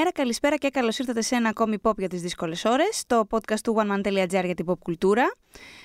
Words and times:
Καλημέρα, 0.00 0.09
καλησπέρα 0.20 0.56
και 0.56 0.68
καλώς 0.68 0.98
ήρθατε 0.98 1.22
σε 1.22 1.34
ένα 1.34 1.48
ακόμη 1.48 1.76
pop 1.82 1.96
για 1.96 2.08
τις 2.08 2.20
δύσκολες 2.20 2.64
ώρες, 2.64 3.02
το 3.06 3.26
podcast 3.30 3.60
του 3.62 3.76
oneman.gr 3.78 4.44
για 4.44 4.54
την 4.54 4.66
pop 4.68 4.78
κουλτούρα. 4.78 5.34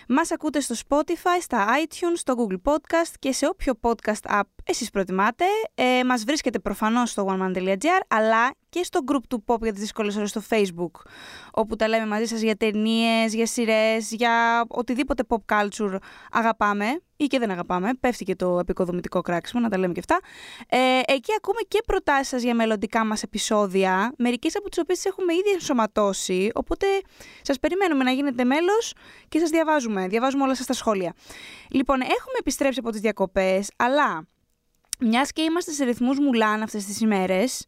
Μας 0.07 0.31
ακούτε 0.31 0.59
στο 0.59 0.75
Spotify, 0.87 1.37
στα 1.41 1.65
iTunes, 1.83 2.13
στο 2.15 2.33
Google 2.37 2.71
Podcast 2.71 3.13
και 3.19 3.31
σε 3.31 3.47
όποιο 3.47 3.73
podcast 3.81 4.39
app 4.39 4.41
εσείς 4.63 4.89
προτιμάτε. 4.89 5.45
Ε, 5.75 6.03
μας 6.03 6.23
βρίσκεται 6.23 6.59
προφανώς 6.59 7.09
στο 7.09 7.25
oneman.gr 7.29 8.01
αλλά 8.07 8.51
και 8.69 8.83
στο 8.83 8.99
group 9.11 9.23
του 9.29 9.43
Pop 9.47 9.61
για 9.61 9.71
τις 9.71 9.81
δύσκολες 9.81 10.15
ώρες 10.15 10.29
στο 10.29 10.41
Facebook 10.49 11.01
όπου 11.51 11.75
τα 11.75 11.87
λέμε 11.87 12.05
μαζί 12.05 12.25
σας 12.25 12.41
για 12.41 12.55
ταινίες, 12.55 13.33
για 13.33 13.45
σειρές, 13.45 14.11
για 14.11 14.65
οτιδήποτε 14.67 15.23
pop 15.27 15.55
culture 15.55 15.97
αγαπάμε 16.31 16.85
ή 17.17 17.25
και 17.25 17.39
δεν 17.39 17.51
αγαπάμε. 17.51 17.89
Πέφτει 17.99 18.23
και 18.23 18.35
το 18.35 18.59
επικοδομητικό 18.59 19.21
κράξιμο, 19.21 19.61
να 19.61 19.69
τα 19.69 19.77
λέμε 19.77 19.93
και 19.93 19.99
αυτά. 19.99 20.19
Ε, 20.69 20.99
εκεί 21.13 21.31
ακούμε 21.37 21.59
και 21.67 21.81
προτάσεις 21.85 22.27
σας 22.27 22.43
για 22.43 22.55
μελλοντικά 22.55 23.05
μας 23.05 23.23
επεισόδια, 23.23 24.13
μερικές 24.27 24.55
από 24.55 24.69
τις 24.69 24.79
οποίες 24.79 25.05
έχουμε 25.05 25.33
ήδη 25.33 25.49
ενσωματώσει, 25.49 26.49
οπότε 26.53 26.87
σας 27.41 27.59
περιμένουμε 27.59 28.03
να 28.03 28.11
γίνετε 28.11 28.43
μέλος 28.43 28.93
και 29.29 29.39
σας 29.39 29.49
διαβάζουμε. 29.49 30.07
Διαβάζουμε 30.07 30.43
όλα 30.43 30.55
σας 30.55 30.65
τα 30.65 30.73
σχόλια. 30.73 31.13
Λοιπόν, 31.69 32.01
έχουμε 32.01 32.37
επιστρέψει 32.39 32.79
από 32.79 32.89
τις 32.89 32.99
διακοπές, 32.99 33.71
αλλά 33.75 34.27
μιας 34.99 35.31
και 35.31 35.41
είμαστε 35.41 35.71
σε 35.71 35.83
ρυθμούς 35.83 36.19
Μουλάν 36.19 36.61
αυτές 36.61 36.85
τις 36.85 37.01
ημέρες 37.01 37.65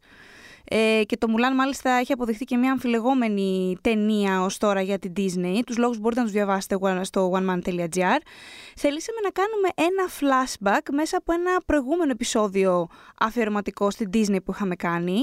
ε, 0.70 1.02
και 1.06 1.16
το 1.16 1.28
Μουλάν 1.28 1.54
μάλιστα 1.54 1.90
έχει 1.90 2.12
αποδειχθεί 2.12 2.44
και 2.44 2.56
μια 2.56 2.72
αμφιλεγόμενη 2.72 3.76
ταινία 3.80 4.42
ως 4.42 4.58
τώρα 4.58 4.80
για 4.80 4.98
την 4.98 5.12
Disney. 5.16 5.60
Τους 5.66 5.76
λόγους 5.76 5.98
μπορείτε 5.98 6.20
να 6.20 6.26
τους 6.26 6.34
διαβάσετε 6.36 6.76
στο 7.02 7.30
oneman.gr. 7.34 8.20
Θελήσαμε 8.76 9.20
να 9.22 9.30
κάνουμε 9.30 9.68
ένα 9.74 10.08
flashback 10.20 10.92
μέσα 10.92 11.16
από 11.16 11.32
ένα 11.32 11.60
προηγούμενο 11.66 12.10
επεισόδιο 12.10 12.88
αφιερωματικό 13.18 13.90
στην 13.90 14.10
Disney 14.14 14.44
που 14.44 14.52
είχαμε 14.52 14.76
κάνει. 14.76 15.20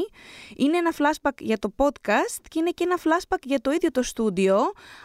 Είναι 0.56 0.78
ένα 0.78 0.94
flashback 0.98 1.38
για 1.40 1.58
το 1.58 1.74
podcast 1.76 2.42
και 2.50 2.60
είναι 2.60 2.70
και 2.70 2.84
ένα 2.84 2.98
flashback 3.04 3.42
για 3.44 3.60
το 3.60 3.72
ίδιο 3.72 3.92
το 3.92 4.04
στούντιο 4.04 4.58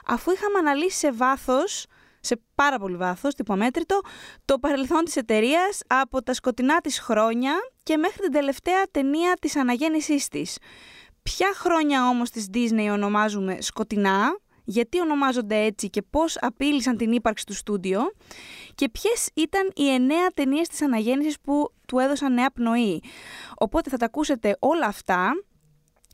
αφού 0.06 0.30
είχαμε 0.30 0.58
αναλύσει 0.58 0.96
σε 0.98 1.12
βάθος 1.12 1.86
σε 2.20 2.40
πάρα 2.54 2.78
πολύ 2.78 2.96
βάθος, 2.96 3.34
τυπομέτρητο, 3.34 4.00
το 4.44 4.58
παρελθόν 4.58 5.04
της 5.04 5.16
εταιρείας 5.16 5.80
από 5.86 6.22
τα 6.22 6.34
σκοτεινά 6.34 6.80
της 6.80 7.00
χρόνια 7.00 7.52
και 7.82 7.96
μέχρι 7.96 8.22
την 8.22 8.32
τελευταία 8.32 8.82
ταινία 8.90 9.36
της 9.40 9.56
αναγέννησής 9.56 10.28
της. 10.28 10.58
Ποια 11.22 11.52
χρόνια 11.54 12.08
όμως 12.08 12.30
της 12.30 12.46
Disney 12.52 12.88
ονομάζουμε 12.92 13.60
σκοτεινά, 13.60 14.38
γιατί 14.64 15.00
ονομάζονται 15.00 15.64
έτσι 15.64 15.90
και 15.90 16.02
πώς 16.02 16.36
απείλησαν 16.40 16.96
την 16.96 17.12
ύπαρξη 17.12 17.46
του 17.46 17.54
στούντιο 17.54 18.00
και 18.74 18.88
ποιες 18.88 19.28
ήταν 19.34 19.70
οι 19.74 19.88
εννέα 19.88 20.26
ταινίες 20.34 20.68
της 20.68 20.82
αναγέννησης 20.82 21.40
που 21.40 21.72
του 21.86 21.98
έδωσαν 21.98 22.34
νέα 22.34 22.50
πνοή. 22.50 23.02
Οπότε 23.54 23.90
θα 23.90 23.96
τα 23.96 24.04
ακούσετε 24.04 24.56
όλα 24.58 24.86
αυτά 24.86 25.32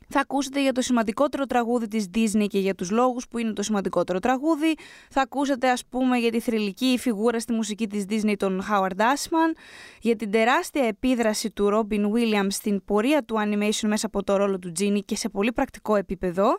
θα 0.09 0.19
ακούσετε 0.19 0.61
για 0.61 0.71
το 0.71 0.81
σημαντικότερο 0.81 1.45
τραγούδι 1.45 1.87
της 1.87 2.09
Disney 2.13 2.45
και 2.47 2.59
για 2.59 2.75
τους 2.75 2.91
λόγους 2.91 3.27
που 3.27 3.37
είναι 3.37 3.53
το 3.53 3.61
σημαντικότερο 3.61 4.19
τραγούδι. 4.19 4.75
Θα 5.09 5.21
ακούσετε 5.21 5.69
ας 5.69 5.85
πούμε 5.85 6.17
για 6.17 6.31
τη 6.31 6.39
θρηλυκή 6.39 6.97
φιγούρα 6.99 7.39
στη 7.39 7.53
μουσική 7.53 7.87
της 7.87 8.05
Disney 8.09 8.33
τον 8.37 8.61
Howard 8.71 8.99
Ashman, 8.99 9.57
για 10.01 10.15
την 10.15 10.31
τεράστια 10.31 10.85
επίδραση 10.85 11.51
του 11.51 11.69
Robin 11.73 12.01
Williams 12.01 12.47
στην 12.49 12.85
πορεία 12.85 13.23
του 13.23 13.35
animation 13.35 13.87
μέσα 13.87 14.05
από 14.05 14.23
το 14.23 14.35
ρόλο 14.35 14.59
του 14.59 14.71
Genie 14.79 15.05
και 15.05 15.15
σε 15.15 15.29
πολύ 15.29 15.51
πρακτικό 15.51 15.95
επίπεδο. 15.95 16.57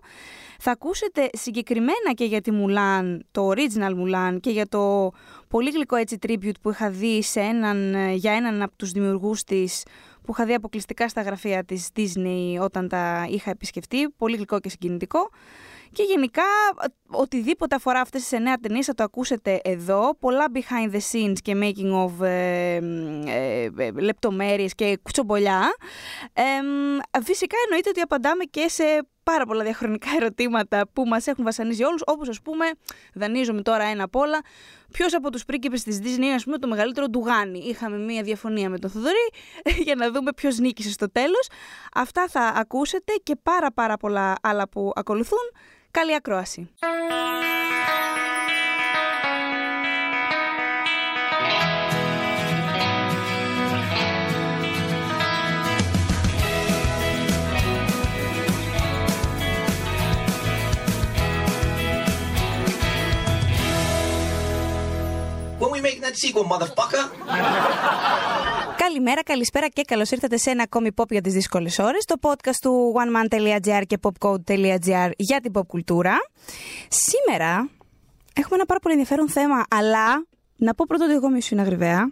Θα 0.59 0.71
ακούσετε 0.71 1.31
συγκεκριμένα 1.33 2.13
και 2.15 2.25
για 2.25 2.41
τη 2.41 2.51
Mulan, 2.55 3.19
το 3.31 3.51
original 3.51 3.93
Mulan 3.95 4.37
και 4.41 4.51
για 4.51 4.67
το 4.67 5.11
πολύ 5.49 5.71
γλυκό 5.71 5.97
έτσι 5.97 6.19
tribute 6.27 6.61
που 6.63 6.71
είχα 6.71 6.91
δει 6.91 7.23
σε 7.23 7.41
έναν, 7.41 7.95
για 8.15 8.33
έναν 8.33 8.63
από 8.63 8.77
τους 8.77 8.91
δημιουργούς 8.91 9.45
της 9.45 9.83
που 10.29 10.35
είχα 10.35 10.47
δει 10.47 10.55
αποκλειστικά 10.55 11.09
στα 11.09 11.23
γραφεία 11.23 11.65
της 11.65 11.89
Disney 11.97 12.61
όταν 12.61 12.89
τα 12.89 13.27
είχα 13.31 13.51
επισκεφτεί, 13.51 14.09
πολύ 14.09 14.37
γλυκό 14.37 14.61
και 14.61 14.69
συγκινητικό. 14.69 15.31
Και 15.93 16.03
γενικά 16.03 16.43
οτιδήποτε 17.11 17.75
αφορά 17.75 18.01
αυτές 18.01 18.21
τις 18.21 18.33
εννέα 18.33 18.59
ταινίες 18.59 18.87
θα 18.87 18.95
το 18.95 19.03
ακούσετε 19.03 19.61
εδώ. 19.65 20.17
Πολλά 20.21 20.45
behind 20.53 20.95
the 20.95 21.01
scenes 21.11 21.37
και 21.43 21.55
making 21.63 22.07
of 22.07 22.25
ε, 22.25 22.75
ε, 23.27 23.71
ε 23.77 23.91
λεπτομέρειες 23.91 24.75
και 24.75 24.99
κουτσομπολιά. 25.03 25.61
Ε, 26.33 27.21
φυσικά 27.23 27.57
εννοείται 27.65 27.89
ότι 27.89 28.01
απαντάμε 28.01 28.45
και 28.45 28.69
σε 28.69 28.85
πάρα 29.33 29.47
πολλά 29.47 29.63
διαχρονικά 29.63 30.11
ερωτήματα 30.17 30.89
που 30.93 31.05
μας 31.07 31.27
έχουν 31.27 31.45
βασανίσει 31.45 31.83
όλους, 31.83 32.03
όπως 32.07 32.29
ας 32.29 32.41
πούμε, 32.41 32.65
δανείζομαι 33.15 33.63
τώρα 33.63 33.85
ένα 33.85 34.05
απ' 34.05 34.17
όλα, 34.17 34.41
ποιος 34.93 35.15
από 35.15 35.31
τους 35.31 35.45
πρίγκιπες 35.45 35.83
της 35.83 36.01
Disney 36.03 36.23
είναι 36.23 36.35
ας 36.35 36.45
πούμε, 36.45 36.59
το 36.59 36.69
μεγαλύτερο 36.69 37.07
ντουγάνι. 37.07 37.59
Είχαμε 37.59 37.97
μία 37.97 38.23
διαφωνία 38.23 38.71
με 38.71 38.79
τον 38.79 38.91
Θοδωρή 38.91 39.29
για 39.87 39.95
να 39.95 40.11
δούμε 40.11 40.33
ποιος 40.33 40.59
νίκησε 40.59 40.91
στο 40.91 41.11
τέλος. 41.13 41.49
Αυτά 41.95 42.29
θα 42.29 42.41
ακούσετε 42.41 43.13
και 43.23 43.37
πάρα 43.43 43.73
πάρα 43.73 43.97
πολλά 43.97 44.35
άλλα 44.43 44.69
που 44.69 44.93
ακολουθούν. 44.95 45.53
Καλή 45.91 46.15
ακρόαση. 46.15 46.71
Καλημέρα, 68.77 69.23
καλησπέρα 69.23 69.69
και 69.69 69.83
καλώς 69.83 70.11
ήρθατε 70.11 70.37
σε 70.37 70.51
ένα 70.51 70.63
ακόμη 70.63 70.91
pop 70.97 71.11
για 71.11 71.21
τις 71.21 71.33
δύσκολες 71.33 71.79
ώρες. 71.79 72.05
Το 72.05 72.15
podcast 72.21 72.57
του 72.61 72.95
oneman.gr 72.97 73.83
και 73.87 73.99
popcode.gr 74.03 75.11
για 75.17 75.41
την 75.41 75.53
pop 75.55 75.67
κουλτούρα. 75.67 76.17
Σήμερα 76.89 77.71
έχουμε 78.33 78.55
ένα 78.55 78.67
πάρα 78.67 78.81
πολύ 78.81 78.95
ενδιαφέρον 78.95 79.29
θέμα, 79.29 79.65
αλλά 79.71 80.27
να 80.57 80.75
πω 80.75 80.85
πρώτα 80.89 81.05
ότι 81.05 81.15
εγώ 81.15 81.27
είμαι 81.27 81.39
η 81.51 81.59
Αγριβαία. 81.59 82.11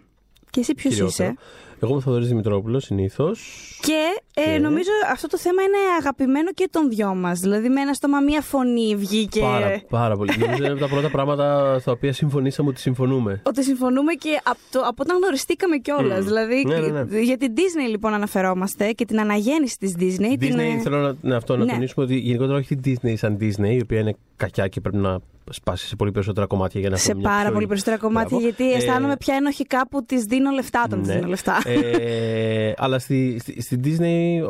Και 0.49 0.59
εσύ 0.59 0.73
ποιος 0.73 0.97
είσαι. 0.99 1.35
Εγώ 1.79 1.91
είμαι 1.91 1.97
ο 1.97 2.01
Θοδωρής 2.01 2.27
Δημητρόπουλος, 2.27 2.83
συνήθως. 2.83 3.39
Και, 3.81 4.21
ε, 4.33 4.57
νομίζω 4.57 4.89
αυτό 5.11 5.27
το 5.27 5.37
θέμα 5.37 5.61
είναι 5.61 5.77
αγαπημένο 5.99 6.51
και 6.53 6.67
των 6.71 6.89
δυο 6.89 7.15
μας. 7.15 7.39
Δηλαδή, 7.39 7.69
με 7.69 7.81
ένα 7.81 7.93
στόμα, 7.93 8.19
μία 8.19 8.41
φωνή 8.41 8.95
βγήκε. 8.95 9.39
Πάρα, 9.39 9.81
πάρα 9.89 10.15
πολύ. 10.17 10.37
νομίζω 10.39 10.63
είναι 10.63 10.71
από 10.71 10.79
τα 10.79 10.87
πρώτα 10.87 11.09
πράγματα 11.09 11.77
στα 11.79 11.91
οποία 11.91 12.13
συμφωνήσαμε 12.13 12.69
ότι 12.69 12.79
συμφωνούμε. 12.79 13.41
Ότι 13.43 13.63
συμφωνούμε 13.63 14.13
και 14.13 14.39
από, 14.43 14.59
το, 14.71 14.79
από 14.79 14.95
όταν 14.97 15.17
γνωριστήκαμε 15.17 15.77
κιόλας. 15.77 16.19
Mm. 16.19 16.27
Δηλαδή, 16.27 16.63
ναι, 16.67 16.79
ναι, 16.79 17.03
ναι. 17.03 17.19
για 17.19 17.37
την 17.37 17.53
Disney 17.55 17.89
λοιπόν 17.89 18.13
αναφερόμαστε 18.13 18.91
και 18.91 19.05
την 19.05 19.19
αναγέννηση 19.19 19.77
της 19.77 19.95
Disney. 19.99 20.33
Disney, 20.33 20.39
την... 20.39 20.81
θέλω 20.81 20.97
να, 20.97 21.15
ναι, 21.21 21.35
αυτό, 21.35 21.57
να 21.57 21.65
ναι. 21.65 21.71
τονίσουμε 21.71 22.05
ότι 22.05 22.17
γενικότερα 22.17 22.57
όχι 22.57 22.75
την 22.75 22.97
Disney 23.01 23.13
σαν 23.17 23.37
Disney, 23.41 23.69
η 23.69 23.81
οποία 23.81 23.99
είναι 23.99 24.15
κακιά 24.37 24.67
και 24.67 24.81
πρέπει 24.81 24.97
να 24.97 25.19
σπάσει 25.49 25.87
σε 25.87 25.95
πολύ 25.95 26.11
περισσότερα 26.11 26.45
κομμάτια 26.45 26.79
για 26.79 26.89
να 26.89 26.95
Σε 26.95 27.15
πάρα 27.15 27.43
πιο... 27.43 27.51
πολύ 27.51 27.67
περισσότερα 27.67 27.97
κομμάτια, 27.97 28.37
γιατί 28.37 28.71
ε, 28.71 28.75
αισθάνομαι 28.75 29.17
πια 29.17 29.35
ενοχικά 29.35 29.87
που 29.87 30.05
της 30.05 30.23
δίνω 30.23 30.51
λεφτά 30.51 30.83
όταν 30.85 30.99
ναι. 30.99 31.05
της 31.05 31.13
δίνω 31.13 31.27
λεφτά. 31.27 31.61
Ε, 31.67 32.73
αλλά 32.77 32.99
στη, 32.99 33.37
στη, 33.39 33.61
στη, 33.61 33.79
Disney 33.83 34.47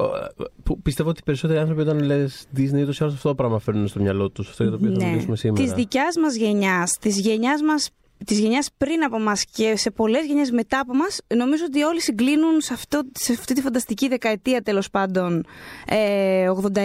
που 0.63 0.81
πιστεύω 0.81 1.09
ότι 1.09 1.19
οι 1.19 1.23
περισσότεροι 1.25 1.59
άνθρωποι 1.59 1.81
όταν 1.81 1.99
λες 1.99 2.45
Disney, 2.57 2.81
ούτως 2.81 2.99
ή 2.99 3.03
αυτό 3.03 3.27
το 3.27 3.35
πράγμα 3.35 3.59
φέρνουν 3.59 3.87
στο 3.87 3.99
μυαλό 3.99 4.29
τους. 4.29 4.49
Αυτό 4.49 4.63
για 4.63 4.71
το 4.71 4.77
οποίο 4.77 4.91
θα 4.91 5.05
ναι. 5.05 5.09
μιλήσουμε 5.09 5.35
σήμερα. 5.35 5.63
Της 5.63 5.73
δικιάς 5.73 6.15
μας 6.17 6.35
γενιάς, 6.35 6.97
της 6.97 7.19
γενιάς 7.19 7.61
μας 7.61 7.89
της 8.25 8.39
γενιάς 8.39 8.69
πριν 8.77 9.03
από 9.03 9.15
εμά 9.15 9.33
και 9.51 9.77
σε 9.77 9.91
πολλές 9.91 10.25
γενιές 10.25 10.51
μετά 10.51 10.79
από 10.79 10.91
εμά, 10.93 11.05
νομίζω 11.45 11.63
ότι 11.67 11.83
όλοι 11.83 12.01
συγκλίνουν 12.01 12.61
σε, 12.61 12.73
αυτό, 12.73 13.01
σε 13.19 13.33
αυτή 13.33 13.53
τη 13.53 13.61
φανταστική 13.61 14.07
δεκαετία 14.07 14.61
τέλος 14.61 14.89
πάντων 14.89 15.45
ε, 15.87 16.49
89-99 16.49 16.79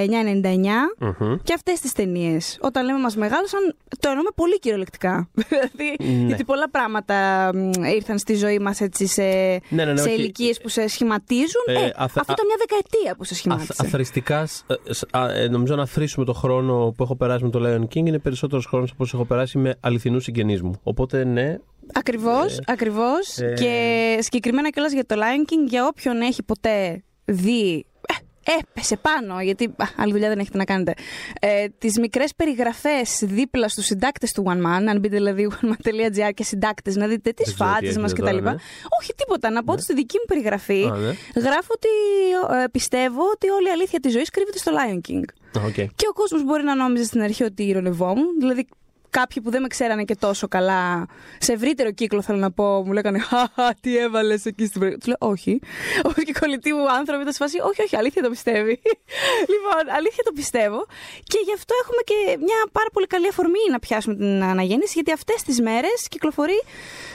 mm-hmm. 1.01 1.37
και 1.43 1.53
αυτές 1.55 1.81
τις 1.81 1.93
ταινίες. 1.93 2.59
Όταν 2.61 2.85
λέμε 2.85 2.99
μας 2.99 3.17
μεγάλωσαν, 3.17 3.75
το 3.99 4.09
εννοούμε 4.09 4.31
πολύ 4.35 4.59
κυριολεκτικά. 4.59 5.29
δηλαδή, 5.49 5.97
ναι. 5.99 6.27
γιατί 6.27 6.45
πολλά 6.45 6.71
πράγματα 6.71 7.51
ήρθαν 7.95 8.19
στη 8.19 8.35
ζωή 8.35 8.59
μας 8.59 8.81
έτσι 8.81 9.07
σε, 9.07 9.23
ναι, 9.23 9.61
ναι, 9.69 9.85
ναι, 9.85 10.01
σε 10.01 10.11
ηλικίες 10.11 10.61
που 10.61 10.69
σε 10.69 10.89
σχηματίζουν. 10.89 11.65
Ε, 11.67 11.73
ε, 11.73 11.93
αθ, 11.97 12.19
αυτό 12.19 12.33
ήταν 12.33 12.47
μια 12.47 12.57
δεκαετία 12.59 13.17
που 13.17 13.25
σε 13.25 13.35
σχημάτισε. 13.35 13.75
Αθρηστικά, 13.77 14.49
ε, 15.35 15.49
νομίζω 15.49 15.75
να 15.77 15.83
αθροίσουμε 15.83 16.25
το 16.25 16.33
χρόνο 16.33 16.95
που 16.97 17.03
έχω 17.03 17.17
περάσει 17.17 17.45
με 17.45 17.51
το 17.51 17.61
Lion 17.65 17.83
King 17.83 18.07
είναι 18.07 18.19
περισσότερος 18.19 18.67
χρόνος 18.67 18.91
από 18.91 19.03
όσο 19.03 19.17
έχω 19.17 19.27
περάσει 19.27 19.59
με 19.59 19.77
αληθινούς 19.81 20.25
συγγενείς 20.25 20.63
μου. 20.63 20.81
Οπότε 20.83 21.22
ναι. 21.25 21.59
Ακριβώς, 21.93 22.59
ε, 22.59 22.63
ακριβώς. 22.67 23.39
Ε, 23.39 23.53
και 23.53 24.19
συγκεκριμένα 24.21 24.71
κιόλας 24.71 24.93
για 24.93 25.07
το 25.07 25.15
Lion 25.19 25.53
King, 25.53 25.69
για 25.69 25.87
όποιον 25.87 26.21
έχει 26.21 26.43
ποτέ 26.43 27.03
δει 27.25 27.87
ε, 28.45 28.53
έπεσε 28.59 28.97
πάνω, 28.97 29.41
γιατί 29.41 29.75
άλλη 29.97 30.13
δουλειά 30.13 30.29
δεν 30.29 30.39
έχετε 30.39 30.59
να 30.59 30.65
κάνετε. 30.65 30.95
Ε, 31.41 31.67
Τις 31.79 31.99
μικρές 31.99 32.35
περιγραφές 32.35 33.23
δίπλα 33.23 33.69
στους 33.69 33.85
συντάκτες 33.85 34.33
του 34.33 34.45
One 34.47 34.67
Man, 34.67 34.87
αν 34.89 34.99
μπείτε 34.99 35.17
δηλαδή 35.17 35.49
oneman.gr 35.51 36.31
και 36.35 36.45
συντάκτες, 36.45 36.97
να 36.97 37.07
δείτε 37.07 37.31
τις 37.31 37.55
φάτες 37.55 37.99
μας 37.99 38.13
κτλ. 38.13 38.37
Ναι. 38.37 38.55
Όχι 39.01 39.15
τίποτα. 39.17 39.51
Να 39.51 39.65
πω 39.65 39.73
ότι 39.73 39.83
στη 39.83 39.95
δική 39.95 40.17
μου 40.19 40.25
περιγραφή 40.27 40.85
ναι. 40.85 41.41
γράφω 41.41 41.73
ότι 41.75 41.89
ε, 42.63 42.69
πιστεύω 42.69 43.23
ότι 43.35 43.49
όλη 43.49 43.69
η 43.69 43.71
αλήθεια 43.71 44.01
της 44.01 44.13
ζωής 44.13 44.31
κρύβεται 44.31 44.59
στο 44.59 44.73
Lion 44.73 45.11
King. 45.11 45.25
Okay. 45.67 45.87
Και 45.95 46.07
ο 46.09 46.13
κόσμος 46.13 46.45
μπορεί 46.45 46.63
να 46.63 46.75
νόμιζε 46.75 47.05
στην 47.05 47.21
αρχή 47.21 47.43
ότι 47.43 47.63
ηρωνευόμουν. 47.63 48.39
Δηλαδή, 48.39 48.67
κάποιοι 49.19 49.43
που 49.43 49.51
δεν 49.51 49.63
με 49.63 49.69
ξέρανε 49.69 50.05
και 50.05 50.17
τόσο 50.17 50.49
καλά, 50.49 51.07
σε 51.39 51.53
ευρύτερο 51.53 51.91
κύκλο 51.91 52.23
θέλω 52.23 52.39
να 52.39 52.51
πω, 52.51 52.83
μου 52.87 52.93
λέγανε 52.93 53.19
Χαχα, 53.19 53.75
τι 53.81 53.97
έβαλες 53.97 54.45
εκεί 54.45 54.65
στην 54.67 54.81
περιοχή. 54.81 55.01
Του 55.01 55.09
λέω 55.09 55.31
Όχι. 55.33 55.61
Όπω 56.09 56.21
και 56.27 56.35
κολλητοί 56.41 56.73
μου 56.73 56.91
άνθρωποι 56.99 57.21
ήταν 57.21 57.33
σε 57.33 57.41
φάση 57.43 57.57
Όχι, 57.71 57.83
όχι, 57.83 57.97
αλήθεια 57.97 58.23
το 58.23 58.31
πιστεύει. 58.31 58.75
λοιπόν, 59.53 59.83
αλήθεια 59.99 60.23
το 60.25 60.33
πιστεύω. 60.35 60.87
Και 61.31 61.39
γι' 61.47 61.55
αυτό 61.59 61.75
έχουμε 61.83 62.03
και 62.11 62.19
μια 62.47 62.61
πάρα 62.73 62.91
πολύ 62.93 63.07
καλή 63.07 63.29
αφορμή 63.29 63.65
να 63.71 63.79
πιάσουμε 63.79 64.15
την 64.15 64.43
αναγέννηση, 64.43 64.93
γιατί 64.95 65.13
αυτές 65.13 65.43
τις 65.43 65.61
μέρες 65.61 65.99
κυκλοφορεί 66.09 66.61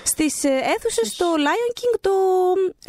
στις 0.03 0.43
αίθουσες 0.43 1.15
το 1.15 1.25
Lion 1.45 1.71
King 1.79 1.93
το 2.01 2.11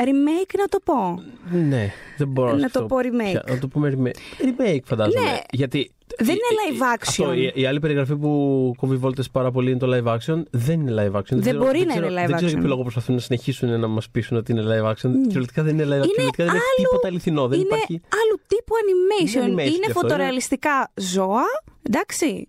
remake, 0.09 0.53
να 0.59 0.69
το 0.69 0.79
πω. 0.85 1.23
Ναι, 1.51 1.93
δεν 2.17 2.29
μπορώ 2.29 2.53
να, 2.53 2.71
το 2.71 2.83
πω 2.83 2.97
remake. 2.97 3.41
Να 3.47 3.59
το 3.59 3.69
πούμε 3.69 3.87
remake. 3.97 4.45
Remake, 4.47 4.85
φαντάζομαι. 4.85 5.21
Ναι. 5.21 5.39
Γιατί 5.51 5.91
δεν 6.19 6.35
είναι 6.35 6.79
live 6.79 6.83
action. 6.83 7.23
Αυτό, 7.23 7.33
η, 7.33 7.53
η, 7.55 7.67
άλλη 7.67 7.81
περιγραφή 7.81 8.17
που 8.17 8.73
κόβει 8.77 8.97
βόλτες 8.97 9.31
πάρα 9.31 9.51
πολύ 9.51 9.71
είναι 9.71 9.79
το 9.79 9.89
live 9.95 10.15
action. 10.15 10.43
Δεν 10.51 10.81
είναι 10.81 10.93
live 11.03 11.17
action. 11.19 11.23
Δεν, 11.29 11.41
δεν 11.41 11.57
μπορεί 11.57 11.85
να 11.85 11.95
είναι 11.95 12.07
live 12.07 12.11
action. 12.11 12.27
Δεν 12.27 12.37
ξέρω 12.37 12.49
για 12.49 12.59
ποιο 12.59 12.69
λόγο 12.69 12.83
προσπαθούν 12.83 13.15
να 13.15 13.21
συνεχίσουν 13.21 13.81
να 13.81 13.87
μας 13.87 14.11
πείσουν 14.11 14.37
ότι 14.37 14.53
είναι 14.53 14.63
live 14.63 14.87
action. 14.87 15.11
Mm. 15.11 15.23
Κυριολεκτικά 15.27 15.63
δεν 15.63 15.79
είναι 15.79 15.85
live 15.85 16.03
action. 16.03 16.19
Είναι 16.19 16.33
δεν 16.37 16.47
είναι 16.47 16.61
τίποτα 16.77 17.09
αληθινό. 17.09 17.49
Δεν 17.49 17.59
είναι 17.59 17.67
υπάρχει... 17.67 18.01
άλλου 18.21 18.41
τύπου 18.47 18.75
animation. 18.83 19.49
Είναι, 19.49 19.63
animation 19.63 19.75
είναι 19.75 19.93
φωτορεαλιστικά 19.93 20.77
είναι... 20.77 21.07
ζώα. 21.07 21.45
Εντάξει. 21.83 22.49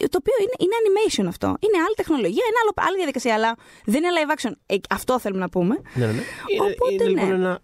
Ε, 0.00 0.06
το 0.06 0.18
οποίο 0.20 0.34
είναι, 0.42 0.56
είναι 0.64 0.76
animation 0.82 1.26
αυτό. 1.28 1.46
Είναι 1.46 1.78
άλλη 1.86 1.94
τεχνολογία, 1.96 2.44
είναι 2.48 2.60
άλλο, 2.62 2.72
άλλη 2.88 2.96
διαδικασία, 2.96 3.34
αλλά 3.34 3.56
δεν 3.84 4.02
είναι 4.02 4.12
live 4.18 4.32
action. 4.36 4.52
Ε, 4.66 4.76
αυτό 4.90 5.18
θέλουμε 5.20 5.40
να 5.40 5.48
πούμε. 5.48 5.80
Ναι, 5.94 6.06
ναι, 6.06 6.12
ναι. 6.12 6.22
Οπότε, 6.60 6.94
είναι, 6.94 7.02
είναι 7.02 7.20
ναι. 7.20 7.20
λοιπόν 7.20 7.40
ένα 7.40 7.60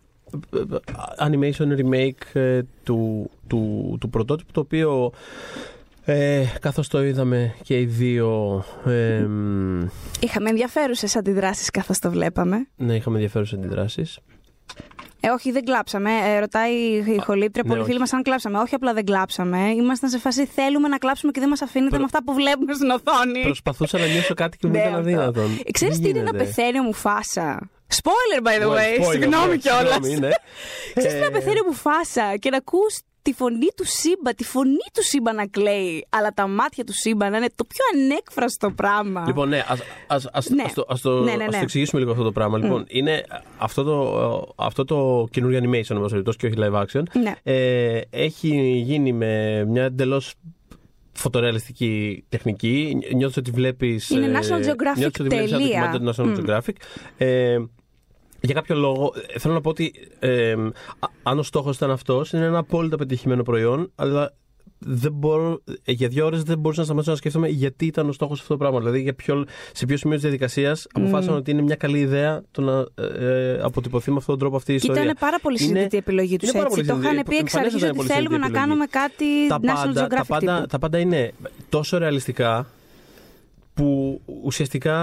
animation 1.19 1.79
remake 1.79 2.41
ε, 2.41 2.61
του, 2.83 3.31
του, 3.47 3.97
του 4.01 4.11
πρωτότυπου 4.11 4.53
το 4.53 4.61
οποίο 4.61 5.13
ε, 6.05 6.45
καθώς 6.61 6.89
το 6.89 7.05
είδαμε 7.05 7.55
και 7.63 7.81
οι 7.81 7.85
δύο 7.85 8.65
ε, 8.85 9.27
Είχαμε 10.21 10.49
ενδιαφέρουσες 10.49 11.17
αντιδράσεις 11.17 11.71
καθώς 11.71 11.99
το 11.99 12.11
βλέπαμε 12.11 12.69
Ναι, 12.77 12.95
είχαμε 12.95 13.17
ενδιαφέρουσες 13.17 13.59
αντιδράσεις 13.59 14.19
ε, 15.27 15.31
όχι, 15.31 15.51
δεν 15.51 15.65
κλάψαμε. 15.65 16.11
Ε, 16.25 16.39
ρωτάει 16.39 16.73
η 17.17 17.19
χολύπτρια, 17.25 17.65
πολλοί 17.65 17.81
ναι, 17.81 17.85
φίλοι 17.85 17.99
μας 17.99 18.13
αν 18.13 18.23
κλάψαμε. 18.23 18.59
Όχι, 18.59 18.75
απλά 18.75 18.93
δεν 18.93 19.05
κλάψαμε. 19.05 19.59
Ήμασταν 19.59 20.11
σε 20.11 20.19
φάση 20.19 20.47
θέλουμε 20.47 20.89
να 20.89 20.99
κλάψουμε 20.99 21.33
και 21.33 21.41
δεν 21.41 21.49
μας 21.49 21.63
αφήνετε 21.63 21.91
Προ... 21.91 21.99
με 21.99 22.05
αυτά 22.05 22.25
που 22.25 22.35
βλέπουμε 22.35 22.75
στην 22.75 22.91
οθόνη. 22.91 23.43
Προσπαθούσα 23.43 23.99
να 23.99 24.07
νιώσω 24.07 24.35
κάτι 24.35 24.57
και 24.57 24.67
μου 24.67 24.73
Ναι, 24.73 24.79
ήταν 24.79 24.95
αυτό. 24.95 25.01
αδύνατον. 25.09 25.59
Ξέρεις 25.73 26.01
τι 26.01 26.09
είναι 26.09 26.23
να 26.23 26.33
πεθαίνει 26.33 26.79
ο 26.79 26.83
Μουφάσα; 26.83 27.71
Spoiler, 27.89 28.41
by 28.43 28.59
the 28.63 28.69
way. 28.69 28.99
Spoiler, 29.01 29.11
Συγγνώμη 29.11 29.49
ναι, 29.49 29.57
κιόλας. 29.57 29.93
συγγνώμη, 29.93 30.19
ναι. 30.19 30.31
Ξέρεις 30.95 31.13
τι 31.15 31.21
να 31.21 31.27
Ε, 31.27 31.31
πεθαίνει 31.31 31.61
ο 31.61 31.65
Μουφάσα 31.67 32.37
και 32.37 32.51
να 32.51 32.57
ακούς 32.57 32.99
τη 33.23 33.33
φωνή 33.33 33.67
του 33.77 33.85
Σύμπα, 33.87 34.35
τη 34.35 34.45
φωνή 34.45 34.87
του 34.95 35.03
Σύμπα 35.03 35.33
να 35.33 35.47
κλαίει, 35.47 36.07
αλλά 36.11 36.31
τα 36.35 36.47
μάτια 36.47 36.85
του 36.85 36.93
Σύμπα 36.95 37.31
να 37.31 37.37
είναι 37.37 37.49
το 37.55 37.65
πιο 37.65 37.85
ανέκφραστο 38.03 38.71
πράγμα. 38.71 39.25
Λοιπόν, 39.27 39.49
ναι, 39.49 39.65
ας, 39.69 39.81
ας, 40.07 40.29
ας, 40.33 40.49
Ναι. 40.49 40.63
ας 40.63 40.73
το, 40.73 40.85
ας, 40.89 41.01
το, 41.01 41.11
Ναι, 41.11 41.35
ναι, 41.35 41.45
ας 41.45 41.51
ναι. 41.51 41.57
το 41.57 41.63
εξηγήσουμε 41.63 42.01
λίγο 42.01 42.13
αυτό 42.13 42.25
το 42.25 42.33
πράγμα. 42.33 42.59
Λοιπόν, 42.59 42.85
είναι 42.89 43.25
αυτό 43.59 43.83
το, 43.83 44.53
αυτό 44.57 44.85
το 44.85 45.29
καινούριο 45.31 45.59
animation, 45.59 45.91
εν 45.91 45.99
πάση 46.01 46.09
περιπτώσει, 46.11 46.39
και 46.39 46.47
όχι 46.47 46.55
live 46.59 46.83
action. 46.83 47.03
Ναι. 47.23 47.33
Ε, 47.43 48.01
έχει 48.11 48.49
γίνει 48.85 49.13
με 49.13 49.65
μια 49.65 49.83
εντελώς 49.85 50.35
φωτορεαλιστική 51.15 52.25
τεχνική. 52.29 52.97
Νιώθεις 53.15 53.37
ότι 53.37 53.51
βλέπεις... 53.51 54.11
Είναι 54.11 54.27
ε, 54.27 54.33
National 54.33 54.67
Geographic 54.67 54.97
νιώθεις 54.97 55.21
ότι 55.21 55.23
βλέπεις 55.23 55.53
ένα 55.53 55.61
τελεία. 55.61 55.91
ντοκιμάντιο 55.91 56.13
του 56.13 56.15
National 56.15 56.39
Geographic. 56.39 56.75
Ε, 57.17 57.57
για 58.41 58.55
κάποιο 58.55 58.77
λόγο, 58.77 59.13
ε, 59.35 59.39
θέλω 59.39 59.55
να 59.55 59.61
πω 59.61 59.71
ότι 59.71 59.93
ε, 60.19 60.53
α- 60.99 61.09
αν 61.23 61.39
ο 61.39 61.43
στόχος 61.43 61.77
ήταν 61.77 61.91
αυτός, 61.91 62.33
είναι 62.33 62.45
ένα 62.45 62.59
απόλυτα 62.59 62.97
πετυχημένο 62.97 63.43
προϊόν, 63.43 63.93
αλλά 63.95 64.35
δεν 64.87 65.13
μπορώ, 65.13 65.61
ε, 65.85 65.93
για 65.93 66.09
δύο 66.09 66.25
ώρες 66.27 66.43
δεν 66.43 66.59
μπορούσα 66.59 66.79
να 66.81 66.85
σταματήσω 66.87 67.11
να 67.13 67.17
σκέφτομαι 67.17 67.49
γιατί 67.49 67.87
ήταν 67.87 68.09
ο 68.09 68.13
στόχος 68.13 68.41
αυτό 68.41 68.53
το 68.53 68.59
πράγμα. 68.59 68.79
Δηλαδή, 68.79 69.01
για 69.01 69.15
ποιο, 69.15 69.45
σε 69.73 69.87
ποιο 69.87 69.97
σημείο 69.97 70.15
της 70.15 70.23
διαδικασίας 70.25 70.87
αποφάσισαν 70.93 71.35
ότι 71.37 71.51
είναι 71.51 71.63
μια 71.63 71.75
καλή 71.77 71.99
ιδέα 71.99 72.43
το 72.51 72.61
να 72.63 72.87
ε, 72.95 73.53
ε, 73.53 73.61
αποτυπωθεί 73.63 74.11
με 74.11 74.17
αυτόν 74.17 74.35
τον 74.35 74.39
τρόπο 74.39 74.57
αυτή 74.57 74.73
η 74.73 74.75
Και 74.77 74.81
ιστορία. 74.81 75.03
ήταν 75.03 75.17
πάρα 75.21 75.39
πολύ 75.43 75.57
Είναι- 75.61 75.67
συζητητή 75.69 75.95
η 75.95 75.99
επιλογή 75.99 76.37
τους 76.37 76.49
είναι 76.49 76.59
πάρα 76.59 76.71
έτσι. 76.75 76.77
πολύ 76.87 77.01
Το 77.01 77.07
είχαν 77.09 77.11
συζητητή. 77.17 77.37
πει 77.37 77.43
εξ 77.43 77.55
αρχής 77.55 77.73
Εμφανέστατα 77.73 77.87
ότι 77.87 77.99
είναι 77.99 78.09
πολύ 78.09 78.09
θέλουμε 78.09 78.39
να 78.39 78.45
συζητητή 78.47 78.67
κάνουμε 78.69 78.87
κάτι 78.87 79.49
τα 79.49 79.59
National 79.63 79.95
πάντα, 79.95 80.07
τα, 80.07 80.23
Geographic 80.23 80.27
πάντα, 80.29 80.55
τύπου. 80.57 80.67
τα 80.69 80.79
πάντα 80.79 80.99
είναι 80.99 81.33
τόσο 81.69 81.99
ρεαλιστικά 81.99 82.67
που 83.75 84.21
ουσιαστικά 84.43 84.97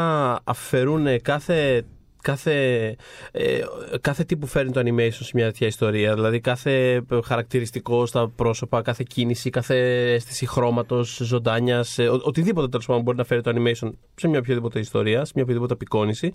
αφαιρούν 0.44 1.22
κάθε, 1.22 1.86
κάθε, 2.22 2.96
ε, 3.32 3.60
κάθε 4.02 4.24
τι 4.24 4.38
που 4.38 4.48
φέρνει 4.48 4.72
το 4.72 4.80
animation 4.86 5.12
σε 5.12 5.32
μια 5.34 5.46
τέτοια 5.46 5.68
ιστορία. 5.68 6.14
Δηλαδή 6.14 6.40
κάθε 6.40 7.02
χαρακτηριστικό 7.24 8.06
στα 8.06 8.30
πρόσωπα, 8.30 8.82
κάθε 8.82 9.04
κίνηση, 9.08 9.50
κάθε 9.50 9.76
αίσθηση 10.14 10.46
χρώματος, 10.46 11.20
ζωντάνιας, 11.24 11.98
ε, 12.00 12.08
ο- 12.08 12.22
οτιδήποτε 12.24 12.68
τέλος 12.68 12.86
πάντων 12.86 13.02
μπορεί 13.02 13.18
να 13.18 13.24
φέρει 13.24 13.42
το 13.42 13.52
animation 13.56 13.90
σε 14.16 14.28
μια 14.28 14.40
οποιαδήποτε 14.40 14.80
ιστορία, 14.80 15.26
σε 15.26 15.32
μια 15.36 15.44
οποιαδήποτε 15.44 15.74
απεικόνηση. 15.74 16.32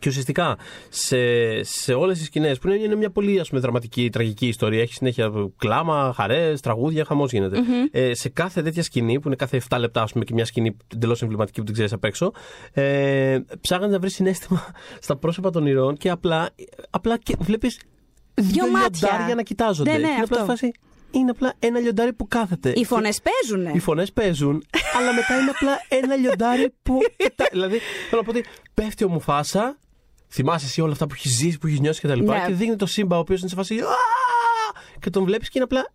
Και 0.00 0.08
ουσιαστικά 0.08 0.56
σε, 0.88 1.16
σε 1.62 1.92
όλες 1.94 2.18
τις 2.18 2.26
σκηνές 2.26 2.58
που 2.58 2.68
είναι, 2.68 2.82
είναι 2.84 2.94
μια 2.94 3.10
πολύ 3.10 3.40
ας 3.40 3.48
πούμε, 3.48 3.60
δραματική, 3.60 4.10
τραγική 4.10 4.46
ιστορία, 4.46 4.80
έχει 4.80 4.92
συνέχεια 4.94 5.30
κλάμα, 5.58 6.12
χαρές, 6.16 6.60
τραγούδια, 6.60 7.04
χαμός 7.04 7.32
γίνεται. 7.32 7.58
Ε, 7.90 8.14
σε 8.14 8.28
κάθε 8.28 8.62
τέτοια 8.62 8.82
σκηνή, 8.82 9.20
που 9.20 9.26
είναι 9.28 9.36
κάθε 9.36 9.62
7 9.70 9.76
λεπτά, 9.78 10.02
ας 10.02 10.12
πούμε, 10.12 10.24
και 10.24 10.34
μια 10.34 10.44
σκηνή 10.44 10.76
εντελώς 10.94 11.22
εμβληματική 11.22 11.58
που 11.58 11.64
την 11.64 11.74
ξέρεις 11.74 11.92
απ' 11.92 12.04
έξω, 12.04 12.32
ε, 12.72 13.38
ψάχνεις 13.60 13.90
να 13.90 13.98
βρεις 13.98 14.14
συνέστημα 14.14 14.66
στα 15.00 15.16
πρόσωπα 15.16 15.50
των 15.50 15.66
ηρώων 15.66 15.96
και 15.96 16.10
απλά, 16.10 16.50
απλά 16.90 17.18
βλέπεις 17.38 17.80
Δυο 18.34 18.66
μάτια. 18.70 19.08
λιοντάρια 19.08 19.34
να 19.34 19.42
κοιτάζονται. 19.42 19.90
Ναι, 19.90 19.96
ναι, 19.98 20.02
και 20.06 20.12
είναι 20.12 20.22
απλά 20.22 20.40
αυτό. 20.40 20.56
σε 20.56 20.60
φάση, 20.60 20.72
είναι 21.10 21.30
απλά 21.30 21.52
ένα 21.58 21.78
λιοντάρι 21.78 22.12
που 22.12 22.28
κάθεται. 22.28 22.72
Οι 22.76 22.84
φωνές 22.84 23.20
παίζουν. 23.22 23.74
Οι 23.74 23.78
φωνές 23.78 24.12
παίζουν, 24.12 24.64
αλλά 24.98 25.12
μετά 25.14 25.40
είναι 25.40 25.50
απλά 25.50 25.72
ένα 25.88 26.16
λιοντάρι 26.16 26.72
που. 26.82 26.98
κοιτά- 27.16 27.48
δηλαδή, 27.52 27.78
θέλω 28.08 28.20
να 28.20 28.32
πω 28.32 28.38
ότι 28.38 28.48
πέφτει 28.74 29.04
ο 29.04 29.08
Μουφάσα, 29.08 29.78
θυμάσαι 30.30 30.66
εσύ 30.66 30.80
όλα 30.80 30.92
αυτά 30.92 31.06
που 31.06 31.14
έχεις 31.14 31.32
ζήσει, 31.32 31.58
που 31.58 31.66
έχεις 31.66 31.80
νιώσει 31.80 32.00
κτλ. 32.00 32.22
Ναι. 32.24 32.44
Και 32.46 32.52
δείχνει 32.52 32.76
το 32.76 32.86
σύμπα, 32.86 33.16
ο 33.16 33.18
οποίος 33.18 33.40
είναι 33.40 33.48
σε 33.48 33.54
φάση. 33.54 33.78
«Α!» 33.80 33.86
Και 35.00 35.10
τον 35.10 35.24
βλέπεις 35.24 35.46
και 35.48 35.52
είναι 35.58 35.64
απλά 35.70 35.92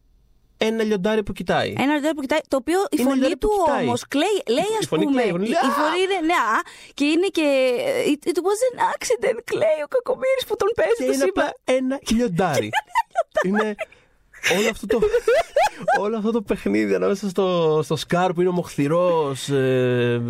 ένα 0.57 0.83
λιοντάρι 0.83 1.24
που 1.24 1.33
κοιτάει. 1.33 1.74
Ένα 1.77 1.94
ραντάρι 1.94 2.15
που 2.15 2.21
κοιτάει, 2.21 2.39
το 2.47 2.57
οποίο 2.57 2.80
η 2.81 2.85
Είναι 2.91 3.03
φωνή 3.03 3.15
ραντάρι 3.15 3.38
που 3.38 3.47
του 3.47 3.63
κοιτάει. 3.65 3.85
όμως 3.85 4.07
κλαίει, 4.07 4.38
λέει 4.47 4.63
Η 4.74 4.77
ας 4.80 4.88
φωνή 4.88 5.03
πούμε. 5.03 5.15
κλαίει, 5.21 5.27
η 5.27 5.31
φωνή 5.31 5.45
η, 5.45 5.50
λέει, 5.50 5.59
η 5.69 5.74
φωνή 5.81 6.00
είναι 6.06 6.18
ναι, 6.30 6.33
α, 6.33 6.57
και 6.94 7.06
είναι 7.06 7.27
και. 7.38 7.45
It, 8.12 8.21
it 8.31 8.38
was 8.47 8.59
an 8.69 8.77
accident, 8.94 9.39
κλαίει 9.51 9.80
ο 9.85 9.88
κακομοίρης 9.95 10.44
που 10.47 10.56
τον 10.56 10.69
παίζει 10.75 10.94
Και 10.97 11.06
το 11.06 11.12
είναι 11.13 11.24
σύμπαν. 11.25 11.45
απλά 11.45 11.75
ένα 11.77 11.95
λιοντάρι. 12.15 12.69
είναι 13.47 13.75
όλο 14.57 14.69
αυτό 14.69 14.88
το, 14.88 15.00
όλο 16.00 16.18
αυτό 16.18 16.31
το 16.31 16.42
παιχνίδι 16.42 16.95
ανάμεσα 16.95 17.30
στο, 17.30 17.80
στο 17.83 17.95
Σκάρ 17.95 18.33
που 18.33 18.42
είναι 18.42 18.50
ομοχθηρός 18.50 19.50
ε, 19.50 20.21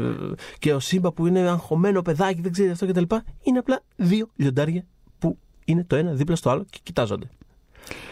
και 0.60 0.74
ο 0.74 0.79
Σύμπα 0.79 1.12
που 1.12 1.27
είναι 1.27 1.39
αγχωμένο 1.39 2.01
παιδάκι, 2.01 2.41
δεν 2.41 2.51
ξέρει 2.51 2.70
αυτό 2.70 2.88
κτλ. 2.88 3.15
Είναι 3.43 3.60
απλά 3.60 3.82
δύο 3.96 4.29
λιοντάρια 4.36 4.86
που 5.20 5.38
είναι 5.65 5.84
το 5.84 5.96
ένα 5.96 6.12
δίπλα 6.13 6.36
στο 6.36 6.50
άλλο 6.50 6.65
και 6.70 6.79
κοιτάζονται. 6.84 7.29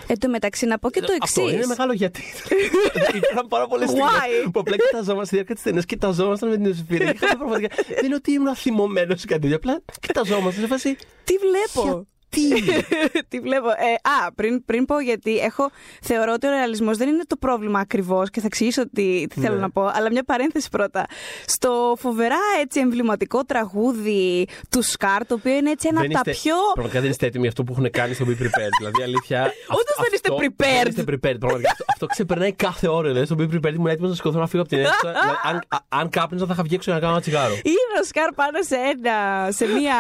Εν 0.08 0.20
τω 0.20 0.30
μεταξύ, 0.30 0.66
να 0.66 0.80
πω 0.80 0.90
και 0.90 1.00
το 1.00 1.14
Αυτό 1.22 1.42
εξής. 1.42 1.56
είναι 1.56 1.66
μεγάλο 1.66 1.94
γιατί. 1.94 2.22
Υπήρχαν 3.18 3.48
πάρα 3.48 3.68
πολλές 3.68 3.90
στιγμές 3.90 4.12
Why? 4.12 4.50
που 4.54 4.60
απλά 4.60 4.76
κοιταζόμαστε 4.78 5.26
στη 5.26 5.36
διάρκεια 5.36 5.56
της 5.56 5.64
ταινίας, 5.64 5.86
κοιταζόμασταν 5.86 6.50
με 6.50 6.56
την 6.56 6.66
Ιωσήφια. 6.66 6.98
Και 6.98 7.04
είχαμε 7.04 7.36
πραγματικά. 7.38 7.76
Δεν 7.96 8.06
είναι 8.06 8.16
ότι 8.16 8.32
ήμουν 8.32 8.56
θυμωμένο 8.56 9.14
ή 9.14 9.26
κάτι 9.26 9.42
τέτοιο. 9.42 9.56
Απλά 9.56 9.82
κοιταζόμαστε 10.00 10.62
σε 10.62 10.68
φάση. 10.68 10.96
Τι 11.24 11.34
βλέπω; 11.38 12.08
Τι; 12.32 12.42
Τι 13.30 13.40
βλέπω. 13.40 13.70
Ε, 13.70 13.94
α, 14.26 14.32
πριν, 14.36 14.66
πριν 14.66 14.86
πω 14.86 15.00
γιατί 15.00 15.38
έχω, 15.38 15.70
θεωρώ 16.02 16.34
ότι 16.34 16.48
ο 16.48 16.50
ρεαλισμός 16.50 16.98
δεν 16.98 17.08
είναι 17.10 17.24
το 17.28 17.36
πρόβλημα 17.36 17.80
ακριβώς 17.80 18.30
και 18.30 18.40
θα 18.40 18.46
εξηγήσω 18.46 18.90
τι, 18.90 19.28
τι 19.28 19.40
θέλω 19.42 19.56
Ναι. 19.56 19.62
να 19.62 19.70
πω. 19.70 19.92
Αλλά 19.94 20.12
μια 20.12 20.24
παρένθεση 20.24 20.70
πρώτα. 20.70 21.06
Στο 21.46 21.96
φοβερά 22.00 22.38
έτσι 22.62 22.80
εμβληματικό 22.80 23.44
τραγούδι 23.46 24.48
του 24.70 24.82
Σκάρ, 24.82 25.26
το 25.26 25.34
οποίο 25.34 25.54
είναι 25.56 25.70
έτσι 25.72 25.88
ένα 25.92 26.00
από 26.02 26.10
τα 26.14 26.20
είστε- 26.26 26.36
πιο. 26.42 26.56
Πραγματικά 26.74 27.02
δεν 27.02 27.10
είστε 27.10 27.26
έτοιμοι 27.26 27.48
αυτό 27.48 27.64
που 27.64 27.72
έχουν 27.74 27.90
κάνει 27.92 28.14
στο 28.14 28.26
Be 28.28 28.32
Prepared. 28.42 28.74
δηλαδή, 28.78 29.04
αλήθεια. 29.04 29.40
Όντως 29.80 29.96
δεν 30.04 30.10
είστε 30.14 30.30
αυτό- 30.34 30.46
prepared. 30.46 30.82
Δεν 30.84 30.88
είστε 30.88 31.04
prepared. 31.12 31.40
Πραγματικά. 31.40 31.70
αυτό, 31.72 31.86
αυτό 31.88 32.06
ξεπερνάει 32.06 32.54
κάθε 32.54 32.88
ώρα. 32.88 33.08
Δηλαδή, 33.08 33.26
στο 33.26 33.36
Be 33.40 33.44
Prepared 33.54 33.74
ήμουν 33.74 33.88
έτοιμος 33.88 34.10
να 34.10 34.16
σηκωθώ 34.16 34.40
να 34.40 34.48
φύγω 34.48 34.62
από 34.62 34.72
την 34.72 34.80
αίθουσα. 34.80 35.00
δηλαδή, 35.12 35.38
αν, 35.50 35.56
α- 35.76 35.86
αν 36.00 36.10
κάπνιζα, 36.10 36.46
θα 36.46 36.54
είχα 36.54 36.64
βγει 36.64 36.76
έξω 36.76 36.90
για 36.92 37.00
να 37.00 37.06
κάνω 37.06 37.14
ένα 37.14 37.22
τσιγάρο. 37.22 37.54
Είναι 37.74 37.94
ο 38.02 38.04
Σκάρ 38.10 38.30
πάνω 38.42 38.58
σε 38.70 38.78
ένα, 38.92 39.16
σε 39.60 39.66
μια, 39.78 39.98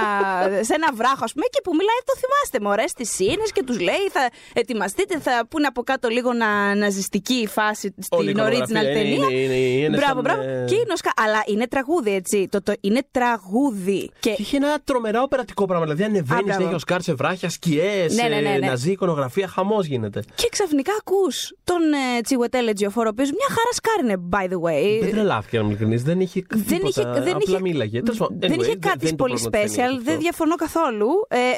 σε 0.67 0.73
ένα 0.79 0.89
βράχο, 0.99 1.23
ας 1.27 1.33
πούμε, 1.33 1.45
και 1.53 1.59
που 1.65 1.71
μιλάει, 1.79 1.99
το 2.09 2.13
θυμάστε, 2.21 2.57
μωρέ, 2.61 2.87
στις 2.87 3.09
σύνες 3.15 3.51
και 3.53 3.63
τους 3.63 3.79
λέει, 3.79 4.05
θα 4.11 4.29
ετοιμαστείτε, 4.53 5.19
θα 5.19 5.45
πούνε 5.49 5.67
από 5.67 5.81
κάτω 5.83 6.07
λίγο 6.09 6.33
να, 6.33 6.75
ναζιστική 6.75 7.33
η 7.33 7.47
φάση 7.47 7.93
Όλη 8.09 8.29
η 8.29 8.33
στην 8.33 8.43
original 8.43 8.51
εικονογραφία 8.51 8.81
είναι- 8.81 8.93
ταινία. 8.93 9.13
είναι- 9.13 9.55
είναι- 9.55 9.55
είναι 9.85 9.97
μπράβο, 9.97 10.13
σαν, 10.13 10.21
μπράβο. 10.21 10.41
ε, 10.41 10.65
Και 10.67 10.75
είναι 10.75 10.93
ο 10.93 10.95
Σκάρ. 10.95 11.13
Αλλά 11.25 11.41
είναι 11.45 11.67
τραγούδι, 11.67 12.13
έτσι. 12.15 12.47
Το, 12.51 12.61
το, 12.63 12.73
είναι 12.81 13.01
τραγούδι. 13.11 14.11
Και 14.19 14.29
Και 14.31 14.41
είχε 14.41 14.57
ένα 14.57 14.77
τρομερά 14.83 15.21
οπερατικό 15.21 15.65
πράγμα. 15.65 15.83
Δηλαδή, 15.85 16.03
Α, 16.03 16.05
ανεβαίνει, 16.05 16.43
μπράβο. 16.43 16.63
έχει 16.65 16.73
ο 16.73 16.79
Σκάρ 16.79 17.01
σε 17.01 17.13
βράχια, 17.13 17.49
σκιές, 17.49 18.13
Ναι, 18.15 18.27
ναι, 18.27 18.39
ναι, 18.39 18.49
ναι. 18.57 18.67
ναζί, 18.67 18.91
εικονογραφία, 18.91 19.47
χαμός 19.47 19.85
γίνεται. 19.85 20.23
Και 20.35 20.47
ξαφνικά 20.51 20.91
ακούς 20.99 21.53
τον 21.63 21.81
ε, 22.17 22.21
Τσιγουετέλε 22.21 22.73
Τζιοφόρο, 22.73 23.07
ο 23.07 23.11
οποίος 23.13 23.29
μια 23.29 23.47
χαρά 23.49 23.71
σκάρ 23.73 23.99
είναι, 24.03 24.17
by 24.31 24.53
the 24.53 24.59
way. 24.69 25.01
Δεν 25.01 25.11
τρελάθηκε, 25.11 25.57
να 25.57 25.63
είμαι 25.63 25.71
ειλικρινής. 25.71 26.03
Δεν 26.03 26.19
είχε 26.19 26.41
Δεν 26.49 26.63
τίποτα, 26.65 26.87
είχε, 26.87 27.01
δεν 27.21 27.35
απλά 27.35 27.41
είχε, 27.47 27.61
μίλαγε. 27.61 28.01
Τέλος 28.01 28.17
πάντων, 28.17 28.39
δεν 28.39 28.51
anyway, 28.51 28.59
είχε 28.61 28.75
κάτι 28.75 28.97
δεν 28.97 29.07
είναι 29.07 29.17
το 29.17 29.23
πολύ 29.23 29.39
πρόβλημα 29.39 29.63
της 29.63 29.71
special, 29.71 29.75
ταινίας 29.75 30.03
δεν 30.03 30.07
αυτό. 30.13 30.19
διαφωνώ 30.21 30.55
καθόλου. 30.55 31.07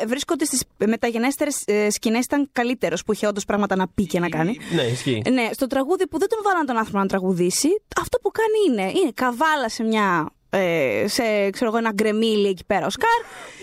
Ε, 0.02 0.06
βρίσκονται 0.06 0.46
στις 0.56 0.88
μεταγενέστερες 0.88 1.64
ε, 1.66 1.90
σκηνές 1.90 2.26
ήταν 2.26 2.50
καλύτερος, 2.52 3.04
που 3.04 3.14
είχε 3.14 3.28
όντως 3.28 3.46
πράγματα 3.46 3.76
να 3.76 3.88
πει 3.88 4.06
και 4.06 4.20
να 4.20 4.30
κάνει. 4.30 4.58
Ναι, 4.76 4.82
ισχύει. 4.82 5.22
Ναι, 5.32 5.50
στο 5.52 5.68
τραγούδι 5.68 6.08
που 6.08 6.20
δεν 6.20 6.30
τον 6.30 6.40
βάλαν 6.44 6.66
τον 6.66 6.78
άνθρωπο 6.78 7.00
να 7.00 7.06
τραγουδήσει, 7.06 7.68
αυτό 8.02 8.18
που 8.20 8.32
κάνει 8.32 8.58
είναι, 8.82 8.92
είναι 9.00 9.12
καβάλα 9.14 9.70
σε 9.70 9.84
μια. 9.84 10.30
Ε, 10.50 11.06
σε 11.08 11.50
ξέρω 11.50 11.70
εγώ, 11.70 11.78
ένα 11.78 11.92
γκρεμίλι 11.94 12.48
εκεί 12.48 12.66
πέρα 12.66 12.86
ο 12.86 12.90
Σκάρ 12.90 13.22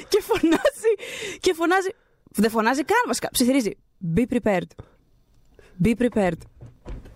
και 0.09 0.23
φωνάζει. 0.23 0.93
Και 1.41 1.55
φωνάζει. 1.55 1.89
Δεν 2.31 2.51
φωνάζει 2.51 2.85
καν 2.85 3.03
βασικά. 3.07 3.29
Ψιθυρίζει. 3.33 3.77
Be 4.17 4.23
prepared. 4.33 4.69
Be 5.85 5.95
prepared. 5.99 6.39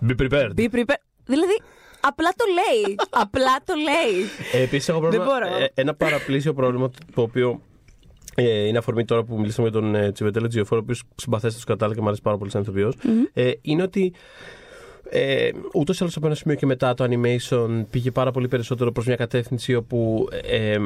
Be 0.08 0.14
prepared. 0.22 0.50
Be 0.56 0.68
prepared. 0.74 1.02
Δηλαδή, 1.24 1.60
απλά 2.00 2.30
το 2.36 2.44
λέει. 2.54 2.94
απλά 3.10 3.56
το 3.64 3.74
λέει. 3.74 4.22
Ε, 4.52 4.62
Επίσης, 4.62 4.88
έχω 4.88 4.98
πρόβλημα. 5.00 5.24
Δεν 5.24 5.32
μπορώ. 5.32 5.56
ε, 5.56 5.70
ένα 5.74 5.94
παραπλήσιο 5.94 6.54
πρόβλημα 6.54 6.90
το 7.14 7.22
οποίο 7.22 7.60
ε, 8.34 8.66
είναι 8.66 8.78
αφορμή 8.78 9.04
τώρα 9.04 9.22
που 9.22 9.38
μιλήσαμε 9.38 9.68
για 9.68 9.80
τον 9.80 9.94
ε, 9.94 10.12
Τσιβετέλο 10.12 10.46
Τζιοφόρο, 10.46 10.80
ο 10.80 10.82
οποίος 10.82 11.02
συμπαθέστε 11.14 11.56
τους 11.56 11.64
κατάλληλα 11.64 11.94
και 11.94 12.00
μου 12.00 12.06
αρέσει 12.06 12.22
πάρα 12.22 12.38
πολύ 12.38 12.50
σαν 12.50 12.62
ηθοποιός. 12.62 12.96
Ε, 13.32 13.50
είναι 13.60 13.82
ότι 13.82 14.12
ε, 15.08 15.50
ούτως 15.74 15.96
ή 15.98 16.02
άλλως 16.02 16.16
από 16.16 16.26
ένα 16.26 16.34
σημείο 16.34 16.56
και 16.56 16.66
μετά 16.66 16.94
το 16.94 17.06
animation 17.10 17.84
πήγε 17.90 18.10
πάρα 18.10 18.30
πολύ 18.30 18.48
περισσότερο 18.48 18.92
προς 18.92 19.06
μια 19.06 19.16
κατεύθυνση 19.16 19.74
όπου 19.74 20.28
ε, 20.42 20.72
ε, 20.72 20.78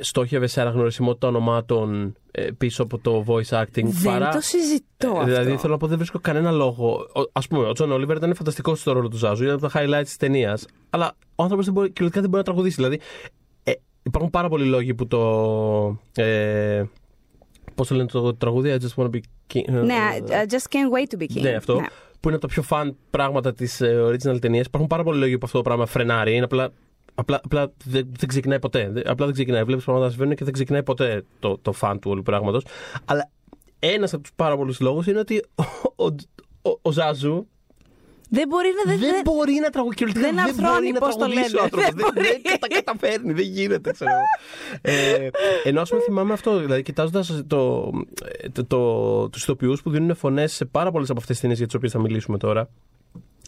στόχευε 0.00 0.46
σε 0.46 0.60
αναγνωρισιμότητα 0.60 1.28
ονομάτων 1.28 2.16
ε, 2.30 2.50
πίσω 2.58 2.82
από 2.82 2.98
το 2.98 3.24
voice 3.26 3.60
acting. 3.62 3.84
Δεν 3.84 4.02
παρά, 4.04 4.28
το 4.28 4.40
συζητώ 4.40 5.08
αυτό. 5.08 5.24
Δηλαδή 5.24 5.56
θέλω 5.56 5.72
να 5.72 5.78
πω 5.78 5.86
δεν 5.86 5.96
βρίσκω 5.96 6.18
κανένα 6.18 6.50
λόγο. 6.50 7.06
Α 7.32 7.40
πούμε, 7.40 7.66
ο 7.66 7.72
Τζον 7.72 7.92
Όλιβερ 7.92 8.16
ήταν 8.16 8.34
φανταστικός 8.34 8.80
στο 8.80 8.92
ρόλο 8.92 9.08
του 9.08 9.16
Ζάζου, 9.16 9.42
ήταν 9.44 9.54
από 9.54 9.68
τα 9.68 9.80
highlights 9.80 10.04
της 10.04 10.16
ταινίας. 10.16 10.66
Αλλά 10.90 11.16
ο 11.34 11.42
άνθρωπος 11.42 11.66
κυριολεκτικά 11.66 12.20
δεν 12.20 12.30
μπορεί 12.30 12.36
να 12.36 12.42
τραγουδήσει. 12.42 12.74
Δηλαδή 12.74 12.94
ε, 12.94 13.43
υπάρχουν 14.04 14.30
πάρα 14.30 14.48
πολλοί 14.48 14.64
λόγοι 14.64 14.94
που 14.94 15.06
το. 15.06 15.98
Ε, 16.14 16.84
Πώς 17.74 17.88
το 17.88 17.94
λένε 17.94 18.08
το 18.08 18.34
τραγούδι, 18.34 18.76
I 18.78 18.82
just 18.82 19.02
wanna 19.02 19.10
be 19.10 19.20
king. 19.52 19.64
Ναι, 19.68 19.96
I 20.28 20.52
just 20.52 20.66
can't 20.70 20.90
wait 20.94 21.16
to 21.16 21.22
be 21.22 21.36
king. 21.36 21.40
Ναι, 21.42 21.54
αυτό. 21.54 21.74
Που 22.20 22.28
είναι 22.28 22.36
από 22.36 22.46
τα 22.46 22.52
πιο 22.52 22.62
φαν 22.62 22.96
πράγματα 23.10 23.52
της 23.52 23.80
original 23.82 24.40
ταινίας. 24.40 24.66
Υπάρχουν 24.66 24.88
πάρα 24.88 25.02
πολλοί 25.02 25.18
λόγοι 25.18 25.38
που 25.38 25.46
αυτό 25.46 25.56
το 25.58 25.64
πράγμα 25.64 25.86
φρενάρει. 25.86 26.34
Είναι 26.34 26.44
απλά 26.44 26.72
Απλά, 27.14 27.40
απλά 27.44 27.72
δεν, 27.84 28.08
δεν 28.18 28.28
ξεκινάει 28.28 28.58
ποτέ. 28.58 28.92
Απλά 29.04 29.24
δεν 29.26 29.34
ξεκινάει. 29.34 29.62
Βλέπεις 29.64 29.84
πράγματα 29.84 30.04
να 30.04 30.10
συμβαίνουν 30.10 30.36
και 30.36 30.44
δεν 30.44 30.52
ξεκινάει 30.52 30.82
ποτέ 30.82 31.24
το, 31.38 31.58
το 31.62 31.72
φαν 31.72 31.98
του 31.98 32.10
όλου 32.10 32.22
πράγματος. 32.22 32.64
Αλλά 33.04 33.30
ένας 33.78 34.12
από 34.12 34.22
τους 34.22 34.32
πάρα 34.36 34.56
πολλούς 34.56 34.80
λόγους 34.80 35.06
είναι 35.06 35.18
ότι 35.18 35.44
ο, 35.54 36.04
ο, 36.04 36.14
ο, 36.70 36.78
ο 36.82 36.92
Ζάζου 36.92 37.46
δεν 38.34 38.48
μπορεί 38.48 38.68
να, 38.84 38.90
δεν, 38.92 39.00
δεν 39.00 39.20
μπορεί 39.24 39.54
να 39.62 39.70
τραγουδήσει. 39.70 40.12
Δεν 40.12 40.38
αρθρώνει, 40.38 40.92
πώς 40.98 41.16
το 41.16 41.26
λένε. 41.26 41.46
Δεν, 41.70 41.94
δεν, 42.14 42.24
δεν 42.42 42.58
τα 42.60 42.66
καταφέρνει, 42.68 43.32
δεν 43.32 43.44
γίνεται, 43.44 43.92
ξέρω. 43.92 44.10
ε, 44.80 45.28
ενώ 45.64 45.80
ας 45.80 45.88
πούμε 45.90 46.00
θυμάμαι 46.02 46.32
αυτό, 46.32 46.58
δηλαδή 46.58 46.82
κοιτάζοντας 46.82 47.26
το, 47.26 47.44
το, 47.46 47.90
το, 48.52 48.64
το, 48.64 49.28
τους 49.28 49.42
ηθοποιούς 49.42 49.82
που 49.82 49.90
δίνουν 49.90 50.14
φωνές 50.16 50.52
σε 50.52 50.64
πάρα 50.64 50.90
πολλές 50.90 51.10
από 51.10 51.18
αυτές 51.18 51.32
τις 51.32 51.40
ταινίες 51.40 51.58
για 51.58 51.66
τις 51.66 51.76
οποίες 51.76 51.92
θα 51.92 52.00
μιλήσουμε 52.00 52.38
τώρα. 52.38 52.68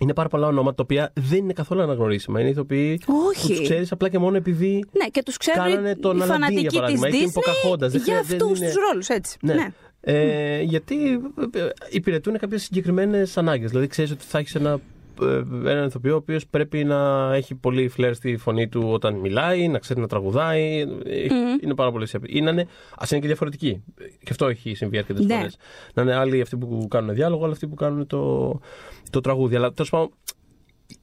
Είναι 0.01 0.15
πάρα 0.15 0.29
πολλά 0.29 0.47
ονόματα 0.47 0.75
τα 0.75 0.83
οποία 0.83 1.13
δεν 1.15 1.39
είναι 1.39 1.53
καθόλου 1.53 1.83
αναγνωρίσιμα. 1.83 2.41
Είναι 2.41 2.49
ηθοποιοί 2.49 3.01
Όχι. 3.29 3.41
που 3.41 3.49
τους 3.49 3.63
ξέρεις 3.63 3.93
απλά 3.93 4.09
και 4.09 4.19
μόνο 4.19 4.37
επειδή. 4.37 4.85
Ναι, 4.93 5.07
και 5.07 5.23
τους 5.23 5.37
ξέρουν 5.37 5.63
κάνανε 5.65 5.95
τον 5.97 6.19
οι 6.19 6.23
Αλαντί, 6.23 6.33
φανατικοί 6.33 6.61
για 6.61 6.71
παράδειγμα, 6.81 7.07
της 7.09 7.21
ή 7.21 7.25
την 7.25 7.33
Pocahontas. 7.35 7.79
Δεν 7.79 7.91
Disney 7.91 8.05
για 8.05 8.23
δεν 8.27 8.37
αυτούς 8.37 8.59
είναι- 8.59 8.67
τους 8.67 8.77
ρόλους, 8.91 9.09
έτσι. 9.09 9.37
Ναι. 9.43 9.55
Ναι. 9.55 9.73
Ε, 10.09 10.61
γιατί 10.63 11.13
ε, 11.55 11.69
υπηρετούν 11.91 12.39
κάποιες 12.39 12.63
συγκεκριμένες 12.63 13.37
ανάγκες. 13.37 13.71
Δηλαδή, 13.71 13.87
ξέρεις 13.87 14.11
ότι 14.11 14.25
θα 14.25 14.39
έχεις 14.39 14.55
ένα, 14.55 14.81
ε, 15.23 15.37
έναν 15.71 15.87
ηθοποιό 15.87 16.13
ο 16.15 16.17
οποίος 16.17 16.47
πρέπει 16.47 16.85
να 16.85 17.31
έχει 17.35 17.55
πολύ 17.55 17.89
φλερ 17.89 18.15
στη 18.15 18.37
φωνή 18.37 18.69
του 18.69 18.83
όταν 18.89 19.15
μιλάει, 19.15 19.69
να 19.69 19.79
ξέρει 19.79 20.01
να 20.01 20.07
τραγουδάει. 20.07 20.81
Ε, 21.05 21.27
Είναι 21.63 21.75
πάρα 21.75 21.93
πολύ 21.93 22.07
σέπη. 22.07 22.37
Ή 22.39 22.41
να 22.41 22.51
είναι, 22.51 22.67
ας 22.99 23.11
είναι 23.11 23.21
και 23.21 23.27
διαφορετικοί. 23.27 23.83
Και 23.97 24.29
αυτό 24.31 24.47
έχει 24.47 24.75
συμβεί 24.75 24.99
αρκετές 24.99 25.25
Ναι. 25.25 25.35
φορές. 25.35 25.57
Να 25.95 26.03
είναι 26.03 26.15
άλλοι 26.15 26.41
αυτοί 26.41 26.57
που 26.57 26.87
κάνουν 26.91 27.15
διάλογο, 27.15 27.45
άλλοι 27.45 27.53
αυτοί 27.53 27.67
που 27.67 27.75
κάνουν 27.75 28.07
το, 28.07 28.51
το 29.11 29.21
τραγούδι. 29.21 29.57
Αλλά 29.57 29.73
τέλος 29.73 29.91
πάντων, 29.91 30.11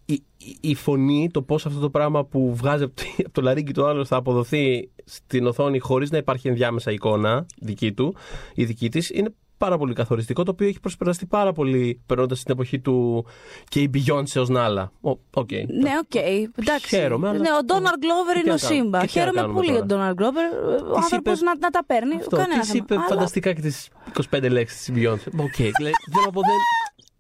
η, 0.06 0.24
η, 0.38 0.58
η 0.62 0.76
φωνή, 0.76 1.30
το 1.34 1.42
πώς 1.42 1.66
αυτό 1.66 1.80
το 1.80 1.90
πράγμα 1.90 2.26
που 2.26 2.56
βγάζει 2.56 2.84
από, 2.84 2.94
τη- 2.96 3.16
από 3.26 3.32
το 3.34 3.42
λαρίγκι 3.42 3.72
του 3.72 3.86
άλλου 3.86 4.06
θα 4.06 4.16
αποδοθεί 4.16 4.90
στην 5.06 5.46
οθόνη 5.48 5.80
χωρίς 5.80 6.12
να 6.12 6.18
υπάρχει 6.18 6.48
ενδιάμεσα 6.48 6.92
εικόνα 6.92 7.46
δική 7.60 7.92
του 7.94 8.16
ή 8.56 8.66
δική 8.66 8.90
της, 8.90 9.10
είναι 9.10 9.34
πάρα 9.58 9.78
πολύ 9.78 9.94
καθοριστικό. 9.94 10.44
Το 10.44 10.52
οποίο 10.52 10.68
έχει 10.68 10.80
προσπεραστεί 10.80 11.26
πάρα 11.26 11.54
πολύ 11.54 12.02
περνώντας 12.06 12.40
στην 12.40 12.54
εποχή 12.54 12.80
του 12.80 13.26
και 13.70 13.80
η 13.80 13.90
Beyoncé 13.94 14.42
ως 14.42 14.50
Νάλα. 14.50 14.92
Ω, 15.02 15.10
οκ. 15.34 15.52
Ναι, 15.52 15.92
οκ. 16.04 16.16
Εντάξει. 16.16 16.88
Χαίρομαι, 16.88 17.30
αλλά- 17.30 17.40
Ναι, 17.40 17.50
ο 17.60 17.64
Ντόναλντ 17.66 17.98
Γκλόβερ 18.00 18.34
Τι 18.34 18.40
είναι 18.40 18.50
να 18.50 18.54
ο 18.54 18.58
κάνουμε, 18.68 18.84
Σίμπα. 18.84 19.00
και 19.00 19.06
τι 19.08 19.14
να 19.18 19.22
Χαίρομαι 19.22 19.40
κάνουμε 19.40 19.54
πολύ 19.60 19.68
τώρα. 19.72 19.82
ο 19.84 19.86
Ντόναλντ 19.86 20.16
Γκλόβερ. 20.18 20.46
Ο 20.54 20.94
Της 20.94 21.04
άνθρωπος 21.04 21.34
είπε- 21.40 21.46
να, 21.46 21.56
να 21.58 21.70
τα 21.70 21.84
παίρνει. 21.86 22.16
Αυτό. 22.16 22.36
Κανένα 22.38 22.60
Της 22.60 22.70
θέμα. 22.70 22.84
είπε 22.84 22.96
Αλλά- 22.96 23.06
φανταστικά 23.08 23.54
και 23.54 23.62
τις 23.62 23.90
25 24.30 24.50
λέξεις 24.50 24.78
της 24.84 24.90
Beyoncé. 24.96 25.28
Οκ. 25.46 25.60
λέει, 25.82 25.94
δεν 26.14 26.24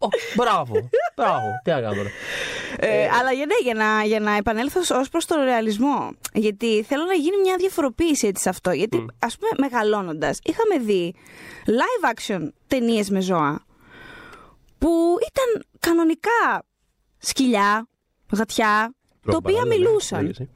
από 0.04 0.18
δεν. 0.34 0.44
Ω, 0.44 0.44
μπράβο. 0.44 0.90
Μπράβο. 1.16 1.48
Τι 1.64 1.70
να 1.70 1.82
κάνω 1.82 1.96
τώρα. 1.96 2.10
Ε, 2.78 3.10
αλλά 3.20 3.32
για, 3.32 3.46
ναι, 3.46 3.54
για, 3.64 3.74
να, 3.74 4.04
για 4.04 4.20
να 4.20 4.36
επανέλθω 4.36 5.00
ως 5.00 5.10
προς 5.10 5.26
τον 5.26 5.44
ρεαλισμό. 5.44 6.12
Γιατί 6.34 6.84
θέλω 6.84 7.04
να 7.04 7.14
γίνει 7.14 7.38
μια 7.38 7.56
διαφοροποίηση 7.58 8.28
έτσι 8.28 8.44
σε 8.44 8.50
αυτό. 8.50 8.72
Γιατί, 8.72 9.06
ας 9.20 9.38
πούμε, 9.38 9.52
μεγαλώνοντας, 9.58 10.40
είχαμε 10.44 10.84
δει 10.86 11.16
live 11.66 12.14
action 12.14 12.48
ταινίες 12.68 13.10
με 13.10 13.22
ζώα 13.22 13.66
που 14.78 15.16
ήταν 15.20 15.66
κανονικά 15.80 16.64
σκυλιά, 17.18 17.88
γατιά, 18.32 18.94
τα 19.26 19.36
οποία 19.38 19.54
Παράλληλα, 19.54 19.76
ναι. 19.76 19.76
μιλούσαν. 19.76 20.50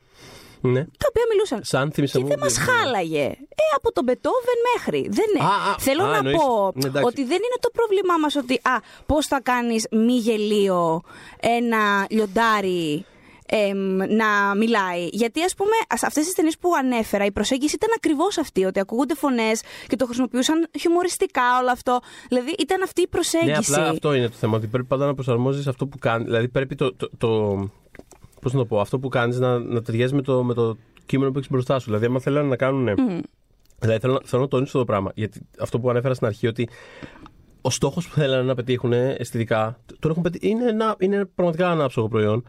Λέγεσαι. 0.71 0.79
Ναι. 0.79 0.97
Τα 0.97 1.07
οποία 1.09 1.23
μιλούσαν. 1.31 1.59
Σαν 1.63 1.91
θύμισε 1.91 2.17
Και 2.17 2.23
μου. 2.23 2.29
δεν 2.29 2.39
μας 2.39 2.57
χάλαγε. 2.57 3.25
Ε, 3.61 3.65
από 3.75 3.91
τον 3.91 4.03
Μπετόβεν 4.03 4.59
μέχρι. 4.75 5.01
Δεν 5.11 5.25
είναι. 5.35 5.45
Α, 5.45 5.71
α, 5.71 5.75
Θέλω 5.79 6.03
α, 6.03 6.07
να 6.09 6.17
εννοείς. 6.17 6.37
πω 6.37 6.71
Ναι, 6.75 6.87
εντάξει. 6.87 7.07
ότι 7.07 7.21
δεν 7.31 7.39
είναι 7.45 7.59
το 7.59 7.69
πρόβλημά 7.73 8.15
μας 8.21 8.35
ότι 8.35 8.53
α, 8.63 8.75
πώς 9.05 9.25
θα 9.25 9.39
κάνεις 9.41 9.87
μη 9.91 10.13
γελίο 10.17 11.01
ένα 11.39 12.05
λιοντάρι 12.09 13.05
εμ, 13.49 13.95
να 13.97 14.55
μιλάει. 14.57 15.07
Γιατί, 15.11 15.43
ας 15.43 15.53
πούμε, 15.55 15.75
σε 15.95 16.05
αυτές 16.05 16.25
τις 16.25 16.33
ταινίες 16.33 16.57
που 16.57 16.69
ανέφερα, 16.75 17.25
η 17.25 17.31
προσέγγιση 17.31 17.75
ήταν 17.75 17.89
ακριβώς 17.95 18.37
αυτή. 18.37 18.65
Ότι 18.65 18.79
ακούγονται 18.79 19.15
φωνές 19.15 19.61
και 19.87 19.95
το 19.95 20.05
χρησιμοποιούσαν 20.05 20.67
χιουμοριστικά 20.79 21.41
όλο 21.61 21.71
αυτό. 21.71 21.99
Δηλαδή, 22.27 22.55
ήταν 22.59 22.81
αυτή 22.81 23.01
η 23.01 23.07
προσέγγιση. 23.07 23.71
Ναι, 23.71 23.77
απλά 23.77 23.89
αυτό 23.89 24.13
είναι 24.13 24.27
το 24.29 24.35
θέμα. 24.39 24.57
Ότι 24.57 24.67
πρέπει 24.67 24.87
πάντα 24.87 25.05
να 25.05 25.13
προσαρμόζεις 25.13 25.67
αυτό 25.67 25.85
που 25.87 25.97
κάνει. 25.97 26.23
Δηλαδή 26.23 26.47
πρέπει 26.47 26.75
το. 26.75 26.93
το, 26.95 27.09
το 27.17 27.69
πώς 28.41 28.53
να 28.53 28.59
το 28.59 28.65
πω, 28.65 28.79
αυτό 28.79 28.99
που 28.99 29.07
κάνεις 29.07 29.39
να, 29.39 29.59
να 29.59 29.81
ταιριάζει 29.81 30.15
με 30.15 30.21
το, 30.21 30.43
με 30.43 30.53
το 30.53 30.77
κείμενο 31.05 31.31
που 31.31 31.37
έχεις 31.37 31.49
μπροστά 31.51 31.79
σου. 31.79 31.85
Δηλαδή, 31.85 32.05
άμα 32.05 32.19
θέλανε 32.19 32.47
να 32.47 32.55
κάνουν. 32.55 32.89
Δηλαδή, 33.79 33.99
θέλω, 33.99 34.13
να- 34.13 34.19
θέλω 34.23 34.41
να 34.41 34.47
τονίσω 34.47 34.77
το 34.77 34.85
πράγμα. 34.85 35.11
Γιατί 35.15 35.41
αυτό 35.59 35.79
που 35.79 35.89
ανέφερα 35.89 36.13
στην 36.13 36.27
αρχή, 36.27 36.47
ότι 36.47 36.69
ο 37.61 37.69
στόχος 37.69 38.07
που 38.07 38.13
θέλανε 38.13 38.43
να 38.43 38.55
πετύχουν 38.55 38.93
αισθητικά, 38.93 39.79
τον 39.99 40.11
έχουν 40.11 40.23
πετύχει, 40.23 40.47
είναι, 40.47 40.65
ένα, 40.69 40.95
είναι 40.99 41.25
πραγματικά 41.25 41.71
ένα 41.71 41.83
άψογο 41.83 42.07
προϊόν. 42.07 42.43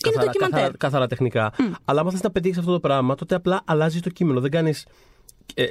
Καθαρά, 0.00 0.24
ντοκιμαντέρ. 0.24 0.58
καθαρά, 0.58 0.76
καθαρά 0.76 1.06
τεχνικά. 1.06 1.52
Αλλά 1.84 2.00
άμα 2.00 2.10
θες 2.10 2.22
να 2.22 2.30
πετύχεις 2.30 2.58
αυτό 2.58 2.72
το 2.72 2.80
πράγμα, 2.80 3.14
τότε 3.14 3.34
απλά 3.34 3.62
αλλάζεις 3.64 4.00
το 4.02 4.10
κείμενο. 4.10 4.40
Δεν 4.40 4.50
κάνεις 4.50 4.86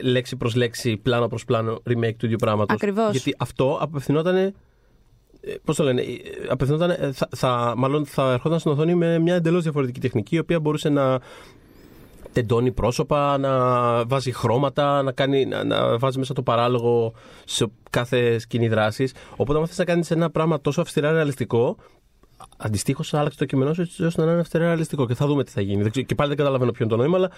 λέξη 0.02 0.36
προς 0.36 0.56
λέξη, 0.56 0.98
πλάνο 0.98 1.28
προς 1.28 1.46
πλάνο 1.46 1.74
remake 1.90 2.16
του 2.18 2.26
ίδιου 2.26 2.36
πράγματος. 2.40 2.76
Ακριβώς. 2.76 3.12
Γιατί 3.12 3.36
αυτό 3.38 3.78
απευθυνόταν. 3.82 4.54
Πώς 5.64 5.76
το 5.76 5.84
λένε, 5.84 6.02
ε, 6.02 6.18
απευθυνόταν, 6.50 6.90
ε, 6.90 7.12
θα, 7.12 7.30
θα, 7.36 7.74
μάλλον 7.78 8.06
θα 8.06 8.32
ερχόταν 8.32 8.60
στην 8.60 8.72
οθόνη 8.72 8.96
με 8.96 9.20
μια 9.20 9.36
εντελώς 9.36 9.64
διαφορετική 9.64 10.00
τεχνική, 10.00 10.36
η 10.36 10.40
οποία 10.40 10.60
μπορούσε 10.60 10.90
να 10.90 11.20
τεντώνει 12.32 12.72
πρόσωπα, 12.72 13.38
να 13.38 13.52
βάζει 14.06 14.32
χρώματα, 14.32 15.04
να, 15.04 15.12
κάνει, 15.12 15.46
να, 15.46 15.64
να 15.64 15.98
βάζει 15.98 16.18
μέσα 16.18 16.34
το 16.34 16.42
παράλογο 16.42 17.14
σε 17.46 17.68
κάθε 17.90 18.40
σκηνή 18.40 18.68
δράσης. 18.68 19.14
Οπότε, 19.36 19.60
αν 19.60 19.68
θες 19.68 19.78
να 19.78 19.86
κάνεις 19.86 20.12
ένα 20.12 20.30
πράγμα 20.30 20.62
τόσο 20.62 20.82
αυστηρά 20.82 21.12
ρεαλιστικό, 21.12 21.78
αντιστοίχως 22.58 23.14
άλλαξε 23.14 23.38
το 23.38 23.46
κείμενό 23.46 23.74
σου 23.74 23.82
έτσι 23.82 24.04
ώστε 24.06 24.26
να 24.26 24.32
είναι 24.32 24.40
αυστηρά 24.40 24.64
ρεαλιστικό. 24.66 25.08
Και 25.08 25.14
θα 25.14 25.28
δούμε 25.28 25.44
τι 25.44 25.52
θα 25.52 25.62
γίνει. 25.62 25.82
Δεν 25.82 25.92
ξέρω- 25.92 26.06
Και 26.08 26.16
πάλι 26.16 26.30
δεν 26.30 26.38
καταλαβαίνω 26.38 26.72
ποιο 26.72 26.86
είναι 26.86 26.94
το 26.96 27.00
νόημα, 27.02 27.18
αλλά 27.18 27.32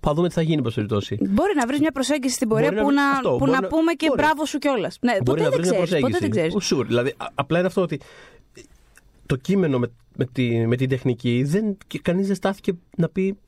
θα 0.00 0.14
δούμε 0.14 0.28
τι 0.28 0.34
θα 0.34 0.42
γίνει, 0.42 0.54
εν 0.56 0.62
πάση 0.62 0.74
περιπτώσει. 0.74 1.18
Μπορεί 1.20 1.52
να 1.56 1.66
βρεις 1.66 1.80
μια 1.80 1.92
προσέγγιση 1.92 2.34
στην 2.34 2.48
πορεία 2.48 2.64
Μπορεί 2.70 2.76
να 2.76 2.82
που, 2.82 2.88
βρεις 2.88 3.00
να, 3.00 3.10
αυτό, 3.10 3.30
που 3.30 3.36
μπορεί 3.38 3.50
να 3.50 3.60
να- 3.60 3.68
πούμε 3.68 3.92
και 3.92 4.06
μπορεί. 4.08 4.20
μπράβο 4.22 4.44
σου 4.44 4.58
κιόλας. 4.58 4.98
Ναι, 5.00 5.10
Μπορεί 5.12 5.24
ποτέ 5.24 5.42
να 5.42 5.48
δεν 5.48 5.58
βρεις 5.58 5.70
μια 5.70 5.82
ξέρεις. 5.84 6.02
Ποτέ 6.02 6.18
δεν 6.18 6.28
προσέγγιση. 6.30 6.58
ξέρει. 6.58 6.80
Sure. 6.82 6.86
Δηλαδή, 6.86 7.14
α- 7.16 7.26
απλά 7.34 7.58
είναι 7.58 7.66
αυτό 7.66 7.80
ότι 7.82 8.00
το 9.26 9.36
κείμενο 9.36 9.78
με, 9.78 9.90
με, 10.16 10.24
τη, 10.32 10.66
με 10.66 10.76
την 10.76 10.88
τεχνική 10.88 11.42
δεν, 11.46 11.76
και 11.86 11.98
κανείς 11.98 12.26
δεν 12.26 12.36
στάθηκε 12.36 12.72
να 12.96 13.08
πει 13.08 13.38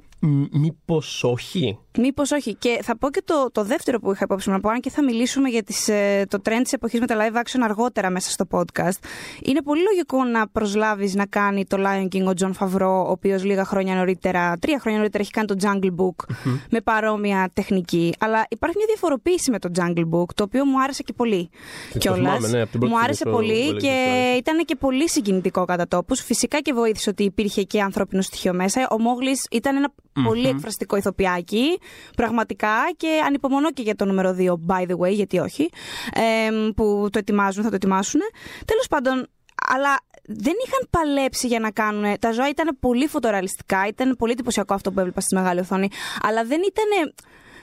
μήπως 0.52 1.25
όχι; 1.25 1.78
Μήπως 1.99 2.31
όχι. 2.33 2.54
Και 2.54 2.78
θα 2.83 2.97
πω 2.99 3.11
και 3.11 3.23
το, 3.25 3.50
το 3.52 3.64
δεύτερο 3.64 3.99
που 3.99 4.12
είχα 4.12 4.21
υπόψη 4.25 4.49
μου 4.49 4.54
να 4.54 4.61
πω, 4.61 4.69
αν 4.69 4.81
και 4.81 4.90
θα 4.90 5.04
μιλήσουμε 5.04 5.49
για 5.49 5.62
τις, 5.62 5.88
ε, 5.88 6.26
το 6.28 6.38
trend 6.45 6.61
της 6.62 6.73
εποχής 6.73 7.00
με 7.00 7.07
τα 7.07 7.16
live 7.19 7.37
action 7.37 7.61
αργότερα 7.62 8.11
μέσα 8.11 8.31
στο 8.31 8.45
podcast. 8.50 8.99
Είναι 9.43 9.62
πολύ 9.62 9.83
λογικό 9.83 10.25
να 10.25 10.49
προσλάβεις 10.49 11.14
να 11.14 11.26
κάνει 11.26 11.66
το 11.66 11.76
Lion 11.81 12.16
King 12.16 12.25
ο 12.26 12.35
Τζον 12.35 12.52
Φαβρό, 12.54 13.04
ο 13.07 13.11
οποίος 13.11 13.45
λίγα 13.45 13.64
χρόνια 13.64 13.95
νωρίτερα, 13.95 14.57
τρία 14.59 14.78
χρόνια 14.78 14.99
νωρίτερα, 14.99 15.23
έχει 15.23 15.33
κάνει 15.33 15.47
το 15.47 15.57
Jungle 15.62 16.00
Book 16.04 16.35
με 16.71 16.81
παρόμοια 16.81 17.50
τεχνική. 17.52 18.14
Αλλά 18.19 18.47
υπάρχει 18.49 18.76
μια 18.76 18.87
διαφοροποίηση 18.88 19.50
με 19.50 19.59
το 19.59 19.69
Jungle 19.78 20.09
Book, 20.19 20.35
το 20.35 20.43
οποίο 20.43 20.64
μου 20.64 20.83
άρεσε 20.83 21.02
και 21.02 21.12
πολύ 21.12 21.50
Το 21.93 21.99
κιόλας. 21.99 22.21
θυμάμαι, 22.37 22.49
ναι, 22.49 22.61
από 22.62 22.71
την 22.71 22.81
πρώτη 22.81 22.95
μου 22.95 22.99
στιγμή 22.99 23.04
άρεσε 23.04 23.25
που 23.25 23.31
πολύ 23.31 23.61
έλεγες 23.61 23.83
και 23.83 23.88
αυτό. 23.88 24.38
ήταν 24.38 24.64
και 24.64 24.76
πολύ 24.76 25.09
συγκινητικό 25.09 25.64
κατά 25.64 25.88
τόπους. 25.88 26.21
Φυσικά 26.21 26.61
και 26.61 26.73
βοήθησε 26.73 27.11
ότι 27.11 27.23
υπήρχε 27.25 27.62
και 27.62 27.83
ανθρώπινο 27.83 28.23
στοιχείο 28.23 28.52
μέσα. 28.54 28.88
Ο 28.90 28.99
Μόγλης 29.00 29.47
ήταν 29.50 29.76
ένα 29.76 29.93
Πολύ 30.23 30.49
εκφραστικό 30.49 30.97
ηθοποιάκι. 30.97 31.78
Πραγματικά 32.16 32.75
και 32.97 33.21
ανυπομονώ 33.26 33.73
και 33.73 33.83
για 33.83 33.94
το 33.94 34.04
νούμερο 34.04 34.37
2, 34.38 34.44
by 34.66 34.90
the 34.90 34.97
way, 34.99 35.12
γιατί 35.12 35.38
όχι. 35.38 35.68
Ε, 36.12 36.71
που 36.76 37.09
το 37.12 37.18
ετοιμάζουν, 37.18 37.62
θα 37.62 37.68
το 37.68 37.75
ετοιμάσουν. 37.75 38.21
Τέλος 38.64 38.87
πάντων, 38.88 39.26
αλλά 39.75 39.97
δεν 40.26 40.52
είχαν 40.66 40.88
παλέψει 40.90 41.47
για 41.47 41.61
να 41.61 41.71
κάνουν. 41.71 42.18
Τα 42.18 42.33
ζώα 42.33 42.49
ήταν 42.49 42.76
πολύ 42.80 43.06
φωτορεαλιστικά, 43.06 43.87
ήταν 43.87 44.16
πολύ 44.18 44.33
εντυπωσιακό 44.33 44.75
αυτό 44.75 44.92
που 44.92 45.00
έβλεπα 45.00 45.21
στη 45.21 45.35
μεγάλη 45.35 45.61
οθόνη, 45.61 45.88
αλλά 46.23 46.44
δεν 46.44 46.61
ήταν 46.61 47.14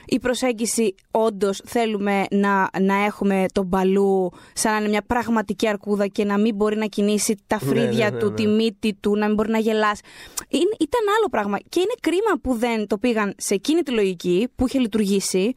η 0.06 0.18
προσέγγιση 0.18 0.94
όντως 1.10 1.62
θέλουμε 1.64 2.24
να, 2.30 2.70
να 2.80 3.04
έχουμε 3.04 3.46
τον 3.52 3.66
μπαλού 3.66 4.30
σαν 4.52 4.72
να 4.72 4.78
είναι 4.78 4.88
μια 4.88 5.02
πραγματική 5.02 5.68
αρκούδα 5.68 6.06
και 6.06 6.24
να 6.24 6.38
μην 6.38 6.54
μπορεί 6.54 6.76
να 6.76 6.86
κινήσει 6.86 7.36
τα 7.46 7.58
Ναι, 7.62 7.68
φρύδια 7.68 8.04
ναι, 8.10 8.14
ναι, 8.14 8.18
του, 8.18 8.28
ναι. 8.28 8.34
τη 8.34 8.46
μύτη 8.46 8.94
του, 9.00 9.16
να 9.16 9.26
μην 9.26 9.34
μπορεί 9.34 9.50
να 9.50 9.58
γελάσει. 9.58 10.02
Είναι- 10.48 10.76
ήταν 10.78 11.00
άλλο 11.18 11.28
πράγμα. 11.30 11.58
Και 11.68 11.80
είναι 11.80 11.94
κρίμα 12.00 12.38
που 12.42 12.54
δεν 12.54 12.86
το 12.86 12.98
πήγαν 12.98 13.34
σε 13.36 13.54
εκείνη 13.54 13.82
τη 13.82 13.90
λογική 13.90 14.48
που 14.56 14.66
είχε 14.66 14.78
λειτουργήσει 14.78 15.52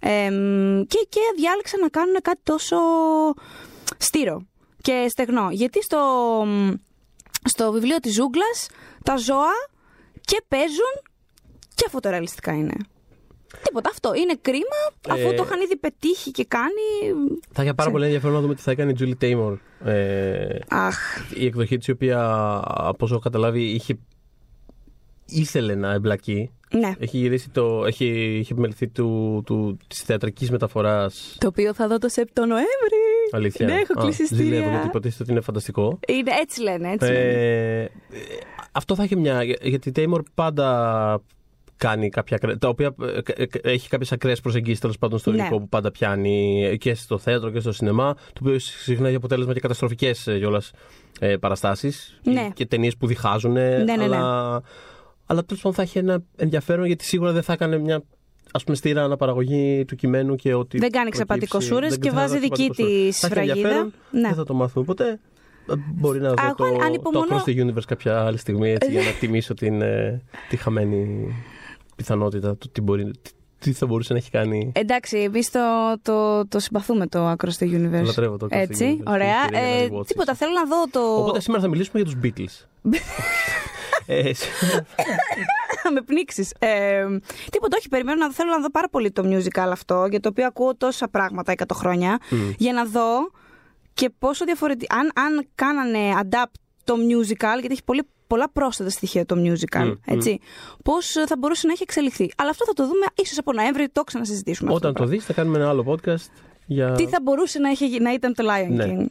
εμ, 0.00 0.82
και, 0.82 1.06
και 1.08 1.20
διάλεξαν 1.36 1.80
να 1.80 1.88
κάνουν 1.88 2.16
κάτι 2.22 2.40
τόσο 2.42 2.76
στήρο 3.98 4.46
και 4.82 5.06
στεγνό. 5.08 5.48
Γιατί 5.50 5.82
στο, 5.82 5.98
στο 7.44 7.72
βιβλίο 7.72 7.98
της 7.98 8.14
Ζούγκλας 8.14 8.68
τα 9.04 9.16
ζώα 9.16 9.52
και 10.20 10.42
παίζουν 10.48 10.94
και 11.74 11.86
φωτορεαλιστικά 11.90 12.52
είναι. 12.52 12.74
Τίποτα 13.62 13.90
αυτό. 13.90 14.14
Είναι 14.14 14.34
κρίμα 14.40 14.80
αφού 15.08 15.28
Ε, 15.30 15.34
το 15.34 15.42
είχαν 15.42 15.60
ήδη 15.60 15.76
πετύχει 15.76 16.30
και 16.30 16.44
κάνει. 16.48 17.14
Θα 17.52 17.62
είχε 17.62 17.74
πάρα 17.74 17.90
πολύ 17.90 18.04
ενδιαφέρον 18.04 18.34
να 18.34 18.40
δούμε 18.40 18.54
τι 18.54 18.62
θα 18.62 18.70
έκανε 18.70 18.90
η 18.90 18.96
Julie 18.98 19.24
Taymor. 19.24 19.56
Ε, 19.84 20.58
Αχ. 20.68 20.96
η 21.34 21.46
εκδοχή 21.46 21.76
της 21.76 21.86
η 21.86 21.90
οποία 21.90 22.20
από 22.64 23.04
όσο 23.04 23.14
έχω 23.14 23.22
καταλάβει 23.22 23.62
είχε 23.62 23.98
ήθελε 25.26 25.74
να 25.74 25.92
εμπλακεί. 25.92 26.50
Ναι. 26.78 26.92
Έχει 26.98 27.16
γυρίσει 27.18 27.50
το. 27.50 27.84
Έχει, 27.86 28.06
είχε 28.38 28.52
επιμεληθεί 28.52 28.88
του, 28.88 29.42
του, 29.46 29.78
της 29.88 30.00
θεατρικής 30.02 30.50
μεταφοράς 30.50 31.36
Το 31.40 31.46
οποίο 31.46 31.74
θα 31.74 31.88
δω 31.88 31.98
το 31.98 32.08
Σεπτό 32.08 32.46
Νοέμβρη. 32.46 32.68
Αλήθεια. 33.32 33.66
Ναι, 33.66 33.72
έχω 33.74 34.00
Α, 34.00 34.02
κλείσει 34.02 34.24
Ζηλεύω 34.26 34.44
εισιτήρια. 34.44 34.70
γιατί 34.70 34.86
υποτίθεται 34.86 35.22
ότι 35.22 35.32
είναι 35.32 35.40
φανταστικό. 35.40 35.98
Είναι, 36.08 36.30
έτσι 36.40 36.62
λένε, 36.62 36.90
έτσι 36.92 37.12
λένε. 37.12 37.18
Ε, 37.18 37.80
ε, 37.82 37.88
αυτό 38.72 38.94
θα 38.94 39.02
έχει 39.02 39.16
μια. 39.16 39.42
Γιατί 39.42 39.88
η 39.88 39.92
Taymor 39.96 40.20
πάντα 40.34 41.20
κάνει 41.88 42.08
κάποια. 42.08 42.36
ακραία- 42.36 42.58
τα 42.58 42.68
οποία 42.68 42.94
ε, 43.02 43.42
ε, 43.42 43.46
ε, 43.62 43.70
έχει 43.72 43.88
κάποιες 43.88 44.12
ακραίες 44.12 44.40
προσεγγίσεις 44.40 44.80
τέλος 44.80 44.98
πάντων 44.98 45.18
στο 45.18 45.30
Ναι. 45.30 45.36
υλικό 45.40 45.58
που 45.58 45.68
πάντα 45.68 45.90
πιάνει 45.90 46.76
και 46.80 46.94
στο 46.94 47.18
θέατρο 47.18 47.50
και 47.50 47.60
στο 47.60 47.72
σινεμά. 47.72 48.14
Το 48.14 48.40
οποίο 48.40 48.58
συχνά 48.58 49.06
έχει 49.06 49.16
αποτέλεσμα 49.16 49.52
και 49.52 49.60
καταστροφικές 49.60 50.22
κιόλας 50.22 50.70
ε, 51.20 51.36
παραστάσεις. 51.36 52.20
Ναι. 52.22 52.48
Και 52.54 52.66
ταινίες 52.66 52.96
που 52.96 53.06
διχάζουν. 53.06 53.52
ναι, 53.52 53.76
ναι. 53.84 53.92
αλλά 54.02 54.62
αλλά 55.26 55.44
τέλος 55.44 55.62
πάντων 55.62 55.76
θα 55.76 55.82
έχει 55.82 55.98
ένα 55.98 56.22
ενδιαφέρον 56.36 56.84
γιατί 56.86 57.04
σίγουρα 57.04 57.32
δεν 57.32 57.42
θα 57.42 57.52
έκανε 57.52 57.78
μια 57.78 58.02
ας 58.52 58.64
πούμε 58.64 58.76
στήρα 58.76 59.04
αναπαραγωγή 59.04 59.84
του 59.84 59.96
κειμένου 59.96 60.34
και 60.36 60.54
ότι. 60.54 60.78
Δεν 60.78 60.90
κάνει 60.90 61.08
προκύψει- 61.10 61.38
ξεπατικοσούρες 61.48 61.90
δεν 61.90 62.00
και 62.00 62.08
θα 62.08 62.14
βάζει 62.14 62.32
κάνει 62.34 62.40
δική 62.46 62.68
ξεπατικοσούρες. 62.70 63.04
της 63.10 63.18
Θα 63.20 63.26
έχει 63.26 63.34
σφραγίδα. 63.34 63.58
ενδιαφέρον, 63.58 63.92
Ναι. 64.10 64.20
Δεν 64.20 64.34
θα 64.34 64.44
το 64.44 64.54
μάθουμε 64.54 64.84
ποτέ. 64.84 65.20
Ε, 65.70 65.74
Μπορεί 65.94 66.20
να 66.20 66.28
δω 66.28 66.34
Εγώ 66.44 66.54
το, 66.54 66.64
το 66.64 66.78
ανυπομονώ. 66.84 67.26
Across 67.30 67.48
the 67.48 67.64
Universe 67.66 67.84
κάποια 67.86 68.20
άλλη 68.24 68.38
στιγμή 68.38 68.70
έτσι, 68.70 68.90
για 68.90 69.02
να 69.02 69.10
τιμήσω 69.20 69.54
την, 69.54 69.82
ε, 69.82 70.22
τη 70.48 70.56
χαμένη 70.56 71.32
πιθανότητα 72.02 72.56
του 72.56 72.68
τι, 72.70 72.80
μπορεί, 72.80 73.10
τι, 73.22 73.30
τι 73.58 73.72
θα 73.72 73.86
μπορούσε 73.86 74.12
να 74.12 74.18
έχει 74.18 74.30
κάνει. 74.30 74.72
Εντάξει, 74.74 75.18
εμείς 75.18 75.50
το, 75.50 75.60
το, 76.02 76.46
το 76.48 76.58
συμπαθούμε 76.58 77.06
το 77.06 77.30
Across 77.30 77.58
the 77.58 77.64
Universe. 77.66 78.04
Λατρεύω 78.04 78.36
το 78.36 78.46
Across 78.50 78.54
the 78.54 78.58
Έτσι, 78.58 78.98
Universe. 79.00 79.06
ωραία. 79.12 79.40
Την 79.40 79.54
κυρία 79.54 79.68
Ε, 79.68 79.88
Gary 79.90 79.98
Watts. 79.98 80.06
τίποτα, 80.06 80.34
θέλω 80.34 80.52
να 80.52 80.64
δω 80.66 80.84
το. 80.90 81.00
Οπότε 81.20 81.40
σήμερα 81.40 81.62
θα 81.62 81.68
μιλήσουμε 81.68 82.02
για 82.02 82.12
τους 82.12 82.20
Beatles. 82.24 82.66
ε, 84.06 84.32
Θα 85.82 85.92
με 85.92 86.00
πνίξεις. 86.00 86.52
Ε, 86.58 87.04
τίποτα, 87.50 87.76
όχι, 87.78 87.88
περιμένω 87.88 88.18
να 88.26 88.32
θέλω 88.32 88.50
να 88.50 88.60
δω 88.60 88.70
πάρα 88.70 88.88
πολύ 88.88 89.10
το 89.10 89.22
musical 89.26 89.68
αυτό, 89.70 90.06
για 90.10 90.20
το 90.20 90.28
οποίο 90.28 90.46
ακούω 90.46 90.76
τόσα 90.76 91.08
πράγματα 91.08 91.54
100 91.56 91.62
χρόνια, 91.74 92.18
για 92.56 92.72
να 92.72 92.84
δω 92.84 93.30
και 93.94 94.10
πόσο 94.18 94.44
διαφορετικά. 94.44 94.96
Αν, 94.96 95.10
αν 95.14 95.46
κάνανε 95.54 95.98
adapt 96.22 96.54
το 96.84 96.94
musical, 96.94 97.56
γιατί 97.60 97.72
έχει 97.72 97.84
πολύ, 97.84 98.02
πολλά 98.32 98.50
πρόσθετα 98.50 98.90
στοιχεία 98.90 99.26
το 99.26 99.36
musical, 99.38 99.84
Μμ, 99.84 99.92
έτσι, 100.14 100.40
πώς 100.84 101.06
θα 101.26 101.36
μπορούσε 101.38 101.66
να 101.66 101.72
έχει 101.72 101.82
εξελιχθεί. 101.82 102.30
Αλλά 102.36 102.50
αυτό 102.50 102.64
θα 102.64 102.72
το 102.72 102.82
δούμε 102.86 103.06
ίσως 103.14 103.38
από 103.38 103.52
Νοέμβρη, 103.52 103.88
το 103.88 104.02
ξανασυζητήσουμε. 104.04 104.72
αυτό 104.72 104.88
όταν 104.88 104.94
το 104.94 105.02
το 105.02 105.08
δεις 105.08 105.24
θα 105.24 105.32
κάνουμε 105.32 105.58
ένα 105.58 105.68
άλλο 105.68 105.84
podcast 105.88 106.26
για... 106.66 106.92
τι 106.92 107.06
θα 107.06 107.18
μπορούσε 107.22 107.58
να, 107.58 107.68
έχει, 107.70 108.00
να 108.00 108.12
ήταν 108.12 108.34
το 108.34 108.44
Lion 108.44 108.68
Ναι. 108.70 108.84
King. 108.84 108.96
Ναι. 108.96 109.06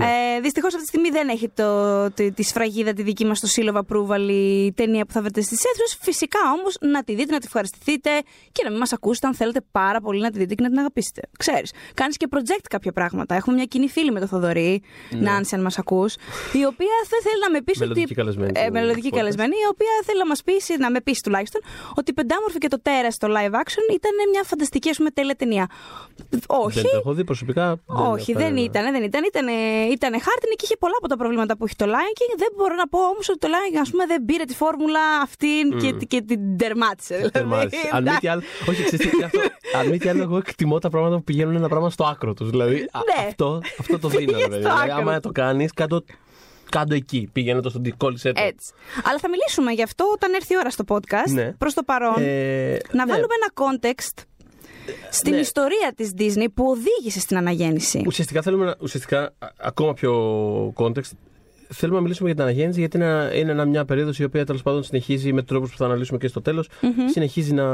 Ε, 0.00 0.40
Δυστυχώς 0.40 0.74
αυτή 0.74 0.82
τη 0.86 0.88
στιγμή 0.88 1.10
δεν 1.10 1.28
έχει 1.28 1.48
το, 1.48 2.10
τη, 2.10 2.32
τη 2.32 2.42
σφραγίδα 2.42 2.92
τη 2.92 3.02
δική 3.02 3.24
μας 3.24 3.38
στο 3.38 3.48
Seal 3.54 3.74
of 3.74 3.78
Approval 3.80 4.28
η 4.30 4.72
ταινία 4.72 5.04
που 5.06 5.12
θα 5.12 5.20
βρείτε 5.22 5.40
στις 5.40 5.64
αίθουσες. 5.64 5.98
Φυσικά 6.00 6.38
όμως 6.58 6.76
να 6.80 7.04
τη 7.04 7.14
δείτε, 7.14 7.32
να 7.32 7.38
τη 7.38 7.46
ευχαριστηθείτε 7.46 8.10
και 8.52 8.62
να 8.64 8.70
μην 8.70 8.78
μας 8.78 8.92
ακούσετε 8.92 9.26
αν 9.26 9.34
θέλετε 9.34 9.60
πάρα 9.72 10.00
πολύ 10.00 10.20
να 10.20 10.30
τη 10.30 10.38
δείτε 10.38 10.54
και 10.54 10.62
να 10.62 10.68
την 10.68 10.78
αγαπήσετε. 10.78 11.20
Ξέρεις, 11.38 11.72
κάνεις 11.94 12.16
και 12.16 12.26
project 12.30 12.64
κάποια 12.70 12.92
πράγματα. 12.92 13.34
Έχουμε 13.34 13.56
μια 13.56 13.64
κοινή 13.64 13.88
φίλη 13.88 14.10
με 14.12 14.20
το 14.20 14.26
Θοδωρή, 14.26 14.82
Νάνση, 15.10 15.54
αν 15.54 15.60
μας 15.62 15.78
ακούς, 15.78 16.14
η 16.52 16.64
οποία 16.64 16.94
δεν 17.08 17.20
θέλει 17.22 17.40
να 17.46 17.50
με 17.50 17.60
πείσει 17.60 17.82
ότι. 17.82 17.88
Μελλοντική 17.90 18.14
καλεσμένη 18.14 18.52
Ε, 18.54 18.66
του 18.66 18.72
μελλοντική 18.72 19.08
podcast. 19.12 19.16
καλεσμένη, 19.16 19.54
η 19.64 19.68
οποία 19.70 19.92
θέλει 20.04 20.18
να 20.18 20.26
μας 20.26 20.42
πείσει, 20.42 20.76
να 20.76 20.90
με 20.90 21.00
πείσει 21.00 21.22
τουλάχιστον, 21.22 21.60
ότι 21.94 22.10
η 22.10 22.14
Πεντάμορφη 22.14 22.58
και 22.58 22.68
το 22.68 22.80
Τέρας 22.82 23.14
στο 23.14 23.28
live 23.30 23.54
action 23.62 23.84
ήταν 23.98 24.12
μια 24.32 24.42
φανταστική, 24.44 24.88
ας 24.90 24.96
πούμε, 24.96 25.10
τέλεια 25.10 25.34
ταινία. 25.36 25.66
Όχι, 26.46 26.80
Δεν 26.80 26.90
το 26.90 26.96
έχω 26.96 27.12
δει 27.12 27.24
προσωπικά. 27.24 27.76
όχι, 27.86 28.32
δεν 28.32 28.56
ήταν, 28.56 28.92
δεν 28.92 29.02
ήταν. 29.02 29.24
Ήταν, 29.24 29.46
ήταν 29.90 30.12
χάρτινη 30.12 30.54
και 30.56 30.64
είχε 30.64 30.76
πολλά 30.76 30.94
από 30.98 31.08
τα 31.08 31.16
προβλήματα 31.16 31.56
που 31.56 31.64
έχει 31.64 31.76
το 31.76 31.84
Lion 31.84 32.12
King. 32.18 32.32
Δεν 32.36 32.48
μπορώ 32.56 32.74
να 32.74 32.88
πω 32.88 32.98
όμως 33.12 33.28
ότι 33.28 33.38
το 33.38 33.48
Lion 33.52 33.76
King 33.76 33.80
ας 33.82 33.90
πούμε, 33.90 34.06
δεν 34.06 34.24
πήρε 34.24 34.44
τη 34.44 34.54
φόρμουλα 34.54 35.00
αυτή 35.22 35.48
και, 35.80 35.92
και 36.06 36.22
την 36.22 36.56
τερμάτισε. 36.56 37.14
Δηλαδή. 37.14 37.30
Τερμάτισε. 37.32 37.88
Αν 37.92 38.02
μη 38.02 38.10
τι 38.20 38.28
άλλο, 38.28 38.42
όχι, 38.68 38.82
ξέρεις 38.84 39.10
τι, 39.10 39.22
αυτό, 39.22 39.40
αν 39.78 39.88
μη 39.88 39.98
τι 39.98 40.08
άλλο, 40.08 40.22
εγώ 40.22 40.36
εκτιμώ 40.36 40.78
τα 40.78 40.88
πράγματα 40.88 41.16
που 41.16 41.24
πηγαίνουν 41.24 41.56
ένα 41.56 41.68
πράγμα 41.68 41.90
στο 41.90 42.04
άκρο 42.04 42.34
τους. 42.34 42.50
Δηλαδή, 42.50 42.74
α- 42.92 43.00
Ναι. 43.20 43.26
αυτό, 43.28 43.60
αυτό 43.78 43.98
το 43.98 44.08
δίνω. 44.08 44.24
Πήγες 44.24 44.42
ρε 44.42 44.48
παιδί. 44.48 44.62
στο 44.62 44.70
Δηλαδή, 44.72 44.90
άκρο. 44.90 45.02
άμα 45.02 45.20
το 45.20 45.30
κάνεις, 45.32 45.72
κάτω, 45.72 46.04
κάτω 46.68 46.94
εκεί. 46.94 47.28
Πήγαινε 47.32 47.60
το 47.60 47.68
στον 47.70 47.96
κόλλησε 47.96 48.32
το. 48.32 48.42
Έτσι. 48.42 48.72
Αλλά 49.04 49.18
θα 49.18 49.28
μιλήσουμε 49.28 49.72
γι' 49.72 49.82
αυτό 49.82 50.04
όταν 50.14 50.34
έρθει 50.34 50.52
η 50.54 50.56
ώρα 50.58 50.70
στο 50.70 50.84
podcast. 50.88 51.30
Ναι. 51.32 51.52
Προς 51.52 51.74
το 51.74 51.82
παρόν. 51.82 52.14
Ε, 52.18 52.78
να 52.92 53.04
ναι. 53.04 53.12
βάλουμε 53.12 53.34
ένα 53.40 53.50
context 53.62 54.22
στην 55.10 55.32
Ναι. 55.32 55.38
ιστορία 55.40 55.92
της 55.96 56.12
Disney 56.18 56.46
που 56.54 56.64
οδήγησε 56.64 57.20
στην 57.20 57.36
αναγέννηση. 57.36 58.02
Ουσιαστικά 58.06 58.42
θέλουμε 58.42 58.64
να, 58.64 58.74
ουσιαστικά, 58.80 59.22
α- 59.38 59.48
ακόμα 59.56 59.94
πιο 59.94 60.12
context, 60.76 61.10
θέλουμε 61.68 61.96
να 61.96 62.02
μιλήσουμε 62.02 62.28
για 62.28 62.36
την 62.36 62.44
αναγέννηση 62.46 62.78
γιατί 62.80 62.96
είναι, 62.96 63.06
ένα- 63.06 63.34
είναι 63.34 63.50
ένα- 63.50 63.64
μια 63.64 63.84
περίοδος 63.84 64.18
η 64.18 64.24
οποία 64.24 64.46
τέλος 64.46 64.62
πάντων 64.62 64.82
συνεχίζει 64.82 65.32
με 65.32 65.42
τρόπους 65.42 65.70
που 65.70 65.76
θα 65.76 65.84
αναλύσουμε 65.84 66.18
και 66.18 66.28
στο 66.28 66.40
τελος 66.40 66.68
συνεχίζει 67.12 67.52
να 67.52 67.64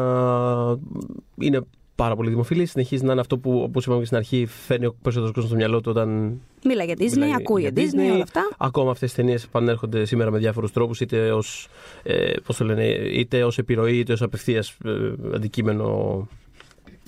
είναι 1.39 1.61
πάρα 1.95 2.17
πολύ 2.17 2.29
δημοφιλή, 2.31 2.67
συνεχίζει 2.67 3.05
να 3.05 3.13
είναι 3.13 3.21
αυτό 3.21 3.39
που 3.39 3.61
όπως 3.63 3.85
είπαμε 3.85 3.99
και 4.01 4.05
στην 4.07 4.17
αρχή 4.17 4.47
φέρνει 4.67 4.87
ο 4.87 4.95
περισσότερος 5.03 5.35
κόσμος 5.35 5.49
στο 5.51 5.57
μυαλό 5.57 5.81
του 5.81 5.91
όταν 5.91 6.41
Μίλα 6.65 6.85
για 6.85 6.95
Disney, 6.99 7.11
μιλάει 7.13 7.33
ακούει 7.35 7.61
για 7.61 7.71
για 7.75 7.91
Disney, 7.91 8.13
όλα 8.13 8.23
αυτά. 8.23 8.49
Ακόμα 8.59 8.91
αυτές 8.91 9.09
τις 9.13 9.17
ταινίες 9.19 9.45
επανέρχονται 9.45 10.05
σήμερα 10.05 10.31
με 10.31 10.39
διάφορους 10.39 10.73
τρόπους 10.73 11.01
είτε 11.01 11.33
ως, 11.33 11.69
ε, 12.03 12.33
πώς 12.47 12.57
το 12.57 12.65
λένε, 12.65 12.85
είτε 12.87 13.45
ως 13.45 13.59
επιρροή 13.59 13.99
είτε 13.99 14.13
ως 14.13 14.23
απευθείας 14.23 14.77
ε, 14.85 14.91
αντικείμενο 15.35 16.29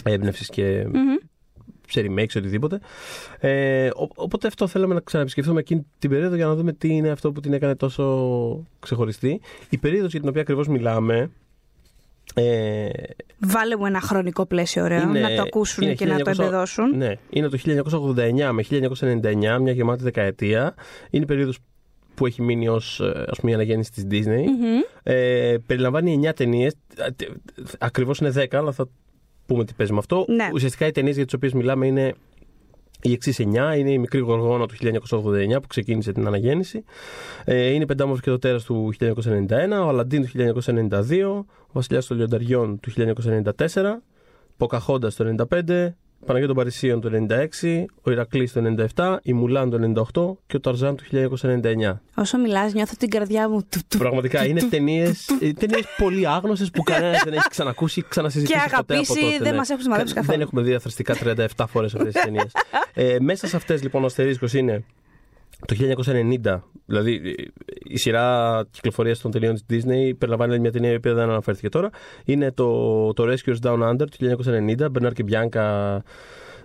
έμπνευσης 0.04 0.48
και 0.48 0.84
Μμμ. 0.86 1.16
σε 1.88 2.04
remakes, 2.08 2.36
οτιδήποτε. 2.36 2.80
Ε, 3.38 3.86
ο- 3.86 4.08
οπότε 4.14 4.46
αυτό 4.46 4.66
θέλαμε 4.66 4.94
να 4.94 5.00
ξαναεπισκεφθούμε 5.00 5.60
εκείνη 5.60 5.86
την 5.98 6.10
περίοδο 6.10 6.34
για 6.36 6.46
να 6.46 6.54
δούμε 6.54 6.72
τι 6.72 6.88
είναι 6.88 7.08
αυτό 7.10 7.32
που 7.32 7.40
την 7.40 7.52
έκανε 7.52 7.74
τόσο 7.74 8.66
ξεχωριστή. 8.80 9.40
Η 9.70 9.78
περίοδος 9.78 10.10
για 10.10 10.20
την 10.20 10.28
οποία 10.28 10.40
ακριβώς 10.40 10.68
μιλάμε 10.68 11.30
ε, 12.34 12.88
Βάλε 13.38 13.76
μου 13.76 13.86
ένα 13.86 14.00
χρονικό 14.00 14.46
πλαίσιο 14.46 14.82
ωραίο, 14.84 15.00
είναι- 15.02 15.20
να 15.20 15.34
το 15.34 15.42
ακούσουν 15.42 15.84
είναι 15.84 15.94
και 15.94 16.06
να 16.06 16.18
το 16.18 16.30
1900 16.30 16.38
εμπεδώσουν. 16.42 16.96
Ναι, 16.96 17.14
είναι 17.30 17.48
το 17.48 17.56
1989 17.58 18.52
με 18.52 18.62
1999, 18.62 19.58
μια 19.60 19.72
γεμάτη 19.72 20.02
δεκαετία. 20.02 20.74
Είναι 21.10 21.22
η 21.22 21.26
περίοδος 21.26 21.58
που 22.14 22.26
έχει 22.26 22.42
μείνει 22.42 22.68
ως 22.68 23.00
ε, 23.00 23.24
ας 23.28 23.38
πούμε, 23.38 23.50
η 23.50 23.54
αναγέννηση 23.54 23.90
της 23.92 24.04
Disney. 24.10 24.44
Μμμ. 24.44 24.80
Ε, 25.02 25.56
περιλαμβάνει 25.66 26.20
9 26.22 26.32
ταινίες. 26.34 26.74
Ακριβώς 27.78 28.18
είναι 28.18 28.30
10, 28.30 28.56
αλλά 28.56 28.72
θα 28.72 28.88
πούμε 29.50 29.64
τι 29.64 29.72
παίζει 29.74 29.92
με 29.92 29.98
αυτό. 29.98 30.24
Ναι. 30.28 30.48
Ουσιαστικά 30.52 30.86
οι 30.86 30.90
ταινίες 30.90 31.16
για 31.16 31.24
τις 31.24 31.34
οποίες 31.34 31.52
μιλάμε 31.52 31.86
είναι 31.86 32.14
οι 33.02 33.12
εξής 33.12 33.38
9. 33.38 33.42
Είναι 33.76 33.90
η 33.90 33.98
Μικρή 33.98 34.20
Γοργόνα 34.20 34.66
του 34.66 34.74
1989 34.80 35.60
που 35.60 35.66
ξεκίνησε 35.66 36.12
την 36.12 36.26
αναγέννηση. 36.26 36.84
Ε, 37.44 37.66
είναι 37.66 37.82
η 37.82 37.86
Πεντάμορφη 37.86 38.22
και 38.22 38.30
το 38.30 38.38
Τέρας 38.38 38.64
του 38.64 38.92
1991. 39.00 39.84
Ο 39.84 39.88
Αλαντίν 39.88 40.22
του 40.22 40.30
1992. 40.34 41.44
Ο 41.66 41.72
Βασιλιάς 41.72 42.06
των 42.06 42.16
Λιονταριών 42.16 42.80
του 42.80 42.90
1994. 42.96 44.02
Ποκαχόντα 44.56 45.12
το 45.16 45.46
1995. 45.50 45.88
Παναγία 46.26 46.46
των 46.48 46.56
Παρισίων 46.56 47.00
το 47.00 47.11
1996. 47.62 47.85
Ο 48.02 48.11
Ηρακλής 48.11 48.52
το 48.52 48.74
1997. 48.94 49.16
Η 49.22 49.33
Μουλάν 49.33 49.70
το 49.70 49.78
1998 50.14 50.37
και 50.46 50.56
ο 50.56 50.61
Ταρζάν 50.61 50.96
του 50.96 51.04
1999. 51.11 52.00
Όσο 52.14 52.38
μιλάς 52.38 52.72
νιώθω 52.72 52.94
την 52.98 53.09
καρδιά 53.11 53.48
μου. 53.48 53.61
του, 53.68 53.80
του, 53.88 53.98
Πραγματικά 53.98 54.46
είναι 54.46 54.62
ταινίε 54.62 55.12
ταινίες 55.38 55.85
πολύ 55.98 56.28
άγνωσε 56.28 56.66
που 56.72 56.83
κανένας 56.83 57.22
δεν 57.24 57.33
έχει 57.33 57.48
ξανακούσει 57.56 58.00
ή 58.00 58.04
ξανασυζητήσει 58.09 58.59
Και 58.59 58.64
ποτέ 58.64 58.76
από 58.80 58.92
αγαπήσει, 58.92 59.20
τότε. 59.20 59.38
δεν 59.44 59.50
ναι. 59.52 59.59
μας 59.59 59.70
έχουν 59.70 59.83
σημαδέψει 59.83 60.14
Κα- 60.14 60.20
καθόλου. 60.20 60.38
Δεν 60.38 60.46
έχουμε 60.48 60.62
δει 60.62 60.74
αθρηστικά 60.74 61.14
37 61.56 61.64
φορές 61.68 61.94
αυτές 61.94 62.12
τις 62.12 62.22
ταινίες. 62.22 62.52
ε, 62.94 63.16
μέσα 63.20 63.46
σε 63.46 63.56
αυτές 63.56 63.83
λοιπόν 63.83 64.02
ο 64.02 64.06
αστερίσκος 64.06 64.54
είναι 64.54 64.85
το 65.66 65.76
1990, 66.44 66.60
δηλαδή 66.86 67.36
η 67.82 67.98
σειρά 67.98 68.66
κυκλοφορίας 68.70 69.20
των 69.20 69.30
ταινιών 69.30 69.54
της 69.54 69.84
Disney 69.84 70.12
περιλαμβάνει 70.18 70.58
μια 70.58 70.72
ταινία 70.72 70.92
η 70.92 70.94
οποία 70.94 71.14
δεν 71.14 71.30
αναφέρθηκε 71.30 71.68
τώρα. 71.68 71.90
Είναι 72.24 72.52
το, 72.52 73.12
το 73.12 73.24
Rescuers 73.32 73.66
Down 73.66 73.90
Under 73.90 74.04
του 74.10 74.42
1990, 74.44 74.90
Μπερνάρ 74.90 75.12
και 75.12 75.22
Μπιάνκα. 75.22 75.62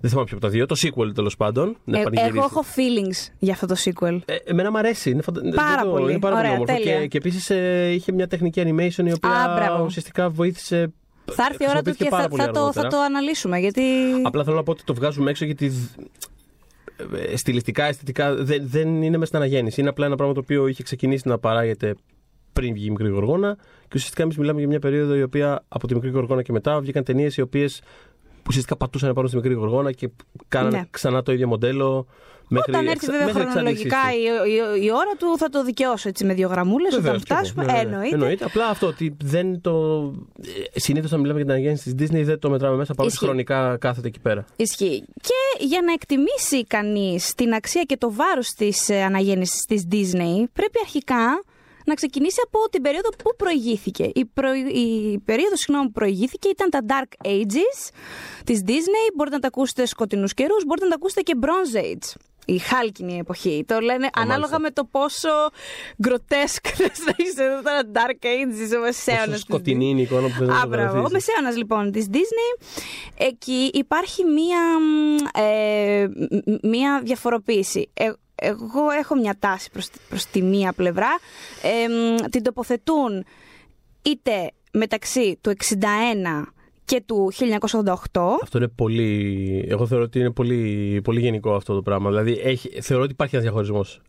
Δεν 0.02 0.10
θυμάμαι 0.10 0.28
ποιο 0.28 0.38
από 0.38 0.45
τα 0.45 0.52
δύο. 0.52 0.65
Το 0.65 0.76
sequel 0.80 1.13
τέλος 1.15 1.36
πάντων. 1.36 1.78
Ε, 1.86 2.02
εγώ 2.28 2.43
έχω 2.43 2.63
feelings 2.76 3.34
για 3.39 3.54
αυτό 3.54 3.65
το 3.65 3.76
sequel. 3.86 4.19
Ε, 4.26 4.36
εμένα 4.45 4.71
μου 4.71 4.78
αρέσει. 4.78 5.10
Είναι, 5.10 5.21
φαντα... 5.21 5.41
πάρα 5.56 5.84
το, 5.84 5.89
πολύ. 5.89 6.12
Είναι 6.12 6.19
πάρα 6.19 6.38
Ωραία, 6.38 6.58
πολύ 6.58 6.71
όμορφο. 6.71 6.89
Και, 6.89 7.08
και 7.08 7.17
επίσης 7.17 7.50
ε, 7.50 7.91
είχε 7.93 8.12
μια 8.12 8.28
τεχνική 8.28 8.62
animation 8.65 9.06
η 9.06 9.12
οποία 9.12 9.74
Α, 9.74 9.82
ουσιαστικά 9.82 10.30
βοήθησε 10.30 10.93
θα 11.32 11.45
έρθει 11.50 11.63
η 11.63 11.67
ώρα 11.69 11.82
του 11.82 11.93
και 11.93 12.10
θα, 12.10 12.28
θα, 12.36 12.52
το, 12.52 12.71
θα 12.71 12.88
το 12.88 12.98
αναλύσουμε. 13.00 13.60
Γιατί... 13.60 13.82
Απλά 14.24 14.43
θέλω 14.43 14.56
να 14.56 14.63
πω 14.63 14.71
ότι 14.71 14.84
το 14.84 14.93
βγάζουμε 14.93 15.30
έξω 15.30 15.45
γιατί 15.45 15.65
ε, 15.65 15.71
στιλιστικά, 17.36 17.86
αισθητικά 17.86 18.36
δεν, 18.36 18.68
δεν 18.68 19.02
είναι 19.02 19.18
μέσα 19.18 19.26
στην 19.26 19.38
αναγέννηση. 19.38 19.80
Είναι 19.80 19.90
απλά 19.90 20.06
ένα 20.06 20.16
πράγμα 20.16 20.34
το 20.34 20.40
οποίο 20.40 20.68
είχε 20.68 20.84
ξεκινήσει 20.84 21.28
να 21.28 21.38
παράγεται 21.38 21.96
πριν 22.54 22.74
βγει 22.74 22.86
η 22.86 22.90
μικρή 22.90 23.08
γοργόνα. 23.08 23.56
Και 23.82 23.94
ουσιαστικά 23.96 24.24
εμείς 24.24 24.38
μιλάμε 24.38 24.60
για 24.60 24.68
μια 24.68 24.80
περίοδο 24.80 25.16
η 25.16 25.22
οποία 25.22 25.64
από 25.68 25.88
τη 25.88 25.94
μικρή 25.94 26.10
γοργόνα 26.10 26.42
και 26.42 26.52
μετά 26.52 26.80
βγήκαν 26.80 27.04
ταινίες 27.04 27.38
οι 27.38 27.42
οποίες 27.42 27.82
ουσιαστικά 28.48 28.76
πατούσαν 28.76 29.14
πάνω 29.14 29.28
στη 29.28 29.36
μικρή 29.36 29.54
γοργόνα 29.54 29.92
και 29.92 30.10
κάνανε 30.48 30.78
ναι. 30.78 30.88
ξανά 30.90 31.24
το 31.24 31.32
ίδιο 31.32 31.48
μοντέλο. 31.48 32.08
Μέχρι, 32.48 32.72
Όταν 32.72 32.88
έρθει 32.88 33.06
βέβαια 33.06 33.34
χρονολογικά 33.34 33.98
η, 34.14 34.52
η, 34.52 34.84
η, 34.86 34.92
ώρα 34.92 35.12
του 35.20 35.38
θα 35.38 35.50
το 35.50 35.64
δικαιώσω 35.64 36.10
έτσι 36.10 36.26
με 36.26 36.34
δύο 36.34 36.48
γραμμούλες 36.48 36.94
όταν 36.96 37.20
φτάσουμε. 37.20 37.66
Ναι, 37.66 37.72
ναι, 37.72 37.80
εννοείται. 37.80 38.14
εννοείται. 38.14 38.46
Απλά 38.46 38.68
αυτό 38.68 38.88
ότι 38.88 39.16
δεν 39.24 39.62
το. 39.62 39.74
Ε, 40.74 40.80
Συνήθως 40.80 41.10
όταν 41.10 41.20
μιλάμε 41.20 41.40
για 41.40 41.48
την 41.48 41.56
αναγέννηση 41.56 41.96
της 41.96 42.10
Disney 42.10 42.24
δεν 42.24 42.40
το 42.40 42.50
μετράμε 42.50 42.76
μέσα 42.76 42.94
παρότι 42.94 43.18
χρονικά 43.18 43.78
κάθεται 43.78 44.08
εκεί 44.08 44.20
πέρα. 44.20 44.46
Ισχύει. 44.56 45.04
Και 45.22 45.66
για 45.66 45.82
να 45.82 45.92
εκτιμήσει 45.92 46.66
κανείς 46.68 47.34
την 47.34 47.54
αξία 47.54 47.84
και 47.84 47.98
το 47.98 48.14
βάρος 48.14 48.48
της 48.48 48.90
ε, 48.90 49.02
αναγέννησης 49.02 49.66
της 49.66 49.88
Disney 49.92 50.44
πρέπει 50.54 50.80
αρχικά 50.82 51.44
να 51.86 51.93
ξεκινήσει 51.93 52.41
από 52.43 52.69
την 52.69 52.82
περίοδο 52.82 53.10
που 53.10 53.36
προηγήθηκε. 53.38 54.12
Η, 54.13 54.26
προ... 54.26 54.54
η 54.54 55.19
περίοδος 55.26 55.60
συγγνώμη, 55.60 55.86
που 55.88 55.93
προηγήθηκε 55.93 56.48
ήταν 56.48 56.69
τα 56.69 56.80
Dark 56.88 57.28
Ages 57.28 57.89
της 58.43 58.62
Disney. 58.65 59.06
Μπορείτε 59.15 59.36
να 59.36 59.41
τα 59.41 59.48
ακούσετε 59.48 59.86
σκοτεινούς 59.86 60.34
καιρούς, 60.34 60.65
μπορείτε 60.65 60.86
να 60.86 60.91
τα 60.91 60.98
ακούσετε 61.00 61.21
και 61.21 61.38
Bronze 61.41 61.78
Age 61.78 62.26
η 62.45 62.58
χάλκινη 62.58 63.17
εποχή. 63.17 63.63
Το 63.67 63.80
λένε 63.80 64.10
ανάλογα 64.13 64.60
με 64.60 64.71
το 64.71 64.86
πόσο 64.91 65.30
γκροτέσκ 66.02 66.67
θα 67.06 67.13
είσαι 67.17 67.43
εδώ 67.43 67.62
τώρα 67.62 67.82
Dark 67.93 68.26
Ages, 68.26 68.78
ο 68.78 68.82
Μεσαίωνας. 68.82 69.26
Πόσο 69.26 69.38
σκοτεινή 69.38 69.89
είναι 69.89 70.00
η 70.00 70.04
εικόνα 70.04 70.28
που 70.28 70.34
θέλει 70.34 70.50
να 70.50 71.02
Ο 71.02 71.08
Μεσαίωνας 71.12 71.58
λοιπόν 71.58 71.91
της 71.91 72.08
Disney. 72.12 72.65
Εκεί 73.17 73.69
υπάρχει 73.74 74.24
μία, 74.24 74.62
ε, 75.34 76.08
μία 76.62 77.02
διαφοροποίηση. 77.04 77.89
Ε, 77.93 78.12
εγώ 78.36 78.89
έχω 79.00 79.15
μια 79.15 79.36
τάση 79.39 79.71
προς, 79.71 79.89
προς 80.10 80.26
τη 80.26 80.41
μία 80.41 80.74
πλευρά. 80.74 81.17
Ε, 81.62 82.28
την 82.30 82.43
τοποθετούν 82.43 83.26
είτε 84.02 84.52
μεταξύ 84.71 85.38
του 85.41 85.54
61 85.69 85.76
και 86.86 87.04
του 87.06 87.32
1988. 87.82 87.93
Αυτό 88.41 88.58
είναι 88.58 88.67
πολύ. 88.67 89.65
Εγώ 89.69 89.88
θεωρώ 89.88 90.04
ότι 90.04 90.19
είναι 90.19 90.32
πολύ, 90.32 91.02
πολύ 91.04 91.19
γενικό 91.19 91.54
αυτό 91.54 91.76
το 91.76 91.82
πράγμα. 91.82 92.10
Δηλαδή, 92.10 92.39
έχει, 92.43 92.82
θεωρώ 92.82 93.04
ότι 93.04 93.12
υπάρχει 93.12 93.36
ένας 93.36 93.45
διαχωρισμός. 93.48 94.02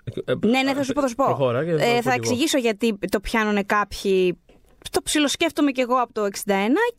Ναι, 0.46 0.62
ναι, 0.62 0.74
θα 0.74 0.82
σου 0.82 0.92
πω. 0.92 1.00
Θα, 1.00 1.08
σου 1.08 1.14
πω. 1.14 1.50
ε, 1.78 2.02
θα 2.02 2.12
εξηγήσω 2.12 2.58
γιατί 2.58 2.98
το 3.10 3.20
πιάνουν 3.20 3.66
κάποιοι. 3.66 4.38
Το 4.90 5.02
ψιλοσκέφτομαι 5.02 5.70
κι 5.70 5.80
εγώ 5.80 5.94
από 5.94 6.12
το 6.12 6.24
61 6.24 6.28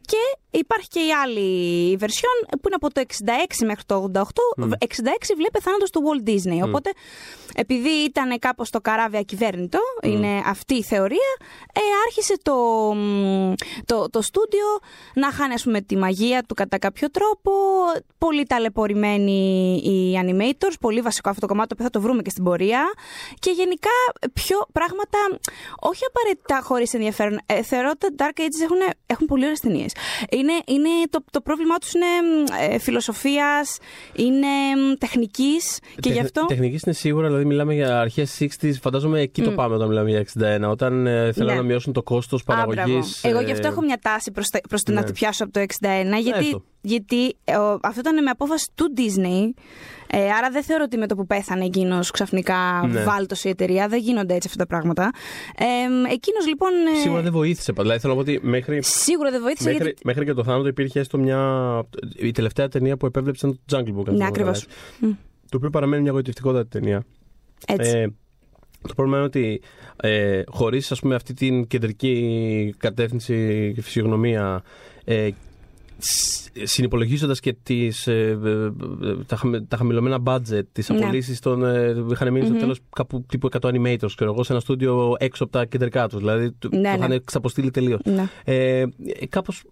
και 0.02 0.18
Υπάρχει 0.58 0.88
και 0.88 1.00
η 1.00 1.12
άλλη 1.24 1.96
βερσιόν 1.96 2.34
που 2.50 2.62
είναι 2.66 2.76
από 2.76 2.94
το 2.94 3.02
66 3.08 3.66
μέχρι 3.66 3.84
το 3.86 4.12
88. 4.14 4.22
Mm. 4.22 4.64
66 4.64 4.68
βλέπει 5.36 5.60
θάνατος 5.60 5.90
του 5.90 6.02
Walt 6.06 6.30
Disney. 6.30 6.64
Mm. 6.64 6.68
Οπότε, 6.68 6.92
επειδή 7.56 7.90
ήταν 7.90 8.40
κάπως 8.40 8.70
το 8.70 8.82
καράβι 8.82 9.18
ακυβέρνητο, 9.18 9.80
mm. 9.80 10.08
είναι 10.08 10.42
αυτή 10.46 10.74
η 10.74 10.84
θεωρία, 10.84 11.38
ε, 11.74 11.80
άρχισε 12.06 12.38
το, 12.42 12.56
το, 13.86 14.10
το 14.10 14.22
στούντιο 14.22 14.66
να 15.14 15.32
χάνει 15.32 15.54
ας 15.54 15.64
πούμε, 15.64 15.82
τη 15.82 15.98
μαγεία 15.98 16.44
του 16.44 16.54
κατά 16.54 16.78
κάποιο 16.78 17.12
τρόπο. 17.12 17.52
Πολύ 18.18 18.46
ταλαιπωρημένοι 18.46 19.76
οι 19.76 20.20
animators, 20.24 20.74
πολύ 20.80 21.02
βασικό 21.02 21.30
αυτό 21.30 21.42
το 21.42 21.48
κομμάτι 21.48 21.76
που 21.76 21.84
θα 21.84 21.90
το 21.90 22.02
βρούμε 22.02 22.22
και 22.22 22.30
στην 22.30 22.44
πορεία. 22.44 22.92
Και 23.40 23.52
γενικά 23.52 23.90
πιο 24.34 24.58
πράγματα, 24.72 25.18
όχι 25.80 26.04
απαραίτητα 26.06 26.62
χωρίς 26.64 26.94
ενδιαφέρον. 26.94 27.40
Ε, 27.46 27.64
θεωρώ 27.78 27.92
ότι 27.94 28.16
τα 28.16 28.30
Dark 28.30 28.40
Ages 28.40 28.62
έχουν, 28.64 28.78
έχουν 29.06 29.26
πολύ 29.28 29.44
ωραίες 29.44 29.60
ταινίες 29.60 29.92
είναι, 30.32 30.54
είναι 30.68 30.90
το, 31.10 31.24
το 31.32 31.42
πρόβλημά 31.42 31.78
τους 31.78 31.94
είναι 31.94 32.06
ε, 32.70 32.80
φιλοσοφίας, 32.80 33.78
είναι 34.16 34.48
τεχνικής. 34.98 35.80
Και 36.00 36.10
γι' 36.10 36.20
αυτό. 36.20 36.46
Τεχνικής 36.46 36.82
είναι 36.82 36.96
σίγουρα, 36.96 37.28
δηλαδή 37.28 37.46
μιλάμε 37.46 37.74
για 37.74 38.00
αρχές 38.00 38.38
60 38.62 38.72
φαντάζομαι 38.82 39.20
εκεί 39.20 39.42
το 39.42 39.52
πάμε 39.52 39.76
όταν 39.76 39.88
μιλάμε 39.88 40.10
για 40.10 40.26
61. 40.66 40.70
Όταν 40.70 41.08
ε, 41.08 41.32
θέλουν 41.32 41.52
ναι. 41.52 41.56
να 41.56 41.64
μειώσουν 41.64 41.94
το 41.94 42.04
κόστος 42.04 42.44
παραγωγής. 42.44 43.24
Εγώ 43.24 43.42
γι' 43.42 43.52
αυτό 43.52 43.68
ε, 43.68 43.70
έχω 43.70 43.82
μια 43.82 44.00
τάση 44.02 44.32
προς 44.32 44.84
το 44.84 44.92
ναι. 44.92 45.00
να 45.00 45.06
το 45.06 45.12
πιάσω 45.12 45.44
από 45.44 45.54
το 45.54 45.60
61, 45.60 45.66
γιατί, 46.22 46.64
γιατί 46.82 47.36
αυτό 47.82 48.00
ήταν 48.00 48.24
με 48.24 48.30
απόφαση 48.30 48.70
του 48.76 48.94
Disney. 48.98 49.62
Ε, 50.12 50.32
άρα 50.32 50.50
δεν 50.50 50.64
θεωρώ 50.64 50.84
ότι 50.84 50.98
με 50.98 51.08
το 51.08 51.16
που 51.16 51.26
πέθανε 51.26 51.66
εκείνος 51.66 52.12
ξαφνικά 52.12 52.88
ναι. 52.88 53.04
βάλτωσε 53.04 53.48
η 53.48 53.52
εταιρεία. 53.52 53.88
Δεν 53.88 54.00
γίνονται 54.00 54.34
έτσι 54.34 54.48
αυτά 54.48 54.64
τα 54.64 54.68
πράγματα. 54.68 55.12
Ε, 55.58 56.14
εκείνος 56.14 56.48
λοιπόν. 56.48 56.70
Ε, 56.96 57.00
Σίγουρα 57.02 57.22
δεν 57.22 57.32
βοήθησε. 57.32 57.74
Δηλαδή 57.78 58.00
θέλω 58.00 58.14
να 58.16 58.24
πω 58.24 58.32
ότι 58.32 58.40
μέχρι. 58.48 58.84
Σίγουρα 58.84 59.32
δεν 59.32 59.42
βοήθησε. 59.42 59.70
Μέχρι, 59.70 59.84
γιατί... 59.84 60.02
μέχρι 60.04 60.26
και 60.26 60.34
το 60.34 60.44
θάνατο 60.44 60.68
υπήρχε 60.68 61.00
έστω 61.00 61.18
μια. 61.18 61.42
Η 62.16 62.32
τελευταία 62.32 62.68
ταινία 62.68 62.98
που 62.98 63.06
επέβλεψε 63.06 63.48
το 63.48 63.58
Jungle 63.72 64.00
Book. 64.00 64.14
Ναι, 64.14 64.26
ακριβώς. 64.26 64.66
Το 65.50 65.58
οποίο 65.58 65.70
παραμένει 65.70 66.02
μια 66.02 66.12
γοητευτικότητα 66.12 66.68
ταινία. 66.68 67.04
Έτσι. 67.68 67.98
Ε, 67.98 68.08
το 68.82 68.94
πρόβλημα 68.94 69.18
είναι 69.18 69.28
ότι 69.28 69.62
ε, 70.02 70.42
χωρίς 70.48 70.92
αυτή 71.14 71.34
την 71.34 71.68
κεντρική 71.68 72.76
κατεύθυνση 72.78 73.72
και 73.76 73.82
φυσιογνωμία 73.82 74.64
ε, 75.06 75.30
συνυπολογίζοντας 76.64 77.40
και 77.40 77.56
τις, 77.64 78.08
ε, 78.08 78.40
ε, 78.46 78.72
τα, 79.26 79.40
τα 79.68 79.78
χαμηλωμένα 79.78 80.20
budget, 80.24 80.62
τι 80.72 80.94
ναι. 80.94 80.98
απολύσεις 81.00 81.40
των. 81.40 81.66
Ε, 81.66 82.06
είχαν 82.12 82.32
μείνει 82.32 82.46
mm-hmm. 82.46 82.50
στο 82.50 82.60
τέλος 82.60 82.80
κάπου 82.96 83.26
τύπου 83.28 83.50
100 83.60 83.60
animators, 83.60 84.12
ξέρω 84.16 84.32
εγώ, 84.32 84.44
σε 84.44 84.52
ένα 84.52 84.62
στούντιο 84.62 85.16
έξω 85.20 85.44
από 85.44 85.52
τα 85.52 85.66
κεντρικά 85.66 86.08
τους. 86.08 86.20
Δηλαδή 86.20 86.44
ναι, 86.44 86.52
το 86.60 86.70
ναι. 86.78 86.94
είχαν 86.98 87.22
ξαποστείλει 87.24 87.72
τελείως. 87.72 88.00
Ναι. 88.06 88.28
Ε, 88.44 88.86
Κάπως 89.30 89.64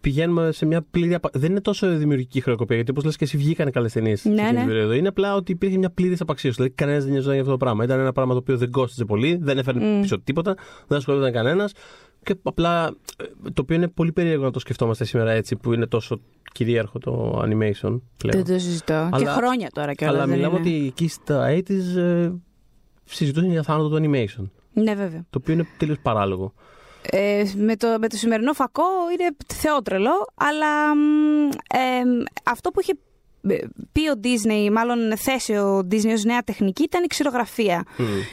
πηγαίνουμε 0.00 0.52
σε 0.52 0.66
μια 0.66 0.82
πλήρη. 0.90 1.16
Δεν 1.32 1.50
είναι 1.50 1.60
τόσο 1.60 1.96
δημιουργική 1.96 2.40
χρεοκοπία, 2.40 2.76
γιατί 2.76 2.90
όπως 2.90 3.04
λες 3.04 3.16
και 3.16 3.24
εσύ 3.24 3.36
βγήκαν 3.36 3.70
καλές 3.70 3.92
ταινίες 3.92 4.24
ναι, 4.24 4.50
ναι. 4.50 4.64
περίοδο. 4.64 4.92
Είναι 4.92 5.08
απλά 5.08 5.34
ότι 5.34 5.52
υπήρχε 5.52 5.78
μια 5.78 5.90
πλήρης 5.90 6.20
απαξίωση. 6.20 6.56
Δηλαδή 6.56 6.74
κανένας 6.74 7.02
δεν 7.02 7.12
νοιαζόταν 7.12 7.34
για 7.34 7.42
αυτό 7.42 7.56
το 7.56 7.64
πράγμα. 7.64 7.84
Ήταν 7.84 8.00
ένα 8.00 8.12
πράγμα 8.12 8.32
το 8.32 8.38
οποίο 8.38 8.56
δεν 8.56 8.70
κόστιζε 8.70 9.04
πολύ, 9.04 9.38
δεν 9.40 9.58
έφερε 9.58 9.78
mm. 9.78 10.00
πίσω 10.00 10.20
τίποτα, 10.20 10.54
δεν 10.86 10.98
ασχολούνταν 10.98 11.32
κανένας. 11.32 11.72
Και 12.22 12.34
απλά 12.42 12.86
ε, 13.16 13.24
το 13.52 13.62
οποίο 13.62 13.76
είναι 13.76 13.88
πολύ 13.88 14.12
περίεργο 14.12 14.44
να 14.44 14.50
το 14.50 14.58
σκεφτόμαστε 14.58 15.04
σήμερα 15.04 15.30
έτσι 15.30 15.56
που 15.56 15.72
είναι 15.72 15.86
τόσο 15.86 16.20
κυρίαρχο 16.52 16.98
το 16.98 17.42
animation 17.44 18.00
πλέον. 18.16 18.44
Δεν 18.44 18.44
το 18.44 18.58
συζητώ. 18.58 19.08
Αλλά, 19.12 19.18
και 19.18 19.26
χρόνια 19.26 19.68
τώρα 19.72 19.94
κιόλας. 19.94 20.16
Αλλά 20.16 20.26
μιλάμε 20.26 20.58
είναι. 20.58 20.68
ότι 20.68 20.86
εκεί 20.86 21.08
στα 21.08 21.46
80s 21.50 21.96
ε, 21.96 22.30
συζητούσαν 23.04 23.50
για 23.50 23.62
θάνατο 23.62 23.88
το 23.88 23.96
animation. 23.96 24.48
Ναι, 24.72 24.94
βέβαια. 24.94 25.26
Το 25.30 25.38
οποίο 25.40 25.54
είναι 25.54 25.66
τελείως 25.78 25.98
παράλογο. 26.02 26.52
Ε, 27.10 27.44
με, 27.54 27.76
το, 27.76 27.96
με 27.98 28.08
το 28.08 28.16
σημερινό 28.16 28.52
φακό 28.52 28.84
είναι 29.12 29.36
θεότρελο, 29.54 30.26
αλλά 30.34 30.92
ε, 31.70 32.02
αυτό 32.44 32.70
που 32.70 32.80
είχε 32.80 32.92
πει 33.92 34.08
ο 34.08 34.20
Disney, 34.22 34.70
μάλλον 34.72 35.16
θέσει 35.16 35.52
ο 35.52 35.78
Disney 35.90 36.12
ως 36.12 36.24
νέα 36.24 36.42
τεχνική, 36.42 36.82
ήταν 36.82 37.02
η 37.04 37.06
ξηρογραφία. 37.06 37.84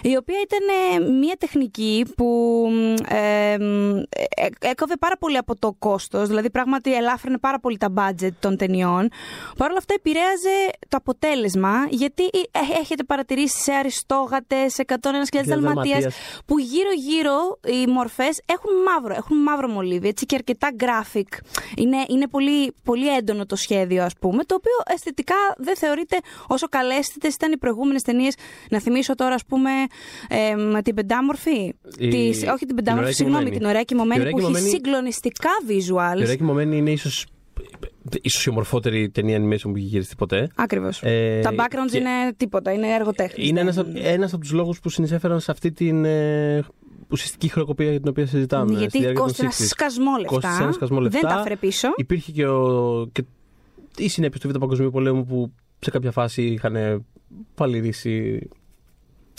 Η 0.01 0.15
οποία 0.17 0.37
ήταν 0.43 0.67
ε, 0.67 1.11
μια 1.11 1.35
τεχνική 1.39 2.05
που 2.15 2.69
ε, 3.09 3.53
ε, 3.53 4.47
έκοβε 4.59 4.95
πάρα 4.99 5.17
πολύ 5.17 5.37
από 5.37 5.55
το 5.59 5.75
κόστος, 5.79 6.27
δηλαδή 6.27 6.49
πράγματι 6.49 6.95
ελάφρυνε 6.95 7.37
πάρα 7.37 7.59
πολύ 7.59 7.77
τα 7.77 7.93
budget 7.97 8.31
των 8.39 8.57
ταινιών. 8.57 9.09
Παρ' 9.57 9.69
όλα 9.69 9.77
αυτά 9.77 9.93
επηρέαζε 9.93 10.69
το 10.89 10.97
αποτέλεσμα, 10.97 11.73
γιατί 11.89 12.23
ε, 12.23 12.79
έχετε 12.79 13.03
παρατηρήσει 13.03 13.61
σε 13.61 13.71
αριστόγατες, 13.71 14.73
σε 14.73 14.83
101.000 14.87 15.41
δαλματίας, 15.45 16.05
που 16.45 16.59
γύρω-γύρω 16.59 17.59
οι 17.65 17.87
μορφές 17.91 18.41
έχουν 18.45 18.71
μαύρο, 18.87 19.13
έχουν 19.17 19.37
μαύρο 19.37 19.67
μολύβι, 19.67 20.07
έτσι 20.07 20.25
και 20.25 20.35
αρκετά 20.35 20.69
graphic. 20.79 21.39
Είναι, 21.75 21.97
είναι 22.07 22.27
πολύ, 22.27 22.73
πολύ 22.83 23.15
έντονο 23.15 23.45
το 23.45 23.55
σχέδιο, 23.55 24.03
ας 24.03 24.13
πούμε, 24.19 24.43
το 24.43 24.55
οποίο 24.55 24.95
αισθητικά 25.05 25.35
δεν 25.57 25.75
θεωρείται 25.75 26.17
όσο 26.47 26.67
καλέσθητε 26.67 27.27
ήταν 27.27 27.51
οι 27.51 27.57
προηγούμενες 27.57 28.01
ταινίες. 28.01 28.35
Να 28.69 28.79
θυμίσω 28.79 29.15
τώρα, 29.15 29.33
ας 29.33 29.45
πούμε, 29.45 29.69
ε, 30.29 30.81
την 30.81 30.95
Πεντάμορφη. 30.95 31.73
Η... 31.97 32.07
Της, 32.07 32.43
όχι 32.53 32.65
την 32.65 32.75
Πεντάμορφη, 32.75 33.11
συγγνώμη, 33.11 33.49
την 33.49 33.65
Ωραία 33.65 33.83
Κοιμωμένη 33.83 34.29
που 34.29 34.39
έχει 34.39 34.69
συγκλονιστικά 34.69 35.49
visuals. 35.67 36.19
Η 36.19 36.21
Ωραία 36.21 36.35
Κοιμωμένη 36.35 36.77
είναι 36.77 36.91
ίσω 36.91 37.09
ίσως 38.21 38.45
η 38.45 38.49
ομορφότερη 38.49 39.09
ταινία 39.09 39.37
animation 39.37 39.61
που 39.61 39.75
έχει 39.75 39.85
γυριστεί 39.85 40.15
ποτέ. 40.15 40.49
Ακριβώς. 40.55 41.01
Ε, 41.03 41.39
Τα 41.43 41.51
backgrounds 41.51 41.93
είναι 41.93 42.09
τίποτα, 42.37 42.71
είναι 42.71 42.87
εργοτέχνη. 42.87 43.47
Είναι 43.47 43.59
ένας 43.59 43.77
ένας 43.93 44.33
από 44.33 44.41
τους 44.41 44.51
λόγους 44.51 44.79
που 44.79 44.89
συνεισέφεραν 44.89 45.39
σε 45.39 45.51
αυτή 45.51 45.71
την 45.71 46.05
ε, 46.05 46.65
ουσιαστική 47.09 47.47
χρεοκοπία 47.47 47.89
για 47.89 47.99
την 47.99 48.09
οποία 48.09 48.25
συζητάμε. 48.25 48.77
Γιατί 48.77 49.13
κόστησε 49.13 49.41
ένα 49.41 49.51
σκασμό 49.51 50.11
λεφτά. 50.19 50.57
Ένα 50.61 50.71
σκασμό 50.71 50.99
λεφτά. 50.99 51.19
Δεν 51.19 51.29
τα 51.29 51.39
έφερε 51.39 51.55
πίσω. 51.55 51.87
Υπήρχε 51.95 52.31
και, 52.31 52.47
ο, 52.47 53.07
και 53.11 53.23
οι 53.97 54.07
συνέπειες 54.09 54.41
του 54.41 54.49
Β' 54.49 54.57
Παγκοσμίου 54.57 54.89
Πολέμου 54.91 55.25
που 55.25 55.51
σε 55.79 55.91
κάποια 55.91 56.11
φάση 56.11 56.43
είχαν 56.43 57.05
παλιρίσει 57.55 58.47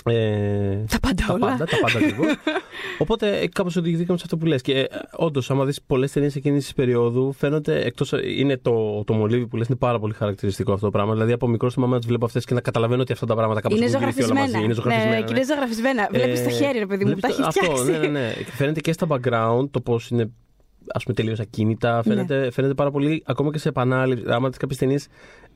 Ε, 0.05 0.85
Τα 0.91 0.99
πάντα 1.01 1.25
τα 1.27 1.33
όλα. 1.33 1.47
πάντα, 1.47 1.65
τα 1.65 1.77
πάντα 1.81 1.99
ακριβώς. 1.99 2.27
Οπότε 2.99 3.49
κάπως 3.53 3.77
οδηγηθήκαμε 3.77 4.19
σε 4.19 4.25
αυτό 4.25 4.37
που 4.37 4.47
λες. 4.47 4.63
Και 4.63 4.79
ε, 4.81 4.87
όντως, 5.17 5.51
άμα 5.51 5.65
δεις 5.65 5.83
πολλές 5.83 6.13
ταινίες 6.13 6.37
εκείνης 6.37 6.63
της 6.65 6.75
περίοδου, 6.75 7.33
φαίνονται 7.33 7.85
εκτός. 7.85 8.13
Είναι 8.37 8.57
το, 8.57 9.05
το 9.05 9.13
μολύβι 9.15 9.47
που 9.47 9.57
λες, 9.57 9.67
είναι 9.67 9.77
πάρα 9.77 9.99
πολύ 9.99 10.15
χαρακτηριστικό 10.15 10.73
αυτό 10.73 10.85
το 10.85 10.91
πράγμα. 10.93 11.13
Δηλαδή, 11.13 11.33
από 11.33 11.49
μικρός 11.49 11.75
θυμάμαι 11.75 11.95
να 11.95 12.01
τι 12.01 12.07
βλέπω 12.07 12.25
αυτές 12.25 12.45
και 12.45 12.55
να 12.55 12.61
καταλαβαίνω 12.61 13.03
ότι 13.03 13.13
αυτά 13.13 13.27
τα 13.27 13.35
πράγματα 13.35 13.61
κάπως 13.61 13.79
Είναι 13.79 13.87
έχουν 13.87 13.99
γυρίσει 13.99 14.19
όλα 14.19 14.27
ζωγραφισμένα. 14.29 14.53
μαζί. 14.59 14.65
Είναι 14.65 14.75
ζωγραφισμένα. 14.75 15.11
Ναι, 15.15 15.21
ναι, 15.21 15.27
και 15.27 15.33
είναι 15.35 15.45
ζωγραφισμένα. 15.45 16.09
Βλέπεις 16.13 16.43
το 16.43 16.49
Ε, 16.49 16.53
χέρι, 16.53 16.79
ρε 16.79 16.87
παιδί 16.87 17.05
μου, 17.05 17.13
που 17.13 17.21
τα 17.21 17.29
βλέπεις 17.29 17.47
έχει 17.57 17.67
το- 17.67 17.77
φτιάξει. 17.77 17.93
Αυτό, 17.93 18.07
ναι, 18.07 18.09
ναι, 18.19 18.21
ναι. 18.21 18.33
Και 18.45 18.51
Φαίνεται 18.53 18.81
και 18.81 18.93
στα 18.93 19.07
background 19.11 19.71
το 19.71 19.81
πώς 19.81 20.09
είναι 20.11 20.31
ας 20.95 21.03
πούμε 21.03 21.15
τελείως 21.15 21.41
ακίνητα. 21.41 22.03
Φαίνεται, 22.03 22.51
φαίνεται 22.51 22.75
πάρα 22.75 22.91
πολύ, 22.91 23.23
ακόμα 23.27 23.51
και 23.51 23.59
σε 23.59 23.69
επανάληψη. 23.69 24.25
Άμα 24.29 24.49
δεις 24.49 24.57
κάποιες 24.57 24.79
ταινίες 24.79 25.07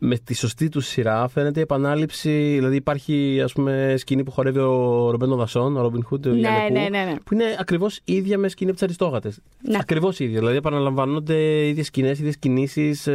με 0.03 0.17
τη 0.19 0.35
σωστή 0.35 0.69
τους 0.69 0.87
σειρά, 0.87 1.29
φαίνεται 1.29 1.59
η 1.59 1.63
επανάληψη. 1.63 2.31
Δηλαδή 2.31 2.77
υπάρχει 2.77 3.41
ας 3.45 3.53
πούμε 3.53 3.95
σκηνή 3.99 4.25
που 4.25 4.31
χορεύει 4.31 4.59
ο 4.59 5.11
Ρομπέντο 5.11 5.37
Δασόν, 5.37 5.77
ο 5.77 5.81
Ρόμπιν 5.81 6.05
Χούντ, 6.05 6.27
Ναι, 6.27 6.35
ναι, 6.73 6.81
ναι, 6.81 6.89
ναι. 6.89 7.15
που 7.25 7.35
είναι 7.35 7.45
ακριβώς 7.59 8.01
ίδια 8.05 8.39
με 8.39 8.49
σκηνή 8.49 8.71
από 8.71 8.79
τις 8.79 8.89
Αριστόγατες. 8.89 9.39
Ναι. 9.61 9.77
Ακριβώς 9.81 10.19
ίδια. 10.19 10.39
Δηλαδή 10.39 10.57
επαναλαμβάνονται 10.57 11.67
ίδιες 11.67 11.87
σκηνές, 11.87 12.19
ίδιες 12.19 12.39
κινήσεις. 12.39 13.09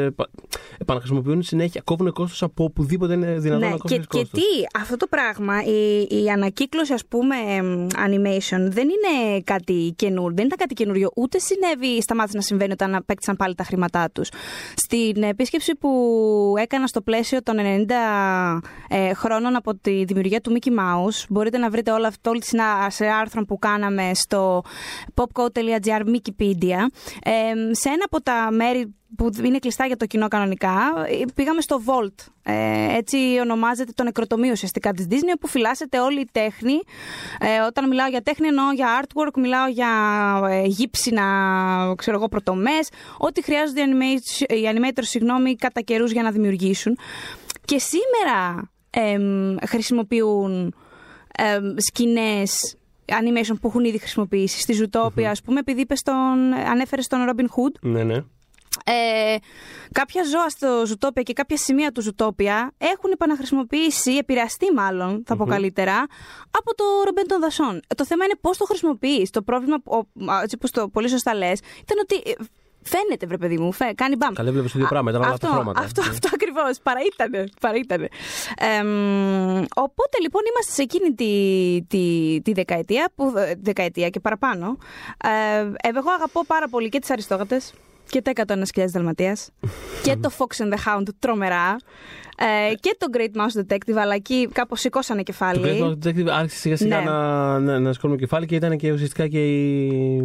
Επαναχρησιμοποιούν 0.78 1.42
συνέχεια. 1.42 1.82
Κόβουν 1.84 2.12
κόστος 2.12 2.44
από 2.44 2.64
οπουδήποτε 2.64 3.14
είναι 3.14 3.40
δυνατόν 3.40 3.60
Ναι, 3.60 3.70
να 3.70 3.72
και, 3.72 3.78
κόβουν 3.88 4.00
και 4.00 4.18
κόστος. 4.18 4.30
τι, 4.42 4.80
αυτό 4.80 4.98
το 4.98 5.08
πράγμα, 5.08 5.64
η, 5.64 6.08
η 6.24 6.30
ανακύκλωση 6.30 6.94
ας 6.94 7.06
πούμε 7.06 7.36
εμ, 7.58 7.88
animation 7.88 8.60
δεν 8.70 8.88
είναι 8.90 9.42
κάτι 9.44 9.94
καινούριο, 9.96 10.36
δεν 10.36 10.46
ήταν 10.46 10.58
κάτι 10.58 10.74
καινούριο, 10.74 11.10
ούτε 11.16 11.38
συνέβη, 11.40 12.02
σταμάτησε 12.02 12.38
να 12.38 12.44
συμβαίνει 12.44 12.72
όταν 12.72 12.96
απέκτησαν 12.96 13.36
πάλι 13.36 13.56
τα 13.56 13.64
χρήματά 13.64 14.10
τους. 14.14 14.30
Στην 14.76 15.24
επίσκεψη 15.24 15.76
που 15.76 15.90
έκανα 16.76 16.88
στο 16.90 17.02
πλαίσιο 17.02 17.44
των 17.44 17.56
90 17.60 18.60
ε, 18.88 19.14
χρόνων 19.14 19.56
από 19.56 19.76
τη 19.76 20.04
δημιουργία 20.04 20.42
του 20.42 20.58
Mickey 20.58 20.70
Mouse, 20.70 21.26
μπορείτε 21.30 21.58
να 21.58 21.70
βρείτε 21.70 21.92
όλα 21.92 22.08
αυτό 22.08 22.30
όλη 22.30 22.40
τη 22.40 22.46
συνα- 22.46 22.90
σε 22.90 23.06
άρθρο 23.06 23.46
που 23.46 23.60
κάναμε 23.60 24.12
στο 24.14 24.64
popcode.gr 25.16 26.02
Wikipedia. 26.06 26.80
Ε, 27.24 27.74
σε 27.74 27.90
ένα 27.90 28.04
από 28.06 28.22
τα 28.22 28.48
μέρη 28.52 28.96
που 29.18 29.30
είναι 29.44 29.60
κλειστά 29.60 29.86
για 29.86 29.98
το 29.98 30.06
κοινό 30.06 30.28
κανονικά, 30.28 30.78
ε, 31.08 31.26
πήγαμε 31.36 31.62
στο 31.62 31.82
Vault. 31.86 32.26
Ε, 32.44 32.96
έτσι 32.96 33.18
ονομάζεται 33.42 33.92
το 33.96 34.04
νεκροτομείο 34.04 34.52
ουσιαστικά 34.52 34.92
της 34.92 35.08
Disney, 35.10 35.34
όπου 35.36 35.48
φυλάσσεται 35.48 36.00
όλη 36.00 36.20
η 36.20 36.30
τέχνη. 36.32 36.74
Ε, 37.40 37.60
όταν 37.68 37.88
μιλάω 37.88 38.08
για 38.08 38.22
τέχνη 38.22 38.48
εννοώ 38.48 38.72
για 38.72 39.02
artwork, 39.02 39.34
μιλάω 39.36 39.68
για 39.68 39.90
ε, 40.50 40.66
γύψινα, 40.66 41.94
ξέρω 41.98 42.18
εγώ, 42.18 42.28
πρωτομές, 42.28 42.90
ό,τι 43.18 43.44
χρειάζονται 43.44 43.82
οι 43.82 43.86
animators, 43.88 44.52
οι 44.54 44.70
animators 44.76 45.04
συγγνώμη, 45.04 45.56
κατά 45.56 45.82
καιρούς 45.82 46.12
για 46.12 46.24
να 46.24 46.32
δημιουργήσουν. 46.32 46.98
Και 47.66 47.80
σήμερα 47.80 48.70
εμ, 48.90 49.56
χρησιμοποιούν 49.66 50.76
εμ, 51.38 51.74
σκηνές 51.78 52.78
animation 53.06 53.56
που 53.62 53.68
έχουν 53.68 53.84
ήδη 53.84 53.98
χρησιμοποιήσει. 54.00 54.60
Στη 54.60 54.76
Zootopia, 54.82 55.24
ας 55.24 55.42
πούμε, 55.42 55.60
επειδή 55.60 55.82
είπες 55.82 56.02
τον, 56.02 56.54
ανέφερες 56.72 57.08
τον 57.08 57.20
Robin 57.30 57.44
Hood, 57.44 57.80
Ναι, 57.82 58.04
ναι. 58.04 58.24
Ε, 58.86 59.36
κάποια 59.92 60.24
ζώα 60.24 60.50
στο 60.50 60.84
Ζουτόπια 60.86 61.22
και 61.24 61.34
κάποια 61.34 61.58
σημεία 61.58 61.92
του 61.92 62.02
Ζουτόπια 62.02 62.72
έχουν 62.78 63.12
επαναχρησιμοποιήσει, 63.12 64.12
επηρεαστεί 64.12 64.74
μάλλον, 64.74 65.24
θα 65.26 65.36
πω 65.36 65.46
καλύτερα, 65.46 66.06
από 66.52 66.76
το 66.76 66.84
ρομπέν 67.06 67.28
των 67.28 67.40
δασών. 67.40 67.76
Ε, 67.88 67.96
Το 67.96 68.06
θέμα 68.06 68.26
είναι 68.26 68.36
πώς 68.42 68.58
το 68.58 68.66
χρησιμοποιείς. 68.66 69.30
Το 69.30 69.42
πρόβλημα, 69.42 69.78
ο- 69.84 69.98
α, 70.32 70.42
έτσι 70.44 70.58
όπω 70.62 70.72
το 70.72 70.88
πολύ 70.88 71.10
σωστά 71.10 71.34
λες, 71.36 71.60
ήταν 71.82 71.98
ότι 72.02 72.16
ε, 72.30 72.34
φαίνεται, 72.88 73.26
βρε 73.26 73.38
παιδί 73.38 73.58
μου, 73.58 73.72
φαι, 73.72 73.94
κάνει 73.96 74.16
μπαμ. 74.16 74.34
Καλά, 74.34 74.50
έβλεπε 74.50 74.68
το 74.68 74.74
ίδιο 74.76 74.88
πράγμα, 74.90 75.10
ήταν 75.10 75.22
όλα 75.22 75.32
αυτό, 75.32 75.48
τα 75.48 75.54
χρώματα. 75.54 75.80
Αυτό, 75.82 76.02
Ναι. 76.02 76.08
αυτό 76.10 76.30
ακριβώς. 76.34 76.80
Παραήτανε. 76.84 77.44
παραήτανε. 77.62 78.08
Εμ, 78.58 79.58
οπότε 79.76 80.18
λοιπόν 80.22 80.42
είμαστε 80.52 80.72
σε 80.72 80.82
εκείνη 80.82 81.14
τη, 81.14 81.32
τη, 81.88 82.42
τη 82.44 82.54
δεκαετία, 82.54 83.12
που, 83.16 83.34
ε, 83.38 83.54
δεκαετία 83.62 84.10
και 84.10 84.20
παραπάνω. 84.20 84.78
Ε, 85.24 85.60
ε, 85.60 85.90
εγώ 85.98 86.10
αγαπώ 86.12 86.46
πάρα 86.48 86.68
πολύ 86.68 86.90
και 86.90 87.00
τις 87.00 87.10
Αριστόγατε 87.10 87.62
και 88.22 88.22
τα 88.22 88.32
101.000 88.76 88.86
Δαλματίας 88.88 89.50
και 90.04 90.16
το 90.16 90.30
Fox 90.38 90.64
and 90.66 90.74
the 90.74 90.78
Hound 90.78 91.04
τρομερά 91.20 91.76
ε, 92.70 92.74
και 92.80 92.96
το 92.98 93.06
Great 93.18 93.38
Mouse 93.42 93.62
Detective 93.62 93.96
αλλά 94.02 94.14
εκεί 94.16 94.50
κάπως 94.52 94.80
σηκώσανε 94.80 95.24
Το 95.24 95.32
κεφάλι. 95.32 95.62
Great 95.64 95.90
Detective 95.92 96.28
άρχισε 96.30 96.58
σιγά 96.60 96.76
σιγά 96.78 96.98
Ναι. 97.00 97.04
να, 97.10 97.60
να, 97.60 97.80
να 97.80 97.94
σηκώνουμε 97.94 98.20
κεφάλι 98.20 98.46
και 98.46 98.56
ήταν 98.56 98.78
και 98.78 98.92
ουσιαστικά 98.92 99.28
και, 99.28 99.46
η, 99.46 100.18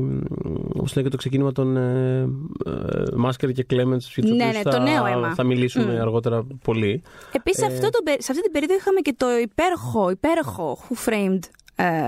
όπως 0.74 0.94
λένε, 0.96 1.02
και 1.02 1.08
το 1.08 1.16
ξεκίνημα 1.16 1.52
των 1.52 1.76
ε, 1.76 2.28
ε, 2.66 3.02
Μάσκερ 3.16 3.52
και 3.52 3.66
Clements 3.70 3.98
για 3.98 4.22
τους 4.22 4.30
Ναι, 4.30 4.44
οποίους 4.44 4.56
ναι, 4.56 4.60
θα, 4.62 4.70
το 4.70 4.78
νέο 4.78 5.06
αίμα. 5.06 5.34
θα 5.34 5.44
μιλήσουμε 5.44 5.94
Μμ. 5.94 6.00
αργότερα 6.00 6.46
πολύ. 6.64 7.02
Επίσης 7.32 7.62
αυτό 7.62 7.90
το, 7.90 8.00
πε- 8.04 8.22
σε 8.22 8.30
αυτή 8.32 8.42
την 8.42 8.52
περίοδο 8.52 8.74
είχαμε 8.74 9.00
και 9.00 9.14
το 9.16 9.26
υπέροχο, 9.42 10.10
υπέροχο 10.10 10.78
Who 10.88 11.08
Framed 11.08 11.38
ε, 11.42 11.48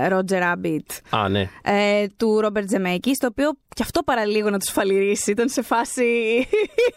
Roger 0.09 0.41
Rabbit 0.41 1.17
Α, 1.19 1.29
ναι. 1.29 1.49
ε, 1.63 2.05
του 2.17 2.39
Ρόμπερτ 2.41 2.69
Ζεμέκη, 2.69 3.15
το 3.19 3.27
οποίο 3.27 3.51
και 3.75 3.81
αυτό 3.83 4.03
παραλίγο 4.03 4.49
να 4.49 4.59
τους 4.59 4.69
φαλυρίσει. 4.69 5.31
Ήταν 5.31 5.49
σε 5.49 5.61
φάση. 5.61 6.03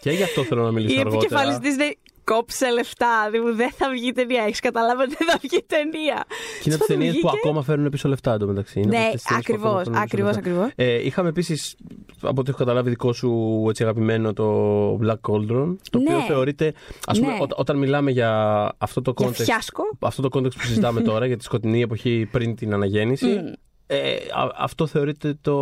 και 0.01 0.11
γι' 0.11 0.23
αυτό 0.23 0.43
θέλω 0.43 0.63
να 0.63 0.71
μιλήσω 0.71 0.95
Η 0.95 0.99
αργότερα. 0.99 1.21
επικεφαλής 1.21 1.59
της 1.59 1.77
λέει 1.77 1.97
κόψε 2.31 2.69
λεφτά. 2.71 3.29
Δηλαδή 3.31 3.51
δεν 3.55 3.71
θα 3.71 3.89
βγει 3.89 4.11
ταινία. 4.11 4.43
Έχεις 4.43 4.59
καταλάβει 4.59 5.01
ότι 5.01 5.15
δεν 5.19 5.27
θα 5.27 5.37
βγει 5.41 5.63
ταινία. 5.67 6.23
Και 6.61 6.63
είναι 6.65 6.75
από 6.75 6.85
τις 6.85 6.95
ταινίες 6.95 7.19
που 7.19 7.29
ακόμα 7.29 7.61
φέρνουν 7.63 7.89
πίσω 7.89 8.07
λεφτά 8.09 8.33
εντωμεταξύ. 8.33 8.79
Είναι 8.79 8.97
Ναι, 8.97 9.03
από 9.05 9.13
τις 9.13 9.23
ταινίες 9.23 9.43
που 9.51 9.57
ακόμα 9.57 9.63
ακριβώς, 9.63 9.83
φέρνουν 9.83 9.93
πίσω 9.93 10.03
ακριβώς, 10.03 10.35
λεφτά. 10.35 10.49
ακριβώς. 10.49 10.71
Ε, 10.75 11.05
είχαμε 11.05 11.29
επίσης, 11.29 11.75
από 12.21 12.39
ό,τι 12.41 12.49
έχω 12.49 12.57
καταλάβει, 12.57 12.89
δικό 12.89 13.13
σου 13.13 13.65
έτσι, 13.69 13.83
αγαπημένο 13.83 14.33
το 14.33 14.47
Black 15.03 15.19
Cauldron. 15.29 15.75
Το 15.91 15.97
οποίο 15.99 16.17
Ναι. 16.17 16.23
θεωρείται. 16.27 16.73
Ας 17.07 17.19
πούμε, 17.19 17.31
Ναι. 17.31 17.37
ό- 17.41 17.47
όταν 17.55 17.77
μιλάμε 17.77 18.11
για 18.11 18.31
αυτό 18.77 19.01
το 19.01 19.13
Για 19.17 19.27
context. 19.27 19.33
φιάσκο. 19.33 19.83
Αυτό 19.99 20.21
το 20.29 20.39
context 20.39 20.53
που 20.55 20.65
συζητάμε 20.65 21.01
τώρα 21.01 21.25
για 21.25 21.37
τη 21.37 21.43
σκοτεινή 21.43 21.81
εποχή 21.81 22.27
πριν 22.31 22.55
την 22.55 22.73
αναγέννηση. 22.73 23.25
Μμ. 23.27 23.51
Ε, 23.87 24.13
α- 24.13 24.51
αυτό 24.57 24.87
θεωρείται 24.87 25.37
το. 25.41 25.55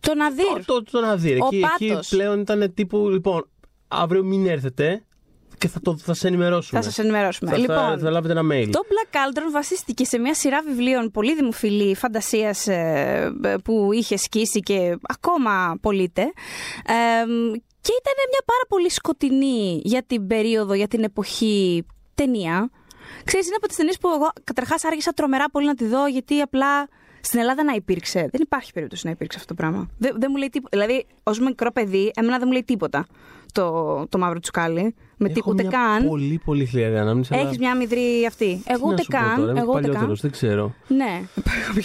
Το 0.00 0.14
Ναδύρ. 0.14 0.64
Το, 0.64 0.82
το, 0.82 0.82
το 0.90 1.00
να 1.00 1.16
δει. 1.16 1.30
Ο 1.32 1.46
Εκεί, 1.46 1.62
εκεί 1.74 1.86
πάτος. 1.88 2.08
πλέον 2.08 2.40
ήταν 2.40 2.72
τύπου. 2.74 3.08
Λοιπόν, 3.08 3.48
αύριο 3.88 4.24
μην 4.24 4.46
έρθετε 4.46 5.04
και 5.60 5.68
θα, 5.68 5.80
το, 5.80 5.96
θα 5.96 6.14
σε 6.14 6.26
ενημερώσουμε. 6.26 6.80
Θα 6.80 6.86
σας 6.86 6.98
ενημερώσουμε. 6.98 7.50
Θα, 7.50 7.56
λοιπόν, 7.56 7.76
θα, 7.76 7.98
θα 7.98 8.10
λάβετε 8.10 8.38
ένα 8.38 8.48
mail. 8.52 8.68
Το 8.72 8.80
Black 8.88 9.16
Cauldron 9.16 9.52
βασίστηκε 9.52 10.04
σε 10.04 10.18
μια 10.18 10.34
σειρά 10.34 10.62
βιβλίων 10.62 11.10
πολύ 11.10 11.34
δημοφιλή 11.34 11.94
φαντασίας 11.94 12.66
ε, 12.66 13.32
που 13.64 13.92
είχε 13.92 14.16
σκίσει 14.16 14.60
και 14.60 14.98
ακόμα 15.02 15.76
πωλείται. 15.80 16.22
Ε, 16.22 17.24
και 17.80 17.92
ήταν 18.00 18.16
μια 18.30 18.42
πάρα 18.44 18.64
πολύ 18.68 18.90
σκοτεινή 18.90 19.80
για 19.84 20.02
την 20.02 20.26
περίοδο, 20.26 20.74
για 20.74 20.88
την 20.88 21.02
εποχή 21.02 21.86
ταινία. 22.14 22.70
Ξέρεις, 23.24 23.46
είναι 23.46 23.56
από 23.56 23.66
τις 23.66 23.76
ταινίες 23.76 23.98
που 23.98 24.08
εγώ 24.08 24.30
καταρχάς 24.44 24.84
άργησα 24.84 25.12
τρομερά 25.12 25.50
πολύ 25.50 25.66
να 25.66 25.74
τη 25.74 25.86
δω 25.86 26.06
γιατί 26.06 26.40
απλά 26.40 26.88
στην 27.20 27.38
Ελλάδα 27.38 27.64
να 27.64 27.72
υπήρξε. 27.72 28.18
Δεν 28.18 28.40
υπάρχει 28.40 28.72
περίπτωση 28.72 29.06
να 29.06 29.10
υπήρξε 29.10 29.38
αυτό 29.40 29.54
το 29.54 29.62
πράγμα. 29.62 29.90
Δεν, 29.98 30.16
δεν 30.18 30.28
μου 30.30 30.36
λέει 30.36 30.48
τίποτα. 30.48 30.78
Δηλαδή, 30.78 31.06
ως 31.22 31.38
μικρό 31.38 31.72
παιδί, 31.72 32.10
εμένα 32.14 32.36
δεν 32.38 32.44
μου 32.46 32.52
λέει 32.52 32.64
τίποτα 32.64 33.06
το, 33.52 34.06
το 34.08 34.18
μαύρο 34.18 34.40
τσουκάλι. 34.40 34.94
Με 35.22 35.26
Έχω 35.26 35.34
τίποτε 35.34 35.62
μια 35.62 35.70
καν. 35.70 36.08
Πολύ, 36.08 36.40
πολύ 36.44 36.66
χλιαρή 36.66 36.96
ανάμνηση. 36.98 37.34
αλλά 37.34 37.48
Έχει 37.48 37.58
μια 37.58 37.76
μυδρή 37.76 38.24
αυτή. 38.26 38.62
Εγώ 38.66 38.78
τι 38.78 38.92
ούτε 38.92 38.94
να 38.94 39.02
σου 39.02 39.08
πω 39.10 39.16
καν. 39.16 39.36
τώρα, 39.36 39.50
είμαι 39.50 39.60
εγώ 39.60 39.70
ούτε 39.70 39.80
καν. 39.80 39.90
παλιότερος, 39.90 40.20
δεν 40.20 40.30
ξέρω. 40.30 40.74
Ναι. 40.88 41.20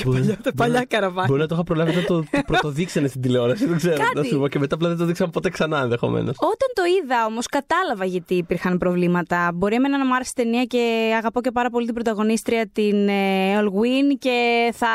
Μπορεί- 0.06 0.38
τα 0.44 0.54
παλιά 0.56 0.86
καραβάνια. 0.88 1.26
Μπορεί 1.28 1.42
να 1.42 1.48
το 1.48 1.56
είχα 1.56 1.64
προλάβει 1.64 1.96
να 1.96 2.04
το, 2.04 2.20
το 2.32 2.42
πρωτοδείξανε 2.46 3.08
στην 3.08 3.22
τηλεόραση. 3.22 3.66
Δεν 3.68 3.78
ξέρω. 3.78 3.96
Κάτι. 3.98 4.16
Να 4.16 4.24
σου 4.24 4.40
πω. 4.40 4.48
Και 4.48 4.60
μετά 4.60 4.76
απλά 4.76 4.88
δεν 4.88 4.98
το 4.98 5.06
δείξαν 5.06 5.30
ποτέ 5.30 5.50
ξανά 5.50 5.82
ενδεχομένως. 5.82 6.36
Όταν 6.40 6.70
το 6.74 6.82
είδα 7.04 7.26
όμως, 7.26 7.46
κατάλαβα 7.48 8.06
γιατί 8.06 8.34
υπήρχαν 8.36 8.78
προβλήματα. 8.78 9.52
Μπορεί 9.54 9.76
εμένα 9.76 9.98
να 9.98 10.06
μου 10.06 10.16
άρεσε 10.16 10.32
η 10.38 10.42
ταινία 10.44 10.64
και 10.64 11.14
αγαπώ 11.18 11.42
και 11.42 11.52
πάρα 11.52 11.70
πολύ 11.70 11.86
την 11.86 11.94
πρωταγωνίστρια, 11.94 12.68
την 12.74 13.08
ε, 13.08 13.60
Olwyn, 13.62 14.16
και 14.20 14.70
θα 14.74 14.88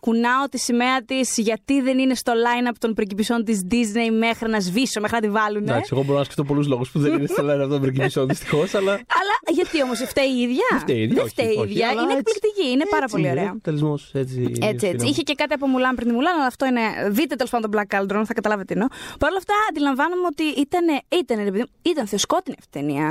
κουνάω 0.00 0.44
τη 0.50 0.58
σημαία 0.58 1.02
της 1.04 1.36
γιατί 1.38 1.80
δεν 1.80 1.98
είναι 1.98 2.14
στο 2.14 2.32
line-up 2.32 2.74
των 2.78 2.94
πριγκιπισών 2.94 3.44
της 3.44 3.66
Disney 3.70 4.16
μέχρι 4.18 4.48
να 4.50 4.60
σβήσω, 4.60 5.00
μέχρι 5.00 5.16
να 5.16 5.22
τη 5.22 5.30
βάλουν. 5.30 5.62
Εντάξει, 5.62 5.90
εγώ 5.92 6.02
μπορώ 6.16 6.24
να 6.24 6.24
σκεφτώ 6.24 6.44
πολλούς 6.44 6.66
λόγους 6.72 6.90
που 6.90 6.98
δεν 6.98 7.12
είναι 7.12 7.26
στο 7.26 7.42
λένε 7.42 7.62
αυτό 7.62 7.74
το 7.74 7.80
προκυπησό 7.80 8.26
δυστυχώς, 8.26 8.74
αλλά. 8.74 8.92
Αλλά 8.92 9.34
γιατί 9.58 9.82
όμως, 9.82 9.98
φταίει 10.12 10.30
η 10.38 10.40
ίδια; 10.46 10.68
φταίει 10.80 10.96
η 10.96 11.02
ίδια, 11.02 11.14
δεν 11.14 11.24
όχι, 11.24 11.32
φταίει 11.34 11.52
η 11.54 11.58
όχι, 11.58 11.70
ίδια. 11.70 11.88
αλλά 11.88 12.00
Είναι 12.02 12.12
έτσι- 12.12 12.24
εκπληκτική. 12.24 12.66
Είναι 12.74 12.86
πάρα 12.94 13.04
έτσι 13.04 13.14
πολύ 13.14 13.28
είναι, 13.28 13.40
ωραία. 13.40 13.52
Τελεσμός, 13.62 14.10
έτσι. 14.22 14.38
Έτσι, 14.42 14.86
έτσι. 14.86 14.86
είναι. 14.88 15.08
Είχε 15.10 15.22
και 15.28 15.34
κάτι 15.34 15.52
από 15.58 15.66
Μουλάν 15.72 15.94
πριν 15.98 16.08
τη 16.08 16.14
Μουλάν, 16.14 16.34
αλλά 16.38 16.46
αυτό 16.54 16.64
είναι. 16.70 16.80
Δείτε 17.18 17.34
τέλος 17.34 17.50
πάντων 17.54 17.70
τον 17.70 17.74
Black 17.80 17.88
Cauldron, 17.94 18.22
θα 18.30 18.34
καταλάβετε 18.38 18.66
τι 18.66 18.72
εννοώ. 18.76 18.88
Παρ' 19.20 19.30
όλα 19.30 19.38
αυτά, 19.44 19.54
αντιλαμβάνομαι 19.70 20.26
ότι 20.32 20.44
ήταν, 20.64 20.84
ήταν, 21.20 21.36
ρε 21.46 21.50
παιδί 21.52 21.62
μου, 21.64 21.70
ήταν 21.92 22.04
θεοσκότεινη 22.12 22.56
αυτή 22.58 22.78
η 22.78 22.80
ταινία. 22.80 23.06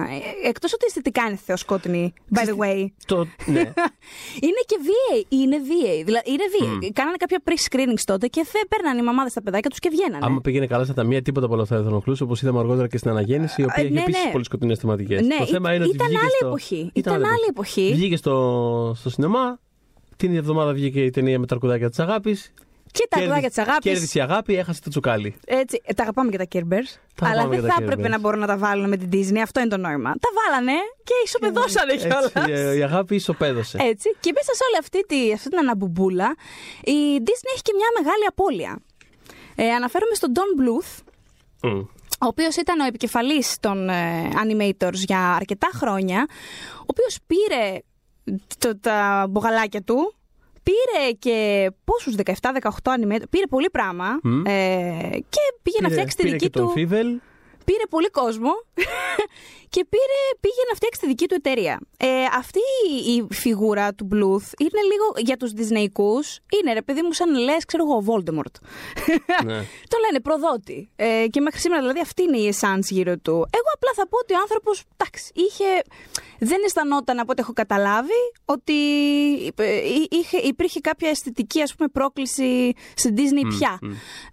Εκτός 0.51 0.73
ότι 0.73 0.83
αισθητικά 0.89 1.21
είναι 1.27 1.39
θεοσκότεινη, 1.45 2.13
by 2.35 2.43
the 2.49 2.55
way. 2.63 2.79
Το, 3.11 3.17
ναι. 3.55 3.63
είναι 4.47 4.61
και 4.69 4.77
VA. 4.87 5.23
Είναι 5.29 5.57
VA. 5.69 5.93
Δηλαδή, 6.07 6.25
είναι 6.33 6.45
VA. 6.55 6.89
Κάνανε 6.99 7.17
κάποια 7.23 7.39
pre-screenings 7.45 8.03
τότε 8.05 8.27
και 8.27 8.41
θε, 8.51 8.59
παίρνανε 8.69 8.99
οι 9.01 9.03
μαμάδες 9.03 9.33
τα 9.33 9.41
παιδάκια 9.41 9.69
τους 9.69 9.79
και 9.79 9.89
βγαίνανε. 9.91 10.25
Άμα 10.25 10.41
πήγαινε 10.41 10.67
καλά 10.67 10.83
στα 10.83 10.93
ταμεία, 10.93 11.21
τίποτα 11.21 11.45
από 11.45 11.53
όλα 11.53 11.63
αυτά 11.63 11.75
δεν 11.75 11.83
θα 11.85 11.89
ενοχλούσε. 11.91 12.23
Όπως 12.23 12.41
είδαμε 12.41 12.59
αργότερα 12.59 12.87
και 12.95 13.01
στην 13.01 13.11
αναγέννηση, 13.11 13.61
η 13.61 13.63
οποία 13.63 13.83
Ε, 13.83 13.85
έχει 13.85 13.93
ναι, 13.93 14.01
επίσης 14.01 14.23
ναι. 14.25 14.31
πολύ 14.31 14.43
σκοτεινές 14.45 14.79
θεματικές. 14.79 15.21
Ναι, 15.21 15.35
το 15.37 15.45
θέμα 15.45 15.71
ή- 15.71 15.75
είναι 15.75 15.85
ότι 15.85 15.95
ήταν 15.95 16.07
βγήκε 16.07 16.21
άλλη 16.21 16.31
στο... 16.37 16.47
εποχή. 16.47 16.89
Ήταν 16.93 17.13
άλλη 17.15 17.45
εποχή. 17.49 17.91
Βγήκε 17.93 18.15
στο, 18.17 18.93
στο 18.97 19.09
σινεμά. 19.09 19.59
Την 20.17 20.27
ίδια 20.27 20.39
εβδομάδα 20.39 20.73
βγήκε 20.73 21.01
η 21.03 21.09
ταινία 21.09 21.39
με 21.39 21.45
τα 21.45 21.53
αρκουδάκια 21.55 21.89
της 21.89 21.99
αγάπης. 21.99 22.53
Και 22.91 23.07
τα 23.09 23.19
αγουδάκια 23.19 23.47
της 23.47 23.57
αγάπης. 23.57 23.91
Κέρδισε 23.91 24.19
η 24.19 24.21
αγάπη, 24.21 24.55
έχασε 24.55 24.81
το 24.81 24.89
τσουκάλι. 24.89 25.35
Έτσι, 25.45 25.81
ε, 25.85 25.93
τα 25.93 26.03
αγαπάμε 26.03 26.31
και 26.31 26.37
τα 26.37 26.47
Kirbers. 26.53 26.89
Τα 27.15 27.25
Αλλά 27.27 27.29
αγαπάμε 27.31 27.49
δεν 27.55 27.59
και 27.61 27.67
τα 27.67 27.73
θα 27.77 27.83
έπρεπε 27.83 28.07
Care 28.07 28.09
να 28.09 28.17
Bears. 28.17 28.21
μπορούν 28.21 28.39
να 28.39 28.47
τα 28.47 28.57
βάλουν 28.57 28.89
με 28.89 28.97
την 28.97 29.09
Disney. 29.13 29.37
Αυτό 29.37 29.59
είναι 29.59 29.69
το 29.69 29.77
νόημα. 29.77 30.11
Τα 30.11 30.29
βάλανε 30.39 30.77
και 31.03 31.13
ισοπεδώσανε 31.25 31.93
Έτσι, 31.93 32.07
κιόλας. 32.07 32.49
ε, 32.49 32.75
η 32.77 32.83
αγάπη 32.83 33.15
ισοπαίδωσε. 33.15 33.77
Έτσι. 33.81 34.09
Και 34.19 34.31
μέσα 34.33 34.51
σε 34.53 34.63
όλη 34.67 34.77
αυτή, 34.79 35.05
τη, 35.05 35.33
αυτή 35.33 35.49
την 35.49 35.57
αναμπουμπούλα, 35.57 36.35
η 36.83 36.97
Disney 37.27 37.49
έχει 37.53 37.61
και 37.67 37.73
μια 37.79 37.89
μεγάλη 37.99 38.25
απώλεια. 38.27 38.79
Ε, 39.55 39.69
αναφέρομαι 39.69 40.15
στον 40.15 40.31
Don 40.37 40.49
Bluth, 40.61 40.91
Μμ. 41.61 41.81
Ο 42.25 42.27
οποίος 42.27 42.55
ήταν 42.55 42.79
ο 42.79 42.85
επικεφαλής 42.85 43.57
των 43.59 43.89
ε, 43.89 44.29
animators 44.43 44.93
για 44.93 45.33
αρκετά 45.33 45.69
χρόνια, 45.73 46.25
ο 46.79 46.85
οποίος 46.85 47.17
πήρε 47.27 47.77
το, 48.57 48.79
τα 48.79 49.27
μπογαλάκια 49.29 49.81
του, 49.81 50.15
πήρε 50.63 51.11
και 51.19 51.69
πόσους 51.83 52.15
17-18 52.23 52.69
animators, 52.83 53.29
πήρε 53.29 53.45
πολύ 53.49 53.69
πράγμα 53.69 54.19
Μμ. 54.23 54.45
ε, 54.45 54.51
και 55.29 55.39
πήγε 55.61 55.77
να 55.81 55.87
Πήρε- 55.87 55.91
φτιάξει 55.91 56.15
τη 56.15 56.23
πήρε 56.23 56.33
δική 56.35 56.45
και 56.49 56.57
τον 56.59 56.65
του. 56.67 56.71
Φίβελ. 56.71 57.19
Πήρε 57.65 57.83
πολύ 57.89 58.09
κόσμο 58.09 58.49
και 59.75 59.85
πήρε, 59.89 60.21
πήγε 60.39 60.63
να 60.69 60.75
φτιάξει 60.75 60.99
τη 60.99 61.07
δική 61.07 61.25
του 61.27 61.35
εταιρεία. 61.35 61.79
Ε, 61.97 62.07
αυτή 62.37 62.59
η 63.15 63.33
φιγούρα 63.33 63.93
του 63.93 64.07
Bluth 64.11 64.47
είναι 64.63 64.81
λίγο 64.91 65.07
για 65.17 65.37
τους 65.37 65.51
Disneyικούς, 65.59 66.27
είναι 66.57 66.73
ρε 66.73 66.81
παιδί 66.81 67.01
μου 67.01 67.13
σαν 67.13 67.29
λες, 67.35 67.65
ξέρω 67.65 67.83
εγώ, 67.87 68.03
Voldemort. 68.07 68.55
Ναι. 69.45 69.57
Το 69.91 69.97
λένε 70.03 70.19
προδότη. 70.21 70.89
Ε, 70.95 71.25
και 71.29 71.39
μέχρι 71.41 71.59
σήμερα 71.59 71.81
δηλαδή 71.81 71.99
αυτή 71.99 72.21
είναι 72.23 72.37
η 72.37 72.53
essence 72.53 72.87
γύρω 72.89 73.17
του. 73.17 73.31
Εγώ 73.31 73.69
απλά 73.73 73.91
θα 73.95 74.07
πω 74.07 74.17
ότι 74.21 74.33
ο 74.33 74.37
άνθρωπος, 74.41 74.83
εντάξει, 74.97 75.31
είχε, 75.33 75.65
δεν 76.39 76.63
αισθανόταν 76.65 77.19
από 77.19 77.31
ό,τι 77.31 77.41
έχω 77.41 77.53
καταλάβει 77.53 78.21
ότι 78.45 78.73
ε, 79.55 79.81
είχε, 80.09 80.37
υπήρχε 80.37 80.79
κάποια 80.79 81.09
αισθητική 81.09 81.61
ας 81.61 81.75
πούμε 81.75 81.89
πρόκληση 81.89 82.73
στην 82.95 83.15
Disney 83.17 83.45
πια. 83.57 83.79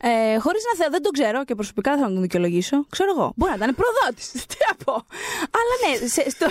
Ε, 0.00 0.38
χωρίς 0.38 0.62
να 0.68 0.84
θε, 0.84 0.90
δεν 0.90 1.02
τον 1.02 1.12
ξέρω 1.12 1.44
και 1.44 1.54
προσωπικά 1.54 1.90
δεν 1.92 2.02
θα 2.02 2.08
τον 2.12 2.20
δικαιολογήσω. 2.20 2.86
Ξέρω 2.90 3.10
εγώ. 3.16 3.32
Μπορεί 3.36 3.50
να 3.50 3.56
ήταν 3.56 3.74
προδότης. 3.74 4.32
Τι 4.50 4.56
να 4.68 4.84
πω. 4.84 5.06
Αλλά 5.58 5.74
ναι, 5.82 6.06
σε, 6.08 6.30
στο, 6.30 6.46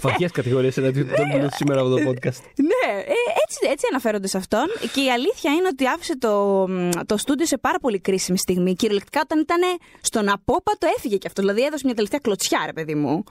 Βαθιέ 0.00 0.28
κατηγορίες 0.28 0.76
εναντίον 0.76 1.06
των 1.06 1.26
Blues 1.34 1.48
σήμερα 1.50 1.80
από 1.80 1.88
το 1.88 1.96
podcast. 1.96 2.40
ναι, 2.70 2.92
ε, 3.00 3.14
έτσι, 3.44 3.58
έτσι 3.70 3.86
αναφέρονται 3.90 4.26
σε 4.26 4.36
αυτόν. 4.36 4.66
Και 4.92 5.00
η 5.00 5.10
αλήθεια 5.10 5.52
είναι 5.52 5.68
ότι 5.72 5.86
άφησε 5.86 6.18
το, 6.18 6.64
μ, 6.68 6.90
το 7.06 7.16
στούντιο 7.16 7.46
σε 7.46 7.58
πάρα 7.58 7.78
πολύ 7.78 7.98
κρίσιμη 7.98 8.38
στιγμή. 8.38 8.74
Κυριολεκτικά 8.74 9.20
όταν 9.24 9.38
ήταν 9.40 9.60
στον 10.00 10.28
απόπατο 10.28 10.86
έφυγε 10.96 11.16
και 11.16 11.26
αυτός. 11.26 11.44
Δηλαδή 11.44 11.64
έδωσε 11.64 11.82
μια 11.84 11.94
τελευταία 11.94 12.20
κλωτσιά, 12.22 12.62
ρε 12.66 12.72
παιδί 12.72 12.94
μου. 12.94 13.24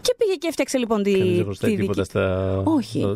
και 0.00 0.14
πήγε 0.18 0.34
και 0.34 0.48
έφτιαξε 0.48 0.78
λοιπόν 0.78 1.02
τη, 1.02 1.12
Κανείς 1.12 1.36
δεν 1.36 1.44
χρωστάει 1.44 1.70
τη 1.70 1.76
δική 1.76 1.88
τίποτα 1.88 2.04
στα. 2.04 2.56
Όχι. 2.64 3.06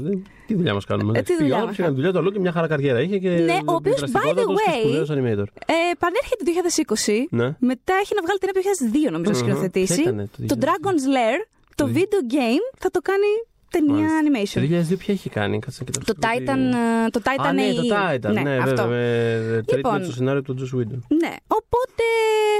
Στο- 0.44 0.46
Τι 0.46 0.54
δουλειά 0.54 0.74
μας 0.74 0.85
κάνουμε; 0.85 1.18
Ε, 1.18 1.22
τι 1.22 1.33
δουλειά 1.33 1.46
Φυγάλα, 1.48 1.66
μας 1.66 1.78
έκανε 1.78 1.94
δουλειά 1.94 2.12
το 2.12 2.18
άλλο 2.18 2.30
και 2.30 2.38
μια 2.38 2.52
χαρά 2.52 2.66
καριέρα 2.66 3.00
είχε 3.00 3.18
και. 3.18 3.28
Ναι, 3.28 3.59
ο 3.66 3.72
οποίος, 3.74 4.00
by 4.00 4.04
the 4.04 4.11
δραστικότατος 4.11 4.57
και 4.62 4.70
way, 4.70 4.78
σπουδαίος 4.80 5.09
animator. 5.11 5.46
Ε, 5.66 5.74
πανέρχεται 6.02 6.42
το 6.44 6.44
2020. 6.44 7.26
Ναι. 7.30 7.48
Μετά 7.70 7.94
έχει 8.02 8.12
να 8.18 8.22
βγάλει 8.24 8.38
ταινία 8.38 8.54
το 8.54 8.61
2002, 8.61 9.11
νομίζω, 9.11 9.30
να 9.30 9.37
Μμμ. 9.37 9.42
σκηνοθετήσει. 9.44 9.94
Ποια 9.94 10.02
ήτανε 10.02 10.28
το 10.37 10.46
Το 10.46 10.54
2002? 10.54 10.64
Dragon's 10.64 11.04
Lair, 11.16 11.38
το 11.74 11.85
video 11.96 12.20
game, 12.37 12.64
θα 12.78 12.90
το 12.90 13.00
κάνει 13.11 13.30
ταινία 13.70 14.09
Το 14.09 14.14
animation. 14.24 14.61
2002 14.61 14.96
ποια 14.98 15.14
έχει 15.14 15.28
κάνει, 15.30 15.59
κάτσε 15.59 15.78
να 15.85 15.90
κοιτάξω. 15.90 16.12
Το 16.12 16.18
Titan, 16.26 16.61
ε, 17.07 17.11
το 17.11 17.20
Titan 17.24 17.46
Α, 17.48 17.52
ναι, 17.52 17.62
AI. 17.70 17.74
το 17.76 17.94
Titan. 17.96 18.42
Ναι, 18.42 18.57
αυτό. 18.57 18.83
βέβαια. 18.88 18.88
Με, 18.88 19.62
τρίτη 19.66 19.74
Λοιπόν. 19.76 20.00
με 20.00 20.07
το 20.07 20.12
σενάριο 20.12 20.42
του 20.42 20.54
Joss 20.61 20.76
Whedon. 20.78 20.98
Ναι, 21.22 21.33
οπότε 21.46 22.04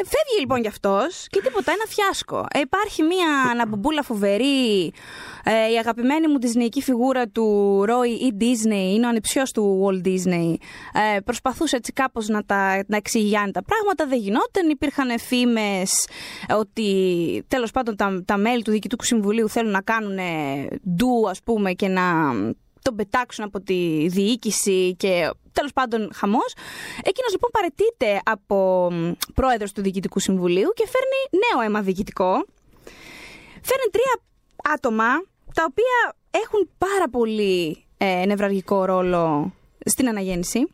φεύγει 0.05 0.41
λοιπόν 0.41 0.61
κι 0.63 0.69
αυτός 0.69 1.27
και 1.29 1.41
τίποτα, 1.41 1.73
ένα 1.73 1.85
φιάσκο. 1.89 2.47
Ε, 2.53 2.59
υπάρχει 2.59 3.03
μια 3.03 3.51
αναμπουμπούλα 3.51 4.03
φοβερή, 4.03 4.93
ε, 5.45 5.73
η 5.73 5.79
αγαπημένη 5.79 6.29
μου 6.29 6.41
δυσνεϊκή 6.41 6.83
φιγούρα 6.83 7.29
του 7.29 7.47
Roy 7.89 8.33
E. 8.33 8.43
Disney, 8.43 8.95
είναι 8.95 9.07
ο 9.07 9.09
ανιψιός 9.09 9.53
του 9.53 9.83
Walt 9.85 10.07
Disney. 10.07 10.55
Ε, 11.17 11.21
προσπαθούσε 11.21 11.77
έτσι 11.77 11.93
κάπως 11.93 12.29
να, 12.29 12.45
τα, 12.45 12.85
να 12.87 12.97
εξηγιάνει 12.97 13.53
τα 13.53 13.63
πράγματα, 13.63 14.07
δεν 14.07 14.19
γινόταν. 14.19 14.69
Υπήρχαν 14.69 15.19
φήμες 15.19 16.07
ότι 16.59 17.45
τέλος 17.49 17.71
πάντων 17.71 17.97
τα, 17.97 18.23
τα 18.25 18.37
μέλη 18.37 18.63
του 18.63 18.71
Διοικητικού 18.71 19.05
Συμβουλίου 19.05 19.49
θέλουν 19.49 19.71
να 19.71 19.81
κάνουν 19.81 20.19
ντου 20.97 21.29
ας 21.29 21.43
πούμε 21.43 21.73
και 21.73 21.89
να 21.89 22.03
τον 22.85 22.97
πετάξουν 22.97 23.45
από 23.45 23.61
τη 23.61 24.07
διοίκηση 24.09 24.95
και 24.99 25.31
τέλος 25.53 25.73
πάντων 25.73 26.11
χαμός. 26.15 26.55
Εκείνος 27.03 27.33
λοιπόν 27.33 27.51
παρετείται 27.53 28.21
από 28.25 28.89
μ, 28.93 29.13
πρόεδρος 29.35 29.73
του 29.73 29.83
Διοικητικού 29.83 30.19
Συμβουλίου 30.19 30.71
και 30.75 30.87
φέρνει 30.87 31.45
νέο 31.45 31.67
αίμα 31.67 31.81
διοικητικό. 31.83 32.47
Φέρνει 33.69 33.89
τρία 33.91 34.21
άτομα 34.75 35.07
τα 35.55 35.65
οποία 35.69 36.17
έχουν 36.31 36.71
πάρα 36.79 37.09
πολύ 37.11 37.85
ε, 37.99 38.25
νευραλγικό 38.27 38.85
ρόλο 38.85 39.53
στην 39.85 40.09
αναγέννηση. 40.09 40.69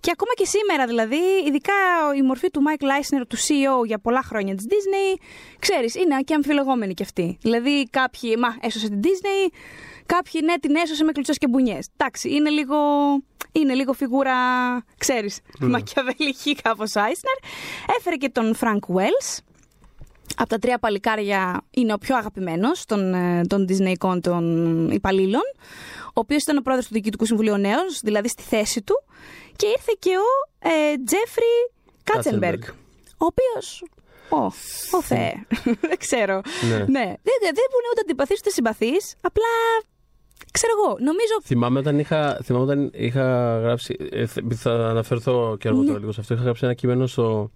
Και 0.00 0.10
ακόμα 0.10 0.32
και 0.34 0.44
σήμερα 0.44 0.86
δηλαδή, 0.86 1.20
ειδικά 1.46 1.72
η 2.16 2.22
μορφή 2.22 2.50
του 2.50 2.62
Mike 2.66 2.82
Leisner, 2.82 3.22
του 3.28 3.36
CEO 3.36 3.86
για 3.86 3.98
πολλά 3.98 4.22
χρόνια 4.22 4.54
της 4.54 4.66
Disney, 4.68 5.20
ξέρεις, 5.58 5.94
είναι 5.94 6.20
και 6.24 6.34
αμφιλεγόμενη 6.34 6.94
κι 6.94 7.02
αυτή. 7.02 7.38
Δηλαδή 7.40 7.88
κάποιοι, 7.90 8.34
μα, 8.38 8.56
έσωσε 8.60 8.88
την 8.88 9.00
Disney, 9.02 9.52
κάποιοι, 10.06 10.40
ναι, 10.44 10.58
την 10.58 10.76
έσωσε 10.76 11.04
με 11.04 11.12
κλουτσές 11.12 11.38
και 11.38 11.48
μπουνιές. 11.48 11.88
Εντάξει, 11.96 12.30
είναι 12.30 12.50
λίγο, 12.50 12.76
είναι 13.52 13.74
λίγο 13.74 13.92
φιγούρα, 13.92 14.34
ξέρεις, 14.98 15.40
μακιαβελική 15.60 16.54
κάπως 16.54 16.92
Eisner. 16.94 17.44
Έφερε 17.98 18.16
και 18.16 18.28
τον 18.28 18.54
Frank 18.60 18.94
Wells, 18.94 19.38
από 20.36 20.48
τα 20.48 20.58
τρία 20.58 20.78
παλικάρια 20.78 21.62
είναι 21.70 21.92
ο 21.92 21.98
πιο 21.98 22.16
αγαπημένος 22.16 22.84
των, 22.84 23.14
ε, 23.14 23.40
των 23.46 23.66
Disneyικών 23.68 24.20
των 24.22 24.90
υπαλλήλων, 24.90 25.42
ο 26.06 26.20
οποίος 26.20 26.42
ήταν 26.42 26.56
ο 26.56 26.60
πρόεδρος 26.60 26.86
του 26.88 26.94
Διοικητικού 26.94 27.26
Συμβουλίου 27.26 27.52
ο 27.52 27.56
νέος, 27.56 28.00
δηλαδή 28.02 28.28
στη 28.28 28.42
θέση 28.42 28.82
του, 28.82 28.94
και 29.56 29.66
ήρθε 29.66 29.92
και 29.98 30.10
ο 30.10 30.68
ε, 30.68 30.94
Τζέφρι 31.04 31.54
Κάτσενμπεργκ, 32.04 32.62
ο 33.18 33.26
οποίος... 33.26 33.84
Ω, 34.28 34.44
ο 34.96 35.02
Θεέ. 35.02 35.32
δεν 35.88 35.98
ξέρω. 35.98 36.40
Ναι. 36.68 36.76
ναι. 36.76 37.04
Δεν, 37.22 37.36
δεν 37.42 37.54
δεν 37.54 37.66
είναι 37.70 37.88
ούτε 37.90 38.00
αντιπαθής 38.00 38.38
ούτε 38.38 38.50
συμπαθής, 38.50 39.14
απλά 39.20 39.46
ξέρω 40.50 40.72
εγώ, 40.78 40.96
νομίζω 40.98 41.32
Θυμάμαι 41.42 41.78
όταν 41.78 41.98
είχα, 41.98 42.38
θυμάμαι 42.42 42.64
όταν 42.64 42.90
είχα 42.94 43.58
γράψει. 43.58 43.96
ε, 44.10 44.26
θε- 44.26 44.44
θα 44.54 44.88
αναφερθώ 44.88 45.56
και 45.58 45.68
Ναι. 45.68 45.74
αργότερα 45.74 45.98
λίγο 45.98 46.12
σε 46.12 46.20
αυτό. 46.20 46.34
Είχα 46.34 46.42
γράψει 46.42 46.64
ένα 46.64 46.74
κείμενο 46.74 47.06
στο, 47.06 47.50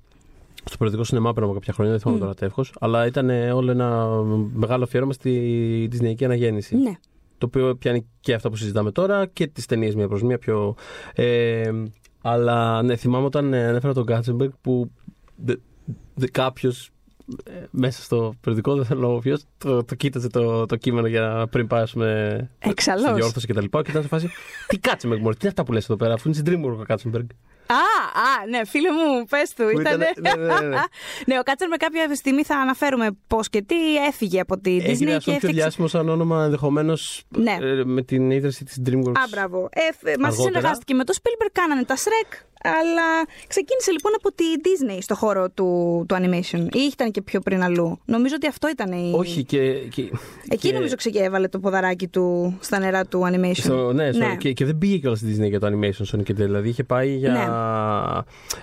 στο 0.64 0.76
περιοδικό 0.76 1.04
σινεμά 1.04 1.32
πριν 1.32 1.44
από 1.44 1.54
κάποια 1.54 1.72
χρόνια. 1.72 1.92
Δεν 1.92 2.00
θυμάμαι 2.00 2.18
Μμ. 2.18 2.22
τώρα 2.22 2.34
τεύχο. 2.34 2.64
Αλλά 2.80 3.06
ήταν 3.06 3.30
ε, 3.30 3.52
όλο 3.52 3.70
ένα 3.70 4.06
μεγάλο 4.52 4.84
αφιέρωμα 4.84 5.12
στη 5.12 5.88
Disneyική 5.92 6.24
αναγέννηση. 6.24 6.76
ναι. 6.76 6.92
Το 7.38 7.46
οποίο 7.46 7.74
πιάνει 7.76 8.06
και 8.20 8.34
αυτά 8.34 8.50
που 8.50 8.56
συζητάμε 8.56 8.92
τώρα 8.92 9.26
και 9.26 9.46
τις 9.46 9.66
ταινίες 9.66 9.94
μία 9.94 10.08
προς 10.08 10.22
μία 10.22 10.38
πιο. 10.38 10.74
Ε, 11.14 11.70
αλλά 12.22 12.82
ναι, 12.82 12.96
θυμάμαι 12.96 13.24
όταν 13.24 13.52
ε, 13.52 13.66
ανέφερα 13.66 13.92
τον 13.94 14.04
Κάτσεμπεργκ 14.06 14.50
που 14.60 14.90
κάποιος 16.32 16.90
μέσα 17.70 18.02
στο 18.02 18.34
περιοδικό, 18.40 18.74
δεν 18.74 18.84
θέλω 18.84 19.00
να 19.00 19.06
πω 19.06 19.18
ποιος, 19.18 19.44
το, 19.58 19.84
το 19.84 19.94
κοίταζε 19.94 20.28
το, 20.28 20.66
το 20.66 20.76
κείμενο 20.76 21.06
για 21.06 21.46
πριν 21.50 21.66
πάσουμε 21.66 22.50
Εξαλώς. 22.58 23.02
στη 23.02 23.14
διόρθωση 23.14 23.46
και 23.46 23.54
τα 23.54 23.60
λοιπά. 23.60 23.82
Και 23.82 23.90
ήταν 23.90 24.02
σε 24.02 24.08
φάση. 24.08 24.28
Τι 24.66 24.78
Κάτσεμπεργκ, 24.78 25.22
Μωρή, 25.22 25.34
τι 25.34 25.40
είναι 25.40 25.48
αυτά 25.48 25.64
που 25.64 25.72
λες 25.72 25.84
εδώ 25.84 25.96
πέρα, 25.96 26.14
αφού 26.14 26.28
είναι 26.28 26.36
στην 26.36 26.52
Dreamwork 26.52 26.78
ο 26.80 26.82
Κάτσεμπεργκ. 26.82 27.26
Α, 27.70 27.74
α, 28.20 28.46
ναι, 28.50 28.64
φίλε 28.64 28.88
μου, 28.92 29.24
πες 29.30 29.52
του. 29.54 29.64
Που 29.72 29.80
Ήταν... 29.80 30.00
ήτανε- 30.00 30.36
ναι, 30.36 30.44
ναι, 30.44 30.66
ναι. 30.68 30.76
ναι, 31.26 31.38
ο 31.38 31.42
Κάτσερ 31.42 31.68
με 31.68 31.76
κάποια 31.76 32.14
στιγμή 32.14 32.42
θα 32.44 32.56
αναφέρουμε 32.56 33.08
πώς 33.26 33.48
και 33.48 33.62
τι 33.62 33.96
έφυγε 34.08 34.40
από 34.40 34.58
τη 34.58 34.70
Έγινε 34.76 34.86
Disney 34.86 34.90
ας 34.92 34.98
και 34.98 35.04
πούμε 35.04 35.16
πιο 35.24 35.32
έφτιαξε. 35.32 35.52
διάσημο 35.56 35.86
σαν 35.86 36.08
όνομα 36.08 36.44
ενδεχομένως 36.44 37.22
Ναι. 37.36 37.56
με 37.84 38.02
την 38.02 38.30
ίδρυση 38.30 38.64
της 38.64 38.76
Dreamworks. 38.86 39.18
Α, 39.18 39.26
μπράβο. 39.30 39.68
Ε, 39.72 39.80
φ- 39.92 40.02
μαζί 40.04 40.12
Αργότερα. 40.24 40.42
συνεργάστηκε 40.42 40.94
με 40.94 41.04
το 41.04 41.14
Spielberg, 41.22 41.48
κάνανε 41.52 41.84
τα 41.84 41.96
Shrek, 41.96 42.32
αλλά 42.62 43.26
ξεκίνησε 43.46 43.90
λοιπόν 43.90 44.12
από 44.16 44.32
τη 44.32 44.44
Disney 44.62 44.98
στο 45.00 45.14
χώρο 45.14 45.50
του, 45.50 46.04
του 46.08 46.14
animation. 46.14 46.66
Ή 46.72 46.80
ήταν 46.92 47.10
και 47.10 47.22
πιο 47.22 47.40
πριν 47.40 47.62
αλλού. 47.62 48.00
Νομίζω 48.04 48.34
ότι 48.36 48.46
αυτό 48.46 48.68
ήταν 48.68 48.92
η. 48.92 49.12
Όχι, 49.16 49.44
και. 49.44 49.72
και 49.72 50.02
Εκεί 50.48 50.68
και- 50.68 50.72
νομίζω 50.74 50.94
ξεκέβαλε 50.94 51.48
το 51.48 51.58
ποδαράκι 51.58 52.08
του 52.08 52.56
στα 52.60 52.78
νερά 52.78 53.04
του 53.06 53.20
animation. 53.32 53.52
Στο, 53.56 53.92
ναι, 53.92 54.12
στο, 54.12 54.26
Ναι. 54.26 54.36
Και, 54.36 54.52
και 54.52 54.64
δεν 54.64 54.78
πήγε 54.78 54.96
κιόλας 54.96 55.18
στη 55.18 55.36
Disney 55.38 55.48
για 55.48 55.60
το 55.60 55.66
animation 55.66 56.16
Sonic 56.16 56.22
και 56.22 56.32
Δηλαδή 56.34 56.68
είχε 56.68 56.84
πάει 56.84 57.14
για. 57.16 57.32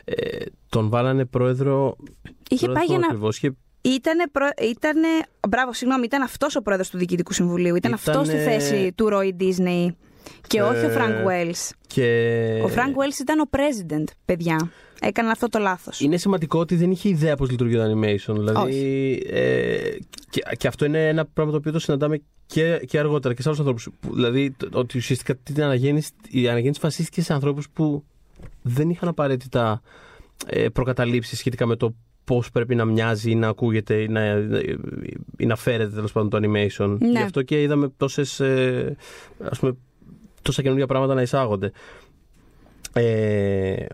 Ε, 0.06 0.38
τον 0.70 0.90
βάλανε 0.90 1.26
πρόεδρο. 1.26 1.96
Είχε 2.50 2.66
τώρα 2.66 2.78
πάει 2.80 2.88
δεν 2.88 2.96
για 2.96 2.96
θυμάμαι 2.96 3.00
να. 3.00 3.08
ακριβώς, 3.08 3.38
είχε- 3.38 3.56
Ήτανε, 3.82 4.24
προ... 4.32 4.48
ήτανε... 4.70 5.08
Μπράβο, 5.50 5.74
συγγνώμη, 5.74 6.04
ήταν 6.06 6.22
αυτός 6.22 6.56
ο 6.56 6.62
πρόεδρος 6.62 6.90
του 6.90 6.98
Διοικητικού 6.98 7.34
Συμβουλίου. 7.34 7.76
Ήταν 7.76 7.94
αυτός 7.94 8.28
στη 8.28 8.36
Ήτανε- 8.36 8.52
θέση 8.62 8.92
του 8.96 9.10
Roy 9.12 9.42
Disney. 9.42 9.88
Και 10.48 10.62
όχι 10.62 10.86
ο 10.86 10.90
Ε, 10.90 10.96
Frank 10.98 11.28
Wells. 11.28 11.70
Και... 11.88 12.04
Ο 12.66 12.70
Frank 12.76 12.90
Wells 13.02 13.20
ήταν 13.22 13.40
ο 13.40 13.50
president, 13.52 14.04
παιδιά. 14.26 14.72
Έκανα 15.02 15.32
αυτό 15.32 15.50
το 15.50 15.60
λάθος. 15.60 16.00
Είναι 16.00 16.18
σημαντικό 16.18 16.60
ότι 16.60 16.76
δεν 16.76 16.92
είχε 16.92 17.10
ιδέα 17.10 17.36
πώς 17.36 17.50
λειτουργεί 17.50 17.76
το 17.76 17.84
animation. 17.84 18.34
Δηλαδή, 18.38 19.24
ε, 19.30 19.78
και, 20.30 20.42
και 20.58 20.68
αυτό 20.68 20.86
είναι 20.86 21.08
ένα 21.08 21.26
πράγμα 21.26 21.52
το 21.52 21.58
οποίο 21.58 21.72
το 21.72 21.80
συναντάμε 21.80 22.22
και, 22.46 22.82
και 22.88 23.00
αργότερα 23.00 23.34
και 23.34 23.42
σε 23.42 23.48
άλλους 23.48 23.60
ανθρώπους. 23.60 23.90
Δηλαδή, 24.14 24.52
το- 24.52 24.70
ότι 24.72 24.98
ουσιαστικά 24.98 25.36
την 25.36 25.64
αναγέννηση, 25.64 26.10
η 26.30 26.48
αναγέννηση 26.48 26.80
βασίστηκε 26.84 27.22
σε 27.22 27.34
ανθρώπους 27.34 27.70
που 27.70 28.04
δεν 28.62 28.90
είχαν 28.90 29.10
απαραίτητα 29.10 29.82
ε, 30.46 30.70
προκαταλήψεις 30.70 31.38
σχετικά 31.38 31.66
με 31.66 31.76
το 31.76 31.96
πώς 32.24 32.52
πρέπει 32.52 32.76
να 32.76 32.86
μοιάζει 32.86 33.32
ή 33.32 33.36
να 33.36 33.48
ακούγεται 33.48 34.02
ή 34.02 34.08
να, 34.08 34.26
ή 35.38 35.46
να 35.46 35.56
φέρεται 35.56 35.96
τέλος 35.96 36.12
πάντων 36.12 36.30
το 36.30 36.38
animation. 36.38 36.98
Ναι. 37.00 37.10
Γι' 37.10 37.18
αυτό 37.18 37.42
και 37.42 37.62
είδαμε 37.62 37.90
τόσες, 37.98 38.40
ε, 38.40 38.96
ας 39.50 39.60
πούμε, 39.60 39.78
τόσα 40.42 40.62
καινούργια 40.62 40.88
πράγματα 40.88 41.14
να 41.14 41.22
εισάγονται. 41.22 41.72
Ε, 42.94 43.86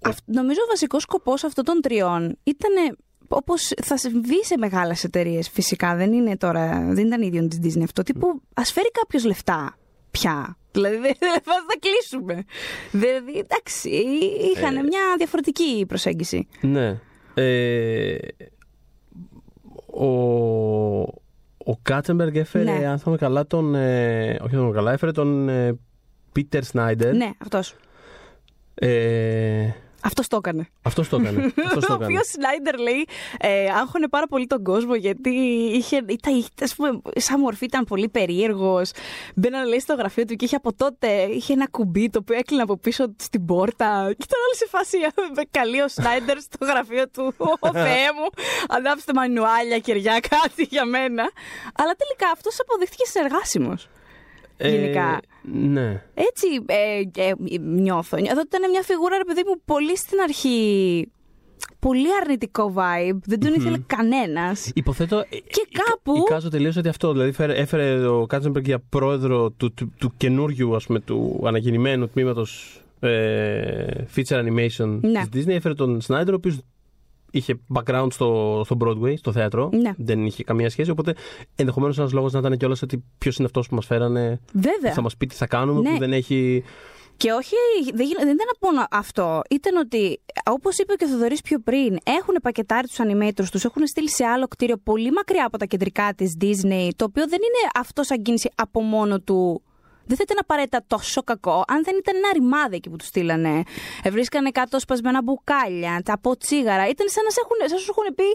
αυ- 0.00 0.18
νομίζω 0.24 0.60
ο 0.64 0.66
βασικός 0.68 1.02
σκοπός 1.02 1.44
αυτών 1.44 1.64
των 1.64 1.80
τριών 1.80 2.36
ήταν. 2.42 2.96
Όπως 3.28 3.72
θα 3.82 3.96
συμβεί 3.96 4.44
σε 4.44 4.58
μεγάλες 4.58 5.04
εταιρείες, 5.04 5.48
φυσικά. 5.48 5.96
Δεν 5.96 6.12
είναι 6.12 6.36
τώρα. 6.36 6.88
Δεν 6.90 7.06
ήταν 7.06 7.22
ίδιο 7.22 7.48
τη 7.48 7.58
Disney 7.62 7.82
αυτό. 7.82 8.02
Τύπου, 8.02 8.42
ας 8.54 8.72
φέρει 8.72 8.90
κάποιος 8.90 9.24
λεφτά 9.24 9.78
πια. 10.10 10.56
Δηλαδή, 10.74 10.96
δεν 10.96 11.16
δεν 11.20 11.42
θα 11.44 11.78
κλείσουμε. 11.80 12.44
Δηλαδή, 12.92 13.38
εντάξει, 13.38 13.88
είχαν 14.54 14.76
Ε. 14.76 14.82
μια 14.82 15.00
διαφορετική 15.16 15.84
προσέγγιση. 15.88 16.46
Ναι. 16.60 17.00
Ε, 17.34 18.16
ο, 19.86 20.06
ο 21.66 21.76
Κάτσεμπεργκ 21.82 22.34
έφερε, 22.36 22.64
Ναι. 22.78 22.86
αν 22.86 22.98
θυμάμαι 22.98 23.18
καλά, 23.18 23.46
τον. 23.46 23.74
Ε, 23.74 24.30
όχι, 24.30 24.40
αν 24.42 24.48
θυμάμαι 24.48 24.72
καλά, 24.72 24.92
έφερε 24.92 25.12
τον 25.12 25.48
ε, 25.48 25.78
Πίτερ 26.32 26.64
Σνάιντερ. 26.64 27.14
Ναι, 27.14 27.30
αυτός. 27.38 27.74
Ε, 30.04 30.06
Αυτός 30.06 30.28
το 30.28 30.36
έκανε. 30.36 30.68
αυτός 30.82 31.08
το 31.08 31.16
έκανε. 31.16 31.44
αυτός 31.66 31.84
το 31.84 31.92
Ο 31.92 31.94
έκανε. 31.94 32.04
οποίος 32.04 32.26
Σνάιντερ 32.28 32.78
λέει 32.78 33.06
ε, 33.38 33.70
άγχωνε 33.70 34.08
πάρα 34.08 34.26
πολύ 34.26 34.46
τον 34.46 34.62
κόσμο 34.64 34.94
γιατί 34.94 35.30
είχε, 35.74 35.96
ήταν, 36.08 36.34
είχε, 36.36 36.48
ας 36.62 36.74
πούμε, 36.74 37.00
σαν 37.16 37.40
μορφή 37.40 37.64
ήταν 37.64 37.84
πολύ 37.84 38.08
περίεργος. 38.08 38.90
Μπαίνανε 39.34 39.68
λέει 39.68 39.80
στο 39.80 39.94
γραφείο 39.94 40.24
του 40.24 40.34
και 40.34 40.44
είχε 40.44 40.56
από 40.56 40.74
τότε 40.74 41.22
είχε 41.22 41.52
ένα 41.52 41.66
κουμπί 41.70 42.10
το 42.10 42.18
οποίο 42.22 42.36
έκλεινε 42.38 42.62
από 42.62 42.76
πίσω 42.76 43.14
στην 43.18 43.44
πόρτα. 43.44 43.86
Και 44.18 44.24
ήταν 44.28 44.40
όλοι 44.46 44.56
σε 44.56 44.66
φάση 44.68 44.96
με 45.36 45.42
καλεί 45.50 45.80
ο 45.80 45.88
Σνάιντερ 45.88 46.40
στο 46.40 46.64
γραφείο 46.64 47.08
του. 47.08 47.34
Ω 47.66 47.72
Θεέ 47.72 48.08
μου, 48.16 48.26
ανάψτε 48.68 49.12
μανουάλια, 49.14 49.78
κεριά, 49.78 50.20
κάτι 50.20 50.62
για 50.70 50.84
μένα. 50.84 51.22
Αλλά 51.74 51.92
τελικά 51.92 52.32
αυτός 52.32 52.60
αποδείχτηκε 52.60 53.04
συνεργάσιμος. 53.06 53.88
Γενικά. 54.58 55.08
Ε, 55.14 55.56
ναι. 55.58 56.02
Έτσι 56.14 56.46
ε, 56.66 57.00
ε, 57.24 57.32
νιώθω. 57.60 58.16
Εδώ 58.16 58.40
ήταν 58.40 58.70
μια 58.70 58.82
φιγούρα, 58.82 59.16
ρε 59.16 59.24
παιδί 59.24 59.42
μου, 59.46 59.60
πολύ 59.64 59.96
στην 59.96 60.18
αρχή. 60.20 61.08
Πολύ 61.78 62.06
αρνητικό 62.22 62.74
vibe. 62.76 63.18
Δεν 63.24 63.40
τον 63.40 63.54
ήθελε 63.54 63.78
κανένας. 63.86 64.70
Υποθέτω. 64.74 65.18
ε, 65.18 65.24
Και 65.28 65.66
κάπου- 65.72 66.16
Εικάζω 66.16 66.48
τελείως 66.48 66.76
ότι 66.76 66.88
αυτό. 66.88 67.12
Δηλαδή 67.12 67.32
φέρε- 67.32 67.58
έφερε 67.58 68.06
ο 68.06 68.26
Κάτσεμπεργκ 68.26 68.64
για 68.66 68.78
πρόεδρο 68.88 69.50
του, 69.50 69.72
του, 69.74 69.92
του 69.98 70.12
καινούριου, 70.16 70.74
ας 70.76 70.86
πούμε, 70.86 71.00
του 71.00 71.42
αναγεννημένου 71.46 72.08
τμήματος 72.08 72.78
ε, 73.00 73.86
feature 74.16 74.44
animation 74.44 74.98
Ναι. 75.00 75.26
της 75.30 75.44
Disney. 75.46 75.50
Έφερε 75.50 75.74
τον 75.74 76.00
Σνάιντερ, 76.00 76.32
ο 76.32 76.36
οποίος 76.36 76.58
είχε 77.38 77.60
background 77.74 78.06
στο, 78.10 78.62
στο 78.64 78.76
Broadway, 78.80 79.14
στο 79.16 79.32
θέατρο. 79.32 79.70
Ναι. 79.72 79.92
Δεν 79.96 80.26
είχε 80.26 80.44
καμία 80.44 80.70
σχέση. 80.70 80.90
Οπότε 80.90 81.14
ενδεχομένως 81.56 81.98
ένας 81.98 82.12
λόγος 82.12 82.32
να 82.32 82.38
ήταν 82.38 82.56
κιόλας 82.56 82.82
ότι 82.82 83.04
ποιος 83.18 83.36
είναι 83.36 83.46
αυτός 83.46 83.68
που 83.68 83.74
μας 83.74 83.86
φέρανε. 83.86 84.40
Βέβαια. 84.52 84.92
Θα 84.92 85.02
μας 85.02 85.16
πει 85.16 85.26
τι 85.26 85.34
θα 85.34 85.46
κάνουμε, 85.46 85.80
Ναι. 85.80 85.90
που 85.92 85.98
δεν 85.98 86.12
έχει. 86.12 86.64
Και 87.16 87.32
όχι, 87.32 87.54
δεν, 87.94 88.06
γίν- 88.06 88.18
δεν 88.18 88.26
ήταν 88.34 88.48
μόνο 88.60 88.86
αυτό. 88.90 89.40
Ήταν 89.50 89.76
ότι, 89.76 90.20
όπως 90.50 90.78
είπε 90.78 90.94
και 90.94 91.04
ο 91.04 91.08
Θοδωρής 91.08 91.40
πιο 91.40 91.58
πριν, 91.60 91.96
έχουν 92.04 92.34
πακετάρει 92.42 92.86
τους 92.86 92.96
animators 92.98 93.44
τους, 93.50 93.64
έχουν 93.64 93.86
στείλει 93.86 94.10
σε 94.10 94.24
άλλο 94.24 94.46
κτίριο 94.48 94.76
πολύ 94.76 95.10
μακριά 95.10 95.46
από 95.46 95.58
τα 95.58 95.64
κεντρικά 95.64 96.14
της 96.16 96.36
Disney, 96.40 96.88
το 96.96 97.04
οποίο 97.04 97.28
δεν 97.28 97.38
είναι 97.38 97.70
αυτό 97.74 98.02
σαν 98.02 98.22
κίνηση 98.22 98.50
από 98.54 98.80
μόνο 98.80 99.20
του. 99.20 99.62
Δεν 100.06 100.16
θα 100.16 100.22
ήταν 100.26 100.38
απαραίτητα 100.40 100.84
τόσο 100.86 101.22
κακό 101.22 101.64
αν 101.68 101.84
δεν 101.84 101.96
ήταν 101.96 102.16
ένα 102.16 102.30
ρημάδι 102.32 102.76
εκεί 102.76 102.88
που 102.90 102.96
τους 102.96 103.06
στείλανε. 103.06 103.62
Ε, 104.02 104.10
Βρίσκανε 104.10 104.50
κάτω 104.50 104.80
σπασμένα 104.80 105.22
μπουκάλια, 105.22 106.02
τα 106.04 106.12
από 106.12 106.36
τσίγαρα. 106.36 106.88
Ήταν 106.88 107.08
σαν 107.08 107.24
να 107.24 107.30
σε 107.30 107.40
έχουν, 107.44 107.56
σαν 107.68 107.76
να 107.78 107.82
σου 107.84 107.92
έχουν 107.94 108.14
πει, 108.14 108.28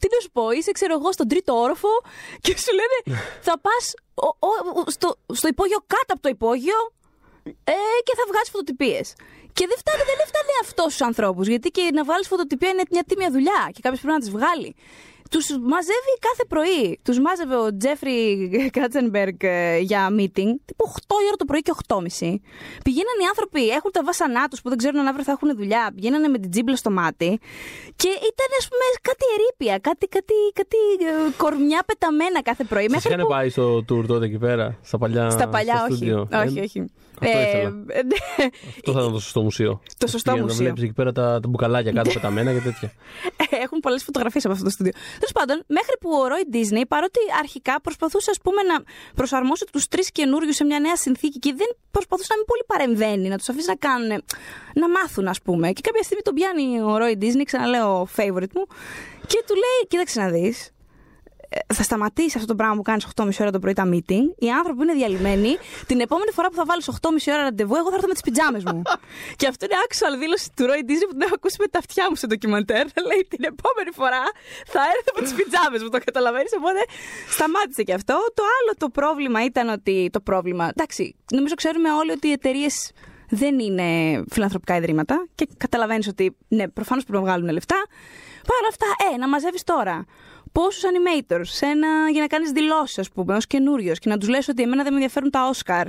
τι 0.00 0.06
να 0.14 0.20
σου 0.22 0.30
πω, 0.30 0.50
είσαι 0.50 0.72
ξέρω 0.72 0.92
εγώ 0.98 1.12
στον 1.12 1.28
τρίτο 1.28 1.52
όροφο 1.54 1.92
και 2.40 2.58
σου 2.58 2.72
λένε 2.78 3.20
θα 3.46 3.54
πας 3.64 3.94
στο, 4.86 5.16
στο 5.32 5.48
υπόγειο 5.48 5.78
κάτω 5.86 6.10
από 6.14 6.22
το 6.22 6.28
υπόγειο 6.28 6.78
ε, 7.44 7.72
και 8.06 8.14
θα 8.18 8.24
βγάζεις 8.28 8.50
φωτοτυπίες. 8.50 9.14
Και 9.52 9.66
δεν 9.68 9.78
φτάνει, 9.78 10.02
δεν 10.20 10.26
φτάνει 10.26 10.52
αυτός 10.62 10.94
στου 10.94 11.04
ανθρώπου. 11.04 11.42
Γιατί 11.42 11.68
και 11.70 11.90
να 11.94 12.04
βγάλει 12.04 12.24
φωτοτυπία 12.24 12.68
είναι 12.68 12.82
μια 12.90 13.04
τίμια 13.08 13.30
δουλειά 13.30 13.60
και 13.72 13.80
κάποιος 13.84 14.00
πρέπει 14.00 14.14
να 14.18 14.22
τις 14.22 14.30
βγάλει. 14.30 14.74
Τους 15.34 15.46
μαζεύει 15.72 16.14
κάθε 16.28 16.44
πρωί. 16.52 16.98
Τους 17.06 17.18
μάζευε 17.20 17.56
ο 17.56 17.76
Τζέφρι 17.76 18.16
Κάτσενμπεργκ 18.76 19.36
ε, 19.42 19.78
για 19.78 20.08
meeting, 20.18 20.50
τύπου 20.68 20.84
8 20.94 21.16
η 21.24 21.26
ώρα 21.30 21.36
το 21.36 21.44
πρωί 21.44 21.60
και 21.60 21.72
8.30. 21.86 21.96
Πηγαίναν 22.86 23.16
οι 23.22 23.26
άνθρωποι, 23.28 23.68
έχουν 23.68 23.90
τα 23.92 24.02
βάσανά 24.04 24.48
τους 24.48 24.60
που 24.62 24.68
δεν 24.68 24.78
ξέρουν 24.78 25.00
αν 25.00 25.06
αύριο 25.06 25.24
θα 25.24 25.32
έχουν 25.32 25.56
δουλειά. 25.56 25.92
Πηγαίνανε 25.94 26.28
με 26.28 26.38
την 26.38 26.50
τζίμπλα 26.50 26.76
στο 26.76 26.90
μάτι 26.90 27.30
και 27.96 28.08
ήταν, 28.30 28.48
ας 28.58 28.64
πούμε, 28.68 28.84
κάτι 29.08 29.24
ερήπια, 29.36 29.78
κάτι, 29.88 30.06
κάτι, 30.16 30.34
κάτι 30.54 30.76
ε, 31.10 31.30
κορμιά 31.36 31.82
πεταμένα 31.86 32.42
κάθε 32.42 32.64
πρωί. 32.64 32.84
Σα 32.88 32.90
Μέχρι 32.94 33.08
είχαν 33.12 33.20
που- 33.24 33.28
πάει 33.34 33.48
στο 33.48 33.76
tour 33.78 34.04
τότε 34.06 34.24
εκεί 34.24 34.38
πέρα, 34.38 34.78
στα 34.82 34.98
παλιά. 34.98 35.30
Στα 35.30 35.48
παλιά, 35.48 35.76
στο 35.76 35.84
όχι. 35.84 35.94
στούντιο. 35.94 36.28
όχι, 36.46 36.58
Ε, 36.58 36.62
όχι. 36.62 36.84
Αυτό 37.26 37.38
ήθελα. 37.40 37.70
ναι. 37.70 38.46
Αυτό 38.76 38.92
θα 38.92 39.00
ήταν 39.00 39.12
το 39.12 39.18
σωστό 39.20 39.42
μουσείο. 39.42 39.80
Το 39.98 40.06
σωστό 40.06 40.30
Για 40.32 40.40
να 40.40 40.46
μουσείο. 40.46 40.62
βλέπεις 40.64 40.82
εκεί 40.82 40.92
πέρα 40.92 41.12
τα, 41.12 41.40
τα 41.40 41.48
μπουκαλάκια 41.48 41.92
κάτω 41.92 42.10
πεταμένα 42.10 42.52
και 42.52 42.58
τέτοια. 42.60 42.92
Έχουν 43.64 43.78
πολλές 43.80 44.02
φωτογραφίες 44.04 44.44
από 44.44 44.52
αυτό 44.52 44.64
το 44.64 44.70
στούντιο. 44.70 44.92
Τέλος 45.18 45.32
πάντων, 45.32 45.62
μέχρι 45.66 45.94
που 46.00 46.08
ο 46.22 46.26
Ρόι 46.26 46.44
Disney, 46.52 46.82
παρότι 46.88 47.18
αρχικά 47.42 47.80
προσπαθούσε 47.80 48.30
ας 48.30 48.38
πούμε, 48.42 48.62
να 48.62 48.76
προσαρμόσει 49.14 49.64
τους 49.72 49.88
τρεις 49.88 50.12
καινούριους 50.12 50.54
σε 50.56 50.64
μια 50.64 50.80
νέα 50.80 50.96
συνθήκη 50.96 51.38
και 51.38 51.52
δεν 51.56 51.66
προσπαθούσε 51.90 52.28
να 52.30 52.36
μην 52.36 52.46
πολύ 52.46 52.64
παρεμβαίνει, 52.66 53.28
να 53.28 53.36
τους 53.38 53.48
αφήσει 53.48 53.68
να 53.68 53.76
κάνουν, 53.76 54.08
να 54.74 54.88
μάθουν, 54.88 55.28
ας 55.28 55.40
πούμε. 55.42 55.72
Και 55.72 55.80
κάποια 55.84 56.02
στιγμή 56.02 56.22
τον 56.22 56.34
πιάνει 56.34 56.80
ο 56.80 56.96
Ρόι 56.96 57.18
Disney, 57.20 57.44
ξαναλέω 57.44 58.08
favorite 58.16 58.52
μου, 58.54 58.64
και 59.26 59.42
του 59.46 59.54
λέει: 59.54 59.80
Κοίταξε 59.88 60.20
να 60.20 60.28
δεις, 60.30 60.70
θα 61.74 61.82
σταματήσει 61.82 62.32
αυτό 62.34 62.46
το 62.46 62.54
πράγμα 62.54 62.74
που 62.76 62.82
κάνεις 62.82 63.06
8.30 63.16 63.30
ώρα 63.40 63.50
το 63.50 63.58
πρωί 63.58 63.72
τα 63.72 63.86
meeting. 63.92 64.26
Οι 64.44 64.50
άνθρωποι 64.58 64.76
που 64.78 64.82
είναι 64.82 64.92
διαλυμένοι, 64.92 65.56
την 65.86 66.00
επόμενη 66.00 66.30
φορά 66.36 66.48
που 66.48 66.54
θα 66.54 66.64
βάλεις 66.64 66.88
8.30 66.90 67.32
ώρα 67.34 67.42
ραντεβού, 67.42 67.74
εγώ 67.76 67.88
θα 67.88 67.94
έρθω 67.94 68.06
με 68.06 68.12
τις 68.12 68.22
πιτζάμες 68.22 68.64
μου. 68.64 68.82
και 69.38 69.46
αυτό 69.46 69.64
είναι 69.66 69.76
actual 69.86 70.14
δήλωση 70.18 70.48
του 70.56 70.64
Roy 70.68 70.82
Disney 70.88 71.06
που 71.08 71.14
την 71.16 71.22
έχω 71.26 71.34
ακούσει 71.34 71.56
με 71.60 71.66
τα 71.66 71.78
αυτιά 71.78 72.04
μου 72.08 72.16
σε 72.16 72.26
ντοκιμαντέρ. 72.26 72.84
Λέει 73.08 73.22
την 73.28 73.42
επόμενη 73.52 73.90
φορά 74.00 74.22
θα 74.74 74.80
έρθω 74.94 75.10
με 75.16 75.20
τις 75.26 75.34
πιτζάμες 75.38 75.82
μου. 75.82 75.88
Το 75.88 75.98
καταλαβαίνεις. 76.04 76.52
Οπότε 76.60 76.82
σταμάτησε 77.34 77.82
και 77.82 77.94
αυτό. 78.00 78.16
Το 78.34 78.42
άλλο 78.56 78.72
το 78.78 78.88
πρόβλημα 78.98 79.44
ήταν 79.44 79.68
ότι. 79.68 80.08
Το 80.12 80.20
πρόβλημα. 80.20 80.64
Εντάξει, 80.74 81.04
νομίζω 81.36 81.54
ξέρουμε 81.54 81.92
όλοι 81.92 82.10
ότι 82.10 82.26
οι 82.28 82.32
εταιρείες 82.32 82.92
δεν 83.28 83.58
είναι 83.58 83.88
φιλανθρωπικά 84.30 84.76
ιδρύματα 84.76 85.26
και 85.34 85.48
καταλαβαίνεις 85.56 86.08
ότι 86.08 86.36
ναι, 86.48 86.68
προφανώς 86.68 87.04
πρέπει 87.04 87.18
να 87.18 87.24
βγάλουν 87.28 87.48
λεφτά. 87.50 87.76
Παρ' 88.46 88.56
όλα 88.60 88.68
αυτά, 88.68 88.86
ε, 89.12 89.16
να 89.16 89.28
μαζεύεις 89.28 89.62
τώρα 89.64 90.06
πόσους 90.52 90.82
animators 90.82 91.42
σε 91.46 91.66
ένα, 91.66 91.88
για 92.10 92.20
να 92.20 92.26
κάνεις 92.26 92.50
δηλώσεις, 92.50 92.98
ας 92.98 93.10
πούμε, 93.10 93.36
ως 93.36 93.46
καινούριο 93.46 93.92
και 93.92 94.08
να 94.08 94.18
τους 94.18 94.28
λες 94.28 94.48
ότι 94.48 94.62
εμένα 94.62 94.82
δεν 94.82 94.92
με 94.92 94.98
ενδιαφέρουν 94.98 95.30
τα 95.30 95.50
Oscar. 95.52 95.84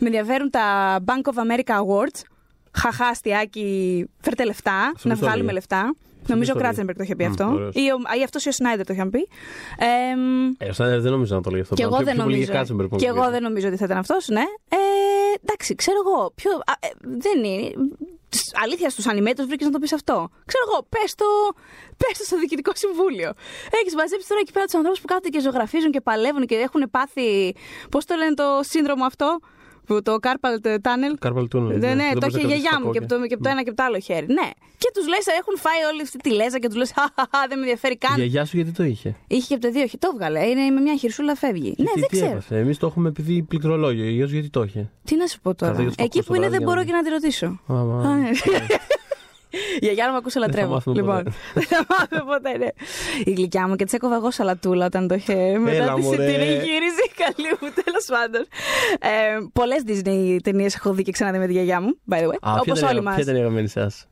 Με 0.00 0.06
ενδιαφέρουν 0.06 0.50
τα 0.50 0.98
Bank 1.04 1.32
of 1.32 1.34
America 1.34 1.74
Awards. 1.74 2.20
Χαχά, 2.72 3.06
αστιάκι, 3.06 4.04
φέρτε 4.20 4.44
λεφτά, 4.44 4.72
Αυτό 4.94 5.08
να 5.08 5.14
μισό 5.14 5.24
βγάλουμε 5.26 5.42
λίγο. 5.42 5.52
λεφτά. 5.52 5.94
Νομίζω 6.28 6.52
ο 6.52 6.54
μισό 6.54 6.64
Κράτσενμπεργκ 6.64 6.96
το 6.98 7.02
είχε 7.04 7.16
πει 7.16 7.24
Μμ, 7.24 7.30
αυτό. 7.30 7.44
ωραίος. 7.54 7.74
Ή, 7.74 7.80
ο, 7.80 8.18
ή 8.20 8.22
αυτός 8.22 8.44
ή 8.44 8.48
ο 8.48 8.52
Σνάιντερ 8.52 8.86
το 8.86 8.92
είχαν 8.92 9.10
πει. 9.10 9.28
Ε, 9.78 10.14
μ, 10.16 10.52
Ε, 10.58 10.68
ο 10.68 10.72
Σνάιντερ 10.72 11.00
δεν 11.00 11.12
νομίζω 11.12 11.34
να 11.34 11.42
το 11.42 11.50
λέει 11.50 11.60
αυτό. 11.60 11.74
και 11.74 11.82
το 11.82 11.88
εγώ 11.88 11.96
πράγμα. 11.96 12.12
δεν 12.12 12.14
Πιο 12.14 12.22
πολύ 12.24 12.34
νομίζω. 12.34 12.50
για 12.52 12.60
Κάτσεμπεργκ, 12.60 12.88
Και 12.90 13.10
όπως 13.10 13.22
εγώ 13.22 13.30
δεν 13.30 13.42
νομίζω 13.42 13.66
ότι 13.68 13.76
θα 13.76 13.84
ήταν 13.84 13.98
αυτός, 13.98 14.28
ναι. 14.28 14.44
Ε, 14.68 14.78
εντάξει, 15.42 15.74
ξέρω 15.74 15.98
εγώ. 16.06 16.32
Ποιο, 16.34 16.50
α, 16.52 16.72
ε, 16.86 16.88
δεν 17.24 17.44
είναι. 17.44 17.72
Σ- 18.30 18.56
Αλήθεια, 18.64 18.90
στους 18.90 19.04
animators 19.12 19.46
βρήκες 19.50 19.66
να 19.66 19.72
το 19.72 19.78
πεις 19.78 19.92
αυτό. 19.92 20.16
Ξέρω 20.50 20.64
εγώ, 20.68 20.86
πες 20.94 21.14
το, 21.14 21.24
πες 21.96 22.18
το 22.18 22.24
στο 22.24 22.36
διοικητικό 22.38 22.72
συμβούλιο. 22.74 23.30
Έχεις 23.80 23.94
μαζέψει 23.94 24.28
τώρα 24.28 24.40
εκεί 24.44 24.52
πέρα 24.52 24.64
τους 24.64 24.74
ανθρώπους 24.74 25.00
που 25.00 25.06
κάθονται 25.06 25.28
και 25.28 25.40
ζωγραφίζουν 25.40 25.90
και 25.90 26.00
παλεύουν 26.00 26.46
και 26.46 26.54
έχουν 26.54 26.82
πάθει. 26.90 27.54
Πώς 27.90 28.04
το 28.04 28.14
λένε 28.20 28.34
το 28.34 28.48
σύνδρομο 28.72 29.04
αυτό, 29.04 29.38
που 29.88 30.02
το 30.02 30.12
carpal 30.26 30.54
tunnel. 30.86 31.12
Carpal 31.26 31.46
tunnel, 31.52 31.72
Ναι, 31.72 31.76
ναι. 31.86 31.94
ναι, 32.00 32.08
Δεν 32.12 32.12
το 32.12 32.18
μπορείς 32.20 32.34
είχε 32.36 32.40
η 32.40 32.42
να 32.42 32.48
γιαγιά 32.52 32.70
κρατήσεις 32.70 32.78
μου 32.80 32.86
τα 32.86 32.92
και 32.94 32.98
από, 32.98 33.08
το, 33.12 33.14
κόκκια. 33.14 33.28
και 33.30 33.34
από 33.34 33.42
το 33.44 33.48
ένα 33.54 33.60
και 33.64 33.70
από 33.72 33.78
το 33.80 33.84
άλλο 33.88 33.98
χέρι. 34.08 34.26
Ναι. 34.38 34.48
Και 34.82 34.90
τους 34.94 35.06
λες, 35.12 35.24
έχουν 35.40 35.54
φάει 35.64 35.80
όλη 35.90 36.00
αυτή 36.06 36.18
τη 36.24 36.30
λέζα 36.38 36.58
και 36.62 36.68
τους 36.70 36.76
λες, 36.80 36.90
Χαχαχά, 36.96 37.40
δεν 37.48 37.56
με 37.58 37.64
ενδιαφέρει 37.64 37.94
Η 38.00 38.02
καν. 38.04 38.14
γιαγιά 38.16 38.44
σου 38.48 38.56
γιατί 38.58 38.72
το 38.78 38.84
είχε; 38.92 39.08
Είχε 39.26 39.46
και 39.48 39.54
από 39.54 39.62
το 39.66 39.70
δύο, 39.74 39.82
όχι, 39.88 39.98
το 39.98 40.08
έβγαλε. 40.12 40.40
Είναι 40.50 40.64
με 40.76 40.80
μια 40.86 40.96
χειρσούλα 40.96 41.34
φεύγει. 41.42 41.72
ναι, 41.78 41.90
τι, 41.92 42.00
δεν 42.00 42.08
τι 42.08 42.16
ξέρω. 42.16 42.30
έπαθε; 42.30 42.58
Εμείς 42.58 42.76
το 42.78 42.86
έχουμε 42.86 43.08
επειδή 43.08 43.42
πληκτρολόγιο. 43.42 44.02
Η 44.04 44.06
γιαγιά 44.08 44.26
σου 44.28 44.34
γιατί 44.38 44.50
το 44.56 44.62
είχε; 44.62 44.82
Τι 45.04 45.14
να 45.16 45.26
σου 45.26 45.38
πω 45.42 45.54
τώρα; 45.54 45.72
Κάτω 45.72 45.82
για 45.84 45.90
τους 45.94 46.04
Εκεί 46.04 46.08
παππούς 46.18 46.26
που 46.26 46.34
είναι 46.34 46.44
το 46.44 46.50
δεν 46.50 46.60
βράδυ, 46.62 46.64
μπορώ 46.74 46.80
για 46.86 46.90
και 46.90 46.96
να 46.96 47.02
τη 47.02 47.10
ρωτήσω. 47.16 47.46
Α, 49.50 49.56
μα- 49.56 49.56
Α, 49.56 49.68
ναι. 49.72 49.76
Η 49.80 49.84
γιαγιά 49.84 50.10
μου 50.10 50.16
ακούσει 50.16 50.38
θα 50.38 50.46
λατρεύω. 50.46 50.72
μάθουμε 50.72 50.96
Λοιπόν, 50.96 51.16
ποτέ. 51.16 51.32
δεν 51.54 51.62
θα 51.64 51.86
μάθουμε 51.88 52.32
ποτέ, 52.34 52.56
ναι. 52.58 52.68
Η 53.24 53.30
γλυκιά 53.32 53.68
μου 53.68 53.76
και 53.76 53.84
της 53.84 53.92
έκοβα 53.92 54.14
εγώ 54.14 54.30
σαλατούλα 54.30 54.86
όταν 54.86 55.08
το 55.08 55.14
είχε 55.14 55.58
μετά 55.58 55.94
τη 55.94 56.00
μωρέ. 56.00 56.16
την 56.16 56.40
εγχείρηση. 56.40 57.04
Καλή 57.16 57.48
μου, 57.60 57.68
τέλος 57.84 58.04
πάντων. 58.08 58.46
Ε, 59.00 59.38
Πολλές 59.52 59.82
Disney 59.86 60.36
ταινίες 60.42 60.74
έχω 60.74 60.92
δει 60.92 61.02
και 61.02 61.12
ξαναδεί 61.12 61.38
με 61.38 61.46
τη 61.46 61.52
γιαγιά 61.52 61.80
μου, 61.80 61.98
by 62.10 62.14
the 62.16 62.22
way. 62.26 62.36
Α, 62.40 62.52
ποια 62.52 62.60
Όπως 62.60 62.78
ήταν 62.78 62.88
η- 62.90 62.92
όλοι 62.92 63.02
μας. 63.02 63.14
Ποια 63.14 63.22
ήταν 63.22 63.34
η 63.34 63.38
αγαπημένη 63.38 63.72
σας; 63.72 64.06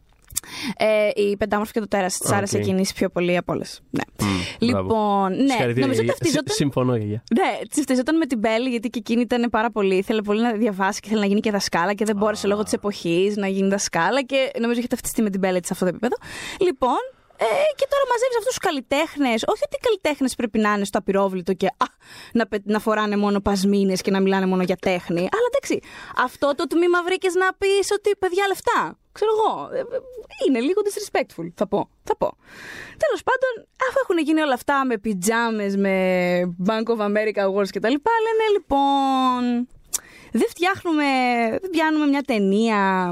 Ε, 0.77 1.11
η 1.15 1.37
πεντάμορφη 1.37 1.73
και 1.73 1.81
το 1.81 1.89
τέρας 1.89 2.19
τη 2.19 2.33
Α, 2.33 2.37
άρεσε 2.37 2.57
οκ. 2.57 2.63
εκείνη 2.63 2.87
πιο 2.95 3.09
πολύ 3.09 3.37
από 3.37 3.53
όλες. 3.53 3.81
Ναι. 3.91 4.03
Λοιπόν, 4.59 5.33
ναι, 5.33 5.73
νομίζω 5.75 6.05
ταυτίζονταν. 6.05 6.55
Συμφωνώ, 6.55 6.97
γιαγιά. 6.97 7.23
Ναι, 7.35 7.59
ταυτιζόταν 7.75 8.17
με 8.17 8.27
την 8.27 8.39
Μπελ 8.39 8.69
γιατί 8.69 8.89
και 8.89 8.99
εκείνη 8.99 9.21
ήταν 9.21 9.51
πάρα 9.51 9.71
πολύ. 9.71 9.95
Ήθελε 9.97 10.23
πολύ 10.23 10.43
να 10.43 10.53
διαβάσει 10.53 11.01
και 11.01 11.07
ήθελε 11.07 11.21
να 11.21 11.27
γίνει 11.27 11.41
και 11.41 11.51
δασκάλα 11.51 11.95
και 11.95 12.05
δεν 12.05 12.17
μπόρεσε 12.17 12.47
λόγω 12.47 12.63
της 12.63 12.73
εποχής 12.73 13.37
να 13.37 13.47
γίνει 13.47 13.69
δασκάλα 13.69 14.23
και 14.23 14.51
νομίζω 14.61 14.79
είχε 14.79 14.89
ταυτιστεί 14.89 15.23
με 15.23 15.31
την 15.31 15.41
Μπελ 15.41 15.59
της 15.59 15.67
σε 15.67 15.73
αυτό 15.73 15.85
το 15.85 15.91
επίπεδο. 15.91 16.17
Λοιπόν, 16.61 16.99
Ε, 17.39 17.47
και 17.79 17.87
τώρα 17.93 18.05
μαζεύεις 18.11 18.37
αυτούς 18.41 18.55
τους 18.55 18.59
καλλιτέχνες. 18.67 19.39
Όχι 19.53 19.63
ότι 19.67 19.77
οι 19.81 19.85
καλλιτέχνες 19.87 20.35
πρέπει 20.35 20.59
να 20.59 20.71
είναι 20.73 20.85
στο 20.85 20.99
απυρόβλητο 20.99 21.53
και 21.53 21.67
α, 21.67 21.87
να, 22.33 22.45
να 22.63 22.79
φοράνε 22.79 23.17
μόνο 23.17 23.41
πασμίνε 23.41 23.95
και 24.05 24.11
να 24.11 24.21
μιλάνε 24.21 24.47
μόνο 24.47 24.63
για 24.63 24.77
τέχνη. 24.77 25.25
Αλλά 25.35 25.47
εντάξει, 25.51 25.77
αυτό 26.17 26.55
το 26.57 26.67
τμήμα 26.67 27.03
βρήκες 27.03 27.35
να 27.35 27.49
πεις 27.61 27.87
ότι 27.97 28.11
παιδιά 28.19 28.45
λεφτά. 28.47 28.99
Ξέρω 29.13 29.31
εγώ. 29.37 29.51
Ε, 29.75 29.79
ε, 29.79 29.85
είναι 30.47 30.61
λίγο 30.61 30.81
disrespectful, 30.87 31.47
θα 31.55 31.67
πω. 31.67 31.89
Θα 32.05 32.17
πω. 32.17 32.29
Τέλος 33.03 33.23
πάντων, 33.29 33.53
αφού 33.89 33.99
έχουν 34.03 34.19
γίνει 34.27 34.41
όλα 34.41 34.55
αυτά 34.55 34.85
με 34.85 34.99
πιτζάμες, 34.99 35.77
με 35.77 35.97
Bank 36.67 36.87
of 36.95 37.01
America 37.09 37.41
Awards 37.49 37.71
κτλ., 37.75 37.97
λένε 38.27 38.47
λοιπόν. 38.53 39.69
Δεν 40.33 40.49
φτιάχνουμε, 40.49 41.05
δεν 41.61 41.71
πιάνουμε 41.71 42.07
μια 42.07 42.23
ταινία 42.23 43.11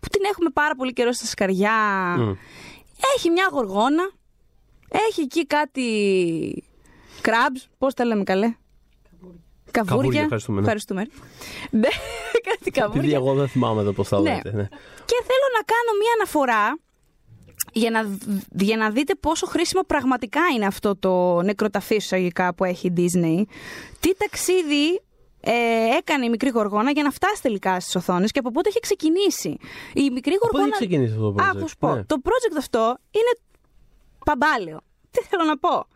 που 0.00 0.08
την 0.10 0.22
έχουμε 0.30 0.50
πάρα 0.52 0.74
πολύ 0.74 0.92
καιρό 0.92 1.12
στα 1.12 1.26
σκαριά. 1.26 1.72
Έχει 3.16 3.30
μια 3.30 3.48
γοργόνα. 3.52 4.10
Έχει 5.08 5.20
εκεί 5.20 5.46
κάτι 5.46 5.84
κρабs. 7.22 7.66
Πώς 7.78 7.94
τα 7.94 8.04
λέμε 8.04 8.22
καλέ; 8.24 8.54
Καβούρια. 9.70 9.96
Καβούρια, 9.96 10.20
ευχαριστούμε, 10.20 10.56
ναι. 10.56 10.62
Ευχαριστούμε. 10.62 11.06
Ναι, 11.70 11.88
κάτι 12.50 12.70
καβούρια. 12.70 13.00
Επειδή 13.00 13.14
εγώ 13.14 13.34
δεν 13.34 13.48
θυμάμαι 13.48 13.80
εδώ 13.80 13.92
πώς 13.92 14.08
θα 14.08 14.20
Ναι. 14.20 14.34
λέτε. 14.34 14.50
Ναι. 14.52 14.62
Και 15.04 15.16
θέλω 15.22 15.46
να 15.56 15.62
κάνω 15.64 15.98
μία 16.00 16.12
αναφορά 16.16 16.78
για 17.72 17.90
να, 17.90 18.18
για 18.50 18.76
να 18.76 18.90
δείτε 18.90 19.14
πόσο 19.14 19.46
χρήσιμο 19.46 19.82
πραγματικά 19.82 20.40
είναι 20.54 20.66
αυτό 20.66 20.96
το 20.96 21.42
νεκροταφείο 21.42 21.96
εισαγωγικά 21.96 22.54
που 22.54 22.64
έχει 22.64 22.86
η 22.86 22.92
Disney. 22.96 23.42
Τι 24.00 24.14
ταξίδι 24.16 25.02
ε, 25.44 25.96
έκανε 25.96 26.24
η 26.24 26.28
μικρή 26.28 26.48
γοργόνα 26.48 26.90
για 26.90 27.02
να 27.02 27.10
φτάσει 27.10 27.42
τελικά 27.42 27.80
στις 27.80 27.94
οθόνες 27.94 28.30
και 28.30 28.38
από 28.38 28.50
πότε 28.50 28.68
έχει 28.68 28.80
ξεκινήσει. 28.80 29.56
Η 29.94 30.10
μικρή 30.10 30.32
Πότε 30.32 30.46
γοργόνα. 30.50 30.64
έχει 30.64 30.86
ξεκινήσει 30.86 31.12
αυτό 31.12 31.32
το 31.32 31.42
project; 31.42 31.56
Άκου 31.56 31.68
σου 31.68 31.76
πω. 31.78 31.94
Ναι. 31.94 32.04
Το 32.04 32.16
project 32.24 32.56
αυτό 32.58 32.96
είναι 33.10 33.32
παμπάλαιο. 34.24 34.80
Τι 35.10 35.22
θέλω 35.24 35.44
να 35.44 35.58
πω; 35.58 35.86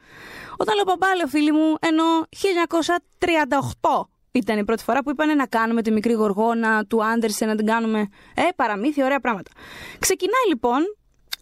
Όταν 0.57 0.75
λέω 0.75 0.85
παμπάλαιο, 0.85 1.27
φίλοι 1.27 1.53
μου, 1.53 1.75
ενώ 1.81 2.05
1938 3.81 4.09
ήταν 4.33 4.59
η 4.59 4.65
πρώτη 4.65 4.83
φορά 4.83 5.03
που 5.03 5.11
είπανε 5.11 5.35
να 5.35 5.47
κάνουμε 5.47 5.83
τη 5.83 5.91
μικρή 5.91 6.13
γοργόνα 6.13 6.85
του 6.85 7.05
Άντερσεν, 7.05 7.49
να 7.49 7.55
την 7.57 7.67
κάνουμε 7.67 7.99
ε, 8.35 8.43
παραμύθι, 8.57 9.03
ωραία 9.05 9.21
πράγματα. 9.21 9.51
Ξεκινάει 9.99 10.49
λοιπόν. 10.49 10.81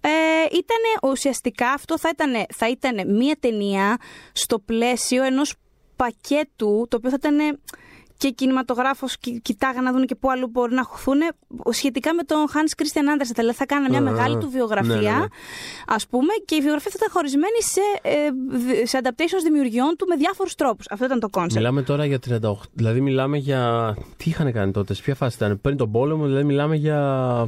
Ε, 0.00 0.08
ήτανε, 0.44 1.12
ουσιαστικά 1.12 1.68
αυτό 1.68 1.98
θα 1.98 2.08
ήταν, 2.08 2.46
θα 2.54 2.68
ήτανε 2.68 3.04
μία 3.04 3.36
ταινία 3.40 3.96
στο 4.32 4.58
πλαίσιο 4.58 5.22
ενός 5.24 5.54
πακέτου 5.96 6.86
το 6.90 6.96
οποίο 6.96 7.10
θα 7.10 7.16
ήταν 7.18 7.60
και 8.16 8.30
κινηματογράφος 8.30 9.18
κι- 9.18 9.40
κοιτάγαν 9.42 9.84
να 9.84 9.92
δουν 9.92 10.06
και 10.06 10.14
πού 10.14 10.30
αλλού 10.30 10.48
μπορεί 10.48 10.74
να 10.74 10.82
χωθούν 10.82 11.18
σχετικά 11.70 12.14
με 12.14 12.22
τον 12.22 12.38
Hans 12.54 12.82
Christian 12.82 13.20
Andersen. 13.20 13.30
Δηλαδή 13.34 13.56
θα 13.56 13.66
κάνανε 13.66 13.88
μια 13.88 13.98
Α, 13.98 14.12
μεγάλη 14.12 14.38
του 14.38 14.50
βιογραφία 14.50 14.94
ναι, 14.96 15.10
ναι, 15.10 15.16
ναι. 15.18 15.24
ας 15.86 16.06
πούμε 16.06 16.32
και 16.44 16.54
η 16.54 16.60
βιογραφία 16.60 16.90
θα 16.90 16.96
ήταν 17.00 17.12
χωρισμένη 17.12 17.62
σε, 17.62 17.80
ε, 18.02 18.30
δ- 18.50 18.86
σε 18.88 19.00
adaptations 19.02 19.42
δημιουργιών 19.44 19.94
του 19.98 20.06
με 20.08 20.16
διάφορους 20.16 20.54
τρόπους. 20.54 20.86
Αυτό 20.90 21.04
ήταν 21.04 21.20
το 21.20 21.28
concept. 21.32 21.52
Μιλάμε 21.52 21.82
τώρα 21.82 22.04
για 22.04 22.18
38. 22.18 22.52
Δηλαδή 22.72 23.00
μιλάμε 23.00 23.36
για. 23.36 23.94
Τι 24.16 24.30
είχαν 24.30 24.52
κάνει 24.52 24.72
τότε, 24.72 24.94
σε 24.94 25.02
ποια 25.02 25.14
φάση 25.14 25.36
ήταν. 25.36 25.60
Πριν 25.60 25.76
τον 25.76 25.90
πόλεμο, 25.90 26.26
δηλαδή 26.26 26.44
μιλάμε 26.44 26.76
για. 26.76 27.00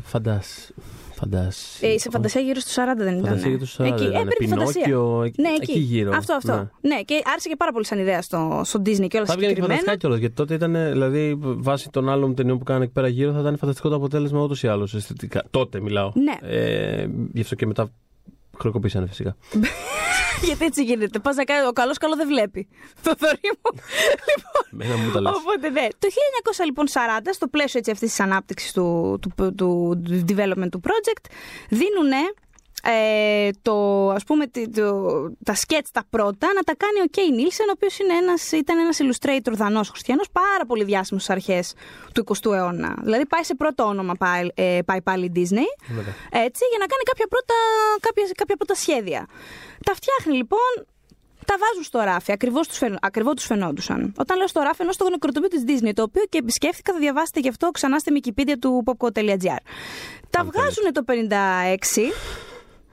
Φαντάς. 0.04 0.70
Φαντάς. 1.18 1.78
Ε, 1.80 1.98
σε 1.98 2.10
φαντασία 2.10 2.40
γύρω 2.40 2.60
στους 2.60 2.74
40 2.74 2.78
δεν 2.96 3.12
ήταν. 3.18 3.24
Φαντασία 3.24 3.50
γύρω 3.50 3.64
στους 3.66 3.76
40 3.78 3.84
Εκεί, 3.92 4.04
ε, 4.04 4.08
ήταν. 4.08 4.22
περίπου 4.28 4.48
φαντασία. 4.58 4.82
Πινόκιο, 4.84 5.22
εκεί- 5.22 5.40
ναι, 5.42 5.48
εκεί 5.60 5.78
γύρω. 5.78 6.10
Αυτό, 6.14 6.32
αυτό. 6.34 6.52
Ναι. 6.54 6.94
Ναι. 6.94 7.00
και 7.02 7.22
άρεσε 7.32 7.48
και 7.48 7.56
πάρα 7.56 7.72
πολύ 7.72 7.84
σαν 7.86 7.98
ιδέα 7.98 8.22
στο, 8.22 8.60
στο 8.64 8.78
Disney 8.80 9.06
και 9.08 9.16
όλα 9.16 9.26
Θα 9.26 9.34
βγαίνει 9.34 9.36
και 9.36 9.36
συγκεκριμένα. 9.36 9.64
φανταστικά 9.74 9.96
κιόλας. 9.96 10.18
Γιατί 10.18 10.34
τότε 10.34 10.54
ήταν, 10.54 10.72
δηλαδή, 10.72 11.34
βάσει 11.40 11.90
των 11.90 12.08
άλλων 12.08 12.34
ταινιών 12.34 12.58
που 12.58 12.64
κάνανε 12.64 12.84
εκεί 12.84 12.92
πέρα 12.92 13.08
γύρω, 13.08 13.32
θα 13.32 13.40
ήταν 13.40 13.56
φανταστικό 13.58 13.88
το 13.88 13.94
αποτέλεσμα 13.94 14.42
ούτως 14.42 14.62
ή 14.62 14.68
άλλως. 14.68 14.94
Αισθητικά. 14.94 15.44
Τότε 15.50 15.80
μιλάω. 15.80 16.12
Ναι. 16.14 16.48
Ε, 16.54 17.06
γι' 17.32 17.40
αυτό 17.40 17.54
και 17.54 17.66
μετά 17.66 17.90
χρεοκοπήσανε 18.58 19.06
φυσικά. 19.06 19.36
Γιατί 20.48 20.64
έτσι 20.64 20.84
γίνεται. 20.84 21.18
Πας 21.18 21.36
να 21.36 21.44
κάνει, 21.44 21.66
ο 21.66 21.72
καλός 21.72 21.98
καλό 21.98 22.16
δεν 22.16 22.26
βλέπει. 22.26 22.68
Το 23.04 23.14
θωρεί 23.18 23.40
μου. 23.42 23.80
λοιπόν, 24.28 24.62
Μένα 24.70 24.96
μου 24.96 25.10
τα 25.10 25.20
λες. 25.20 25.32
Οπότε 25.36 25.68
ναι. 25.70 25.86
Το 25.98 26.08
1940, 26.60 26.64
λοιπόν, 26.64 26.86
στο 27.30 27.46
πλαίσιο 27.46 27.78
έτσι, 27.78 27.90
αυτής 27.90 28.08
της 28.08 28.20
ανάπτυξης 28.20 28.72
του, 28.72 29.18
του, 29.20 29.54
του, 29.54 29.54
του 30.04 30.24
development 30.28 30.68
του 30.70 30.80
project, 30.84 31.30
δίνουν 31.68 32.12
ε, 32.82 33.50
το, 33.62 34.08
ας 34.10 34.24
πούμε, 34.24 34.46
τη- 34.46 34.68
το, 34.70 35.02
τα 35.44 35.54
σκέτς 35.54 35.90
τα 35.90 36.02
πρώτα 36.10 36.46
να 36.54 36.62
τα 36.62 36.74
κάνει 36.76 37.00
ο 37.00 37.06
Κέι 37.10 37.30
Νίλσεν, 37.30 37.68
ο 37.68 37.72
οποίος 37.74 37.98
είναι 37.98 38.12
ένας, 38.14 38.52
ήταν 38.52 38.78
ένας 38.78 38.98
illustrator 39.02 39.52
δανός 39.52 39.88
χριστιανός, 39.88 40.26
πάρα 40.32 40.66
πολύ 40.66 40.84
διάσημος 40.84 41.22
στις 41.22 41.34
αρχές 41.34 41.74
του 42.14 42.24
20ου 42.28 42.52
αιώνα. 42.52 42.94
Δηλαδή 43.02 43.26
πάει 43.26 43.42
σε 43.44 43.54
πρώτο 43.54 43.84
όνομα 43.84 44.14
πάει, 44.14 44.46
ε, 44.54 44.78
πάει 44.84 45.02
πάλι 45.02 45.24
η 45.24 45.32
Disney, 45.34 45.70
Βέβαια. 45.88 46.14
έτσι, 46.30 46.62
για 46.70 46.78
να 46.78 46.86
κάνει 46.86 47.02
κάποια 47.10 47.26
πρώτα, 47.28 47.54
κάποια, 48.00 48.24
κάποια 48.36 48.56
πρώτα 48.56 48.74
σχέδια. 48.74 49.26
Τα 49.86 49.94
φτιάχνει 49.94 50.36
λοιπόν 50.36 50.86
τα 51.44 51.54
βάζουν 51.58 51.82
στο 51.82 51.98
ράφι, 52.00 52.32
ακριβώς 52.32 52.68
τους 52.68 52.78
φαινο... 52.78 52.96
ακριβώς 53.00 53.34
τους 53.34 53.44
φαινόντουσαν. 53.44 54.14
Όταν 54.18 54.36
λέω 54.38 54.46
στο 54.46 54.60
ράφι, 54.60 54.76
εννοώ 54.78 54.92
στο 54.92 55.08
νεκροτομείο 55.10 55.48
της 55.48 55.62
Disney, 55.66 55.90
το 55.94 56.02
οποίο 56.02 56.22
και 56.28 56.38
επισκέφθηκα, 56.38 56.92
θα 56.92 56.98
διαβάσετε 56.98 57.40
γι' 57.40 57.48
αυτό 57.48 57.70
ξανά 57.70 57.98
στη 57.98 58.10
Wikipedia 58.16 58.54
του 58.60 58.82
popco.gr. 58.86 59.56
Τα 60.30 60.44
βγάζουν 60.44 60.92
το 60.92 61.04
56, 61.06 62.12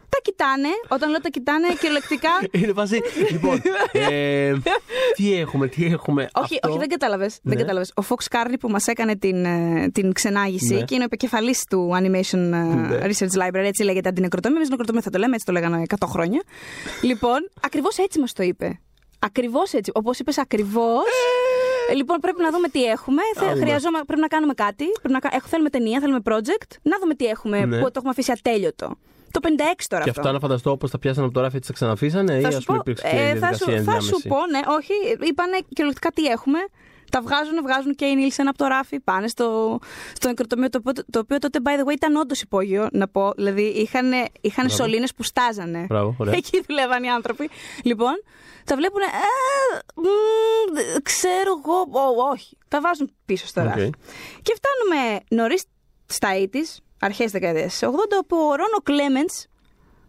τα 0.09 0.17
κοιτάνε, 0.21 0.67
όταν 0.87 1.09
λέω 1.09 1.19
τα 1.21 1.29
κοιτάνε 1.29 1.67
κυριολεκτικά. 1.79 2.29
Είναι 2.61 2.73
φάση. 2.73 3.01
λοιπόν, 3.31 3.61
ε, 3.91 4.53
τι 5.15 5.33
έχουμε, 5.35 5.67
τι 5.67 5.85
έχουμε. 5.85 6.29
όχι, 6.33 6.53
αυτό... 6.55 6.69
όχι, 6.69 6.77
δεν 6.77 6.87
κατάλαβες. 6.87 7.39
Δεν 7.43 7.53
Ναι. 7.55 7.61
κατάλαβες. 7.61 7.91
Ο 7.95 8.03
Fox 8.09 8.35
Carney 8.37 8.53
που 8.59 8.69
μας 8.69 8.87
έκανε 8.87 9.15
την, 9.15 9.45
ε, 9.45 9.89
την 9.93 10.13
ξενάγηση 10.13 10.73
Ναι. 10.73 10.81
και 10.81 10.93
είναι 10.93 11.03
ο 11.03 11.05
επικεφαλής 11.05 11.63
του 11.69 11.89
Animation 11.93 12.37
ε, 12.37 12.37
Ναι. 12.37 12.97
Research 13.01 13.41
Library, 13.41 13.63
έτσι 13.65 13.83
λέγεται 13.83 14.09
αντινεκροτομείο. 14.09 14.57
Εμείς 14.57 14.69
νεκροτομείο 14.69 15.01
θα 15.01 15.09
το 15.09 15.17
λέμε, 15.17 15.33
έτσι 15.33 15.45
το 15.45 15.51
λέγανε 15.51 15.83
100 15.99 16.07
χρόνια. 16.07 16.41
λοιπόν, 17.01 17.49
ακριβώς 17.61 17.97
έτσι 17.97 18.19
μας 18.19 18.33
το 18.33 18.43
είπε. 18.43 18.79
Ακριβώς 19.19 19.73
έτσι. 19.73 19.91
Όπως 19.93 20.19
είπες, 20.19 20.37
ακριβώς. 20.37 21.03
Ε, 21.89 21.93
λοιπόν, 21.93 22.17
πρέπει 22.19 22.41
να 22.41 22.51
δούμε 22.51 22.67
τι 22.67 22.83
έχουμε. 22.85 23.21
Θε, 23.35 23.45
δούμε. 23.45 23.59
χρειαζόμα, 23.65 23.99
πρέπει 24.07 24.21
να 24.21 24.27
κάνουμε 24.27 24.53
κάτι. 24.53 24.85
Πρέπει 24.91 25.13
να, 25.13 25.19
κα- 25.19 25.29
έχω, 25.33 25.47
θέλουμε 25.47 25.69
ταινία, 25.69 25.99
θέλουμε 25.99 26.19
project. 26.25 26.69
Να 26.81 26.97
δούμε 27.01 27.13
τι 27.15 27.25
έχουμε 27.25 27.65
Ναι. 27.65 27.77
που 27.77 27.83
το 27.85 27.91
έχουμε 27.95 28.09
αφήσει 28.09 28.31
ατέλειωτο. 28.31 28.97
Το 29.35 29.39
56 29.43 29.85
τώρα 29.89 30.03
Και 30.03 30.09
αυτό. 30.09 30.21
αυτά 30.21 30.31
να 30.33 30.39
φανταστώ 30.39 30.71
όπως 30.71 30.91
τα 30.91 30.99
πιάσανε 30.99 31.25
από 31.25 31.33
το 31.35 31.41
ράφι, 31.41 31.55
έτσι 31.55 31.67
τα 31.69 31.73
ξαναφήσανε 31.73 32.37
ή 32.37 32.41
Θα 32.41 32.47
ας 32.47 32.53
σου, 32.53 32.63
πούμε 32.63 32.77
πω, 32.77 32.83
υπήρξε 32.91 33.07
και 33.09 33.15
ε, 33.15 33.19
θα, 33.19 33.25
διαδικασία 33.25 33.57
σου, 33.57 33.65
θα 33.65 33.71
ενδιάμεση; 33.77 34.07
σου 34.07 34.27
πω, 34.27 34.35
ναι, 34.49 34.59
όχι. 34.67 34.93
Είπανε 35.29 35.57
κυριολεκτικά 35.69 36.11
τι 36.11 36.25
έχουμε. 36.25 36.59
Τα 37.11 37.21
βγάζουν, 37.21 37.61
βγάζουν 37.63 37.95
και 37.95 38.05
οι 38.05 38.15
Νίλσεν 38.15 38.47
από 38.47 38.57
το 38.57 38.65
ράφι, 38.65 38.99
πάνε 38.99 39.27
στο, 39.27 39.79
στο 40.13 40.27
νεκροτομείο, 40.27 40.69
το, 40.69 40.79
οποίο- 40.81 41.03
το 41.11 41.19
οποίο 41.19 41.37
τότε, 41.39 41.59
by 41.63 41.69
the 41.81 41.89
way, 41.89 41.93
ήταν 41.93 42.15
όντως 42.15 42.41
υπόγειο, 42.41 42.87
να 42.91 43.07
πω. 43.07 43.31
Δηλαδή, 43.35 43.61
είχαν, 43.61 44.11
είχαν 44.41 44.65
Μπράβο. 44.65 44.83
σωλήνες 44.83 45.13
που 45.13 45.23
στάζανε. 45.23 45.85
Μπράβο, 45.89 46.15
ωραία. 46.17 46.33
Εκεί 46.37 46.63
δουλεύαν 46.67 47.03
οι 47.03 47.09
άνθρωποι. 47.09 47.49
Λοιπόν, 47.83 48.13
τα 48.63 48.75
βλέπουν. 48.75 49.01
Ε, 49.01 49.05
μ, 49.95 50.05
ξέρω 51.01 51.51
εγώ. 51.63 51.99
ό, 51.99 52.29
όχι. 52.31 52.57
Τα 52.67 52.81
βάζουν 52.81 53.11
πίσω 53.25 53.47
στο 53.47 53.61
Οκ. 53.61 53.67
ράφι. 53.67 53.89
Και 54.41 54.53
φτάνουμε 54.59 55.19
νωρίς 55.29 55.63
στα 56.05 56.29
80s, 56.33 56.83
αρχές 56.99 57.31
δεκαετίας 57.31 57.79
80, 57.83 57.87
όπου 58.19 58.37
ο 58.37 58.55
Ρον 58.55 58.77
Κλέμεντς, 58.83 59.29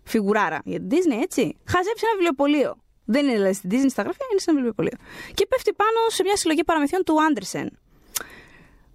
φιγουράρα 0.05 0.61
για 0.65 0.79
την 0.79 0.89
Disney, 0.91 1.23
έτσι, 1.23 1.57
χαζεύει 1.65 2.05
ένα 2.07 2.13
βιβλιοπωλείο. 2.13 2.77
Δεν 3.05 3.25
είναι 3.25 3.35
δηλαδή 3.35 3.53
στην 3.53 3.71
Disney 3.71 3.91
στα 3.91 4.03
γραφεία, 4.03 4.27
είναι 4.31 4.41
σε 4.41 4.51
ένα 4.51 4.59
βιβλιοπωλείο. 4.59 4.97
Και 5.35 5.47
πέφτει 5.47 5.73
πάνω 5.73 5.99
σε 6.09 6.23
μια 6.23 6.37
συλλογή 6.37 6.65
παραμυθιών 6.65 7.03
του 7.05 7.23
Άντερσεν. 7.23 7.79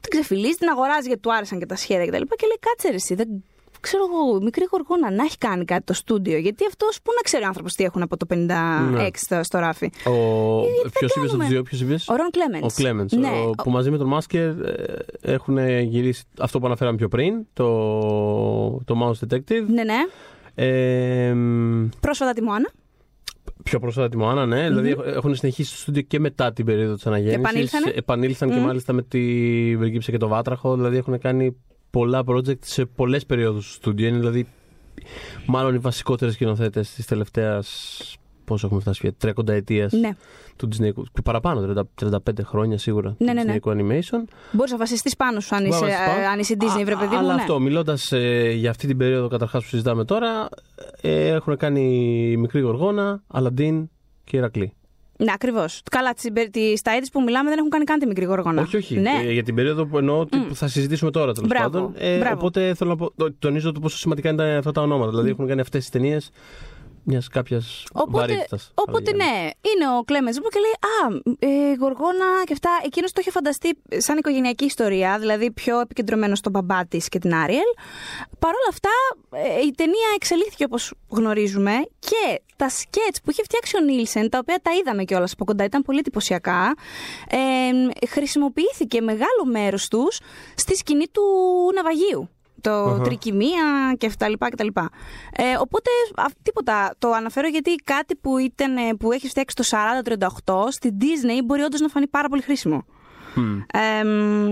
Την 0.01 0.09
ξεφυλλίζει, 0.09 0.55
την 0.55 0.69
αγοράζει 0.69 1.07
γιατί 1.07 1.21
του 1.21 1.33
άρεσαν 1.33 1.59
και 1.59 1.65
τα 1.65 1.75
σχέδια 1.75 2.05
κτλ. 2.05 2.21
Και, 2.21 2.35
και 2.35 2.45
λέει: 2.45 2.59
Κάτσε 2.59 2.89
ρε, 2.89 2.95
εσύ, 2.95 3.15
δεν 3.15 3.43
ξέρω 3.81 4.03
εγώ, 4.09 4.37
η 4.39 4.43
μικρή 4.43 4.65
γοργόνα 4.71 5.11
να 5.11 5.23
έχει 5.23 5.37
κάνει 5.37 5.65
κάτι 5.65 5.83
το 5.83 5.93
στούντιο. 5.93 6.37
Γιατί 6.37 6.65
αυτός 6.67 6.99
πού 7.03 7.11
να 7.15 7.21
ξέρει 7.21 7.43
ο 7.43 7.47
άνθρωπος 7.47 7.73
τι 7.73 7.83
έχουν 7.83 8.01
από 8.01 8.17
το 8.17 8.25
56 8.29 8.35
Ναι. 8.35 9.07
στο, 9.13 9.39
στο 9.43 9.59
ράφι. 9.59 9.85
Ο... 10.05 10.11
δεν 10.61 10.91
Ποιος 10.91 11.11
είπε 11.11 11.19
από 11.19 11.27
κάνουμε. 11.27 11.43
του 11.43 11.49
δύο, 11.49 11.63
ποιος 11.63 11.81
είπε; 11.81 11.95
Ο 12.07 12.15
Ρον 12.15 12.29
Κλέμεντς. 12.31 12.73
Ο 12.73 12.81
Κλέμεντς. 12.81 13.13
Ναι. 13.13 13.29
Που 13.63 13.69
μαζί 13.69 13.91
με 13.91 13.97
τον 13.97 14.07
Μάσκερ 14.07 14.49
ε, 14.49 14.95
έχουν 15.21 15.57
γυρίσει 15.81 16.23
αυτό 16.39 16.59
που 16.59 16.65
αναφέραμε 16.65 16.97
πιο 16.97 17.07
πριν, 17.07 17.45
το, 17.53 17.65
το 18.85 18.95
Mouse 19.03 19.27
Detective. 19.27 19.65
Ναι, 19.67 19.83
ναι. 19.83 19.97
Ε, 20.55 21.33
μ, 21.33 21.87
Πρόσφατα 21.99 22.33
τη 22.33 22.41
Μωάνα. 22.43 22.69
πιο 23.63 23.79
πρόσφατα 23.79 24.09
τη 24.09 24.17
Μωάνα, 24.17 24.45
ναι. 24.45 24.67
Δηλαδή 24.67 24.89
έχ- 24.89 25.15
έχουν 25.15 25.35
συνεχίσει 25.35 25.69
στο 25.71 25.77
στούντιο 25.79 26.01
και 26.01 26.19
μετά 26.19 26.53
την 26.53 26.65
περίοδο 26.65 26.93
της 26.95 27.07
αναγέννησης. 27.07 27.39
Επανήλθανε. 27.43 27.91
Επανήλθαν 27.95 28.49
και 28.49 28.55
Μμμ. 28.55 28.65
μάλιστα 28.65 28.93
με 28.93 29.01
τη 29.01 29.19
Βεργίψα 29.77 30.11
και 30.11 30.17
το 30.17 30.27
Βάτραχο. 30.27 30.75
Δηλαδή 30.75 30.97
έχουν 30.97 31.19
κάνει 31.19 31.55
πολλά 31.91 32.23
project 32.25 32.59
σε 32.65 32.85
πολλές 32.85 33.25
περιόδους 33.25 33.65
στο 33.65 33.73
στούντιο. 33.73 34.07
Είναι 34.07 34.17
δηλαδή 34.17 34.47
μάλλον 35.45 35.75
οι 35.75 35.77
βασικότερες 35.77 36.33
σκηνοθέτες 36.33 36.93
της 36.93 37.05
τελευταίας. 37.05 38.15
Πόσο 38.45 38.65
έχουμε 38.65 38.81
φτάσει, 38.81 39.15
30 39.23 39.47
ετίας 39.53 39.91
Ναι. 39.93 40.09
του 40.55 40.67
Disney. 40.71 40.91
Και 41.13 41.21
παραπάνω, 41.23 41.61
30, 41.61 41.81
35 41.95 42.43
χρόνια 42.43 42.77
σίγουρα 42.77 43.15
Ναι, 43.17 43.27
του 43.27 43.33
ναι, 43.33 43.43
ναι. 43.43 43.55
Disney 43.63 43.69
Animation. 43.71 44.23
Μπορείς 44.51 44.71
να 44.71 44.77
βασιστείς 44.77 45.15
πάνω 45.15 45.39
σου 45.39 45.55
αν 45.55 45.65
είσαι, 45.65 45.79
Μπορώ 45.79 45.91
να 45.91 45.97
σας 45.97 46.05
πω. 46.15 46.19
ε, 46.21 46.25
αν 46.25 46.39
είσαι 46.39 46.55
Disney, 46.59 46.83
βρε 46.85 46.95
παιδί 46.95 47.13
μου. 47.13 47.17
Αλλά 47.19 47.33
ναι. 47.35 47.41
αυτό, 47.41 47.59
μιλώντας 47.59 48.11
για 48.55 48.69
αυτή 48.69 48.87
την 48.87 48.97
περίοδο 48.97 49.27
καταρχάς 49.27 49.63
που 49.63 49.69
συζητάμε 49.69 50.05
τώρα, 50.05 50.49
ε, 51.01 51.27
έχουν 51.27 51.57
κάνει 51.57 51.85
μικρή 52.37 52.59
γοργόνα, 52.59 53.23
Αλαντίν 53.27 53.89
και 54.23 54.37
Ηρακλή. 54.37 54.73
Ναι, 55.23 55.31
ακριβώς. 55.33 55.81
Καλά, 55.91 56.13
στα 56.75 56.91
έτη 56.91 57.09
που 57.11 57.21
μιλάμε 57.21 57.49
δεν 57.49 57.57
έχουν 57.57 57.69
κάνει 57.69 57.83
καν 57.83 57.99
τη 57.99 58.05
μικρή 58.07 58.25
γοργόνα. 58.25 58.61
Όχι, 58.61 58.77
όχι. 58.77 58.99
Ναι. 58.99 59.11
Ε, 59.25 59.31
για 59.31 59.43
την 59.43 59.55
περίοδο 59.55 59.85
που 59.85 59.97
εννοώ 59.97 60.19
ότι 60.19 60.37
Μμ. 60.37 60.51
θα 60.53 60.67
συζητήσουμε 60.67 61.11
τώρα 61.11 61.33
τέλος 61.33 61.49
Μπράβο, 61.49 61.69
πάντων. 61.69 61.93
Ε, 61.97 62.17
μπράβο. 62.17 62.35
οπότε 62.35 62.73
θέλω 62.73 62.89
να 62.89 62.95
πω, 62.95 63.11
το- 63.15 63.33
τονίζω 63.39 63.71
το 63.71 63.79
πόσο 63.79 63.97
σημαντικά 63.97 64.29
είναι 64.29 64.55
αυτά 64.55 64.71
τα 64.71 64.81
ονόματα. 64.81 65.09
Δηλαδή 65.09 65.29
έχουν 65.29 65.47
κάνει 65.47 65.61
αυτές 65.61 65.79
τις 65.81 65.89
ταινίες 65.89 66.31
μιας 67.03 67.27
κάποιας 67.27 67.85
Οπότε, 67.93 68.17
βαρύτητας. 68.17 68.71
οπότε 68.75 69.13
ναι, 69.13 69.49
είναι 69.61 69.97
ο 69.97 70.03
Κλέμενς 70.03 70.37
μου 70.39 70.47
και 70.49 70.59
λέει 70.59 70.71
Α, 70.71 71.21
ε, 71.39 71.73
Γοργόνα 71.79 72.25
και 72.45 72.53
αυτά. 72.53 72.69
Εκείνος 72.85 73.11
το 73.11 73.17
είχε 73.21 73.31
φανταστεί 73.31 73.77
σαν 73.97 74.17
οικογενειακή 74.17 74.65
ιστορία, 74.65 75.19
δηλαδή 75.19 75.51
πιο 75.51 75.79
επικεντρωμένος 75.79 76.37
στον 76.37 76.51
μπαμπά 76.51 76.85
της 76.85 77.09
και 77.09 77.19
την 77.19 77.33
Άριελ. 77.35 77.69
Παρ' 78.39 78.53
όλα 78.53 78.69
αυτά, 78.69 78.89
ε, 79.31 79.65
η 79.65 79.71
ταινία 79.71 80.09
εξελίχθηκε 80.15 80.63
όπως 80.63 80.93
γνωρίζουμε 81.09 81.71
και 81.99 82.41
τα 82.55 82.69
σκέτς 82.69 83.21
που 83.23 83.31
είχε 83.31 83.43
φτιάξει 83.43 83.77
ο 83.77 83.79
Νίλσεν, 83.79 84.29
τα 84.29 84.37
οποία 84.37 84.59
τα 84.61 84.71
είδαμε 84.71 85.03
κιόλας 85.03 85.31
από 85.33 85.45
κοντά, 85.45 85.63
ήταν 85.63 85.81
πολύ 85.81 85.99
εντυπωσιακά. 85.99 86.73
Ε, 87.29 88.07
χρησιμοποιήθηκε 88.07 89.01
μεγάλο 89.01 89.45
μέρο 89.51 89.77
τους 89.89 90.19
στη 90.55 90.75
σκηνή 90.75 91.05
του 91.07 91.21
ναυαγίου 91.75 92.29
το 92.61 92.71
Αχα. 92.71 93.01
τρικυμία 93.03 93.95
και 93.97 94.05
αυτά 94.05 94.29
λοιπά 94.29 94.49
και 94.49 94.55
τα 94.55 94.63
λοιπά. 94.63 94.89
Ε, 95.35 95.43
οπότε 95.59 95.89
α, 96.15 96.25
τίποτα. 96.43 96.95
Το 96.99 97.11
αναφέρω 97.11 97.47
γιατί 97.47 97.75
κάτι 97.75 98.15
που, 98.15 98.37
ήταν, 98.37 98.77
ε, 98.77 98.93
που 98.99 99.11
έχει 99.11 99.27
φτιάξει 99.27 99.55
το 99.55 99.63
40-38 100.43 100.71
στην 100.71 100.91
Disney 101.01 101.43
μπορεί 101.45 101.61
όντως 101.61 101.79
να 101.79 101.87
φανεί 101.87 102.07
πάρα 102.07 102.27
πολύ 102.27 102.41
χρήσιμο. 102.41 102.85
Ε, 103.73 104.03
μ, 104.03 104.47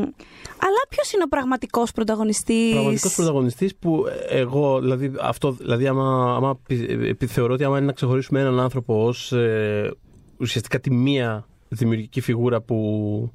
αλλά 0.61 0.81
ποιος 0.89 1.11
είναι 1.13 1.23
ο 1.23 1.27
πραγματικός 1.27 1.91
πρωταγωνιστής; 1.91 2.71
Πραγματικός 2.73 3.15
πρωταγωνιστής 3.15 3.75
που 3.75 4.05
εγώ, 4.29 4.79
δηλαδή, 4.79 5.11
αυτό, 5.21 5.51
δηλαδή 5.51 5.87
άμα, 5.87 6.35
άμα 6.35 6.55
πι- 6.67 7.21
ε, 7.21 7.27
θεωρώ 7.27 7.53
ότι 7.53 7.63
άμα 7.63 7.77
είναι 7.77 7.85
να 7.85 7.91
ξεχωρίσουμε 7.91 8.39
έναν 8.39 8.59
άνθρωπο 8.59 9.05
ως 9.05 9.33
ουσιαστικά 10.37 10.79
τη 10.79 10.91
μία 10.91 11.47
δημιουργική 11.67 12.21
φιγούρα 12.21 12.61
που, 12.61 13.31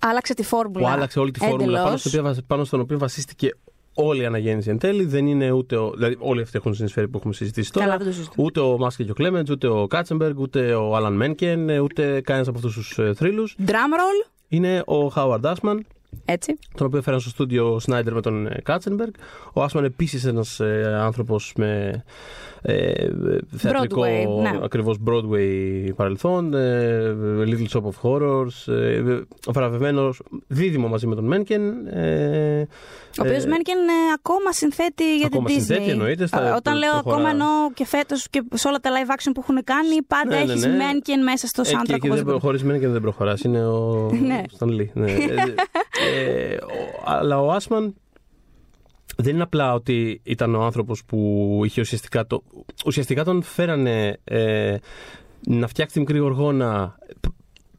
Άλλαξε 0.00 0.34
τη 0.34 0.42
φόρμουλα. 0.42 0.80
που 0.80 0.92
άλλαξε 0.94 1.18
όλη 1.18 1.30
τη 1.30 1.38
φόρμουλα 1.38 1.62
Εντελώς. 1.62 1.82
πάνω, 1.84 1.96
στο 1.96 2.08
οποίο, 2.08 2.22
βασ- 2.22 2.42
πάνω 2.46 2.64
στον 2.64 2.80
οποίο 2.80 2.98
βασίστηκε 2.98 3.50
όλη 3.98 4.22
η 4.22 4.24
αναγέννηση 4.24 4.70
εν 4.70 4.78
τέλει. 4.78 5.04
Δεν 5.04 5.26
είναι 5.26 5.50
ούτε. 5.50 5.76
Ο, 5.76 5.90
δηλαδή, 5.90 6.16
όλοι 6.18 6.42
αυτοί 6.42 6.56
έχουν 6.56 6.74
συνεισφέρει 6.74 7.08
που 7.08 7.18
έχουμε 7.18 7.34
συζητήσει 7.34 7.72
τώρα. 7.72 7.86
Καλά, 7.86 7.98
δεν 7.98 8.06
το 8.06 8.12
συζητώ. 8.12 8.34
Ούτε 8.36 8.60
ο 8.60 8.78
Μάσκε 8.78 9.04
και 9.04 9.10
ο 9.10 9.14
Κλέμεντς, 9.14 9.50
ούτε 9.50 9.66
ο 9.66 9.86
Κάτσεμπεργκ, 9.86 10.38
ούτε 10.38 10.74
ο 10.74 10.96
Άλαν 10.96 11.12
Μένκεν, 11.14 11.68
ε, 11.68 11.78
ούτε 11.78 12.20
κανένας 12.20 12.48
από 12.48 12.58
αυτούς 12.58 12.74
τους 12.74 12.98
θρύλους. 13.16 13.56
Drum 13.66 13.70
roll. 13.72 14.30
Είναι 14.48 14.82
ο 14.86 15.06
Χάουαρντ 15.08 15.46
Άσμαν, 15.46 15.86
Έτσι. 16.24 16.58
τον 16.74 16.86
οποίο 16.86 16.98
έφεραν 16.98 17.20
στο 17.20 17.28
στούντιο 17.30 17.74
ο 17.74 17.78
Σνάιντερ 17.78 18.12
με 18.14 18.20
τον 18.20 18.46
ε, 18.46 18.60
Κάτσενμπεργκ. 18.62 19.12
Ο 19.52 19.62
Άσμαν 19.62 19.84
επίσης 19.84 20.24
ένας 20.24 20.60
ε, 20.60 20.98
άνθρωπος 21.00 21.52
με 21.56 22.04
ε, 22.68 23.08
θεατρικό 23.56 24.02
Broadway, 24.02 24.42
ναι. 24.42 24.58
ακριβώς 24.62 24.96
Broadway 25.08 25.90
παρελθόν, 25.96 26.54
ε, 26.54 27.16
Little 27.44 27.66
Shop 27.76 27.82
of 27.82 27.92
Horrors, 28.02 28.72
ε, 28.72 29.02
βραβευμένος 29.48 30.22
δίδυμο 30.46 30.88
μαζί 30.88 31.06
με 31.06 31.14
τον 31.14 31.24
Μένκεν. 31.24 31.86
Ε, 31.86 32.66
Ο 33.18 33.22
οποίος 33.24 33.44
ε, 33.44 33.48
Μένκεν 33.48 33.76
ε, 33.78 33.92
ακόμα 34.18 34.52
συνθέτει 34.52 35.16
για 35.16 35.26
ακόμα 35.26 35.46
την 35.46 35.56
Disney. 35.56 35.60
συνθέτει, 35.62 35.90
εννοείται, 35.90 36.26
στα- 36.26 36.38
Α, 36.38 36.56
Όταν 36.56 36.72
το- 36.72 36.78
λέω 36.78 36.90
το 36.92 36.98
ακόμα 36.98 37.16
χωρά- 37.16 37.30
εννοώ 37.30 37.48
και 37.74 37.86
φέτος 37.86 38.26
και 38.30 38.42
σε 38.54 38.68
όλα 38.68 38.78
τα 38.80 38.90
live 38.90 39.10
action 39.10 39.30
που 39.34 39.40
έχουν 39.42 39.64
κάνει, 39.64 40.02
πάντα 40.06 40.36
Ναι, 40.38 40.44
ναι, 40.44 40.52
έχεις 40.52 40.66
ναι. 40.66 40.76
Μένκεν 40.76 41.22
μέσα 41.22 41.46
στο 41.46 41.62
Ε, 41.62 41.64
και, 41.64 41.70
soundtrack. 41.76 41.84
και 41.84 41.90
δεν 41.92 42.00
οπωσδήποτε. 42.04 42.30
προχωρήσει 42.38 42.64
Μένκεν 42.64 42.92
δεν 42.92 43.00
προχωράς. 43.00 43.40
Είναι 43.42 43.66
ο 43.66 44.08
Ναι. 44.28 44.42
Stan 44.58 44.66
Lee. 44.68 44.86
Ναι. 44.92 45.10
Ε, 45.10 45.14
ε, 46.18 46.54
ο- 46.54 47.02
αλλά 47.04 47.40
ο 47.40 47.50
Άσμαν 47.50 47.94
δεν 49.16 49.34
είναι 49.34 49.42
απλά 49.42 49.74
ότι 49.74 50.20
ήταν 50.22 50.54
ο 50.54 50.62
άνθρωπος 50.62 51.04
που 51.04 51.60
είχε 51.64 51.80
ουσιαστικά 51.80 52.26
το... 52.26 52.42
Ουσιαστικά 52.86 53.24
τον 53.24 53.42
φέρανε 53.42 54.18
ε, 54.24 54.76
να 55.46 55.66
φτιάξει 55.66 55.94
τη 55.94 56.00
μικρή 56.00 56.18
γοργόνα 56.18 56.98
π- 57.20 57.32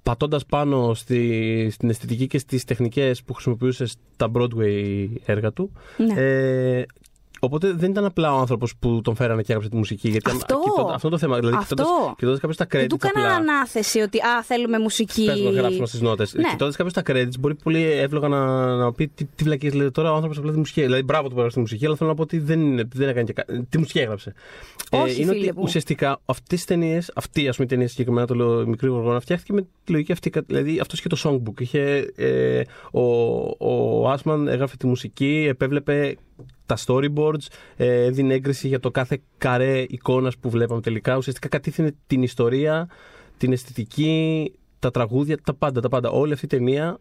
πατώντας 0.03 0.45
πάνω 0.45 0.93
στη, 0.93 1.69
στην 1.71 1.89
αισθητική 1.89 2.27
και 2.27 2.37
στις 2.37 2.63
τεχνικές 2.63 3.23
που 3.23 3.33
χρησιμοποιούσε 3.33 3.85
στα 3.85 4.31
Broadway 4.33 5.07
έργα 5.25 5.51
του. 5.51 5.71
Ναι. 5.97 6.21
Ε, 6.21 6.85
οπότε 7.39 7.71
δεν 7.73 7.89
ήταν 7.91 8.05
απλά 8.05 8.33
ο 8.33 8.37
άνθρωπος 8.37 8.73
που 8.79 9.01
τον 9.03 9.15
φέρανε 9.15 9.41
και 9.41 9.47
έγραψε 9.47 9.69
τη 9.69 9.75
μουσική. 9.75 10.09
Γιατί 10.09 10.29
άμα- 10.29 10.39
Αυτό. 10.41 10.59
κοιτώντα- 10.63 10.93
αυτό 10.93 11.07
είναι 11.07 11.15
το 11.17 11.21
θέμα. 11.25 11.39
Δηλαδή, 11.39 11.55
Αυτό. 11.59 11.75
κοιτώντας, 11.75 12.13
κοιτώντας 12.17 12.39
κάποιος 12.39 12.57
τα 12.57 12.65
credits 12.65 12.69
Δεν 12.79 12.87
του 12.87 12.97
έκαναν 13.03 13.31
απλά, 13.31 13.35
ανάθεση 13.53 13.99
ότι 13.99 14.17
α, 14.19 14.43
θέλουμε 14.43 14.79
μουσική. 14.79 15.25
Πες 15.25 15.39
να 15.41 15.49
γράψουμε 15.49 15.85
στις 15.87 16.01
νότες. 16.01 16.33
Ναι. 16.33 16.49
Κοιτώντας 16.49 16.75
κάποιο 16.75 16.91
τα 16.91 17.01
credits, 17.07 17.39
μπορεί 17.39 17.55
πολύ 17.55 17.83
εύλογα 17.83 18.27
να, 18.27 18.65
να 18.75 18.91
πει 18.93 19.07
τι, 19.07 19.25
τι 19.25 19.43
βλακίες 19.43 19.73
λέει 19.73 19.91
τώρα 19.91 20.11
ο 20.11 20.13
άνθρωπος 20.15 20.37
απλά 20.37 20.51
τη 20.51 20.57
μουσική. 20.57 20.81
Δηλαδή, 20.81 21.03
μπράβο 21.03 21.23
του 21.23 21.29
που 21.29 21.35
έγραψε 21.35 21.55
τη 21.55 21.61
μουσική, 21.61 21.85
αλλά 21.85 21.95
θέλω 21.95 22.09
να 22.09 22.15
πω 22.15 22.21
ότι 22.21 22.39
δεν, 22.39 22.61
είναι- 22.61 22.87
δεν 22.93 23.09
έκανε 23.09 23.23
και 23.23 23.33
κα... 23.33 23.45
Τι 23.69 23.77
μουσική 23.77 23.99
έγραψε. 23.99 24.33
Όχι, 24.91 25.21
είναι 25.21 25.31
φίλε 25.31 25.45
ότι 25.47 25.53
μου. 25.57 25.61
ουσιαστικά 25.63 26.19
αυτές 26.25 26.57
τις 26.57 26.65
ταινίες, 26.65 27.11
αυτή 27.15 27.47
ας 27.47 27.55
πούμε 27.55 27.67
η 27.67 27.69
ταινία 27.69 27.87
συγκεκριμένα, 27.87 28.27
το 28.27 28.35
λέω 28.35 28.67
μικρή 28.67 28.87
γοργόνα, 28.87 29.19
φτιάχτηκε 29.19 29.53
με 29.53 29.61
τη 29.83 29.91
λογική 29.91 30.11
αυτή. 30.11 30.31
Δηλαδή, 30.47 30.79
αυτός 30.79 31.01
και 31.01 31.09
το 31.09 31.17
songbook. 31.23 31.61
Είχε, 31.61 32.11
ε, 32.15 32.61
ο, 32.91 33.01
ο 33.57 34.09
Άσμαν 34.09 34.47
έγραφε 34.47 34.75
τη 34.77 34.87
μουσική, 34.87 35.45
επέβλεπε 35.49 36.15
τα 36.65 36.77
storyboards, 36.85 37.47
ε, 37.75 38.03
έδινε 38.03 38.33
έγκριση 38.33 38.67
για 38.67 38.79
το 38.79 38.91
κάθε 38.91 39.21
καρέ 39.37 39.85
εικόνας 39.89 40.37
που 40.37 40.49
βλέπαμε 40.49 40.81
τελικά. 40.81 41.17
Ουσιαστικά 41.17 41.47
κατήφθηνε 41.47 41.95
την 42.07 42.23
ιστορία, 42.23 42.89
την 43.37 43.51
αισθητική, 43.51 44.51
τα 44.79 44.91
τραγούδια, 44.91 45.37
τα 45.43 45.53
πάντα, 45.53 45.81
τα 45.81 45.89
πάντα. 45.89 46.09
Όλη 46.09 46.33
αυτή 46.33 46.45
η 46.45 46.49
ταινία, 46.49 46.99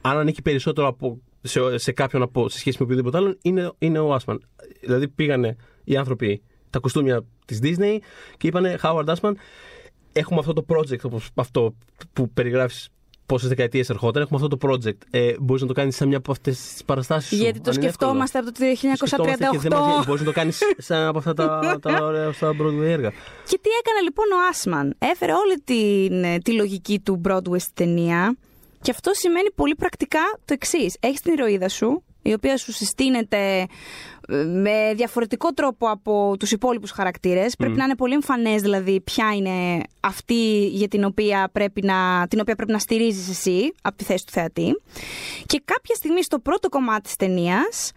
αν 0.00 0.18
ανήκει 0.18 0.42
περισσότερο 0.42 0.86
από, 0.86 1.20
σε, 1.42 1.78
σε 1.78 1.92
κάποιον 1.92 2.22
από, 2.22 2.48
σε 2.48 2.58
σχέση 2.58 2.76
με 2.78 2.84
οποιοδήποτε 2.84 3.16
άλλον, 3.16 3.38
είναι, 3.42 3.72
είναι 3.78 3.98
ο 3.98 4.14
Άσμαν. 4.14 4.46
Δηλαδή 4.80 5.08
πήγανε 5.08 5.56
οι 5.84 5.96
άνθρωποι 5.96 6.42
τα 6.70 6.78
κουστούμια 6.78 7.24
της 7.46 7.58
Disney 7.62 7.98
και 8.36 8.46
είπανε 8.46 8.78
Howard 8.82 9.04
Άσμαν, 9.06 9.36
έχουμε 10.12 10.40
αυτό 10.40 10.52
το 10.52 10.64
project 10.68 11.00
όπως 11.02 11.30
αυτό 11.34 11.74
που 12.12 12.30
περιγράφεις 12.30 12.88
πόσες 13.30 13.48
δεκαετίες 13.48 13.90
ερχόταν. 13.90 14.22
Έχουμε 14.22 14.40
αυτό 14.42 14.56
το 14.56 14.68
project. 14.68 14.98
Ε, 15.10 15.32
Μπορείς 15.40 15.62
να 15.62 15.68
το 15.68 15.74
κάνεις 15.74 15.96
σε 15.96 16.06
μια 16.06 16.16
από 16.16 16.32
αυτές 16.32 16.56
τις 16.60 16.84
παραστάσεις. 16.84 17.38
Γιατί 17.38 17.60
το 17.60 17.72
σκεφτόμαστε 17.72 18.38
από 18.38 18.52
το 18.52 18.58
1938. 18.64 20.04
Μπορείς 20.06 20.20
να 20.20 20.26
το 20.26 20.32
κάνεις 20.32 20.58
σε 20.78 20.94
ένα 20.94 21.08
από 21.08 21.18
αυτά 21.18 21.34
τα, 21.34 21.78
τα 21.80 22.04
ωραία 22.04 22.28
αυτά 22.28 22.50
Broadway 22.50 22.82
έργα. 22.82 23.10
Και 23.48 23.58
τι 23.62 23.70
έκανε 23.80 24.00
λοιπόν 24.02 24.26
ο 24.32 24.38
Άσμαν; 24.50 24.94
Έφερε 24.98 25.32
όλη 25.32 25.60
την, 25.64 26.24
ε, 26.24 26.38
τη 26.38 26.52
λογική 26.52 27.00
του 27.00 27.20
Broadway 27.28 27.60
στη 27.60 27.72
ταινία. 27.74 28.36
Και 28.80 28.90
αυτό 28.90 29.10
σημαίνει 29.14 29.50
πολύ 29.54 29.74
πρακτικά 29.74 30.20
το 30.44 30.52
εξής. 30.52 30.96
Έχεις 31.00 31.20
την 31.20 31.32
ηρωίδα 31.32 31.68
σου, 31.68 32.02
η 32.22 32.32
οποία 32.32 32.56
σου 32.56 32.72
συστήνεται 32.72 33.66
ε, 34.28 34.34
με 34.44 34.92
διαφορετικό 34.94 35.52
τρόπο 35.52 35.88
από 35.88 36.36
τους 36.38 36.50
υπόλοιπους 36.52 36.90
χαρακτήρες. 36.90 37.56
Πρέπει 37.56 37.76
να 37.76 37.84
είναι 37.84 37.94
πολύ 37.96 38.14
εμφανές 38.14 38.62
δηλαδή 38.62 39.00
ποια 39.00 39.32
είναι 39.34 39.80
αυτή 40.00 40.66
για 40.66 40.88
την 40.88 41.04
οποία 41.04 41.48
πρέπει 41.52 41.82
να, 41.82 42.26
την 42.28 42.40
οποία 42.40 42.54
πρέπει 42.54 42.72
να 42.72 42.78
στηρίζεις 42.78 43.28
εσύ 43.28 43.74
από 43.82 43.96
τη 43.96 44.04
θέση 44.04 44.26
του 44.26 44.32
θεατή. 44.32 44.82
Και 45.46 45.62
κάποια 45.64 45.94
στιγμή 45.94 46.22
στο 46.22 46.38
πρώτο 46.38 46.68
κομμάτι 46.68 47.02
της 47.02 47.16
ταινίας 47.16 47.92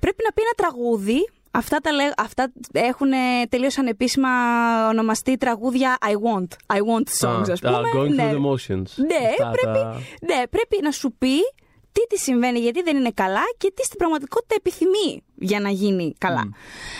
πρέπει 0.00 0.22
να 0.24 0.32
πει 0.32 0.42
ένα 0.42 0.52
τραγούδι 0.56 1.28
Αυτά, 1.50 1.78
τα, 1.78 1.92
λέ- 1.92 2.12
αυτά 2.16 2.52
έχουν 2.72 3.08
τελείως 3.48 3.78
ανεπίσημα 3.78 4.28
ονομαστεί 4.88 5.36
τραγούδια 5.36 5.96
I 6.00 6.12
want. 6.12 6.76
I 6.76 6.78
want 6.80 7.26
songs, 7.28 7.50
ας 7.50 7.60
πούμε. 7.60 7.80
Going 7.96 8.08
ναι. 8.14 8.30
through 8.30 8.34
the 8.34 8.46
motions. 8.50 8.90
Ναι, 8.96 9.28
Αυτά 9.30 9.50
πρέπει, 9.50 9.78
τα- 9.78 10.00
ναι, 10.20 10.42
πρέπει 10.50 10.78
να 10.82 10.90
σου 10.90 11.14
πει 11.18 11.34
τι 11.96 12.16
τη 12.16 12.18
συμβαίνει, 12.22 12.58
γιατί 12.58 12.82
δεν 12.82 12.96
είναι 12.96 13.10
καλά 13.10 13.44
και 13.58 13.72
τι 13.74 13.84
στην 13.84 13.98
πραγματικότητα 13.98 14.54
επιθυμεί 14.58 15.24
για 15.34 15.60
να 15.60 15.70
γίνει 15.70 16.14
καλά. 16.18 16.44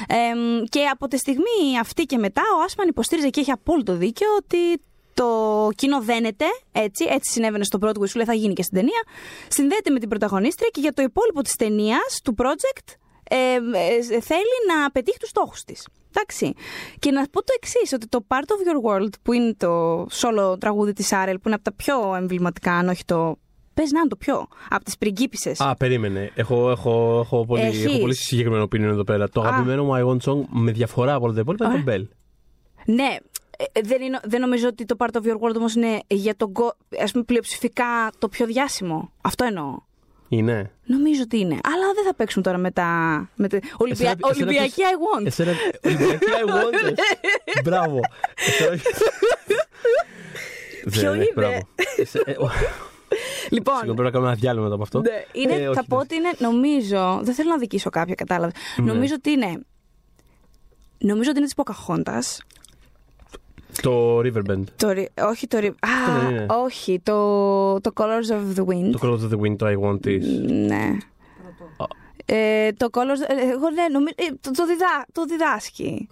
Εμ, 0.08 0.64
και 0.68 0.84
από 0.84 1.08
τη 1.08 1.16
στιγμή 1.16 1.78
αυτή 1.80 2.02
και 2.04 2.18
μετά 2.18 2.42
ο 2.58 2.62
Άσμαν 2.64 2.88
υποστήριζε 2.88 3.28
και 3.28 3.40
έχει 3.40 3.50
απόλυτο 3.50 3.96
δίκιο 3.96 4.28
ότι 4.36 4.80
το 5.14 5.28
κοινό 5.74 6.00
δένεται 6.00 6.44
έτσι, 6.72 7.04
έτσι 7.08 7.32
συνέβαινε 7.32 7.64
στο 7.64 7.78
πρώτο 7.78 8.00
που 8.00 8.08
σου 8.08 8.16
λέει 8.16 8.26
θα 8.26 8.34
γίνει 8.34 8.52
και 8.52 8.62
στην 8.62 8.76
ταινία, 8.78 9.02
συνδέεται 9.48 9.90
με 9.90 9.98
την 9.98 10.08
πρωταγωνίστρια 10.08 10.68
και 10.72 10.80
για 10.80 10.92
το 10.92 11.02
υπόλοιπο 11.02 11.42
της 11.42 11.54
ταινίας, 11.54 12.20
του 12.24 12.34
project, 12.38 12.94
ε, 13.30 13.36
ε, 13.36 14.20
θέλει 14.20 14.56
να 14.70 14.90
πετύχει 14.90 15.18
τους 15.18 15.28
στόχους 15.28 15.64
της. 15.64 15.86
Εντάξει. 16.08 16.52
Και 16.98 17.10
να 17.10 17.28
πω 17.28 17.42
το 17.42 17.52
εξής, 17.56 17.92
ότι 17.92 18.06
το 18.06 18.26
Part 18.28 18.34
of 18.36 18.60
Your 18.68 18.90
World, 18.90 19.12
που 19.22 19.32
είναι 19.32 19.54
το 19.54 20.02
solo 20.02 20.60
τραγούδι 20.60 20.92
της 20.92 21.12
Άρελ, 21.12 21.34
που 21.34 21.42
είναι 21.46 21.54
από 21.54 21.64
τα 21.64 21.72
πιο 21.72 22.14
εμβληματικά, 22.14 22.72
αν 22.72 22.88
όχι 22.88 23.04
το. 23.04 23.38
Πες 23.80 23.90
να 23.90 23.98
είναι 24.00 24.08
το 24.08 24.16
πιο. 24.16 24.46
Από 24.68 24.84
τις 24.84 24.98
πριγκίπισσες. 24.98 25.60
Α, 25.60 25.74
περίμενε. 25.74 26.30
Έχω, 26.34 26.70
έχω, 26.70 27.20
έχω, 27.24 27.44
πολύ, 27.46 27.62
Έχεις. 27.62 27.84
έχω 27.84 27.98
πολύ 27.98 28.14
συγκεκριμένο 28.14 28.62
opinion 28.64 28.80
εδώ 28.80 29.04
πέρα. 29.04 29.28
Το 29.28 29.40
Α. 29.40 29.48
αγαπημένο 29.48 29.84
μου 29.84 29.92
I 29.94 30.04
Want 30.08 30.30
Song 30.30 30.40
με 30.48 30.72
διαφορά 30.72 31.14
από 31.14 31.24
όλα 31.24 31.34
τα 31.34 31.40
υπόλοιπα 31.40 31.66
είναι 31.66 31.82
το 31.84 31.92
Bell. 31.92 32.04
Ναι, 32.94 33.16
ε, 33.56 33.64
ε, 33.72 33.80
δεν, 33.84 34.02
είναι, 34.02 34.20
δεν 34.24 34.40
νομίζω 34.40 34.68
ότι 34.68 34.84
το 34.84 34.96
Part 34.98 35.16
of 35.16 35.26
Your 35.26 35.34
World 35.34 35.54
όμως 35.56 35.74
είναι 35.74 35.98
για 36.06 36.36
τον 36.36 36.52
κο- 36.52 36.76
ας 37.02 37.10
πούμε 37.12 37.24
πλειοψηφικά 37.24 38.10
το 38.18 38.28
πιο 38.28 38.46
διάσημο. 38.46 39.12
Αυτό 39.20 39.44
εννοώ. 39.44 39.78
Είναι. 40.28 40.70
Νομίζω 40.84 41.22
ότι 41.22 41.38
είναι. 41.38 41.58
Αλλά 41.64 41.92
δεν 41.94 42.04
θα 42.04 42.14
παίξουμε 42.14 42.44
τώρα 42.44 42.58
με 42.58 42.70
τα. 42.70 42.84
Με 43.34 43.48
τα... 43.48 43.58
Ολυμπια... 43.76 44.08
Εσένα- 44.10 44.28
εσένα 44.30 44.46
Ολυμπιακή 44.46 44.74
ποιος- 44.74 44.90
I 44.90 45.20
want. 45.20 45.26
Εσένα. 45.26 45.52
Ολυμπιακή 45.84 46.24
I 46.44 46.48
Want. 46.50 46.88
ε. 46.88 47.60
Μπράβο. 47.64 48.00
Εσένα- 48.36 48.76
Ποιο 50.90 51.10
Δεν, 51.10 51.20
είναι; 51.20 51.66
Μπράβο. 53.08 53.20
Εσέ- 53.20 53.42
ε, 53.42 53.46
ο- 53.46 53.54
Λοιπόν, 53.56 53.74
Συγγνώμη, 53.74 53.96
πρέπει 53.98 54.02
να 54.02 54.10
κάνουμε 54.10 54.30
ένα 54.30 54.40
διάλειμμα 54.40 54.62
μετά 54.64 54.74
από 54.74 54.82
αυτό. 54.82 55.00
Ναι, 55.00 55.24
είναι, 55.32 55.52
Ε, 55.62 55.66
όχι, 55.68 55.76
θα 55.76 55.84
πω 55.88 55.96
ναι. 55.96 56.02
ότι 56.02 56.14
είναι, 56.14 56.30
νομίζω, 56.38 57.20
δεν 57.22 57.34
θέλω 57.34 57.50
να 57.50 57.58
δικήσω 57.58 57.90
κάποια, 57.90 58.14
κατάλαβες. 58.14 58.54
Ναι. 58.76 58.92
Νομίζω 58.92 59.14
ότι 59.16 59.30
είναι, 59.30 59.60
νομίζω 60.98 61.28
ότι 61.30 61.38
είναι 61.38 61.46
της 61.46 61.54
Ποκαχόντας. 61.54 62.40
Το 63.82 64.18
Riverbend. 64.18 64.64
Το, 64.76 64.88
ri- 64.90 65.28
όχι 65.28 65.46
το. 65.46 65.58
ri- 65.60 65.66
Α, 65.80 66.20
δεν 66.20 66.30
είναι. 66.30 66.46
όχι. 66.48 67.00
Το, 67.02 67.80
το 67.80 67.90
Colors 67.94 68.32
of 68.32 68.58
the 68.58 68.64
Wind. 68.64 68.90
Το 68.90 68.98
Colors 69.02 69.20
of 69.30 69.34
the 69.34 69.40
Wind, 69.40 69.56
το 69.56 69.66
I 69.66 69.78
Want 69.84 70.06
This. 70.06 70.22
Ναι. 70.48 70.96
Ε, 72.24 72.72
το 72.72 72.88
Colors. 72.92 73.20
ε, 73.28 73.50
Εγώ 73.50 73.70
ναι, 73.70 73.88
νομίζω. 73.92 74.14
ε, 74.16 74.24
το, 74.40 74.50
το, 74.50 74.66
διδά, 74.66 75.06
το 75.12 75.24
διδάσκει. 75.24 76.08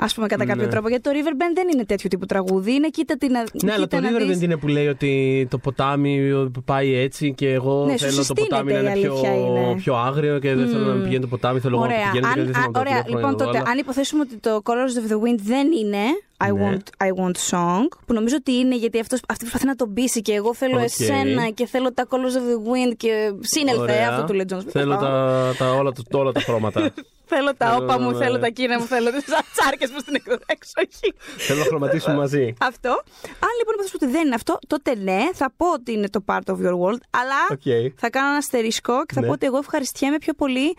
Α 0.00 0.06
πούμε 0.14 0.26
κατά 0.26 0.44
κάποιο 0.46 0.62
Ναι. 0.62 0.68
τρόπο. 0.70 0.88
Γιατί 0.88 1.02
το 1.02 1.10
Riverbend 1.14 1.52
δεν 1.54 1.68
είναι 1.72 1.84
τέτοιο 1.84 2.08
τύπου 2.08 2.26
τραγούδι. 2.26 2.74
Είναι 2.74 2.88
κοίτα 2.88 3.16
την. 3.16 3.30
Ναι, 3.30 3.72
αλλά 3.72 3.86
το 3.86 3.96
κοίτα 3.96 4.10
να 4.10 4.18
Riverbend 4.18 4.26
δεις. 4.26 4.42
είναι 4.42 4.56
που 4.56 4.68
λέει 4.68 4.86
ότι 4.86 5.46
το 5.50 5.58
ποτάμι 5.58 6.32
πάει 6.64 6.94
έτσι 6.94 7.34
και 7.34 7.52
εγώ 7.52 7.84
Ναι, 7.84 7.92
σου 7.92 7.98
θέλω 7.98 8.16
το 8.16 8.22
συστήνεται, 8.22 8.54
ποτάμι 8.54 8.72
να 8.72 8.78
η 8.78 8.82
είναι 8.82 8.92
πιο, 9.00 9.12
αλήθεια 9.12 9.34
είναι. 9.34 9.74
πιο 9.76 9.94
άγριο 9.96 10.38
και 10.38 10.54
δεν 10.54 10.68
θέλω 10.68 10.84
να 10.84 11.02
πηγαίνει 11.02 11.20
το 11.20 11.26
ποτάμι, 11.26 11.60
θέλω 11.60 11.76
εγώ 11.76 11.86
να 11.86 11.92
Ωραία. 11.94 12.10
πηγαίνω 12.10 12.26
Αν, 12.28 12.34
και 12.34 12.42
δεν 12.42 12.52
θέλω 12.52 12.64
α, 12.64 12.66
να 12.66 12.72
το 12.72 12.80
ωραία. 12.80 13.02
τηλέφωνο 13.02 13.16
Λοιπόν, 13.18 13.34
εδώ, 13.34 13.44
τότε, 13.44 13.58
αλλά- 13.58 13.70
αν 13.70 13.78
υποθέσουμε 13.78 14.20
ότι 14.22 14.36
το 14.36 14.60
Colors 14.64 14.94
of 15.00 15.12
the 15.12 15.16
Wind 15.16 15.38
δεν 15.42 15.66
είναι 15.72 16.02
I, 16.44 16.52
Ναι. 16.54 16.76
want, 16.76 17.06
I 17.06 17.10
want 17.22 17.36
Song, 17.50 17.86
που 18.06 18.12
νομίζω 18.14 18.36
ότι 18.38 18.52
είναι 18.52 18.76
γιατί 18.76 19.00
αυτός, 19.00 19.20
αυτή 19.28 19.42
προσπαθεί 19.44 19.66
να 19.66 19.74
τον 19.74 19.92
πείσει 19.94 20.20
και 20.22 20.32
εγώ 20.32 20.54
θέλω 20.54 20.76
Οκ. 20.76 20.82
εσένα 20.82 21.48
και 21.50 21.66
θέλω 21.66 21.92
τα 21.92 22.06
Colors 22.10 22.36
of 22.40 22.46
the 22.50 22.58
Wind 22.70 22.94
και 22.96 23.32
σύνελθε 23.40 23.80
Ωραία. 23.80 24.08
αυτό 24.10 24.24
του 24.24 24.32
λέει 24.32 24.44
Jones. 24.52 24.64
Θέλω 24.68 24.96
τα, 24.96 25.52
τα, 25.58 25.70
όλα, 25.72 25.92
τα- 25.92 26.18
όλα 26.18 26.32
τα 26.32 26.40
χρώματα. 26.40 26.90
Θέλω 27.28 27.54
τα 27.56 27.66
Θέλω 27.70 27.82
όπα 27.84 27.98
να- 27.98 28.04
μου, 28.04 28.14
θέλω 28.16 28.38
τα 28.38 28.48
κρίνα 28.48 28.78
μου, 28.78 28.86
θέλω 28.86 29.10
τις 29.10 29.24
τσάρκες 29.54 29.90
μου 29.90 29.98
στην 30.00 30.14
εξοχή. 30.46 31.14
θέλω 31.38 31.58
να 31.58 31.64
χρωματίσουμε 31.64 32.14
μαζί. 32.22 32.54
Αυτό. 32.60 32.88
Αν 33.24 33.50
λοιπόν 33.58 33.74
υποθέσουμε 33.74 33.98
ότι 34.02 34.06
δεν 34.12 34.26
είναι 34.26 34.34
αυτό, 34.34 34.58
τότε 34.66 34.94
ναι, 34.94 35.28
θα 35.34 35.52
πω 35.56 35.72
ότι 35.72 35.92
είναι 35.92 36.08
το 36.08 36.24
part 36.26 36.44
of 36.46 36.54
your 36.54 36.76
world, 36.82 37.00
αλλά 37.10 37.40
Οκ. 37.50 37.92
θα 37.96 38.10
κάνω 38.10 38.28
ένα 38.28 38.36
αστερίσκο 38.36 39.04
και 39.06 39.14
θα 39.14 39.20
Ναι. 39.20 39.26
πω 39.26 39.32
ότι 39.32 39.46
εγώ 39.46 39.58
ευχαριστιέμαι 39.58 40.18
πιο 40.18 40.32
πολύ 40.34 40.76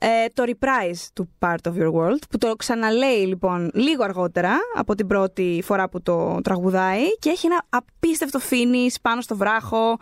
ε, 0.00 0.06
το 0.34 0.44
reprise 0.46 1.08
του 1.12 1.28
Part 1.38 1.70
of 1.70 1.72
Your 1.72 1.92
World, 1.92 2.22
που 2.30 2.38
το 2.38 2.54
ξαναλέει 2.56 3.26
λοιπόν 3.26 3.70
λίγο 3.74 4.04
αργότερα 4.04 4.56
από 4.74 4.94
την 4.94 5.06
πρώτη 5.06 5.60
φορά 5.64 5.88
που 5.88 6.02
το 6.02 6.38
τραγουδάει 6.42 7.16
και 7.18 7.30
έχει 7.30 7.46
ένα 7.46 7.62
απίστευτο 7.68 8.38
finish 8.50 8.94
πάνω 9.02 9.20
στο 9.20 9.36
βράχο, 9.36 9.96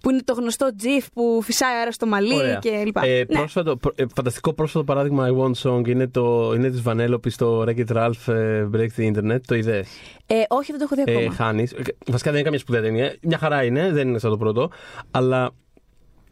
που 0.00 0.10
είναι 0.10 0.20
το 0.24 0.32
γνωστό 0.32 0.68
GIF 0.82 1.06
που 1.12 1.40
φυσάει 1.42 1.74
αέρας 1.78 1.94
στο 1.94 2.06
μαλλί 2.06 2.34
Ωραία. 2.34 2.58
και 2.58 2.82
λοιπά. 2.84 3.04
Ε, 3.04 3.18
ναι. 3.18 3.24
πρόσφατο, 3.38 3.76
προ- 3.76 4.00
ε, 4.00 4.04
φανταστικό 4.14 4.52
πρόσφατο 4.52 4.84
παράδειγμα 4.84 5.28
I 5.30 5.36
Want 5.38 5.52
Song 5.70 5.88
είναι, 5.88 6.06
το, 6.08 6.52
είναι 6.56 6.70
της 6.70 6.82
Βανέλοπης 6.82 7.34
στο 7.34 7.64
Wreck-It 7.66 7.96
Ralph 7.96 8.32
ε, 8.32 8.66
Break 8.74 8.88
the 9.00 9.12
Internet. 9.14 9.40
Το 9.46 9.54
είδες; 9.54 9.88
Ε, 10.26 10.34
όχι, 10.48 10.72
δεν 10.72 10.80
το 10.80 10.86
έχω 10.90 10.94
δει 11.04 11.10
ακόμα. 11.14 11.32
Ε, 11.32 11.36
χάνεις. 11.36 11.72
Ε, 11.72 11.82
Βασικά 12.06 12.30
δεν 12.30 12.34
είναι 12.34 12.42
καμία 12.42 12.58
σπουδαία 12.58 12.82
ταινία. 12.82 13.14
Μια 13.22 13.38
χαρά 13.38 13.64
είναι, 13.64 13.92
δεν 13.92 14.08
είναι 14.08 14.18
σαν 14.18 14.30
το 14.30 14.36
πρώτο. 14.36 14.70
Αλλά 15.10 15.50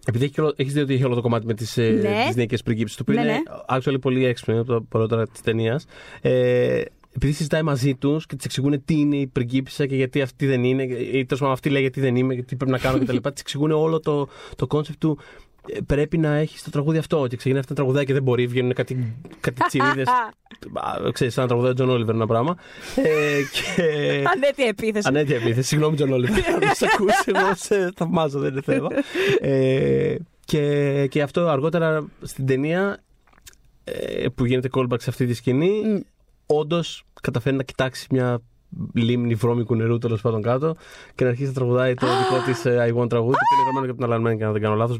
επειδή 0.09 0.25
έχει, 0.25 0.41
όλο- 0.41 0.53
έχεις 0.57 0.73
δει 0.73 0.81
ότι 0.81 0.95
έχει 0.95 1.05
όλο 1.05 1.15
το 1.15 1.21
κομμάτι 1.21 1.47
με 1.47 1.55
τις, 1.55 1.77
ε, 1.79 1.91
Ναι. 1.91 2.25
τις 2.27 2.37
ντισνεϊκές 2.37 2.62
πριγκίπισσες, 2.62 2.97
το 2.97 3.05
οποίο 3.09 3.23
Ναι, 3.23 3.31
είναι 3.31 3.43
actually 3.69 4.01
πολύ 4.01 4.25
έξυπνο 4.25 4.61
από 4.61 4.73
τα 4.73 4.83
πρώτα 4.89 5.29
της 5.29 5.41
ταινίας. 5.41 5.87
Ε, 6.21 6.81
επειδή 7.17 7.33
συζητάει 7.33 7.63
μαζί 7.63 7.95
τους 7.95 8.27
και 8.27 8.37
της 8.37 8.43
εξηγούν 8.45 8.85
τι 8.85 8.95
είναι 8.95 9.17
η 9.17 9.27
πριγκίπισσα 9.27 9.87
και 9.87 9.97
γιατί 9.97 10.23
αυτή 10.23 10.47
δεν 10.47 10.65
είναι, 10.65 10.83
ή 10.83 11.11
τέλος 11.25 11.39
πάντων 11.39 11.51
αυτή 11.53 11.71
λέει 11.71 11.81
γιατί 11.81 12.01
δεν 12.01 12.17
είμαι 12.17 12.35
και 12.35 12.43
τι 12.43 12.57
πρέπει 12.57 12.71
να 12.73 12.79
κάνω 12.79 12.99
κτλ. 12.99 13.17
Της 13.23 13.31
εξηγούν 13.41 13.71
όλο 13.71 14.01
το, 14.01 14.29
το 14.57 14.67
concept 14.67 15.01
του 15.01 15.19
ε, 15.19 15.46
πρέπει 15.87 16.19
να 16.19 16.35
έχεις 16.35 16.62
το 16.62 16.71
τραγούδι 16.71 16.99
αυτό. 16.99 17.27
Και 17.27 17.37
ξεκινάει 17.37 17.61
αυτά 17.61 17.75
τα 17.75 17.81
τραγουδάκια 17.81 18.07
και 18.07 18.12
δεν 18.12 18.23
μπορεί, 18.23 18.47
βγαίνουν 18.47 18.73
κάτι, 18.73 19.17
κάτι 19.41 19.61
τσιρίδες. 19.69 20.09
Ξέρεις, 21.12 21.35
σαν 21.35 21.43
να 21.43 21.49
τραγουδάει 21.49 21.73
ο 21.73 21.75
Τζον 21.75 21.91
Όλιβερ 21.91 22.14
ένα 22.14 22.27
πράγμα. 22.27 22.57
Ε, 22.97 23.41
και... 23.53 23.83
Αναίτια 24.35 24.67
επίθεση. 24.67 25.09
Αναίτια 25.09 25.37
επίθεση. 25.37 25.69
Συγγνώμη, 25.69 25.97
Τζον 25.97 26.12
Όλιβερ. 26.12 26.39
Αν 26.55 26.75
σε 26.75 26.87
ακούσει, 26.95 27.33
εγώ 27.35 27.55
σε 27.55 27.93
θαυμάζω, 27.97 28.39
δεν 28.39 28.53
είναι 28.53 28.61
θέμα. 28.61 28.89
Ε, 29.41 30.17
και, 30.45 31.07
και 31.07 31.23
αυτό 31.23 31.49
αργότερα 31.49 32.07
στην 32.23 32.47
ταινία 32.47 33.03
ε, 33.85 34.29
που 34.35 34.45
γίνεται 34.45 34.69
callback 34.73 35.01
σε 35.01 35.11
αυτή 35.11 35.27
τη 35.27 35.35
σκηνή, 35.35 35.83
Μμ. 35.85 36.01
όντως 36.47 37.05
καταφέρνει 37.21 37.57
να 37.57 37.62
κοιτάξει 37.62 38.07
μια 38.11 38.41
λίμνη 38.95 39.35
βρώμικου 39.35 39.74
νερού 39.74 39.99
τέλος 39.99 40.20
πάντων 40.20 40.43
κάτω 40.43 40.74
και 41.14 41.24
να 41.24 41.31
αρχίσει 41.31 41.49
να 41.49 41.55
τραγουδάει 41.55 41.95
το 41.95 42.07
δικό 42.07 42.43
της 42.45 42.62
I 42.66 43.03
Want 43.03 43.09
τραγούδι 43.09 43.37
που 43.37 43.55
είναι 43.55 43.62
γραμμένο 43.62 43.85
και 43.85 43.91
από 43.91 43.95
τον 43.95 44.05
Άλαν 44.05 44.37
Μένκεν 44.39 44.45
αν 44.45 44.53
δεν 44.53 44.62
κάνω 44.62 44.74
λάθος. 44.74 44.99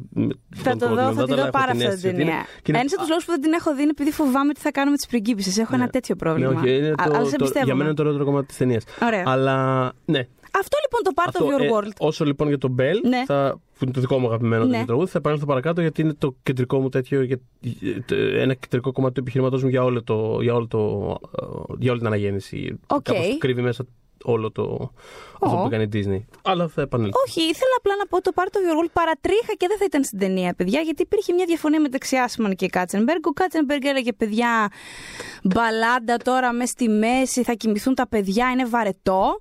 Θα 0.55 0.77
το 0.77 0.89
δω, 0.89 1.12
θα 1.12 1.24
τη 1.24 1.35
δω 1.35 1.51
πάρα 1.51 1.70
αυτή 1.70 1.89
την 1.89 2.01
ταινία. 2.16 2.45
Ένας 2.66 2.93
από 2.93 3.01
τους 3.01 3.09
λόγους 3.09 3.24
που 3.24 3.31
δεν 3.31 3.41
την 3.41 3.53
έχω 3.53 3.74
δει 3.74 3.83
είναι 3.83 3.91
επειδή 3.91 4.11
φοβάμαι 4.12 4.53
τι 4.53 4.61
θα 4.61 4.70
κάνω 4.70 4.91
με 4.91 4.97
τις 4.97 5.07
πριγκίπισσες. 5.07 5.59
Έχω 5.59 5.74
ένα 5.74 5.89
τέτοιο 5.89 6.14
Ναι, 6.14 6.20
πρόβλημα. 6.31 6.61
όχι, 6.61 6.77
είναι 6.77 6.89
Α- 6.89 6.95
το, 6.95 7.03
αλλά 7.14 7.24
σε 7.24 7.37
το, 7.37 7.45
πιστεύω. 7.45 7.64
για 7.64 7.74
μένα 7.74 7.87
είναι 7.87 7.95
το 7.97 8.03
ωραιότερο 8.03 8.24
κομμάτι 8.24 8.47
της 8.47 8.57
ταινίας. 8.57 8.85
Ωραία. 9.03 9.22
Αλλά 9.27 9.93
ναι. 10.05 10.27
Αυτό 10.61 10.77
λοιπόν 10.83 11.03
το 11.03 11.11
part 11.15 11.25
Αυτό, 11.27 11.47
of 11.47 11.61
your 11.61 11.65
ε, 11.65 11.69
world. 11.89 11.93
όσο 11.99 12.25
λοιπόν 12.25 12.49
για 12.49 12.59
το 12.59 12.75
Belle, 12.79 13.01
Ναι. 13.09 13.25
θα, 13.27 13.59
που 13.79 13.85
είναι 13.85 13.93
το 13.93 14.01
δικό 14.01 14.19
μου 14.19 14.27
αγαπημένο 14.27 14.65
Ναι. 14.65 14.71
τέτοιο 14.71 14.87
τραγούδι, 14.87 15.11
θα 15.11 15.19
επανέλθω 15.19 15.47
παρακάτω 15.47 15.81
γιατί 15.81 16.01
είναι 16.03 16.15
το 16.15 16.37
κεντρικό 16.43 16.81
μου 16.81 16.89
τέτοιο, 16.89 17.23
για- 17.23 17.41
ε, 18.11 18.43
ένα 18.43 18.55
κεντρικό 18.55 18.93
κομμάτι 18.93 19.15
του 19.15 19.21
επιχειρήματός 19.21 19.63
μου 19.63 19.69
για, 19.69 19.85
όλο 19.85 20.03
το, 20.03 20.39
για, 20.41 20.55
όλο 20.55 20.67
το, 20.67 20.79
ε, 21.43 21.47
για 21.79 21.91
όλη 21.91 21.99
την 21.99 22.07
αναγέννηση. 22.09 22.79
Οκ. 22.87 23.03
Κάπως 23.03 23.39
κρύβει 23.39 23.63
μέσα 23.63 23.85
όλο 24.25 24.51
το. 24.53 24.91
Αυτό 25.41 25.57
Ω. 25.57 25.61
που 25.61 25.67
έκανε 25.67 25.83
η 25.83 25.89
Disney. 25.93 26.25
Αλλά 26.43 26.69
θα 26.69 26.83
επανέλθω. 26.83 27.19
Όχι, 27.27 27.41
ήθελα 27.41 27.75
απλά 27.79 27.93
να 27.99 28.07
πω 28.07 28.21
το 28.23 28.31
part 28.35 28.49
of 28.49 28.59
your 28.59 28.85
world 28.85 28.91
παρατρίχα 28.93 29.53
και 29.57 29.67
δεν 29.69 29.79
θα 29.79 29.85
ήταν 29.85 30.05
στην 30.05 30.19
ταινία, 30.19 30.55
παιδιά, 30.55 30.81
γιατί 30.81 31.03
υπήρχε 31.03 31.33
μια 31.33 31.45
διαφωνία 31.47 31.81
μεταξύ 31.81 32.17
Άσμαν 32.17 32.55
και 32.55 32.67
Κάτσενμπεργκ. 32.69 33.27
Ο 33.27 33.31
Κάτσενμπεργκ 33.33 33.85
έλεγε, 33.85 34.13
παιδιά, 34.13 34.71
μπαλάντα 35.43 36.17
τώρα 36.17 36.53
μες 36.53 36.69
στη 36.69 36.89
μέση, 36.89 37.43
θα 37.43 37.53
κοιμηθούν 37.53 37.95
τα 37.95 38.09
παιδιά, 38.09 38.51
είναι 38.51 38.65
βαρετό. 38.67 39.41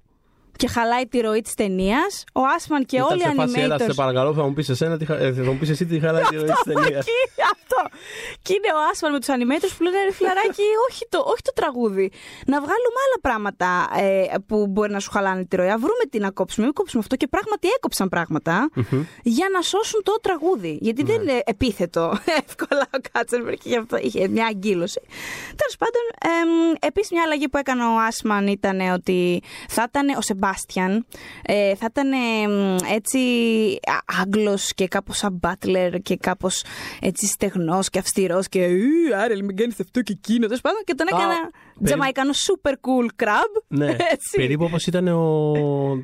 Και 0.58 0.68
χαλάει 0.68 1.08
τη 1.08 1.20
ροή 1.20 1.42
της 1.42 1.54
ταινίας. 1.54 2.24
Ο 2.34 2.42
Άσμαν 2.56 2.86
και 2.86 2.96
Ήταν 2.96 3.08
όλοι 3.12 3.20
οι 3.20 3.24
σε 3.24 3.34
φάση, 3.36 3.60
έλα, 3.62 3.78
σε 3.80 3.86
animators. 3.86 3.96
παρακαλώ, 3.96 4.34
θα 4.34 4.44
μου 4.44 4.54
πεις 4.54 4.70
εσένα, 4.70 4.98
τι 4.98 5.06
χα- 5.06 5.18
ε, 5.20 5.34
θα 5.34 5.44
μου 5.44 5.58
πεις 5.58 5.70
εσύ 5.70 5.86
τι 5.86 6.00
χαλάει 6.00 6.24
τη 6.24 6.36
ροή 6.36 6.46
της 6.46 6.62
ταινίας. 6.74 7.06
Εκεί, 7.06 7.42
αυτό. 7.54 7.82
Και 8.42 8.54
είναι 8.54 8.68
ο 8.78 8.80
Άσμαν 8.92 9.12
με 9.12 9.20
τους 9.20 9.28
animators 9.36 9.74
που 9.78 9.84
λένε 9.84 9.98
ρε 10.08 10.12
φιλαράκι, 10.14 10.64
όχι 10.90 11.04
το, 11.10 11.18
όχι 11.32 11.42
το 11.42 11.54
τραγούδι. 11.54 12.12
Να 12.48 12.58
βγάλουμε 12.66 13.00
άλλα 13.06 13.20
πράγματα 13.22 13.70
ε, 14.06 14.38
που 14.48 14.68
μπορεί 14.68 14.92
να 14.92 15.00
σου 15.00 15.12
χαλάνε 15.12 15.46
τη 15.46 15.56
ροή. 15.56 15.70
Α 15.70 15.78
βρούμε 15.78 16.04
τι 16.10 16.20
να 16.20 16.32
κόψουμε, 16.32 16.66
μην 16.66 16.76
κόψουμε 16.76 17.02
αυτό. 17.04 17.16
Και 17.16 17.28
πράγματι 17.28 17.68
έκοψαν 17.78 18.10
πράγματα 18.10 18.70
για 19.24 19.48
να 19.54 19.62
σώσουν 19.62 20.04
το 20.04 20.12
τραγούδι. 20.22 20.78
Γιατί 20.82 21.04
δεν 21.04 21.22
είναι 21.22 21.42
επίθετο 21.46 22.18
εύκολα 22.48 22.86
ο 22.96 22.98
Κάτσερμπεργκ 23.12 23.58
και 23.58 23.70
γι' 23.70 23.78
αυτό 23.78 23.98
είχε 23.98 24.28
μια 24.28 24.46
αγκύλωση. 24.46 25.02
Τέλος 25.60 25.76
πάντων, 25.80 26.04
επίσης 26.80 27.12
μια 27.12 27.22
αλλαγή 27.26 27.48
που 27.50 27.58
έκανε 27.58 27.84
ο 27.84 27.98
Άσμαν 28.08 28.48
ήταν 28.48 28.80
ότι 28.94 29.42
θα 29.70 29.86
ήταν 29.88 30.08
ο 30.18 30.22
Σεμπάστιαν, 30.46 31.06
ε, 31.44 31.76
θα 31.76 31.86
ήταν 31.90 32.12
εμ, 32.14 32.76
έτσι 32.94 33.20
α- 33.84 34.22
Άγγλος 34.22 34.74
και 34.74 34.88
κάπως 34.88 35.18
σαν 35.18 35.34
μπάτλερ 35.42 36.02
και 36.02 36.16
κάπως 36.18 36.64
έτσι 37.02 37.26
στεγνός 37.28 37.90
και 37.90 38.00
αυστηρός 38.00 38.48
και 38.50 38.66
«Ου, 38.68 39.16
άρα 39.16 39.36
μην 39.44 39.56
κάνεις 39.56 39.80
αυτό 39.80 40.02
και 40.02 40.16
εκείνο 40.24 40.46
τέλος 40.46 40.62
πάντων 40.62 40.80
και 40.84 40.94
τον 40.94 41.08
Α, 41.08 41.10
έκανα 41.18 41.34
περί- 41.34 41.84
τζαμαϊκάνο 41.86 42.32
super 42.32 42.72
cool 42.72 43.24
crab. 43.24 43.64
Ναι, 43.68 43.86
έτσι. 44.14 44.36
περίπου 44.36 44.64
όπως 44.64 44.86
ήταν 44.88 45.08
ο, 45.08 45.52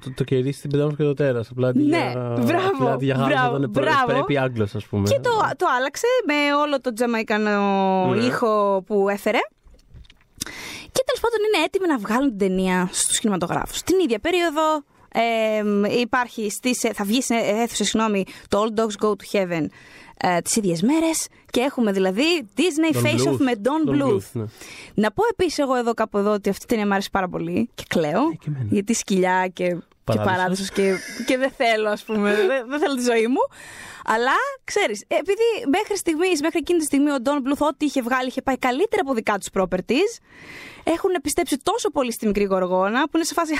το, 0.01 0.13
το 0.15 0.23
κερί 0.23 0.51
στην 0.51 0.69
πεντάμορφη 0.69 0.97
και 0.97 1.03
το 1.03 1.13
τέρας. 1.13 1.49
Απλά 1.49 1.67
αντί 1.67 1.83
Ναι, 1.83 1.97
για, 1.97 2.33
μπράβο, 2.45 2.67
απλά 2.73 2.91
αντί 2.91 3.05
για 3.05 3.15
Γάλλος 3.15 3.29
μπράβο, 3.33 3.57
ήταν 3.57 3.71
πρέ- 3.71 3.85
μπράβο. 3.87 4.11
πρέπει 4.11 4.37
Άγγλος, 4.37 4.75
ας 4.75 4.85
πούμε. 4.85 5.07
Και 5.09 5.19
το, 5.19 5.29
το 5.57 5.65
άλλαξε 5.77 6.07
με 6.25 6.53
όλο 6.55 6.81
το 6.81 6.93
τζαμαϊκανό 6.93 8.05
Ναι. 8.13 8.23
ήχο 8.23 8.83
που 8.85 9.09
έφερε. 9.09 9.39
Και 10.91 11.03
τέλος 11.05 11.21
πάντων 11.21 11.39
είναι 11.47 11.63
έτοιμοι 11.65 11.87
να 11.87 11.97
βγάλουν 11.97 12.29
την 12.29 12.37
ταινία 12.37 12.89
στους 12.91 13.19
κινηματογράφους. 13.19 13.81
Την 13.81 13.99
ίδια 13.99 14.19
περίοδο 14.19 14.83
ε, 15.13 15.99
υπάρχει 15.99 16.49
στις, 16.49 16.79
θα 16.93 17.03
βγει 17.03 17.21
σε 17.21 17.35
αίθουσα, 17.35 17.83
συγγνώμη, 17.83 18.23
το 18.47 18.63
All 18.63 18.79
Dogs 18.79 19.05
Go 19.05 19.09
to 19.09 19.37
Heaven 19.37 19.65
ε, 20.23 20.39
τις 20.41 20.55
ίδιες 20.55 20.81
μέρες 20.81 21.27
και 21.51 21.59
έχουμε 21.59 21.91
δηλαδή 21.91 22.23
Disney 22.57 22.95
Don 22.95 23.05
Face 23.05 23.27
Off 23.27 23.31
Bluth. 23.33 23.37
με 23.37 23.51
Don, 23.63 23.89
Don 23.89 23.93
Bluth. 23.93 24.13
Bluth, 24.15 24.21
ναι. 24.31 24.43
Να 24.93 25.11
πω 25.11 25.23
επίσης 25.31 25.57
εγώ 25.57 25.75
εδώ 25.75 25.93
κάπου 25.93 26.17
εδώ 26.17 26.31
ότι 26.31 26.49
αυτή 26.49 26.63
η 26.63 26.67
ταινία 26.67 26.85
μου 26.85 26.93
άρεσε 26.93 27.09
πάρα 27.11 27.29
πολύ 27.29 27.69
και 27.75 27.83
κλαίω 27.87 28.31
και 28.31 28.45
εμένα. 28.47 28.65
γιατί 28.69 28.93
σκυλιά 28.93 29.47
και, 29.53 29.67
και 29.67 29.77
Παράδοσος. 30.03 30.31
παράδοσος 30.35 30.69
και, 30.69 30.95
και 31.25 31.37
δεν 31.37 31.51
θέλω 31.51 31.89
ας 31.89 32.03
πούμε, 32.03 32.35
δεν, 32.35 32.47
δεν 32.69 32.79
θέλω 32.79 32.95
τη 32.95 33.01
ζωή 33.01 33.27
μου. 33.27 33.41
Αλλά 34.05 34.31
ξέρεις, 34.63 35.03
επειδή 35.07 35.47
μέχρι 35.71 35.97
στιγμής, 35.97 36.41
μέχρι 36.41 36.59
εκείνη 36.59 36.79
τη 36.79 36.85
στιγμή 36.85 37.11
ο 37.11 37.15
Don 37.23 37.29
Bluth 37.47 37.67
ό,τι 37.67 37.85
είχε 37.85 38.01
βγάλει 38.01 38.27
είχε 38.27 38.41
πάει 38.41 38.57
καλύτερα 38.57 39.01
από 39.05 39.13
δικά 39.13 39.37
τους 39.37 39.47
properties, 39.53 40.11
έχουν 40.83 41.11
πιστέψει 41.21 41.57
τόσο 41.57 41.89
πολύ 41.89 42.11
στη 42.11 42.27
μικρή 42.27 42.43
γοργόνα 42.43 43.03
που 43.03 43.17
είναι 43.17 43.25
σε 43.25 43.33
φάση 43.33 43.53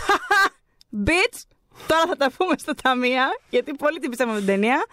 bitch, 1.05 1.39
τώρα 1.87 2.05
θα 2.07 2.15
τα 2.15 2.31
πούμε 2.37 2.55
στα 2.57 2.73
ταμεία, 2.73 3.29
γιατί 3.49 3.73
πολύ 3.73 3.99
την 3.99 4.09
πιστεύαμε 4.09 4.37
την 4.37 4.47
ταινία 4.47 4.85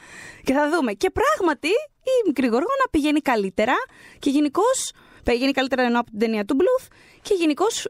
και 0.44 0.52
θα 0.52 0.70
δούμε. 0.70 0.92
Και 0.92 1.10
πράγματι 1.10 1.68
η 2.02 2.26
μικρή 2.26 2.46
γοργόνα 2.46 2.84
πηγαίνει 2.90 3.20
καλύτερα 3.20 3.74
και 4.18 4.30
γενικώς. 4.30 4.92
Πηγαίνει 5.24 5.52
καλύτερα 5.52 5.82
ενώ 5.82 6.00
από 6.00 6.10
την 6.10 6.18
ταινία 6.18 6.44
του 6.44 6.56
Bluth 6.60 6.86
και 7.22 7.34
γενικώς 7.34 7.88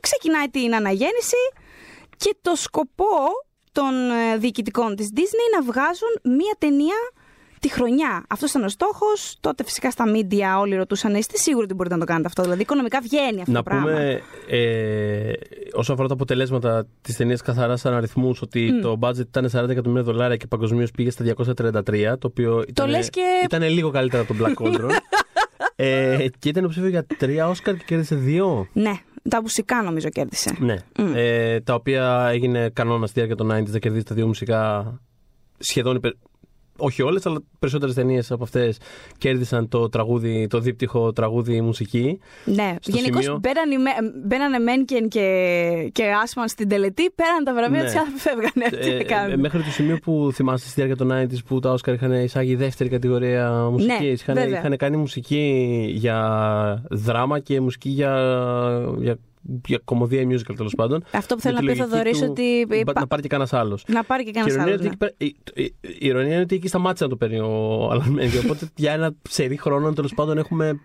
ξεκινάει 0.00 0.48
την 0.48 0.74
αναγέννηση 0.74 1.36
και 2.16 2.36
το 2.42 2.54
σκοπό 2.54 3.16
των 3.72 4.10
ε, 4.10 4.36
διοικητικών 4.36 4.96
της 4.96 5.10
Disney 5.16 5.56
να 5.56 5.62
βγάζουν 5.62 6.08
μία 6.22 6.54
ταινία 6.58 6.96
τη 7.60 7.70
χρονιά. 7.70 8.24
Αυτός 8.28 8.50
ήταν 8.50 8.64
ο 8.64 8.68
στόχος. 8.68 9.36
Τότε 9.40 9.64
φυσικά 9.64 9.90
στα 9.90 10.04
media 10.14 10.60
όλοι 10.60 10.76
ρωτούσαν, 10.76 11.14
είστε 11.14 11.36
σίγουροι 11.36 11.64
ότι 11.64 11.74
μπορείτε 11.74 11.94
να 11.94 12.00
το 12.00 12.06
κάνετε 12.06 12.26
αυτό; 12.28 12.42
Δηλαδή, 12.42 12.62
οικονομικά 12.62 13.00
βγαίνει 13.02 13.40
αυτό 13.40 13.50
Να 13.52 13.56
το 13.58 13.62
πράγμα. 13.62 13.84
πούμε, 13.84 14.20
ε, 14.48 15.32
όσο 15.72 15.92
αφορά 15.92 16.08
τα 16.08 16.14
αποτελέσματα 16.14 16.86
της 17.02 17.16
ταινίας 17.16 17.42
καθαρά 17.42 17.76
σαν 17.76 17.94
αριθμούς, 17.94 18.42
ότι 18.42 18.80
το 18.80 18.98
budget 19.00 19.18
ήταν 19.18 19.48
40 19.52 19.68
εκατομμύρια 19.68 20.02
δολάρια 20.02 20.36
και 20.36 20.46
παγκοσμίως 20.46 20.90
πήγε 20.90 21.10
στα 21.10 21.24
233, 21.24 22.18
το 22.18 22.26
οποίο 22.26 22.64
ήταν, 22.68 22.88
λες 22.90 23.10
και- 23.10 23.40
ήταν 23.44 23.62
λίγο 23.62 23.90
καλύτερα 23.90 24.22
από 24.22 24.34
τον 24.34 24.46
Black 24.46 24.62
Cauldron. 24.62 24.90
ε, 25.76 26.26
και 26.38 26.48
ήταν 26.48 26.62
υποψήφιο 26.62 26.88
για 26.88 27.06
τρία 27.18 27.48
Όσκαρ 27.48 27.76
και 27.76 27.82
κέρδισε 27.86 28.14
δύο. 28.14 28.68
Ναι, 28.72 28.92
Τα 29.28 29.40
μουσικά 29.40 29.82
νομίζω 29.82 30.08
κέρδισε. 30.08 30.56
Ναι. 30.58 30.76
Μμ. 30.98 31.12
Ε, 31.14 31.60
τα 31.60 31.74
οποία 31.74 32.28
έγινε 32.32 32.70
κανόνα 32.72 33.06
στη 33.06 33.14
διάρκεια 33.14 33.36
των 33.36 33.50
90s 33.52 33.70
να 33.70 33.78
κερδίσει 33.78 34.04
τα 34.04 34.14
δύο 34.14 34.26
μουσικά 34.26 34.92
σχεδόν. 35.58 35.96
υπε- 35.96 36.16
Όχι 36.76 37.02
όλες, 37.02 37.26
αλλά 37.26 37.38
περισσότερες 37.58 37.94
ταινίες 37.94 38.30
από 38.30 38.42
αυτές 38.42 38.78
κέρδισαν 39.18 39.68
το 39.68 39.88
τραγούδι, 39.88 40.46
το 40.46 40.58
δίπτυχο 40.58 41.12
τραγούδι 41.12 41.60
μουσική. 41.60 42.18
Ναι, 42.44 42.74
Στο 42.80 42.96
γενικώς 42.96 43.22
σημείο- 43.22 43.38
μπαίνανε, 43.42 43.76
με- 43.76 44.12
μπαίνανε 44.26 44.58
Μένκεν 44.58 45.08
και, 45.08 45.90
και 45.92 46.02
Άσμαν 46.22 46.48
στην 46.48 46.68
τελετή, 46.68 47.10
πέραν 47.10 47.44
τα 47.44 47.54
βραβεία 47.54 47.82
Ναι. 47.82 47.88
του, 47.88 47.94
οι 47.94 47.98
άνθρωποι 47.98 48.18
φεύγανε. 48.20 48.68
Τι 48.84 48.90
Ε, 48.90 48.96
να 48.96 49.02
κάνουν. 49.02 49.32
ε, 49.32 49.36
μέχρι 49.36 49.62
το 49.62 49.70
σημείο 49.70 49.98
που 50.02 50.30
θυμάστε 50.32 50.68
στη 50.68 50.82
διάρκεια 50.82 50.96
των 51.06 51.10
90s 51.12 51.38
που 51.46 51.58
τα 51.60 51.72
Όσκαρ 51.72 51.94
είχαν 51.94 52.12
εισάγει 52.12 52.54
δεύτερη 52.54 52.88
κατηγορία 52.90 53.68
μουσικής. 53.70 53.98
Ναι, 54.00 54.06
είχαν, 54.06 54.34
βέβαια. 54.34 54.58
είχαν 54.58 54.76
κάνει 54.76 54.96
μουσική 54.96 55.86
για 55.94 56.84
δράμα 56.90 57.38
και 57.38 57.60
μουσική 57.60 57.88
για, 57.88 58.12
για, 58.98 59.18
για 59.35 59.35
κομμωδία 59.84 60.20
ή 60.20 60.26
musical 60.30 60.54
τέλος 60.56 60.74
πάντων. 60.74 61.04
Αυτό 61.12 61.34
που 61.34 61.40
Με 61.44 61.50
θέλω 61.50 61.58
τη 61.58 61.64
να 61.64 61.72
πει, 61.72 61.78
λογική 61.78 61.90
Θοδωρής, 61.94 62.18
του 62.18 62.26
ότι. 62.30 62.64
μπα- 62.68 62.76
υπά- 62.76 63.00
Να 63.00 63.06
πάρει 63.06 63.22
και 63.22 63.28
κανένας 63.28 63.52
άλλος. 63.52 63.84
Να 63.88 64.02
πάρει 64.04 64.24
και 64.24 64.30
Και 64.30 64.38
η 64.38 64.42
κανένα 64.42 64.62
ηρωνία, 64.62 64.74
άλλος. 64.74 64.86
είναι 64.86 64.96
ότι 64.96 65.06
εκεί 65.06 65.34
πέρα- 65.44 65.44
η, 65.54 65.64
η- 65.64 65.74
η 66.04 66.06
ηρωνία 66.06 66.32
είναι 66.32 66.42
ότι 66.42 66.54
εκεί 66.54 66.68
σταμάτησε 66.68 67.04
να 67.04 67.10
το 67.10 67.16
παίρνει 67.16 67.38
ο 67.38 67.88
Αλαν 67.90 68.08
Μένκεν. 68.10 68.40
Οπότε 68.44 68.68
για 68.76 68.92
ένα 68.92 69.14
ψερί 69.22 69.56
χρόνο 69.56 69.92
τέλος 69.92 70.14
πάντων 70.14 70.38
έχουμε 70.38 70.80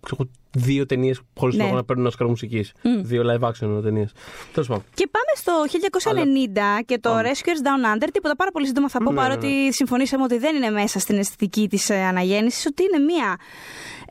ξέρω, 0.00 0.30
δύο 0.50 0.86
ταινίες 0.86 1.20
χωρίς 1.38 1.56
Ναι. 1.56 1.62
λόγο 1.62 1.74
να 1.74 1.84
παίρνουν 1.84 2.06
Όσκαρ 2.06 2.26
μουσικής. 2.26 2.72
Μμ. 2.82 3.00
Δύο 3.02 3.22
live 3.26 3.48
action 3.48 3.80
ταινίες. 3.82 4.12
Τέλος 4.52 4.68
πάντων. 4.68 4.84
Και 4.94 5.08
πάμε 5.10 5.32
στο 5.34 5.52
1990 5.66 6.82
και 6.86 6.98
το 6.98 7.10
Πάμε. 7.10 7.30
Rescuers 7.30 7.66
Down 7.66 7.96
Under. 7.96 8.08
Τίποτα 8.12 8.36
πάρα 8.36 8.50
πολύ 8.50 8.66
σύντομα 8.66 8.88
θα 8.88 8.98
πω, 8.98 9.10
Ναι, 9.10 9.16
παρότι 9.16 9.72
συμφωνήσαμε 9.72 10.22
ότι 10.24 10.38
δεν 10.38 10.56
είναι 10.56 10.70
μέσα 10.70 10.98
στην 10.98 11.18
αισθητική 11.18 11.68
της 11.68 11.90
αναγέννησης, 11.90 12.66
ότι 12.66 12.82
είναι 12.82 13.04
μία. 13.04 13.36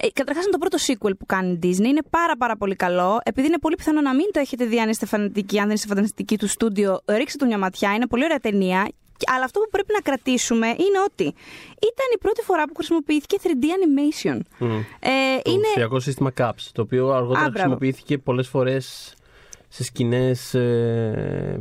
Ε, 0.02 0.08
Καταρχάς, 0.14 0.44
είναι 0.44 0.52
το 0.52 0.58
πρώτο 0.58 0.78
sequel 0.88 1.18
που 1.20 1.26
κάνει 1.26 1.52
η 1.52 1.60
Disney. 1.64 1.86
Είναι 1.86 2.02
πάρα, 2.10 2.38
πάρα 2.38 2.58
πολύ 2.58 2.76
καλό. 2.76 3.20
Επειδή 3.24 3.48
είναι 3.48 3.60
πολύ 3.60 3.76
πιθανό 3.76 4.02
να 4.02 4.14
μην 4.16 4.26
το 4.32 4.40
έχετε 4.40 4.66
δει, 4.66 4.80
αν 4.80 4.90
είστε 4.90 5.06
φανατικοί, 5.06 5.60
αν 5.60 5.66
δεν 5.66 5.76
είστε 5.76 5.88
φανατικοί 5.96 6.38
του 6.38 6.48
στούντιο, 6.48 7.00
ρίξτε 7.08 7.38
του 7.38 7.46
μια 7.46 7.58
ματιά. 7.58 7.94
Είναι 7.94 8.08
πολύ 8.08 8.24
ωραία 8.24 8.40
ταινία. 8.40 8.88
Αλλά 9.36 9.44
αυτό 9.44 9.60
που 9.60 9.70
πρέπει 9.72 9.92
να 9.94 10.00
κρατήσουμε 10.02 10.68
είναι 10.68 11.00
ότι 11.06 11.24
ήταν 11.80 12.08
η 12.16 12.18
πρώτη 12.20 12.42
φορά 12.42 12.64
που 12.66 12.74
χρησιμοποιήθηκε 12.76 13.38
3D 13.44 13.48
animation. 13.48 14.40
Μμ. 14.60 14.78
Ε, 15.00 15.40
Το 15.44 15.52
είναι 15.52 15.62
ψηφιακό 15.64 16.00
σύστημα 16.00 16.32
CAPS, 16.38 16.64
το 16.74 16.82
οποίο 16.82 17.10
αργότερα 17.10 17.40
μπράβο. 17.40 17.52
χρησιμοποιήθηκε 17.52 18.18
πολλές 18.18 18.48
φορές 18.48 19.14
σε 19.68 19.84
σκηνές 19.84 20.54
ε, 20.54 21.60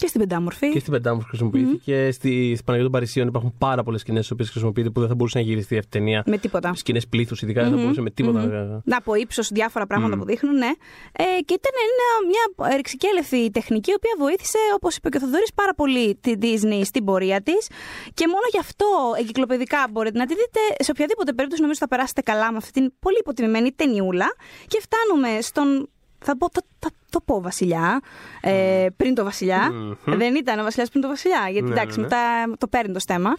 και 0.00 0.06
στην 0.06 0.20
πεντάμορφη. 0.20 0.70
και 0.70 0.78
στην 0.78 0.92
Πεντάμορφη 0.92 1.28
χρησιμοποιήθηκε. 1.28 2.10
Στη, 2.10 2.52
στην 2.52 2.64
Παναγία 2.64 2.88
των 2.88 2.92
Παρισίων 2.92 3.28
υπάρχουν 3.28 3.54
πάρα 3.58 3.82
πολλές 3.82 4.00
σκηνές 4.00 4.20
στις 4.20 4.32
οποίες 4.34 4.50
χρησιμοποιείται 4.50 4.90
που 4.90 5.00
δεν 5.00 5.08
θα 5.08 5.14
μπορούσε 5.14 5.38
να 5.38 5.44
γυριστεί 5.44 5.78
αυτή 5.78 5.96
η 5.96 6.00
ταινία. 6.00 6.22
Με 6.26 6.38
τίποτα. 6.38 6.74
Σκηνές 6.74 7.06
πλήθους, 7.08 7.42
ειδικά 7.42 7.62
δεν 7.62 7.70
θα 7.70 7.76
μπορούσε 7.76 8.00
με 8.00 8.10
τίποτα. 8.10 8.40
Μμμ. 8.40 8.80
Να 8.84 8.96
από 8.96 9.14
ύψος 9.14 9.48
διάφορα 9.48 9.86
πράγματα 9.86 10.16
Μμ. 10.16 10.18
που 10.18 10.24
δείχνουν, 10.24 10.56
ναι. 10.56 10.70
Ε, 11.12 11.24
και 11.44 11.54
ήταν 11.60 11.74
ένα, 11.88 12.06
μια 12.30 12.76
ρηξικέλευθη 12.76 13.50
τεχνική, 13.50 13.90
η 13.90 13.94
οποία 13.96 14.14
βοήθησε, 14.18 14.58
όπως 14.74 14.96
είπε 14.96 15.08
και 15.08 15.16
ο 15.16 15.20
Θοδωρής, 15.20 15.52
πάρα 15.54 15.74
πολύ 15.74 16.18
τη 16.20 16.32
Disney 16.40 16.80
στην 16.84 17.04
πορεία 17.04 17.40
της. 17.42 17.68
Και 18.14 18.26
μόνο 18.26 18.46
γι' 18.50 18.58
αυτό 18.58 18.86
εγκυκλοπαιδικά 19.18 19.86
μπορείτε 19.90 20.18
να 20.18 20.26
τη 20.26 20.34
δείτε. 20.34 20.60
Σε 20.78 20.90
οποιαδήποτε 20.90 21.32
περίπτωση, 21.32 21.62
νομίζω 21.62 21.78
θα 21.78 21.88
περάσετε 21.88 22.20
καλά 22.20 22.50
με 22.50 22.56
αυτή 22.56 22.70
την 22.70 22.92
πολύ 23.00 23.18
υποτιμημένη 23.18 23.72
ταινιούλα. 23.72 24.26
Και 24.66 24.80
φτάνουμε 24.80 25.40
στον. 25.40 25.88
Θα 26.18 26.36
πω, 26.36 26.48
θα, 26.52 26.60
θα 26.80 26.90
το 27.10 27.20
πω 27.24 27.40
Βασιλιά. 27.40 28.00
Ε, 28.40 28.86
πριν 28.96 29.14
το 29.14 29.24
Βασιλιά. 29.24 29.70
Μμμ. 29.72 30.16
Δεν 30.16 30.34
ήταν 30.34 30.58
ο 30.58 30.62
Βασιλιάς 30.62 30.88
πριν 30.88 31.02
το 31.02 31.08
Βασιλιά. 31.08 31.48
Γιατί 31.50 31.66
Ναι, 31.68 31.72
εντάξει, 31.72 32.00
ναι, 32.00 32.06
ναι. 32.06 32.08
μετά 32.12 32.56
το 32.58 32.66
παίρνει 32.68 32.92
το 32.92 32.98
στέμα. 32.98 33.30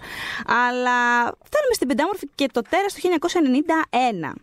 Αλλά 0.46 1.22
φτάνουμε 1.24 1.74
στην 1.74 1.88
Πεντάμορφη 1.88 2.30
και 2.36 2.46
το 2.54 2.62
Τέρας 2.70 2.94
το 2.94 3.00
1991. 3.00 4.34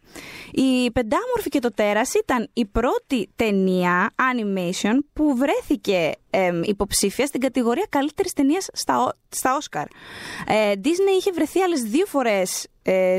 Η 0.53 0.91
Πεντάμορφη 0.91 1.49
και 1.49 1.59
το 1.59 1.73
Τέρας 1.73 2.15
ήταν 2.15 2.49
η 2.53 2.65
πρώτη 2.67 3.29
ταινία 3.37 4.11
animation 4.17 4.99
που 5.13 5.37
βρέθηκε 5.37 6.13
εμ, 6.31 6.63
υποψήφια 6.63 7.27
στην 7.27 7.41
κατηγορία 7.41 7.87
καλύτερης 7.89 8.33
ταινίας 8.33 8.67
στα, 8.73 9.03
Ο- 9.05 9.11
στα 9.29 9.57
Όσκαρ. 9.57 9.85
Ε, 10.47 10.73
Disney 10.85 11.19
είχε 11.19 11.33
βρεθεί 11.33 11.61
άλλες 11.61 11.83
δύο 11.83 12.07
φορές 12.07 12.67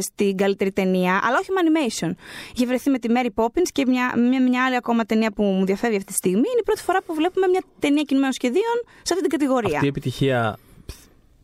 στην 0.02 0.38
καλύτερη 0.38 0.72
ταινία, 0.72 1.20
αλλά 1.24 1.38
όχι 1.40 1.50
με 1.52 1.62
animation. 1.64 2.12
Είχε 2.56 2.66
βρεθεί 2.66 2.90
με 2.90 3.00
τη 3.00 3.08
Mary 3.16 3.44
Poppins 3.44 3.68
και 3.72 3.84
μια, 3.88 4.14
μια, 4.18 4.42
μια 4.42 4.66
άλλη 4.66 4.76
ακόμα 4.76 5.06
ταινία 5.06 5.32
που 5.32 5.44
μου 5.44 5.64
διαφεύγει 5.72 5.98
αυτή 5.98 6.12
τη 6.12 6.18
στιγμή. 6.18 6.48
Είναι 6.52 6.60
η 6.60 6.64
πρώτη 6.64 6.82
φορά 6.82 7.02
που 7.06 7.14
βλέπουμε 7.14 7.48
μια 7.48 7.64
ταινία 7.80 8.04
κινημένων 8.04 8.34
σχεδίων 8.34 8.78
σε 9.02 9.14
αυτή 9.14 9.22
την 9.22 9.30
κατηγορία. 9.30 9.74
Αυτή 9.74 9.86
η 9.86 9.88
επιτυχία 9.88 10.58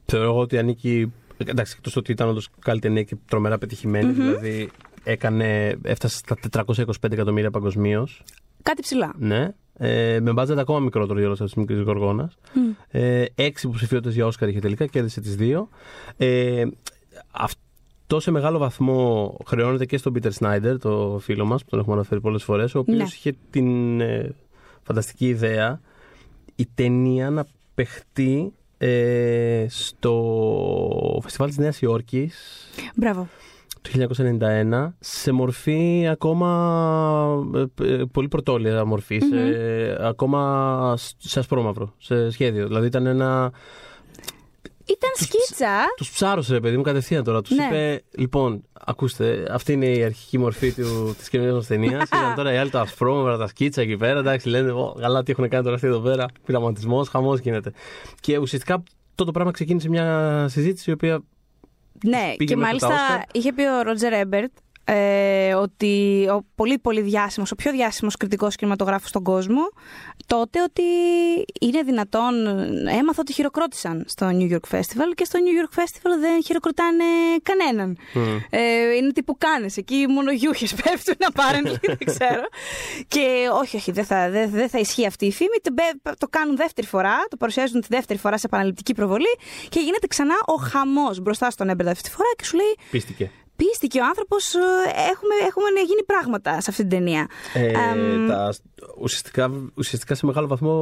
θεωρώ 0.05 0.25
εγώ 0.25 0.39
ότι 0.39 0.57
ανήκει. 0.57 1.13
Εντάξει, 1.37 1.73
εκτός 1.77 1.95
ότι 1.95 2.11
ήταν 2.11 2.27
όντως 2.29 2.49
καλή 2.59 2.79
ταινία 2.79 3.03
και 3.03 3.15
τρομερά 3.27 3.57
πετυχημένη, 3.57 4.11
δηλαδή 4.11 4.71
έκανε, 5.03 5.77
έφτασε 5.83 6.17
στα 6.17 6.37
425 6.65 7.11
εκατομμύρια 7.11 7.51
παγκοσμίως. 7.51 8.23
Κάτι 8.61 8.81
ψηλά. 8.81 9.13
Ναι. 9.17 9.49
Ε, 9.77 10.19
με 10.21 10.31
μπάτζετ 10.31 10.59
ακόμα 10.59 10.79
μικρότερο 10.79 11.19
για 11.19 11.27
όλο 11.27 11.37
της 11.37 11.53
μικρής 11.53 11.79
Γοργόνας. 11.79 12.37
Ε, 12.87 13.25
έξι 13.35 13.67
υποψηφιότητες 13.67 14.15
για 14.15 14.25
Όσκαρ 14.25 14.49
είχε 14.49 14.59
τελικά, 14.59 14.85
κέρδισε 14.85 15.21
τις 15.21 15.35
δύο. 15.35 15.69
Ε, 16.17 16.63
αυτό 17.31 17.64
σε 18.17 18.31
μεγάλο 18.31 18.57
βαθμό 18.57 19.37
χρεώνεται 19.45 19.85
και 19.85 19.97
στον 19.97 20.13
Πίτερ 20.13 20.31
Σνάιντερ, 20.33 20.79
το 20.79 21.17
φίλο 21.21 21.45
μας 21.45 21.63
που 21.63 21.69
τον 21.69 21.79
έχουμε 21.79 21.95
αναφέρει 21.95 22.21
πολλές 22.21 22.43
φορές, 22.43 22.75
ο 22.75 22.79
οποίος 22.79 22.97
Ναι. 22.97 23.03
είχε 23.03 23.33
την 23.49 24.01
ε, 24.01 24.35
φανταστική 24.83 25.27
ιδέα 25.27 25.79
η 26.55 26.67
ταινία 26.75 27.29
να 27.29 27.45
παιχτεί 27.75 28.53
ε, 28.77 29.65
στο 29.69 31.19
φεστιβάλ 31.23 31.47
της 31.49 31.57
Νέας 31.57 31.81
Υόρκης 31.81 32.67
Μπράβο. 32.95 33.27
το 33.81 33.89
1991 34.39 34.87
σε 34.99 35.31
μορφή 35.31 36.07
ακόμα 36.11 37.43
ε, 37.79 37.83
ε, 37.93 38.03
πολύ 38.11 38.27
πρωτόλια 38.27 38.85
μορφής, 38.85 39.31
ε, 39.31 39.97
ακόμα 40.01 40.93
σ- 40.97 41.15
σε 41.17 41.39
ασπρόμαυρο, 41.39 41.93
σε 41.97 42.29
σχέδιο. 42.29 42.67
Δηλαδή 42.67 42.87
ήταν 42.87 43.05
ένα... 43.05 43.51
Ήταν 44.87 45.09
σκίτσα. 45.15 45.79
Τους 45.97 46.09
ψάρωσε 46.11 46.53
ρε 46.53 46.59
παιδί 46.59 46.77
μου 46.77 46.83
κατευθείαν 46.83 47.23
τώρα. 47.23 47.41
Τους 47.41 47.55
Ναι. 47.57 47.65
είπε, 47.65 48.03
λοιπόν, 48.17 48.63
ακούστε, 48.85 49.47
αυτή 49.51 49.73
είναι 49.73 49.85
η 49.85 50.03
αρχική 50.03 50.37
μορφή 50.37 50.71
του, 50.71 51.15
της 51.17 51.29
καινούργιας 51.29 51.57
μας 51.57 51.67
ταινίας. 51.67 52.03
Ήταν 52.15 52.35
τώρα 52.35 52.53
οι 52.53 52.57
άλλοι 52.57 52.69
τα 52.69 52.81
ασπρόμαυρα, 52.81 53.37
τα 53.37 53.47
σκίτσα 53.47 53.81
εκεί 53.81 53.97
πέρα. 53.97 54.19
Εντάξει, 54.19 54.49
λένε, 54.49 54.71
«Ω, 54.71 54.95
καλά 54.99 55.23
τι 55.23 55.31
έχουν 55.31 55.49
κάνει 55.49 55.63
τώρα 55.63 55.75
αυτοί 55.75 55.87
εδώ 55.87 55.99
πέρα. 55.99 56.25
Πειραματισμός, 56.45 57.09
χαμός 57.09 57.39
γίνεται. 57.39 57.71
Και 58.19 58.37
ουσιαστικά 58.37 58.83
αυτό 59.09 59.23
το 59.25 59.31
πράγμα 59.31 59.51
ξεκίνησε 59.51 59.89
μια 59.89 60.45
συζήτηση 60.49 60.89
η 60.89 60.93
οποία 60.93 61.21
Ναι, 62.03 62.33
πήγε 62.37 62.53
και 62.53 62.59
μέχρι 62.59 62.79
τα 62.79 62.87
μάλιστα 62.87 63.05
Όσκαρ. 63.13 63.21
είχε 63.31 63.53
πει 63.53 63.61
ο 63.63 63.81
Ρότζερ 63.81 64.13
Έμπερτ 64.13 64.51
ε, 64.85 65.53
ότι 65.53 66.25
ο 66.31 66.45
πολύ 66.55 66.79
πολύ 66.79 67.01
διάσημος, 67.01 67.51
ο 67.51 67.55
πιο 67.55 67.71
διάσημος 67.71 68.15
κριτικός 68.17 68.55
κινηματογράφος 68.55 69.09
στον 69.09 69.23
κόσμο, 69.23 69.61
τότε 70.25 70.61
ότι 70.61 70.81
είναι 71.61 71.81
δυνατόν, 71.81 72.47
έμαθα 72.87 73.17
ότι 73.19 73.33
χειροκρότησαν 73.33 74.03
στο 74.07 74.27
New 74.31 74.51
York 74.53 74.75
Festival 74.75 75.11
και 75.15 75.25
στο 75.25 75.39
New 75.43 75.61
York 75.61 75.79
Festival 75.79 76.19
δεν 76.19 76.43
χειροκροτάνε 76.43 77.03
κανέναν. 77.43 77.97
Ε, 78.49 78.95
είναι 78.95 79.11
τύπου 79.11 79.37
κάνες, 79.37 79.77
εκεί 79.77 80.05
μόνο 80.09 80.31
γιούχες 80.31 80.73
πέφτουν 80.83 81.15
apparently, 81.33 81.75
δεν 81.81 81.97
ξέρω. 82.05 82.43
Και 83.07 83.47
όχι, 83.61 83.75
όχι, 83.75 83.91
δεν 83.91 84.05
θα, 84.05 84.29
δεν, 84.29 84.49
δεν 84.49 84.69
θα 84.69 84.79
ισχύει 84.79 85.05
αυτή 85.05 85.25
η 85.25 85.31
φήμη, 85.31 85.57
το, 85.61 85.71
μπε- 85.73 86.17
το 86.17 86.27
κάνουν 86.29 86.55
δεύτερη 86.55 86.87
φορά, 86.87 87.15
το 87.29 87.37
παρουσιάζουν 87.37 87.81
τη 87.81 87.87
δεύτερη 87.89 88.19
φορά 88.19 88.37
σε 88.37 88.45
επαναληπτική 88.45 88.93
προβολή 88.93 89.37
και 89.69 89.79
γίνεται 89.79 90.07
ξανά 90.07 90.35
ο 90.45 90.53
χαμός 90.55 91.19
μπροστά 91.19 91.49
στον 91.49 91.69
Έμπερτ 91.69 91.89
αυτή 91.89 92.09
τη 92.09 92.15
φορά 92.15 92.29
και 92.37 92.43
σου 92.45 92.55
λέει 92.55 92.75
πίστηκε. 92.91 93.31
Πίστηκε 93.55 93.99
ο 93.99 94.05
άνθρωπος. 94.05 94.53
Έχουμε, 94.85 95.35
έχουμε 95.47 95.79
γίνει 95.87 96.03
πράγματα 96.05 96.51
σε 96.61 96.69
αυτή 96.69 96.81
την 96.81 96.89
ταινία. 96.89 97.27
Ε, 97.53 97.65
Εμ, 97.67 98.27
τα, 98.27 98.53
ουσιαστικά, 99.01 99.51
ουσιαστικά 99.75 100.15
σε 100.15 100.25
μεγάλο 100.25 100.47
βαθμό 100.47 100.73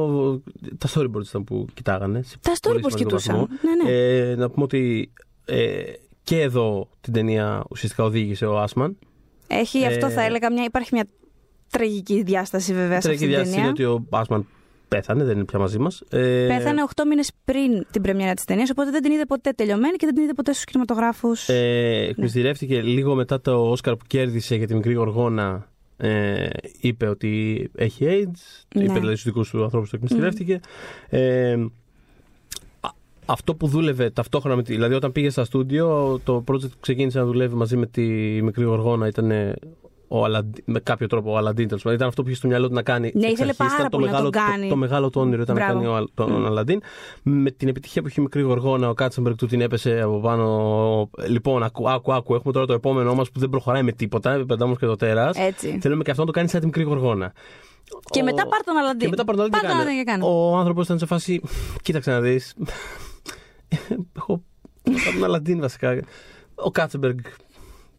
τα 0.78 0.88
storyboards 0.94 1.26
ήταν 1.28 1.44
που 1.44 1.66
κοιτάγανε. 1.74 2.22
σε 2.22 2.36
Τα 2.40 2.52
πολύ 2.62 2.80
storyboards 2.84 2.90
σημαντικό 2.90 2.96
κοιτούσαν. 2.96 3.36
βαθμό. 3.36 3.48
Ναι, 3.62 3.90
ναι. 3.92 3.98
Ε, 4.30 4.34
να 4.34 4.50
πούμε 4.50 4.64
ότι 4.64 5.12
ε, 5.44 5.82
και 6.22 6.40
εδώ 6.40 6.88
την 7.00 7.12
ταινία 7.12 7.64
ουσιαστικά 7.70 8.04
οδήγησε 8.04 8.46
ο 8.46 8.58
Άσμαν. 8.60 8.98
Έχει 9.46 9.78
ε, 9.78 9.86
αυτό 9.86 10.10
θα 10.10 10.22
έλεγα, 10.22 10.52
μια, 10.52 10.64
υπάρχει 10.64 10.88
μια 10.92 11.04
τραγική 11.70 12.22
διάσταση 12.22 12.72
βέβαια 12.74 13.00
σε 13.00 13.08
Η 13.08 13.12
αυτή 13.12 13.22
την 13.26 13.28
διάσταση 13.34 13.50
ταινία. 13.50 13.70
είναι 13.70 13.70
ότι 13.70 13.84
ο 13.84 14.18
Άσμαν 14.18 14.46
πέθανε, 14.88 15.24
δεν 15.24 15.36
είναι 15.36 15.44
πια 15.44 15.58
μαζί 15.58 15.78
μας. 15.78 16.02
Ε, 16.10 16.46
Πέθανε 16.48 16.82
8 16.94 17.02
μήνες 17.08 17.30
πριν 17.44 17.86
την 17.90 18.02
πρεμιέρα 18.02 18.34
της 18.34 18.44
ταινίας, 18.44 18.70
οπότε 18.70 18.90
δεν 18.90 19.02
την 19.02 19.12
είδε 19.12 19.24
ποτέ 19.26 19.50
τελειωμένη 19.50 19.96
και 19.96 20.06
δεν 20.06 20.14
την 20.14 20.24
είδε 20.24 20.32
ποτέ 20.34 20.52
στους 20.52 20.64
κινηματογράφους. 20.64 21.48
Ε, 21.48 22.06
εκμυστηρεύτηκε 22.08 22.82
λίγο 22.82 23.14
μετά 23.14 23.40
το 23.40 23.70
Όσκαρ 23.70 23.96
που 23.96 24.04
κέρδισε 24.06 24.54
για 24.56 24.66
τη 24.66 24.74
μικρή 24.74 24.92
Γοργόνα. 24.92 25.68
Ε, 25.96 26.46
είπε 26.80 27.06
ότι 27.06 27.70
έχει 27.74 28.04
AIDS. 28.08 28.64
Ναι. 28.74 28.84
Είπε 28.84 28.92
δηλαδή 28.92 29.16
στους 29.16 29.24
δικούς 29.24 29.50
του 29.50 29.62
ανθρώπους 29.62 29.90
το 29.90 29.96
εκμυστηρεύτηκε. 29.96 30.60
Ε, 31.08 31.52
α- 32.80 32.94
αυτό 33.26 33.54
που 33.54 33.66
δούλευε 33.66 34.10
ταυτόχρονα 34.10 34.56
με 34.56 34.62
τη. 34.62 34.72
Δηλαδή, 34.72 34.94
όταν 34.94 35.12
πήγε 35.12 35.30
στα 35.30 35.44
στούντιο, 35.44 36.20
το 36.24 36.44
project 36.48 36.60
που 36.70 36.76
ξεκίνησε 36.80 37.18
να 37.18 37.24
δουλεύει 37.24 37.54
μαζί 37.54 37.76
με 37.76 37.86
τη 37.86 38.02
μικρή 38.42 38.64
Γοργόνα 38.64 39.06
ήταν 39.06 39.30
ε, 39.30 39.54
ο 40.18 40.24
Αλαντ- 40.24 40.58
με 40.64 40.80
κάποιο 40.80 41.06
τρόπο 41.06 41.32
ο 41.32 41.36
Αλαντίν. 41.36 41.66
τέλος 41.68 41.82
πάντων. 41.82 41.96
Ήταν 41.98 42.08
αυτό 42.08 42.22
που 42.22 42.28
είχε 42.28 42.36
στο 42.38 42.48
μυαλό 42.48 42.68
του 42.68 42.74
να 42.74 42.82
κάνει. 42.82 43.10
Ναι, 43.14 43.22
εξ 43.24 43.32
ήθελε 43.32 43.48
αρχής. 43.48 43.56
πάρα 43.56 43.74
Ήταν 43.74 43.90
το 43.90 43.96
πολύ 43.96 44.04
να 44.04 44.10
μεγάλο, 44.12 44.30
τον 44.30 44.42
κάνει. 44.42 44.62
Το, 44.62 44.68
το 44.68 44.76
μεγάλο 44.76 45.10
του 45.10 45.20
όνειρο 45.20 45.42
ήταν 45.42 45.54
Μπράβο. 45.54 45.72
να 45.72 45.78
κάνει 45.80 45.92
ο, 45.92 45.96
Αλ- 45.96 46.08
τον 46.14 46.46
Αλαντίν. 46.46 46.80
Με 47.22 47.50
την 47.50 47.68
επιτυχία 47.68 48.02
που 48.02 48.08
είχε 48.08 48.20
η 48.20 48.22
μικρή 48.22 48.42
Γοργόνα, 48.42 48.88
ο 48.88 48.94
Κάτσενμπεργκ 48.94 49.36
του 49.36 49.46
την 49.46 49.60
έπεσε 49.60 50.00
από 50.00 50.20
πάνω. 50.20 51.10
Λοιπόν, 51.28 51.62
άκου, 51.62 51.90
άκου, 51.90 52.12
άκου. 52.12 52.34
Έχουμε 52.34 52.52
τώρα 52.52 52.66
το 52.66 52.72
επόμενό 52.72 53.14
μας 53.14 53.30
που 53.30 53.40
δεν 53.40 53.48
προχωράει 53.48 53.82
με 53.82 53.92
τίποτα. 53.92 54.44
Πεντάμορφη 54.46 54.76
και 54.76 54.86
το 54.86 54.96
τέρας. 54.96 55.36
Έτσι. 55.38 55.78
Θέλουμε 55.80 56.02
και 56.02 56.10
αυτό 56.10 56.22
να 56.22 56.26
το 56.26 56.32
κάνει 56.32 56.48
σαν 56.48 56.60
τη 56.60 56.66
μικρή 56.66 56.82
Γοργόνα. 56.82 57.32
Και 58.10 58.20
ο- 58.20 58.24
μετά 58.24 58.46
πάρ' 58.46 58.62
τον 58.64 58.76
Αλαντίν. 58.76 58.98
Και 59.00 59.08
μετά 59.08 59.24
πάρ' 59.24 59.36
τον 59.36 59.44
Αλαντίν 59.44 59.60
Πάρ' 59.60 59.70
τον 59.70 59.78
και 59.78 59.90
Αλαντίν 59.90 60.04
και 60.04 60.10
κάνε. 60.10 60.24
Ο 60.26 60.56
άνθρωπος 60.56 60.84
ήταν 60.84 60.98
σε 60.98 61.06
φάση. 61.06 61.40
Κοίταξε 61.82 62.10
να 62.10 62.20
δεις. 62.20 62.54
Έχω. 64.16 64.42
Έχω 64.82 65.12
τον 65.14 65.24
Αλαντίν 65.24 65.60
βασικά. 65.60 66.00
Ο 66.54 66.70
Κάτσεμπεργκ 66.70 67.18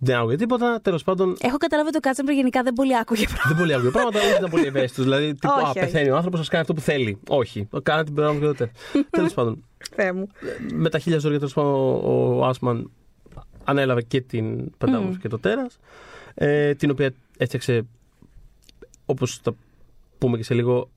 δεν 0.06 0.16
άκουγε 0.18 0.36
τίποτα. 0.36 0.80
Τέλος 0.82 1.04
πάντων, 1.04 1.38
Έχω 1.42 1.58
καταλάβει 1.58 1.88
ότι 1.88 1.98
ο 1.98 2.00
Κάτσεμπερ 2.00 2.34
γενικά 2.36 2.64
δεν 2.64 2.74
πολύ 2.74 2.98
άκουγε 2.98 3.24
πράγματα. 3.26 3.48
δεν 3.50 3.58
πολύ 3.58 3.74
άκουγε 3.74 3.90
πράγματα, 3.90 4.20
ούτε 4.20 4.36
ήταν 4.38 4.50
πολύ 4.50 4.66
ευαίσθητος. 4.66 5.04
Δηλαδή, 5.04 5.34
τύπου, 5.40 5.54
Όχι, 5.58 5.66
Α, 5.66 5.70
όχι. 5.70 5.80
πεθαίνει 5.80 6.10
ο 6.10 6.16
άνθρωπος, 6.16 6.40
ας 6.40 6.48
κάνει 6.48 6.62
αυτό 6.62 6.74
που 6.74 6.82
θέλει. 6.82 7.20
Όχι. 7.28 7.68
Κάνα 7.84 8.04
την 8.04 8.14
πράγμα 8.14 8.40
και 8.40 8.46
τότε. 8.46 8.72
Τέλος 9.10 9.34
πάντων, 9.34 9.64
Θεέ 9.96 10.12
μου. 10.14 10.28
με 10.74 10.90
τα 10.90 11.00
χίλια 11.00 11.20
ζώρια 11.20 11.38
τέλος 11.38 11.54
πάντων, 11.54 11.72
ο, 11.74 12.38
ο 12.40 12.46
Άσμαν 12.46 12.92
ανέλαβε 13.64 14.02
και 14.02 14.22
την 14.22 14.78
Πεντάμορφη 14.78 15.16
Μμ. 15.16 15.20
και 15.20 15.28
το 15.28 15.40
Τέρας. 15.40 15.80
Ε, 16.34 16.74
την 16.76 16.90
οποία 16.90 17.14
έφτιαξε, 17.38 17.86
όπως 19.06 19.40
θα 19.44 19.56
πούμε 20.18 20.38
και 20.38 20.44
σε 20.44 20.54
λίγο, 20.54 20.90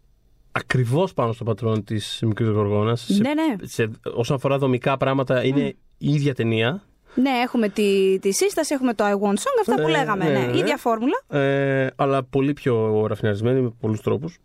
ακριβώς 0.53 1.15
πάνω 1.15 1.33
στο 1.33 1.45
πατρόν 1.45 1.85
της 1.85 2.19
Μικρής 2.27 2.49
Γοργόνας. 2.49 3.09
Ναι, 3.09 3.35
ναι. 3.35 3.57
σε, 3.63 3.91
όσον 4.15 4.37
αφορά 4.37 4.59
δομικά 4.59 4.97
πράγματα, 4.97 5.45
είναι 5.45 5.75
η 5.99 6.15
ίδια 6.15 6.35
ταινία. 6.35 6.83
Ναι, 7.23 7.31
έχουμε 7.31 7.69
τη, 7.69 8.19
τη 8.19 8.33
σύσταση, 8.33 8.75
έχουμε 8.75 8.95
το 8.95 9.05
I 9.05 9.13
Want 9.13 9.35
Song, 9.35 9.57
αυτά 9.61 9.75
που 9.75 9.89
Ε, 9.89 9.91
λέγαμε. 9.91 10.25
ναι, 10.25 10.31
Ναι, 10.39 10.47
ναι. 10.47 10.57
ίδια 10.59 10.77
φόρμουλα. 10.77 11.41
Ε, 11.45 11.87
αλλά 11.97 12.23
πολύ 12.25 12.53
πιο 12.53 13.07
ραφιναρισμένη 13.07 13.61
με 13.61 13.73
πολλούς 13.81 14.01
τρόπους. 14.01 14.39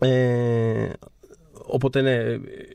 Ε, 0.00 0.88
οπότε 1.66 2.00
ναι, 2.00 2.16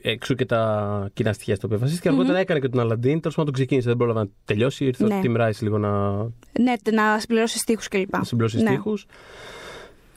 έξω 0.01 0.33
και 0.33 0.45
τα 0.45 1.09
κοινά 1.13 1.33
στοιχεία 1.33 1.55
στο 1.55 1.67
οποίο 1.67 1.79
βασίστηκε. 1.79 2.09
Αργότερα 2.09 2.37
έκανε 2.37 2.59
και 2.59 2.67
τον 2.69 2.79
Αλαντίν. 2.79 3.19
Τέλος 3.19 3.35
πάντων 3.35 3.45
τον 3.45 3.53
ξεκίνησε, 3.53 3.87
δεν 3.87 3.97
πρόλαβε 3.97 4.19
να 4.19 4.27
τελειώσει. 4.45 4.85
Ήρθε 4.85 5.03
Ναι. 5.03 5.15
ο 5.15 5.19
Tim 5.23 5.37
Rice 5.41 5.59
λίγο 5.59 5.77
να 5.77 6.13
Ναι, 6.59 6.73
να 6.91 7.19
συμπληρώσει 7.19 7.57
στίχους 7.57 7.87
κλπ. 7.87 8.13
συμπληρώσει 8.21 8.57
Ναι. 8.61 8.69
στίχους. 8.69 9.05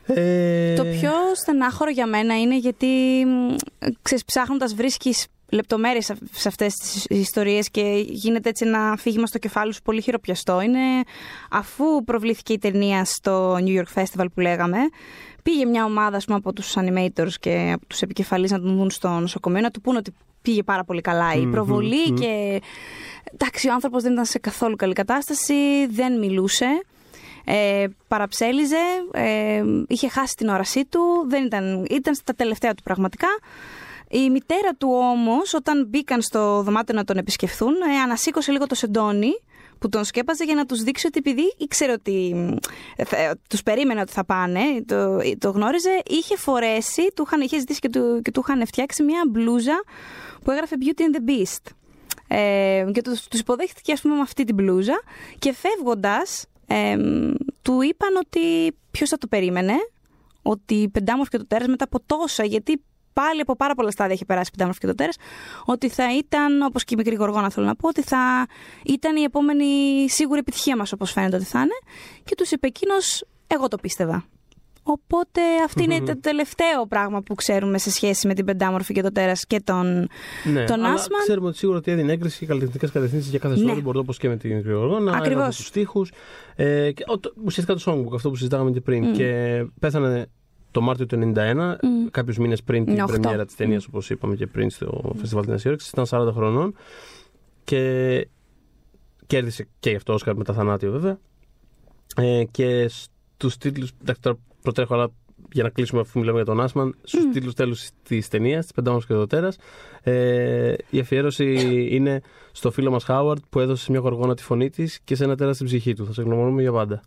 Ε, 0.06 0.74
Το 0.74 0.84
πιο 0.84 1.10
στενάχωρο 1.34 1.90
για 1.90 2.06
μένα 2.06 2.40
είναι 2.40 2.58
γιατί 2.58 2.86
μ, 3.26 3.54
ξέρεις, 4.02 4.24
ψάχνοντας 4.24 4.74
βρίσκεις 4.74 5.26
λεπτομέρειες 5.50 6.04
σε- 6.04 6.16
σε 6.32 6.48
αυτές 6.48 6.74
τις 6.74 7.04
ιστορίες 7.08 7.70
και 7.70 8.04
γίνεται 8.08 8.48
έτσι 8.48 8.66
ένα 8.66 8.96
φύγημα 8.98 9.26
στο 9.26 9.38
κεφάλι 9.38 9.74
σου 9.74 9.82
πολύ 9.82 10.00
χειροπιαστό. 10.00 10.60
Είναι 10.60 10.80
αφού 11.50 12.04
προβλήθηκε 12.04 12.52
η 12.52 12.58
ταινία 12.58 13.04
στο 13.04 13.54
New 13.54 13.82
York 13.82 14.02
Festival 14.02 14.24
που 14.34 14.40
λέγαμε, 14.40 14.78
πήγε 15.42 15.64
μια 15.64 15.84
ομάδα 15.84 16.16
ας 16.16 16.24
πούμε, 16.24 16.36
από 16.36 16.52
τους 16.52 16.74
animators 16.76 17.32
και 17.40 17.70
από 17.74 17.86
τους 17.86 18.00
επικεφαλείς 18.02 18.50
να 18.50 18.60
τον 18.60 18.76
δουν 18.76 18.90
στο 18.90 19.08
νοσοκομείο 19.08 19.60
να 19.60 19.70
του 19.70 19.80
πούνε 19.80 19.98
ότι 19.98 20.14
πήγε 20.42 20.62
πάρα 20.62 20.84
πολύ 20.84 21.00
καλά 21.00 21.34
η 21.34 21.40
Μμμ, 21.40 21.50
προβολή 21.50 22.06
μμμ. 22.10 22.14
και 22.16 22.60
εντάξει 23.32 23.68
ο 23.68 23.72
άνθρωπος 23.72 24.02
δεν 24.02 24.12
ήταν 24.12 24.24
σε 24.24 24.38
καθόλου 24.38 24.76
καλή 24.76 24.92
κατάσταση, 24.92 25.86
δεν 25.86 26.18
μιλούσε. 26.18 26.66
Ε, 27.44 27.86
παραψέλιζε, 28.08 28.76
ε, 29.12 29.62
είχε 29.88 30.08
χάσει 30.08 30.34
την 30.34 30.48
όρασή 30.48 30.84
του, 30.84 31.00
δεν 31.28 31.44
ήταν, 31.44 31.86
ήταν 31.90 32.14
στα 32.14 32.34
τελευταία 32.34 32.74
του 32.74 32.82
πραγματικά. 32.82 33.28
Η 34.10 34.30
μητέρα 34.30 34.74
του 34.78 34.88
όμως, 34.92 35.54
όταν 35.54 35.86
μπήκαν 35.88 36.22
στο 36.22 36.62
δωμάτιο 36.62 36.94
να 36.94 37.04
τον 37.04 37.16
επισκεφθούν, 37.16 37.74
ε, 37.74 38.00
ανασήκωσε 38.02 38.52
λίγο 38.52 38.66
το 38.66 38.74
σεντόνι 38.74 39.30
που 39.78 39.88
τον 39.88 40.04
σκέπαζε 40.04 40.44
για 40.44 40.54
να 40.54 40.66
τους 40.66 40.82
δείξει 40.82 41.06
ότι 41.06 41.18
επειδή 41.18 41.54
ήξερε 41.58 41.92
ότι 41.92 42.34
ε, 42.96 43.04
θα- 43.04 43.36
τους 43.48 43.62
περίμενε 43.62 44.00
ότι 44.00 44.12
θα 44.12 44.24
πάνε, 44.24 44.60
το, 44.86 45.18
το 45.38 45.50
γνώριζε, 45.50 46.02
είχε 46.06 46.36
φορέσει, 46.36 47.02
του 47.14 47.22
είχαν, 47.26 47.40
είχε 47.40 47.58
ζητήσει 47.58 47.78
και 47.80 47.88
του, 47.88 48.20
και 48.24 48.30
του 48.30 48.42
είχαν 48.46 48.66
φτιάξει 48.66 49.02
μια 49.02 49.22
μπλούζα 49.30 49.82
που 50.44 50.50
έγραφε 50.50 50.76
Beauty 50.80 51.00
and 51.00 51.16
the 51.16 51.30
Beast. 51.30 51.72
Ε, 52.28 52.84
και 52.92 53.02
τους, 53.02 53.28
τους 53.28 53.40
υποδέχτηκε 53.40 53.92
ας 53.92 54.00
πούμε 54.00 54.14
με 54.14 54.20
αυτή 54.20 54.44
την 54.44 54.54
μπλούζα 54.54 55.00
και 55.38 55.52
φεύγοντας 55.52 56.46
ε, 56.66 56.96
του 57.62 57.82
είπαν 57.82 58.16
ότι 58.16 58.76
ποιος 58.90 59.08
θα 59.08 59.18
το 59.18 59.26
περίμενε 59.26 59.74
ότι 60.42 60.74
η 60.74 60.88
Πεντάμορφη 60.88 61.30
και 61.30 61.38
το 61.38 61.46
Τέρας 61.46 61.66
μετά 61.68 61.84
από 61.84 62.00
τόσα 62.06 62.44
γιατί 62.44 62.82
πάλι 63.12 63.40
από 63.40 63.56
πάρα 63.56 63.74
πολλά 63.74 63.90
στάδια 63.90 64.14
έχει 64.14 64.24
περάσει 64.24 64.48
η 64.48 64.50
Πεντάμορφη 64.50 64.80
και 64.80 64.86
το 64.86 64.94
Τέρας 64.94 65.16
ότι 65.64 65.88
θα 65.88 66.16
ήταν, 66.16 66.62
όπως 66.62 66.84
και 66.84 66.94
η 66.94 66.96
μικρή 66.96 67.14
Γοργόνα 67.14 67.50
θέλω 67.50 67.66
να 67.66 67.74
πω 67.76 67.88
ότι 67.88 68.02
θα 68.02 68.46
ήταν 68.84 69.16
η 69.16 69.22
επόμενη 69.22 69.64
σίγουρη 70.08 70.38
επιτυχία 70.38 70.76
μας 70.76 70.92
όπως 70.92 71.12
φαίνεται 71.12 71.36
ότι 71.36 71.44
θα 71.44 71.58
είναι 71.58 71.78
και 72.24 72.34
τους 72.34 72.50
είπε 72.50 72.66
εκείνος 72.66 73.24
εγώ 73.46 73.68
το 73.68 73.76
πίστευα 73.76 74.24
Οπότε 74.82 75.40
αυτή 75.64 75.82
είναι 75.82 76.00
το 76.00 76.20
τελευταίο 76.20 76.86
πράγμα 76.88 77.22
που 77.22 77.34
ξέρουμε 77.34 77.78
σε 77.78 77.90
σχέση 77.90 78.26
με 78.26 78.34
την 78.34 78.44
Πεντάμορφη 78.44 78.94
και 78.94 79.02
το 79.02 79.12
Τέρας 79.12 79.46
και 79.46 79.60
τον, 79.64 80.08
ναι, 80.52 80.64
τον 80.64 80.84
αλλά 80.84 80.92
Άσμαν. 80.92 81.20
Ξέρουμε 81.20 81.48
ότι 81.48 81.56
σίγουρα 81.56 81.78
ότι 81.78 81.90
έδινε 81.90 82.12
έγκριση 82.12 82.46
καλλιτεχνικές 82.46 82.90
κατευθύνσεις 82.90 83.30
για 83.30 83.38
κάθε 83.38 83.56
Ναι. 83.56 83.72
storyboard 83.72 83.94
όπως 83.94 84.18
και 84.18 84.28
με 84.28 84.36
την 84.36 84.60
Γρηγοργόνα. 84.60 85.12
Ακριβώς. 85.12 85.30
Έγραφε 85.30 85.56
τους 85.56 85.70
τοίχου. 85.70 86.06
Ε, 86.56 86.92
και, 86.92 87.04
ο, 87.06 87.18
το, 87.18 87.32
ουσιαστικά 87.44 87.78
το 87.78 87.82
songbook, 87.92 88.14
αυτό 88.14 88.28
που 88.28 88.36
συζητάγαμε 88.36 88.70
και 88.70 88.80
πριν. 88.80 89.04
Μμ. 89.04 89.12
Και 89.12 89.62
πέθανε 89.80 90.30
το 90.70 90.80
Μάρτιο 90.80 91.06
του 91.06 91.16
1991, 91.16 91.76
Μμ. 91.82 92.06
κάποιους 92.10 92.38
μήνες 92.38 92.62
πριν 92.62 92.84
την 92.84 92.92
Είναι 92.92 93.02
οκτώ. 93.02 93.18
πρεμιέρα 93.18 93.44
της 93.44 93.54
ταινίας, 93.56 93.86
όπως 93.86 94.10
είπαμε 94.10 94.34
και 94.34 94.46
πριν 94.46 94.70
στο 94.70 95.12
Φεστιβάλ 95.16 95.40
της 95.44 95.48
Νέας 95.50 95.64
Υόρκης. 95.64 95.88
Ήταν 95.88 96.06
40 96.06 96.32
χρονών. 96.32 96.74
Και 97.64 98.28
κέρδισε 99.26 99.68
και 99.80 99.90
γι' 99.90 99.96
αυτό 99.96 100.12
Όσκαρ 100.12 100.36
με 100.36 100.44
τα 100.44 100.52
θανάτιο 100.52 100.90
βέβαια. 100.92 101.18
Ε, 102.16 102.44
και 102.50 102.88
στους 102.88 103.56
τίτλους. 103.56 103.92
Εντάξει, 104.00 104.20
τώρα 104.22 104.38
προτρέχω, 104.62 104.94
αλλά 104.94 105.08
για 105.52 105.62
να 105.62 105.68
κλείσουμε 105.68 106.00
αφού 106.00 106.18
μιλάμε 106.18 106.36
για 106.36 106.46
τον 106.46 106.60
Άσμαν, 106.60 106.94
στους 107.02 107.24
Μμ. 107.24 107.30
τίτλους 107.30 107.54
τέλους 107.54 107.88
της 108.02 108.28
ταινίας, 108.28 108.62
της 108.64 108.74
Πεντάμορφη 108.74 109.06
και 109.06 109.12
το 109.14 109.26
Τέρα. 109.26 109.48
Ε, 110.02 110.74
η 110.90 110.98
αφιέρωση 110.98 111.54
είναι 111.90 112.20
στο 112.52 112.70
φίλο 112.70 112.90
μας 112.90 113.04
Χάουαρτ 113.04 113.42
που 113.50 113.58
έδωσε 113.60 113.84
σε 113.84 113.90
μια 113.90 114.00
γοργόνα 114.00 114.34
τη 114.34 114.42
φωνή 114.42 114.70
της 114.70 115.00
και 115.04 115.14
σε 115.14 115.24
ένα 115.24 115.36
τέρα 115.36 115.52
στην 115.52 115.66
ψυχή 115.66 115.94
του. 115.94 116.06
Θα 116.06 116.12
σε 116.12 116.22
γνωρίζουμε 116.22 116.62
για 116.62 116.72
πάντα. 116.72 117.02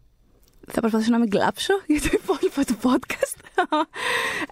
Θα 0.71 0.79
προσπαθήσω 0.79 1.11
να 1.11 1.19
μην 1.19 1.29
κλάψω 1.29 1.73
για 1.87 2.01
το 2.01 2.09
υπόλοιπο 2.11 2.65
του 2.65 2.77
podcast. 2.89 3.65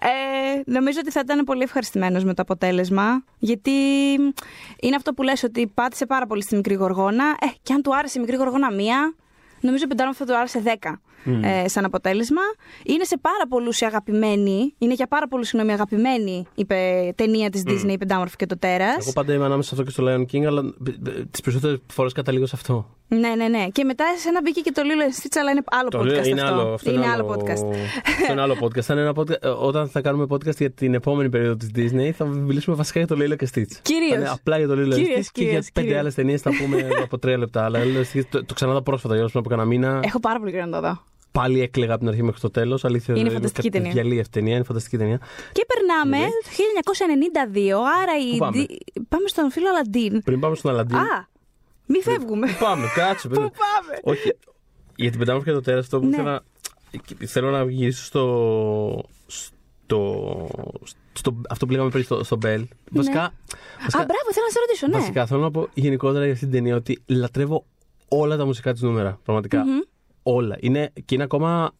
ε, 0.00 0.60
νομίζω 0.64 0.98
ότι 1.02 1.10
θα 1.10 1.20
ήταν 1.20 1.44
πολύ 1.44 1.62
ευχαριστημένος 1.62 2.24
με 2.24 2.34
το 2.34 2.42
αποτέλεσμα. 2.42 3.24
Γιατί 3.38 3.70
είναι 4.80 4.96
αυτό 4.96 5.12
που 5.14 5.22
λες 5.22 5.42
ότι 5.42 5.66
πάτησε 5.66 6.06
πάρα 6.06 6.26
πολύ 6.26 6.42
στη 6.42 6.56
μικρή 6.56 6.74
γοργόνα. 6.74 7.24
Ε, 7.40 7.46
και 7.62 7.72
αν 7.72 7.82
του 7.82 7.96
άρεσε 7.96 8.18
η 8.18 8.20
μικρή 8.20 8.36
γοργόνα 8.36 8.72
μία, 8.72 9.14
νομίζω 9.62 9.86
πεντάρων 9.86 10.14
θα 10.14 10.24
του 10.24 10.36
άρεσε 10.36 10.60
δέκα 10.60 11.00
Μμ. 11.24 11.44
ε, 11.44 11.68
σαν 11.68 11.84
αποτέλεσμα. 11.84 12.40
Είναι 12.84 13.04
σε 13.04 13.18
πάρα 13.20 13.46
πολλούς 13.48 13.80
η 13.80 13.84
αγαπημένη, 13.84 14.74
είναι 14.78 14.94
για 14.94 15.06
πάρα 15.06 15.28
πολλούς 15.28 15.48
συγγνώμη 15.48 15.72
αγαπημένη 15.74 16.46
η 16.54 16.64
πε- 16.64 17.14
ταινία 17.14 17.50
της 17.50 17.62
Disney, 17.66 17.88
η 17.90 17.98
Πεντάμορφη 17.98 18.36
και 18.36 18.46
το 18.46 18.58
Τέρας. 18.58 18.96
Εγώ 19.04 19.12
πάντα 19.12 19.32
είμαι 19.34 19.44
ανάμεσα 19.44 19.74
σε 19.74 19.80
αυτό 19.80 19.84
και 19.84 19.90
στο 19.90 20.04
Lion 20.08 20.34
King, 20.36 20.44
αλλά 20.44 20.62
τις 21.30 21.40
περισσότερες 21.40 21.78
φορές 21.92 22.12
καταλήγω 22.12 22.46
σε 22.46 22.52
αυτό. 22.56 22.96
Ναι, 23.08 23.34
ναι, 23.34 23.48
ναι. 23.48 23.66
Και 23.72 23.84
μετά 23.84 24.04
σε 24.18 24.28
ένα 24.28 24.40
μπήκε 24.42 24.60
και 24.60 24.72
το 24.72 24.82
Lilo 24.84 25.20
Stitch, 25.20 25.36
αλλά 25.40 25.50
είναι 25.50 25.62
άλλο 25.64 25.88
Το 25.88 25.98
podcast. 25.98 26.04
λέω, 26.04 26.24
είναι 26.24 26.40
αυτό. 26.42 26.54
άλλο, 26.54 26.72
αυτό 26.72 26.92
είναι 26.92 27.06
άλλο 27.06 27.26
podcast. 27.28 27.64
Αυτό 28.18 28.32
είναι 28.32 28.40
άλλο 28.40 28.56
podcast. 28.60 28.80
Θα 28.80 28.92
είναι 28.94 29.02
ένα 29.02 29.12
podcast. 29.16 29.42
ε, 29.42 29.48
Όταν 29.48 29.88
θα 29.88 30.00
κάνουμε 30.00 30.26
podcast 30.30 30.56
για 30.56 30.70
την 30.70 30.94
επόμενη 30.94 31.28
περίοδο 31.28 31.56
της 31.56 31.70
Disney, 31.76 32.10
θα 32.10 32.24
μιλήσουμε 32.24 32.76
βασικά 32.76 32.98
για 32.98 33.08
το 33.08 33.16
Lilo 33.24 33.36
και 33.36 33.48
Stitch. 33.54 33.72
Κυρίως. 33.82 34.10
Θα 34.12 34.16
είναι 34.18 34.28
απλά 34.28 34.58
για 34.58 34.66
το 34.68 34.74
Lilo 34.74 34.88
και 34.88 34.94
Κυρίως, 34.94 35.26
Stitch 35.26 35.30
και 35.32 35.42
για 35.42 35.44
κυρίως, 35.44 35.66
πέντε 35.72 35.80
κυρίως. 35.86 36.00
άλλες 36.00 36.14
ταινίες 36.14 36.40
θα 36.40 36.50
πούμε 36.60 36.88
από 37.04 37.18
τρία 37.18 37.38
λεπτά. 37.38 37.64
Αλλά 37.64 37.78
Lilo 37.82 38.02
και 38.12 38.20
Stitch 38.20 38.26
το, 38.30 38.44
το 38.44 38.54
ξαναδά 38.54 38.82
πρόσφατα, 38.82 39.16
για 39.16 39.28
πριν 39.42 39.51
από 39.54 39.62
κανένα 39.62 39.88
μήνα. 39.88 40.00
Έχω 40.04 40.20
πάρα 40.20 40.38
πολύ 40.38 40.50
καιρό 40.52 40.64
να 40.66 40.80
το 40.80 40.86
δω. 40.88 41.02
Πάλι 41.32 41.60
έκλαιγα 41.60 41.90
από 41.92 42.00
την 42.00 42.08
αρχή 42.08 42.22
μέχρι 42.22 42.40
το 42.40 42.50
τέλος. 42.50 42.84
Αλήθεια 42.84 43.14
Είναι 43.14 43.24
δεν 43.24 43.32
φανταστική 43.32 43.68
κάτι 43.68 43.82
ταινία. 43.82 44.00
Γυαλί 44.02 44.20
αυτή 44.20 44.32
ταινία, 44.38 44.54
είναι 44.54 44.64
φανταστική 44.64 44.96
ταινία. 44.96 45.20
Και 45.52 45.66
περνάμε 45.66 46.18
Ναι. 46.18 46.30
το 46.82 46.92
1992, 46.92 47.70
άρα 48.02 48.18
η... 48.26 48.30
Πού 48.30 48.36
πάμε; 48.38 48.56
Δι- 48.58 48.78
πάμε 49.08 49.28
στον 49.28 49.50
φίλο 49.50 49.68
Αλαντίν. 49.68 50.22
Πριν 50.22 50.40
πάμε 50.40 50.54
στον 50.56 50.70
Αλαντίν. 50.70 50.96
Α, 50.96 51.28
μη 51.86 51.98
φεύγουμε. 52.02 52.46
Πού 52.46 52.56
πάμε, 52.64 52.86
κάτσε. 52.94 53.28
Πού 53.28 53.34
παιδί. 53.34 53.50
πάμε; 53.50 54.00
Όχι. 54.02 54.36
Για 54.96 55.10
την 55.10 55.18
πεντάμορφη 55.18 55.48
και 55.48 55.54
το 55.54 55.60
τέρας, 55.60 55.84
αυτό 55.84 56.00
που 56.00 56.06
Ναι. 56.06 56.16
θέλω 56.16 56.28
να. 56.30 56.40
Θέλω 57.26 57.50
να 57.50 57.64
γυρίσω 57.70 58.04
στο. 58.04 59.04
στο. 59.26 60.48
στο 61.12 61.36
αυτό 61.48 61.66
που 61.66 61.72
λέγαμε 61.72 61.90
πριν 61.90 62.04
στο, 62.04 62.24
στο 62.24 62.38
Bell. 62.44 62.64
Βασικά. 62.90 63.22
Α, 63.22 63.30
βασικά, 63.82 64.04
μπράβο, 64.04 64.28
θέλω 64.32 64.46
να 64.46 64.52
σε 64.52 64.58
ρωτήσω, 64.66 64.86
ναι. 64.86 64.96
βασικά 64.98 65.26
θέλω 65.26 65.40
να 65.40 65.50
πω 65.50 65.68
γενικότερα 65.74 66.24
για 66.24 66.32
αυτή 66.32 66.44
την 66.44 66.54
ταινία 66.54 66.76
ότι 66.76 67.02
λατρεύω 67.06 67.64
όλα 68.20 68.36
τα 68.36 68.44
μουσικά 68.44 68.72
της 68.72 68.82
νούμερα. 68.82 69.18
Πραγματικά. 69.24 69.64
Μμμ. 69.64 69.78
Όλα. 70.22 70.56
Είναι, 70.60 70.90
και 71.04 71.14
είναι 71.14 71.22
ακόμα. 71.24 71.70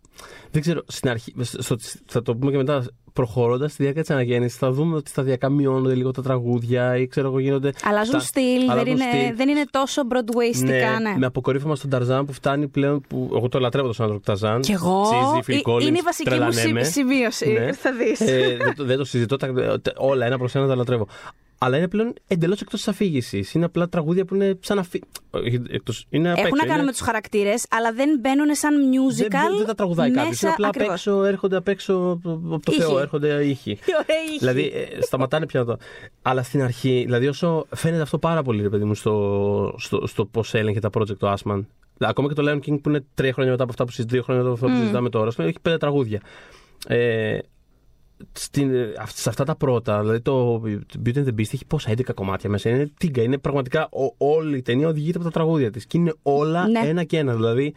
Δεν 0.51 0.61
ξέρω, 0.61 0.83
στην 0.87 1.09
αρχή, 1.11 1.35
στο, 1.41 1.77
θα 2.07 2.23
το 2.23 2.37
πούμε 2.37 2.51
και 2.51 2.57
μετά, 2.57 2.85
προχωρώντας 3.13 3.73
στη 3.73 3.83
διάρκεια 3.83 4.03
της 4.03 4.11
αναγέννησης, 4.11 4.59
θα 4.59 4.71
δούμε 4.73 4.97
ότι 4.97 5.11
σταδιακά 5.11 5.49
μειώνονται 5.49 5.95
λίγο 5.95 6.11
τα 6.11 6.23
τραγούδια 6.23 6.97
ή 6.97 7.07
ξέρω 7.07 7.27
εγώ 7.29 7.39
γίνονται. 7.39 7.73
Αλλάζουν 7.85 8.13
τα- 8.13 8.19
στυλ, 8.21 8.59
δεν 8.61 8.71
αλλάζουν 8.71 8.93
είναι, 8.93 9.05
στυλ. 9.13 9.37
δεν 9.37 9.49
είναι 9.49 9.65
τόσο 9.71 10.03
Broadwayιστικά, 10.11 11.01
ναι. 11.03 11.15
με 11.19 11.27
αποκορύφωμα 11.27 11.77
στον 11.77 11.91
Ταρζάν 11.91 12.25
που 12.25 12.33
φτάνει 12.33 12.69
πλέον. 12.69 13.01
Που, 13.09 13.31
εγώ 13.35 13.49
το 13.49 13.59
λατρεύω 13.59 13.87
τον 13.87 13.95
Σάντρο 13.95 14.21
Ταρζάν. 14.21 14.61
Κι 14.61 14.73
εγώ. 14.73 15.03
Τσίζι, 15.03 15.61
Phil 15.61 15.69
Ε, 15.69 15.73
Collins, 15.73 15.87
είναι 15.87 15.99
η 15.99 16.03
βασική 16.05 16.31
μου 16.31 16.37
τρελανέμαι. 16.37 16.83
σι- 16.83 16.93
σημείωση. 16.93 17.53
Ναι. 17.53 17.73
Θα 17.73 17.93
δεις. 17.93 18.21
Ε, 18.21 18.57
δεν, 18.61 18.75
το, 18.77 18.85
δεν 18.85 18.97
το 18.97 19.05
συζητώ. 19.05 19.37
Τα, 19.37 19.47
τε- 19.81 19.95
όλα 19.97 20.27
ένα 20.27 20.39
προς 20.39 20.55
ένα 20.55 20.67
τα 20.67 20.75
λατρεύω. 20.77 21.07
Αλλά 21.65 21.77
είναι 21.77 21.89
πλέον 21.89 22.13
εντελώς 22.29 22.61
εκτός 22.61 22.79
της 22.79 22.89
αφήγησης. 22.89 23.55
Είναι 23.55 23.65
απλά 23.65 23.89
τραγούδια 23.89 24.25
που 24.25 24.35
είναι 24.35 24.59
σαν 24.61 24.79
αφή... 24.79 25.01
όχι, 25.31 25.63
εκτός, 25.71 26.07
είναι 26.11 26.31
απ' 26.31 26.37
Έχουν 26.39 26.47
έξω, 26.47 26.57
να 26.57 26.63
κάνουν 26.63 26.77
είναι- 26.77 26.85
με 26.85 26.91
τους 26.91 27.01
χαρακτήρες, 27.01 27.67
αλλά 27.71 27.93
δεν 27.93 28.19
μπαίνουν 28.21 28.55
σαν 28.55 28.75
musical. 28.93 29.29
Δεν, 29.49 29.57
δεν 29.57 29.67
τα 29.67 29.75
τραγουδάει 29.75 30.11
μέσα, 30.11 30.21
κάποιος. 30.23 30.41
Είναι 30.43 30.51
απλά 30.53 30.67
απ' 30.69 30.75
ακριβώς. 30.77 30.95
έξω, 31.07 31.25
έρχονται 31.25 31.57
απ' 31.57 31.69
έξω 31.69 32.21
από 32.25 32.61
το 32.65 32.73
Ήχοι. 32.73 32.81
Θεό, 32.81 32.99
έρχονται 32.99 33.45
ήχοι. 33.45 33.79
Ωραία 34.03 34.23
ήχη. 34.29 34.39
Δηλαδή, 34.39 34.73
ε, 34.75 35.01
σταματάνε 35.03 35.47
πια 35.47 35.65
το. 35.65 35.77
Αλλά 36.23 36.43
στην 36.43 36.63
αρχή, 36.63 37.03
δηλαδή, 37.05 37.27
όσο 37.29 37.67
φαίνεται 37.75 38.03
αυτό 38.03 38.19
πάρα 38.19 38.43
πολύ, 38.43 38.63
ρε 38.63 38.69
παιδί 38.69 38.85
μου, 38.85 38.95
στο, 38.95 39.75
στο, 39.79 40.07
στο 40.07 40.25
πώς 40.27 40.55
έλεγχε 40.55 40.81
τα 40.81 40.91
project 40.99 41.17
το 41.19 41.35
Asman. 41.39 41.61
Ακόμα 41.99 42.29
και 42.29 42.35
το 42.35 42.43
Lion 42.51 42.57
King 42.69 42.81
που 42.83 42.89
είναι 42.89 43.05
τρία 43.15 43.33
χρόνια 43.33 43.51
μετά 43.51 43.63
από 43.63 43.73
αυτά 43.73 43.85
που 43.85 43.91
συζητάμε, 43.91 44.17
δύο 44.17 44.23
χρόνια 44.23 44.43
μετά 44.43 44.55
από 44.55 44.65
αυτά 44.65 44.67
που 44.67 44.73
Μμ. 44.79 44.81
συζητάμε 44.81 45.09
τώρα, 45.09 45.31
έχει 45.49 45.61
πέντε 45.63 45.77
τραγούδια. 45.79 46.21
Ε, 46.87 47.39
στην, 48.33 48.71
σε 49.15 49.29
αυτά 49.29 49.45
τα 49.45 49.57
πρώτα, 49.57 50.01
δηλαδή 50.01 50.21
το 50.21 50.63
Beauty 51.05 51.15
and 51.17 51.25
the 51.25 51.29
Beast 51.29 51.39
έχει 51.41 51.67
πόσα 51.67 51.91
11 51.91 52.01
κομμάτια 52.15 52.51
μέσα. 52.51 52.71
Είναι 52.71 52.91
τίγκα. 52.99 53.23
Είναι 53.23 53.39
πραγματικά 53.39 53.89
ο, 53.91 54.15
όλη 54.35 54.57
η 54.57 54.63
ταινία 54.63 54.89
οδηγείται 54.89 55.17
από 55.17 55.27
τα 55.27 55.33
τραγούδια 55.33 55.71
της. 55.71 55.87
Και 55.87 55.99
είναι 55.99 56.15
όλα 56.23 56.69
Ναι. 56.69 56.81
ένα 56.89 57.05
και 57.05 57.19
ένα. 57.19 57.35
Δηλαδή 57.35 57.75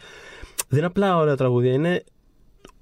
δεν 0.67 0.77
είναι 0.77 0.85
απλά 0.87 1.17
ωραία 1.17 1.35
τραγούδια, 1.35 1.73
είναι 1.73 2.03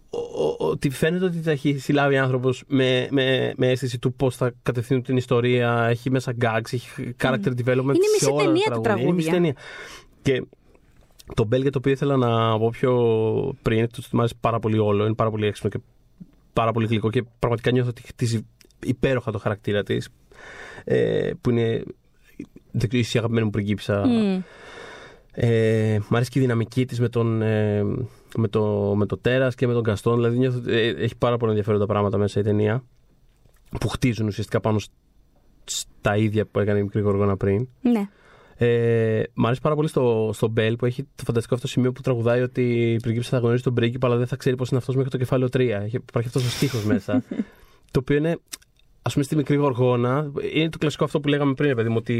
ο- 0.09 0.47
ο- 0.47 0.55
ότι 0.69 0.89
φαίνεται 0.89 1.25
ότι 1.25 1.39
τα 1.41 1.51
έχει 1.51 1.77
συλλάβει 1.77 2.17
άνθρωπος 2.17 2.63
με, 2.67 3.07
με, 3.11 3.53
με 3.57 3.67
αίσθηση 3.69 3.99
του 3.99 4.13
πώς 4.13 4.35
θα 4.35 4.53
κατευθύνουν 4.63 5.03
την 5.03 5.17
ιστορία. 5.17 5.85
Έχει 5.89 6.11
μέσα 6.11 6.33
gags, 6.41 6.73
έχει 6.73 7.15
character 7.23 7.47
development. 7.65 7.77
Είναι 7.77 7.93
σε 7.93 8.11
μισή 8.13 8.31
όλα 8.31 8.43
ταινία 8.43 8.63
τα 8.69 8.75
τα 8.75 8.81
τραγούδια. 8.81 9.07
Είναι 9.07 9.13
μισή 9.15 9.29
τραγούδια. 9.29 9.53
ταινία. 9.53 9.55
Και 10.21 10.45
το 11.35 11.47
Bell 11.51 11.61
για 11.61 11.71
το 11.71 11.77
οποίο 11.77 11.91
ήθελα 11.91 12.17
να 12.17 12.57
πω 12.57 12.69
πιο 12.69 12.93
πριν, 13.61 13.87
το 13.91 14.01
μου 14.11 14.19
άρεσε 14.19 14.35
πάρα 14.39 14.59
πολύ 14.59 14.77
όλο, 14.77 15.05
είναι 15.05 15.13
πάρα 15.13 15.29
πολύ 15.29 15.45
έξυπνο 15.45 15.69
και 15.69 15.79
πάρα 16.53 16.71
πολύ 16.71 16.87
γλυκό 16.87 17.09
και 17.09 17.23
πραγματικά 17.39 17.71
νιώθω 17.71 17.89
ότι 17.89 18.01
χτίζει 18.01 18.45
υπέροχα 18.83 19.31
το 19.31 19.37
χαρακτήρα 19.37 19.83
της. 19.83 20.09
Ε, 20.83 21.31
που 21.41 21.49
είναι 21.49 21.83
δεν 22.71 22.89
ξέρω, 22.89 23.03
η 23.13 23.17
αγαπημένη 23.17 23.45
μου 23.45 23.51
πριγκίπισσα. 23.51 24.07
Μμ. 24.07 24.41
Ε, 25.35 25.99
μ' 26.09 26.15
αρέσει 26.15 26.29
και 26.29 26.39
η 26.39 26.41
δυναμική 26.41 26.85
της 26.85 26.99
με 26.99 27.09
τον, 27.09 27.41
ε, 27.41 27.83
με 28.37 28.47
το, 28.47 28.93
με 28.97 29.05
το 29.05 29.17
τέρας 29.17 29.55
και 29.55 29.67
με 29.67 29.73
τον 29.73 29.83
Καστόν. 29.83 30.15
Δηλαδή 30.15 30.37
νιώθω, 30.37 30.57
ότι, 30.57 30.71
ε, 30.71 30.87
έχει 30.87 31.15
πάρα 31.17 31.37
πολλά 31.37 31.51
ενδιαφέροντα 31.51 31.85
πράγματα 31.85 32.17
μέσα 32.17 32.39
η 32.39 32.43
ταινία 32.43 32.83
που 33.79 33.87
χτίζουν 33.87 34.27
ουσιαστικά 34.27 34.59
πάνω 34.59 34.79
σ- 34.79 34.91
στα 35.63 36.15
ίδια 36.17 36.45
που 36.45 36.59
έκανε 36.59 36.79
η 36.79 36.81
μικρή 36.83 37.01
Γοργόνα 37.01 37.37
πριν. 37.37 37.67
Ναι. 37.81 38.09
Ε, 38.65 39.23
μ' 39.33 39.45
αρέσει 39.45 39.61
πάρα 39.61 39.75
πολύ 39.75 39.87
στο, 39.87 40.29
στο 40.33 40.53
Bell 40.57 40.73
που 40.77 40.85
έχει 40.85 41.03
το 41.15 41.23
φανταστικό 41.25 41.55
αυτό 41.55 41.67
σημείο 41.67 41.91
που 41.91 42.01
τραγουδάει 42.01 42.41
ότι 42.41 42.93
η 42.93 42.99
πριγκίπισσα 42.99 43.29
θα 43.29 43.37
γνωρίσει 43.37 43.63
τον 43.63 43.73
πρίγκιπα, 43.73 44.07
αλλά 44.07 44.17
δεν 44.17 44.27
θα 44.27 44.35
ξέρει 44.35 44.55
πώς 44.55 44.69
είναι 44.69 44.79
αυτός 44.79 44.95
μέχρι 44.95 45.09
το 45.11 45.17
κεφάλαιο 45.17 45.47
3. 45.53 45.59
Έχει, 45.59 45.95
υπάρχει 45.95 46.27
αυτός 46.27 46.45
ο 46.45 46.49
στίχος 46.49 46.83
μέσα. 46.83 47.23
το 47.91 47.99
οποίο 47.99 48.17
είναι, 48.17 48.39
ας 49.05 49.13
πούμε, 49.13 49.25
στη 49.25 49.35
μικρή 49.35 49.55
γοργόνα, 49.55 50.31
είναι 50.53 50.69
το 50.69 50.77
κλασικό 50.77 51.03
αυτό 51.03 51.19
που 51.19 51.27
λέγαμε 51.27 51.53
πριν, 51.53 51.69
ρε 51.69 51.75
παιδί 51.75 51.89
μου, 51.89 51.95
ότι 51.97 52.13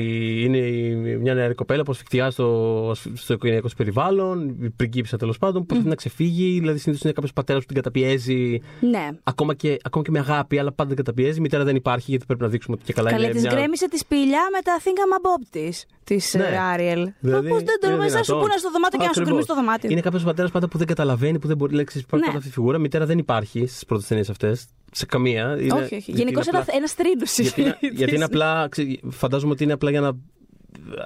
είναι 0.43 0.57
η- 0.57 1.17
μια 1.17 1.33
νεαρή 1.33 1.53
κοπέλα 1.53 1.83
που 1.83 1.91
ασφιχτιά 1.91 2.31
στο, 2.31 2.91
στο 3.13 3.33
οικογενειακό 3.33 3.65
της 3.67 3.75
περιβάλλον, 3.75 4.55
η 4.61 4.69
πριγκίπισσα 4.69 5.17
τέλος 5.17 5.37
πάντων, 5.37 5.59
που 5.59 5.65
προσπαθεί 5.65 5.89
να 5.89 5.95
ξεφύγει. 5.95 6.59
Δηλαδή, 6.59 6.77
συνήθως 6.79 7.03
είναι 7.03 7.13
κάποιος 7.13 7.33
πατέρας 7.33 7.61
που 7.61 7.67
την 7.73 7.75
καταπιέζει, 7.75 8.61
Ναι. 8.91 9.09
ακόμα 9.23 9.53
και, 9.53 9.77
ακόμα 9.83 10.03
και 10.03 10.11
με 10.11 10.19
αγάπη, 10.19 10.59
αλλά 10.59 10.71
πάντα 10.71 10.87
την 10.95 10.97
καταπιέζει. 10.97 11.37
Η 11.37 11.41
μητέρα 11.41 11.63
δεν 11.63 11.75
υπάρχει, 11.75 12.05
γιατί 12.09 12.25
πρέπει 12.25 12.41
να 12.41 12.47
δείξουμε 12.47 12.75
ότι 12.75 12.85
και 12.85 12.93
καλά 12.93 13.09
Καλέ, 13.11 13.23
είναι. 13.23 13.33
της 13.33 13.41
μια- 13.41 13.53
γκρέμισε 13.53 13.89
τη 13.89 13.97
σπηλιά 13.97 14.41
με 14.51 14.61
τα 14.63 14.79
Think 14.83 14.87
I'm 14.87 15.17
a 15.17 15.41
Bob 15.41 15.47
της. 15.49 15.85
Της 16.03 16.33
Ναι. 16.33 16.57
Άριελ. 16.73 17.11
Δηλαδή, 17.19 17.47
Πώς 17.49 17.57
δεν 17.63 17.79
το 17.81 17.87
είναι 17.87 17.95
μέσα 17.97 18.17
σου 18.17 18.23
δυνατόν. 18.23 18.39
που 18.39 18.45
είναι 18.45 18.57
στο 18.57 18.71
δωμάτιο 18.71 18.99
και 18.99 19.05
να 19.05 19.13
σου 19.13 19.21
Ακριβώς. 19.21 19.27
γκρεμίσει 19.27 19.47
το 19.47 19.55
δωμάτιο. 19.55 19.89
Είναι 19.91 20.01
κάποιος 20.01 20.23
πατέρας 20.23 20.51
πάντα 20.51 20.67
που 20.67 20.77
δεν 20.77 20.87
καταλαβαίνει, 20.87 21.39
που 21.39 21.47
δεν 21.47 21.57
μπορεί 21.57 21.73
λέξεις. 21.75 22.01
Υπάρχει 22.01 22.19
Ναι. 22.19 22.25
πάντα 22.25 22.37
αυτή 22.37 22.49
η 22.49 22.51
φιγούρα. 22.53 22.77
Μητέρα 22.77 23.05
δεν 23.05 23.17
υπάρχει 23.17 23.67
στις 23.67 23.85
πρώτες 23.85 24.07
ταινίες 24.07 24.29
αυτές. 24.29 24.65
Σε 24.95 25.05
καμία. 25.05 25.57
Είναι- 25.61 25.73
όχι, 25.73 25.83
όχι. 25.83 25.95
γιατί 25.97 26.11
Γενικώς 26.11 26.47
είναι 26.47 26.57
απλά- 26.57 26.75
ένα 26.77 26.87
τρίτος 26.95 27.39
γιατί, 27.39 27.61
είναι, 27.61 27.77
γιατί 27.93 28.15
είναι 28.15 28.23
απλά. 28.23 28.67
ξε- 28.69 28.99
Φαντάζομαι 29.09 29.51
ότι 29.51 29.63
είναι 29.63 29.73
απλά 29.73 29.89
για 29.89 30.01
να 30.01 30.11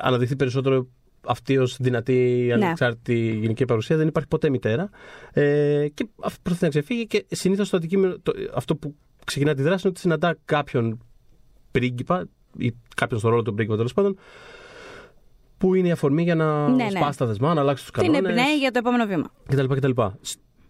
αναδειχθεί 0.02 0.36
περισσότερο 0.36 0.88
αυτή 1.28 1.58
ως 1.58 1.78
δυνατή 1.80 2.44
Ναι. 2.48 2.54
ανεξάρτητη 2.54 3.38
γενική 3.42 3.66
παρουσία. 3.66 3.98
Δεν 3.98 4.08
υπάρχει 4.08 4.30
ποτέ 4.30 4.50
μητέρα. 4.50 4.90
Ε, 5.34 5.88
και 5.94 6.08
αυτό 6.24 6.40
προσπαθεί 6.44 6.64
να 6.64 6.70
ξεφύγει 6.70 7.08
και 7.08 7.26
συνήθως 7.30 7.70
το 7.70 7.78
αντικείμενο, 7.78 8.16
το, 8.24 8.34
αυτό 8.54 8.76
που 8.76 8.96
ξεκινά 9.26 9.54
τη 9.54 9.62
δράση 9.62 9.80
είναι 9.82 9.90
ότι 9.90 10.00
συναντά 10.00 10.38
κάποιον 10.46 11.00
πρίγκιπα 11.72 12.26
ή 12.58 12.74
κάποιον 12.96 13.20
στο 13.20 13.30
ρόλο 13.30 13.42
του 13.42 13.54
πρίγκιπα 13.54 13.76
τέλος 13.76 13.94
πάντων. 13.94 14.18
Που 15.58 15.76
είναι 15.76 15.88
η 15.88 15.92
αφορμή 15.92 16.24
για 16.24 16.36
να 16.36 16.68
Ναι, 16.70 16.84
ναι. 16.84 16.90
σπάσει 16.90 17.18
τα 17.18 17.26
δεσμά, 17.26 17.54
να 17.54 17.62
αλλάξει 17.62 17.84
τους 17.84 17.92
Την 17.92 18.02
κανόνες 18.12 18.30
εμπνέει 18.30 18.58
για 18.58 18.72
το 18.72 18.80
επόμενο 18.80 19.06
βήμα. 19.06 19.32
κτλ. 19.50 19.66
κτλ. 19.74 20.02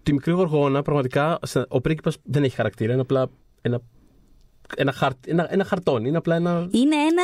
Στη 0.08 0.16
μικρή 0.16 0.32
γοργόνα, 0.34 0.82
πραγματικά, 0.82 1.40
σε- 1.46 1.66
ο 1.68 1.82
πρίγκιπας 1.82 2.18
δεν 2.24 2.44
έχει 2.44 2.56
χαρακτήρα. 2.56 2.92
Είναι 2.94 3.02
απλά 3.02 3.30
ένα, 3.62 3.80
ένα, 4.76 4.92
χαρτ, 4.92 5.18
ένα, 5.28 5.48
ένα 5.54 5.64
χαρτόνι. 5.64 6.08
Είναι 6.08 6.18
απλά 6.18 6.36
ένα. 6.36 6.68
Είναι 6.72 6.96
ένα 6.96 7.24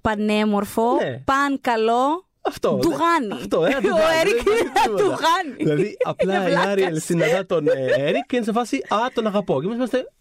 πανέμορφο, 0.00 0.94
Ναι. 0.94 1.22
παν 1.24 1.58
καλό 1.60 2.26
Αυτό. 2.40 2.78
Ντουγάνι. 2.80 3.32
Αυτό, 3.32 3.64
ένα 3.64 3.76
Ο 3.76 3.80
ντουγάνι, 3.80 4.18
Έρικ 4.20 4.42
δεν 4.42 4.52
είναι 4.52 4.60
υπάρχει 4.60 4.88
ένα 4.88 4.96
τίποτα. 4.96 5.02
ντουγάνι. 5.02 5.54
Δηλαδή, 5.58 5.96
απλά 6.04 6.34
Είναι 6.34 6.44
η 6.44 6.46
βλάκας. 6.46 6.66
Άριελ 6.66 7.00
συναντά 7.00 7.46
τον 7.46 7.66
ε, 7.68 7.72
Έρικ 7.96 8.26
και 8.26 8.36
είναι 8.36 8.44
σε 8.44 8.52
φάση 8.52 8.76
Α, 8.76 8.96
τον 9.14 9.26
αγαπώ. 9.26 9.60
Και 9.60 9.64
εμείς 9.66 9.76
είμαστε. 9.76 10.12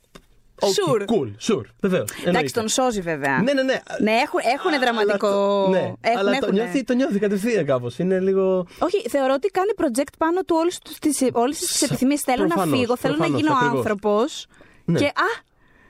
Okay, 0.62 0.68
Sure. 0.68 1.02
Cool, 1.14 1.30
sure. 1.52 1.66
Βεβαίως. 1.82 2.10
Εντάξει, 2.26 2.54
τον 2.54 2.68
σώζει 2.68 3.02
βέβαια. 3.02 3.42
Ναι, 3.42 3.54
ναι, 3.54 3.62
ναι. 3.64 3.78
Ναι, 4.02 4.12
έχουν, 4.12 4.40
έχουν 4.56 4.74
Αλλά 4.74 4.80
δραματικό. 4.80 5.30
το- 5.64 5.70
Ναι, 5.70 5.94
έχουν, 6.02 6.20
αλλά 6.20 6.32
το 6.32 6.38
έχουν. 6.42 6.54
νιώθει, 6.54 6.84
το 6.84 6.94
νιώθει 6.94 7.20
κατευθείαν 7.20 7.66
κάπως. 7.66 8.00
Είναι 8.00 8.20
λίγο. 8.20 8.66
Όχι, 8.80 9.10
θεωρώ 9.10 9.34
ότι 9.34 9.48
κάνει 9.48 9.72
project 9.78 10.14
πάνω 10.18 10.42
του 10.42 10.56
όλες 10.60 10.80
τις, 11.00 11.24
όλες 11.34 11.58
τις 11.58 11.78
Σα- 11.78 11.86
επιθυμίες. 11.86 12.22
Θέλω 12.22 12.42
να 12.42 12.48
προφανώς, 12.48 12.80
φύγω, 12.80 12.98
θέλω 12.98 13.14
να 13.14 13.20
προφανώς, 13.20 13.42
γίνω 13.42 13.54
ακριβώς. 13.56 13.78
άνθρωπος. 13.78 14.46
Ναι. 14.86 15.00
Και 15.00 15.06
α, 15.06 15.30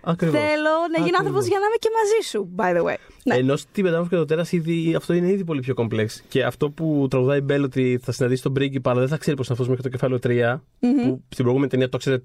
Ακριβώς. 0.07 0.39
θέλω 0.39 0.73
να 0.91 0.97
γίνω 0.97 0.99
Ακριβώς. 0.99 1.19
άνθρωπος 1.19 1.45
για 1.47 1.59
να 1.59 1.65
είμαι 1.65 1.75
και 1.79 1.89
μαζί 1.99 2.19
σου, 2.29 2.49
by 2.57 2.69
the 2.77 2.83
way. 2.91 2.97
Ναι. 3.23 3.35
Ενώ 3.35 3.55
στην 3.55 3.83
Πεντάμορφη 3.83 4.09
και 4.09 4.15
το 4.15 4.25
τέρας 4.25 4.51
αυτό 4.97 5.13
είναι 5.13 5.27
ήδη 5.29 5.43
πολύ 5.43 5.59
πιο 5.61 5.73
κομπλέξ. 5.73 6.23
Και 6.27 6.43
αυτό 6.43 6.69
που 6.69 7.07
τραγουδάει 7.09 7.37
η 7.37 7.41
Μπέλ 7.45 7.63
ότι 7.63 7.99
θα 8.03 8.11
συναντήσει 8.11 8.41
τον 8.43 8.53
πρίγκιπα, 8.53 8.89
αλλά 8.91 8.99
δεν 8.99 9.09
θα 9.09 9.17
ξέρει 9.17 9.35
πώ 9.35 9.41
είναι 9.43 9.51
αυτός 9.53 9.67
μέχρι 9.67 9.83
το 9.83 9.89
κεφάλαιο 9.89 10.19
3, 10.19 10.61
που 10.79 11.21
στην 11.29 11.43
προηγούμενη 11.43 11.67
ταινία 11.71 11.89
το 11.89 11.97
ξέρει 11.97 12.23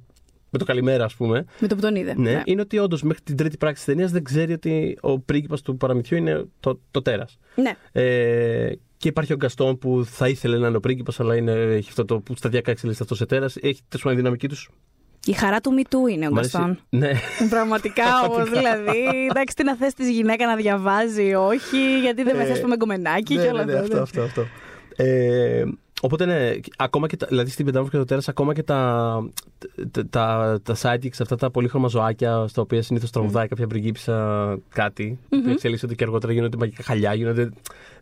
με 0.51 0.59
το 0.59 0.65
καλημέρα, 0.65 1.05
ας 1.05 1.15
πούμε. 1.15 1.45
Με 1.59 1.69
το 1.69 1.75
που 1.75 1.81
τον 1.81 1.95
είδε. 1.95 2.15
Ναι, 2.17 2.43
είναι 2.45 2.61
ότι 2.61 2.79
όντως 2.79 3.03
μέχρι 3.03 3.23
την 3.23 3.37
τρίτη 3.37 3.57
πράξη 3.57 3.85
της 3.85 3.95
ταινίας 3.95 4.11
δεν 4.11 4.25
ξέρει 4.25 4.53
ότι 4.53 4.99
ο 5.01 5.19
πρίγκιπας 5.19 5.63
του 5.63 5.77
παραμυθιού 5.77 6.17
είναι 6.17 6.45
το, 6.61 6.81
το 6.91 7.03
τέρας. 7.03 7.39
ναι. 7.55 7.73
Ε, 7.93 8.73
και 8.97 9.09
υπάρχει 9.09 9.33
ο 9.33 9.37
Γκαστόν 9.37 9.79
που 9.79 10.05
θα 10.11 10.29
ήθελε 10.29 10.59
να 10.59 10.67
είναι 10.69 10.77
ο 10.77 10.81
πρίγκιπας, 10.81 11.21
αλλά 11.21 11.37
είναι, 11.37 11.53
έχει 11.53 11.89
αυτό 11.89 12.05
το 12.05 12.21
που 12.21 12.35
σταδιακά 12.37 12.71
εξελίσσεται 12.71 13.03
αυτός 13.05 13.19
σε 13.19 13.27
τέρας. 13.27 13.57
Έχει 13.57 13.81
τέλο 13.89 14.03
πάντων 14.03 14.13
η 14.13 14.17
δυναμική 14.17 14.49
τους. 14.49 14.71
Η 15.27 15.33
χαρά 15.33 15.61
του 15.61 15.73
Μητού 15.73 16.07
είναι 16.07 16.27
ο 16.27 16.31
Μ' 16.31 16.39
αρέσει- 16.39 16.57
Γκαστόν. 16.57 16.79
Ναι. 16.89 17.11
Πραγματικά 17.51 18.05
όμως, 18.29 18.51
δηλαδή. 18.51 19.27
Εντάξει, 19.31 19.55
τι 19.57 19.65
να 19.65 19.77
θες 19.77 19.95
τη 19.95 20.13
γυναίκα 20.13 20.47
να 20.47 20.57
διαβάζει, 20.57 21.35
όχι, 21.35 22.01
γιατί 22.01 22.23
δεν 22.23 22.37
με 22.37 22.43
Ε, 22.43 22.47
θες 22.47 22.63
με 22.63 22.77
γκομενάκι 22.77 23.35
ναι, 23.35 23.43
και 23.43 23.49
όλα 23.49 23.65
ναι, 23.65 23.73
ναι, 23.73 23.79
αυτά. 23.79 24.03
αυτό, 24.03 24.23
αυτό, 24.23 24.41
αυτό. 24.41 25.03
Ε, 25.05 25.65
οπότε 26.01 26.25
ναι, 26.25 26.51
ακόμα 26.77 27.07
και 27.07 27.17
τα, 27.17 27.27
δηλαδή 27.27 27.51
στην 27.51 27.65
Πεντάμορφη 27.65 27.93
και 27.93 27.99
το 27.99 28.05
τέρας, 28.09 28.29
ακόμα 28.29 28.55
και 28.55 28.63
τα, 28.63 29.23
τα, 29.91 30.07
τα, 30.11 30.59
τα 30.63 30.77
sidekicks, 30.83 31.21
αυτά 31.21 31.37
τα 31.37 31.51
πολύχρωμα 31.51 31.89
ζωάκια, 31.89 32.47
στα 32.49 32.63
οποία 32.63 32.83
συνήθως 32.83 33.11
τραγουδάει 33.11 33.49
κάποια 33.49 33.67
πριγκίπισσα 33.67 34.59
κάτι, 34.69 35.19
που 35.29 35.51
εξελίσσονται 35.51 35.95
και 35.95 36.05
αργότερα 36.05 36.33
γίνονται 36.33 36.57
μαγικά 36.57 36.83
χαλιά, 36.83 37.15
γίνονται. 37.15 37.51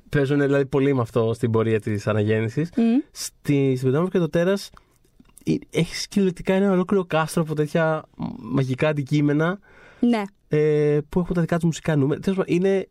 Παίζουν 0.09 0.40
δηλαδή 0.40 0.66
πολύ 0.66 0.94
με 0.94 1.01
αυτό 1.01 1.32
στην 1.34 1.51
πορεία 1.51 1.80
της 1.80 2.07
αναγέννησης. 2.07 2.70
Μμ. 2.76 2.82
Στη, 3.11 3.72
στην 3.76 3.86
Πεντάμορφη 3.86 4.12
και 4.12 4.18
το 4.18 4.28
τέρας 4.28 4.70
έχει 5.70 6.09
κυριολεκτικά 6.09 6.55
ένα 6.55 6.72
ολόκληρο 6.72 7.05
κάστρο 7.05 7.42
από 7.42 7.55
τέτοια 7.55 8.05
μαγικά 8.38 8.88
αντικείμενα 8.88 9.59
Ναι. 10.01 10.22
ε, 10.49 10.99
που 11.09 11.20
έχουν 11.20 11.34
τα 11.34 11.40
δικά 11.40 11.55
τους 11.57 11.64
μουσικά 11.64 11.96
νούμερα. 11.96 12.20
Τέλος 12.20 12.38
πάντων, 12.38 12.55
Είναι, 12.55 12.88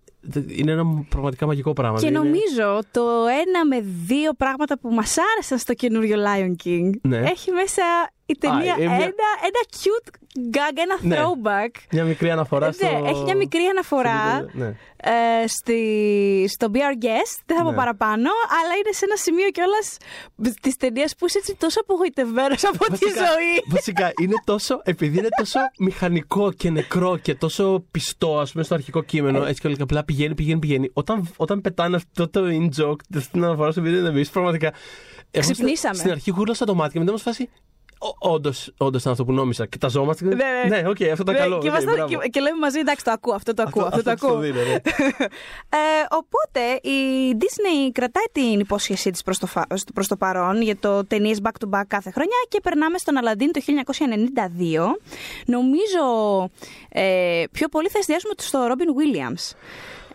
είναι 0.47 0.71
ένα 0.71 0.83
πραγματικά 1.09 1.45
μαγικό 1.45 1.73
πράγμα. 1.73 1.99
Και 1.99 2.07
Είναι- 2.07 2.17
νομίζω 2.17 2.79
το 2.91 3.01
ένα 3.45 3.65
με 3.65 3.81
δύο 4.05 4.33
πράγματα 4.33 4.79
που 4.79 4.89
μας 4.89 5.15
άρεσαν 5.33 5.57
στο 5.57 5.73
καινούριο 5.73 6.17
Lion 6.17 6.55
King 6.67 6.89
Ναι. 7.01 7.17
έχει 7.17 7.51
μέσα 7.51 7.83
η 8.29 8.37
ταινία 8.39 8.75
ε, 8.79 8.85
μια- 8.85 8.93
ένα, 8.95 9.27
ένα 9.49 9.61
cute 9.79 10.09
gag, 10.55 10.75
ένα 10.75 10.97
Ναι. 11.01 11.15
throwback. 11.17 11.71
Μια 11.91 12.03
μικρή 12.03 12.31
αναφορά 12.31 12.71
στο. 12.71 12.85
Ναι, 12.85 13.09
έχει 13.09 13.23
μια 13.23 13.35
μικρή 13.35 13.65
αναφορά 13.65 14.45
Ναι. 14.53 14.65
ε, 14.97 15.47
στη, 15.47 15.79
στο 16.49 16.67
Be 16.73 16.77
Our 16.77 17.03
Guest, 17.05 17.37
δεν 17.45 17.57
θα 17.57 17.63
πω 17.63 17.69
Ναι. 17.69 17.75
παραπάνω, 17.75 18.29
αλλά 18.63 18.73
είναι 18.79 18.91
σε 18.91 19.05
ένα 19.05 19.15
σημείο 19.15 19.49
κιόλας 19.49 19.97
της 20.61 20.75
ταινίας 20.75 21.15
που 21.15 21.25
είσαι 21.25 21.37
έτσι 21.37 21.55
τόσο 21.55 21.79
απογοητευμένος 21.79 22.63
από 22.63 22.77
τη 22.77 22.89
Βασικά- 22.89 23.09
ζωή. 23.25 23.63
Βασικά 23.67 24.11
είναι 24.21 24.35
τόσο. 24.45 24.81
Επειδή 24.83 25.17
είναι 25.17 25.27
τόσο 25.37 25.59
μηχανικό 25.79 26.51
και 26.51 26.69
νεκρό 26.69 27.17
και 27.17 27.35
τόσο 27.35 27.85
πιστό, 27.91 28.39
ας 28.39 28.51
πούμε, 28.51 28.63
στο 28.63 28.73
αρχικό 28.73 29.03
κείμενο, 29.03 29.45
έτσι 29.45 29.61
και 29.61 29.67
όλα 29.67 29.75
και 29.75 29.81
απλά 29.83 30.03
πηγαίνει, 30.03 30.35
πηγαίνει, 30.35 30.59
πηγαίνει. 30.59 30.89
Όταν, 30.93 31.29
όταν 31.37 31.61
πετάνε 31.61 31.95
αυτό 31.95 32.29
το 32.29 32.41
in 32.47 32.81
joke 32.81 32.99
στην 33.19 33.43
αναφορά 33.43 33.71
στο 33.71 33.81
βίντεο, 33.81 34.05
εμείς 34.05 34.29
πραγματικά. 34.29 34.73
εγώ 35.31 35.43
στην- 35.43 35.53
Ξυπνήσαμε. 35.55 35.95
Στην 35.95 36.11
αρχή 36.11 36.31
γούρλασα 36.31 36.65
το 36.65 36.75
μάτι 36.75 36.93
και 36.93 36.99
μετά 36.99 37.11
μας 37.11 37.21
φάση. 37.21 37.49
Όντως 38.77 38.99
ήταν 38.99 39.11
αυτό 39.11 39.25
που 39.25 39.31
νόμιζα. 39.31 39.65
Κοιταζόμαστε; 39.65 40.27
και- 40.27 40.35
Ναι, 40.35 40.43
ναι. 40.69 40.81
Ναι, 40.81 40.89
οκ, 40.89 41.01
αυτό 41.01 41.21
ήταν 41.21 41.33
Ναι, 41.33 41.39
καλό. 41.39 41.57
και, 41.57 41.67
οκ, 41.67 41.73
ήμασταν- 41.73 41.93
μπράβο. 41.95 42.17
και, 42.21 42.27
και 42.29 42.39
λέμε 42.39 42.57
μαζί, 42.59 42.79
εντάξει, 42.79 43.03
το 43.03 43.11
ακούω, 43.11 43.33
αυτό 43.33 43.53
το 43.53 43.63
ακούω, 43.67 43.83
αυτό, 43.85 44.03
το 44.03 44.11
αυτό 44.11 44.27
ακούω. 44.27 44.39
δίνω, 44.39 44.59
ναι. 44.61 44.73
Ε, 45.69 46.05
οπότε 46.09 46.89
η 46.89 46.97
Disney 47.39 47.89
κρατάει 47.91 48.23
την 48.31 48.59
υπόσχεσή 48.59 49.11
της 49.11 49.23
προς 49.23 49.37
το, 49.39 49.45
φα- 49.47 49.67
προς 49.93 50.07
το 50.07 50.15
παρόν 50.17 50.61
για 50.61 50.77
το 50.77 51.05
ταινίες 51.05 51.39
back 51.43 51.65
to 51.65 51.79
back 51.79 51.83
κάθε 51.87 52.11
χρονιά 52.11 52.37
και 52.49 52.59
περνάμε 52.63 52.97
στον 52.97 53.15
Aladdin 53.23 53.49
το 53.51 53.61
1992. 53.61 54.99
Νομίζω 55.45 56.03
ε, 56.89 57.43
πιο 57.51 57.67
πολύ 57.67 57.89
θα 57.89 57.97
εστιάσουμε 57.99 58.33
στο 58.37 58.67
Robin 58.67 58.89
Williams. 58.99 59.55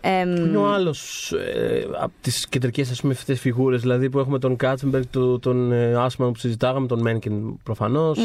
Εμ, 0.05 0.35
Είναι 0.35 0.57
ο 0.57 0.67
άλλος 0.67 1.31
ε, 1.31 1.87
από 1.99 2.13
τις 2.21 2.47
κεντρικές 2.47 3.03
αυτές 3.03 3.39
φιγούρες, 3.39 3.81
δηλαδή 3.81 4.09
που 4.09 4.19
έχουμε 4.19 4.39
τον 4.39 4.55
Κάτσενμπεργκ, 4.55 5.03
τον, 5.11 5.39
τον 5.39 5.71
ε, 5.71 5.93
Άσμαν 5.95 6.31
που 6.31 6.39
συζητάγαμε, 6.39 6.87
τον 6.87 7.01
Μένκιν 7.01 7.57
προφανώς. 7.63 8.19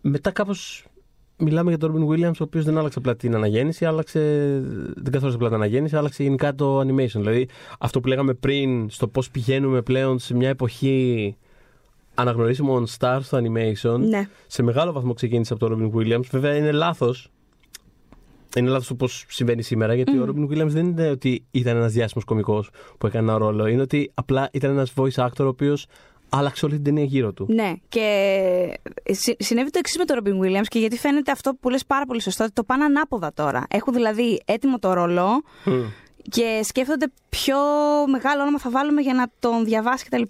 μετά 0.00 0.30
κάπως 0.30 0.86
μιλάμε 1.36 1.70
για 1.70 1.78
τον 1.78 1.92
Ρόμπιν 1.92 2.08
Williams, 2.08 2.34
ο 2.40 2.44
οποίος 2.44 2.64
δεν 2.64 2.78
άλλαξε 2.78 2.98
απλά 2.98 3.16
την 3.16 3.34
αναγέννηση, 3.34 3.84
άλλαξε, 3.84 4.20
δεν 4.94 5.12
καθόρισε 5.12 5.36
απλά 5.36 5.48
την 5.48 5.56
αναγέννηση, 5.56 5.96
άλλαξε 5.96 6.22
γενικά 6.22 6.54
το 6.54 6.80
animation. 6.80 7.06
Δηλαδή 7.12 7.48
αυτό 7.78 8.00
που 8.00 8.08
λέγαμε 8.08 8.34
πριν, 8.34 8.90
στο 8.90 9.08
πώς 9.08 9.30
πηγαίνουμε 9.30 9.82
πλέον 9.82 10.18
σε 10.18 10.34
μια 10.34 10.48
εποχή 10.48 11.36
αναγνωρίσιμων 12.14 12.86
stars 12.98 13.20
στο 13.22 13.38
animation. 13.38 13.98
Ναι. 13.98 14.28
Σε 14.46 14.62
μεγάλο 14.62 14.92
βαθμό 14.92 15.12
ξεκίνησε 15.12 15.52
από 15.52 15.68
τον 15.68 15.92
Robin 15.92 15.98
Williams. 15.98 16.24
Βέβαια 16.30 16.56
είναι 16.56 16.72
λάθος. 16.72 17.28
Είναι 18.58 18.70
λάθος 18.70 18.90
όπω 18.90 19.06
συμβαίνει 19.08 19.62
σήμερα, 19.62 19.94
γιατί 19.94 20.18
ο 20.18 20.26
Robin 20.28 20.50
Williams 20.52 20.66
δεν 20.66 20.86
είναι 20.86 21.08
ότι 21.10 21.44
ήταν 21.50 21.76
ένας 21.76 21.92
διάσημος 21.92 22.24
κωμικός 22.24 22.70
που 22.98 23.06
έκανε 23.06 23.30
ένα 23.30 23.38
ρόλο. 23.38 23.66
Είναι 23.66 23.82
ότι 23.82 24.10
απλά 24.14 24.48
ήταν 24.52 24.70
ένας 24.70 24.92
voice 24.96 25.24
actor 25.26 25.40
ο 25.40 25.46
οποίος 25.46 25.86
άλλαξε 26.28 26.64
όλη 26.64 26.74
την 26.74 26.84
ταινία 26.84 27.04
γύρω 27.04 27.32
του. 27.32 27.46
Ναι, 27.48 27.72
και 27.88 28.78
συ- 29.10 29.42
συνέβη 29.42 29.70
το 29.70 29.78
εξής 29.78 29.98
με 29.98 30.04
τον 30.04 30.16
Ρόμπιν 30.16 30.40
Williams 30.42 30.66
και 30.68 30.78
γιατί 30.78 30.98
φαίνεται 30.98 31.30
αυτό 31.30 31.54
που 31.60 31.68
λες 31.70 31.86
πάρα 31.86 32.04
πολύ 32.06 32.20
σωστό, 32.22 32.44
ότι 32.44 32.52
το 32.52 32.64
πάνε 32.64 32.84
ανάποδα 32.84 33.32
τώρα. 33.34 33.66
Έχουν 33.70 33.92
δηλαδή 33.94 34.40
έτοιμο 34.44 34.78
το 34.78 34.92
ρόλο 34.92 35.42
Μμ. 35.64 35.72
Και 36.28 36.60
σκέφτονται 36.64 37.06
ποιο 37.28 37.56
μεγάλο 38.06 38.42
όνομα 38.42 38.58
θα 38.58 38.70
βάλουμε 38.70 39.00
για 39.00 39.14
να 39.14 39.26
τον 39.38 39.64
διαβάσει 39.64 40.04
κτλ. 40.04 40.22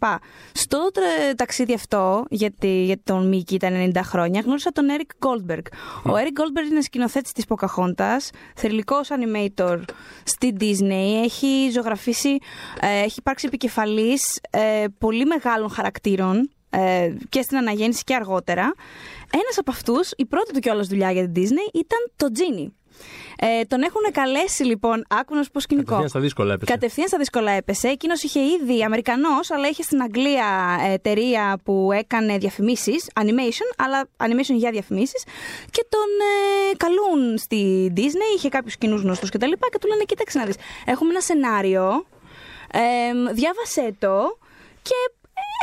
Στο 0.53 0.91
τρε- 0.93 1.35
ταξίδι 1.37 1.75
αυτό, 1.75 2.25
γιατί 2.31 2.85
για 2.85 2.97
τον 3.05 3.29
Μίκη 3.29 3.55
ήταν 3.55 3.93
90 3.95 4.01
χρόνια, 4.03 4.41
γνώρισα 4.41 4.71
τον 4.73 4.87
Eric 4.99 5.27
Goldberg. 5.29 5.63
Ο 6.05 6.11
Eric 6.13 6.41
Goldberg 6.41 6.71
είναι 6.71 6.81
σκηνοθέτης 6.81 7.33
της 7.33 7.45
Pocahontas, 7.49 8.31
θερλικός 8.55 9.09
animator 9.11 9.81
στη 10.25 10.57
Disney, 10.61 11.23
έχει 11.23 11.71
ζωγραφίσει, 11.73 12.39
ε, 12.81 12.99
έχει 13.03 13.17
υπάρξει 13.19 13.47
επικεφαλής 13.47 14.41
ε, 14.51 14.85
πολύ 14.99 15.25
μεγάλων 15.25 15.71
χαρακτήρων 15.71 16.51
ε, 16.71 17.13
και 17.29 17.43
στην 17.43 17.57
αναγέννηση 17.57 18.05
και 18.05 18.15
αργότερα. 18.15 18.75
Ένας 19.33 19.59
από 19.59 19.71
αυτούς, 19.71 20.11
η 20.17 20.25
πρώτη 20.27 20.53
του 20.53 20.61
κιόλας 20.61 20.87
δουλειά 20.87 21.11
για 21.11 21.31
την 21.31 21.43
Disney 21.43 21.75
ήταν 21.75 21.99
το 22.17 22.27
Genie. 22.35 22.69
Ε, 23.39 23.65
τον 23.65 23.83
έχουν 23.83 24.03
καλέσει 24.13 24.65
λοιπόν, 24.65 25.05
άκου 25.09 25.35
να 25.35 25.43
σου 25.43 25.51
πω 25.51 25.61
σκηνικό. 25.61 25.85
Κατευθείαν 25.85 26.09
στα 26.09 26.21
δύσκολα 26.21 26.53
έπεσε. 26.53 26.73
Κατευθείαν 26.73 27.09
στα 27.09 27.19
δύσκολα 27.19 27.51
έπεσε. 27.51 27.89
Εκείνος 27.89 28.23
είχε 28.23 28.41
ήδη 28.41 28.85
Αμερικανός, 28.85 29.51
αλλά 29.51 29.69
είχε 29.69 29.83
στην 29.83 30.03
Αγγλία 30.03 30.79
εταιρεία 30.93 31.61
που 31.65 31.91
έκανε 31.93 32.39
διαφημίσεις, 32.39 33.11
animation, 33.21 33.75
αλλά 33.77 34.09
animation 34.17 34.57
για 34.57 34.71
διαφημίσεις. 34.71 35.25
Και 35.71 35.87
τον 35.89 36.09
ε, 36.71 36.77
καλούν 36.77 37.39
στη 37.39 37.93
Disney, 37.97 38.37
είχε 38.37 38.49
κάποιους 38.49 38.77
κοινούς 38.77 39.01
γνωστούς 39.03 39.31
κτλ. 39.31 39.51
Και, 39.51 39.57
και 39.71 39.79
του 39.79 39.89
λένε: 39.89 40.05
Κοίταξε 40.05 40.39
να 40.39 40.45
δεις. 40.45 40.57
Έχουμε 40.85 41.11
ένα 41.11 41.21
σενάριο. 41.21 42.07
Ε, 42.73 43.33
διάβασέ 43.33 43.95
το 43.99 44.39
και 44.83 44.95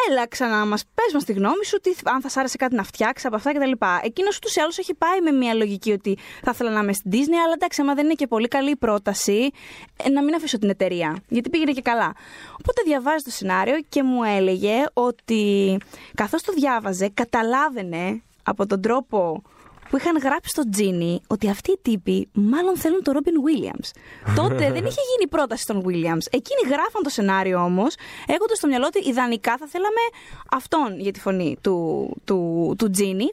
έλα 0.10 0.28
ξανά 0.28 0.66
μας, 0.66 0.84
πες 0.94 1.14
μας 1.14 1.24
τη 1.24 1.34
γνώμη 1.34 1.66
σου, 1.66 1.80
τι, 1.80 1.92
αν 2.04 2.22
θα 2.22 2.30
σ' 2.30 2.38
άρεσε 2.38 2.58
κάτι 2.58 2.76
να 2.76 2.84
φτιάξεις 2.84 3.26
από 3.26 3.36
αυτά 3.36 3.54
κτλ. 3.54 3.72
Εκείνος 4.02 4.38
ούτως 4.38 4.56
ή 4.56 4.60
άλλως 4.60 4.78
έχει 4.78 4.94
πάει 4.94 5.22
με 5.22 5.32
μια 5.32 5.54
λογική 5.54 5.92
ότι 5.92 6.18
θα 6.44 6.52
ήθελα 6.54 6.70
να 6.72 6.80
είμαι 6.80 6.94
στην 6.94 7.12
Disney, 7.12 7.38
αλλά 7.44 7.54
εντάξει, 7.54 7.82
άμα 7.82 7.94
δεν 7.94 8.06
είναι 8.06 8.14
και 8.14 8.28
πολύ 8.28 8.48
καλή 8.48 8.70
η 8.70 8.76
πρόταση, 8.76 9.50
ε, 10.04 10.10
να 10.10 10.24
μην 10.24 10.36
αφήσω 10.36 10.58
την 10.58 10.70
εταιρεία. 10.70 11.24
Γιατί 11.28 11.50
πήγαινε 11.50 11.72
και 11.72 11.82
καλά. 11.82 12.14
Οπότε 12.52 12.82
διαβάζει 12.86 13.24
το 13.24 13.32
σενάριο 13.32 13.80
και 13.90 14.04
μου 14.04 14.24
έλεγε 14.24 14.84
ότι 14.94 15.78
καθώς 16.16 16.42
το 16.42 16.54
διάβαζε, 16.54 17.10
καταλάβαινε 17.14 18.24
από 18.44 18.66
τον 18.66 18.82
τρόπο 18.82 19.42
που 19.90 19.98
είχαν 19.98 20.18
γράψει 20.18 20.50
στο 20.50 20.70
Τζίνι 20.70 21.22
ότι 21.28 21.50
αυτοί 21.50 21.72
οι 21.72 21.80
τύποι 21.82 22.30
μάλλον 22.34 22.78
θέλουν 22.78 23.04
τον 23.04 23.14
Ρόμπιν 23.14 23.34
Williams. 23.46 23.90
Τότε 24.40 24.72
δεν 24.72 24.86
είχε 24.86 25.02
γίνει 25.12 25.30
πρόταση 25.30 25.62
στον 25.64 25.84
Williams. 25.86 26.26
Εκείνοι 26.30 26.62
γράφαν 26.66 27.04
το 27.04 27.10
σενάριο 27.10 27.64
όμως, 27.64 27.96
έχοντας 28.28 28.58
στο 28.58 28.68
μυαλό 28.68 28.86
ότι 28.86 29.10
ιδανικά 29.10 29.58
θα 29.58 29.68
θέλαμε 29.68 30.04
αυτόν 30.52 31.00
για 31.00 31.12
τη 31.12 31.20
φωνή 31.20 31.58
του, 31.62 32.08
του, 32.26 32.76
του 32.78 32.90
Τζίνι. 32.90 33.32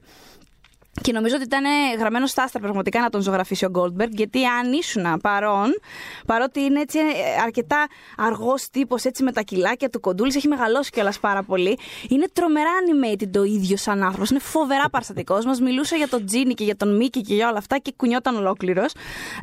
Και 1.03 1.13
νομίζω 1.13 1.35
ότι 1.35 1.45
ήταν 1.45 1.65
γραμμένο 1.99 2.27
στα 2.27 2.43
άστρα 2.43 2.61
πραγματικά 2.61 3.01
να 3.01 3.11
τον 3.11 3.21
ζωγραφίσει 3.21 3.65
ο 3.65 3.71
Goldberg, 3.75 4.11
γιατί 4.11 4.45
αν 4.45 4.73
ήσουν 4.73 5.21
παρόν, 5.23 5.81
παρότι 6.27 6.61
είναι 6.61 6.81
έτσι 6.81 6.99
ε, 6.99 7.43
αρκετά 7.43 7.87
αργός 8.17 8.71
τύπος, 8.71 9.05
έτσι 9.05 9.23
με 9.23 9.33
τα 9.33 9.41
κιλάκια 9.41 9.89
του 9.89 10.01
κοντούλης, 10.01 10.37
έχει 10.37 10.49
μεγαλώσει 10.49 10.91
κιόλας 10.91 11.19
πάρα 11.19 11.43
πολύ. 11.43 11.79
Είναι 12.09 12.27
τρομερά 12.33 12.71
animated 12.83 13.29
το 13.31 13.43
ίδιος 13.43 13.81
σαν 13.81 14.03
άνθρωπος. 14.03 14.31
Είναι 14.31 14.39
φοβερά 14.39 14.89
παραστατικός. 14.91 15.45
Μας 15.45 15.61
μιλούσε 15.61 15.97
για 15.97 16.09
τον 16.09 16.27
Τζίνι 16.27 16.55
και 16.55 16.65
για 16.65 16.77
τον 16.77 16.97
Μίκη 16.97 17.21
και 17.21 17.35
για 17.35 17.49
όλα 17.49 17.59
αυτά 17.59 17.79
και 17.79 17.93
κουνιόταν 17.97 18.37
ολόκληρος. 18.37 18.93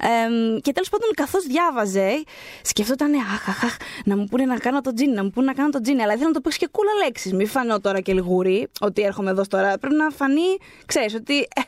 Ε, 0.01 0.59
και 0.59 0.71
τέλος 0.71 0.89
πάντων, 0.89 1.09
καθώς 1.13 1.43
διάβαζε, 1.45 2.23
σκεφτόταν, 2.61 3.13
αχ, 3.13 3.49
αχ, 3.49 3.63
αχ, 3.63 3.77
να 4.05 4.17
μου 4.17 4.25
πούνε 4.25 4.45
να 4.45 4.57
κάνω 4.57 4.81
τον 4.81 4.95
Τζίνι, 4.95 5.13
να 5.13 5.23
μου 5.23 5.29
πούνε 5.29 5.45
να 5.45 5.53
κάνω 5.53 5.69
τον 5.69 5.81
Τζίνι. 5.81 6.01
Αλλά 6.01 6.13
ήθελα 6.13 6.27
να 6.27 6.33
το 6.33 6.49
πει 6.49 6.55
και 6.57 6.67
κούλα 6.71 6.91
λέξεις. 7.03 7.33
Μην 7.33 7.47
φανώ 7.47 7.79
τώρα 7.79 7.99
και 7.99 8.13
λιγούρι 8.13 8.67
ότι 8.79 9.01
έρχομαι 9.01 9.29
εδώ 9.29 9.43
τώρα. 9.49 9.77
Πρέπει 9.77 9.95
να 9.95 10.09
φανεί, 10.09 10.57
ξέρεις, 10.85 11.13
ότι 11.13 11.44
ε, 11.55 11.61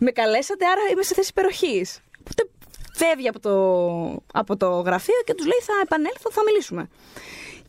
με 0.00 0.10
καλέσατε, 0.10 0.66
άρα 0.66 0.80
είμαι 0.92 1.02
σε 1.02 1.14
θέση 1.14 1.30
υπεροχής. 1.30 2.00
Οπότε 2.20 2.48
φεύγει 2.94 3.28
από 3.28 3.40
το, 3.40 3.54
από 4.32 4.56
το 4.56 4.80
γραφείο 4.80 5.14
και 5.24 5.34
τους 5.34 5.46
λέει: 5.46 5.60
Θα 5.62 5.72
επανέλθω, 5.82 6.30
θα 6.30 6.42
μιλήσουμε. 6.46 6.88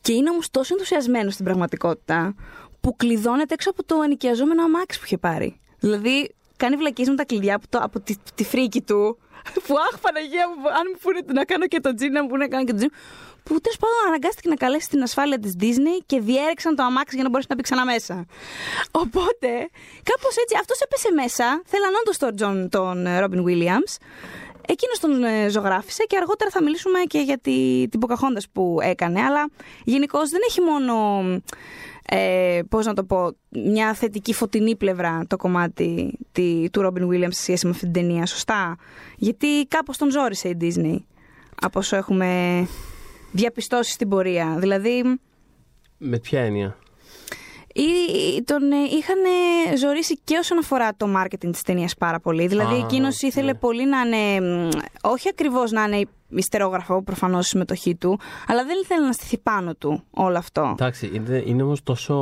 Και 0.02 0.14
είναι 0.14 0.30
όμως 0.30 0.50
τόσο 0.50 0.74
ενθουσιασμένος 0.74 1.34
στην 1.34 1.46
πραγματικότητα 1.46 2.36
που 2.82 2.96
κλειδώνεται 2.96 3.54
έξω 3.54 3.70
από 3.70 3.84
το 3.84 4.02
ενοικιαζόμενο 4.04 4.64
αμάξι 4.64 5.00
που 5.00 5.06
είχε 5.06 5.18
πάρει. 5.18 5.60
Δηλαδή, 5.80 6.36
κάνει 6.58 6.76
βλακίες 6.76 7.08
με 7.08 7.16
τα 7.16 7.26
κλειδιά 7.26 7.56
από, 7.56 7.66
το, 7.70 7.80
από 7.82 8.00
τη, 8.00 8.16
τη 8.36 8.44
φρίκη 8.44 8.82
του. 8.82 9.18
Που 9.68 9.76
αχ, 9.78 10.00
Παναγία 10.00 10.48
μου, 10.48 10.68
αν 10.68 10.86
μου 10.92 11.00
πούνε 11.02 11.20
να 11.34 11.44
κάνω 11.46 11.68
και 11.68 11.80
το 11.80 11.94
τζιν, 11.94 12.12
να 12.12 12.22
μου 12.22 12.28
πούνε 12.30 12.44
να 12.44 12.50
κάνω 12.50 12.64
και 12.64 12.72
το 12.72 12.78
τζιν. 12.78 12.92
Που 13.44 13.62
τέλος 13.62 13.78
πάντων 13.78 13.98
αναγκάστηκε 14.08 14.50
να 14.50 14.56
καλέσει 14.56 14.90
την 14.90 15.02
ασφάλεια 15.04 15.40
της 15.40 15.54
Disney 15.60 15.98
και 16.06 16.20
διέρεξαν 16.20 16.76
το 16.76 16.84
αμάξι 16.84 17.16
για 17.16 17.24
να 17.24 17.30
μπορέσει 17.30 17.48
να 17.50 17.56
μπει 17.56 17.62
ξανά 17.62 17.86
μέσα. 17.86 18.26
Οπότε, 18.92 19.50
κάπως 20.04 20.36
έτσι, 20.42 20.56
αυτός 20.60 20.80
έπεσε 20.80 21.10
μέσα. 21.14 21.62
Θέλαν 21.66 21.92
όντω 22.00 22.12
τον 22.24 22.34
John, 22.40 22.70
τον 22.70 23.06
Robin 23.08 23.42
Williams. 23.48 23.94
Εκείνος 24.70 25.00
τον 25.00 25.24
ε, 25.24 25.50
ζωγράφησε 25.50 26.04
και 26.04 26.18
αργότερα 26.18 26.50
θα 26.50 26.64
μιλήσουμε 26.64 27.00
και 27.00 27.20
για 27.20 27.38
τη, 27.38 27.88
την 27.90 28.00
Pocahontas 28.04 28.46
που 28.52 28.78
έκανε. 28.82 29.22
Αλλά 29.22 29.50
γενικώς 29.84 30.30
δεν 30.30 30.42
έχει 30.50 30.62
μόνο. 30.62 31.22
Ε, 32.10 32.60
πώς 32.70 32.86
να 32.86 32.94
το 32.94 33.04
πω, 33.04 33.32
μια 33.50 33.94
θετική 33.94 34.34
φωτεινή 34.34 34.76
πλευρά 34.76 35.24
το 35.28 35.36
κομμάτι 35.38 36.18
τη, 36.32 36.70
του 36.72 36.82
Robin 36.82 37.08
Williams 37.08 37.28
σε 37.34 37.42
σχέση 37.42 37.66
με 37.66 37.72
αυτή 37.72 37.84
την 37.84 37.94
ταινία, 37.94 38.26
σωστά; 38.26 38.76
Γιατί 39.18 39.48
κάπως 39.68 39.98
τον 39.98 40.12
ζόρισε 40.12 40.48
η 40.50 40.58
Disney, 40.62 40.98
από 41.62 41.80
όσο 41.80 41.96
έχουμε 41.96 42.68
διαπιστώσει 43.32 43.92
στην 43.92 44.10
πορεία. 44.10 44.56
Δηλαδή, 44.60 45.20
Με 45.98 46.20
ποια 46.20 46.42
έννοια; 46.42 46.78
ή- 47.74 48.44
τον 48.44 48.72
ε, 48.72 48.76
είχαν 48.98 49.18
ε, 49.72 49.76
ζωρίσει 49.78 50.18
και 50.24 50.38
όσον 50.38 50.58
αφορά 50.58 50.96
το 50.98 51.08
marketing 51.18 51.50
της 51.52 51.62
ταινίας 51.62 51.94
πάρα 51.96 52.20
πολύ. 52.20 52.48
Δηλαδή, 52.48 52.74
Α, 52.74 52.78
εκείνος 52.78 53.22
ήθελε 53.22 53.52
ναι. 53.52 53.58
πολύ 53.58 53.86
να 53.86 54.00
είναι, 54.02 54.42
μ, 54.42 54.70
όχι 55.02 55.30
ακριβώς 55.30 55.72
να 55.72 55.84
είναι 55.84 56.06
ιστερόγραφο, 56.30 57.04
προφανώς 57.04 57.46
η 57.46 57.50
συμμετοχή 57.50 57.96
του, 57.96 58.20
αλλά 58.48 58.64
δεν 58.66 58.76
ήθελε 58.84 59.06
να 59.06 59.12
στηθεί 59.12 59.38
πάνω 59.38 59.74
του 59.76 60.04
όλο 60.12 60.38
αυτό. 60.38 60.70
Εντάξει, 60.72 61.12
είναι, 61.14 61.44
είναι 61.46 61.64
όμως 61.64 61.84
τόσο. 61.84 62.16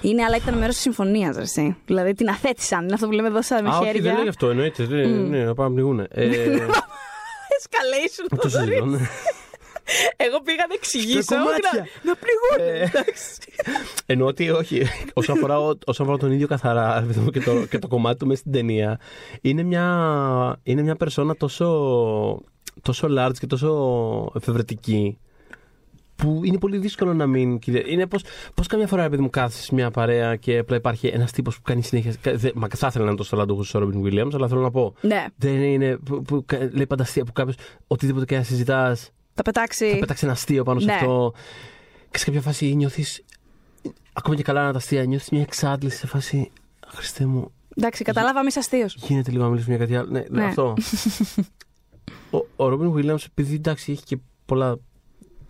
Είναι, 0.00 0.22
αλλά 0.24 0.36
ήταν 0.36 0.54
μέρος 0.58 0.74
της 0.74 0.82
συμφωνίας, 0.82 1.36
Ρεσί. 1.36 1.76
Δηλαδή 1.86 2.12
την 2.12 2.28
αθέτησαν. 2.28 2.82
Είναι 2.84 2.94
αυτό 2.94 3.06
που 3.06 3.12
λέμε 3.12 3.28
εδώ 3.28 3.42
σαν 3.42 3.62
με 3.64 3.70
Α, 3.70 3.76
όχι, 3.78 3.86
χέρια. 3.86 4.02
δεν 4.02 4.16
λέει 4.16 4.28
αυτό, 4.28 4.50
εννοείται. 4.50 4.84
δεν- 4.84 5.28
Ναι, 5.28 5.44
να 5.44 5.54
πάμε 5.54 5.68
να 5.68 5.74
πνιγούνε. 5.74 6.06
Ε, 6.10 6.28
Escalation, 7.60 8.26
το 8.28 8.48
Θοδωρή. 8.48 8.66
συζητώ. 8.66 8.86
ναι. 8.86 8.98
Εγώ 10.16 10.40
πήγα 10.40 10.64
να 10.68 10.74
εξηγήσω. 10.74 11.20
Στο 11.22 11.34
κομμάτια. 11.34 11.70
να, 11.74 12.10
να 12.10 12.16
πληγούν. 12.16 12.74
Ε, 12.74 12.82
εντάξει. 12.82 13.36
Εννοώ 14.06 14.26
ότι 14.28 14.50
όχι. 14.50 14.82
όσον, 15.12 15.36
αφορά, 15.36 15.58
ο- 15.60 15.78
όσον 15.86 16.06
αφορά 16.06 16.18
τον 16.18 16.32
ίδιο 16.32 16.46
καθαρά 16.46 17.00
ρε 17.00 17.06
παιδί 17.06 17.20
μου, 17.20 17.30
και, 17.30 17.40
το, 17.40 17.66
και 17.66 17.78
το 17.78 17.88
κομμάτι 17.88 18.18
του 18.18 18.26
μέσα 18.26 18.40
στην 18.40 18.52
ταινία, 18.52 19.00
είναι 19.40 19.62
μια, 19.62 19.86
είναι 20.62 20.82
μια 20.82 20.96
περσόνα 20.96 21.36
τόσο, 21.36 21.66
τόσο 22.82 23.08
large 23.10 23.32
και 23.38 23.46
τόσο 23.46 24.30
εφευρετική 24.34 25.18
που 26.16 26.40
είναι 26.44 26.58
πολύ 26.58 26.78
δύσκολο 26.78 27.14
να 27.14 27.26
μην. 27.26 27.58
κυδε- 27.58 27.86
Είναι 27.90 28.06
πώ 28.06 28.18
πώς 28.54 28.66
καμιά 28.66 28.86
φορά, 28.86 29.02
ρε 29.02 29.08
παιδί 29.08 29.22
μου, 29.22 29.30
κάθεσαι 29.30 29.62
σε 29.62 29.74
μια 29.74 29.90
παρέα 29.90 30.36
και 30.36 30.58
απλά 30.58 30.76
υπάρχει 30.76 31.06
ένας 31.06 31.30
τύπος 31.32 31.56
που 31.56 31.62
κάνει 31.62 31.82
συνέχεια. 31.82 32.14
κα- 32.20 32.34
δε- 32.36 32.50
Μα 32.54 32.68
θα 32.76 32.86
ήθελα 32.86 33.04
να 33.04 33.10
είναι 33.10 33.18
τόσο 33.18 33.30
ταλαντούχο 33.30 33.64
ο 33.74 33.78
Ρόμπιν 33.78 34.02
Williams, 34.04 34.34
αλλά 34.34 34.48
θέλω 34.48 34.60
να 34.60 34.70
πω. 34.70 34.94
Ναι, 35.00 35.24
Δεν 35.36 35.62
είναι. 35.62 35.96
Που, 35.96 36.22
που 36.22 36.42
κα- 36.46 36.58
λέει 36.72 36.86
πάντα 36.86 37.02
αστεία 37.02 37.24
που 37.24 37.32
κάποιος 37.32 37.56
οτιδήποτε 37.86 38.24
και 38.24 38.36
να 38.36 38.42
συζητάς, 38.42 39.10
θα 39.34 39.42
πετάξει. 39.42 39.90
θα 39.90 39.98
πέταξε 39.98 40.24
ένα 40.24 40.34
αστείο 40.34 40.62
πάνω 40.64 40.80
σε 40.80 40.86
Ναι. 40.86 40.92
αυτό. 40.92 41.32
Και 42.10 42.18
σε 42.18 42.24
κάποια 42.24 42.40
φάση 42.40 42.74
νιώθεις. 42.74 43.24
Ακόμα 44.12 44.36
και 44.36 44.42
καλά 44.42 44.64
να 44.64 44.70
τα 44.72 44.78
αστεία, 44.78 45.04
νιώθεις 45.04 45.30
μια 45.30 45.40
εξάντληση 45.42 45.96
σε 45.96 46.06
φάση. 46.06 46.50
Χριστέ 46.86 47.26
μου, 47.26 47.50
Εντάξει, 47.76 48.04
καταλάβαμε, 48.04 48.46
είσαι 48.48 48.58
αστείος. 48.58 48.94
γίνεται 48.94 49.30
λίγο 49.30 49.42
να 49.42 49.48
μιλήσουμε 49.48 49.76
για 49.76 49.84
κάτι 49.86 49.96
άλλο. 49.96 50.10
Ναι, 50.10 50.24
Ναι. 50.30 50.44
αυτό. 50.44 50.74
ο, 52.30 52.46
ο 52.56 52.68
Ρόμπιν 52.68 52.92
Williams, 52.96 53.24
επειδή 53.30 53.54
εντάξει 53.54 53.92
έχει 53.92 54.02
και 54.04 54.18
πολλά. 54.46 54.76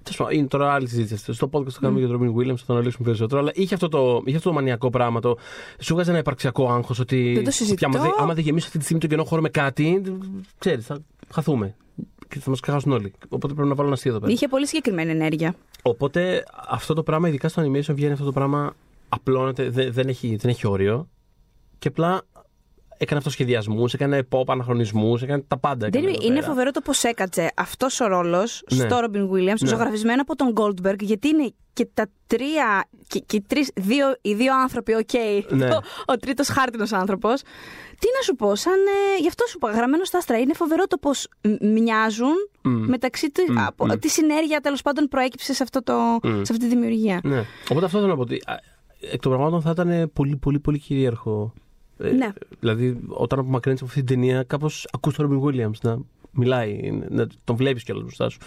τέλος 0.03 0.17
πάντων, 0.19 0.33
Είναι 0.39 0.47
τώρα 0.47 0.73
άλλη 0.73 0.89
συζήτηση. 0.89 1.15
αυτό. 1.15 1.33
Στο 1.33 1.49
podcast 1.53 1.73
το 1.73 1.81
κάνουμε 1.81 2.01
για 2.01 2.09
τον 2.09 2.19
Ρόμπιν 2.19 2.37
Williams, 2.37 2.57
θα 2.57 2.65
το 2.67 2.73
αναλύσουμε 2.73 3.05
περισσότερο. 3.05 3.41
Αλλά 3.41 3.51
είχε 3.55 3.75
αυτό 3.75 3.89
το, 3.89 4.23
είχε 4.25 4.37
αυτό 4.37 4.49
το 4.49 4.55
μανιακό 4.55 4.91
πράγμα. 4.91 5.21
Το, 5.21 5.37
σου 5.79 5.95
βγάζει 5.95 6.11
ένα 6.11 6.19
υπαρξιακό 6.19 6.71
άγχος 6.73 6.99
ότι. 6.99 7.25
Δεν 7.25 7.35
το 7.35 7.41
ότι 7.41 7.53
συζητώ. 7.53 7.87
άμα, 7.87 8.01
δεν, 8.01 8.11
άμα 8.19 8.35
δεν 8.35 8.45
γεμίσω 8.45 8.67
αυτή 8.67 8.79
τη 8.79 8.85
στιγμή 8.85 9.01
το 9.01 9.07
κενό 9.07 9.25
χώρο 9.25 9.41
με 9.43 9.49
κάτι, 9.49 10.03
ξέρεις, 10.59 10.87
θα 10.87 10.99
χαθούμε. 11.33 11.75
Και 12.29 12.39
θα 12.39 12.51
μας 12.51 12.61
ξεχάσουν 12.61 12.93
όλοι. 12.93 13.13
Οπότε 13.29 13.55
πρέπει 13.55 13.69
να 13.69 13.75
βάλω 13.75 13.87
ένα 13.87 13.97
αστείο 13.97 14.11
εδώ 14.11 14.21
πέρα. 14.21 14.33
Είχε 14.33 14.49
πολύ 14.49 14.67
συγκεκριμένη 14.67 15.11
ενέργεια. 15.11 15.55
Οπότε 15.83 16.45
αυτό 16.69 16.95
το 16.95 17.03
πράγμα, 17.03 17.29
ειδικά 17.29 17.49
στο 17.49 17.63
animation, 17.63 17.95
βγαίνει 17.95 18.13
αυτό 18.13 18.25
το 18.25 18.33
πράγμα, 18.33 18.75
απλώνεται, 19.09 19.71
δεν, 19.71 19.93
δεν, 19.93 20.09
έχει, 20.09 20.37
δεν 20.37 20.51
έχει 20.51 20.67
όριο 20.67 21.09
και 21.79 21.89
απλά 21.89 22.23
έκανε 23.05 23.19
αυτοσχεδιασμούς, 23.19 23.93
έκανε 23.95 24.29
pop 24.31 24.45
αναχρονισμούς, 24.47 25.23
έκανε 25.23 25.45
τα 25.49 25.59
πάντα. 25.59 25.89
Δεν 25.89 25.89
έκανε 25.89 26.07
είναι, 26.09 26.17
εδώ 26.17 26.27
είναι 26.27 26.35
πέρα. 26.41 26.47
φοβερό 26.47 26.71
το 26.71 26.81
πώς 26.81 27.03
έκατσε 27.05 27.51
αυτός 27.57 28.01
ο 28.01 28.07
ρόλος 28.07 28.63
Ναι. 28.71 28.85
στο 28.85 28.99
Robin 29.01 29.31
Williams, 29.33 29.59
Ναι. 29.61 29.69
ζωγραφισμένο 29.69 30.23
από 30.23 30.37
τον 30.37 30.53
Goldberg, 30.57 30.99
γιατί 31.01 31.29
είναι 31.29 31.53
και 31.73 31.89
τα 31.95 32.07
τρία. 32.27 32.89
και, 33.07 33.19
και 33.27 33.37
οι, 33.37 33.45
τρεις, 33.47 33.71
δύο, 33.75 34.07
οι 34.23 34.35
δύο 34.35 34.61
άνθρωποι, 34.61 34.95
οκ. 34.95 35.13
Ναι. 35.51 35.67
Ο, 35.67 35.81
ο 36.07 36.17
τρίτος 36.17 36.49
χάρτινος 36.49 36.93
άνθρωπος. 36.93 37.41
Τι 37.99 38.09
να 38.17 38.23
σου 38.25 38.35
πω, 38.37 38.55
σαν. 38.55 38.73
Ε, 38.73 39.21
γι' 39.21 39.29
αυτό 39.29 39.47
σου 39.47 39.53
είπα, 39.57 39.71
γραμμένο 39.71 40.05
στα 40.05 40.19
άστρα. 40.19 40.39
Είναι 40.39 40.55
φοβερό 40.55 40.87
το 40.87 40.97
πώς 40.99 41.29
μοιάζουν 41.61 42.33
Μμ. 42.63 42.71
μεταξύ 42.89 43.31
του. 43.31 43.53
Μμ, 43.53 43.59
από, 43.59 43.87
μμ. 43.87 43.91
Τι 43.99 44.09
συνέργεια 44.09 44.61
τέλος 44.61 44.83
πάντων 44.83 45.05
προέκυψε 45.09 45.55
σε, 45.55 45.63
αυτό 45.63 45.83
το, 45.83 45.93
Μμ. 46.23 46.35
σε 46.35 46.53
αυτή 46.53 46.59
τη 46.59 46.67
δημιουργία. 46.67 47.21
Ναι. 47.25 47.45
Οπότε 47.71 47.85
αυτό 47.87 47.99
θέλω 47.99 48.11
να 48.11 48.17
πω 48.17 48.23
ότι 48.23 48.35
α, 48.35 48.55
εκ 49.13 49.21
των 49.21 49.33
πραγμάτων 49.33 49.61
θα 49.61 49.71
ήταν 49.71 50.11
πολύ, 50.13 50.37
πολύ, 50.37 50.59
πολύ 50.59 50.79
κυρίαρχο. 50.79 51.53
Ε, 52.09 52.13
Ναι. 52.13 52.29
Δηλαδή, 52.61 53.01
όταν 53.09 53.39
απομακρύνεις 53.39 53.81
από 53.81 53.89
αυτή 53.91 54.05
την 54.05 54.15
ταινία, 54.21 54.43
κάπως 54.43 54.89
ακούς 54.93 55.15
τον 55.15 55.29
Ρόμπιν 55.31 55.49
Williams 55.69 55.79
να 55.83 55.99
μιλάει, 56.31 56.91
να 57.09 57.27
τον 57.45 57.57
βλέπεις 57.57 57.83
κιόλας 57.85 58.05
μπροστά 58.05 58.29
σου. 58.29 58.39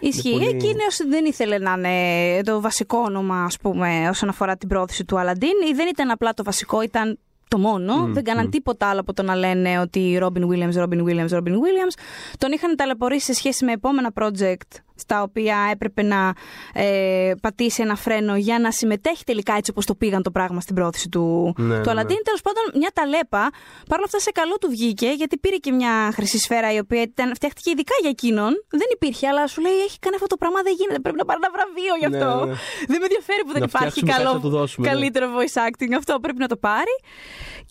Ισχύει. 0.00 0.30
πολύ- 0.30 0.46
Εκείνο 0.48 0.80
δεν 1.08 1.24
ήθελε 1.24 1.58
να 1.58 1.72
είναι 1.72 2.42
το 2.42 2.60
βασικό 2.60 2.98
όνομα, 2.98 3.44
ας 3.44 3.56
πούμε, 3.58 4.08
όσον 4.08 4.28
αφορά 4.28 4.56
την 4.56 4.68
πρόθεση 4.68 5.04
του 5.04 5.18
Αλαντίν. 5.18 5.52
Ή 5.70 5.74
δεν 5.74 5.88
ήταν 5.88 6.10
απλά 6.10 6.34
το 6.34 6.42
βασικό, 6.42 6.82
ήταν 6.82 7.18
το 7.48 7.58
μόνο. 7.58 7.96
Μμ, 7.96 8.12
δεν 8.12 8.24
κάναν 8.24 8.46
μμ. 8.46 8.50
τίποτα 8.50 8.86
άλλο 8.86 9.00
από 9.00 9.12
το 9.12 9.22
να 9.22 9.34
λένε 9.36 9.78
ότι 9.80 10.18
Robin 10.22 10.46
Williams, 10.48 10.74
Robin 10.82 11.02
Williams, 11.04 11.28
Robin 11.28 11.52
Williams. 11.52 11.94
Τον 12.38 12.52
είχαν 12.52 12.76
ταλαιπωρήσει 12.76 13.24
σε 13.24 13.32
σχέση 13.32 13.64
με 13.64 13.72
επόμενα 13.72 14.12
project 14.14 14.78
στα 15.00 15.22
οποία 15.22 15.68
έπρεπε 15.72 16.02
να 16.02 16.32
ε, 16.74 17.32
πατήσει 17.42 17.82
ένα 17.82 17.96
φρένο 17.96 18.36
για 18.36 18.58
να 18.58 18.70
συμμετέχει 18.70 19.24
τελικά 19.24 19.54
έτσι 19.54 19.70
όπως 19.70 19.84
το 19.86 19.94
πήγαν 19.94 20.22
το 20.22 20.30
πράγμα 20.30 20.60
στην 20.60 20.74
πρόθεση 20.74 21.08
του, 21.08 21.54
Ναι, 21.58 21.74
του 21.74 21.80
ναι, 21.84 21.90
Αλαντίν. 21.90 22.16
ναι. 22.16 22.22
Τέλος 22.22 22.40
πάντων, 22.46 22.62
μια 22.74 22.90
ταλέπα. 22.94 23.42
Παρ' 23.88 23.98
όλα 23.98 24.04
αυτά, 24.10 24.18
σε 24.18 24.30
καλό 24.30 24.54
του 24.60 24.68
βγήκε, 24.70 25.08
γιατί 25.20 25.38
πήρε 25.38 25.56
και 25.56 25.72
μια 25.72 26.10
χρυσή 26.14 26.38
σφαίρα 26.38 26.72
η 26.72 26.78
οποία 26.78 27.02
ήταν, 27.02 27.34
φτιάχτηκε 27.34 27.70
ειδικά 27.70 27.94
για 28.00 28.10
εκείνον. 28.10 28.52
Δεν 28.68 28.88
υπήρχε, 28.92 29.26
αλλά 29.28 29.46
σου 29.46 29.60
λέει: 29.60 29.72
Έχει 29.86 29.98
κάνει 29.98 30.14
αυτό 30.14 30.26
το 30.26 30.36
πράγμα, 30.36 30.58
δεν 30.62 30.74
γίνεται. 30.78 31.00
Πρέπει 31.00 31.16
να 31.16 31.24
πάρει 31.24 31.38
ένα 31.42 31.50
βραβείο 31.56 31.94
γι' 32.02 32.08
αυτό. 32.12 32.30
Ναι, 32.44 32.50
ναι. 32.50 32.56
Δεν 32.90 32.98
με 33.02 33.06
ενδιαφέρει 33.08 33.42
που 33.46 33.52
δεν 33.56 33.62
Να 33.64 33.68
υπάρχει 33.72 34.00
φτιάξουμε 34.00 34.10
κάτι 34.12 34.22
καλό, 34.22 34.32
να 34.36 34.40
του 34.40 34.48
δώσουμε, 34.56 34.86
ναι. 34.86 34.92
καλύτερο 34.92 35.26
voice 35.36 35.56
acting. 35.68 35.92
Αυτό 36.00 36.12
πρέπει 36.24 36.38
να 36.38 36.48
το 36.52 36.56
πάρει. 36.56 36.94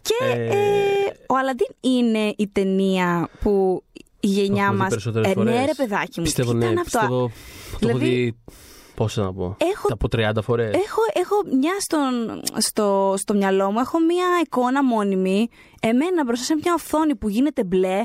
Και 0.01 0.17
Ε, 0.25 0.47
ε, 0.47 0.55
ο 1.27 1.35
Αλαντίν 1.37 1.71
είναι 1.79 2.33
η 2.37 2.47
ταινία 2.47 3.29
που 3.41 3.83
η 4.19 4.27
γενιά 4.27 4.63
έχουμε 4.63 4.75
δει 4.77 4.81
μα. 4.81 4.87
περισσότερες 4.87 5.31
Ε, 5.31 5.35
ναι, 5.39 5.51
φορές. 5.51 5.65
ρε 5.65 5.73
παιδάκι 5.77 6.19
μου. 6.19 6.23
Πιστεύω, 6.25 6.51
τι 6.51 6.57
ναι, 6.57 6.65
ήταν 6.65 6.77
αυτό. 6.77 6.99
πιστεύω, 6.99 7.19
το 7.79 7.87
έχω 7.87 7.97
Δηλαδή, 7.97 8.05
δει, 8.15 8.37
πώς 8.95 9.15
να 9.17 9.33
πω, 9.33 9.55
έχω- 9.73 9.87
από 9.93 10.07
30 10.07 10.41
φορές. 10.41 10.73
Έχω, 10.73 11.01
έχω 11.13 11.35
μια 11.59 11.73
στον, 11.79 12.41
στο, 12.61 13.13
στο 13.17 13.33
μυαλό 13.33 13.71
μου, 13.71 13.79
έχω 13.79 13.99
μια 13.99 14.25
εικόνα 14.43 14.83
μόνιμη, 14.83 15.47
εμένα 15.81 16.23
μπροστά 16.25 16.45
σε 16.45 16.55
μια 16.63 16.73
οθόνη 16.73 17.15
που 17.15 17.29
γίνεται 17.29 17.63
μπλε 17.63 18.03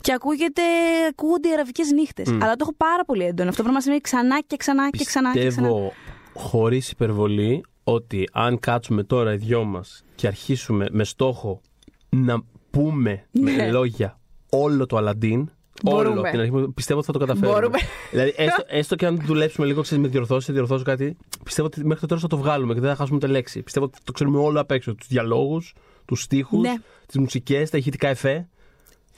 και 0.00 0.12
ακούγεται, 0.12 0.62
ακούγονται 1.10 1.48
οι 1.48 1.52
αραβικές 1.52 1.90
νύχτες. 1.90 2.28
Αλλά 2.28 2.50
το 2.52 2.58
έχω 2.60 2.74
πάρα 2.76 3.04
πολύ 3.04 3.24
έντονο. 3.24 3.48
Αυτό 3.48 3.60
πρέπει 3.62 3.74
να 3.76 3.80
συμβαίνει 3.80 4.02
ξανά 4.02 4.40
και 4.46 4.56
ξανά 4.56 4.90
και 4.90 5.04
ξανά 5.04 5.32
και 5.32 5.38
ξανά. 5.46 5.66
Πιστεύω, 5.68 5.92
χωρίς 6.34 6.90
υπερβολή, 6.90 7.64
ότι 7.84 8.28
αν 8.32 8.58
κάτσουμε 8.60 9.02
τώρα 9.02 9.32
οι 9.32 9.36
δυο 9.36 9.64
μας 9.64 10.04
και 10.14 10.26
αρχίσουμε 10.26 10.86
με 10.90 11.04
στόχο 11.04 11.60
να 12.08 12.42
πούμε 12.70 13.26
Ναι. 13.30 13.50
με 13.52 13.70
λόγια 13.70 14.19
όλο 14.50 14.86
το 14.86 14.96
Αλαντίν, 14.96 15.50
Μπορούμε. 15.82 16.08
όλο, 16.10 16.20
από 16.20 16.30
την 16.30 16.40
αρχή, 16.40 16.68
πιστεύω 16.74 16.98
ότι 16.98 17.06
θα 17.06 17.12
το 17.12 17.18
καταφέρουμε. 17.18 17.52
Μπορούμε. 17.52 17.78
δηλαδή, 18.10 18.34
έστω, 18.36 18.62
έστω 18.66 18.96
και 18.96 19.06
αν 19.06 19.20
δουλέψουμε 19.24 19.66
λίγο, 19.66 19.82
ξέρεις, 19.82 20.02
με 20.04 20.10
διορθώσεις, 20.10 20.44
σε 20.44 20.52
διορθώσω 20.52 20.84
κάτι, 20.84 21.16
πιστεύω 21.44 21.66
ότι 21.66 21.84
μέχρι 21.84 22.00
το 22.00 22.06
τέλος 22.06 22.22
θα 22.22 22.28
το 22.28 22.36
βγάλουμε 22.36 22.74
και 22.74 22.80
δεν 22.80 22.90
θα 22.90 22.96
χάσουμε 22.96 23.16
ούτε 23.16 23.26
λέξη. 23.26 23.62
Πιστεύω 23.62 23.84
ότι 23.86 23.98
το 24.04 24.12
ξέρουμε 24.12 24.38
όλο 24.38 24.60
απ' 24.60 24.70
έξω. 24.70 24.94
Τους 24.94 25.06
διαλόγους, 25.06 25.74
τους 26.04 26.22
στίχους, 26.22 26.60
Ναι. 26.60 26.74
τις 27.06 27.18
μουσικές, 27.18 27.70
τα 27.70 27.78
ηχητικά 27.78 28.08
εφέ. 28.08 28.48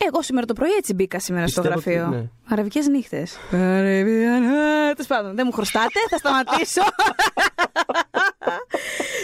Εγώ 0.07 0.23
σήμερα 0.23 0.47
το 0.47 0.53
πρωί 0.53 0.71
έτσι 0.71 0.95
μπήκα 0.95 1.21
σήμερα 1.21 1.47
στο 1.47 1.61
Πιστεύω 1.61 1.81
ότι- 1.81 1.93
γραφείο. 1.93 2.19
ναι. 2.19 2.29
Αραβικές 2.49 2.87
νύχτες. 2.87 3.37
Τέλος 3.51 5.07
πάντων, 5.07 5.35
δεν 5.35 5.45
μου 5.47 5.53
χρωστάτε, 5.53 5.99
θα 6.11 6.17
σταματήσω. 6.17 6.83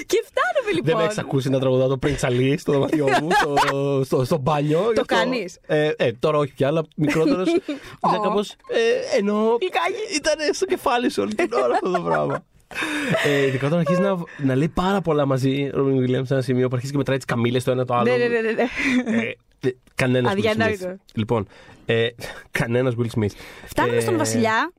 και 0.07 0.25
φτάνουμε 0.27 0.71
λοιπόν. 0.75 0.85
Δεν 0.85 0.97
με 0.97 1.03
έχεις 1.05 1.19
ακούσει 1.19 1.49
να 1.51 1.59
τραγουδάω 1.61 1.89
το 1.89 1.99
Prince 2.03 2.29
Ali 2.29 2.55
στο 2.59 2.73
δωμάτιό 2.73 3.07
μου, 3.23 3.29
στο, 3.31 4.03
στο, 4.05 4.25
στο 4.25 4.39
μπάνιο. 4.39 4.79
γι' 4.81 4.87
αυτό- 5.01 5.05
κάνεις; 5.05 5.59
Ε, 5.67 5.91
ε, 5.97 6.13
τώρα 6.13 6.39
όχι 6.39 6.53
πια, 6.53 6.67
αλλά 6.67 6.83
μικρότερος. 6.97 7.49
ήταν 8.09 8.23
κάπως. 8.23 8.51
Ε, 8.51 9.17
ενώ. 9.19 9.35
Λιγάκι. 9.35 10.17
Ήταν 10.17 10.55
στο 10.55 10.67
κεφάλι 10.67 11.11
σου 11.11 11.23
όλη 11.23 11.35
την 11.35 11.53
ώρα 11.53 11.73
αυτό 11.75 11.91
το 11.91 12.01
πράγμα. 12.01 12.45
Ε, 13.25 13.47
ειδικά 13.47 13.67
όταν 13.67 13.79
αρχίζεις 13.79 14.03
να, 14.03 14.17
να 14.39 14.55
λέει 14.55 14.69
πάρα 14.69 15.01
πολλά 15.01 15.27
μαζί 15.27 15.71
ο 15.75 15.77
Ρόμπιν 15.77 15.97
Williams 16.05 16.27
σε 16.27 16.33
ένα 16.35 16.43
σημείο 16.43 16.63
που 16.69 16.73
αρχίζεις 16.73 16.91
και 16.93 16.97
μετράει 16.99 17.17
τις 17.17 17.27
καμίλε 17.27 17.61
το 17.61 17.71
ένα 17.71 17.85
το 17.85 17.95
άλλο. 17.95 18.11
Ναι, 18.11 18.17
ναι, 18.17 18.29
ναι, 18.29 18.41
ναι, 18.41 18.53
ναι. 19.17 19.23
Ε, 19.61 19.71
Κανένας 19.95 20.33
Will 20.33 20.37
Αδιανόητο. 20.37 20.87
Smith. 20.91 20.97
Λοιπόν, 21.15 21.47
ε, 21.87 22.09
κανένας 22.51 22.95
Will 22.99 23.19
Smith. 23.19 23.31
Φτάνουμε 23.67 23.97
Ε, 23.97 24.01
στον 24.01 24.17
Βασιλιά. 24.17 24.73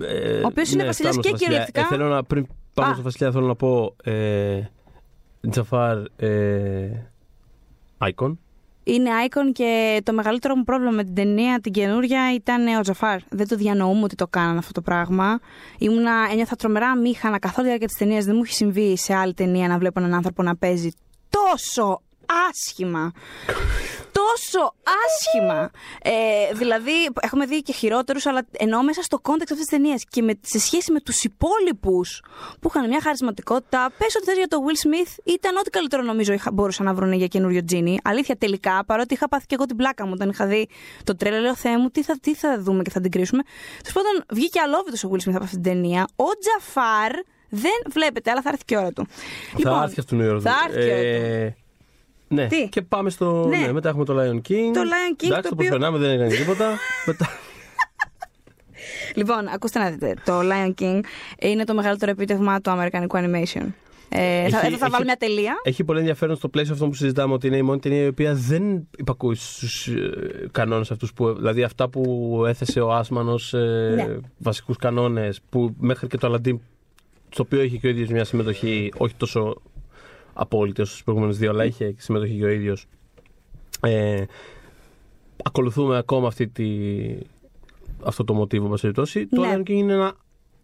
ε, 0.00 0.38
Ο 0.38 0.46
οποίος 0.46 0.70
είναι 0.72 0.84
βασιλιάς 0.84 0.96
φτάνουμε 0.96 1.12
στο 1.12 1.20
και 1.22 1.30
βασιλιά. 1.30 1.36
κυριολεκτικά. 1.46 1.80
Ε, 1.80 1.84
θέλω 1.88 2.08
να, 2.08 2.24
πριν 2.24 2.46
πάμε 2.80 2.90
Α. 2.90 2.94
στο 2.94 3.02
βασιλιά, 3.02 3.32
θέλω 3.32 3.46
να 3.46 3.54
πω. 3.54 3.94
Ε, 4.02 4.60
Τζαφάρ. 5.50 5.96
Ε, 6.16 7.10
Icon. 7.98 8.36
Είναι 8.84 9.10
icon 9.28 9.52
και 9.52 10.00
το 10.04 10.12
μεγαλύτερο 10.12 10.56
μου 10.56 10.64
πρόβλημα 10.64 10.90
με 10.90 11.04
την 11.04 11.14
ταινία 11.14 11.60
την 11.60 11.72
καινούρια 11.72 12.34
ήταν 12.34 12.66
ο 12.76 12.80
Τζαφάρ. 12.80 13.20
Δεν 13.28 13.48
το 13.48 13.56
διανοούμε 13.56 14.02
ότι 14.02 14.14
το 14.14 14.26
κάνανε 14.26 14.58
αυτό 14.58 14.72
το 14.72 14.80
πράγμα. 14.80 15.38
Ήμουνα, 15.78 16.12
ένιωθα 16.32 16.56
τρομερά 16.56 16.96
μήχανα 16.96 17.38
καθ' 17.38 17.58
όλη 17.58 17.62
τη 17.62 17.66
διάρκεια 17.66 17.86
της 17.86 17.96
ταινίας. 17.96 18.24
Δεν 18.24 18.36
μου 18.36 18.42
έχει 18.44 18.54
συμβεί 18.54 18.96
σε 18.98 19.14
άλλη 19.14 19.34
ταινία 19.34 19.68
να 19.68 19.78
βλέπω 19.78 20.00
έναν 20.00 20.14
άνθρωπο 20.14 20.42
να 20.42 20.56
παίζει 20.56 20.90
τόσο 21.28 22.00
άσχημα. 22.48 23.12
τόσο 24.12 24.74
άσχημα. 25.06 25.70
Ε, 26.02 26.54
δηλαδή, 26.54 26.92
έχουμε 27.20 27.46
δει 27.46 27.62
και 27.62 27.72
χειρότερους, 27.72 28.26
αλλά 28.26 28.46
εννοώ 28.50 28.82
μέσα 28.82 29.02
στο 29.02 29.18
context 29.18 29.50
αυτής 29.50 29.66
της 29.66 29.78
ταινίας 29.78 30.04
και 30.10 30.22
με, 30.22 30.32
σε 30.40 30.58
σχέση 30.58 30.92
με 30.92 31.00
τους 31.00 31.24
υπόλοιπους 31.24 32.22
που 32.60 32.68
είχαν 32.68 32.88
μια 32.88 33.00
χαρισματικότητα. 33.02 33.92
Πες 33.98 34.16
ότι 34.16 34.24
θες 34.24 34.36
για 34.36 34.48
το 34.48 34.58
Will 34.66 34.86
Smith, 34.86 35.18
ήταν 35.24 35.56
ό,τι 35.56 35.70
καλύτερο 35.70 36.02
νομίζω 36.02 36.32
είχα, 36.32 36.52
μπορούσαν 36.52 36.86
να 36.86 36.94
βρουν 36.94 37.12
για 37.12 37.26
καινούριο 37.26 37.64
Τζίνι. 37.64 37.98
Αλήθεια, 38.04 38.36
τελικά, 38.36 38.84
παρότι 38.84 39.14
είχα 39.14 39.28
πάθει 39.28 39.46
και 39.46 39.54
εγώ 39.54 39.64
την 39.64 39.76
πλάκα 39.76 40.06
μου 40.06 40.12
όταν 40.14 40.28
είχα 40.28 40.46
δει 40.46 40.68
το 41.04 41.16
τρέιλερ, 41.16 41.40
λέω 41.40 41.54
Θεέ 41.54 41.78
μου, 41.78 41.90
τι 41.90 42.02
θα, 42.02 42.18
τι 42.20 42.34
θα 42.34 42.60
δούμε 42.60 42.82
και 42.82 42.90
θα 42.90 43.00
την 43.00 43.10
κρίσουμε. 43.10 43.42
Τέλος 43.82 43.92
πάντων, 43.92 44.24
βγήκε 44.30 44.60
αλώβητος 44.60 45.04
ο 45.04 45.08
Will 45.12 45.28
Smith 45.28 45.34
από 45.34 45.44
αυτή 45.44 45.60
την 45.60 45.72
ταινία. 45.72 46.08
Ο 46.16 46.24
Τζαφάρ 46.38 47.12
δεν 47.48 47.82
βλέπεται, 47.88 48.30
αλλά 48.30 48.42
θα 48.42 48.48
έρθει 48.48 48.64
και 48.64 48.74
η 48.74 48.78
ώρα 48.78 48.92
του. 48.92 49.06
θα 49.62 49.82
έρθει 49.82 50.00
αυτόν 50.00 50.20
η 50.20 50.22
ώρα 50.22 50.30
του. 50.30 50.36
Λοιπόν, 50.36 50.52
Θα 50.52 50.58
έρθει 50.68 50.88
η 50.88 50.92
ώρα 50.92 51.50
του. 51.50 51.67
Ε, 52.30 52.34
ναι, 52.34 52.46
Τι; 52.46 52.68
και 52.68 52.82
πάμε 52.82 53.10
στο. 53.10 53.46
Ναι. 53.48 53.56
Ναι. 53.58 53.72
μετά 53.72 53.88
έχουμε 53.88 54.04
το 54.04 54.14
Lion 54.20 54.34
King. 54.36 54.70
Το 54.72 54.80
Lion 54.80 55.22
King, 55.22 55.26
Εντάξει, 55.26 55.28
το 55.28 55.34
το 55.34 55.38
οποίο- 55.38 55.54
προσπερνάμε, 55.56 55.98
δεν 55.98 56.10
έκανε 56.10 56.34
τίποτα. 56.34 56.76
μετά. 57.06 57.28
Λοιπόν, 59.14 59.48
ακούστε 59.54 59.78
να 59.78 59.90
δείτε. 59.90 60.14
Το 60.24 60.40
Lion 60.42 60.74
King 60.82 61.00
είναι 61.40 61.64
το 61.64 61.74
μεγαλύτερο 61.74 62.10
επίτευγμα 62.10 62.60
του 62.60 62.70
αμερικανικού 62.70 63.16
animation. 63.16 63.66
Ε, 64.10 64.18
θα, 64.18 64.20
Έχει- 64.20 64.46
εδώ 64.46 64.58
θα 64.60 64.66
έχει- 64.66 64.78
βάλω 64.90 65.04
μια 65.04 65.16
τελεία. 65.18 65.54
Έχει 65.62 65.84
πολύ 65.84 65.98
ενδιαφέρον 65.98 66.36
στο 66.36 66.48
πλαίσιο 66.48 66.74
αυτό 66.74 66.86
που 66.86 66.94
συζητάμε 66.94 67.32
ότι 67.34 67.46
είναι 67.46 67.56
η 67.56 67.62
μόνη 67.62 67.78
ταινία 67.78 68.02
η 68.02 68.06
οποία 68.06 68.34
δεν 68.34 68.88
υπακούει 68.98 69.34
στους 69.34 69.88
κανόνες 70.52 70.90
αυτούς. 70.90 71.12
Που, 71.12 71.34
δηλαδή 71.34 71.62
αυτά 71.62 71.88
που 71.88 72.42
έθεσε 72.48 72.80
ο 72.80 72.92
Άσμαν 72.92 73.28
ω 73.28 73.38
Ναι. 73.94 74.16
βασικούς 74.38 74.76
κανόνες, 74.76 75.40
που 75.50 75.74
μέχρι 75.78 76.06
και 76.06 76.16
το 76.16 76.26
Αλαντίν, 76.26 76.60
στο 77.28 77.42
οποίο 77.42 77.62
είχε 77.62 77.76
και 77.76 77.86
ο 77.86 77.90
ίδιος 77.90 78.08
μια 78.08 78.24
συμμετοχή, 78.24 78.92
όχι 78.96 79.14
τόσο 79.14 79.62
απόλυτη 80.38 80.80
όσο 80.80 80.94
στι 80.94 81.02
προηγούμενε 81.04 81.34
δύο, 81.34 81.50
αλλά 81.50 81.64
είχε 81.64 81.90
και 81.90 82.00
συμμετοχή 82.00 82.36
και 82.38 82.44
ο 82.44 82.48
ίδιος. 82.48 82.86
Ε, 83.82 84.24
ακολουθούμε 85.44 85.96
ακόμα 85.96 86.26
αυτή 86.26 86.48
τη, 86.48 86.66
αυτό 88.04 88.24
το 88.24 88.34
μοτίβο, 88.34 88.64
εν 88.64 88.70
πάση 88.70 88.82
περιπτώσει. 88.82 89.26
Το 89.26 89.40
Ναι. 89.40 89.54
Lion 89.56 89.60
King 89.60 89.68
είναι 89.68 89.92
ένα 89.92 90.12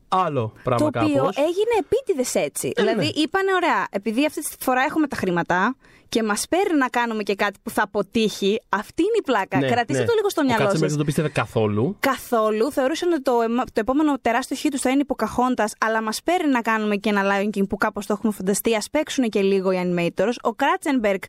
άλλο 0.08 0.52
πράγμα 0.62 0.90
Το 0.90 0.98
οποίο 1.00 1.16
κάπως. 1.16 1.36
έγινε 1.36 1.70
επίτηδες 1.80 2.34
έτσι. 2.34 2.72
Ε, 2.74 2.82
δηλαδή, 2.82 3.04
ναι. 3.04 3.22
είπανε, 3.22 3.54
ωραία, 3.54 3.86
επειδή 3.90 4.26
αυτή 4.26 4.40
τη 4.40 4.54
φορά 4.58 4.82
έχουμε 4.82 5.06
τα 5.06 5.16
χρήματα 5.16 5.76
και 6.14 6.22
μας 6.22 6.46
παίρνει 6.48 6.78
να 6.78 6.88
κάνουμε 6.88 7.22
και 7.22 7.34
κάτι 7.34 7.58
που 7.62 7.70
θα 7.70 7.82
αποτύχει, 7.82 8.60
αυτή 8.68 9.02
είναι 9.02 9.18
η 9.18 9.22
πλάκα. 9.22 9.58
Ναι, 9.58 9.66
Κρατήστε 9.66 10.02
ναι. 10.02 10.08
το 10.08 10.14
λίγο 10.14 10.28
στο 10.30 10.40
Ο 10.40 10.44
μυαλό 10.44 10.64
Κάτzenberg 10.64 10.70
σας. 10.78 10.88
δεν 10.88 10.96
το 10.98 11.04
πίστευε 11.04 11.28
καθόλου. 11.28 11.96
Καθόλου. 12.00 12.72
Θεωρούσαν 12.72 13.12
ότι 13.12 13.22
το, 13.22 13.40
εμα- 13.44 13.64
το 13.64 13.80
επόμενο 13.80 14.18
τεράστιο 14.20 14.56
χι 14.56 14.68
τους 14.68 14.80
θα 14.80 14.90
είναι 14.90 15.00
υποκαχώντας, 15.00 15.72
αλλά 15.80 16.02
μας 16.02 16.22
παίρνει 16.22 16.50
να 16.52 16.60
κάνουμε 16.62 16.96
και 16.96 17.08
ένα 17.08 17.22
Lion 17.30 17.58
King 17.58 17.68
που 17.68 17.76
κάπως 17.76 18.06
το 18.06 18.12
έχουμε 18.16 18.32
φανταστεί. 18.32 18.74
Α 18.74 18.82
παίξουν 18.90 19.28
και 19.28 19.40
λίγο 19.40 19.70
οι 19.72 19.78
animators. 19.84 20.32
Ο 20.42 20.52
Κράτσενμπεργκ 20.52 21.22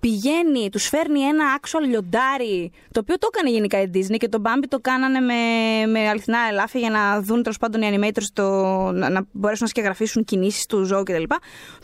πηγαίνει, 0.00 0.68
τους 0.70 0.88
φέρνει 0.88 1.20
ένα 1.20 1.44
actual 1.60 1.82
λιοντάρι, 1.88 2.70
το 2.92 3.00
οποίο 3.00 3.18
το 3.18 3.28
έκανε 3.34 3.50
γενικά 3.50 3.80
η 3.82 3.90
Disney 3.94 4.16
και 4.18 4.28
τον 4.28 4.42
Bambi 4.44 4.64
το 4.68 4.78
κάνανε 4.80 5.20
με, 5.20 5.34
με 5.92 6.08
αληθινά 6.08 6.38
ελάφια 6.50 6.80
για 6.80 6.90
να 6.90 7.20
δουν 7.20 7.42
τέλος 7.42 7.58
πάντων 7.58 7.82
οι 7.82 7.88
animators 7.94 8.26
το, 8.32 8.50
να, 8.92 9.10
να 9.10 9.26
μπορέσουν 9.32 9.62
να 9.62 9.68
σκεγγραφίσουν 9.68 10.24
κινήσεις 10.24 10.66
του 10.66 10.84
ζώου 10.84 11.02
κτλ. 11.02 11.22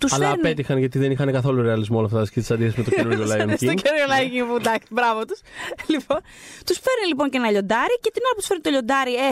Τους 0.01 0.13
Αλλά 0.13 0.27
φέρνει... 0.27 0.41
απέτυχαν 0.41 0.79
γιατί 0.79 0.99
δεν 0.99 1.11
είχαν 1.11 1.33
καθόλου 1.33 1.63
ρεαλισμό 1.63 1.97
όλα 1.97 2.07
αυτά 2.07 2.19
τα 2.19 2.25
σκίτσα 2.35 2.55
αντίθεση 2.55 2.77
με 2.79 2.85
το 2.85 2.91
καινούριο 2.91 3.25
Lion 3.33 3.49
Στο 3.57 3.71
King. 3.71 3.79
καινούριο 3.83 4.07
Lion 4.13 4.29
King 4.33 4.47
που 4.49 4.57
εντάξει, 4.63 4.89
μπράβο 4.91 5.25
τους. 5.25 5.41
Λοιπόν, 5.87 6.19
τους 6.67 6.79
φέρνει 6.85 7.07
λοιπόν 7.09 7.31
και 7.31 7.37
ένα 7.37 7.51
λιοντάρι 7.51 7.97
και 8.01 8.11
την 8.15 8.23
ώρα 8.25 8.35
που 8.35 8.41
τους 8.43 8.47
φέρνει 8.51 8.63
το 8.63 8.71
λιοντάρι, 8.71 9.15
ε, 9.15 9.31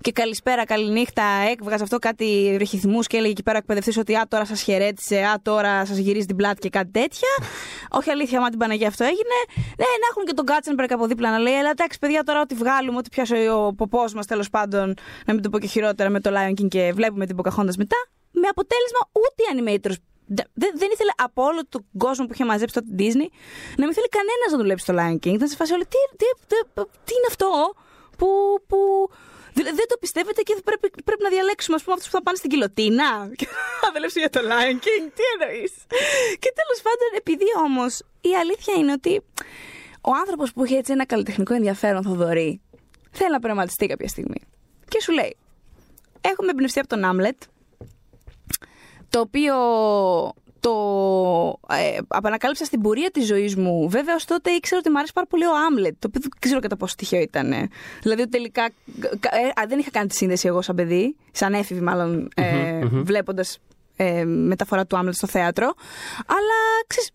και 0.00 0.12
καλησπέρα, 0.12 0.64
καληνύχτα, 0.64 1.24
έκβγαζε 1.50 1.82
αυτό 1.82 1.98
κάτι 1.98 2.56
ρηχηθμούς 2.58 3.06
και 3.06 3.16
έλεγε 3.16 3.32
εκεί 3.32 3.42
πέρα 3.42 3.58
εκπαιδευτής 3.58 3.96
ότι 3.96 4.14
Α, 4.16 4.26
τώρα 4.28 4.44
σας 4.44 4.60
χαιρέτησε, 4.62 5.16
Α, 5.16 5.40
τώρα 5.42 5.86
σας 5.86 5.96
γυρίζει 5.96 6.26
την 6.26 6.36
πλάτη 6.36 6.58
και 6.58 6.68
κάτι 6.68 6.90
τέτοια. 6.90 7.28
Όχι 7.98 8.10
αλήθεια, 8.10 8.40
μα 8.40 8.48
την 8.48 8.58
Παναγία 8.58 8.88
αυτό 8.88 9.04
έγινε. 9.04 9.38
Ναι, 9.78 9.90
να 10.02 10.06
έχουν 10.10 10.24
και 10.24 10.32
τον 10.32 10.44
Κάτσενμπεργκ 10.44 10.92
από 10.92 11.06
δίπλα 11.06 11.30
να 11.30 11.38
λέει, 11.38 11.54
Αλλά 11.54 11.70
εντάξει, 11.70 11.98
παιδιά, 11.98 12.22
τώρα 12.22 12.40
ό,τι 12.40 12.54
βγάλουμε, 12.54 12.96
ό,τι 12.98 13.08
πιάσει 13.08 13.34
ο 13.34 13.74
ποπός 13.76 14.14
μας 14.14 14.26
τέλος 14.26 14.50
πάντων, 14.50 14.94
να 15.26 15.32
μην 15.34 15.42
το 15.42 15.48
πω 15.50 15.58
και 15.58 15.66
χειρότερα 15.66 16.10
με 16.10 16.20
το 16.20 16.30
Lion 16.36 16.60
King 16.60 16.68
και 16.68 16.92
βλέπουμε 16.94 17.26
την 17.26 17.36
Pocahontas 17.38 17.76
μετά. 17.82 17.96
Με 18.30 18.48
αποτέλεσμα 18.50 19.02
ούτε 19.12 19.40
οι 19.42 19.46
animators 19.54 19.96
δεν, 20.26 20.46
δεν 20.74 20.88
ήθελε 20.92 21.12
από 21.16 21.42
όλο 21.42 21.62
τον 21.68 21.86
κόσμο 21.98 22.26
που 22.26 22.32
είχε 22.32 22.44
μαζέψει 22.44 22.74
το 22.74 22.82
Disney 23.00 23.28
να 23.76 23.84
μην 23.86 23.94
θέλει 23.96 24.08
κανένας 24.18 24.48
να 24.50 24.58
δουλέψει 24.58 24.84
στο 24.84 24.94
Lion 24.98 25.18
King. 25.22 25.34
Ήταν 25.38 25.48
σε 25.48 25.56
φάση 25.56 25.72
όλοι, 25.72 25.86
τι, 25.94 26.00
τι, 26.20 26.26
τι, 26.50 26.56
τι 27.04 27.12
είναι 27.16 27.28
αυτό 27.28 27.48
που, 28.18 28.28
που 28.66 28.78
δεν 29.54 29.86
το 29.88 29.96
πιστεύετε 30.00 30.42
και 30.42 30.56
πρέπει, 30.64 30.90
πρέπει 31.04 31.22
να 31.22 31.28
διαλέξουμε, 31.28 31.76
ας 31.76 31.82
πούμε, 31.82 31.94
αυτούς 31.96 32.10
που 32.10 32.16
θα 32.16 32.22
πάνε 32.22 32.36
στην 32.36 32.50
κοιλωτίνα. 32.50 33.08
Και 33.38 33.46
θα 33.80 33.88
δουλέψουν 33.94 34.20
για 34.24 34.30
το 34.30 34.40
Lion 34.50 34.76
King. 34.84 35.04
Τι 35.16 35.22
εννοείς; 35.32 35.72
και 36.42 36.50
τέλος 36.60 36.78
πάντων, 36.86 37.10
επειδή 37.20 37.48
όμως 37.66 37.92
η 38.20 38.32
αλήθεια 38.42 38.74
είναι 38.74 38.92
ότι 38.92 39.22
ο 40.00 40.12
άνθρωπος 40.22 40.52
που 40.52 40.64
έχει 40.64 40.74
έτσι 40.74 40.92
ένα 40.92 41.06
καλλιτεχνικό 41.06 41.54
ενδιαφέρον, 41.54 42.02
Θοδωρή, 42.02 42.60
θέλει 43.10 43.30
να 43.30 43.40
πειραματιστεί 43.40 43.86
κάποια 43.86 44.08
στιγμή. 44.08 44.40
Και 44.88 45.00
σου 45.00 45.12
λέει, 45.12 45.36
έχουμε 46.20 46.50
εμπνευστεί 46.50 46.78
από 46.78 46.88
τον 46.88 47.04
Άμλετ, 47.04 47.42
το 49.16 49.22
οποίο 49.22 49.54
το 50.60 50.74
ε, 51.68 51.98
απανακάλυψα 52.08 52.64
στην 52.64 52.80
πορεία 52.80 53.10
της 53.10 53.26
ζωής 53.26 53.56
μου. 53.56 53.88
Βέβαια, 53.88 54.14
ως 54.14 54.24
τότε 54.24 54.50
ήξερα 54.50 54.80
ότι 54.80 54.90
μου 54.90 54.98
άρεσε 54.98 55.12
πάρα 55.12 55.26
πολύ 55.26 55.44
ο 55.44 55.52
Άμλετ, 55.66 55.94
το 55.98 56.06
οποίο 56.08 56.20
δεν 56.20 56.30
ξέρω 56.38 56.60
κατά 56.60 56.76
πόσο 56.76 56.94
τυχαίο 56.94 57.20
ήταν. 57.20 57.52
Δηλαδή, 58.02 58.28
τελικά 58.28 58.64
ε, 58.64 59.66
δεν 59.68 59.78
είχα 59.78 59.90
κάνει 59.90 60.06
τη 60.06 60.14
σύνδεση 60.14 60.46
εγώ 60.46 60.62
σαν 60.62 60.76
παιδί, 60.76 61.16
σαν 61.32 61.54
έφηβη 61.54 61.80
μάλλον, 61.80 62.28
ε, 62.34 62.84
βλέποντας 62.84 63.58
ε, 63.96 64.24
μεταφορά 64.24 64.86
του 64.86 64.96
Άμλετ 64.96 65.14
στο 65.14 65.26
θέατρο. 65.26 65.66
Αλλά 66.26 66.58
ξέρεις, 66.86 67.10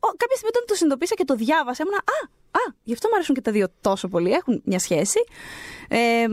κάποια 0.00 0.36
στιγμή 0.36 0.50
όταν 0.54 0.64
το 0.66 0.74
συνειδητοποίησα 0.74 1.14
και 1.14 1.24
το 1.24 1.34
διάβασα, 1.34 1.82
ήμουν 1.86 1.98
Α, 1.98 2.41
α, 2.52 2.72
γι' 2.82 2.92
αυτό 2.92 3.08
μου 3.08 3.14
αρέσουν 3.14 3.34
και 3.34 3.40
τα 3.40 3.52
δύο 3.52 3.66
τόσο 3.80 4.08
πολύ. 4.08 4.30
Έχουν 4.30 4.62
μια 4.64 4.78
σχέση. 4.78 5.18
Ε, 5.88 6.28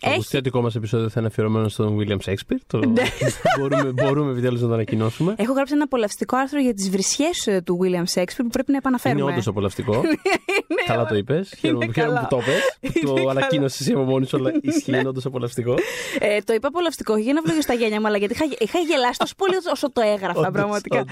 το 0.00 0.10
έχει... 0.10 0.40
δικό 0.40 0.60
μας 0.60 0.74
επεισόδιο 0.74 1.08
θα 1.08 1.20
είναι 1.20 1.28
αφιερωμένο 1.28 1.68
στον 1.68 1.98
William 1.98 2.18
Shakespeare. 2.24 2.58
Το... 2.66 2.78
Ναι. 2.78 3.02
μπορούμε, 3.58 3.92
μπορούμε 3.92 4.30
επιτέλους 4.30 4.60
να 4.60 4.68
το 4.68 4.74
ανακοινώσουμε. 4.74 5.34
Έχω 5.38 5.52
γράψει 5.52 5.74
ένα 5.74 5.84
απολαυστικό 5.84 6.36
άρθρο 6.36 6.60
για 6.60 6.74
τις 6.74 6.90
βρισιές 6.90 7.46
ε, 7.46 7.60
του 7.60 7.78
William 7.82 8.20
Shakespeare 8.20 8.36
που 8.36 8.48
πρέπει 8.48 8.70
να 8.70 8.76
επαναφέρουμε. 8.76 9.20
Είναι 9.20 9.30
όντως 9.30 9.46
απολαυστικό. 9.46 10.02
Καλά 10.86 11.06
το 11.06 11.16
είπες. 11.16 11.54
Χαίρομαι 11.58 11.86
που 11.86 11.92
το 12.28 12.38
είπες. 12.40 13.02
Το 13.22 13.28
ανακοίνωσες 13.28 13.80
εσύ 13.80 13.92
από 13.92 14.02
μόνη 14.02 14.26
σου, 14.26 14.36
αλλά 14.36 14.52
ισχύει, 14.62 14.90
είναι 14.90 15.08
όντως 15.08 15.24
απολαυστικό. 15.24 15.74
Ε, 16.18 16.38
το 16.40 16.52
είπα 16.52 16.68
απολαυστικό 16.68 17.16
για 17.16 17.32
να 17.32 17.42
βγω 17.42 17.62
στα 17.62 17.74
γένια 17.74 18.00
μου, 18.00 18.06
αλλά 18.06 18.16
γιατί 18.16 18.34
είχα 18.58 18.78
γελάσει 18.78 19.18
τόσο 19.18 19.34
πολύ 19.36 19.54
όσο 19.72 19.92
το 19.92 20.00
έγραφα 20.00 20.50
πραγματικά. 20.50 21.04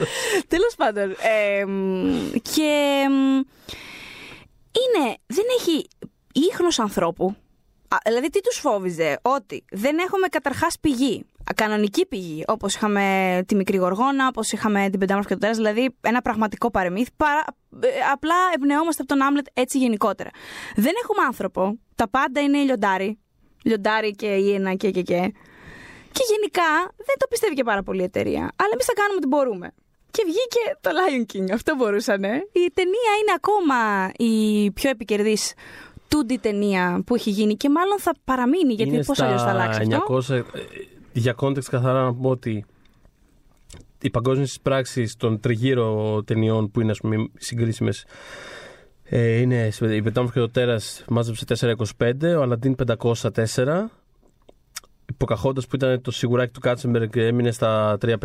Τέλος 0.49 0.75
πάντων. 0.77 1.15
Και 2.43 3.07
είναι, 4.73 5.17
δεν 5.27 5.45
έχει 5.59 5.89
ίχνος 6.33 6.79
ανθρώπου. 6.79 7.37
Δηλαδή 8.05 8.29
τι 8.29 8.41
τους 8.41 8.59
φόβιζε, 8.59 9.19
ότι 9.23 9.65
δεν 9.71 9.99
έχουμε 9.99 10.27
καταρχάς 10.29 10.77
πηγή, 10.81 11.25
κανονική 11.57 12.07
πηγή, 12.07 12.45
όπως 12.47 12.75
είχαμε 12.75 13.05
τη 13.47 13.55
Μικρή 13.55 13.77
Γοργόνα, 13.77 14.27
όπως 14.27 14.53
είχαμε 14.53 14.89
την 14.91 14.99
Πεντάμορφη 14.99 15.29
και 15.29 15.35
το 15.35 15.41
Τέρας, 15.41 15.57
δηλαδή 15.57 15.97
ένα 16.01 16.21
πραγματικό 16.23 16.71
παρεμύθι, 16.71 17.11
παρά, 17.17 17.45
ε, 17.81 17.89
απλά 18.13 18.35
εμπνεόμαστε 18.55 19.03
από 19.03 19.13
τον 19.15 19.23
Άμλετ 19.23 19.47
έτσι 19.53 19.79
γενικότερα. 19.79 20.31
Δεν 20.77 20.93
έχουμε 21.03 21.23
άνθρωπο, 21.27 21.79
τα 21.95 22.09
πάντα 22.09 22.41
είναι 22.41 22.59
λιοντάρι, 22.59 23.19
λιοντάρι 23.65 24.11
και 24.11 24.27
ένα 24.27 24.75
και 24.75 24.91
και 24.91 25.03
και. 25.03 25.33
Και 26.13 26.23
γενικά 26.31 26.93
δεν 26.97 27.17
το 27.19 27.27
πιστεύει 27.31 27.55
και 27.55 27.65
πάρα 27.65 27.83
πολύ 27.83 28.01
η 28.01 28.05
εταιρεία. 28.05 28.41
Αλλά 28.41 28.71
εμείς 28.73 28.85
θα 28.85 28.93
κάνουμε 28.93 29.17
ό,τι 29.17 29.27
μπορούμε. 29.27 29.75
Και 30.11 30.23
βγήκε 30.27 30.79
το 30.81 30.91
Lion 30.91 31.35
King. 31.35 31.51
Αυτό 31.53 31.75
μπορούσαν. 31.77 32.23
Η 32.53 32.71
ταινία 32.75 33.13
είναι 33.21 33.35
ακόμα 33.37 34.11
η 34.17 34.71
πιο 34.71 34.91
επικερδής 34.91 35.55
2D 36.09 36.35
ταινία 36.41 37.03
που 37.07 37.15
έχει 37.15 37.31
γίνει 37.31 37.55
και 37.55 37.71
μάλλον 37.71 37.99
θα 37.99 38.15
παραμείνει 38.25 38.73
γιατί 38.75 39.01
πώς 39.07 39.21
αλλιώς 39.21 39.43
θα 39.43 39.49
αλλάξει 39.49 39.89
900, 40.09 40.31
ε, 40.31 40.43
Για 41.13 41.35
context 41.41 41.65
καθαρά 41.71 42.03
να 42.03 42.15
πω 42.15 42.29
ότι 42.29 42.65
οι 44.01 44.11
παγκόσμιε 44.11 44.47
πράξει 44.63 45.15
των 45.19 45.41
τριγύρω 45.41 46.23
ταινιών 46.25 46.71
που 46.71 46.81
είναι 46.81 46.91
ας 46.91 46.99
πούμε 46.99 47.29
συγκρίσιμες 47.39 48.05
ε, 49.13 49.41
είναι 49.41 49.71
η 49.81 50.03
Πετάμορφη 50.03 50.35
και 50.35 50.41
το 50.41 50.51
Τέρας 50.51 51.05
μάζεψε 51.09 51.45
4,25, 51.99 52.39
ο 52.39 52.43
Αλαντίν 52.43 52.75
504. 52.87 53.85
Η 55.07 55.13
Ποκαχόντα 55.17 55.61
που 55.61 55.77
ήταν 55.77 56.03
το 56.03 56.11
σιγουράκι 56.11 56.53
του 56.53 56.61
Κάτσεμπεργκ 56.61 57.17
έμεινε 57.17 57.51
στα 57.51 57.99
3,50. 58.01 58.17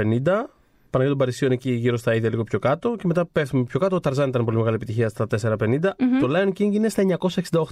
Παναγιώτη 0.95 1.19
των 1.19 1.27
Παρισίων 1.27 1.51
εκεί 1.51 1.71
γύρω 1.71 1.97
στα 1.97 2.15
ίδια 2.15 2.29
λίγο 2.29 2.43
πιο 2.43 2.59
κάτω. 2.59 2.95
Και 2.95 3.07
μετά 3.07 3.25
πέφτουμε 3.25 3.63
πιο 3.63 3.79
κάτω. 3.79 3.95
Ο 3.95 3.99
Ταρζάν 3.99 4.29
ήταν 4.29 4.45
πολύ 4.45 4.57
μεγάλη 4.57 4.75
επιτυχία 4.75 5.09
στα 5.09 5.27
450. 5.29 5.39
Mm-hmm. 5.39 5.91
Το 6.19 6.29
Lion 6.29 6.47
King 6.47 6.73
είναι 6.73 6.89
στα 6.89 7.03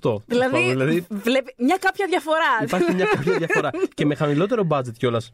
968. 0.01 0.15
Δηλαδή, 0.25 0.69
δηλαδή 0.69 1.05
βλέπει 1.09 1.53
μια 1.57 1.77
κάποια 1.79 2.05
διαφορά. 2.09 2.63
Υπάρχει 2.63 2.93
μια 2.93 3.05
κάποια 3.05 3.37
διαφορά. 3.37 3.69
και 3.95 4.05
με 4.05 4.15
χαμηλότερο 4.15 4.67
budget 4.69 4.93
κιόλας. 4.97 5.33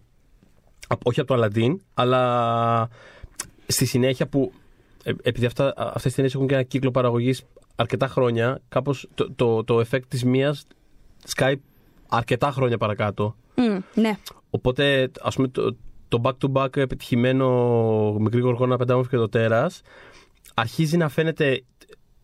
Όχι 1.03 1.19
από 1.19 1.35
το 1.35 1.43
Aladdin, 1.43 1.75
αλλά 1.93 2.89
στη 3.67 3.85
συνέχεια 3.85 4.27
που. 4.27 4.51
Ε, 5.03 5.11
επειδή 5.21 5.45
αυτά, 5.45 5.73
αυτές 5.77 6.11
οι 6.11 6.15
ταινίες 6.15 6.33
έχουν 6.33 6.47
και 6.47 6.53
ένα 6.53 6.63
κύκλο 6.63 6.91
παραγωγής 6.91 7.43
αρκετά 7.75 8.07
χρόνια, 8.07 8.61
κάπως 8.69 9.07
το, 9.13 9.31
το, 9.35 9.63
το 9.63 9.79
effect 9.79 10.05
της 10.07 10.23
μίας 10.23 10.65
σκάει 11.23 11.55
αρκετά 12.09 12.51
χρόνια 12.51 12.77
παρακάτω. 12.77 13.35
Mm, 13.55 13.79
ναι. 13.93 14.17
Οπότε, 14.49 15.11
ας 15.21 15.35
πούμε, 15.35 15.47
το, 15.47 15.75
το 16.09 16.21
back-to-back 16.23 16.77
επιτυχημένο 16.77 17.47
μικρή 18.19 18.39
γοργόνα 18.39 18.77
πεντάμορφη 18.77 19.09
και 19.09 19.17
το 19.17 19.29
τέρας, 19.29 19.81
αρχίζει 20.53 20.97
να 20.97 21.09
φαίνεται 21.09 21.63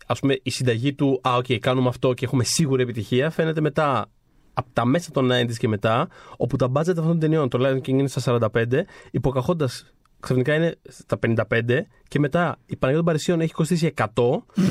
ας 0.05 0.19
πούμε 0.19 0.39
η 0.43 0.49
συνταγή 0.49 0.93
του 0.93 1.19
«Α, 1.23 1.35
οκ, 1.35 1.45
okay, 1.47 1.57
κάνουμε 1.57 1.87
αυτό 1.87 2.13
και 2.13 2.25
έχουμε 2.25 2.43
σίγουρη 2.43 2.81
επιτυχία» 2.81 3.29
φαίνεται 3.29 3.61
μετά 3.61 4.09
από 4.53 4.69
τα 4.73 4.85
μέσα 4.85 5.11
των 5.11 5.29
90s 5.31 5.53
και 5.57 5.67
μετά, 5.67 6.07
όπου 6.37 6.55
τα 6.55 6.67
budget 6.71 6.77
αυτών 6.77 7.05
των 7.07 7.19
ταινιών, 7.19 7.49
το 7.49 7.59
Lion 7.61 7.77
King 7.77 7.87
είναι 7.87 8.07
στα 8.07 8.39
45, 8.53 8.65
υποκαχώντας 9.11 9.94
ξαφνικά 10.25 10.53
είναι 10.53 10.75
στα 10.87 11.19
55 11.49 11.81
και 12.07 12.19
μετά 12.19 12.57
η 12.65 12.75
Παναγία 12.75 13.03
των 13.03 13.05
Παρισίων 13.05 13.41
έχει 13.41 13.53
κοστίσει 13.53 13.93
100, 13.97 14.05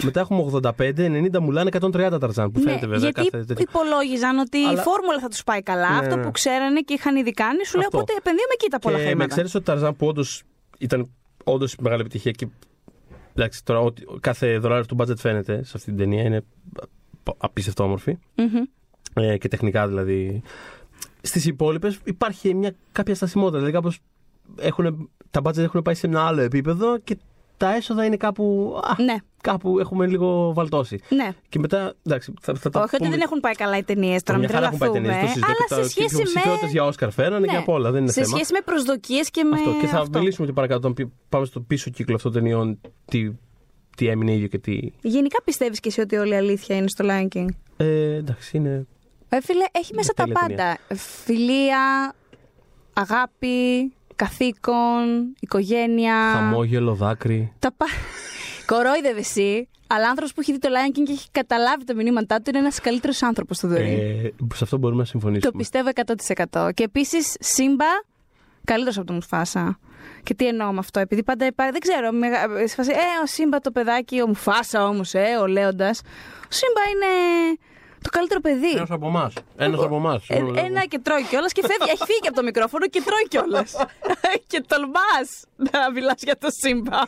μετά 0.03 0.21
έχουμε 0.21 0.61
85, 0.63 0.71
90 0.79 1.39
μουλάνε 1.41 1.71
130 1.81 2.17
ταρζάν 2.21 2.51
που 2.51 2.59
ναι, 2.59 2.65
φαίνεται 2.65 2.87
βέβαια. 2.87 3.11
Γιατί 3.11 3.31
κάθε 3.31 3.55
υπολόγιζαν 3.59 4.39
ότι 4.39 4.59
η 4.59 4.77
φόρμουλα 4.77 5.21
θα 5.21 5.29
τους 5.29 5.45
πάει 5.45 5.63
καλά, 5.63 5.91
ναι, 5.91 5.97
αυτό 5.97 6.17
ναι. 6.17 6.23
που 6.23 6.31
ξέρανε 6.31 6.81
και 6.81 6.95
είχαν 6.95 7.17
ήδη 7.17 7.31
κάνει, 7.31 7.65
σου 7.65 7.77
λέει 7.77 7.87
οπότε 7.87 8.13
επενδύουμε 8.19 8.53
εκεί 8.53 8.71
τα 8.71 8.79
πολλά 8.79 8.97
χρήματα. 8.97 9.17
Με 9.17 9.25
εξαίρεση 9.25 9.57
ότι 9.57 9.67
Ταρζάν 9.67 9.97
που 9.97 10.07
όντως 10.07 10.43
ήταν 10.79 11.11
όντως 11.45 11.77
μεγάλη 11.77 12.01
επιτυχία 12.01 12.31
και 12.31 12.47
εντάξει, 13.35 13.65
τώρα 13.65 13.81
ότι 13.81 14.05
κάθε 14.21 14.59
δολάριο 14.59 14.85
του 14.87 14.97
budget 14.99 15.17
φαίνεται 15.17 15.65
σε 15.65 15.73
αυτή 15.75 15.89
την 15.89 15.97
ταινία 15.97 16.23
είναι 16.23 16.45
απίστευτο 17.37 17.85
όμορφη. 17.85 18.19
Ε, 19.15 19.39
και 19.39 19.49
τεχνικά 19.49 19.89
δηλαδή. 19.89 20.43
Στις 21.21 21.47
υπόλοιπες 21.47 21.99
υπάρχει 22.05 22.55
μια 22.55 22.75
κάποια 22.93 23.15
στασιμότητα. 23.15 23.57
Δηλαδή 23.59 23.73
κάπως 23.73 23.99
έχουν, 24.59 25.11
τα 25.35 25.41
budget 25.45 25.59
έχουν 25.59 25.83
πάει 25.83 25.95
σε 25.95 26.07
ένα 26.07 26.27
άλλο 26.27 26.41
επίπεδο 26.41 26.99
και 26.99 27.17
τα 27.57 27.75
έσοδα 27.75 28.05
είναι 28.05 28.17
κάπου. 28.17 28.77
Α, 28.85 29.03
ναι. 29.03 29.15
Κάπου 29.41 29.79
έχουμε 29.79 30.07
λίγο 30.07 30.53
βαλτώσει. 30.53 31.01
Ναι. 31.09 31.29
Και 31.49 31.59
μετά. 31.59 31.95
Εντάξει, 32.07 32.35
θα, 32.41 32.55
θα, 32.55 32.71
Όχι 32.75 32.95
ότι 32.95 33.09
δεν 33.09 33.21
έχουν 33.21 33.41
πάει 33.41 33.53
καλά 33.53 33.77
οι 33.77 33.83
ταινίες 33.83 34.23
τώρα, 34.23 34.39
μην 34.39 34.49
έχουν 34.53 34.79
πάει 34.79 34.91
ταινίες. 34.91 35.15
Αλλά 35.15 35.83
σε 35.83 35.89
σχέση 35.89 36.17
με. 36.17 36.69
για 36.71 36.85
Όσκαρ 36.85 37.11
φέρανε 37.11 37.39
ναι. 37.39 37.47
και 37.47 37.57
από 37.57 37.73
όλα. 37.73 37.91
Δεν 37.91 38.03
είναι 38.03 38.13
σε 38.13 38.23
θέμα. 38.23 38.37
σχέση 38.37 38.53
με 38.53 38.61
προσδοκίες 38.65 39.31
και 39.31 39.45
με. 39.45 39.57
Αυτό. 39.57 39.77
Και 39.81 39.87
θα 39.87 39.99
αυτό. 39.99 40.19
μιλήσουμε 40.19 40.47
και 40.47 40.53
παρακάτω. 40.53 40.95
Πάμε 41.29 41.45
στο 41.45 41.61
πίσω 41.61 41.91
κύκλο 41.91 42.15
αυτών 42.15 42.33
των 42.33 42.43
ταινιών. 42.43 42.81
Τι, 43.05 43.31
τι 43.97 44.07
έμεινε 44.09 44.33
ίδιο 44.33 44.47
και 44.47 44.59
τι. 44.59 44.79
Γενικά 45.01 45.43
πιστεύεις 45.45 45.81
και 45.81 45.89
εσύ 45.89 46.01
ότι 46.01 46.17
όλη 46.17 46.33
η 46.33 46.37
αλήθεια 46.37 46.77
είναι 46.77 46.89
στο 46.89 47.05
Lion 47.09 47.37
King; 47.37 47.47
Ε, 47.77 48.15
εντάξει, 48.15 48.57
είναι. 48.57 48.87
Ε, 49.29 49.41
φίλε, 49.41 49.65
έχει 49.73 49.95
μέσα 49.95 50.13
τα 50.13 50.25
πάντα. 50.29 50.47
Ταινία. 50.47 50.79
Φιλία, 51.25 52.15
αγάπη, 52.93 53.93
καθήκον, 54.17 55.35
οικογένεια. 55.41 56.33
Χαμόγελο, 56.33 56.95
δάκρυ. 56.95 57.53
Τα 57.59 57.73
πα... 57.77 57.87
Κορόιδευε 58.67 59.19
εσύ, 59.19 59.69
αλλά 59.87 60.09
άνθρωπος 60.09 60.35
που 60.35 60.41
έχει 60.41 60.53
δει 60.53 60.59
το 60.59 60.69
Lion 60.69 60.99
King 60.99 61.03
και 61.05 61.13
έχει 61.13 61.29
καταλάβει 61.33 61.85
τα 61.85 61.95
μηνύματά 61.95 62.37
του 62.37 62.43
είναι 62.49 62.59
ένας 62.59 62.81
καλύτερος 62.81 63.23
άνθρωπος 63.23 63.57
στο 63.57 63.69
δωρή. 63.69 63.83
Ε, 63.83 64.55
σε 64.55 64.65
αυτό 64.65 64.79
μπορούμε 64.79 65.01
να 65.01 65.07
συμφωνήσουμε. 65.07 65.51
Το 65.51 65.59
πιστεύω 65.59 65.91
100%. 66.53 66.71
Και 66.75 66.83
επίσης, 66.83 67.37
Σύμπα, 67.41 67.85
καλύτερος 68.65 68.97
από 68.97 69.07
τον 69.07 69.15
Μουφάσα. 69.15 69.79
Και 70.23 70.35
τι 70.35 70.47
εννοώ 70.47 70.73
με 70.73 70.79
αυτό, 70.79 71.01
επειδή 71.01 71.23
πάντα 71.23 71.47
υπάρχει, 71.47 71.73
δεν 71.73 71.81
ξέρω, 71.81 72.11
σε 72.67 72.75
φάση, 72.75 72.91
ε, 72.91 73.23
ο 73.23 73.27
Σύμπα 73.27 73.61
το 73.61 73.71
παιδάκι, 73.71 74.21
ο 74.21 74.27
Μουφάσα 74.27 74.87
όμως, 74.87 75.15
ε, 75.15 75.37
ο 75.41 75.47
Λέοντας. 75.47 76.01
Ο 76.45 76.49
Σύμπα 76.49 76.83
είναι 76.93 77.13
το 78.05 78.11
καλύτερο 78.11 78.41
παιδί. 78.41 78.75
Ένας 78.77 78.91
από 78.91 79.07
εμάς. 79.07 79.33
Ένας 79.57 79.81
από 79.81 79.97
εμάς. 79.97 80.29
Ε, 80.29 80.43
ένα 80.55 80.83
και 80.87 80.99
τρώει 80.99 81.23
κιόλας 81.23 81.53
και 81.53 81.63
φεύγει. 81.69 81.91
έχει 81.91 82.05
φύγει 82.11 82.27
από 82.31 82.37
το 82.37 82.43
μικρόφωνο 82.43 82.87
και 82.87 83.03
τρώει 83.07 83.27
κιόλας. 83.29 83.71
και 84.51 84.65
τολμάς 84.71 85.29
να 85.57 85.91
μιλάς 85.95 86.21
για 86.23 86.37
το 86.39 86.49
σύμπα 86.61 86.99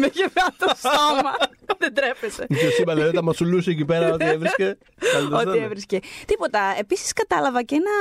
με 0.00 0.06
γεμάτο 0.16 0.66
στόμα. 0.82 1.34
δεν 1.82 1.94
τρέπεσαι. 1.94 2.46
Και 2.46 2.66
ο 2.66 2.70
Σύμπα 2.70 2.94
δηλαδή 2.94 3.12
τα 3.12 3.22
μασουλούσε 3.22 3.70
εκεί 3.70 3.84
πέρα 3.84 4.12
ό,τι 4.12 4.24
έβρισκε. 4.24 4.78
Ό,τι 5.40 5.58
έβρισκε. 5.58 5.98
Τίποτα. 6.26 6.74
Επίσης 6.78 7.12
κατάλαβα 7.12 7.62
και 7.62 7.74
ένα 7.74 7.96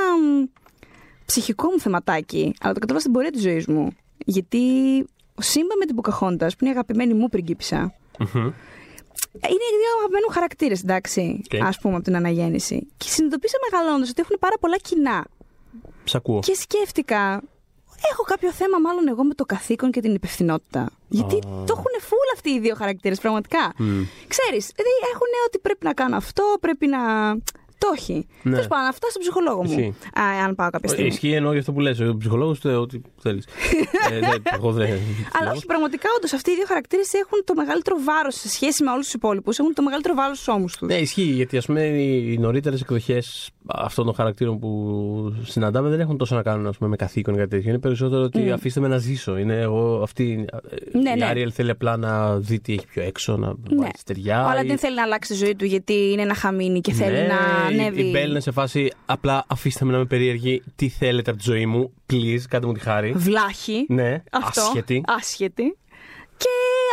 ψυχικό 1.25 1.69
μου 1.71 1.79
θεματάκι, 1.79 2.53
αλλά 2.61 2.73
το 2.73 2.79
κατάλαβα 2.79 2.99
στην 2.99 3.11
πορεία 3.11 3.31
της 3.31 3.41
ζωής 3.41 3.65
μου. 3.67 3.87
Γιατί 4.25 4.59
ο 5.35 5.41
Σύμπα 5.41 5.75
με 5.79 5.85
την 5.85 5.95
Ποκαχόντα, 5.95 6.47
που 6.47 6.57
είναι 6.59 6.69
η 6.69 6.73
αγαπημένη 6.73 7.13
μου 7.13 7.29
πριγκίπισσα, 7.29 7.93
είναι 9.33 9.67
δύο 9.81 9.91
αγαπημένου 9.97 10.27
χαρακτήρες, 10.31 10.81
εντάξει, 10.83 11.41
Okay. 11.51 11.59
ας 11.63 11.77
πούμε, 11.79 11.95
από 11.95 12.03
την 12.03 12.15
αναγέννηση. 12.15 12.87
Και 12.97 13.07
συνειδητοποίησα 13.09 13.57
μεγαλώνοντας 13.71 14.09
ότι 14.09 14.21
έχουν 14.21 14.35
πάρα 14.39 14.55
πολλά 14.59 14.77
κοινά. 14.77 15.25
Σ' 16.03 16.15
ακούω. 16.15 16.39
Και 16.39 16.55
σκέφτηκα, 16.55 17.41
έχω 18.11 18.23
κάποιο 18.23 18.51
θέμα 18.51 18.79
μάλλον 18.79 19.07
εγώ 19.07 19.23
με 19.23 19.33
το 19.33 19.45
καθήκον 19.45 19.91
και 19.91 20.01
την 20.01 20.13
υπευθυνότητα. 20.13 20.89
Γιατί 21.07 21.39
το 21.39 21.71
έχουν 21.77 21.93
φουλ 22.01 22.27
αυτοί 22.33 22.49
οι 22.49 22.59
δύο 22.59 22.75
χαρακτήρες, 22.75 23.19
πραγματικά. 23.19 23.73
Ξέρεις, 24.27 24.63
δηλαδή 24.75 24.95
έχουν 25.13 25.27
ότι 25.47 25.59
πρέπει 25.59 25.85
να 25.85 25.93
κάνω 25.93 26.15
αυτό, 26.15 26.43
πρέπει 26.59 26.87
να. 26.87 26.99
Το 27.77 27.87
έχει. 27.95 28.27
Ναι. 28.43 28.51
Τέλος 28.51 28.67
πάντων, 28.67 28.87
αυτά 28.87 29.09
στον 29.09 29.21
ψυχολόγο 29.21 29.63
μου. 29.63 29.69
Ισχύει. 29.71 29.93
Α, 30.19 30.23
αν 30.45 30.55
πάω 30.55 30.69
κάποια 30.69 30.89
στιγμή. 30.89 31.07
Ισχύει 31.07 31.31
εννοώ 31.31 31.51
για 31.51 31.59
αυτό 31.59 31.73
που 31.73 31.79
λες. 31.79 31.99
Ο 31.99 32.17
ψυχολόγος 32.17 32.59
του 32.59 32.69
ό,τι 32.81 32.99
θέλεις. 33.21 33.45
ε, 34.11 34.19
δεν- 34.19 34.41
εγώ 34.53 34.71
δεν. 34.71 34.89
Αλλά 35.41 35.51
όχι, 35.51 35.65
πραγματικά 35.65 36.09
όντως 36.17 36.33
αυτοί 36.33 36.51
οι 36.51 36.55
δύο 36.55 36.65
χαρακτήρες 36.67 37.13
έχουν 37.13 37.41
το 37.43 37.53
μεγαλύτερο 37.53 37.95
βάρος 38.03 38.35
σε 38.35 38.49
σχέση 38.49 38.83
με 38.83 38.91
όλους 38.91 39.05
τους 39.05 39.13
υπόλοιπους. 39.13 39.57
Έχουν 39.59 39.73
το 39.73 39.81
μεγαλύτερο 39.81 40.13
βάρος 40.15 40.37
στους 40.39 40.53
ώμους 40.55 40.77
τους. 40.77 40.87
Ναι, 40.87 40.95
ισχύει 40.95 41.21
γιατί 41.21 41.57
ας 41.57 41.65
πούμε 41.65 41.81
οι 41.81 42.37
νωρίτερες 42.37 42.81
εκδοχές 42.81 43.49
αυτών 43.67 44.05
των 44.05 44.13
χαρακτήρων 44.13 44.59
που 44.59 45.35
συναντάμε 45.43 45.89
δεν 45.89 45.99
έχουν 45.99 46.17
τόσο 46.17 46.35
να 46.35 46.41
κάνουν 46.41 46.67
ας 46.67 46.77
πούμε, 46.77 46.89
με 46.89 46.95
καθήκον 46.95 47.33
ή 47.33 47.37
κάτι 47.37 47.49
τέτοιο. 47.49 47.69
Είναι 47.69 47.79
περισσότερο 47.79 48.21
ότι 48.23 48.51
αφήστε 48.51 48.79
με 48.79 48.87
να 48.87 48.97
ζήσω. 48.97 49.37
Είναι 49.37 49.59
εγώ 49.61 50.01
αυτή. 50.03 50.45
ε, 50.93 50.97
Ναι, 50.97 51.09
η 51.09 51.15
ναι. 51.15 51.25
Άριελ 51.25 51.51
θέλει 51.53 51.69
απλά 51.69 51.97
να 51.97 52.37
δει 52.39 52.59
τι 52.59 52.73
έχει 52.73 52.85
πιο 52.87 53.01
έξω, 53.03 53.37
να 53.37 53.47
Ναι. 53.47 53.75
βάλει 53.77 53.91
στεριά. 53.97 54.45
Αλλά 54.45 54.63
ή- 54.63 54.67
δεν 54.67 54.77
θέλει 54.77 54.95
να 54.95 55.01
αλλάξει 55.03 55.31
τη 55.31 55.37
ζωή 55.37 55.55
του 55.55 55.65
γιατί 55.65 55.93
είναι 56.11 56.21
ένα 56.21 56.33
χαμίνι 56.33 56.81
και 56.81 56.91
θέλει 56.93 57.11
Ναι, 57.11 57.27
να 57.27 57.66
η- 57.66 57.66
ανέβει. 57.67 58.01
Η 58.01 58.09
Μπέλ 58.11 58.29
είναι 58.29 58.39
σε 58.39 58.51
φάση 58.51 58.91
απλά 59.05 59.45
αφήστε 59.47 59.85
με 59.85 59.91
να 59.91 59.97
είμαι 59.97 60.05
περίεργη. 60.05 60.63
Τι 60.75 60.89
θέλετε 60.89 61.29
από 61.29 61.39
τη 61.39 61.45
ζωή 61.49 61.65
μου, 61.65 61.93
please, 62.11 62.41
κάντε 62.49 62.65
μου 62.65 62.73
τη 62.73 62.79
χάρη. 62.79 63.11
Βλάχη. 63.11 63.85
Ναι, 63.89 64.23
Αυτό. 64.31 64.61
άσχετη. 64.61 65.03
Άσχετη. 65.07 65.77
Και, 66.37 66.49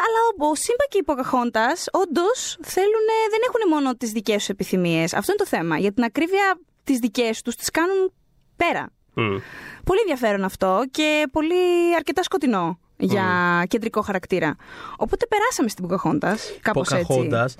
αλλά 0.07 0.49
ο, 0.49 0.51
ο 0.51 0.55
Σύμπα 0.55 0.85
και 0.89 0.99
η 0.99 1.03
Ποκαχόντα 1.03 1.67
όντως 1.93 2.59
θέλουν, 2.63 3.07
δεν 3.31 3.41
έχουν 3.49 3.71
μόνο 3.71 3.97
τις 3.97 4.11
δικές 4.13 4.37
τους 4.37 4.49
επιθυμίες. 4.49 5.15
Αυτό 5.15 5.33
είναι 5.33 5.43
το 5.45 5.57
θέμα. 5.57 5.79
Για 5.79 5.93
την 5.93 6.05
ακρίβεια, 6.05 6.59
τις 6.85 6.99
δικές 6.99 7.43
τους 7.43 7.55
τις 7.55 7.71
κάνουν 7.71 8.13
πέρα. 8.57 8.91
Μμ. 9.15 9.37
Πολύ 9.85 10.01
ενδιαφέρον 10.01 10.45
αυτό 10.45 10.83
και 10.91 11.29
πολύ 11.33 11.55
αρκετά 11.97 12.23
σκοτεινό 12.23 12.79
για 12.97 13.25
κεντρικό 13.69 14.01
χαρακτήρα. 14.01 14.57
Οπότε 14.97 15.27
περάσαμε 15.27 15.69
στην 15.69 15.85
Ποκαχόντα. 15.85 16.37
Κάπως 16.61 16.91
έτσι. 16.91 17.07
Ποκαχόντας. 17.07 17.55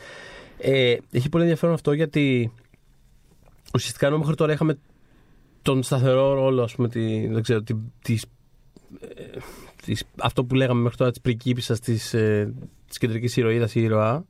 Ε, 0.59 0.97
έχει 1.12 1.28
πολύ 1.28 1.43
ενδιαφέρον 1.43 1.74
αυτό 1.74 1.93
γιατί 1.93 2.53
ουσιαστικά 3.74 4.06
ενώ 4.06 4.18
μέχρι 4.18 4.34
τώρα 4.34 4.52
είχαμε 4.52 4.78
τον 5.62 5.82
σταθερό 5.82 6.32
ρόλο, 6.34 6.62
ας 6.62 6.74
πούμε, 6.74 6.88
τη, 6.88 7.26
δεν 7.26 7.42
ξέρω, 7.42 7.62
τη, 7.62 7.74
της, 8.02 8.24
ε, 9.01 9.38
της- 9.84 10.05
αυτό 10.20 10.44
που 10.44 10.55
λέγαμε 10.55 10.80
μέχρι 10.82 10.96
τώρα 10.96 11.10
της 11.10 11.20
πριγκίπισσας 11.20 11.80
της, 11.80 12.14
ε, 12.14 12.55
της 12.88 12.98
κεντρικής 12.98 13.36
ηρωίδας 13.36 13.74
ή 13.74 13.80
ήρωα, 13.80 14.24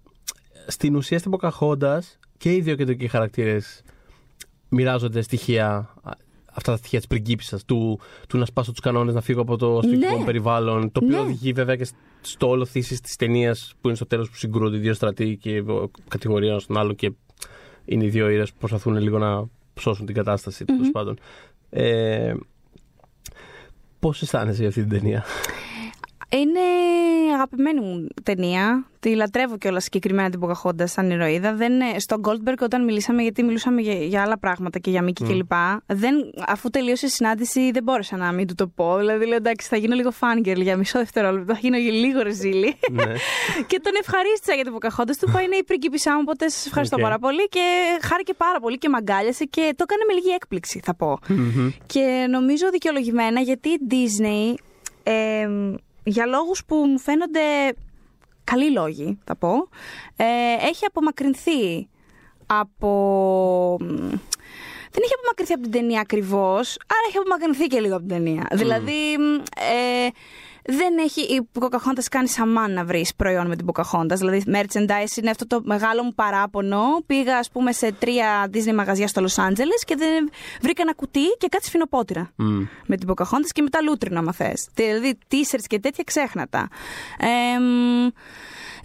στην 0.66 0.96
ουσία 0.96 1.18
στην 1.18 1.30
Ποκαχόντας 1.30 2.18
και 2.36 2.52
οι 2.54 2.60
δύο 2.60 2.74
κεντρικοί 2.74 3.08
χαρακτήρες 3.08 3.82
μοιράζονται 4.68 5.20
στοιχεία 5.22 5.94
αυτά 6.56 6.70
τα 6.72 6.76
στοιχεία 6.78 6.98
της 6.98 7.08
πριγκίπισσας, 7.08 7.64
του, 7.64 8.00
του 8.28 8.38
να 8.38 8.44
σπάσω 8.44 8.70
τους 8.70 8.80
κανόνες, 8.80 9.14
να 9.14 9.20
φύγω 9.20 9.40
από 9.40 9.56
το 9.56 9.80
σπιτικό 9.82 10.10
Ναι. 10.12 10.18
μου 10.18 10.24
περιβάλλον. 10.24 10.92
Το 10.92 11.00
οποίο 11.04 11.16
Ναι. 11.16 11.22
οδηγεί 11.22 11.52
βέβαια 11.52 11.76
και 11.76 11.86
στο 12.20 12.48
όλο 12.48 12.64
θύση 12.64 13.00
της 13.02 13.16
ταινίας 13.16 13.74
που 13.80 13.86
είναι 13.88 13.96
στο 13.96 14.06
τέλος 14.06 14.30
που 14.30 14.36
συγκρούονται 14.36 14.76
οι 14.76 14.80
δύο 14.80 14.94
στρατοί 14.94 15.36
και 15.40 15.58
ο- 15.60 15.90
κατηγορία 16.08 16.50
ένα 16.52 16.60
τον 16.66 16.76
άλλο 16.76 16.92
και 16.92 17.12
είναι 17.84 18.04
οι 18.04 18.08
δύο 18.08 18.28
ήρωες 18.28 18.52
που 18.52 18.58
προσπαθούν 18.58 18.96
λίγο 18.96 19.18
να 19.18 19.44
σώσουν 19.80 20.06
την 20.06 20.14
κατάσταση. 20.14 20.64
τέλος 20.64 20.90
πάντων. 20.90 21.18
Ε, 21.70 22.34
Πώς 24.00 24.22
αισθάνεσαι 24.22 24.58
για 24.58 24.68
αυτή 24.68 24.80
την 24.80 24.90
ταινία, 24.90 25.24
Είναι 26.36 26.60
αγαπημένη 27.34 27.80
μου 27.80 28.06
ταινία. 28.22 28.86
Τη 29.00 29.14
λατρεύω 29.14 29.56
κιόλας 29.58 29.82
συγκεκριμένα 29.84 30.30
την 30.30 30.40
Ποκαχόντα 30.40 30.86
σαν 30.86 31.10
ηρωίδα. 31.10 31.54
Δεν, 31.54 31.72
είναι- 31.72 31.98
στο 31.98 32.16
Goldberg, 32.24 32.54
όταν 32.60 32.84
μιλήσαμε, 32.84 33.22
γιατί 33.22 33.42
μιλούσαμε 33.42 33.80
για, 33.80 33.94
για 33.94 34.22
άλλα 34.22 34.38
πράγματα 34.38 34.78
και 34.78 34.90
για 34.90 35.02
Μίκη 35.02 35.24
κλπ. 35.24 35.52
Δεν, 35.86 36.14
αφού 36.46 36.70
τελείωσε 36.70 37.06
η 37.06 37.08
συνάντηση, 37.08 37.70
δεν 37.70 37.82
μπόρεσα 37.82 38.16
να 38.16 38.32
μην 38.32 38.46
του 38.46 38.54
το 38.54 38.66
πω. 38.66 38.96
Δηλαδή, 38.98 39.26
λέω 39.26 39.36
εντάξει, 39.36 39.68
θα 39.68 39.76
γίνω 39.76 39.94
λίγο 39.94 40.10
fangirl 40.20 40.60
για 40.60 40.76
μισό 40.76 40.98
δευτερόλεπτο. 40.98 41.52
Θα 41.52 41.58
γίνω 41.62 41.76
λίγο 41.78 42.22
ρεζίλη. 42.22 42.76
ναι. 42.90 43.02
και 43.70 43.80
τον 43.82 43.92
ευχαρίστησα 44.00 44.54
για 44.54 44.62
την 44.64 44.72
Ποκαχόντα. 44.72 45.12
Του 45.12 45.26
είπα 45.28 45.42
είναι 45.42 45.56
η 45.56 45.64
πριγκίπισσά 45.64 46.12
μου, 46.14 46.20
οπότε 46.22 46.48
σας 46.48 46.66
ευχαριστώ 46.66 46.96
Οκ. 46.96 47.02
πάρα 47.02 47.18
πολύ. 47.18 47.48
Και 47.48 47.60
χάρηκε 48.02 48.34
πάρα 48.34 48.60
πολύ 48.60 48.78
και 48.78 48.88
μ' 48.88 48.98
αγκάλιασε 48.98 49.44
και 49.44 49.60
το 49.76 49.84
έκανε 49.88 50.02
με 50.08 50.12
λίγη 50.14 50.28
έκπληξη, 50.34 50.80
θα 50.84 50.94
πω. 50.94 51.18
Και 51.86 52.26
νομίζω 52.30 52.70
δικαιολογημένα 52.70 53.40
γιατί 53.40 53.68
η 53.68 53.78
Disney 53.90 54.54
ε, 55.02 55.48
για 56.04 56.26
λόγους 56.26 56.64
που 56.64 56.76
μου 56.76 56.98
φαίνονται 56.98 57.40
καλοί 58.44 58.70
λόγοι, 58.70 59.18
θα 59.24 59.36
πω, 59.36 59.68
ε, 60.16 60.24
έχει 60.68 60.84
απομακρυνθεί 60.84 61.88
από... 62.46 63.76
Δεν 64.90 65.02
έχει 65.02 65.14
απομακρυνθεί 65.18 65.52
από 65.52 65.62
την 65.62 65.70
ταινία 65.70 66.00
ακριβώς, 66.00 66.76
άρα 66.86 67.00
έχει 67.08 67.16
απομακρυνθεί 67.16 67.66
και 67.66 67.80
λίγο 67.80 67.96
από 67.96 68.06
την 68.06 68.16
ταινία. 68.16 68.46
Δηλαδή, 68.52 69.12
ε, 69.56 70.08
δεν 70.66 70.98
έχει 70.98 71.20
η 71.20 71.48
Pocahontas 71.60 72.04
κάνει 72.10 72.28
σαμάν 72.28 72.72
να 72.72 72.84
βρεις 72.84 73.14
προϊόν 73.14 73.46
με 73.46 73.56
την 73.56 73.66
Pocahontas. 73.72 74.16
Δηλαδή, 74.16 74.42
merchandise 74.46 75.16
είναι 75.16 75.30
αυτό 75.30 75.46
το 75.46 75.60
μεγάλο 75.64 76.02
μου 76.02 76.14
παράπονο. 76.14 76.82
Πήγα, 77.06 77.38
ας 77.38 77.50
πούμε, 77.50 77.72
σε 77.72 77.92
τρία 77.92 78.50
Disney 78.52 78.72
μαγαζιά 78.74 79.08
στο 79.08 79.22
Los 79.24 79.42
Angeles 79.48 79.82
και 79.86 79.96
δεν 79.96 80.30
βρήκα 80.62 80.82
ένα 80.82 80.94
κουτί 80.94 81.26
και 81.38 81.48
κάτι 81.48 81.64
σφινοπότηρα 81.64 82.32
με 82.86 82.96
την 82.96 83.08
Pocahontas 83.14 83.50
και 83.52 83.62
μετά 83.62 83.82
λούτρινο, 83.82 84.18
άμα 84.18 84.32
θες. 84.32 84.68
Δηλαδή, 84.74 85.18
t-shirts 85.30 85.64
και 85.66 85.78
τέτοια 85.78 86.04
ξέχνατα. 86.06 86.68
Ε, 87.18 87.58
μ, 87.58 88.06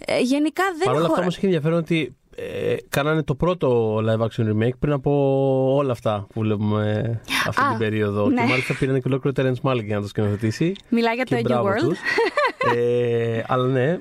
ε, 0.06 0.20
γενικά 0.20 0.64
δεν 0.76 0.86
Παρ' 0.86 0.94
όλα 0.94 1.04
έχω. 1.04 1.12
αυτά 1.12 1.22
όμως 1.22 1.36
έχει 1.36 1.44
ενδιαφέρον 1.44 1.78
ότι 1.78 2.16
ε, 2.42 2.76
κάνανε 2.88 3.22
το 3.22 3.34
πρώτο 3.34 3.96
live 3.96 4.20
action 4.26 4.52
remake 4.52 4.78
πριν 4.78 4.92
από 4.92 5.74
όλα 5.74 5.92
αυτά 5.92 6.26
που 6.32 6.40
βλέπουμε 6.40 7.20
αυτή 7.46 7.62
Α, 7.62 7.68
την 7.68 7.78
περίοδο. 7.78 8.28
ναι. 8.28 8.40
Και 8.42 8.48
μάλιστα 8.48 8.74
πήραν 8.74 8.94
και 9.02 9.08
ολόκληρο 9.08 9.36
Terence 9.42 9.70
Malick 9.70 9.84
για 9.84 9.96
να 9.96 10.02
το 10.02 10.08
σκηνοθετήσει. 10.08 10.74
Μιλάει 10.88 11.14
για 11.14 11.24
το 11.24 11.34
Και 11.34 11.40
Edgy 11.40 11.44
μπράβο 11.44 11.68
World. 11.68 11.78
τους. 11.88 11.98
ε, 12.76 13.42
αλλά 13.46 13.66
ναι, 13.66 13.98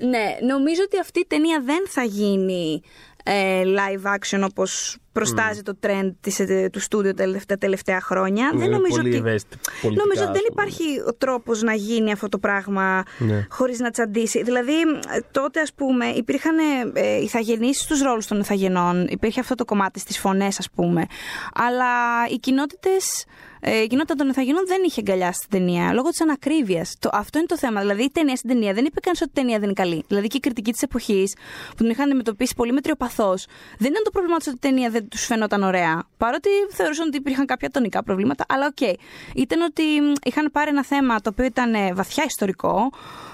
Ναι, 0.00 0.36
νομίζω 0.46 0.82
ότι 0.84 0.98
αυτή 0.98 1.20
η 1.20 1.24
ταινία 1.28 1.62
δεν 1.64 1.84
θα 1.88 2.02
γίνει 2.02 2.80
ε, 3.24 3.62
live 3.64 4.14
action 4.16 4.46
όπως 4.50 4.96
προστάζει 5.14 5.62
το 5.62 5.78
trend 5.86 6.10
της, 6.20 6.38
ε, 6.40 6.68
του 6.72 6.80
στούντιο 6.80 7.10
τα 7.14 7.22
τελευταία, 7.22 7.56
τελευταία 7.58 8.00
χρόνια. 8.00 8.50
δεν 8.54 8.60
είναι 8.66 8.76
νομίζω 8.76 8.96
πολύ 8.96 9.08
ότι... 9.08 9.16
ευαίσθητη 9.16 9.58
πολιτικά, 9.82 10.04
Νομίζω 10.06 10.22
ότι 10.28 10.32
δεν 10.38 10.42
ας 10.48 10.54
πούμε. 10.54 10.62
υπάρχει 10.66 11.00
ο 11.08 11.14
τρόπος 11.14 11.62
να 11.62 11.74
γίνει 11.74 12.12
αυτό 12.12 12.28
το 12.28 12.38
πράγμα 12.38 13.02
Ναι. 13.18 13.46
χωρίς 13.50 13.78
να 13.78 13.90
τσαντήσει. 13.90 14.42
Δηλαδή, 14.42 14.72
ε, 14.72 15.18
τότε 15.30 15.60
ας 15.60 15.72
πούμε 15.72 16.06
υπήρχαν 16.06 16.56
ε, 16.92 17.16
ηθαγενείς 17.22 17.80
στους 17.80 18.00
ρόλους 18.02 18.26
των 18.26 18.40
ηθαγενών, 18.40 19.06
υπήρχε 19.10 19.40
αυτό 19.40 19.54
το 19.54 19.64
κομμάτι 19.64 19.98
στις 20.00 20.18
φωνές 20.18 20.58
ας 20.58 20.70
πούμε, 20.70 21.06
αλλά 21.54 21.86
οι 22.30 22.38
κοινότητες... 22.38 23.24
ε, 23.66 23.82
Η 23.82 23.86
κοινότητα 23.86 24.14
των 24.14 24.28
ιθαγενών 24.28 24.66
δεν 24.66 24.82
είχε 24.86 25.00
αγκαλιάσει 25.00 25.40
την 25.40 25.50
ταινία 25.50 25.92
λόγω 25.92 26.08
της 26.08 26.20
ανακρίβειας. 26.20 26.96
Αυτό 27.12 27.38
είναι 27.38 27.46
το 27.46 27.58
θέμα. 27.58 27.80
Δηλαδή, 27.80 28.02
η 28.02 28.10
ταινία 28.10 28.36
στην 28.36 28.48
ταινία 28.48 28.72
δεν 28.72 28.84
είπε 28.84 29.00
κανείς 29.00 29.16
ότι 29.20 29.30
η 29.30 29.34
ταινία 29.34 29.54
δεν 29.58 29.64
είναι 29.64 29.72
καλή. 29.72 30.04
Δηλαδή, 30.08 30.26
και 30.26 30.36
η 30.36 30.40
κριτική 30.40 30.72
της 30.72 30.82
εποχής 30.82 31.34
που 31.68 31.74
την 31.76 31.90
είχαν 31.90 32.04
αντιμετωπίσει 32.04 32.54
πολύ 32.56 32.72
μετριοπαθώς, 32.72 33.46
δεν 33.78 33.90
ήταν 33.90 34.02
το 34.04 34.10
πρόβλημα 34.10 34.36
τους 34.36 34.46
ότι 34.46 34.56
η 34.56 34.58
ταινία 34.60 34.90
δεν 34.90 35.08
τους 35.08 35.24
φαινόταν 35.24 35.62
ωραία. 35.62 36.02
Παρότι 36.16 36.48
θεωρούσαν 36.70 37.06
ότι 37.06 37.16
υπήρχαν 37.16 37.46
κάποια 37.46 37.70
τονικά 37.70 38.02
προβλήματα, 38.02 38.44
αλλά 38.48 38.66
οκ. 38.66 38.96
Ήταν 39.34 39.60
ότι 39.60 39.82
μ, 39.82 40.12
είχαν 40.24 40.50
πάρει 40.52 40.70
ένα 40.70 40.84
θέμα 40.84 41.20
το 41.20 41.30
οποίο 41.32 41.44
ήταν 41.44 41.74
ε, 41.74 41.92
βαθιά 41.94 42.24
ιστορικό, 42.26 42.90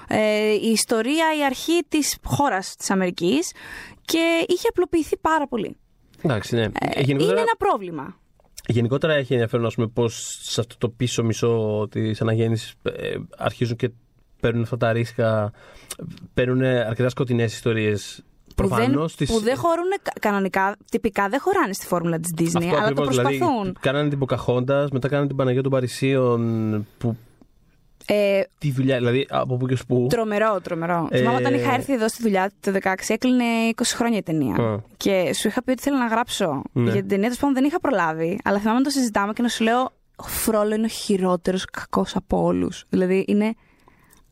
ε, 0.08 0.52
η 0.52 0.70
ιστορία, 0.70 1.26
η 1.38 1.44
αρχή 1.44 1.80
της 1.88 2.16
χώρας 2.24 2.76
της 2.76 2.90
Αμερικής 2.90 3.52
και 4.04 4.44
είχε 4.48 4.68
απλοποιηθεί 4.68 5.16
πάρα 5.16 5.46
πολύ. 5.46 5.76
Εντάξει, 6.22 6.54
ναι. 6.54 6.62
Ε, 6.62 7.00
γενικότερα, 7.00 7.30
Είναι 7.30 7.40
ένα 7.40 7.56
πρόβλημα. 7.58 8.19
Γενικότερα 8.70 9.12
έχει 9.14 9.32
ενδιαφέρον 9.32 9.66
ας 9.66 9.74
πούμε, 9.74 9.86
πώς 9.86 10.38
σε 10.40 10.60
αυτό 10.60 10.74
το 10.78 10.88
πίσω 10.88 11.22
μισό 11.24 11.86
της 11.90 12.20
αναγέννησης 12.20 12.74
ε, 12.82 13.14
αρχίζουν 13.36 13.76
και 13.76 13.90
παίρνουν 14.40 14.62
αυτά 14.62 14.76
τα 14.76 14.92
ρίσκα. 14.92 15.52
Παίρνουν 16.34 16.62
αρκετά 16.62 17.08
σκοτεινές 17.08 17.52
ιστορίες. 17.54 18.22
Που 18.54 18.68
δεν, 18.68 18.76
Προφανώ 18.76 19.08
που 19.26 19.40
δεν 19.40 19.56
χωρούν 19.56 19.88
κα- 20.02 20.12
κανονικά, 20.20 20.76
τυπικά 20.90 21.28
δεν 21.28 21.40
χωράνε 21.40 21.72
στη 21.72 21.86
φόρμουλα 21.86 22.18
της 22.18 22.30
Disney, 22.38 22.56
Αυτό 22.56 22.76
αλλά 22.76 22.78
ακριβώς, 22.78 23.16
το 23.16 23.22
προσπαθούν. 23.22 23.60
Δηλαδή, 23.60 23.72
κάνανε 23.80 24.08
την 24.08 24.18
Ποκαχόντα, 24.18 24.88
μετά 24.92 25.08
κάνανε 25.08 25.26
την 25.26 25.36
Παναγία 25.36 25.62
των 25.62 25.70
Παρισίων. 25.70 26.86
Που, 26.98 27.16
Ε, 28.06 28.40
τη 28.58 28.70
δουλειά, 28.72 28.96
δηλαδή 28.96 29.26
από 29.30 29.56
πού 29.56 29.66
και 29.66 29.72
ως 29.72 29.86
πού. 29.86 30.06
τρομερό, 30.10 30.60
τρομερό. 30.62 31.08
Ε, 31.10 31.18
Θυμάμαι 31.18 31.36
όταν 31.38 31.54
είχα 31.54 31.72
έρθει 31.74 31.92
εδώ 31.92 32.08
στη 32.08 32.22
δουλειά 32.22 32.50
το 32.60 32.72
2016, 32.82 32.94
έκλεινε 33.08 33.44
20 33.76 33.82
χρόνια 33.84 34.18
η 34.18 34.22
ταινία. 34.22 34.54
Α. 34.64 34.78
Και 34.96 35.34
σου 35.34 35.48
είχα 35.48 35.62
πει 35.62 35.70
ότι 35.70 35.82
θέλω 35.82 35.96
να 35.96 36.06
γράψω 36.06 36.62
Ναι. 36.72 36.82
για 36.90 37.00
την 37.00 37.08
ταινία, 37.08 37.22
τέλος 37.24 37.38
πάντων 37.38 37.54
δεν 37.54 37.64
είχα 37.64 37.80
προλάβει. 37.80 38.38
Αλλά 38.44 38.58
θυμάμαι 38.58 38.78
να 38.78 38.84
το 38.84 38.90
συζητάμε 38.90 39.32
και 39.32 39.42
να 39.42 39.48
σου 39.48 39.64
λέω: 39.64 39.80
Ο 40.16 40.22
Φρόλο 40.22 40.74
είναι 40.74 40.84
ο 40.84 40.88
χειρότερος 40.88 41.64
κακός 41.64 42.16
από 42.16 42.42
όλους. 42.42 42.84
Δηλαδή 42.88 43.24
είναι 43.28 43.54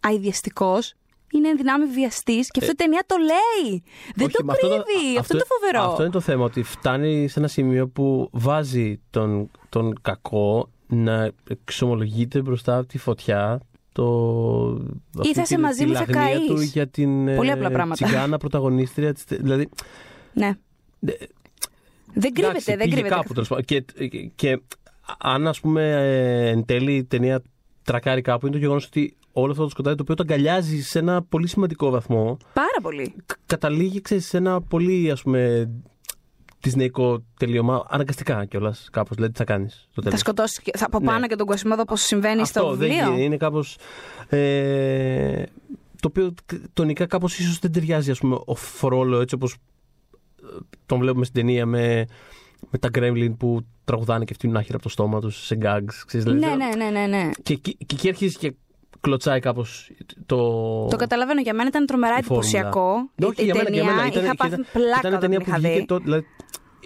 αειδιαστικός 0.00 0.92
είναι 1.32 1.52
δυνάμει 1.52 1.86
βιαστής 1.86 2.50
και 2.50 2.58
αυτή 2.60 2.72
η 2.72 2.74
ταινία 2.74 3.02
το 3.06 3.16
λέει. 3.16 3.82
Δεν 4.14 4.26
Όχι, 4.26 4.34
το 4.36 4.44
μα 4.44 4.52
αυτό 4.52 4.68
το- 4.68 4.82
κρύβει. 4.82 5.18
Αυτό, 5.18 5.34
είναι 5.36 5.44
το 5.48 5.54
φοβερό. 5.58 5.90
Αυτό 5.90 6.02
είναι 6.02 6.12
το 6.12 6.20
θέμα, 6.20 6.44
ότι 6.44 6.62
φτάνει 6.62 7.28
σε 7.28 7.38
ένα 7.38 7.48
σημείο 7.48 7.88
που 7.88 8.28
βάζει 8.32 9.00
τον, 9.10 9.50
τον 9.68 9.98
κακό 10.02 10.68
να 10.88 11.30
εξομολογείται 11.48 12.40
μπροστά 12.42 12.78
από 12.78 12.86
τη 12.86 12.98
φωτιά 12.98 13.60
το, 13.92 14.04
αυτή 15.18 15.34
θα 15.34 15.42
είσαι 15.42 15.54
τη- 15.54 15.60
μαζί 15.60 15.78
τη 15.78 15.86
μου, 15.86 15.94
θα 15.94 16.00
λαγνία 16.08 16.22
καείς. 16.36 16.46
του 16.46 16.60
για 16.60 16.86
την 16.88 17.34
Πολύ 17.36 17.48
ε, 17.48 17.52
απλά 17.52 17.70
πράγματα. 17.70 18.04
τσιγκάνα 18.06 18.38
πρωταγωνίστρια. 18.38 19.12
της 19.12 19.24
τε- 19.24 19.40
Δηλαδή, 19.40 19.68
Ναι. 20.32 20.46
Ε, 20.46 21.12
Δεν 22.14 22.32
κρύβεται, 22.32 22.46
εντάξει, 22.48 22.64
δεν 22.70 22.78
πήγε 22.78 22.90
κρύβεται. 22.94 23.14
κάπου, 23.14 23.32
τέλος 23.32 23.48
πάντων. 23.48 23.64
και, 23.64 23.80
και, 23.80 24.30
και 24.34 24.60
αν 25.18 25.46
ας 25.46 25.60
πούμε 25.60 25.82
ε, 25.90 26.48
εν 26.48 26.64
τέλει 26.64 26.94
η 26.96 27.04
ταινία 27.04 27.42
τρακάρει 27.82 28.20
κάπου 28.20 28.46
είναι 28.46 28.54
το 28.54 28.60
γεγονός 28.60 28.84
ότι 28.86 29.16
όλο 29.32 29.50
αυτό 29.50 29.62
το 29.62 29.68
σκοτάδι 29.68 29.96
το 29.96 30.02
οποίο 30.02 30.14
το 30.14 30.22
αγκαλιάζει 30.28 30.82
σε 30.82 30.98
ένα 30.98 31.22
πολύ 31.22 31.46
σημαντικό 31.48 31.90
βαθμό 31.90 32.36
Πάρα 32.52 32.78
πολύ. 32.82 33.14
κα- 33.26 33.36
καταλήγει 33.46 34.00
ξέρεις, 34.00 34.26
σε 34.26 34.36
ένα 34.36 34.62
πολύ 34.62 35.10
ας 35.10 35.22
πούμε 35.22 35.70
δυσνεϊκό 36.60 37.24
τελείωμα 37.38 37.86
αναγκαστικά 37.88 38.44
κιόλας 38.44 38.88
κάπως 38.92 39.14
δηλαδή 39.16 39.32
τι 39.32 39.38
θα 39.38 39.44
κάνεις 39.44 39.72
στο 39.74 39.88
Θα 39.94 40.02
τέλος; 40.02 40.20
σκοτώσεις 40.20 40.60
και- 40.60 40.70
θα 40.76 40.86
από 40.86 40.98
Ναι. 41.00 41.06
πάνω 41.06 41.26
και 41.26 41.36
τον 41.36 41.46
Κοσμόδο 41.46 41.82
όπω 41.82 41.96
συμβαίνει 41.96 42.46
στο 42.46 42.60
αυτό 42.60 42.74
δεν 42.74 42.88
βιβλίο. 42.88 43.04
γίνεται, 43.06 43.22
είναι 43.22 43.36
κάπως 43.36 43.76
ε, 44.28 45.42
το 46.00 46.08
οποίο 46.08 46.34
τονικά 46.72 47.06
κάπως 47.06 47.38
ίσως 47.38 47.58
δεν 47.58 47.72
ταιριάζει 47.72 48.10
ας 48.10 48.18
πούμε 48.18 48.38
ο 48.44 48.54
Φρόλο 48.54 49.20
έτσι 49.20 49.34
όπως 49.34 49.52
ε, 49.52 50.46
τον 50.86 50.98
βλέπουμε 50.98 51.24
στην 51.24 51.40
ταινία 51.40 51.66
με, 51.66 52.04
με 52.70 52.78
τα 52.78 52.88
Gremlin 52.94 53.32
που 53.38 53.60
τραγουδάνε 53.84 54.24
και 54.24 54.34
φτύνουν 54.34 54.56
άχυρα 54.56 54.74
από 54.74 54.82
το 54.82 54.88
στόμα 54.88 55.20
τους 55.20 55.44
σε 55.46 55.58
gags 55.62 55.92
ξέρεις, 56.06 56.26
δηλαδή, 56.26 56.40
Ναι, 56.40 56.54
ναι, 56.66 56.84
ναι, 56.84 56.90
ναι, 57.00 57.06
ναι. 57.06 57.30
Και, 57.42 57.52
εκεί- 57.52 57.76
και 57.76 57.94
εκεί 57.94 58.08
αρχίζει 58.08 58.36
και 58.36 58.54
κλωτσάει 59.00 59.40
κάπως 59.40 59.90
το... 60.26 60.36
Το 60.86 60.96
καταλαβαίνω. 60.96 61.40
Για 61.40 61.54
μένα 61.54 61.68
ήταν 61.68 61.86
τρομερά 61.86 62.18
η 62.18 62.22
φόρμουλα. 62.22 62.48
εντυπωσιακό. 62.48 63.10
Ναι, 63.14 63.26
Η- 63.26 63.28
όχι, 63.28 63.42
η 63.42 63.44
για 63.44 63.54
μένα, 63.54 63.70
για 63.70 63.78
ταινία 63.82 63.94
μένα. 63.94 64.06
Ήταν, 64.08 64.22
είχα 64.24 64.30
και 64.30 64.36
πάθει 64.36 64.52
ήταν- 64.52 64.66
πλάκα 64.72 64.98
ήταν 64.98 65.10
όταν 65.12 65.20
ταινία 65.20 65.38
την 65.38 65.46
που 65.46 65.50
είχα 65.50 65.58
βγήκε 65.60 65.80
δει. 65.80 65.86
το, 65.86 65.98
δηλαδή, 65.98 66.26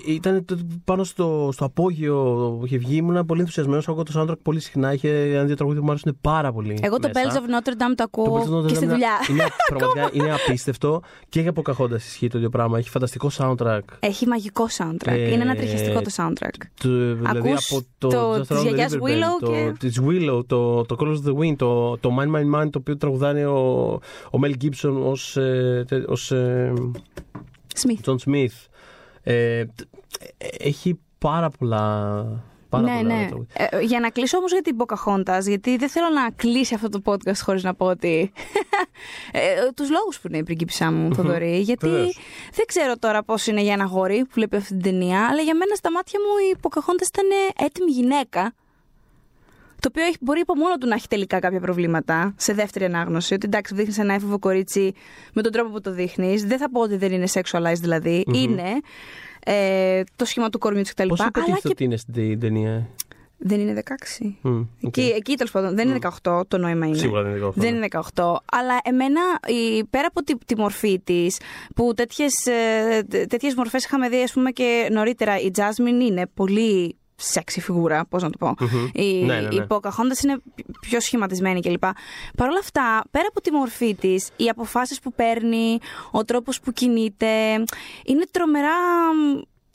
ήταν 0.07 0.45
το- 0.45 0.57
πάνω 0.85 1.05
στο, 1.05 1.49
στο 1.53 1.65
απόγειο 1.65 2.15
που 2.59 2.67
είχε 2.67 2.79
βγει. 2.79 2.97
Ήμουν 2.97 3.27
πολύ 3.27 3.41
ενθουσιασμένος. 3.41 3.89
Ακούω 3.89 4.03
το 4.03 4.13
soundtrack 4.21 4.39
πολύ 4.43 4.61
συχνά. 4.61 4.93
Είχε 4.93 5.09
ένα-δύο 5.35 5.55
τραγούδια 5.57 5.81
που 5.81 5.87
μου 5.87 5.93
άρεσαν 5.93 6.19
πάρα 6.21 6.53
πολύ. 6.53 6.79
Εγώ 6.83 6.99
το 6.99 7.11
μέσα. 7.15 7.31
Bells 7.31 7.35
of 7.37 7.47
Notre 7.49 7.73
Dame 7.73 7.95
το 7.95 7.95
Το 7.95 8.03
ακούω 8.03 8.39
Bells 8.39 8.49
of 8.49 8.59
Notre 8.59 8.67
και 8.67 8.73
Dame 8.73 8.77
στη 8.77 8.85
είναι- 8.85 8.93
δουλειά. 8.93 9.11
Είναι, 9.31 9.45
πραγματικά 9.69 10.11
είναι 10.13 10.33
απίστευτο. 10.35 11.01
Και 11.29 11.41
για 11.41 11.53
Pocahontas 11.55 11.95
ισχύει 11.97 12.29
το 12.29 12.39
ίδιο 12.39 12.51
πράγμα. 12.51 12.79
Έχει 12.79 12.89
φανταστικό 12.91 13.31
soundtrack. 13.39 13.81
Έχει 14.01 14.27
μαγικό 14.27 14.67
soundtrack. 14.79 15.07
Ε, 15.07 15.33
Είναι 15.33 15.43
ένα 15.43 15.55
τριχιαστικό 15.55 16.01
το 16.03 16.11
soundtrack. 16.17 16.61
Το, 16.81 16.89
δηλαδή 17.15 17.51
Ακούς 17.51 17.73
από 17.73 17.85
το, 17.99 18.09
το- 18.09 18.35
Just 18.35 18.41
της 18.47 18.49
Around 18.57 18.59
the 18.61 18.63
γιαγιάς 18.63 18.93
River 18.93 19.03
Willow 19.03 19.43
Bend, 19.45 19.47
το, 19.47 19.51
και- 19.51 19.73
της 19.79 20.01
Willow, 20.09 20.41
το, 20.47 20.85
το 20.85 20.97
Colors 20.99 21.17
of 21.17 21.31
the 21.33 21.39
Wind, 21.39 21.57
το, 21.57 21.99
το 21.99 22.11
Mine 22.21 22.37
Mine 22.37 22.61
Mine, 22.61 22.71
το 22.71 22.79
οποίο 22.79 22.97
τραγουδάνε 22.97 23.47
ο, 23.47 23.91
ο 24.31 24.39
Mel 24.45 24.53
Gibson 24.65 24.95
ως, 25.05 25.37
ε, 25.37 25.85
τε- 25.89 26.09
ως 26.11 26.31
ε, 26.33 26.73
Smith. 27.75 28.11
John 28.11 28.17
Smith. 28.27 28.67
Ε, 29.23 29.65
τ- 29.65 29.81
ε, 30.39 30.47
έχει 30.69 30.99
πάρα 31.19 31.51
πολλά. 31.51 31.81
Πάρα 32.69 32.85
ναι, 32.85 32.97
πολλά 33.03 33.19
ναι. 33.19 33.27
τραγούδια. 33.27 33.69
Ε, 33.71 33.81
για 33.81 34.01
να 34.01 34.11
κλείσω 34.11 34.37
όμως 34.39 34.53
για 34.53 34.63
την 34.63 34.77
Pocahontas, 34.79 35.41
γιατί 35.47 35.77
δεν 35.77 35.89
θέλω 35.89 36.09
να 36.09 36.31
κλείσει 36.31 36.75
αυτό 36.75 36.89
το 36.89 37.01
podcast 37.05 37.37
χωρίς 37.45 37.63
να 37.63 37.75
πω 37.75 37.87
ότι. 37.87 38.33
ε, 39.33 39.41
τους 39.77 39.91
λόγους 39.91 40.21
που 40.21 40.29
είναι 40.29 40.39
η 40.39 40.43
πριγκίπισά 40.43 40.93
μου, 40.93 41.15
Θοδωρή. 41.15 41.59
γιατί 41.59 41.89
Βεβαίως. 41.89 42.19
δεν 42.53 42.67
ξέρω 42.67 42.97
τώρα 42.99 43.23
πώς 43.23 43.47
είναι 43.47 43.61
για 43.63 43.73
ένα 43.73 43.85
γόρι 43.85 44.19
που 44.19 44.31
βλέπει 44.33 44.57
αυτή 44.57 44.69
την 44.69 44.83
ταινία, 44.83 45.27
αλλά 45.31 45.43
για 45.43 45.55
μένα 45.55 45.75
στα 45.75 45.91
μάτια 45.93 46.19
μου 46.21 46.55
η 46.55 46.59
Pocahontas 46.63 47.07
ήταν 47.09 47.27
έτοιμη 47.67 47.91
γυναίκα. 47.91 48.55
Το 49.83 49.89
οποίο 49.89 50.05
έχει, 50.05 50.17
μπορεί 50.21 50.41
από 50.41 50.55
μόνο 50.55 50.77
του 50.77 50.87
να 50.87 50.95
έχει 50.95 51.09
τελικά 51.09 51.39
κάποια 51.39 51.61
προβλήματα 51.61 52.35
σε 52.37 52.53
δεύτερη 52.53 52.85
ανάγνωση. 52.85 53.35
Ότι 53.35 53.47
εντάξει, 53.47 53.75
δείχνεις 53.75 53.99
ένα 53.99 54.15
έφηβο 54.15 54.39
κορίτσι 54.39 54.93
με 55.33 55.43
τον 55.43 55.53
τρόπο 55.53 55.71
που 55.71 55.81
το 55.81 55.93
δείχνεις. 55.93 56.45
Δεν 56.45 56.59
θα 56.59 56.71
πω 56.71 56.81
ότι 56.81 56.97
δεν 56.97 57.13
είναι 57.13 57.27
sexualized 57.33 57.81
δηλαδή. 57.81 58.25
Είναι 58.33 58.69
ε, 59.45 60.03
το 60.17 60.25
σχήμα 60.25 60.49
του 60.49 60.59
κορμιού 60.59 60.83
της 60.83 60.93
κτλ. 60.93 61.09
Πώς 61.09 61.21
Αλλά 61.21 61.29
υποτίθεται 61.35 61.61
και 61.61 61.69
ότι 61.69 61.85
είναι 61.85 61.97
στην 61.97 62.41
ταινία; 62.41 62.89
δεν 63.39 63.61
είναι 63.61 63.83
16. 64.21 64.27
Μμ, 64.41 64.61
οκ. 64.83 64.97
Εκεί, 64.97 65.13
εκεί 65.17 65.37
τέλος 65.37 65.53
πάντων 65.53 65.75
δεν 65.75 65.89
είναι 65.89 65.99
18, 66.23 66.43
το 66.49 66.59
νόημα 66.59 66.87
είναι. 66.87 66.97
Σίγουρα 66.97 67.23
δεν 67.23 67.33
είναι 67.33 67.47
18. 67.47 67.51
Δεν 67.55 67.75
είναι 67.75 67.87
18. 68.15 68.35
Αλλά 68.53 68.79
εμένα, 68.83 69.21
η, 69.47 69.85
πέρα 69.85 70.07
από 70.07 70.23
τη, 70.23 70.35
τη 70.47 70.57
μορφή 70.57 71.01
της, 71.01 71.39
που 71.75 71.95
τέτοιες 71.95 72.35
τέτοιες 73.09 73.55
μορφές 73.55 73.85
είχαμε 73.85 74.09
δει, 74.09 74.23
ας 74.23 74.33
πούμε, 74.33 74.51
και 74.51 74.89
νωρίτερα, 74.93 75.41
η 75.41 75.51
Jasmine 75.57 76.03
είναι 76.09 76.27
πολύ 76.35 76.97
σεξι 77.23 77.61
φιγούρα, 77.61 78.05
πώς 78.05 78.23
να 78.23 78.31
το 78.31 78.39
πω. 78.39 78.55
Μμμ. 78.59 78.89
Η, 78.93 79.25
Ναι, 79.25 79.35
ναι, 79.35 79.41
ναι. 79.41 79.55
η 79.55 79.67
Pocahontas 79.69 80.23
είναι 80.25 80.37
πιο 80.81 81.01
σχηματισμένη 81.01 81.61
κλπ. 81.61 81.83
Παρ' 82.37 82.49
όλα 82.49 82.59
αυτά, 82.59 83.03
πέρα 83.11 83.27
από 83.29 83.41
τη 83.41 83.53
μορφή 83.53 83.95
της, 83.95 84.29
οι 84.37 84.49
αποφάσεις 84.49 85.01
που 85.01 85.13
παίρνει, 85.13 85.79
ο 86.11 86.25
τρόπος 86.25 86.61
που 86.61 86.73
κινείται, 86.73 87.55
είναι 88.05 88.25
τρομερά. 88.31 88.75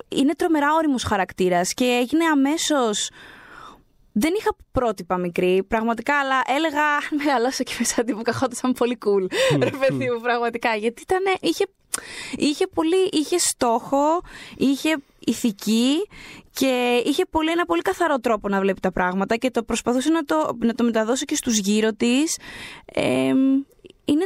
Είναι 0.10 0.34
τρομερά 0.34 0.74
όριμος 0.74 1.04
χαρακτήρας 1.04 1.74
και 1.74 1.86
έγινε 1.86 2.26
αμέσως 2.26 3.10
δεν 4.20 4.34
είχα 4.38 4.56
πρότυπα 4.72 5.18
μικρή, 5.18 5.64
πραγματικά, 5.68 6.20
αλλά 6.20 6.42
έλεγα 6.48 6.84
αν 7.12 7.18
μεγαλώσω 7.18 7.64
και 7.64 7.74
μέσα 7.80 8.04
την 8.04 8.18
Pocahontas 8.18 8.72
πολύ 8.78 8.98
cool. 9.06 9.32
Ρε 9.60 9.70
παιδί 9.70 10.10
μου, 10.12 10.22
πραγματικά. 10.22 10.76
Γιατί 10.76 11.02
ήταν, 11.02 11.24
είχε, 11.40 11.66
είχε, 12.36 12.68
πολύ, 12.68 13.10
είχε 13.12 13.38
στόχο, 13.38 14.22
είχε 14.58 14.98
ηθική 15.28 15.94
και 16.52 17.02
είχε 17.06 17.26
πολύ, 17.30 17.52
ένα 17.52 17.66
πολύ 17.66 17.82
καθαρό 17.82 18.20
τρόπο 18.20 18.48
να 18.50 18.60
βλέπει 18.60 18.80
τα 18.80 18.92
πράγματα 18.92 19.36
και 19.36 19.52
το 19.52 19.64
προσπαθούσε 19.64 20.10
να 20.10 20.24
το, 20.24 20.58
να 20.60 20.74
το 20.74 20.84
μεταδώσει 20.84 21.26
και 21.26 21.36
στους 21.36 21.58
γύρω 21.58 21.94
της. 21.94 22.38
Ε, 22.86 23.34
είναι 24.06 24.26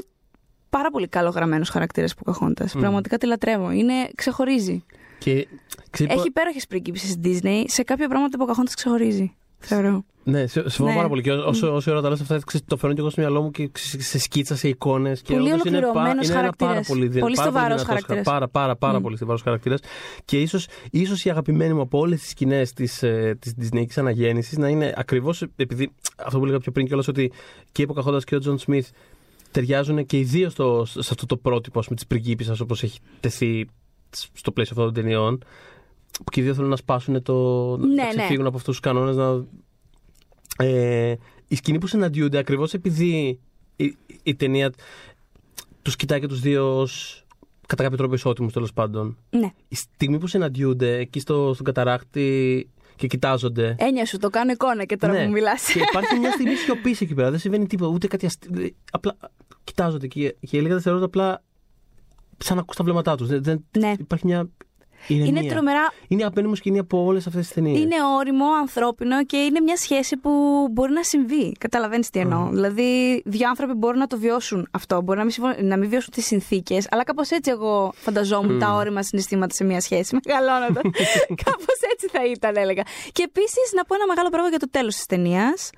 πάρα 0.69 0.89
πολύ 0.91 1.07
καλογραμμένος 1.07 1.69
χαρακτήρας 1.69 2.13
Pocahontas. 2.23 2.65
Πραγματικά 2.79 3.17
τη 3.17 3.25
λατρεύω. 3.25 3.71
Είναι, 3.71 3.93
ξεχωρίζει. 4.15 4.83
Και, 5.17 5.47
ξέρεις, 5.89 6.13
Έχει 6.13 6.27
υπέροχες 6.27 6.67
πρίγκιψε 6.67 7.19
Disney. 7.23 7.63
Σε 7.65 7.83
κάποια 7.83 8.07
πράγματα 8.07 8.37
η 8.39 8.45
Pocahontas 8.45 8.73
ξεχωρίζει. 8.75 9.35
Θεωρώ. 9.59 10.03
Ναι, 10.23 10.47
σε- 10.47 10.61
συμφωνώ 10.61 10.89
Ναι. 10.89 10.95
πάρα 10.95 11.07
πολύ. 11.07 11.21
Και 11.21 11.31
όσο, 11.31 11.73
όσο 11.73 11.91
ώρα 11.91 12.01
τα 12.01 12.09
λες 12.09 12.21
αυτά, 12.21 12.39
ξέρεις, 12.45 12.65
το 12.67 12.77
φέρνω 12.77 12.95
και 12.95 13.01
εγώ 13.01 13.09
στο 13.09 13.21
μυαλό 13.21 13.41
μου 13.41 13.51
και 13.51 13.67
ξέρεις, 13.71 14.07
σε 14.07 14.19
σκίτσα, 14.19 14.55
σε 14.55 14.67
εικόνες. 14.67 15.21
Πολύ 15.21 15.39
είναι, 15.39 15.49
πα- 15.49 15.53
ολοκληρωμένος 15.53 16.27
είναι 16.27 16.39
ένα 16.39 16.51
πάρα 16.57 16.71
χαρακτήρας. 16.71 16.87
πολύ, 16.87 17.07
δυ- 17.07 17.21
Πολύ 17.21 17.35
πάρα 17.35 17.49
στιβαρός 17.49 17.67
δυνατός 17.67 17.85
χα- 17.85 17.91
χαρακτήρας. 17.91 18.23
Πάρα, 18.25 18.47
πάρα, 18.47 18.75
πάρα 18.75 18.99
Μμ. 18.99 19.01
πολύ 19.01 19.15
στιβαρός 19.15 19.41
χαρακτήρας. 19.41 19.79
Και 20.25 20.41
ίσως 20.41 20.59
ίσως 20.91 21.25
η 21.25 21.29
αγαπημένη 21.29 21.73
μου 21.73 21.81
από 21.81 21.99
όλες 21.99 22.19
τις 22.19 22.29
σκηνές 22.29 22.73
της 22.73 23.03
ε, 23.03 23.37
της 23.39 23.53
Disney-ική 23.61 23.91
αναγέννησης 23.95 24.57
να 24.57 24.67
είναι 24.69 24.93
ακριβώς 24.97 25.41
επειδή 25.55 25.91
αυτό 26.25 26.37
που 26.37 26.43
έλεγα 26.43 26.59
πιο 26.59 26.71
πριν 26.71 26.85
κιόλας 26.87 27.07
ότι 27.07 27.31
και 27.71 27.81
η 27.81 27.87
Pocahontas 27.93 28.23
και 28.23 28.35
ο 28.35 28.39
Τζον 28.39 28.57
Σμιθ 28.57 28.89
ταιριάζουν 29.51 30.05
και 30.05 30.17
οι 30.17 30.23
δύο 30.23 30.49
στο, 30.49 30.85
σε 30.85 30.99
αυτό 31.11 31.25
το 31.25 31.37
πρότυπο 31.37 31.79
της 31.95 32.07
πριγκίπισσας 32.07 32.59
όπως 32.59 32.83
έχει 32.83 32.99
τεθεί 33.19 33.65
στο 34.33 34.51
πλαίσιο 34.51 34.75
αυτών 34.77 34.93
των 34.93 35.03
ταινιών. 35.03 35.37
Που 36.11 36.31
και 36.31 36.39
οι 36.39 36.43
δύο 36.43 36.53
θέλουν 36.53 36.69
να 36.69 36.75
σπάσουν 36.75 37.21
το. 37.23 37.33
Ναι, 37.77 37.85
να 37.85 38.03
ναι. 38.03 38.09
ξεφύγουν 38.09 38.45
από 38.45 38.57
αυτούς 38.57 38.71
τους 38.79 38.79
κανόνες, 38.91 39.15
να 39.15 39.45
ε, 40.57 41.13
η 41.47 41.55
σκηνή 41.55 41.77
που 41.77 41.87
συναντιούνται 41.87 42.37
ακριβώς 42.37 42.73
επειδή 42.73 43.39
η, 43.75 43.95
η 44.23 44.35
ταινία 44.35 44.71
τους 45.81 45.95
κοιτάει 45.95 46.19
και 46.19 46.27
τους 46.27 46.39
δύο 46.39 46.79
ως 46.79 47.23
κατά 47.67 47.83
κάποιο 47.83 47.97
τρόπο 47.97 48.13
ισότιμους 48.13 48.53
τέλος 48.53 48.73
πάντων. 48.73 49.17
Ναι. 49.29 49.51
Η 49.67 49.75
στιγμή 49.75 50.17
που 50.17 50.27
συναντιούνται 50.27 50.97
εκεί 50.97 51.19
στο, 51.19 51.51
στον 51.53 51.65
καταράκτη 51.65 52.69
και 52.95 53.07
κοιτάζονται. 53.07 53.75
Έννοια 53.79 54.05
σου, 54.05 54.17
το 54.17 54.29
κάνω 54.29 54.51
εικόνα 54.51 54.85
και 54.85 54.97
τώρα 54.97 55.13
Ναι. 55.13 55.25
μου 55.25 55.31
μιλάς. 55.31 55.71
Και 55.73 55.79
υπάρχει 55.79 56.19
μια 56.19 56.31
στιγμή 56.31 56.55
σιωπής 56.55 57.01
εκεί 57.01 57.13
πέρα. 57.13 57.29
Δεν 57.29 57.39
συμβαίνει 57.39 57.67
τίποτα, 57.67 57.91
ούτε 57.91 58.07
κάτι 58.07 58.25
αστείο. 58.25 58.69
Απλά 58.91 59.17
κοιτάζονται 59.63 60.07
και, 60.07 60.35
και 60.39 60.61
λίγα 60.61 60.73
δευτερόλεπτα 60.73 61.05
απλά 61.07 61.43
σαν 62.37 62.55
να 62.55 62.61
ακούς 62.61 62.75
τα 62.75 62.83
βλέμματά 62.83 63.15
τους. 63.15 63.27
Δεν, 63.27 63.43
δεν- 63.43 63.65
Ναι. 63.77 63.93
Υπάρχει 63.99 64.25
μια 64.25 64.49
ηρεμία. 65.07 65.41
Είναι 65.41 65.53
τρομερά. 65.53 65.93
Είναι 66.07 66.21
αγαπημένη 66.21 66.47
μου 66.47 66.55
σκηνή 66.55 66.79
από 66.79 67.03
όλες 67.05 67.27
αυτές 67.27 67.45
τις 67.45 67.53
ταινίες. 67.53 67.79
Είναι 67.79 67.95
όριμο, 68.17 68.45
ανθρώπινο 68.59 69.25
και 69.25 69.37
είναι 69.37 69.59
μια 69.59 69.77
σχέση 69.77 70.17
που 70.17 70.31
μπορεί 70.71 70.91
να 70.91 71.03
συμβεί. 71.03 71.51
Καταλαβαίνεις 71.59 72.09
τι 72.09 72.19
εννοώ. 72.19 72.49
Δηλαδή, 72.51 73.21
δύο 73.25 73.49
άνθρωποι 73.49 73.73
μπορούν 73.73 73.99
να 73.99 74.07
το 74.07 74.17
βιώσουν 74.17 74.67
αυτό. 74.71 75.01
Μπορεί 75.01 75.17
να 75.17 75.23
μην, 75.23 75.33
συμφω- 75.33 75.59
να 75.61 75.77
μην 75.77 75.89
βιώσουν 75.89 76.11
τις 76.13 76.25
συνθήκες, 76.25 76.87
αλλά 76.91 77.03
κάπως 77.03 77.29
έτσι 77.29 77.51
εγώ 77.51 77.91
φανταζόμουν 77.95 78.59
τα 78.59 78.73
όριμα 78.73 79.03
συναισθήματα 79.03 79.53
σε 79.53 79.63
μια 79.63 79.81
σχέση. 79.81 80.17
Μεγαλώνοντας. 80.25 80.83
κάπως 81.45 81.75
έτσι 81.93 82.07
θα 82.11 82.25
ήταν, 82.25 82.55
έλεγα. 82.57 82.83
Και 83.11 83.23
επίσης 83.23 83.71
να 83.75 83.83
πω 83.85 83.95
ένα 83.95 84.07
μεγάλο 84.07 84.29
πράγμα 84.29 84.49
για 84.49 84.59
το 84.59 84.69
τέλος 84.71 84.95
της 84.95 85.05
ταινίας. 85.05 85.69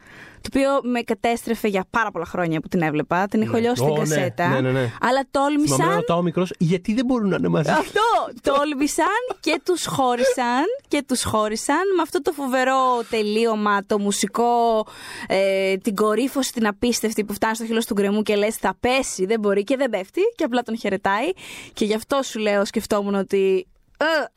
Το 0.43 0.49
οποίο 0.53 0.91
με 0.91 1.01
κατέστρεφε 1.01 1.67
για 1.67 1.85
πάρα 1.89 2.11
πολλά 2.11 2.25
χρόνια 2.25 2.59
που 2.59 2.67
την 2.67 2.81
έβλεπα. 2.81 3.27
Την 3.27 3.41
έχω 3.41 3.57
λιώσει 3.57 3.83
Ω, 3.83 3.85
την 3.85 3.93
ναι. 3.93 3.99
κασέτα. 3.99 4.47
Ναι, 4.47 4.61
ναι, 4.61 4.71
ναι. 4.71 4.91
Αλλά 5.01 5.23
τόλμησα. 5.31 5.75
Θυμάμαι 5.75 5.91
να 5.91 5.99
ρωτάω 5.99 6.17
ο 6.17 6.21
μικρός 6.21 6.53
γιατί 6.57 6.93
δεν 6.93 7.05
μπορούν 7.05 7.29
να 7.29 7.35
είναι 7.35 7.47
μαζί; 7.47 7.69
Αυτό! 7.69 8.01
Τόλμησαν 8.41 9.05
και 9.39 9.61
τους 9.65 9.85
χώρισαν 9.85 10.63
και 10.87 11.03
τους 11.07 11.23
χώρισαν 11.23 11.81
με 11.95 12.01
αυτό 12.01 12.21
το 12.21 12.31
φοβερό 12.31 13.03
τελείωμα, 13.09 13.85
το 13.85 13.99
μουσικό, 13.99 14.85
ε, 15.27 15.75
την 15.77 15.95
κορύφωση, 15.95 16.53
την 16.53 16.67
απίστευτη 16.67 17.23
που 17.23 17.33
φτάνει 17.33 17.55
στο 17.55 17.65
χείλος 17.65 17.85
του 17.85 17.93
γκρεμού 17.93 18.21
και 18.21 18.35
λες 18.35 18.55
θα 18.55 18.75
πέσει, 18.79 19.25
δεν 19.25 19.39
μπορεί 19.39 19.63
και 19.63 19.77
δεν 19.77 19.89
πέφτει 19.89 20.21
και 20.35 20.43
απλά 20.43 20.61
τον 20.61 20.77
χαιρετάει 20.77 21.29
και 21.73 21.85
γι' 21.85 21.95
αυτό 21.95 22.21
σου 22.23 22.39
λέω 22.39 22.65
σκεφτόμουν 22.65 23.15
ότι 23.15 23.67
«Ε, 23.67 23.72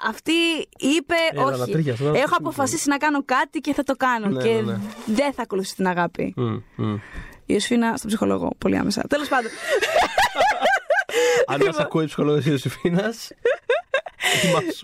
αυτή 0.08 0.32
είπε 0.76 1.14
Έλα, 1.32 1.50
να 1.56 1.62
όχι. 1.62 1.72
τρίχιασε, 1.72 2.02
να 2.02 2.08
Έχω 2.08 2.12
τρίχιασε. 2.18 2.34
αποφασίσει 2.38 2.88
να 2.88 2.96
κάνω 2.96 3.22
κάτι 3.24 3.58
και 3.58 3.74
θα 3.74 3.82
το 3.82 3.94
κάνω 3.96 4.26
Ναι, 4.28 4.42
και 4.42 4.48
ναι, 4.54 4.60
ναι. 4.60 4.78
δεν 5.06 5.32
θα 5.32 5.42
ακολουθήσει 5.42 5.74
την 5.74 5.86
αγάπη. 5.86 6.32
Μμ, 6.36 6.56
μμ. 6.76 6.94
Η 7.48 7.52
Ιωσήφινα 7.54 7.96
στον 7.96 8.08
ψυχολόγο. 8.08 8.50
Πολύ 8.58 8.76
άμεσα. 8.76 9.02
Τέλος 9.08 9.28
πάντων. 9.28 9.50
Αν 11.46 11.62
μας 11.66 11.78
ακούει 11.78 12.02
η 12.02 12.06
ψυχολόγος 12.06 12.42
τη 12.44 12.50
Ιωσήφινα. 12.50 13.12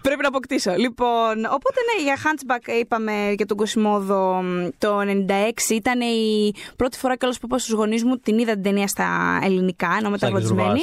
Πρέπει 0.03 0.23
να 0.23 0.29
αποκτήσω. 0.29 0.75
Λοιπόν, 0.77 1.31
οπότε 1.51 1.79
ναι, 1.97 2.03
για 2.03 2.17
Hunchback 2.17 2.69
είπαμε 2.81 3.35
και 3.37 3.45
τον 3.45 3.57
Κοσιμόδο 3.57 4.43
το 4.79 4.99
96. 5.01 5.71
Ήταν 5.71 6.01
η 6.01 6.53
πρώτη 6.77 6.99
φορά 6.99 7.17
καλώ 7.17 7.33
που 7.33 7.39
είπα 7.47 7.59
στους 7.59 7.75
γονείς 7.75 8.05
μου 8.05 8.17
την 8.19 8.39
είδα 8.39 8.53
την 8.53 8.63
ταινία 8.63 8.87
στα 8.87 9.39
ελληνικά, 9.43 9.95
ενώ 9.99 10.11
μεταγλωτισμένη. 10.11 10.81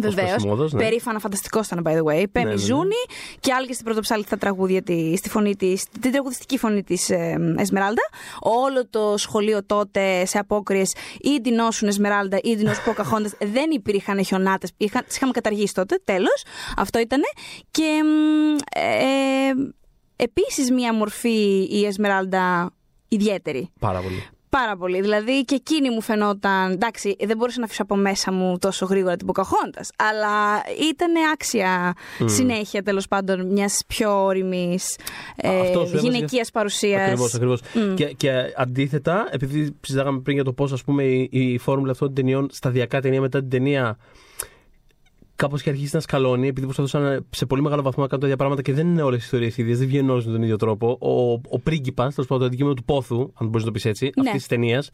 Βεβαίως. 0.00 0.72
Ναι. 0.72 0.80
Περήφανα, 0.80 1.18
φανταστικό 1.18 1.60
ήταν, 1.64 1.82
by 1.84 1.90
the 1.90 2.02
way. 2.02 2.24
Πέμι 2.32 2.44
ναι, 2.44 2.50
ναι, 2.50 2.50
ναι. 2.50 2.56
Ζούνη 2.56 3.02
και 3.40 3.52
άλλη 3.52 3.66
και 3.66 3.72
στην 3.72 3.84
πρωτοψάλτη 3.84 4.26
στα 4.26 4.36
τραγούδια 4.36 4.82
τη, 4.82 5.16
στη 5.16 5.28
φωνή 5.28 5.56
της, 5.56 5.84
την 6.00 6.12
τραγουδιστική 6.12 6.58
φωνή 6.58 6.82
της 6.82 7.10
ε, 7.10 7.54
Εσμεράλντα. 7.56 8.02
Όλο 8.40 8.88
το 8.90 9.14
σχολείο 9.16 9.64
τότε 9.64 10.24
σε 10.26 10.38
απόκριες 10.38 10.94
ή 11.20 11.40
ντυνόσουν 11.40 11.88
Εσμεράλντα 11.88 12.38
ή 12.42 12.56
ντυνόσουν 12.56 12.84
Ποκαχόντα. 12.84 13.30
δεν 13.54 13.70
υπήρχαν 13.70 14.24
χιονάτες. 14.24 14.72
Τις 14.76 15.16
είχαμε 15.16 15.32
καταργήσει 15.32 15.74
τότε. 15.74 16.00
Τέλος. 16.04 16.44
Αυτό 16.76 16.98
ήταν. 16.98 17.20
Και 17.70 18.00
ε, 18.74 19.52
επίσης 20.16 20.70
μία 20.70 20.94
μορφή 20.94 21.68
η 21.70 21.86
Εσμεράλντα 21.86 22.70
ιδιαίτερη. 23.08 23.68
Πάρα 23.80 24.00
πολύ. 24.00 24.26
Πάρα 24.50 24.76
πολύ. 24.76 25.00
Δηλαδή 25.00 25.44
και 25.44 25.54
εκείνη 25.54 25.90
μου 25.90 26.00
φαινόταν. 26.00 26.72
Εντάξει, 26.72 27.16
δεν 27.24 27.36
μπορούσα 27.36 27.58
να 27.58 27.64
αφήσω 27.64 27.82
από 27.82 27.96
μέσα 27.96 28.32
μου 28.32 28.58
τόσο 28.58 28.86
γρήγορα 28.86 29.16
την 29.16 29.26
Ποκαχόντα. 29.26 29.80
Αλλά 29.96 30.62
ήταν 30.90 31.12
άξια 31.32 31.92
συνέχεια 32.24 32.82
τέλος 32.82 33.08
πάντων 33.08 33.52
μιας 33.52 33.82
πιο 33.86 34.24
όρημης 34.24 34.96
ε, 35.36 35.72
γυναικείας 36.00 36.50
παρουσίας. 36.50 37.02
Ακριβώς, 37.02 37.34
ακριβώς. 37.34 37.60
Και, 37.94 38.04
και 38.04 38.30
αντίθετα, 38.56 39.28
επειδή 39.30 39.76
συζητάγαμε 39.80 40.20
πριν 40.20 40.34
για 40.34 40.44
το 40.44 40.52
πώς 40.52 40.84
η, 40.98 41.28
η 41.30 41.58
φόρμουλα 41.58 41.90
αυτών 41.90 42.06
των 42.06 42.16
ταινιών 42.16 42.48
σταδιακά 42.50 43.00
ταινία 43.00 43.20
μετά 43.20 43.38
την 43.38 43.48
ταινία 43.48 43.98
κάπως 45.38 45.62
και 45.62 45.70
αρχίσει 45.70 45.94
να 45.94 46.00
σκαλώνει, 46.00 46.48
επειδή 46.48 46.66
προσπαθούσαν 46.66 47.26
σε 47.30 47.46
πολύ 47.46 47.62
μεγάλο 47.62 47.82
βαθμό 47.82 48.02
να 48.02 48.08
κάνουν 48.08 48.20
τα 48.20 48.26
ίδια 48.26 48.36
πράγματα 48.38 48.62
και 48.62 48.72
δεν 48.72 48.86
είναι 48.86 49.02
όλες 49.02 49.20
οι 49.20 49.24
ιστορίες 49.24 49.56
ίδιες, 49.56 49.78
δεν 49.78 49.88
βγαίνουν 49.88 50.10
όλε 50.10 50.22
με 50.24 50.32
τον 50.32 50.42
ίδιο 50.42 50.56
τρόπο. 50.56 50.98
Ο, 51.00 51.32
ο 51.32 51.58
πρίγκιπας, 51.62 52.14
τέλος 52.14 52.28
πάντων, 52.28 52.38
το 52.38 52.46
αντικείμενο 52.46 52.74
του 52.74 52.84
πόθου, 52.84 53.32
αν 53.34 53.46
μπορείς 53.46 53.60
να 53.60 53.64
το 53.64 53.70
πεις 53.70 53.84
έτσι, 53.84 54.04
ναι. 54.04 54.10
αυτής 54.16 54.32
της 54.32 54.46
ταινίας, 54.46 54.90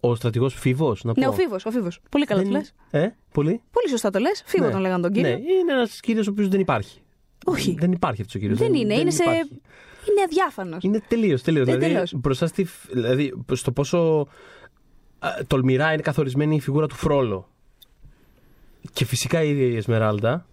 ο 0.00 0.14
στρατηγός 0.14 0.54
Φίβος. 0.54 1.04
Ναι, 1.04 1.26
ο 1.26 1.32
Φίβος. 1.32 1.66
Ο 1.66 1.70
Φίβος. 1.70 2.00
Πολύ 2.10 2.24
καλά 2.24 2.42
το 2.42 2.50
λες. 2.50 2.74
Ε, 2.90 3.08
πολύ. 3.32 3.60
Πολύ 3.70 3.88
σωστά 3.88 4.10
το 4.10 4.18
λες. 4.18 4.42
Φίβο 4.46 4.66
ναι. 4.66 4.72
τον 4.72 4.80
λέγανε 4.80 5.02
τον 5.02 5.12
κύριο. 5.12 5.30
Ναι, 5.30 5.36
είναι 5.36 5.72
ένας 5.72 6.00
κύριος 6.00 6.26
ο 6.26 6.30
οποίος 6.30 6.48
δεν 6.48 6.60
υπάρχει. 6.60 7.00
Όχι. 7.44 7.76
Δεν 7.78 7.92
υπάρχει 7.92 8.20
αυτός 8.20 8.34
ο 8.34 8.38
κύριος. 8.38 8.58
Δεν, 8.58 8.74
είναι. 8.74 8.94
Δεν 8.94 9.00
είναι, 9.00 9.10
σε... 9.10 9.22
είναι 9.22 10.22
αδιάφανος. 10.24 10.82
Είναι 10.82 11.02
τελείως. 11.08 11.42
Τελείως. 11.42 11.66
Δηλαδή, 11.66 12.02
μπροστά 12.14 12.46
στη, 12.46 12.66
δηλαδή, 12.90 13.34
στο 13.52 13.72
πόσο 13.72 14.26
τολμηρά 15.46 15.92
είναι 15.92 16.02
καθορισμένη 16.02 16.54
η 16.56 16.60
φιγούρα 16.60 16.86
του 16.86 16.94
Φρόλο 16.94 17.48
και 18.92 19.04
φυσικά 19.04 19.42
η 19.42 19.50
ίδια 19.50 19.66
η 19.66 19.76
Εσμεράλντα. 19.76 20.46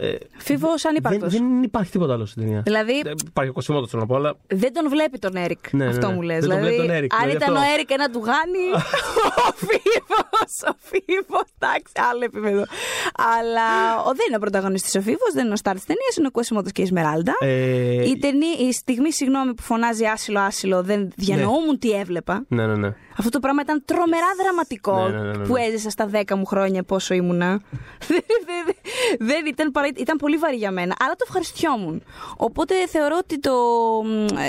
Ε, 0.00 0.16
Φίβος 0.38 0.84
ανύπαρκτος. 0.84 1.32
Δεν, 1.32 1.48
δεν 1.48 1.62
υπάρχει 1.62 1.90
τίποτα 1.90 2.12
άλλο 2.12 2.26
στην 2.26 2.42
ταινία. 2.42 2.60
Δηλαδή. 2.60 3.00
Δεν 3.02 3.14
υπάρχει 3.26 3.50
ο 3.50 3.52
Κουασιμόδο, 3.52 3.86
θέλω 3.86 4.02
να 4.02 4.08
πω, 4.08 4.16
αλλά. 4.16 4.36
Δεν 4.46 4.72
τον 4.72 4.88
βλέπει 4.88 5.18
τον 5.18 5.36
Έρικ. 5.36 5.72
Ναι, 5.72 5.84
ναι, 5.84 5.90
αυτό 5.90 6.08
ναι. 6.08 6.14
μου 6.14 6.22
λες. 6.22 6.46
Δεν 6.46 6.48
δηλαδή, 6.48 6.62
τον 6.62 6.70
βλέπει 6.74 6.86
τον 6.86 6.96
Έρικ. 6.96 7.14
Αν 7.14 7.20
δηλαδή 7.20 7.36
ήταν 7.44 7.56
αυτό... 7.56 7.68
ο 7.68 7.72
Έρικ 7.74 7.90
ένα 7.90 8.10
του 8.10 8.18
γάνι. 8.18 8.66
ο 9.48 9.52
Φίβος. 9.66 10.52
Ο 10.70 10.74
Φίβος. 10.88 11.48
Εντάξει, 11.58 11.92
άλλο 12.10 12.24
επίπεδο. 12.24 12.64
Αλλά 13.38 13.68
ο, 14.08 14.10
δεν 14.18 14.24
είναι 14.26 14.36
ο 14.36 14.38
πρωταγωνιστής 14.38 14.94
ο 14.94 15.00
Φίβος, 15.00 15.32
δεν 15.32 15.44
είναι 15.44 15.52
ο 15.52 15.56
Στάρ 15.56 15.74
της 15.74 15.84
ταινίας, 15.84 16.16
είναι 16.16 16.26
ο 16.26 16.30
Κοσιμότο 16.30 16.70
και 16.70 16.80
η 16.80 16.84
Εσμεράλντα. 16.84 17.34
Ε... 17.40 18.08
Η, 18.08 18.18
ταινία, 18.18 18.54
η 18.68 18.72
στιγμή, 18.72 19.12
συγγνώμη, 19.12 19.54
που 19.54 19.62
φωνάζει 19.62 20.04
άσυλο, 20.04 20.40
άσυλο, 20.40 20.82
δεν 20.82 21.12
διανοούμουν 21.16 21.66
ναι. 21.66 21.78
τι 21.78 21.90
έβλεπα. 21.90 22.44
Ναι, 22.48 22.66
ναι, 22.66 22.76
ναι. 22.76 22.94
Αυτό 23.18 23.30
το 23.30 23.40
πράγμα 23.40 23.62
ήταν 23.62 23.82
τρομερά 23.84 24.26
δραματικό 24.42 25.08
ναι, 25.08 25.18
ναι, 25.18 25.22
ναι, 25.22 25.36
ναι. 25.36 25.46
που 25.46 25.56
έζησα 25.56 25.90
στα 25.90 26.10
10 26.12 26.22
μου 26.36 26.44
χρόνια 26.44 26.82
πόσο 26.82 27.14
ήμουνα. 27.14 27.60
δεν 29.30 29.46
ήταν, 29.46 29.70
παρά, 29.70 29.88
ήταν 29.96 30.16
πολύ 30.16 30.36
βαρύ 30.36 30.56
για 30.56 30.70
μένα, 30.70 30.94
αλλά 30.98 31.12
το 31.12 31.24
ευχαριστιόμουν. 31.26 32.02
Οπότε 32.36 32.74
θεωρώ 32.86 33.16
ότι 33.18 33.40
το, 33.40 33.52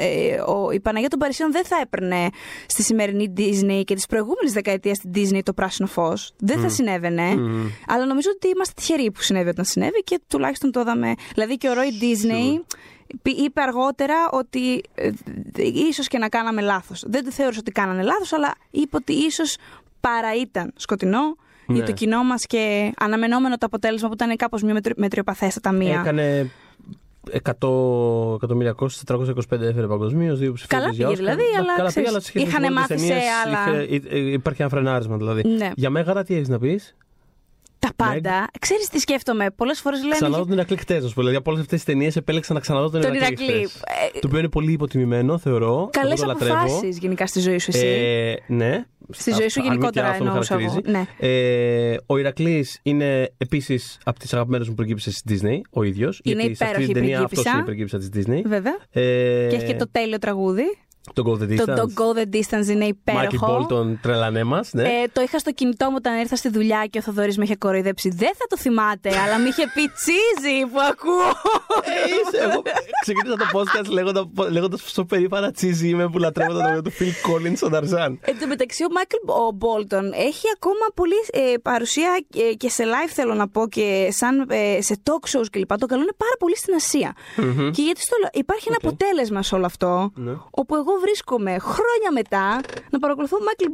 ε, 0.02 0.42
ο, 0.42 0.72
η 0.72 0.80
Παναγία 0.80 1.10
των 1.10 1.20
Παρισίων 1.20 1.52
δεν 1.52 1.66
θα 1.66 1.78
έπαιρνε 1.82 2.30
στη 2.66 2.84
σημερινή 2.84 3.34
Disney 3.38 3.82
και 3.86 3.96
τις 3.96 4.06
προηγούμενες 4.06 4.54
δεκαετίες 4.54 4.98
στην 4.98 5.12
Disney 5.16 5.40
το 5.44 5.54
πράσινο 5.54 5.88
φως. 5.88 6.34
Δεν 6.38 6.60
θα 6.60 6.70
συνέβαινε. 6.70 7.34
Mm. 7.36 7.72
Αλλά 7.88 8.06
νομίζω 8.06 8.30
ότι 8.36 8.48
είμαστε 8.48 8.74
τυχεροί 8.76 9.12
που 9.12 9.22
συνέβη 9.22 9.50
όταν 9.50 9.66
συνέβη 9.66 10.04
και 10.04 10.20
τουλάχιστον 10.28 10.72
το 10.72 10.80
είδαμε. 10.80 11.14
Δηλαδή 11.34 11.58
και 11.58 11.70
ο 11.70 11.72
Roy 11.74 12.04
Disney 12.04 12.62
είπε 13.24 13.62
αργότερα 13.62 14.16
ότι 14.32 14.84
ε, 14.96 15.12
ίσως 15.58 16.08
και 16.08 16.18
να 16.18 16.30
κάναμε 16.30 16.62
λάθος. 16.62 17.04
Δεν 17.08 17.24
το 17.24 17.32
θεώρησε 17.32 17.60
ότι 17.60 17.72
κάνανε 17.72 18.02
λάθος, 18.02 18.34
αλλά 18.34 18.56
είπε 18.72 18.96
ότι 18.96 19.14
ίσως 19.14 19.58
παρά 20.00 20.36
ήταν 20.36 20.74
σκοτεινό 20.76 21.36
ναι. 21.66 21.76
για 21.76 21.86
το 21.86 21.92
κοινό 21.92 22.24
μας 22.24 22.46
και 22.46 22.94
αναμενόμενο 22.98 23.58
το 23.58 23.66
αποτέλεσμα 23.66 24.08
που 24.08 24.14
ήταν 24.14 24.36
κάπως 24.36 24.62
μια 24.62 24.82
μετριοπαθέστατα 24.96 25.72
μία. 25.72 26.00
Έκανε 26.00 26.52
100 27.32 28.36
εκατομμύρια 28.36 28.72
κόστη, 28.72 29.04
425 29.08 29.62
έφερε 29.62 29.88
παγκοσμίως, 29.88 30.40
δύο 30.40 30.54
ψηφιακές 30.54 30.98
Καλά 30.98 31.10
πήγε 31.10 31.22
δηλαδή, 31.22 31.44
αλλά, 31.58 31.76
καλά 31.76 31.92
πήγε, 31.94 32.08
αλλά 32.08 32.22
είχαν 32.34 32.74
μάθει 32.74 32.98
σε 32.98 33.14
άλλα. 33.46 33.82
Είχε, 33.82 34.18
υπάρχει 34.18 34.62
ένα 34.62 34.70
φρενάρισμα 34.70 35.18
δηλαδή. 35.18 35.48
Ναι. 35.48 35.72
Για 35.76 35.90
Μέγαρα 35.90 36.24
τι 36.24 36.36
έχεις 36.36 36.48
να 36.48 36.60
πεις; 36.60 36.96
Τα 37.80 37.90
πάντα. 37.96 38.46
Meg. 38.46 38.56
Ξέρεις 38.60 38.90
τι 38.90 39.00
σκέφτομαι; 39.00 39.50
Πολλές 39.56 39.80
φορές 39.80 40.02
λένε. 40.02 40.14
Ξαναδώ 40.14 40.46
τον 40.46 40.52
Ηρακλή 40.52 40.78
χτε, 40.78 41.00
να 41.00 41.08
σου 41.08 41.14
πω. 41.14 41.20
Δηλαδή 41.20 41.38
από 41.38 41.52
όλες 41.52 41.64
αυτές 41.64 41.84
τις 41.84 41.94
ταινίες 41.94 42.16
επέλεξα 42.16 42.54
να 42.54 42.60
ξαναδώ 42.60 42.90
τον, 42.90 43.02
τον 43.02 43.14
Ηρακλή. 43.14 43.68
Το 44.14 44.28
οποίο 44.28 44.40
είναι 44.40 44.50
πολύ 44.50 44.72
υποτιμημένο, 44.72 45.38
θεωρώ. 45.38 45.90
Καλές 45.92 46.24
αποφάσεις 46.24 46.98
γενικά 46.98 47.28
στη 47.28 47.40
ζωή 47.40 47.58
σου, 47.58 47.72
εσύ. 47.74 47.86
Ε, 47.86 48.34
ναι. 48.48 48.86
Στη 49.12 49.32
ζωή 49.32 49.50
σου 49.50 49.62
γενικότερα 49.62 50.16
εννοούσα 50.16 50.60
εγώ. 50.60 50.82
Ναι. 50.86 51.06
Ε, 51.20 51.98
ο 52.06 52.18
Ηρακλής 52.18 52.80
είναι 52.84 53.34
επίσης 53.38 53.98
από 54.04 54.20
τις 54.20 54.34
αγαπημένες 54.34 54.68
μου 54.68 54.74
πριγκίπισε 54.74 55.10
της 55.10 55.24
Disney, 55.30 55.60
ο 55.70 55.84
ίδιος. 55.84 56.22
Είναι 56.24 56.44
υπέροχη 56.44 56.90
η 56.90 56.94
ταινία 56.94 57.22
αυτός 57.22 57.46
είναι 57.46 57.60
η 57.60 57.64
πριγκίπισσα 57.64 57.98
της 57.98 58.10
Disney. 58.14 58.42
Βέβαια. 58.46 58.78
Ε, 58.92 59.48
και 59.50 59.56
έχει 59.56 59.66
και 59.66 59.76
το 59.76 59.90
τέλειο 59.92 60.18
τραγούδι. 60.18 60.64
Το 61.14 61.24
Go 61.26 61.42
the 61.42 61.48
Distance. 61.48 61.66
Το, 61.66 61.74
το 61.76 61.92
Go 61.96 62.18
the 62.18 62.36
Distance 62.36 62.68
είναι 62.68 62.86
υπέροχο. 62.86 63.24
Μάικλ 63.24 63.38
Μπόλτον, 63.46 64.00
τρελανέ 64.02 64.44
μας. 64.44 64.70
Ναι. 64.74 64.84
Ε, 64.84 65.08
το 65.14 65.22
είχα 65.22 65.40
στο 65.40 65.52
κινητό 65.52 65.90
μου 65.90 65.96
όταν 65.98 66.20
ήρθα 66.20 66.36
στη 66.36 66.50
δουλειά 66.50 66.86
και 66.90 66.98
ο 66.98 67.02
Θοδωρής 67.02 67.38
με 67.38 67.44
είχε 67.44 67.56
κοροϊδέψει. 67.56 68.10
Δεν 68.10 68.32
θα 68.38 68.46
το 68.50 68.58
θυμάται, 68.58 69.10
αλλά 69.20 69.38
με 69.38 69.48
είχε 69.48 69.64
πει 69.74 69.82
cheesy 69.82 70.66
που 70.72 70.80
ακούω. 70.90 71.30
Είσαι, 72.08 72.44
εγώ 72.44 72.62
ξεκίνησα 73.02 73.36
το 73.38 73.46
podcast 73.54 73.90
λέγοντας 74.50 74.78
πόσο 74.84 75.06
περήφανα 75.06 75.52
cheesy 75.52 75.90
είμαι 75.90 76.10
που 76.10 76.18
λατρεύω 76.18 76.54
το 76.54 76.60
τραγούδι 76.60 76.90
του 76.90 76.96
Phil 77.00 77.14
Collins 77.28 77.56
στον 77.56 77.72
Ταρζάν. 77.72 78.20
Εν 78.22 78.40
τω 78.40 78.48
μεταξύ, 78.48 78.84
ο 78.84 78.88
Μάικλ 78.92 79.16
Μπόλτον 79.56 80.12
έχει 80.14 80.48
ακόμα 80.56 80.86
πολύ 80.94 81.20
ε, 81.32 81.58
παρουσία 81.62 82.26
ε, 82.36 82.54
και 82.54 82.70
σε 82.70 82.84
live 82.84 83.12
θέλω 83.14 83.34
να 83.34 83.48
πω 83.48 83.68
και 83.68 84.08
σαν 84.12 84.48
ε, 84.50 84.82
σε 84.82 85.02
talk 85.04 85.38
shows 85.38 85.46
κλπ. 85.52 85.78
Τον 85.78 85.86
καλούν 85.86 86.10
πάρα 86.18 86.36
πολύ 86.40 86.58
στην 86.58 86.74
Ασία. 86.74 87.14
Mm-hmm. 87.16 87.72
Και 87.74 87.82
γιατί 87.82 88.02
στο, 88.02 88.16
υπάρχει 88.34 88.66
ένα 88.68 88.78
okay. 88.82 88.86
αποτέλεσμα 88.86 89.44
σε 89.44 89.56
όλο 89.56 89.66
αυτό, 89.66 90.12
mm-hmm. 90.18 90.38
όπου 90.52 90.76
εγώ 90.76 90.99
βρίσκομαι 91.00 91.60
χρόνια 91.60 92.12
μετά 92.14 92.62
να 92.90 93.00
παρακολουθώ 93.00 93.38
Μάικλ 93.46 93.72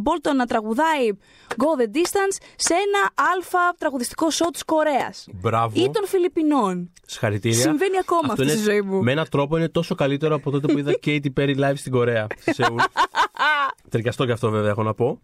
Μπόλτον 0.00 0.36
να 0.36 0.46
τραγουδάει 0.46 1.10
Go 1.48 1.80
the 1.80 1.86
Distance 1.96 2.36
σε 2.56 2.74
ένα 2.74 3.30
άλφα 3.34 3.74
τραγουδιστικό 3.78 4.30
σοου 4.30 4.50
της 4.50 4.64
Κορέας. 4.64 5.26
Μπράβο. 5.32 5.80
Ή 5.80 5.90
των 5.90 6.06
Φιλιππινών. 6.06 6.90
Συγχαρητήρια. 7.06 7.60
Συμβαίνει 7.60 7.98
ακόμα 8.00 8.20
αυτό, 8.30 8.42
αυτό 8.42 8.54
στη 8.54 8.62
ζωή 8.62 8.80
μου. 8.80 9.02
Με 9.02 9.12
έναν 9.12 9.28
τρόπο 9.30 9.56
είναι 9.56 9.68
τόσο 9.68 9.94
καλύτερο 9.94 10.34
από 10.34 10.50
τότε 10.50 10.72
που 10.72 10.78
είδα 10.78 10.92
Katy 11.04 11.26
Perry 11.36 11.56
live 11.58 11.76
στην 11.76 11.92
Κορέα. 11.92 12.26
Στη 12.38 12.54
Σεούλ. 12.54 12.76
Ταιριαστό 13.90 14.26
και 14.26 14.32
αυτό 14.32 14.50
βέβαια 14.50 14.70
έχω 14.70 14.82
να 14.82 14.94
πω. 14.94 15.20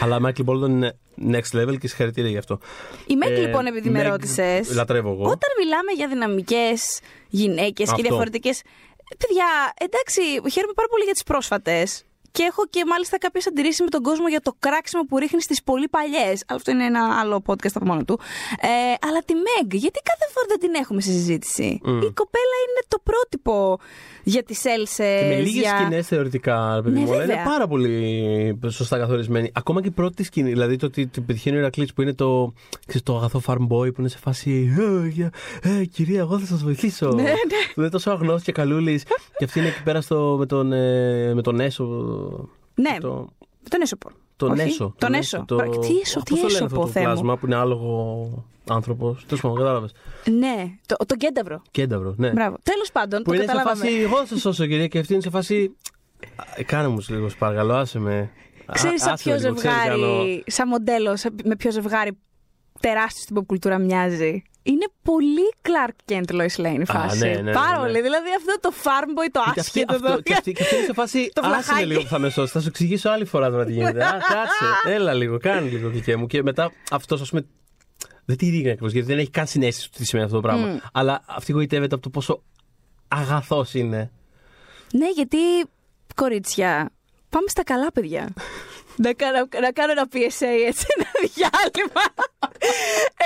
Αλλά 0.00 0.20
Μάικλ 0.20 0.42
Μπόλτον 0.42 0.70
είναι 0.70 0.98
next 1.30 1.58
level 1.60 1.78
και 1.78 1.88
συγχαρητήρια 1.88 2.30
γι' 2.30 2.38
αυτό. 2.38 2.58
Η 3.06 3.16
Μέγκ, 3.16 3.36
ε, 3.36 3.40
λοιπόν, 3.40 3.66
επειδή 3.66 3.90
με 3.90 4.02
ρώτησες. 4.02 4.74
Λατρεύω 4.74 5.10
εγώ. 5.10 5.22
Όταν 5.22 5.48
μιλάμε 5.58 5.92
για 5.96 6.08
δυναμικές 6.08 7.00
γυναίκες 7.28 7.92
και 7.92 8.02
διαφορετικές. 8.02 8.62
Παιδιά, 9.18 9.72
εντάξει, 9.78 10.20
χαίρομαι 10.50 10.72
πάρα 10.72 10.88
πολύ 10.88 11.04
για 11.04 11.12
τις 11.12 11.22
πρόσφατες. 11.22 12.04
Και 12.30 12.42
έχω 12.42 12.66
και 12.66 12.84
μάλιστα 12.86 13.18
κάποιες 13.18 13.46
αντιρρήσεις 13.46 13.80
με 13.80 13.86
τον 13.88 14.02
κόσμο 14.02 14.28
για 14.28 14.40
το 14.40 14.54
κράξιμο 14.58 15.02
που 15.02 15.18
ρίχνει 15.18 15.42
στις 15.42 15.62
πολύ 15.62 15.88
παλιές. 15.88 16.44
Αυτό 16.48 16.70
είναι 16.70 16.84
ένα 16.84 17.18
άλλο 17.20 17.42
podcast 17.46 17.74
από 17.74 17.84
μόνο 17.84 18.04
του. 18.04 18.20
Ε, 18.60 18.68
αλλά 19.08 19.20
τη 19.24 19.34
Meg, 19.36 19.66
γιατί 19.70 20.00
κάθε 20.02 20.32
φορά 20.32 20.46
δεν 20.48 20.58
την 20.58 20.74
έχουμε 20.74 21.00
στη 21.00 21.10
συζήτηση; 21.10 21.80
Η 21.84 22.10
κοπέλα 22.20 22.56
είναι 22.64 22.82
το 22.88 22.98
πρότυπο 23.02 23.78
για 24.22 24.42
τις 24.42 24.64
Έλσε. 24.64 25.18
Και 25.20 25.26
με 25.26 25.34
λίγες 25.34 25.62
για... 25.62 25.78
σκηνές 25.78 26.06
θεωρητικά, 26.06 26.80
παιδί 26.84 26.98
ναι, 26.98 27.04
μου, 27.04 27.14
είναι 27.14 27.42
πάρα 27.44 27.66
πολύ 27.66 28.58
σωστά 28.68 28.98
καθορισμένη. 28.98 29.50
Ακόμα 29.54 29.80
και 29.80 29.88
η 29.88 29.90
πρώτη 29.90 30.22
σκηνή, 30.24 30.48
δηλαδή 30.48 30.76
το 30.76 30.86
ότι 30.86 31.06
την 31.06 31.24
πετυχαίνει 31.24 31.56
ο 31.56 31.58
Ηρακλής 31.58 31.92
που 31.92 32.02
είναι 32.02 32.14
το, 32.14 32.52
ξέρεις, 32.86 33.02
το 33.02 33.16
αγαθό 33.16 33.40
farm 33.46 33.62
boy 33.62 33.94
που 33.94 33.96
είναι 33.98 34.08
σε 34.08 34.18
φάση. 34.18 34.74
Ε, 35.62 35.70
ε, 35.80 35.84
κυρία, 35.84 36.20
εγώ 36.20 36.38
θα 36.38 36.46
σας 36.46 36.62
βοηθήσω. 36.62 37.08
Ναι, 37.08 37.22
ναι. 37.22 37.32
Που 37.74 37.80
είναι 37.80 37.90
τόσο 37.90 38.10
αγνώστο 38.10 38.44
και 38.44 38.52
καλούλης. 38.52 39.02
και 39.38 39.44
αυτή 39.44 39.58
είναι 39.58 39.68
εκεί 39.68 39.82
πέρα 39.82 40.00
στο, 40.00 40.36
με, 40.38 40.46
τον, 40.46 40.72
ε, 40.72 41.34
με 41.34 41.42
τον 41.42 41.60
Έσο. 41.60 41.84
Ναι, 42.74 42.96
το... 43.00 43.28
τον 43.68 43.80
Έσοπο. 43.80 44.10
Τον 44.46 44.58
Έσο. 44.58 44.94
Τον 44.98 45.14
Έσο. 45.14 45.44
Το... 45.46 45.56
Τι 45.56 45.98
Έσο, 46.02 46.20
τι 46.20 46.40
Έσο 46.44 46.66
πω, 46.66 46.86
θέμα. 46.86 47.06
Το 47.06 47.12
πλάσμα 47.12 47.36
που 47.36 47.46
είναι 47.46 47.54
άλογο 47.56 48.44
άνθρωπος. 48.68 49.24
Τέλος 49.26 49.40
πάντων, 49.40 49.58
κατάλαβες. 49.58 49.92
Ναι, 50.38 50.64
το, 50.86 50.96
το 51.06 51.14
κένταυρο. 51.16 51.62
Κένταυρο, 51.70 52.14
ναι. 52.16 52.30
Μπράβο. 52.30 52.56
Τέλος 52.62 52.92
πάντων, 52.92 53.22
που 53.22 53.30
το 53.30 53.34
είναι 53.36 53.44
καταλάβαμε. 53.44 53.76
σε 53.84 53.90
φάση, 53.90 54.00
εγώ 54.02 54.16
θα 54.16 54.26
σα 54.26 54.38
σώσω, 54.38 54.66
κυρία, 54.66 54.86
και 54.86 54.98
αυτή 54.98 55.12
είναι 55.12 55.22
σε 55.22 55.30
φάση. 55.30 55.76
Ε, 56.54 56.62
κάνε 56.62 56.88
μου 56.88 57.04
λίγο, 57.08 57.28
παρακαλώ, 57.38 57.74
άσε 57.74 57.98
με. 57.98 58.30
Ξέρεις 58.72 59.02
σαν 59.02 59.12
άσχημα 59.12 59.34
ποιο 59.36 59.44
λίγο, 59.44 59.54
ξέρεις, 59.58 59.76
κάνω- 59.78 59.96
ζευγάρι, 60.06 60.44
σαν 60.46 60.68
μοντέλο, 60.68 61.16
σαν- 61.16 61.34
με 61.44 61.56
ποιο 61.56 61.70
ζευγάρι 61.70 62.18
τεράστιο 62.80 63.22
στην 63.22 63.36
pop 63.38 63.46
κουλτούρα 63.46 63.78
μοιάζει. 63.78 64.42
Είναι 64.62 64.86
πολύ 65.02 65.52
Clark 65.62 66.12
Kent 66.12 66.30
Lois 66.40 66.60
Lane 66.66 66.78
η 66.78 66.82
Α, 66.82 66.86
φάση. 66.86 67.18
ναι, 67.18 67.28
ναι, 67.34 67.40
ναι, 67.40 67.52
Πάρα 67.52 67.78
ναι. 67.78 67.86
πολύ. 67.86 68.00
Δηλαδή 68.00 68.28
αυτό 68.36 68.60
το 68.60 68.72
farm 68.82 69.08
boy, 69.08 69.28
το 69.32 69.40
Κοίτα, 69.40 69.40
αυτή- 69.48 69.60
άσχετο. 69.60 69.94
αυτό- 69.94 70.06
το- 70.14 70.22
και 70.22 70.32
αυτή- 70.32 70.52
και 70.52 70.62
αυτή 70.62 70.74
είναι 70.76 70.84
σε 70.84 70.92
φάση. 70.92 71.28
Το 71.34 71.40
Άσε 71.44 71.50
με 71.50 71.56
βλαχάκι. 71.62 71.86
λίγο 71.86 72.00
που 72.02 72.08
θα 72.08 72.18
με 72.18 72.30
σώσει. 72.30 72.52
Θα 72.52 72.60
σου 72.60 72.68
εξηγήσω 72.68 73.10
άλλη 73.10 73.24
φορά 73.24 73.50
τώρα 73.50 73.64
τι 73.64 73.72
γίνεται. 73.72 74.04
Α, 74.04 74.10
κάτσε. 74.32 74.94
Έλα 74.94 75.12
λίγο, 75.14 75.38
κάνει 75.38 75.68
λίγο 75.68 75.88
δικαί 75.88 76.16
μου. 76.16 76.26
Και 76.26 76.42
μετά 76.42 76.72
αυτός, 76.90 77.20
ας 77.20 77.28
πούμε. 77.30 77.46
Δεν 78.24 78.36
τη 78.36 78.50
δείχνει 78.50 78.70
ακριβώς 78.70 78.92
γιατί 78.92 79.06
δεν 79.06 79.18
έχει 79.18 79.30
καν 79.30 79.46
συνέστηση 79.46 79.90
του 79.90 79.98
τι 79.98 80.04
σημαίνει 80.04 80.26
αυτό 80.26 80.40
το 80.40 80.46
πράγμα. 80.48 80.66
Μμ. 80.66 80.76
Αλλά 80.92 81.22
αυτή 81.26 81.52
γοητεύεται 81.52 81.94
από 81.94 82.02
το 82.04 82.10
πόσο 82.10 82.42
αγαθός 83.08 83.74
είναι. 83.74 84.10
Ναι, 84.92 85.10
γιατί 85.10 85.36
κορίτσια, 86.14 86.90
πάμε 87.28 87.48
στα 87.48 87.64
καλά 87.64 87.92
παιδιά. 87.92 88.28
να, 88.96 89.12
κάνω, 89.12 89.48
να 89.60 89.70
κάνω 89.72 89.90
ένα 89.92 90.06
PSA 90.12 90.50
έτσι, 90.66 90.86
ένα 90.96 91.08
διάλειμμα. 91.34 92.04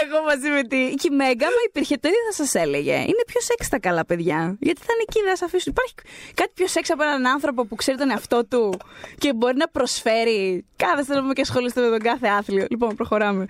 Εγώ 0.05 0.22
μαζί 0.24 0.48
με 0.48 0.62
τη. 0.62 0.94
Και 0.94 1.09
η 1.12 1.14
Μέγκα, 1.14 1.47
μα 1.47 1.60
υπήρχε 1.68 1.94
το 1.97 2.09
ίδιο 2.09 2.20
θα 2.30 2.44
σας 2.44 2.55
έλεγε. 2.62 2.93
Είναι 2.94 3.24
πιο 3.26 3.40
σεξ 3.40 3.68
τα 3.68 3.78
καλά 3.78 4.05
παιδιά. 4.06 4.56
Γιατί 4.60 4.80
θα 4.80 4.93
είναι 4.93 5.05
εκεί, 5.09 5.20
δεν 5.20 5.28
θα 5.30 5.36
σας 5.36 5.47
αφήσουν. 5.48 5.72
Υπάρχει 5.76 5.94
κάτι 6.34 6.51
πιο 6.55 6.66
σεξ 6.66 6.90
από 6.90 7.02
έναν 7.02 7.26
άνθρωπο 7.26 7.66
που 7.66 7.74
ξέρει 7.74 7.98
τον 7.98 8.10
εαυτό 8.10 8.44
του 8.47 8.78
και 9.18 9.32
μπορεί 9.34 9.56
να 9.56 9.68
προσφέρει. 9.68 10.64
Κάθεστε 10.76 11.14
να 11.14 11.20
πούμε 11.20 11.32
και 11.32 11.40
ασχολείστε 11.40 11.80
με 11.80 11.88
τον 11.88 11.98
κάθε 11.98 12.26
άθλιο. 12.28 12.66
Λοιπόν, 12.70 12.94
προχωράμε. 12.97 13.47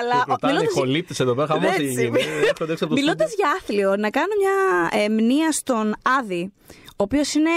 Αλλά 0.00 0.24
Ρωτάνε 0.28 0.52
οι 0.52 0.56
μιλώντας 0.56 0.72
για- 0.72 0.82
κολύπτε 0.82 1.14
εδώ 1.20 1.34
πέρα, 1.34 1.46
χαμός 1.46 1.70
Έτσι. 1.70 1.82
έγινε. 1.84 2.18
Έρχονται 2.48 2.72
έξω 2.72 2.84
από 2.84 2.94
το 2.94 2.98
Μιλώντας 3.00 3.30
στούντιο. 3.30 3.48
για 3.48 3.58
άθλιο, 3.60 3.96
να 3.96 4.10
κάνω 4.10 4.32
μια 4.40 4.54
ε, 5.02 5.08
μνήα 5.08 5.52
στον 5.52 5.94
Άδη, 6.18 6.52
ο 6.88 6.94
οποίος 6.96 7.34
είναι 7.34 7.50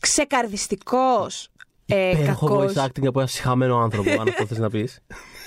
ξεκαρδιστικός. 0.00 1.48
Ε, 1.86 2.10
Υπέροχο 2.10 2.46
κακός. 2.46 2.72
voice 2.76 2.84
acting 2.84 3.06
από 3.06 3.18
ένας 3.18 3.32
συχαμένο 3.32 3.78
άνθρωπο, 3.78 4.10
αν 4.10 4.28
αυτό 4.28 4.46
θες 4.46 4.58
να 4.58 4.70
πεις. 4.70 4.98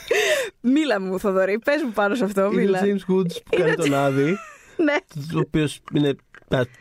Μίλα 0.73 1.01
μου, 1.01 1.19
Θοδωρή, 1.19 1.59
πες 1.59 1.81
μου 1.85 1.91
πάνω 1.91 2.15
σε 2.15 2.23
αυτό. 2.23 2.41
Είναι 2.41 2.49
ο 2.49 2.51
Μίλα. 2.53 2.80
James 2.84 3.14
Woods 3.14 3.34
που 3.43 3.55
κάνει 3.57 3.64
Είναι 3.68 3.76
τον 3.76 3.93
Άδη, 3.93 4.23
ναι. 4.85 4.95
ο 5.35 5.39
οποίος 5.39 5.80
είναι 5.93 6.15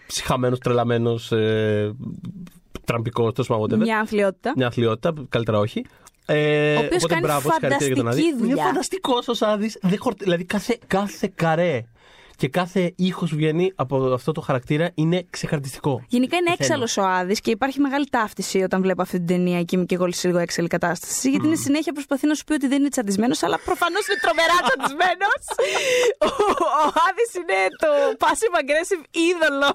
ψυχαμένος, 0.07 0.59
τρελαμένος, 0.59 1.33
τραμπικός, 2.85 3.33
τέλος 3.33 3.49
πάντων. 3.49 3.79
whatever. 3.79 3.83
Μια 3.83 3.99
αμφιλιότητα. 3.99 4.53
Μια 4.57 4.67
αθλειότητα, 4.67 5.13
καλύτερα 5.29 5.59
όχι. 5.59 5.85
Ε, 6.27 6.75
Ο 6.75 6.79
οποίος 6.79 6.87
οπότε 6.97 7.07
κάνει 7.15 7.27
μπράβο, 7.27 7.51
συγχαρητήρια 7.51 7.87
για 7.87 7.97
τον 7.97 8.09
Άδη. 8.09 8.21
φανταστική 8.21 8.39
δουλειά. 8.43 8.55
Είναι 8.55 8.63
φανταστικός 8.65 9.29
ο 9.29 9.47
Άδης. 9.47 9.79
Δηλαδή 10.19 10.45
κάθε, 10.45 10.79
κάθε 10.87 11.33
καρέ 11.35 11.85
και 12.37 12.49
κάθε 12.49 12.93
ήχος 12.97 13.31
που 13.31 13.37
βγαίνει 13.37 13.73
από 13.75 13.97
αυτό 13.97 14.33
το 14.33 14.41
χαρακτήρα 14.41 14.91
είναι 14.95 15.27
ξεκαρδιστικό. 15.31 16.05
Γενικά 16.09 16.37
είναι 16.37 16.45
Θέλω. 16.51 16.57
έξαλλος 16.61 16.97
ο 16.97 17.03
Άδης 17.03 17.41
και 17.41 17.51
υπάρχει 17.51 17.81
μεγάλη 17.81 18.07
ταύτιση 18.11 18.63
όταν 18.63 18.83
βλέπω 18.83 19.03
αυτή 19.03 19.17
την 19.17 19.27
ταινία 19.27 19.63
και 19.63 19.77
είμαι 19.77 19.85
και 19.85 19.95
εγώ 19.95 20.13
σε 20.13 20.27
λίγο 20.27 20.39
έξαλλη 20.39 20.69
κατάσταση. 20.69 21.31
Γιατί 21.31 21.47
είναι 21.47 21.57
συνέχεια 21.57 21.93
προσπαθεί 21.93 22.27
να 22.27 22.35
σου 22.35 22.45
πει 22.45 22.53
ότι 22.53 22.67
δεν 22.69 22.79
είναι 22.81 22.89
τσαντισμένος, 22.89 23.43
αλλά 23.43 23.59
προφανώς 23.65 24.07
είναι 24.09 24.19
τρομερά 24.21 24.57
τσαντισμένος. 24.67 25.41
ο 26.19 26.29
ο 26.85 26.93
Άδης 27.09 27.31
είναι 27.35 27.59
το 27.83 27.89
passive 28.23 28.57
aggressive 28.63 29.05
είδωλο 29.25 29.71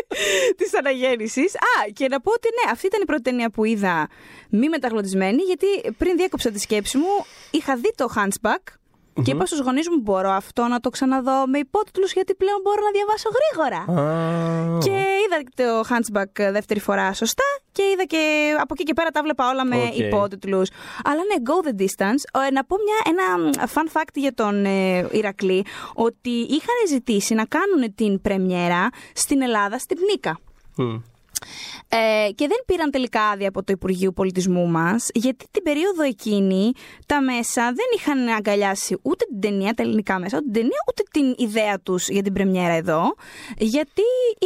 της 0.58 0.74
αναγέννησης. 0.74 1.54
Α, 1.54 1.90
και 1.92 2.08
να 2.08 2.20
πω 2.20 2.30
ότι 2.32 2.48
ναι, 2.48 2.70
αυτή 2.72 2.86
ήταν 2.86 3.00
η 3.02 3.04
πρώτη 3.04 3.22
ταινία 3.22 3.50
που 3.50 3.64
είδα 3.64 4.08
μη 4.50 4.68
μεταγλωτισμένη, 4.68 5.42
γιατί 5.42 5.66
πριν 5.98 6.16
διέκοψα 6.16 6.50
τη 6.50 6.58
σκέψη 6.58 6.98
μου, 6.98 7.24
είχα 7.50 7.76
δει 7.76 7.92
το 7.94 8.06
Hunchback. 8.16 8.79
Και 9.22 9.30
είπα 9.30 9.46
στους 9.46 9.60
γονείς 9.60 9.88
μου: 9.88 10.00
Μπορώ 10.00 10.30
αυτό 10.30 10.66
να 10.66 10.80
το 10.80 10.90
ξαναδώ 10.90 11.46
με 11.46 11.58
υπότιτλους, 11.58 12.12
γιατί 12.12 12.34
πλέον 12.34 12.60
μπορώ 12.62 12.80
να 12.84 12.90
διαβάσω 12.90 13.28
γρήγορα. 13.38 14.00
Α, 14.02 14.78
Και 14.78 14.90
είδα 14.90 15.38
το 15.54 15.88
Hunchback 15.88 16.50
δεύτερη 16.52 16.80
φορά 16.80 17.12
σωστά 17.12 17.42
και 17.72 17.82
είδα 17.92 18.04
και 18.04 18.50
από 18.60 18.74
εκεί 18.76 18.82
και 18.84 18.92
πέρα 18.94 19.10
τα 19.10 19.22
'βλεπα 19.22 19.50
όλα 19.50 19.64
με 19.64 19.76
Οκ. 19.76 19.98
υπότιτλους. 19.98 20.68
Αλλά 21.04 21.20
ναι, 21.20 21.42
go 21.44 21.66
the 21.68 21.80
distance. 21.82 22.46
Ε, 22.46 22.50
να 22.50 22.64
πω 22.64 22.76
μια, 22.84 23.12
ένα 23.12 23.50
fun 23.74 23.98
fact 23.98 24.14
για 24.14 24.34
τον 24.34 24.64
ε, 24.64 25.08
Ηρακλή, 25.10 25.64
ότι 25.94 26.30
είχαν 26.30 26.76
ζητήσει 26.88 27.34
να 27.34 27.44
κάνουν 27.44 27.94
την 27.94 28.20
πρεμιέρα 28.20 28.88
στην 29.14 29.42
Ελλάδα, 29.42 29.78
στην 29.78 29.96
Πνύκα. 29.96 30.38
μ. 30.76 30.96
Ε, 31.88 32.30
και 32.34 32.46
δεν 32.46 32.58
πήραν 32.66 32.90
τελικά 32.90 33.22
άδεια 33.22 33.48
από 33.48 33.62
το 33.64 33.72
Υπουργείο 33.72 34.12
Πολιτισμού 34.12 34.66
μας, 34.66 35.06
γιατί 35.14 35.44
την 35.50 35.62
περίοδο 35.62 36.02
εκείνη 36.02 36.72
τα 37.06 37.20
μέσα 37.22 37.62
δεν 37.64 37.86
είχαν 37.96 38.28
αγκαλιάσει 38.28 38.98
ούτε 39.02 39.24
την 39.24 39.40
ταινία, 39.40 39.74
τα 39.74 39.82
ελληνικά 39.82 40.18
μέσα, 40.18 40.36
ούτε 40.36 40.44
την 40.44 40.52
ταινία, 40.52 40.78
ούτε 40.88 41.02
την 41.10 41.46
ιδέα 41.46 41.80
τους 41.80 42.08
για 42.08 42.22
την 42.22 42.32
πρεμιέρα 42.32 42.72
εδώ. 42.74 43.14
Γιατί 43.58 44.02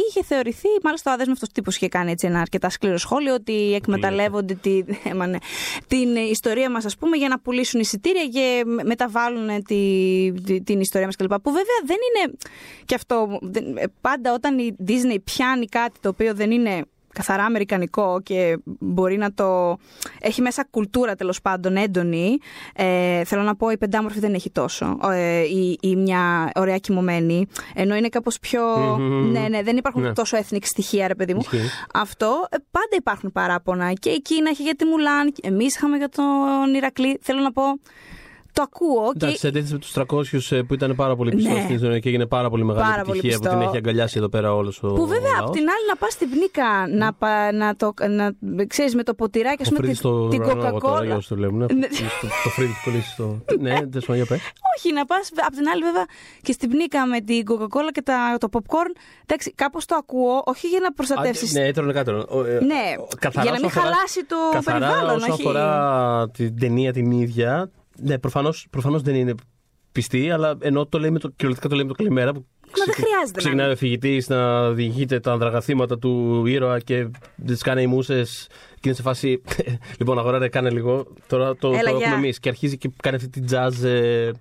είχε 0.07 0.23
θεωρηθεί, 0.23 0.67
μάλιστα 0.83 1.11
ο 1.11 1.13
αδέσμευτο 1.13 1.47
τύπος 1.47 1.75
είχε 1.75 1.87
κάνει 1.87 2.11
έτσι 2.11 2.27
ένα 2.27 2.39
αρκετά 2.39 2.69
σκληρό 2.69 2.97
σχόλιο, 2.97 3.33
ότι 3.33 3.73
εκμεταλλεύονται 3.73 4.53
τη, 4.53 4.83
ε, 5.03 5.13
μα 5.13 5.27
ναι, 5.27 5.37
την 5.87 6.15
ιστορία 6.15 6.69
μας, 6.71 6.85
ας 6.85 6.97
πούμε, 6.97 7.17
για 7.17 7.27
να 7.27 7.39
πουλήσουν 7.39 7.79
εισιτήρια 7.79 8.25
και 8.27 8.63
μεταβάλουν 8.83 9.63
τη, 9.63 10.31
τη- 10.45 10.61
την 10.61 10.79
ιστορία 10.79 11.05
μας 11.07 11.15
κλπ. 11.15 11.33
Που 11.33 11.51
βέβαια 11.51 11.79
δεν 11.85 11.97
είναι 12.07 12.33
και 12.85 12.95
αυτό. 12.95 13.37
δεν- 13.41 13.77
ε, 13.77 13.83
πάντα 14.01 14.33
όταν 14.33 14.59
η 14.59 14.75
Disney 14.87 15.17
πιάνει 15.23 15.65
κάτι 15.65 15.99
το 15.99 16.09
οποίο 16.09 16.33
δεν 16.33 16.51
είναι 16.51 16.84
καθαρά 17.15 17.43
αμερικανικό 17.43 18.19
και 18.23 18.57
μπορεί 18.79 19.17
να 19.17 19.33
το. 19.33 19.77
έχει 20.19 20.41
μέσα 20.41 20.65
κουλτούρα 20.69 21.15
τέλος 21.15 21.41
πάντων 21.41 21.75
έντονη. 21.75 22.37
Ε, 22.75 23.23
θέλω 23.23 23.41
να 23.41 23.55
πω, 23.55 23.69
η 23.69 23.77
πεντάμορφη 23.77 24.19
δεν 24.19 24.33
έχει 24.33 24.49
τόσο. 24.51 24.97
Ε, 25.11 25.41
ή, 25.41 25.77
ή 25.81 25.95
μια 25.95 26.51
ωραία 26.55 26.77
κοιμωμένη. 26.77 27.45
Ενώ 27.75 27.95
είναι 27.95 28.09
κάπως 28.09 28.39
πιο. 28.39 28.61
Μμμ. 28.99 29.31
ναι, 29.31 29.47
ναι, 29.49 29.63
δεν 29.63 29.77
υπάρχουν 29.77 30.01
Ναι. 30.01 30.13
τόσο 30.13 30.37
ethnic 30.37 30.61
στοιχεία, 30.61 31.07
ρε 31.07 31.15
παιδί 31.15 31.33
μου. 31.33 31.39
Ισχύει. 31.41 31.69
Αυτό 31.93 32.47
ε, 32.49 32.57
πάντα 32.71 32.95
υπάρχουν 32.97 33.31
παράπονα. 33.31 33.93
Και 33.93 34.09
η 34.09 34.21
Κίνα 34.21 34.49
είχε 34.49 34.63
για 34.63 34.75
τη 34.75 34.85
Μουλάν, 34.85 35.31
και 35.31 35.41
εμείς 35.47 35.75
είχαμε 35.75 35.97
για 35.97 36.09
τον 36.09 36.73
Ηρακλή. 36.75 37.19
Θέλω 37.21 37.41
να 37.41 37.51
πω. 37.51 37.63
Το 38.55 38.61
ακούω 38.61 39.11
Εντάξει, 39.15 39.33
και 39.33 39.39
σε 39.39 39.47
αντίθεση 39.47 39.73
με 39.73 39.79
τους 39.79 39.93
300 40.49 40.55
ε, 40.57 40.61
που 40.61 40.73
ήταν 40.73 40.95
πάρα 40.95 41.15
πολύ 41.15 41.35
πιστός 41.35 41.53
Ναι. 41.53 41.61
στην 41.63 41.77
ζωή 41.79 41.99
και 41.99 42.09
έγινε 42.09 42.25
πάρα 42.25 42.49
πολύ 42.49 42.63
μεγάλη 42.65 42.85
Πάρα 42.89 43.01
πολύ 43.03 43.17
επιτυχία 43.17 43.37
που 43.37 43.43
πιστό. 43.43 43.57
την 43.59 43.67
έχει 43.67 43.77
αγκαλιάσει 43.77 44.17
εδώ 44.17 44.29
πέρα 44.29 44.53
όλος 44.53 44.83
ο. 44.83 44.87
Που 44.87 45.07
βέβαια 45.07 45.31
λαός. 45.37 45.39
απ' 45.49 45.51
την 45.51 45.61
άλλη 45.61 45.85
να 45.89 45.95
πας 45.95 46.11
στην 46.13 46.29
πνίκα 46.29 46.87
να, 46.89 47.13
πα, 47.13 47.51
να 47.51 47.75
το. 47.75 47.93
Να, 48.09 48.31
ξέρεις, 48.67 48.95
με 48.95 49.03
το 49.03 49.13
ποτηράκι, 49.13 49.61
ας 49.61 49.67
Ο 49.67 49.71
πούμε, 49.71 49.79
Φρύδης 49.81 49.99
την, 50.01 50.09
στο 50.09 50.27
την 50.27 50.41
ουρανό, 50.41 50.65
εγώ 50.67 50.79
τώρα, 50.79 51.03
για 51.05 51.13
Coca-Cola. 51.13 51.17
όσους 51.17 51.27
το 51.27 51.35
βλέπουν. 51.35 51.57
Ναι. 51.57 51.65
Το- 51.65 52.27
Το 52.43 52.49
φρύδι 52.49 52.71
που 52.71 52.79
κολλήσει 52.89 53.09
στο. 53.11 53.39
Ναι, 53.59 53.75
δεν 53.89 54.01
σου 54.01 54.13
για 54.13 54.25
πες. 54.25 54.39
Όχι, 54.77 54.93
να 54.93 55.05
πας 55.05 55.29
απ' 55.47 55.53
την 55.55 55.67
άλλη, 55.67 55.81
βέβαια, 55.83 56.05
και 56.41 56.51
στην 56.51 56.69
πνίκα 56.69 57.05
με 57.05 57.19
την 57.21 57.43
Coca-Cola 57.49 57.89
και 57.91 58.01
τα, 58.01 58.35
το 58.39 58.47
popcorn. 58.51 58.91
Εντάξει, 59.25 59.51
κάπως 59.53 59.85
το 59.85 59.95
ακούω, 59.95 60.41
όχι 60.45 60.67
για 60.67 60.79
να 60.81 60.91
προστατεύσει. 60.93 61.57
Α, 61.57 61.61
Ναι, 61.61 61.67
έτρωνε 61.67 61.93
κάτω. 61.93 62.11
Ναι, 62.65 62.83
για 63.41 63.51
να 63.51 63.59
μην 63.61 63.69
χαλάσει 63.69 64.25
το 64.27 64.35
καθαρά 64.51 64.79
περιβάλλον, 64.87 65.15
όσον 65.15 65.29
όχι. 65.31 65.41
αφορά 65.41 66.29
την 66.29 66.59
ταινία 66.59 66.93
την 66.93 67.11
ίδια, 67.11 67.69
ναι, 68.01 68.19
προφανώς, 68.19 68.67
προφανώς 68.69 69.01
δεν 69.01 69.15
είναι 69.15 69.33
πιστή, 69.91 70.31
αλλά 70.31 70.57
ενώ 70.59 70.85
το 70.85 70.99
λέει 70.99 71.11
με 71.11 71.19
το, 71.19 71.29
κυριολεκτικά 71.29 71.69
το 71.69 71.75
λέει 71.75 71.83
με 71.83 71.89
το 71.91 71.97
καλημέρα. 71.97 72.33
Που 72.33 72.45
Μα 72.65 72.85
δεν 72.85 72.93
χρειάζεται 72.93 73.31
να 73.31 73.37
Ξεκινάει 73.37 73.65
είναι. 73.65 73.73
ο 73.73 73.77
φυγητή 73.77 74.23
να 74.27 74.71
διηγείται 74.71 75.19
τα 75.19 75.31
ανδραγαθήματα 75.31 75.99
του 75.99 76.45
ήρωα 76.45 76.79
και 76.79 77.07
τις 77.45 77.61
κάνει 77.61 77.81
οι 77.81 77.87
μουσες 77.87 78.47
και 78.73 78.81
είναι 78.83 78.95
σε 78.95 79.01
φάση. 79.01 79.41
λοιπόν, 79.99 80.19
αγοράρε, 80.19 80.47
κάνε 80.47 80.69
λίγο. 80.69 81.07
Τώρα 81.27 81.55
το, 81.55 81.67
Έλα, 81.67 81.91
το 81.91 81.97
γεια. 81.97 82.05
έχουμε 82.05 82.15
εμείς. 82.15 82.39
Και 82.39 82.49
αρχίζει 82.49 82.77
και 82.77 82.91
κάνει 83.01 83.15
αυτή 83.15 83.29
την 83.29 83.45
jazz 83.51 83.83
ε, 83.83 84.31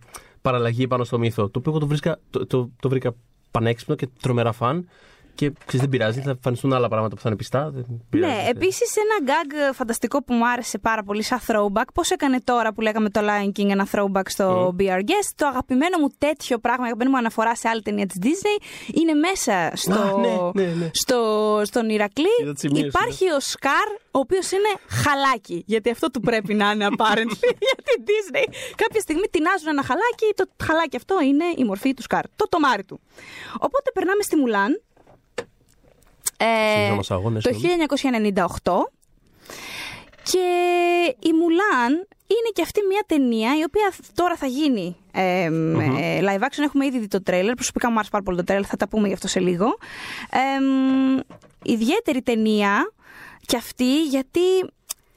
παραλλαγή 0.42 0.86
πάνω 0.86 1.04
στο 1.04 1.18
μύθο. 1.18 1.48
Το 1.48 1.58
οποίο 1.58 1.70
εγώ 1.70 1.80
το, 1.80 1.86
βρίσκα, 1.86 2.18
το, 2.30 2.46
το, 2.46 2.70
το 2.80 2.88
βρήκα 2.88 3.14
πανέξυπνο 3.50 3.94
και 3.94 4.08
τρομερά 4.20 4.52
φαν. 4.52 4.88
Και 5.34 5.52
ξέρεις, 5.66 5.80
δεν 5.80 5.88
πειράζει, 5.88 6.20
θα 6.20 6.30
εμφανιστούν 6.30 6.72
άλλα 6.72 6.88
πράγματα 6.88 7.14
που 7.14 7.20
θα 7.20 7.28
είναι 7.28 7.38
πιστά. 7.38 7.70
Δεν 7.70 7.84
πειράζει. 8.10 8.34
Ναι, 8.34 8.48
επίσης 8.48 8.96
ένα 8.96 9.32
gag 9.32 9.74
φανταστικό 9.74 10.22
που 10.24 10.34
μου 10.34 10.48
άρεσε 10.48 10.78
πάρα 10.78 11.02
πολύ 11.02 11.22
σαν 11.22 11.38
throwback. 11.46 11.84
Πώς 11.94 12.10
έκανε 12.10 12.40
τώρα 12.44 12.72
που 12.72 12.80
λέγαμε 12.80 13.10
το 13.10 13.20
Lion 13.20 13.60
King 13.60 13.68
ένα 13.70 13.88
throwback 13.92 14.28
στο 14.28 14.74
Be 14.78 14.82
Our 14.82 14.98
Guest. 14.98 15.30
Το 15.36 15.46
αγαπημένο 15.46 15.98
μου 15.98 16.08
τέτοιο 16.18 16.58
πράγμα, 16.58 16.82
η 16.82 16.86
αγαπημένη 16.86 17.10
μου 17.10 17.16
αναφορά 17.16 17.56
σε 17.56 17.68
άλλη 17.68 17.82
ταινία 17.82 18.06
της 18.06 18.16
Disney, 18.22 18.62
είναι 18.94 19.14
μέσα 19.14 19.70
στο, 19.74 19.92
Α, 19.92 20.18
ναι, 20.20 20.62
ναι, 20.62 20.72
ναι. 20.72 20.90
στο, 20.92 21.60
στον 21.64 21.88
Ηρακλή. 21.88 22.34
Είδα 22.40 22.52
τις 22.52 22.60
σημείες, 22.60 22.86
Υπάρχει 22.86 23.30
ο 23.30 23.40
Σκαρ, 23.40 23.88
ο 24.10 24.18
οποίος 24.18 24.50
είναι 24.50 24.68
χαλάκι. 24.88 25.62
Γιατί 25.66 25.90
αυτό 25.90 26.10
του 26.10 26.20
πρέπει 26.20 26.54
να 26.54 26.70
είναι 26.70 26.86
apparently 26.92 27.50
για 27.66 27.76
την 27.84 28.04
Disney. 28.08 28.52
Κάποια 28.76 29.00
στιγμή 29.00 29.26
τεινάζουν 29.30 29.68
ένα 29.68 29.82
χαλάκι, 29.82 30.26
το 30.36 30.44
χαλάκι 30.64 30.96
αυτό 30.96 31.14
είναι 31.22 31.44
η 31.56 31.64
μορφή 31.64 31.94
του 31.94 32.02
Σκαρ. 32.02 32.24
Το 32.36 32.48
τομάρι 32.48 32.84
του. 32.84 33.00
Οπότε 33.58 33.90
περνάμε 33.94 34.22
στη 34.22 34.36
Μουλάν. 34.36 34.82
Ε, 36.46 36.76
Συνδρόμος 36.76 37.10
αγώνες, 37.10 37.42
το 37.42 37.50
νομίζω. 37.50 37.68
1998 38.62 38.92
και 40.22 40.46
η 41.18 41.32
Μουλάν 41.32 41.92
είναι 42.26 42.50
και 42.52 42.62
αυτή 42.62 42.80
μια 42.88 43.02
ταινία 43.06 43.58
η 43.58 43.62
οποία 43.62 43.92
τώρα 44.14 44.36
θα 44.36 44.46
γίνει 44.46 44.96
ε, 45.12 45.44
ε, 45.44 46.20
live 46.20 46.42
action. 46.42 46.62
Έχουμε 46.64 46.86
ήδη 46.86 46.98
δει 46.98 47.08
το 47.08 47.22
τρέλερ. 47.22 47.54
Προσωπικά 47.54 47.88
μου 47.88 47.94
άρεσε 47.94 48.10
πάρα 48.10 48.22
πολύ 48.22 48.36
το 48.36 48.44
τρέλερ, 48.44 48.66
θα 48.68 48.76
τα 48.76 48.88
πούμε 48.88 49.06
γι' 49.08 49.14
αυτό 49.14 49.28
σε 49.28 49.40
λίγο. 49.40 49.66
Ε, 50.30 50.60
μ, 50.60 51.18
ιδιαίτερη 51.62 52.22
ταινία 52.22 52.92
και 53.46 53.56
αυτή 53.56 54.04
γιατί 54.04 54.58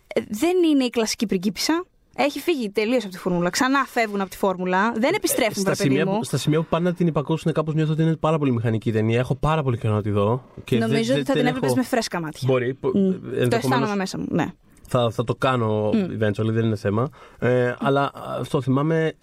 ε, 0.08 0.22
δεν 0.30 0.64
είναι 0.64 0.84
η 0.84 0.90
κλασική 0.90 1.26
πριγκίπισσα. 1.26 1.86
Έχει 2.20 2.40
φύγει 2.40 2.70
τελείως 2.70 3.04
από 3.04 3.14
τη 3.14 3.18
φόρμουλα. 3.20 3.50
Ξανά 3.50 3.84
φεύγουν 3.86 4.22
από 4.22 4.30
τη 4.30 4.38
φόρμουλα. 4.38 4.92
Δεν 4.96 5.14
επιστρέφουν, 5.14 5.54
στα, 5.54 5.62
βρε 5.62 5.76
παιδί 5.76 5.90
σημεία 5.90 6.06
μου. 6.06 6.18
που, 6.18 6.24
στα 6.24 6.38
σημεία 6.38 6.60
που 6.60 6.66
πάνε 6.70 6.90
να 6.90 6.96
την 6.96 7.08
υπακούσουν, 7.08 7.52
κάπως 7.52 7.74
νιώθω 7.74 7.92
ότι 7.92 8.02
είναι 8.02 8.16
πάρα 8.16 8.38
πολύ 8.38 8.52
μηχανική 8.52 8.90
η 8.90 8.92
ταινία. 8.92 9.20
Έχω 9.20 9.36
πάρα 9.36 9.64
πολύ 9.64 9.78
καιρό 9.78 9.94
να 9.94 10.02
τη 10.02 10.10
δω. 10.10 10.44
Και 10.64 10.78
Νομίζω 10.78 11.04
δεν- 11.04 11.16
ότι 11.16 11.26
θα 11.26 11.34
δεν 11.34 11.36
την 11.36 11.46
έβλεπε 11.46 11.66
έχω- 11.66 11.76
με 11.76 11.84
φρέσκα 11.84 12.20
μάτια. 12.22 12.40
Μπορεί. 12.52 12.74
που- 12.74 12.88
Μ, 12.88 12.92
Το 12.92 13.00
ενδεχομένως- 13.00 13.54
αισθάνομαι 13.54 13.96
μέσα 13.96 14.18
μου, 14.18 14.26
ναι. 14.30 14.46
Θα, 14.88 15.10
θα 15.12 15.24
το 15.24 15.36
κάνω 15.36 15.90
eventually, 15.90 16.52
δεν 16.52 16.66
είναι 16.66 16.76
θέμα. 16.76 17.10
Ε, 17.40 17.74
αλλά 17.80 18.12
αυτό 18.40 18.62
θυμάμαι 18.62 19.14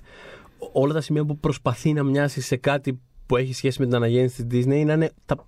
όλα 0.73 0.93
τα 0.93 1.01
σημεία 1.01 1.25
που 1.25 1.39
προσπαθεί 1.39 1.93
να 1.93 2.03
μοιάσει 2.03 2.41
σε 2.41 2.57
κάτι 2.57 3.01
που 3.27 3.37
έχει 3.37 3.53
σχέση 3.55 3.81
με 3.81 3.87
την 3.87 3.95
αναγέννηση 3.95 4.47
της 4.47 4.65
Disney 4.65 4.85
να 4.87 4.93
είναι 4.93 5.11
τα, 5.27 5.47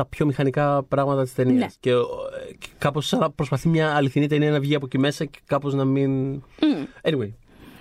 τα 0.00 0.06
πιο 0.06 0.26
μηχανικά 0.26 0.82
πράγματα 0.88 1.22
της 1.22 1.34
ταινίας. 1.34 1.58
Ναι. 1.58 1.66
Και, 1.80 1.90
ε, 1.90 1.96
και 2.58 2.68
κάπως 2.78 3.06
σαν 3.06 3.18
να 3.18 3.30
προσπαθεί 3.30 3.68
μια 3.68 3.94
αληθινή 3.94 4.26
ταινία 4.26 4.50
να 4.50 4.60
βγει 4.60 4.74
από 4.74 4.86
εκεί 4.86 4.98
μέσα 4.98 5.24
και 5.24 5.38
κάπως 5.46 5.74
να 5.74 5.84
μην... 5.84 6.42
Anyway, 7.02 7.30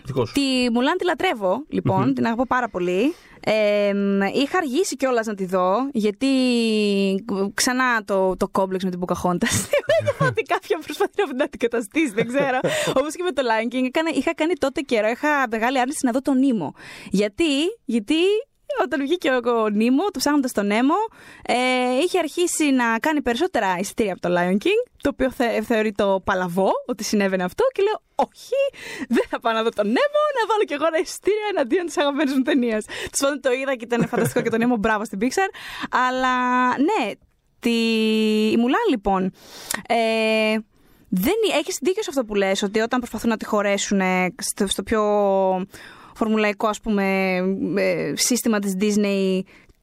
δικός 0.06 0.28
σου. 0.28 0.34
Τη 0.34 0.72
Μουλάν 0.74 0.98
τη 0.98 1.06
λατρεύω, 1.06 1.64
λοιπόν, 1.68 2.14
την 2.14 2.26
αγαπώ 2.26 2.46
πάρα 2.48 2.70
πολύ. 2.70 3.14
Ε, 3.40 3.94
μ, 3.94 4.22
είχα 4.22 4.58
αργήσει 4.58 4.96
κιόλας 4.96 5.26
να 5.26 5.36
τη 5.36 5.46
δω, 5.46 5.74
γιατί 5.94 6.28
ξανά 7.54 8.04
το, 8.06 8.38
το 8.38 8.48
κόμπλεξ 8.48 8.84
με 8.84 8.90
την 8.90 9.00
Ποκαχόντα. 9.00 9.48
Νιώθω 10.04 10.26
ότι 10.26 10.41
κάποια 10.41 10.80
προσπαθεί 10.86 11.22
να 11.22 11.28
την 11.28 11.41
αντικαταστήσει, 11.41 12.12
δεν 12.14 12.28
ξέρω. 12.28 12.60
Όπως 13.00 13.16
και 13.16 13.24
με 13.24 13.32
το 13.32 13.41
Lion 13.50 13.74
King, 13.74 13.84
έκανα- 13.86 14.12
είχα 14.14 14.34
κάνει 14.36 14.54
τότε 14.54 14.82
καιρό, 14.82 15.08
είχα 15.08 15.30
μεγάλη 15.52 15.80
άρνηση 15.80 16.00
να 16.06 16.12
δω 16.12 16.22
τον 16.22 16.38
Νίμο. 16.40 16.74
Γιατί, 17.10 17.54
γιατί 17.86 18.16
όταν 18.84 19.02
βγήκε 19.02 19.30
ο, 19.30 19.62
ο 19.62 19.70
Νίμο, 19.70 20.04
του 20.04 20.20
ψάχνοντας 20.20 20.52
τον 20.52 20.66
Νέμο, 20.66 20.96
ε, 21.41 21.54
είχε 22.04 22.20
αρχίσει 22.20 22.72
να 22.72 23.00
κάνει 23.00 23.22
περισσότερα 23.22 23.78
εισιτήρια 23.80 24.14
από 24.14 24.22
το 24.22 24.30
Lion 24.38 24.58
King, 24.64 24.82
το 25.02 25.10
οποίο 25.10 25.32
θε, 25.32 25.62
θεωρεί 25.62 25.91
το 25.91 26.22
παλαβό 26.24 26.72
ότι 26.86 27.04
συνέβαινε 27.04 27.44
αυτό 27.44 27.64
και 27.74 27.82
λέω 27.82 28.02
όχι, 28.16 28.62
δεν 29.16 29.26
θα 29.30 29.40
πάω 29.40 29.54
να 29.54 29.64
δω 29.64 29.70
τον 29.70 29.86
Νέμο, 29.86 30.22
να 30.40 30.48
βάλω 30.48 30.64
κι 30.64 30.74
εγώ 30.74 30.86
ένα 30.86 30.98
εισιτήριο 30.98 31.48
εναντίον 31.50 31.86
της 31.86 31.98
αγαπημένης 31.98 32.34
μου 32.34 32.41
ταινίας. 32.41 32.86
Τη 32.86 33.20
πάντων 33.20 33.41
το 33.41 33.52
είδα 33.52 33.76
και 33.76 33.86
ήταν 33.86 34.08
φανταστικό 34.08 34.41
και 34.41 34.50
τον 34.50 34.60
Νέμο, 34.60 34.76
μπράβο 34.76 35.06
στην 35.06 35.20
Pixar. 35.22 35.50
Αλλά 35.90 36.36
ναι, 36.68 37.12
τη... 37.60 37.72
η 38.52 38.58
Μουλάν 38.58 38.86
λοιπόν. 38.90 39.32
Ε, 39.88 40.58
δεν, 41.10 41.34
έχεις 41.60 41.78
δίκιο 41.82 42.04
σε 42.04 42.10
αυτό 42.10 42.26
που 42.26 42.36
λες, 42.36 42.62
ότι 42.64 42.80
όταν 42.80 43.00
προσπαθούν 43.00 43.30
να 43.30 43.38
τη 43.38 43.46
χωρέσουν 43.46 44.02
στο, 44.38 44.68
στο 44.68 44.84
πιο 44.84 45.02
φορμουλαϊκό 46.20 46.68
ας 46.68 46.80
πούμε 46.82 47.36
ε, 47.76 48.14
σύστημα 48.16 48.60
της 48.60 48.76
Disney 48.80 49.40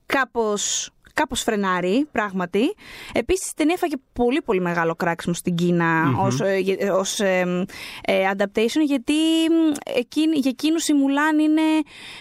κάπως, 0.06 0.90
κάπως 1.14 1.42
φρενάρει 1.42 2.06
πράγματι. 2.12 2.74
Επίσης 3.12 3.50
η 3.50 3.52
ταινία 3.56 3.74
έφαγε 3.76 3.94
πολύ 4.12 4.42
πολύ 4.42 4.60
μεγάλο 4.60 4.94
κράξιμο 4.94 5.34
στην 5.34 5.54
κινα 5.54 6.14
ως, 6.18 6.40
ε, 6.40 6.56
γε- 6.56 6.90
ως 6.90 7.20
ε, 7.20 7.64
ε, 8.04 8.30
adaptation 8.36 8.82
γιατί 8.84 9.12
μ, 9.50 9.72
εκείνη, 9.96 10.38
για 10.38 10.50
εκείνους 10.50 10.88
η 10.88 10.94
Μουλάν 10.94 11.38
είναι 11.38 11.62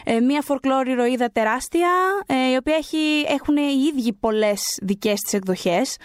ε, 0.04 0.20
μια 0.20 0.44
folklore 0.48 0.88
ηρωίδα 0.88 1.30
τεράστια 1.32 1.90
ε, 2.26 2.52
η 2.54 2.56
οποία 2.56 2.76
έχει, 2.76 3.26
έχουν 3.28 3.58
οι 3.58 3.92
ίδιοι 3.94 4.14
πολλές 4.14 4.62
δικές 4.82 5.20
της 5.20 5.34
εκδοχές 5.34 5.98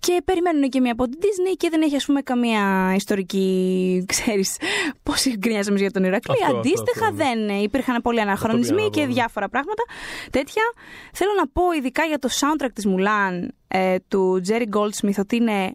και 0.00 0.22
περιμένουν 0.24 0.68
και 0.68 0.80
μία 0.80 0.92
από 0.92 1.04
την 1.08 1.18
Disney 1.22 1.54
και 1.56 1.68
δεν 1.70 1.82
έχει 1.82 1.96
ας 1.96 2.04
πούμε 2.04 2.20
καμία 2.20 2.92
ιστορική, 2.96 4.04
ξέρεις, 4.06 4.56
πώς 5.02 5.26
γκρινιάζαμε 5.38 5.78
για 5.78 5.90
τον 5.90 6.04
Ηρακλή. 6.04 6.32
Αυτό, 6.32 6.44
αυτό, 6.44 6.58
Αντίστοιχα 6.58 7.06
αυτό, 7.06 7.16
ναι. 7.16 7.24
δεν 7.24 7.48
ε, 7.48 7.62
υπήρχαν 7.62 8.02
πολλοί 8.02 8.20
αναχρονισμοί 8.20 8.74
πήγα 8.74 8.82
να 8.84 8.90
και 8.90 9.00
πω, 9.00 9.06
ναι. 9.06 9.12
διάφορα 9.12 9.48
πράγματα 9.48 9.82
τέτοια. 10.30 10.62
Θέλω 11.12 11.30
να 11.36 11.48
πω 11.48 11.72
ειδικά 11.72 12.04
για 12.04 12.18
το 12.18 12.28
soundtrack 12.40 12.72
της 12.74 12.86
Μουλάν 12.86 13.54
ε, 13.68 13.96
του 14.08 14.42
Jerry 14.48 14.66
Goldsmith 14.76 15.18
ότι 15.18 15.36
είναι 15.36 15.74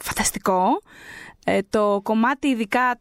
φανταστικό. 0.00 0.64
Ε, 1.44 1.58
το 1.70 2.00
κομμάτι 2.02 2.48
ειδικά 2.48 3.00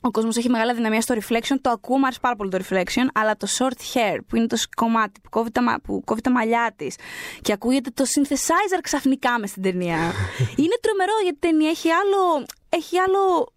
ο 0.00 0.10
κόσμος 0.10 0.36
έχει 0.36 0.48
μεγάλη 0.48 0.74
δυναμία 0.74 1.00
στο 1.00 1.14
reflection. 1.14 1.56
Το 1.60 1.70
ακούω, 1.70 1.96
μου 1.98 2.04
άρεσε 2.04 2.20
πάρα 2.20 2.36
πολύ 2.36 2.50
το 2.50 2.58
reflection. 2.68 3.06
Αλλά 3.14 3.36
το 3.36 3.46
short 3.58 3.78
hair, 3.94 4.18
που 4.26 4.36
είναι 4.36 4.46
το 4.46 4.56
κομμάτι 4.76 5.20
που 5.20 5.28
κόβει 5.30 5.50
τα, 5.50 5.62
μα- 5.62 5.80
που 5.80 6.02
κόβει 6.04 6.20
τα 6.20 6.30
μαλλιά 6.30 6.72
της 6.76 6.96
και 7.42 7.52
ακούγεται 7.52 7.90
το 7.94 8.04
synthesizer 8.14 8.78
ξαφνικά 8.82 9.38
μες 9.38 9.50
στην 9.50 9.62
ταινία. 9.62 9.96
είναι 10.62 10.76
τρομερό 10.80 11.12
γιατί 11.22 11.36
η 11.36 11.50
ταινία 11.50 11.70
έχει 11.70 11.88
άλλο. 11.90 12.46
Έχει 12.68 12.98
άλλο 12.98 13.52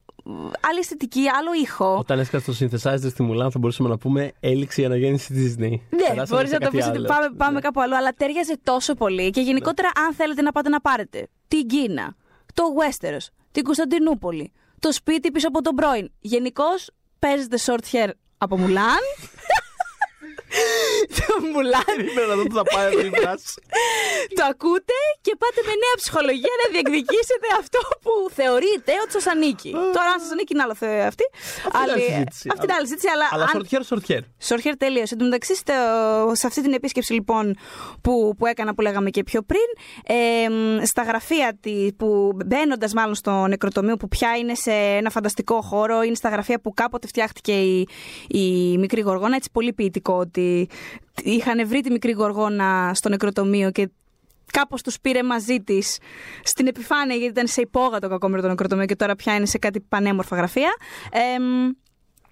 άλλη 0.70 0.80
αισθητική, 0.80 1.30
άλλο 1.30 1.54
ήχο. 1.64 1.98
Όταν 1.98 2.20
έσκασε 2.20 2.52
το 2.52 2.58
synthesizer 2.60 3.10
στη 3.10 3.24
Μουλάν, 3.24 3.52
θα 3.52 3.60
μπορούσαμε 3.60 3.90
να 3.90 3.98
πούμε 3.98 4.32
έληξε 4.40 4.82
η 4.82 4.86
αναγέννηση 4.86 5.34
της 5.34 5.54
Disney. 5.54 5.70
Ναι, 5.70 5.80
Περάσαμε 5.90 6.26
μπορείς 6.30 6.50
σε 6.50 6.54
να 6.54 6.60
το 6.60 6.66
κάτι 6.66 6.76
πεις 6.78 6.86
άλλο. 6.86 6.98
ότι 7.00 7.08
πάμε, 7.08 7.30
πάμε 7.38 7.54
Ναι. 7.54 7.60
κάπου 7.60 7.82
αλλού, 7.82 7.96
αλλά 7.96 8.14
τέριαζε 8.14 8.58
τόσο 8.64 8.94
πολύ. 8.94 9.30
Και 9.30 9.42
γενικότερα, 9.42 9.90
αν 10.08 10.14
θέλετε 10.14 10.42
να 10.42 10.52
πάτε 10.52 10.70
να 10.70 10.82
πάρετε 10.82 11.28
την 11.48 11.68
Κίνα, 11.68 12.16
το 12.54 12.64
Westeros, 12.80 13.28
την 13.52 13.64
Κωνσταντινούπολη, 13.64 14.52
το 14.80 14.92
σπίτι 14.92 15.32
πίσω 15.32 15.48
από 15.48 15.62
τον 15.62 15.76
πρώην. 15.76 16.12
Γενικώς 16.20 16.90
παίζετε 17.20 17.58
short 17.66 17.84
hair 17.92 18.10
από 18.38 18.58
Μουλάν. 18.58 19.00
Το 21.18 21.34
Μουλάν 21.54 21.84
Περίμενα 21.96 22.28
να 22.32 22.36
δω 22.40 22.44
που 22.50 22.56
θα 22.60 22.64
πάει 22.74 22.86
αυτή 22.92 23.06
η 23.12 23.14
φράση. 23.22 23.54
το 24.38 24.44
ακούτε 24.54 24.98
και 25.26 25.34
πάτε 25.42 25.60
με 25.70 25.74
νέα 25.84 25.96
ψυχολογία 26.02 26.54
να 26.62 26.66
διεκδικήσετε 26.74 27.48
αυτό 27.62 27.80
που 28.04 28.12
θεωρείτε 28.40 28.92
ότι 29.04 29.12
σας 29.18 29.26
ανήκει. 29.34 29.72
Τώρα, 29.98 30.10
αν 30.14 30.20
σας 30.24 30.32
ανήκει, 30.36 30.52
είναι 30.54 30.64
άλλο 30.66 30.76
θε- 30.82 31.06
αυτή. 31.12 31.26
είναι 31.66 31.78
άλλη 31.82 31.92
Άλλη- 31.92 32.02
συζήτηση. 32.10 32.46
Αυτή 32.54 32.64
είναι 32.66 32.76
άλλη 32.78 32.88
συζήτηση, 32.90 33.10
αλλά, 33.16 33.26
Αλλά 33.34 33.44
αν- 33.44 33.54
short 33.56 33.68
hair, 33.72 33.84
short 33.90 34.04
hair. 34.12 34.24
Σόρχερ 34.50 34.74
τέλειω. 34.84 35.04
Εν 35.14 35.18
τω 35.18 35.24
μεταξύ, 35.30 35.54
στο- 35.56 36.32
σε 36.42 36.48
αυτή 36.48 36.60
την 36.66 36.74
επίσκεψη 36.80 37.14
λοιπόν 37.14 37.46
που, 38.02 38.14
που 38.38 38.46
έκανα, 38.46 38.74
που 38.76 38.82
λέγαμε 38.82 39.10
και 39.10 39.24
πιο 39.24 39.42
πριν, 39.42 39.68
ε, 40.06 40.50
μ, 40.50 40.84
στα 40.86 41.02
γραφεία 41.04 41.58
τη, 41.62 41.94
που 41.98 42.38
μπαίνοντας 42.46 42.94
μάλλον 42.94 43.16
στο 43.16 43.48
νεκροτομείο, 43.48 43.98
που 43.98 44.08
πια 44.08 44.38
είναι 44.38 44.56
σε 44.56 44.72
ένα 44.72 45.10
φανταστικό 45.10 45.62
χώρο, 45.62 46.02
είναι 46.02 46.16
στα 46.16 46.30
γραφεία 46.30 46.60
που 46.62 46.74
κάποτε 46.74 47.08
φτιάχτηκε 47.08 47.52
η, 47.62 47.88
η 48.28 48.78
μικρή 48.78 49.02
γοργόνα. 49.02 49.36
Έτσι, 49.36 49.50
πολύ 49.52 49.74
ποιητικό 49.74 50.14
ότι 50.14 50.70
είχαν 51.24 51.68
βρει 51.68 51.82
τη 51.82 51.92
μικρή 51.92 52.12
γοργόνα 52.12 52.92
στο 52.94 53.10
νεκροτομείο 53.10 53.72
και 53.72 53.90
κάπως 54.52 54.82
τους 54.82 55.00
πήρε 55.00 55.24
μαζί 55.24 55.60
της 55.62 55.98
στην 56.44 56.68
επιφάνεια, 56.68 57.16
γιατί 57.16 57.32
ήταν 57.32 57.48
σε 57.48 57.62
υπόγατο 57.62 58.10
κακόμερο 58.10 58.42
το 58.42 58.48
νεκροτομείο 58.48 58.86
και 58.86 58.96
τώρα 58.96 59.16
πια 59.16 59.36
είναι 59.36 59.46
σε 59.46 59.58
κάτι 59.58 59.80
πανέμορφα 59.80 60.36
γραφεία. 60.36 60.74
Ε, 61.12 61.40
μ, 61.40 61.72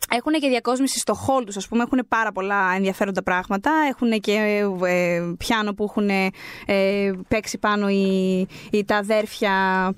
έχουν 0.09 0.33
και 0.33 0.47
διακόσμηση 0.47 0.99
στο 0.99 1.13
hall 1.13 1.45
τους, 1.45 1.57
ας 1.57 1.67
πούμε. 1.67 1.83
Έχουν 1.83 2.05
πάρα 2.07 2.31
πολλά 2.31 2.73
ενδιαφέροντα 2.75 3.23
πράγματα. 3.23 3.71
Έχουν 3.89 4.19
και 4.19 4.65
ε, 4.85 5.21
πιάνο 5.37 5.73
που 5.73 5.83
έχουν 5.83 6.09
ε, 6.09 7.11
παίξει 7.27 7.57
πάνω 7.57 7.89
οι, 7.89 8.39
οι, 8.71 8.85
τα 8.85 8.95
αδέρφια 8.95 9.53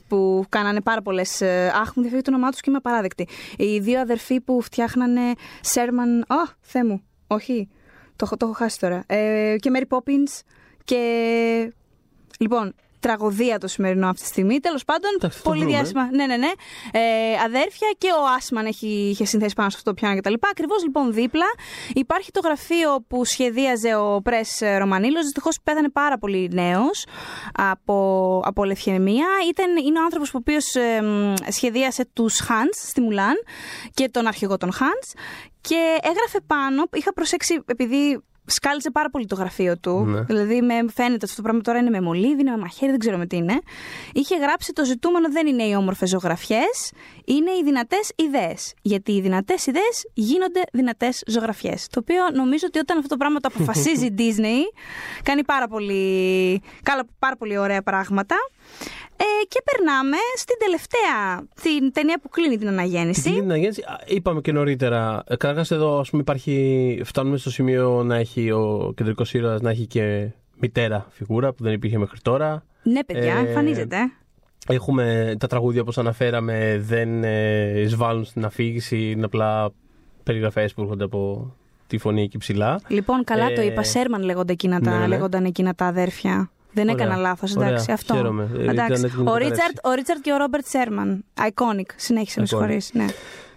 που 0.07 0.45
κάνανε 0.49 0.81
πάρα 0.81 1.02
πολλές... 1.02 1.41
Ε, 1.41 1.72
αχ, 1.76 1.95
μου 1.95 2.02
διαφεύγει 2.02 2.22
το 2.22 2.31
όνομά 2.34 2.49
τους 2.49 2.61
και 2.61 2.69
είμαι 2.69 2.80
απαράδεκτη. 2.84 3.27
Οι 3.57 3.80
δύο 3.80 3.99
αδερφοί 3.99 4.41
που 4.41 4.61
φτιάχνανε 4.61 5.22
Σέρμαν... 5.61 6.19
Α, 6.19 6.36
Θεέ 6.61 6.84
μου, 6.84 7.03
όχι. 7.27 7.69
Το, 8.20 8.26
έχω- 8.26 8.38
το 8.38 8.46
έχω 8.46 8.54
χάσει 8.56 8.80
τώρα. 8.80 9.04
Ε, 9.08 9.56
και 9.60 9.72
Mary 9.74 9.98
Poppins 9.98 10.41
και... 10.84 11.74
Λοιπόν, 12.40 12.76
τραγωδία 13.00 13.58
το 13.58 13.68
σημερινό 13.68 14.08
αυτή 14.10 14.22
τη 14.22 14.28
στιγμή. 14.28 14.60
Τέλος 14.60 14.86
πάντων, 14.86 15.12
Εντάξει, 15.16 15.38
θα 15.38 15.44
το 15.44 15.50
πολύ 15.50 15.62
βρούμε. 15.62 15.76
διάσημα. 15.76 16.10
Ναι, 16.12 16.26
ναι, 16.26 16.38
ναι. 16.38 16.52
Ε, 16.92 17.02
αδέρφια 17.46 17.88
και 17.98 18.08
ο 18.08 18.34
Άσμαν 18.38 18.66
έχει, 18.66 18.88
είχε 18.88 19.26
συνθέσει 19.26 19.56
πάνω 19.56 19.70
σε 19.70 19.78
αυτό 19.78 19.90
το 19.90 19.96
πιάνο 20.00 20.20
κτλ. 20.20 20.34
Ακριβώς 20.52 20.84
λοιπόν 20.84 21.14
δίπλα 21.14 21.46
υπάρχει 21.94 22.32
το 22.32 22.40
γραφείο 22.44 23.06
που 23.08 23.26
σχεδίαζε 23.26 23.96
ο 23.96 24.22
Πρε 24.22 24.42
Ρωμανίλος. 24.78 25.24
Δυστυχώς 25.24 25.58
πέθανε 25.64 25.90
πάρα 25.90 26.18
πολύ 26.18 26.50
νέος 26.54 27.06
από, 27.54 28.42
από 28.46 28.64
λευχαιμία. 28.64 29.28
Ήταν, 29.50 29.78
είναι 29.86 30.00
ο 30.00 30.04
άνθρωπος 30.04 30.34
ο 30.34 30.38
οποίος 30.38 30.76
σχεδίασε 31.50 32.06
τους 32.14 32.40
Χάντς 32.40 32.78
στη 32.90 33.02
Μουλάν 33.02 33.36
και 33.94 34.10
τον 34.10 34.28
αρχηγό 34.28 34.58
των 34.58 34.72
Χάντς. 34.74 35.14
Και 35.62 35.98
έγραφε 36.02 36.40
πάνω, 36.48 36.84
είχα 36.94 37.14
προσέξει 37.14 37.64
επειδή 37.66 38.22
σκάλιζε 38.50 38.92
πάρα 38.92 39.10
πολύ 39.10 39.26
το 39.26 39.36
γραφείο 39.36 39.78
του. 39.78 40.06
Ναι. 40.06 40.22
Δηλαδή 40.22 40.62
με 40.62 40.74
φαίνεται 40.74 41.14
ότι 41.14 41.24
αυτό 41.26 41.36
το 41.36 41.42
πράγμα 41.42 41.62
τώρα 41.62 41.80
είναι 41.80 41.90
με 41.90 42.02
μολύβι, 42.02 42.42
είναι 42.42 42.52
με 42.52 42.58
μαχαίρι, 42.58 42.92
δεν 42.92 43.00
ξέρω 43.00 43.18
με 43.18 43.26
τι 43.26 43.36
είναι. 43.36 43.60
Είχε 44.14 44.36
γράψει 44.38 44.74
το 44.74 44.86
ζητούμενο 44.86 45.32
δεν 45.32 45.48
είναι 45.48 45.64
οι 45.64 45.74
όμορφες 45.76 46.10
ζωγραφιές, 46.10 46.92
είναι 47.26 47.52
οι 47.52 47.64
δυνατές 47.64 48.12
ιδέες. 48.16 48.74
Γιατί 48.82 49.12
οι 49.12 49.22
δυνατές 49.22 49.66
ιδέες 49.66 50.06
γίνονται 50.14 50.62
δυνατές 50.72 51.24
ζωγραφιές. 51.28 51.88
Το 51.88 52.00
οποίο 52.00 52.24
νομίζω 52.34 52.66
ότι 52.68 52.80
όταν 52.80 52.98
αυτό 52.98 53.10
το 53.10 53.18
πράγμα 53.18 53.40
το 53.40 53.50
αποφασίζει 53.56 54.06
η 54.06 54.14
Disney, 54.20 54.80
κάνει 55.24 55.44
πάρα 55.44 55.68
πολύ, 55.68 56.62
καλά- 56.84 57.08
πάρα 57.20 57.36
πολύ 57.36 57.58
ωραία 57.58 57.82
πράγματα. 57.82 58.36
Ε, 59.22 59.46
και 59.48 59.62
περνάμε 59.72 60.18
στην 60.38 60.56
τελευταία, 60.60 61.48
την 61.62 61.91
ταινία 61.94 62.20
που 62.22 62.30
κλείνει 62.30 62.58
την 62.58 62.68
αναγέννηση. 62.68 63.22
Την 63.22 63.32
κλείνει 63.32 63.46
αναγέννηση. 63.46 63.82
Α, 63.82 64.00
Είπαμε 64.06 64.41
και 64.41 64.52
νωρίτερα. 64.52 65.24
Καταρχάς, 65.28 65.72
εδώ 65.72 66.00
ας 66.00 66.10
πούμε, 66.10 66.22
υπάρχει, 66.22 67.02
φτάνουμε 67.06 67.38
στο 67.38 67.50
σημείο 67.52 68.04
να 68.04 68.16
έχει 68.16 68.52
ο 68.52 68.94
κεντρικός 68.96 69.34
ήρωας 69.34 69.62
να 69.62 69.70
έχει 69.70 69.86
και 69.88 70.30
μητέρα 70.60 71.08
φιγούρα 71.10 71.54
που 71.54 71.64
δεν 71.64 71.74
υπήρχε 71.74 71.98
μέχρι 71.98 72.20
τώρα. 72.22 72.64
Ναι, 72.84 73.04
παιδιά, 73.04 73.36
Ε, 73.36 73.40
εμφανίζεται. 73.48 73.98
Έχουμε 74.68 75.36
τα 75.40 75.48
τραγούδια 75.48 75.82
όπως 75.82 75.98
αναφέραμε 75.98 76.78
δεν 76.82 77.24
ε, 77.24 77.80
εισβάλλουν 77.80 78.26
στην 78.26 78.46
αφήγηση, 78.46 79.10
είναι 79.12 79.26
απλά 79.26 79.72
περιγραφές 80.24 80.74
που 80.74 80.82
έρχονται 80.82 81.04
από 81.04 81.52
τη 81.88 81.98
φωνή 81.98 82.22
εκεί 82.22 82.38
ψηλά. 82.38 82.80
Λοιπόν, 82.88 83.24
καλά 83.24 83.48
το 83.54 83.62
Ε, 83.62 83.66
είπα. 83.66 83.84
Σέρμαν 83.84 84.22
λέγονταν 84.22 84.54
εκείνα 84.54 84.80
τα, 84.80 84.91
ναι, 84.91 84.98
ναι. 84.98 85.08
λέγονταν 85.08 85.46
εκείνα 85.46 85.74
τα 85.74 85.86
αδέρφια. 85.86 86.52
Δεν 86.72 86.90
Ωραία. 86.90 87.06
έκανα 87.06 87.20
λάθος. 87.22 87.56
Ωραία. 87.56 87.68
Εντάξει, 87.70 87.91
αυτό. 87.91 88.14
Χαίρομαι. 88.16 88.44
Ε, 88.54 88.62
ήταν 88.64 88.70
Εντάξει. 88.70 88.94
έτοιμη 89.06 89.24
να 89.24 89.32
Ο 89.32 89.34
το 89.34 89.38
Ρίτσαρτ, 89.46 89.78
ο 89.84 89.91
Ρίτσαρτ 89.91 90.22
και 90.22 90.34
ο 90.34 90.38
Ρόμπερτ 90.38 90.66
Σέρμαν. 90.68 91.26
Iconic. 91.41 91.90
Συνέχισε, 91.96 92.40
με 92.40 92.46
Iconic. 92.46 92.48
συγχωρείς. 92.50 92.90
Ναι. 92.94 93.06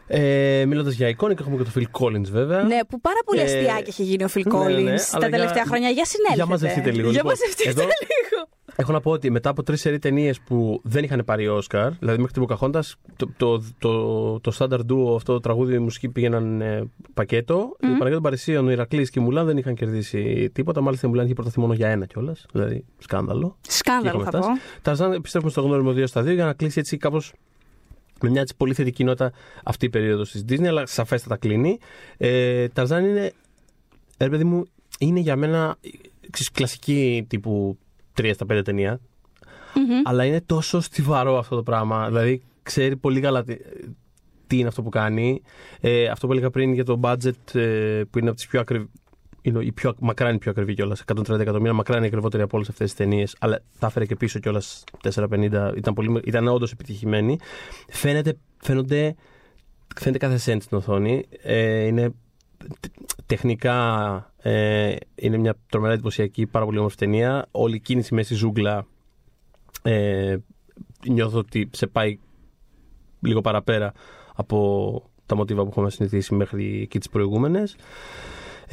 Ε, 0.06 0.64
Μιλώντας 0.66 0.94
για 0.94 1.08
Iconic, 1.16 1.40
έχουμε 1.40 1.56
και 1.56 1.62
το 1.62 1.70
Phil 1.76 2.00
Collins 2.00 2.30
βέβαια. 2.30 2.62
ναι, 2.62 2.78
που 2.88 3.00
πάρα 3.00 3.18
πολύ 3.24 3.40
Ε, 3.40 3.42
αστιάκι 3.44 3.90
είχε 3.90 4.02
γίνει 4.02 4.24
ο 4.24 4.28
Φιλ 4.28 4.42
ναι, 4.46 4.58
ναι, 4.58 4.64
Collins 4.64 4.82
ναι, 4.82 4.96
τα 4.96 5.04
αλλά 5.12 5.28
τελευταία 5.28 5.52
για- 5.52 5.64
χρόνια. 5.66 5.88
Για 5.88 6.04
συνέλθετε. 6.04 6.34
για 6.34 6.46
μαζευτείτε 6.46 6.90
λίγο. 6.90 7.10
Για 7.10 7.22
Λοιπόν, 7.22 7.32
μαζευτείτε 7.32 7.68
εδώ- 7.70 7.82
λίγο. 7.82 8.48
Έχω 8.76 8.92
να 8.92 9.00
πω 9.00 9.10
ότι 9.10 9.30
μετά 9.30 9.50
από 9.50 9.62
τρεις 9.62 9.80
σερή 9.80 9.98
ταινίες 9.98 10.40
που 10.40 10.80
δεν 10.82 11.04
είχαν 11.04 11.22
πάρει 11.24 11.48
Όσκαρ, 11.48 11.92
δηλαδή 11.92 12.18
μέχρι 12.18 12.32
την 12.32 12.42
Ποκαχόντα, 12.42 12.84
το, 13.16 13.28
το, 13.36 13.62
το, 13.78 14.40
το 14.40 14.52
Standard 14.58 14.92
Duo, 14.92 15.14
αυτό 15.16 15.32
το 15.32 15.40
τραγούδι, 15.40 15.74
η 15.74 15.78
μουσική 15.78 16.08
πήγαιναν 16.08 16.60
ε, 16.60 16.90
πακέτο. 17.14 17.76
Mm. 17.80 17.84
Η 17.84 17.86
Παναγία 17.86 18.12
των 18.12 18.22
Παρισίων, 18.22 18.66
ο 18.66 18.70
Ηρακλής 18.70 19.10
και 19.10 19.20
η 19.20 19.22
Μουλάν 19.22 19.46
δεν 19.46 19.56
είχαν 19.56 19.74
κερδίσει 19.74 20.50
τίποτα. 20.52 20.80
Μάλιστα 20.80 21.06
η 21.06 21.10
Μουλάν 21.10 21.24
είχε 21.24 21.34
προταθεί 21.34 21.60
μόνο 21.60 21.72
για 21.72 21.88
ένα 21.88 22.06
κιόλας. 22.06 22.46
Δηλαδή 22.52 22.84
σκάνδαλο. 22.98 23.56
Σκάνδαλο 23.60 24.24
θα 24.24 24.30
πω. 24.30 24.46
Ταρζάν 24.82 25.12
επιστρέφουμε 25.12 25.50
στο 25.50 25.60
γνώριμο 25.60 25.90
2 25.90 26.02
στα 26.06 26.22
2 26.22 26.34
για 26.34 26.44
να 26.44 26.52
κλείσει 26.52 26.78
έτσι 26.78 26.96
κάπως 26.96 27.32
με 28.22 28.30
μια 28.30 28.40
έτσι, 28.40 28.56
πολύ 28.56 28.74
θετική 28.74 29.04
νότα 29.04 29.32
αυτή 29.64 29.86
η 29.86 29.90
περίοδος 29.90 30.30
της 30.30 30.44
Disney, 30.48 30.64
αλλά 30.64 30.86
σαφέστατα 30.86 31.36
κλείνει. 31.36 31.78
Ε, 32.16 32.68
Ταρζάν 32.68 33.04
είναι, 33.04 33.32
ρε 34.18 34.28
παιδί 34.28 34.44
μου, 34.44 34.64
είναι 34.98 35.20
για 35.20 35.36
μένα 35.36 35.76
ξέρεις, 36.30 36.50
κλασική 36.50 37.26
τύπου 37.28 37.78
3 38.20 38.30
στα 38.34 38.46
5 38.52 38.60
ταινία. 38.64 39.00
Μμμ. 39.74 40.00
Αλλά 40.04 40.24
είναι 40.24 40.40
τόσο 40.40 40.80
στιβαρό 40.80 41.38
αυτό 41.38 41.56
το 41.56 41.62
πράγμα. 41.62 42.06
Δηλαδή 42.06 42.42
ξέρει 42.62 42.96
πολύ 42.96 43.20
καλά 43.20 43.44
τι, 43.44 43.56
τι 44.46 44.58
είναι 44.58 44.68
αυτό 44.68 44.82
που 44.82 44.88
κάνει. 44.88 45.42
Ε, 45.80 46.06
αυτό 46.08 46.26
που 46.26 46.32
έλεγα 46.32 46.50
πριν 46.50 46.72
για 46.72 46.84
το 46.84 47.00
budget 47.02 47.54
ε, 47.54 48.02
που 48.10 48.18
είναι 48.18 48.28
από 48.28 48.36
τις 48.36 48.46
πιο 48.46 48.60
ακριβή. 48.60 48.88
Είναι 49.44 49.64
η 49.64 49.72
πιο, 49.72 49.94
μακράν 50.00 50.34
η 50.34 50.38
πιο 50.38 50.50
ακριβή 50.50 50.74
κιόλας. 50.74 51.04
130 51.14 51.38
εκατομμύρια, 51.40 51.72
μακράν 51.72 52.02
η 52.02 52.06
ακριβότερη 52.06 52.42
από 52.42 52.56
όλες 52.56 52.68
αυτές 52.68 52.86
τις 52.94 52.96
ταινίες. 52.96 53.36
Αλλά 53.40 53.60
τα 53.78 53.86
έφερε 53.86 54.06
και 54.06 54.16
πίσω 54.16 54.38
κιόλας 54.38 54.84
450. 55.02 55.72
Ήταν, 55.76 55.94
πολύ, 55.94 56.20
ήταν 56.24 56.48
όντως 56.48 56.72
επιτυχημένη. 56.72 57.38
Φαίνεται, 57.88 58.36
φαίνονται, 58.62 59.14
φαίνεται 59.96 60.18
κάθε 60.26 60.36
σέντ 60.38 60.62
στην 60.62 60.76
οθόνη. 60.76 61.24
Ε, 61.42 61.84
είναι 61.86 62.02
τε- 62.02 62.12
τεχνικά 63.26 64.32
ε, 64.42 64.94
είναι 65.14 65.36
μια 65.36 65.56
τρομερά 65.68 65.92
εντυπωσιακή, 65.92 66.46
πάρα 66.46 66.64
πολύ 66.64 66.78
όμορφη 66.78 66.96
ταινία. 66.96 67.46
Όλη 67.50 67.74
η 67.74 67.80
κίνηση 67.80 68.14
μέσα 68.14 68.26
στη 68.26 68.34
ζούγκλα 68.34 68.86
ε, 69.82 70.36
νιώθω 71.08 71.38
ότι 71.38 71.68
σε 71.72 71.86
πάει 71.86 72.18
λίγο 73.20 73.40
παραπέρα 73.40 73.92
από 74.34 75.10
τα 75.26 75.36
μοτίβα 75.36 75.62
που 75.62 75.68
έχουμε 75.68 75.90
συνηθίσει 75.90 76.34
μέχρι 76.34 76.80
εκεί 76.82 76.98
τις 76.98 77.08
προηγούμενες. 77.08 77.76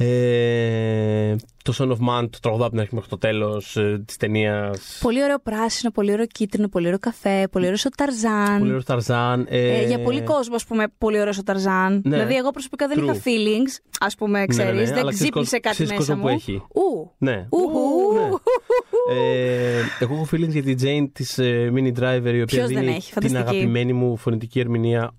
Ε, 0.02 1.36
το 1.64 1.74
Son 1.78 1.88
of 1.90 1.92
Man, 2.08 2.28
το 2.30 2.38
τραγουδά 2.42 2.62
από 2.64 2.70
την 2.70 2.80
αρχή 2.80 2.94
μέχρι 2.94 3.08
το 3.10 3.18
τέλος 3.18 3.76
ε, 3.76 4.02
της 4.06 4.16
ταινίας. 4.16 4.98
Πολύ 5.02 5.22
ωραίο 5.22 5.38
πράσινο, 5.38 5.90
πολύ 5.90 6.12
ωραίο 6.12 6.26
κίτρινο, 6.26 6.68
πολύ 6.68 6.86
ωραίο 6.86 6.98
καφέ, 6.98 7.48
πολύ 7.50 7.64
ωραίο 7.66 7.78
ο 7.86 7.88
Ταρζάν. 7.96 8.58
Πολύ 8.58 8.70
ωραίο 8.70 8.82
Ταρζάν. 8.82 9.46
Ε, 9.48 9.86
για 9.86 9.98
πολύ 10.00 10.22
κόσμο, 10.22 10.54
ας 10.54 10.64
πούμε, 10.64 10.84
πολύ 10.98 11.20
ωραίο 11.20 11.32
ο 11.40 11.42
Ταρζάν. 11.42 11.92
Ναι. 12.04 12.16
Δηλαδή, 12.16 12.36
εγώ 12.36 12.50
προσωπικά 12.50 12.86
δεν 12.88 12.98
True. 12.98 13.02
είχα 13.04 13.14
feelings, 13.24 13.82
ας 14.00 14.14
πούμε, 14.14 14.44
ξέρεις. 14.46 14.72
ναι, 14.72 14.84
δεν 14.84 14.98
αλλά 14.98 15.12
ξέρεις 15.12 15.18
ξύπνησε 15.20 15.60
κόσμο- 15.60 15.60
κάτι 15.60 15.74
ξέρεις 15.74 15.90
μέσα 15.92 15.96
κόσμο 16.04 16.14
μου. 16.16 16.22
που 16.22 16.28
έχει. 16.28 16.52
Ου. 16.74 17.14
Ναι. 17.18 17.46
Ουχου. 17.50 18.12
Ναι. 18.14 19.16
Ε, 19.20 19.80
εγώ 20.00 20.14
έχω 20.14 20.26
feelings 20.32 20.48
για 20.48 20.62
την 20.62 20.78
Jane 20.82 21.08
της 21.12 21.38
ε, 21.38 21.72
Mini 21.74 21.92
Driver, 21.98 22.32
η 22.34 22.42
οποία 22.42 22.44
Ποιος 22.44 22.66
δεν 22.66 22.78
δίνει 22.78 22.86
έχει, 22.94 23.00
την 23.12 23.22
φανταστική. 23.22 23.36
αγαπημένη 23.42 23.92
μου 23.92 24.16
φωνητική 24.16 24.60
ερμηνεία 24.60 25.14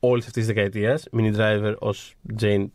όλης 0.00 0.26
αυτής 0.26 0.46
της 0.46 0.54
δεκαετίας. 0.54 1.04
Mini 1.16 1.36
Driver 1.36 1.74
ως 1.78 2.14
Jane. 2.40 2.66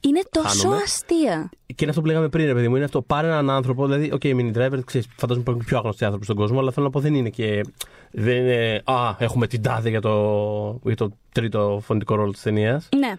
Είναι 0.00 0.20
τόσο 0.30 0.58
Χάνομαι. 0.58 0.82
αστεία. 0.82 1.50
Και 1.66 1.74
είναι 1.80 1.90
αυτό 1.90 2.00
που 2.00 2.06
λέγαμε 2.06 2.28
πριν, 2.28 2.46
ρε 2.46 2.54
παιδί 2.54 2.68
μου. 2.68 2.76
Είναι 2.76 2.84
αυτό. 2.84 3.02
Πάρε 3.02 3.26
έναν 3.26 3.50
άνθρωπο. 3.50 3.86
Δηλαδή, 3.86 4.12
οκ, 4.12 4.20
Minnie 4.24 4.52
Driver, 4.56 4.80
ξέρεις, 4.84 5.08
φαντάζομαι 5.16 5.40
υπάρχουν 5.40 5.64
πιο 5.64 5.76
άγνωστοι 5.76 6.04
άνθρωποι 6.04 6.24
στον 6.24 6.36
κόσμο, 6.36 6.58
αλλά 6.58 6.70
θέλω 6.72 6.86
να 6.86 6.92
πω 6.92 7.00
δεν 7.00 7.14
είναι 7.14 7.28
και. 7.30 7.60
Δεν 8.10 8.36
είναι. 8.36 8.82
Α, 8.84 9.14
έχουμε 9.18 9.46
την 9.46 9.62
τάδε 9.62 9.88
για 9.88 10.00
το, 10.00 10.80
για 10.84 10.96
το 10.96 11.10
τρίτο 11.32 11.80
φωνητικό 11.84 12.14
ρόλο 12.14 12.32
της 12.32 12.42
ταινίας. 12.42 12.88
Ναι. 12.96 13.14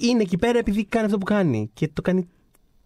Είναι 0.00 0.22
εκεί 0.22 0.38
πέρα 0.38 0.58
επειδή 0.58 0.84
κάνει 0.84 1.04
αυτό 1.04 1.18
που 1.18 1.24
κάνει. 1.24 1.70
Και 1.74 1.88
το 1.88 2.02
κάνει 2.02 2.28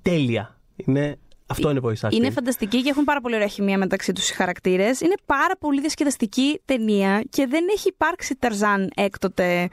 τέλεια. 0.03 0.59
Είναι, 0.77 1.19
αυτό 1.47 1.71
είναι 1.71 1.81
voice 1.83 2.09
acting. 2.09 2.13
Είναι 2.13 2.31
φανταστική 2.31 2.83
και 2.83 2.89
έχουν 2.89 3.05
πάρα 3.05 3.21
πολύ 3.21 3.35
ωραία 3.35 3.47
χημεία 3.47 3.79
μεταξύ 3.79 4.13
τους 4.13 4.31
οι 4.31 4.35
χαρακτήρες. 4.35 5.01
Είναι 5.01 5.15
πάρα 5.27 5.57
πολύ 5.59 5.81
διασκεδαστική 5.81 6.61
ταινία 6.65 7.23
και 7.31 7.47
δεν 7.47 7.65
έχει 7.73 7.89
υπάρξει 7.89 8.37
Ταρζάν 8.37 8.91
έκτοτε 8.95 9.69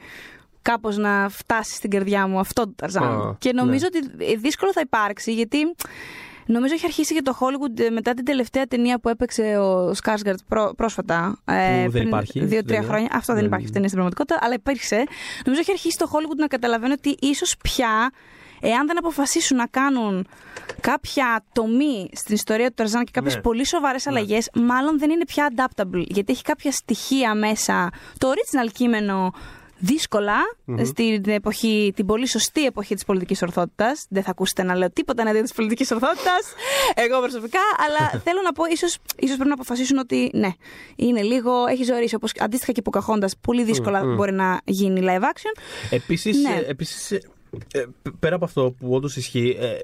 κάπως 0.70 0.96
να 0.96 1.28
φτάσει 1.30 1.74
στην 1.74 1.90
καρδιά 1.90 2.26
μου 2.26 2.38
αυτό 2.38 2.62
το 2.64 2.72
Ταρζάν. 2.76 3.02
Α, 3.04 3.36
και 3.38 3.52
νομίζω 3.52 3.86
ναι. 3.92 3.98
ότι 3.98 4.32
ε, 4.32 4.36
δύσκολο 4.36 4.72
θα 4.72 4.80
υπάρξει 4.84 5.32
γιατί. 5.32 5.58
Νομίζω 6.48 6.74
έχει 6.74 6.84
αρχίσει 6.84 7.14
και 7.14 7.22
το 7.22 7.38
Hollywood 7.40 7.80
ε, 7.80 7.90
μετά 7.90 8.14
την 8.14 8.24
τελευταία 8.24 8.64
ταινία 8.66 8.98
που 9.00 9.08
έπαιξε 9.08 9.42
ο 9.58 9.94
Σκάρσγκαρτ 9.94 10.38
πρόσφατα. 10.76 11.38
ε, 11.44 11.80
δεν 11.80 11.90
πριν 11.90 12.06
υπάρχει 12.06 12.38
Δύο-τρία 12.44 12.62
ταινία. 12.62 12.88
χρόνια. 12.88 13.08
Αυτό 13.12 13.26
δεν 13.32 13.34
Δεν- 13.36 13.44
υπάρχει 13.44 13.64
αυτή 13.64 13.72
ταινία 13.72 13.88
στην 13.88 14.00
πραγματικότητα, 14.00 14.38
αλλά 14.42 14.54
υπήρξε. 14.54 15.04
Νομίζω 15.44 15.60
έχει 15.60 15.70
αρχίσει 15.70 15.96
το 15.98 16.10
Hollywood 16.12 16.36
να 16.36 16.46
καταλαβαίνει 16.46 16.92
ότι 16.92 17.16
ίσως 17.20 17.56
πια, 17.62 18.10
εάν 18.60 18.86
δεν 18.86 18.98
αποφασίσουν 18.98 19.56
να 19.56 19.66
κάνουν 19.66 20.26
κάποια 20.80 21.44
τομή 21.52 22.08
στην 22.12 22.34
ιστορία 22.34 22.68
του 22.68 22.74
Ταρζάν 22.74 23.04
και 23.04 23.10
κάποιες 23.14 23.34
Ναι. 23.34 23.40
πολύ 23.40 23.66
σοβαρές 23.66 24.06
αλλαγές, 24.06 24.50
μάλλον 24.54 24.98
δεν 24.98 25.10
είναι 25.10 25.24
πια 25.24 25.52
adaptable. 25.56 26.04
Γιατί 26.06 26.32
έχει 26.32 26.42
κάποια 26.42 26.70
στοιχεία 26.72 27.34
μέσα. 27.34 27.90
Το 28.18 28.28
original 28.28 28.70
κείμενο 28.72 29.32
δύσκολα 29.78 30.34
στην 30.84 31.22
εποχή, 31.28 31.92
την 31.96 32.06
πολύ 32.06 32.26
σωστή 32.26 32.64
εποχή 32.64 32.94
της 32.94 33.04
πολιτικής 33.04 33.42
ορθότητας. 33.42 34.06
Δεν 34.08 34.22
θα 34.22 34.30
ακούσετε 34.30 34.62
να 34.62 34.76
λέω 34.76 34.90
τίποτα 34.90 35.22
εναντίον 35.22 35.42
της 35.44 35.52
πολιτικής 35.52 35.90
ορθότητας. 35.90 36.52
Εγώ 36.94 37.20
προσωπικά. 37.20 37.58
Αλλά 37.86 38.10
θέλω 38.24 38.40
να 38.44 38.52
πω, 38.52 38.64
ίσως 38.64 38.98
ίσως 39.18 39.34
πρέπει 39.34 39.48
να 39.48 39.54
αποφασίσουν 39.54 39.98
ότι 39.98 40.30
ναι, 40.34 40.48
είναι 40.96 41.22
λίγο, 41.22 41.66
έχει 41.66 41.84
ζωήσει. 41.84 42.14
Όπως 42.14 42.32
αντίστοιχα 42.38 42.72
και 42.72 42.82
που 42.82 42.90
καχώντα, 42.90 43.28
πολύ 43.40 43.64
δύσκολα 43.64 44.04
μπορεί 44.04 44.32
να 44.32 44.60
γίνει 44.64 45.00
live 45.04 45.22
action. 45.22 45.60
Επίσης, 45.90 46.36
Ναι. 46.42 46.54
ε, 46.66 46.70
επίσης 46.70 47.10
ε, 47.10 47.20
ε, 47.72 47.84
πέρα 48.18 48.34
από 48.34 48.44
αυτό 48.44 48.74
που 48.78 48.94
όντως 48.94 49.16
ισχύει 49.16 49.56
ε, 49.60 49.78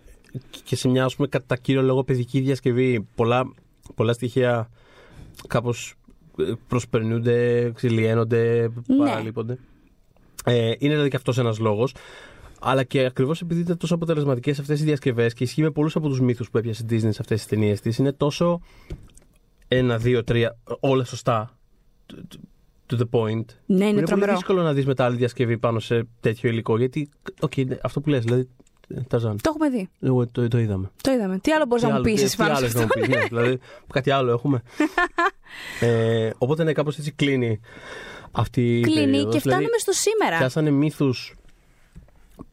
και 0.64 0.77
σε 0.77 0.89
μια 0.89 1.05
ας 1.05 1.16
πούμε, 1.16 1.28
κατά 1.28 1.56
κύριο 1.56 1.82
λόγο 1.82 2.05
παιδική 2.05 2.40
διασκευή, 2.40 3.06
πολλά, 3.14 3.52
πολλά 3.94 4.12
στοιχεία 4.12 4.70
κάπως 5.48 5.94
ε, 6.39 6.52
προσπερνούνται, 6.69 7.70
εξομαλύνονται, 7.74 8.70
Ναι. 8.86 8.97
παραλείπονται. 8.97 9.52
Ε, 9.52 9.59
είναι 10.47 10.77
δηλαδή 10.78 11.09
και 11.09 11.16
αυτός 11.16 11.39
ένας 11.39 11.59
λόγος. 11.59 11.94
Αλλά 12.64 12.82
και 12.85 13.05
ακριβώς 13.05 13.40
επειδή 13.40 13.60
ήταν 13.60 13.77
τόσο 13.77 13.94
αποτελεσματικές 13.94 14.59
αυτές 14.59 14.81
οι 14.81 14.85
διασκευές 14.85 15.32
και 15.35 15.44
ισχύει 15.44 15.62
με 15.62 15.70
πολλούς 15.70 15.97
από 15.97 16.09
τους 16.09 16.20
μύθους 16.20 16.51
που 16.51 16.59
έπιασε 16.59 16.82
η 16.82 16.86
Disney 16.90 16.98
σε 17.01 17.19
αυτές 17.20 17.27
τις 17.39 17.47
ταινίες 17.47 17.81
της, 17.81 17.98
είναι 17.98 18.12
τόσο 18.12 18.60
ένα, 19.69 19.98
δύο, 19.98 20.24
τρία, 20.24 20.56
όλα 20.81 21.05
σωστά. 21.05 21.56
To 22.90 22.94
the 22.98 23.09
point. 23.10 23.44
Ναι, 23.66 23.74
είναι 23.74 23.85
είναι 23.85 23.93
πολύ 23.93 24.05
τρομερό. 24.06 24.32
δύσκολο 24.32 24.62
να 24.62 24.73
δεις 24.73 24.86
μετά 24.86 25.05
άλλη 25.05 25.16
διασκευή 25.16 25.59
πάνω 25.59 25.78
σε 25.78 26.06
τέτοιο 26.20 26.51
υλικό. 26.51 26.78
Γιατί, 26.78 27.09
οκ, 27.40 27.56
ναι, 27.56 27.77
αυτό 27.82 28.01
που 28.01 28.09
λες, 28.09 28.24
δηλαδή. 28.24 28.48
ε, 28.89 29.01
Ταρζάν. 29.09 29.36
Το 29.40 29.52
έχουμε 29.55 29.69
δει. 29.78 29.89
Εγώ 30.01 30.27
το, 30.27 30.48
το 30.48 30.59
είδαμε. 30.59 30.90
Το 31.01 31.12
είδαμε. 31.12 31.39
Τι 31.39 31.52
άλλο 31.52 31.64
μπορείς 31.66 31.82
Τι 31.85 31.89
να 31.90 31.94
μου 31.97 32.01
άλλο- 32.02 32.10
πεις 32.12 32.20
τι- 32.20 32.27
εσύ 32.27 32.36
τι 32.36 32.43
πάνω 32.43 32.55
σε 32.55 32.60
άλλες 32.60 32.74
αυτό. 32.74 32.81
να 32.81 32.85
μου 33.01 33.06
πεις, 33.06 33.16
ναι, 33.16 33.24
δηλαδή, 33.27 33.59
κάτι 33.93 34.10
άλλο 34.10 34.31
έχουμε. 34.32 34.62
ε, 35.81 36.31
οπότε 36.39 36.64
ναι, 36.64 36.73
κάπως 36.73 36.98
έτσι 36.98 37.12
κλείνει 37.12 37.60
αυτή 38.32 38.78
η 38.78 38.80
Κλείνει 38.80 39.04
περίοδος. 39.04 39.34
και 39.34 39.40
φτάνουμε 39.40 39.64
Δηλαδή, 39.64 39.80
στο 39.80 39.92
σήμερα. 39.92 40.38
Πιάσανε 40.38 40.70
μύθους 40.70 41.34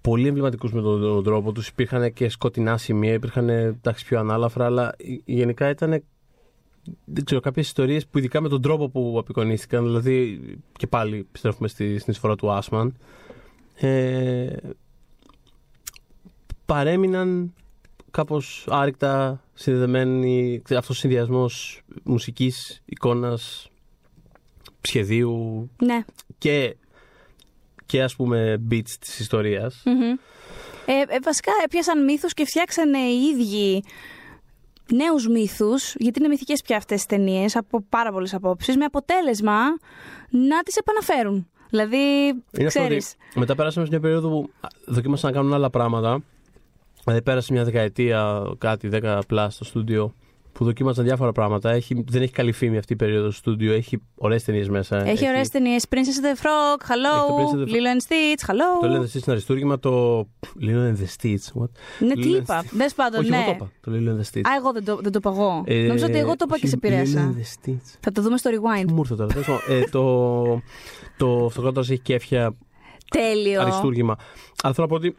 πολύ 0.01 0.27
εμβληματικούς 0.27 0.73
με 0.73 0.81
τον, 0.81 1.01
τον 1.01 1.23
τρόπο 1.23 1.51
τους. 1.51 1.67
Υπήρχαν 1.67 2.13
και 2.13 2.29
σκοτεινά 2.29 2.77
σημεία, 2.77 3.13
υπήρχαν 3.13 3.49
εντάξει, 3.49 4.05
πιο 4.05 4.19
ανάλαφρα, 4.19 4.65
αλλά 4.65 4.93
ε, 4.97 5.15
γενικά 5.25 5.69
ήταν. 5.69 6.03
Δεν 7.05 7.23
ξέρω, 7.25 7.41
κάποιες 7.41 7.67
ιστορίες 7.67 8.07
που 8.07 8.17
ειδικά 8.17 8.41
με 8.41 8.49
τον 8.49 8.61
τρόπο 8.61 8.89
που 8.89 9.15
απεικονίστηκαν, 9.19 9.85
δηλαδή 9.85 10.41
και 10.77 10.87
πάλι 10.87 11.17
επιστρέφουμε 11.17 11.67
στη, 11.67 11.99
στην 11.99 12.13
εισφορά 12.13 12.35
του 12.35 12.51
Άσμαν, 12.51 12.95
ε, 13.75 14.47
παρέμειναν 16.65 17.53
κάπως 18.11 18.65
άρρηκτα 18.69 19.43
συνδεδεμένοι 19.53 20.61
αυτός 20.69 20.89
ο 20.89 20.93
συνδυασμός 20.93 21.81
μουσικής, 22.03 22.81
εικόνας, 22.85 23.68
σχεδίου 24.81 25.69
Ναι. 25.83 25.99
και, 26.37 26.75
και 27.85 28.03
ας 28.03 28.15
πούμε 28.15 28.61
beats 28.71 28.89
της 28.99 29.19
ιστορίας. 29.19 29.81
Μμμ. 29.85 30.01
Ε, 30.85 31.01
ε, 31.07 31.19
βασικά 31.23 31.51
έπιασαν 31.63 32.03
μύθους 32.03 32.33
και 32.33 32.45
φτιάξανε 32.45 32.97
οι 32.97 33.21
ίδιοι 33.21 33.83
νέους 34.93 35.27
μύθους, 35.27 35.95
γιατί 35.97 36.19
είναι 36.19 36.27
μυθικές 36.27 36.61
πια 36.61 36.77
αυτές 36.77 36.95
τις 36.97 37.05
ταινίες, 37.05 37.55
από 37.55 37.81
πάρα 37.89 38.11
πολλές 38.11 38.33
απόψεις, 38.33 38.77
με 38.77 38.85
αποτέλεσμα 38.85 39.59
να 40.29 40.61
τις 40.63 40.75
επαναφέρουν. 40.75 41.47
Δηλαδή, 41.69 41.97
Είναι 41.97 42.67
αυτό 42.67 42.79
ξέρεις, 42.79 43.15
ότι 43.29 43.39
μετά 43.39 43.55
πέρασαμε 43.55 43.85
σε 43.85 43.91
μια 43.91 44.01
περίοδο 44.01 44.29
που 44.29 44.49
α, 44.59 44.67
δοκίμασαν 44.85 45.31
να 45.31 45.37
κάνουν 45.37 45.53
άλλα 45.53 45.69
πράγματα. 45.69 46.23
Δηλαδή 47.03 47.21
πέρασε 47.21 47.53
μια 47.53 47.63
δεκαετία, 47.63 48.41
κάτι, 48.57 48.87
δέκα 48.87 49.19
πλά 49.27 49.49
στο 49.49 49.63
στούντιο 49.63 50.13
που 50.51 50.63
δοκίμαζαν 50.65 51.05
διάφορα 51.05 51.31
πράγματα. 51.31 51.71
Έχει, 51.71 52.03
δεν 52.07 52.21
έχει 52.21 52.31
καλή 52.31 52.51
φήμη 52.51 52.77
αυτή 52.77 52.93
η 52.93 52.95
περίοδο 52.95 53.29
στο 53.31 53.39
στούντιο. 53.39 53.73
Έχει 53.73 54.01
ωραίες 54.15 54.43
ταινίες 54.43 54.69
μέσα. 54.69 54.97
έχει 55.07 55.27
ωραίες 55.27 55.49
ταινίες. 55.49 55.85
Princess 55.89 55.95
and 55.95 56.25
the 56.25 56.41
Frog, 56.41 56.77
Έχει 56.81 57.01
το 57.01 57.35
hello, 57.35 57.39
Princess 57.39 57.55
and 57.55 57.69
the- 57.69 57.71
Lilo 57.71 57.97
and 57.97 58.01
Stitch, 58.07 58.49
hello. 58.51 58.81
Το 58.81 58.87
Lilo 58.87 58.99
and 58.99 59.03
Stitch 59.03 59.13
είναι 59.15 59.23
αριστούργημα. 59.27 59.79
Το 59.79 60.19
Lilo 60.61 60.91
and 60.91 60.95
the 60.95 61.07
Stitch. 61.21 61.61
What? 61.61 61.69
Ναι, 61.99 62.13
τι 62.13 62.21
Lilo 62.23 62.35
and 62.35 62.41
είπα. 62.41 62.61
Stitch. 62.63 62.69
Δες 62.71 62.93
πάντων, 62.93 63.19
Όχι, 63.19 63.29
ναι. 63.29 63.35
εγώ 63.35 63.45
το 63.45 63.51
είπα. 63.55 63.71
Το 63.81 63.91
Lilo 63.91 64.09
and 64.15 64.21
the 64.21 64.37
Stitch. 64.37 64.41
Α, 64.49 64.55
εγώ 64.57 64.71
δεν 64.73 64.83
το, 64.85 64.95
δεν 65.01 65.11
το 65.11 65.17
είπα 65.21 65.29
εγώ. 65.29 65.63
Ε, 65.65 65.87
Νομίζω 65.87 66.05
ότι 66.05 66.17
εγώ 66.17 66.35
το 66.35 66.45
είπα 66.47 66.55
και 66.59 66.65
όχι, 66.65 66.67
σε 66.67 66.75
επηρέασα. 66.75 67.31
Lilo 67.33 67.35
and 67.35 67.39
the 67.41 67.69
Stitch. 67.69 67.97
Θα 67.99 68.11
το 68.11 68.21
δούμε 68.21 68.37
στο 68.37 68.49
rewind. 68.53 68.83
Τι 68.87 68.93
μου 68.93 68.99
ήρθε 68.99 69.15
τώρα. 69.15 69.29
τέλος 69.33 69.45
πάντων. 69.47 69.61
ε, 69.77 69.83
το 69.83 70.61
το 71.17 71.45
αυτοκράτορα 71.45 71.85
έχει 71.89 71.99
κέφια 72.01 72.55
Τέλειο. 73.09 73.61
αριστούργημα. 73.61 74.15
Αλλά 74.63 74.73
θέλω 74.73 74.87
να 74.89 74.97
πω 74.97 75.05
ότι 75.05 75.15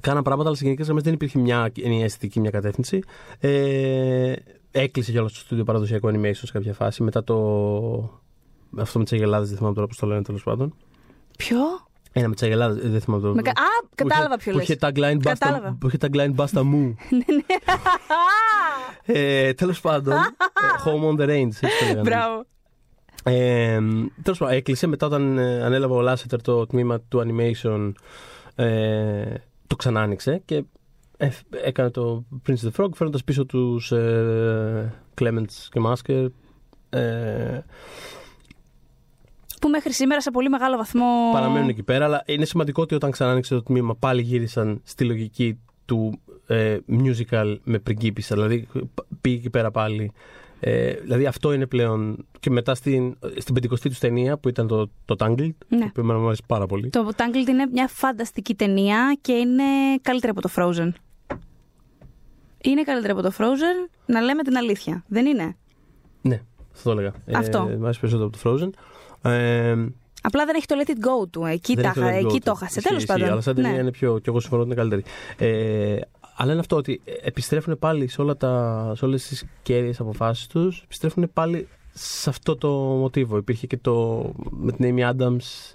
Κάνα 0.00 0.22
πράγματα, 0.22 0.48
αλλά 0.48 0.58
σε 0.58 0.64
γενικές 0.64 0.84
γραμμές 0.84 1.04
δεν 1.04 1.12
υπήρχε 1.14 1.38
μια 1.38 1.72
ενιαία 1.82 2.04
αισθητική, 2.04 2.40
μια 2.40 2.50
κατεύθυνση. 2.50 3.02
Ε, 3.38 4.32
έκλεισε 4.70 5.12
κιόλας 5.12 5.32
το 5.32 5.38
στούντιο 5.38 5.64
παραδοσιακό 5.64 6.08
animation 6.12 6.30
σε 6.34 6.52
κάποια 6.52 6.74
φάση. 6.74 7.02
Μετά 7.02 7.24
το. 7.24 7.34
Αυτό 8.78 8.98
με 8.98 9.04
τις 9.04 9.12
αγελάδες, 9.12 9.48
δεν 9.48 9.56
θυμάμαι 9.56 9.74
τώρα 9.74 9.86
πώς 9.86 9.96
το 9.96 10.06
λένε 10.06 10.22
τέλος 10.22 10.42
πάντων. 10.42 10.74
Ποιο; 11.38 11.58
Ένα 12.12 12.28
με 12.28 12.34
τις 12.34 12.42
αγελάδες, 12.42 12.90
δεν 12.90 13.00
θυμάμαι 13.00 13.22
τώρα. 13.22 13.34
Με 13.34 13.42
κα- 13.42 13.50
Α, 13.50 13.86
κατάλαβα 13.94 14.36
ποιο 14.36 14.52
Που 14.52 14.58
λες. 14.58 14.68
είχε 14.68 14.78
tagline 14.80 15.16
Basta, 15.16 15.20
Κατάλαβα. 15.22 15.76
που 15.80 15.86
είχε 15.86 15.96
tagline 16.00 16.34
Basta 16.36 16.58
Mu. 16.60 16.94
ε, 19.04 19.52
Τέλος 19.54 19.80
πάντων. 19.80 20.12
ε, 20.12 20.18
Home 20.84 21.08
on 21.16 21.20
the 21.20 21.28
Range. 21.28 21.46
έτσι 21.46 21.60
το 21.60 21.84
λέγανε. 21.86 22.00
Μπράβο. 22.00 22.44
Ε, 23.22 23.78
Τέλος 24.22 24.38
πάντων, 24.38 24.54
έκλεισε 24.54 24.86
μετά 24.86 25.06
όταν 25.06 25.38
ε, 25.38 25.62
ανέλαβε 25.64 25.94
ο 25.94 26.00
Λάσετερ 26.00 26.42
το 26.42 26.66
τμήμα 26.66 27.00
του 27.00 27.22
animation. 27.26 27.92
Ε, 28.54 29.34
το 29.70 29.76
ξανά 29.76 30.00
άνοιξε 30.00 30.42
και 30.44 30.64
ε, 31.16 31.28
έκανε 31.64 31.90
το 31.90 32.24
Prince 32.48 32.52
of 32.52 32.70
the 32.70 32.84
Frog 32.84 32.88
φέρνοντας 32.94 33.24
πίσω 33.24 33.46
τους 33.46 33.92
ε, 33.92 34.92
Clements 35.20 35.68
και 35.70 35.80
Masker 35.86 36.26
ε, 36.90 37.60
Που 39.60 39.68
μέχρι 39.68 39.92
σήμερα 39.92 40.20
σε 40.20 40.30
πολύ 40.30 40.48
μεγάλο 40.48 40.76
βαθμό. 40.76 41.30
παραμένουν 41.32 41.68
εκεί 41.68 41.82
πέρα 41.82 42.04
αλλά 42.04 42.22
είναι 42.26 42.44
σημαντικό 42.44 42.82
ότι 42.82 42.94
όταν 42.94 43.10
ξανά 43.10 43.30
άνοιξε 43.30 43.54
το 43.54 43.62
τμήμα 43.62 43.94
πάλι 43.96 44.22
γύρισαν 44.22 44.80
στη 44.84 45.04
λογική 45.04 45.58
του 45.84 46.20
ε, 46.46 46.78
musical 46.88 47.56
με 47.64 47.78
πριγκίπισσα 47.78 48.34
δηλαδή 48.34 48.68
π- 48.94 49.04
πήγε 49.20 49.36
εκεί 49.36 49.50
πέρα 49.50 49.70
πάλι 49.70 50.12
ε, 50.60 50.92
δηλαδή 50.92 51.26
αυτό 51.26 51.52
είναι 51.52 51.66
πλέον 51.66 52.26
και 52.40 52.50
μετά 52.50 52.74
στην, 52.74 53.16
στην 53.38 53.54
πεντηκοστή 53.54 53.88
τους 53.88 53.98
ταινία 53.98 54.38
που 54.38 54.48
ήταν 54.48 54.66
το, 54.66 54.90
το 55.04 55.14
Tangled 55.18 55.50
Ναι. 55.68 55.90
που 55.94 56.00
εμένα 56.00 56.18
μου 56.18 56.26
αρέσει 56.26 56.42
πάρα 56.46 56.66
πολύ 56.66 56.90
Το 56.90 57.10
Tangled 57.16 57.48
είναι 57.48 57.66
μια 57.72 57.88
φανταστική 57.88 58.54
ταινία 58.54 59.16
και 59.20 59.32
είναι 59.32 59.62
καλύτερη 60.02 60.32
από 60.36 60.40
το 60.40 60.50
Frozen. 60.56 60.90
Είναι 62.62 62.82
καλύτερη 62.82 63.12
από 63.12 63.22
το 63.22 63.32
Frozen, 63.38 63.88
να 64.06 64.20
λέμε 64.20 64.42
την 64.42 64.56
αλήθεια. 64.56 65.04
Δεν 65.08 65.26
είναι; 65.26 65.56
Ναι, 66.22 66.42
αυτό 66.74 66.92
το 66.92 66.98
έλεγα. 66.98 67.12
Αυτό. 67.38 67.68
Ε, 67.70 67.76
μ' 67.76 67.84
άρεσε 67.84 68.00
περισσότερο 68.00 68.30
από 68.34 68.38
το 68.42 68.50
Frozen. 68.66 68.70
Ε, 69.30 69.76
Απλά 70.22 70.44
δεν 70.44 70.54
έχει 70.54 70.66
το 70.66 70.74
Let 70.84 70.88
It 70.90 70.92
Go 71.24 71.28
του. 71.30 71.44
Εκεί, 71.44 71.74
δεν 71.74 71.82
τα, 71.84 71.88
έχει 71.90 72.00
το 72.00 72.06
Let 72.06 72.10
It 72.10 72.14
εκεί 72.14 72.26
Go 72.26 72.40
το 72.44 72.50
του. 72.52 72.58
έχασε. 72.60 72.64
Ισχύει, 72.78 72.80
Τέλος 72.88 73.02
ισχύει, 73.02 73.12
πάντων. 73.18 73.32
Αλλά 73.32 73.40
σαν 73.40 73.54
ταινία 73.54 73.70
Ναι. 73.70 73.78
είναι 73.78 73.90
πιο. 73.90 74.18
και 74.18 74.24
εγώ 74.28 74.40
συμφωνώ 74.40 74.62
ότι 74.62 74.70
είναι 74.72 74.80
καλύτερη. 74.80 75.02
Ε, 75.38 75.98
αλλά 76.42 76.50
είναι 76.50 76.60
αυτό 76.60 76.76
ότι 76.76 77.00
επιστρέφουν 77.22 77.78
πάλι 77.78 78.08
σε, 78.08 78.20
όλα 78.20 78.36
τα, 78.36 78.92
σε 78.96 79.04
όλες 79.04 79.26
τις 79.26 79.44
κέρυες 79.62 80.00
αποφάσεις 80.00 80.46
τους, 80.46 80.80
επιστρέφουν 80.84 81.30
πάλι 81.32 81.68
σε 81.92 82.30
αυτό 82.30 82.56
το 82.56 82.68
μοτίβο. 82.78 83.36
Υπήρχε 83.36 83.66
και 83.66 83.76
το 83.76 84.22
με 84.50 84.72
την 84.72 84.94
Amy 84.96 85.10
Adams. 85.10 85.74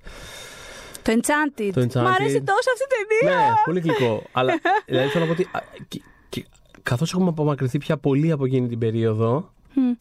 Το 1.02 1.12
Enchanted. 1.12 1.70
Το 1.74 1.82
Enchanted. 1.82 2.02
Μ' 2.02 2.08
αρέσει 2.08 2.42
τόσο 2.42 2.70
αυτή 2.74 2.84
η 2.84 3.20
ταινία. 3.20 3.38
ναι, 3.40 3.46
πολύ 3.66 3.80
γλυκό. 3.80 4.24
αλλά 4.32 4.54
δηλαδή 4.86 5.08
θέλω 5.10 5.26
να 5.26 5.34
πω 5.34 5.42
ότι 5.42 5.50
α, 5.52 5.60
και- 5.88 6.02
και 6.30 6.46
καθώς 6.84 7.14
έχουμε 7.14 7.30
απομακρυνθεί 7.30 7.78
πια 7.78 7.98
πολύ 7.98 8.32
από 8.32 8.46
εκείνη 8.46 8.68
την 8.68 8.80
περίοδο, 8.80 9.52
Μμ. 9.74 9.92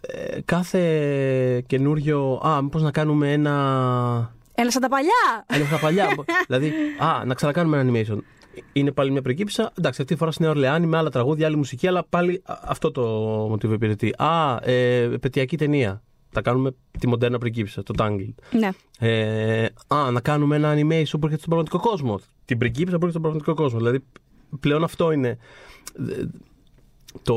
ε, 0.00 0.40
κάθε 0.44 0.80
καινούριο. 1.66 2.40
Α, 2.46 2.62
μήπως 2.62 2.82
να 2.82 2.90
κάνουμε 2.90 3.32
ένα. 3.32 4.34
Έλα 4.54 4.70
σαν 4.70 4.82
τα 4.82 4.88
παλιά. 4.88 5.44
Ένα 5.46 5.64
στα 5.64 5.78
παλιά. 5.78 6.08
δηλαδή, 6.46 6.72
α, 6.98 7.24
να 7.24 7.34
ξανακάνουμε 7.34 7.78
ένα 7.78 7.92
animation. 7.92 8.18
Είναι 8.72 8.92
πάλι 8.92 9.10
μια 9.10 9.22
πριγκίπισσα. 9.22 9.72
Εντάξει, 9.78 10.00
αυτή 10.00 10.12
τη 10.12 10.18
φορά 10.20 10.30
στη 10.30 10.42
Νέα 10.42 10.50
Ορλεάνη 10.50 10.86
με 10.86 10.96
άλλα 10.96 11.10
τραγούδια, 11.10 11.46
άλλη 11.46 11.56
μουσική, 11.56 11.86
αλλά 11.86 12.04
πάλι 12.08 12.42
α, 12.44 12.54
αυτό 12.62 12.90
το 12.90 13.02
μοτίβο 13.48 13.72
υπηρετεί. 13.74 14.14
Α, 14.16 14.58
ε, 14.62 15.02
επαιτειακή 15.02 15.56
ταινία. 15.56 16.02
Θα 16.30 16.42
κάνουμε 16.42 16.74
τη 16.98 17.06
μοντέρνα 17.06 17.38
πριγκίπισσα, 17.38 17.82
το 17.82 17.94
Tangled. 17.98 18.34
Ναι. 18.50 18.68
Ε, 18.98 19.64
α, 19.86 20.10
να 20.10 20.20
κάνουμε 20.20 20.56
ένα 20.56 20.74
animation 20.74 21.18
που 21.20 21.26
έρχεται 21.26 21.36
στον 21.36 21.48
πραγματικό 21.48 21.78
κόσμο. 21.78 22.20
Την 22.44 22.58
πριγκίπισσα 22.58 22.98
που 22.98 23.06
έρχεται 23.06 23.18
στον 23.18 23.22
πραγματικό 23.22 23.54
κόσμο. 23.54 23.78
Δηλαδή, 23.78 24.04
πλέον 24.60 24.84
αυτό 24.84 25.12
είναι. 25.12 25.38
Ε, 27.14 27.18
Το. 27.22 27.34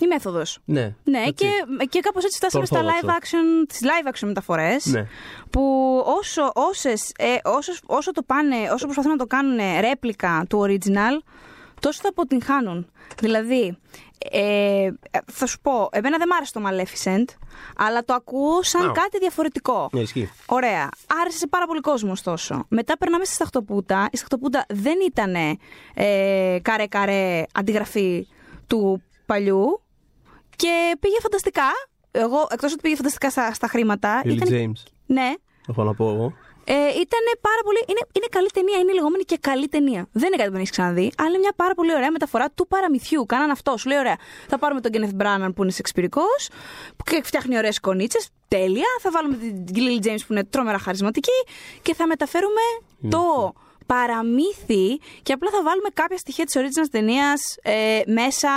Η 0.00 0.06
μέθοδος. 0.06 0.58
Ναι. 0.64 0.94
Ναι, 1.04 1.18
έτσι. 1.18 1.32
και, 1.34 1.48
και 1.88 2.00
κάπως 2.00 2.24
έτσι 2.24 2.36
φτάσαμε 2.38 2.66
Το 2.66 2.74
στα 2.74 2.84
ορθόδοξο. 2.84 3.06
live 3.06 3.20
action, 3.22 3.66
τις 3.68 3.80
live 3.82 4.08
action 4.14 4.26
μεταφορές 4.26 4.84
Ναι. 4.86 5.06
που 5.50 5.62
όσο, 6.18 6.50
όσες, 6.54 7.12
ε, 7.18 7.36
όσο, 7.44 7.72
όσο 7.86 8.12
το 8.12 8.22
πάνε, 8.22 8.56
όσο 8.72 8.84
προσπαθούν 8.84 9.10
να 9.10 9.16
το 9.16 9.26
κάνουν 9.26 9.58
ρέπλικα 9.80 10.44
του 10.48 10.66
original, 10.66 11.22
τόσο 11.80 12.00
θα 12.02 12.08
αποτυγχάνουν. 12.08 12.86
Δηλαδή, 13.20 13.78
ε, 14.30 14.88
θα 15.32 15.46
σου 15.46 15.60
πω, 15.60 15.88
εμένα 15.92 16.16
δεν 16.18 16.28
μ' 16.28 16.32
άρεσε 16.32 16.52
το 16.52 16.60
Maleficent, 16.68 17.24
αλλά 17.76 18.04
το 18.04 18.14
ακούω 18.14 18.62
σαν 18.62 18.88
Α. 18.88 18.92
κάτι 18.92 19.18
διαφορετικό. 19.18 19.88
Ναι, 19.92 20.00
ισχύει. 20.00 20.30
Ωραία. 20.46 20.88
Άρεσε 21.20 21.38
σε 21.38 21.46
πάρα 21.46 21.66
πολύ 21.66 21.80
κόσμος, 21.80 22.12
ωστόσο. 22.12 22.64
Μετά 22.68 22.98
περνάμε 22.98 23.24
στη 23.24 23.34
Σταχτοπούτα. 23.34 24.08
Η 24.12 24.16
Σταχτοπούτα 24.16 24.64
δεν 24.68 24.96
ήταν 25.06 25.34
ε, 25.94 26.58
καρέ-καρέ 26.62 27.42
αντιγραφή 27.54 28.26
του 28.66 29.02
παλιού 29.32 29.82
και 30.56 30.96
πήγε 31.00 31.16
φανταστικά. 31.20 31.68
Εγώ, 32.10 32.46
εκτός 32.50 32.72
ότι 32.72 32.80
πήγε 32.80 32.96
φανταστικά 32.96 33.30
στα, 33.30 33.54
στα 33.54 33.66
χρήματα. 33.66 34.20
Lily 34.24 34.30
ήταν, 34.30 34.48
James. 34.50 34.80
ναι. 35.06 35.32
Έχω 35.68 35.82
να 35.84 35.94
πω 35.94 36.04
εγώ. 36.10 36.32
Ε, 36.64 36.74
ήταν 37.04 37.24
πάρα 37.40 37.62
πολύ. 37.64 37.80
Είναι, 37.88 38.00
είναι 38.12 38.26
καλή 38.30 38.48
ταινία, 38.56 38.78
είναι 38.78 38.90
η 38.90 38.94
λεγόμενη 38.94 39.22
και 39.22 39.38
καλή 39.40 39.68
ταινία. 39.68 40.08
Δεν 40.12 40.26
είναι 40.26 40.36
κάτι 40.36 40.46
που 40.46 40.52
δεν 40.52 40.60
έχεις 40.60 40.70
ξαναδεί, 40.70 41.12
αλλά 41.18 41.28
είναι 41.28 41.38
μια 41.38 41.52
πάρα 41.56 41.74
πολύ 41.74 41.94
ωραία 41.94 42.10
μεταφορά 42.10 42.50
του 42.50 42.66
παραμυθιού. 42.66 43.26
Κάναν 43.26 43.50
αυτό. 43.50 43.76
Σου 43.76 43.88
λέει: 43.88 43.98
Ωραία, 43.98 44.16
θα 44.48 44.58
πάρουμε 44.58 44.80
τον 44.80 44.90
Kenneth 44.94 45.16
Branagh 45.22 45.52
που 45.54 45.62
είναι 45.62 45.72
σεξπυρικός 45.72 46.48
και 47.04 47.20
φτιάχνει 47.22 47.56
ωραίες 47.56 47.80
κονίτσες. 47.80 48.28
Τέλεια. 48.48 48.90
Θα 49.00 49.10
βάλουμε 49.10 49.36
την 49.36 49.84
Lily 49.86 50.06
James 50.06 50.22
που 50.26 50.32
είναι 50.32 50.44
τρόμερα 50.44 50.78
χαρισματική 50.78 51.38
και 51.82 51.94
θα 51.94 52.06
μεταφέρουμε 52.06 52.64
το 53.08 53.52
παραμύθι 53.86 54.96
και 55.22 55.32
απλά 55.32 55.50
θα 55.50 55.62
βάλουμε 55.62 55.88
κάποια 55.94 56.16
στοιχεία 56.16 56.44
της 56.44 56.54
original 56.58 56.88
ταινίας 56.90 57.40
ε, 57.62 58.00
μέσα. 58.12 58.50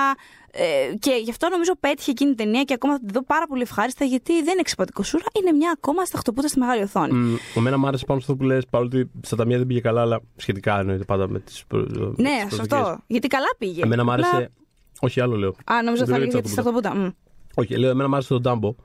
Ε, 0.58 0.94
και 1.00 1.12
γι' 1.24 1.30
αυτό 1.30 1.50
νομίζω 1.50 1.76
πέτυχε 1.80 2.12
εκείνη 2.12 2.32
η 2.32 2.36
ταινία 2.36 2.64
και 2.64 2.74
ακόμα 2.74 2.94
θα 2.94 3.00
τη 3.00 3.12
δω 3.14 3.24
πάρα 3.24 3.48
πολύ 3.48 3.62
ευχάριστα 3.62 4.06
γιατί 4.06 4.34
δεν 4.34 4.42
είναι 4.52 4.60
εξυπατικό 4.60 5.04
σούρα, 5.04 5.24
είναι 5.42 5.52
μια 5.52 5.72
ακόμα 5.78 6.06
σταχτοπούτα 6.06 6.48
στη 6.48 6.60
μεγάλη 6.60 6.82
οθόνη. 6.84 7.14
Μ, 7.14 7.36
Εμένα 7.56 7.78
μου 7.78 7.88
άρεσε 7.88 8.06
πάνω 8.06 8.20
σε 8.20 8.26
αυτό 8.32 8.44
που 8.44 8.50
λες, 8.50 8.64
παρότι 8.70 9.10
στα 9.22 9.36
ταμεία 9.36 9.58
δεν 9.58 9.68
πήγε 9.68 9.80
καλά, 9.80 10.02
αλλά 10.02 10.22
σχετικά 10.36 10.80
εννοείται 10.80 11.04
πάντα 11.04 11.28
με 11.30 11.40
τις, 11.40 11.64
προ... 11.68 11.80
με 11.80 12.14
Ναι, 12.18 12.30
τις 12.48 12.56
σωστό. 12.58 12.68
προσδοκίες. 12.76 12.98
Γιατί 13.08 13.28
καλά 13.28 13.46
πήγε. 13.58 13.82
Εμένα 13.84 14.04
μου 14.04 14.12
Απλά- 14.14 14.30
άρεσε. 14.30 14.52
Όχι, 15.00 15.22
άλλο 15.22 15.36
λέω. 15.36 15.56
Α, 15.66 15.82
νομίζω 15.84 16.06
Δεν 16.06 16.14
θα 16.14 16.20
λέω 16.20 16.28
έλεγε 16.28 16.30
για 16.32 16.40
για 16.40 16.42
τη 16.42 16.50
Σταχτοπούτα. 16.50 16.88
σταχτοπούτα. 16.90 17.16
Μμ. 17.56 17.62
Όχι, 17.62 17.78
λέω, 17.78 17.90
εμένα 17.90 18.10
μου 18.10 18.16
άρεσε 18.16 18.40
το 18.40 18.42
Dumbo 18.52 18.76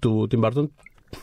του 0.00 0.28
Tim 0.30 0.40
Burton. 0.44 0.68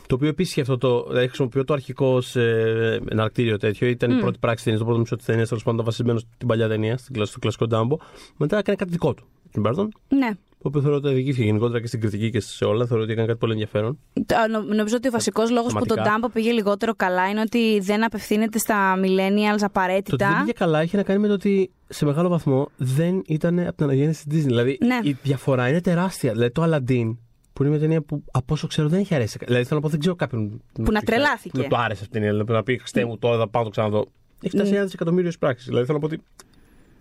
Το 0.06 0.14
οποίο 0.14 0.28
επίσης 0.28 0.58
αυτό 0.58 0.78
το. 0.78 1.04
Δηλαδή 1.08 1.26
χρησιμοποιώ 1.26 1.64
το 1.64 1.72
αρχικό 1.72 2.06
ως, 2.06 2.36
ε, 2.36 3.00
εναρκτήριο 3.10 3.56
τέτοιο. 3.56 3.88
Ήταν 3.88 4.10
η 4.10 4.20
πρώτη 4.20 4.38
πράξη 4.38 4.64
ταινίας, 4.64 4.80
το 4.82 4.86
πρώτο 4.86 5.00
μισό 5.00 5.16
της 5.16 5.26
ταινίας, 5.26 5.48
τέλος 5.48 5.62
πάντων 5.62 5.84
βασισμένο 5.84 6.18
στην 6.18 6.48
παλιά 6.48 6.68
ταινία, 6.68 6.96
στην 6.96 7.14
κλασ- 7.14 7.30
στο 7.30 7.38
κλασικό 7.38 7.66
Dumbo. 7.70 7.96
Μετά 8.36 8.58
έκανε 8.58 8.76
κάτι 8.76 8.90
δικό 8.90 9.14
του. 9.14 9.24
Tim 9.54 9.66
Burton, 9.66 9.88
Ναι. 10.08 10.28
το 10.58 10.68
οποίο 10.68 10.80
θεωρώ 10.80 10.96
ότι 10.96 11.08
οδηγήθηκε 11.08 11.44
γενικότερα 11.44 11.80
και 11.80 11.86
στην 11.86 12.00
κριτική 12.00 12.30
και 12.30 12.40
σε 12.40 12.64
όλα. 12.64 12.86
Θεωρώ 12.86 13.02
ότι 13.02 13.12
έκανε 13.12 13.26
κάτι 13.26 13.38
πολύ 13.38 13.52
ενδιαφέρον. 13.52 13.98
Το- 14.26 14.34
νο- 14.50 14.74
Νομίζω 14.74 14.96
ότι 14.96 15.08
ο 15.08 15.10
βασικός 15.10 15.50
λόγος 15.50 15.72
που 15.72 15.86
το 15.86 15.94
θεματικά. 15.94 16.28
Dumbo 16.28 16.32
πήγε 16.32 16.50
λιγότερο 16.50 16.94
καλά 16.94 17.28
είναι 17.28 17.40
ότι 17.40 17.78
δεν 17.80 18.04
απευθύνεται 18.04 18.58
στα 18.58 18.96
millennials 18.96 19.46
Το 19.48 19.52
ότι 19.54 19.64
απαραίτητα. 19.64 20.28
δεν 20.28 20.38
πήγε 20.40 20.52
καλά 20.52 20.82
είχε 20.82 20.96
να 20.96 21.02
κάνει 21.02 21.20
με 21.20 21.26
το 21.26 21.32
ότι 21.32 21.70
σε 21.88 22.04
μεγάλο 22.04 22.28
βαθμό 22.28 22.68
δεν 22.76 23.22
ήταν 23.26 23.58
από 23.58 23.76
την 23.76 23.84
αναγέννηση 23.84 24.26
της 24.28 24.42
Disney. 24.42 24.46
Δηλαδή 24.46 24.78
Ναι. 24.86 24.98
η 25.02 25.16
διαφορά 25.22 25.68
είναι 25.68 25.80
τεράστια. 25.80 26.32
Δηλαδή 26.32 26.50
το 26.50 26.62
Aladdin, 26.64 27.16
που 27.60 27.66
είναι 27.66 27.76
μια 27.76 27.86
ταινία 27.86 28.02
που 28.02 28.22
από 28.30 28.54
όσο 28.54 28.66
ξέρω 28.66 28.88
δεν 28.88 29.00
έχει 29.00 29.14
αρέσει. 29.14 29.38
Δηλαδή 29.46 29.64
θέλω 29.64 29.76
να 29.76 29.84
πω, 29.84 29.88
δεν 29.88 30.00
ξέρω 30.00 30.14
κάποιον. 30.14 30.62
Που 30.72 30.92
να 30.92 31.00
τρελάθηκε. 31.00 31.50
Που 31.56 31.58
να 31.62 31.68
του 31.68 31.76
άρεσε 31.76 32.02
αυτή 32.02 32.04
την 32.04 32.12
ταινία. 32.12 32.30
Δηλαδή, 32.30 32.52
να 32.52 32.62
πει 32.62 32.78
Χριστέ 32.78 33.04
μου, 33.04 33.18
τώρα 33.18 33.38
θα 33.38 33.48
πάω 33.48 33.62
να 33.62 33.68
το 33.68 33.74
ξαναδώ. 33.74 34.06
Έχει 34.42 34.56
φτάσει 34.56 34.74
ένα 34.74 34.84
δισεκατομμύριο 34.84 35.30
πράξεις. 35.38 35.66
Δηλαδή 35.66 35.86
θέλω 35.86 35.98
να 35.98 36.08
πω 36.08 36.14
ότι. 36.14 36.22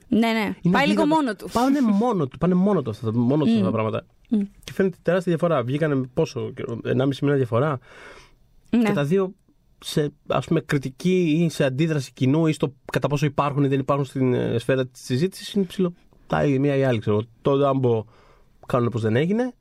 Ναι, 0.08 0.32
ναι. 0.32 0.56
είναι 0.62 0.74
Πάει 0.74 0.88
λίγο 0.88 1.02
αδύνατο. 1.02 1.22
μόνο 1.22 1.36
του. 1.36 1.50
Πάνε 1.52 1.82
μόνο 2.06 2.28
του. 2.28 2.38
Πάνε 2.38 2.54
μόνο 2.54 2.82
του 2.82 2.90
αυτά, 2.90 3.14
μόνο 3.14 3.44
τους 3.44 3.54
αυτά 3.54 3.66
τα 3.66 3.72
πράγματα. 3.72 4.06
Και 4.64 4.74
φαίνεται 4.74 4.98
τεράστια 5.02 5.36
διαφορά. 5.36 5.64
Βγήκανε 5.64 5.96
με 5.96 6.10
πόσο, 6.14 6.52
καιρό, 6.56 6.80
1,5 6.84 7.16
μήνα 7.22 7.36
διαφορά. 7.36 7.80
Ναι. 8.70 8.84
Και 8.84 8.92
τα 8.92 9.04
δύο 9.04 9.34
σε 9.80 10.14
ας 10.28 10.46
πούμε, 10.46 10.60
κριτική 10.60 11.40
ή 11.44 11.50
σε 11.50 11.64
αντίδραση 11.64 12.12
κοινού 12.14 12.48
ή 12.48 12.54
στο 12.54 12.74
κατά 12.92 13.08
πόσο 13.08 13.26
υπάρχουν 13.26 13.64
ή 13.64 13.68
δεν 13.68 13.80
υπάρχουν 13.80 14.06
στην 14.06 14.34
ε, 14.34 14.58
σφαίρα 14.58 14.88
της 14.88 15.02
συζήτησης 15.04 15.54
είναι 15.54 15.66
ψηλό. 15.66 15.94
Τα 16.28 16.46
η 16.46 16.60
μία 16.60 16.76
ή 16.76 16.80
η 16.80 16.84
άλλη. 16.84 17.00
Ξέρω. 17.00 17.22
Το 17.42 17.58
Ντάμπο 17.58 18.06
κάνουν 18.66 18.90
πω 18.90 19.00
δεν 19.00 19.16
έγινε. 19.16 19.54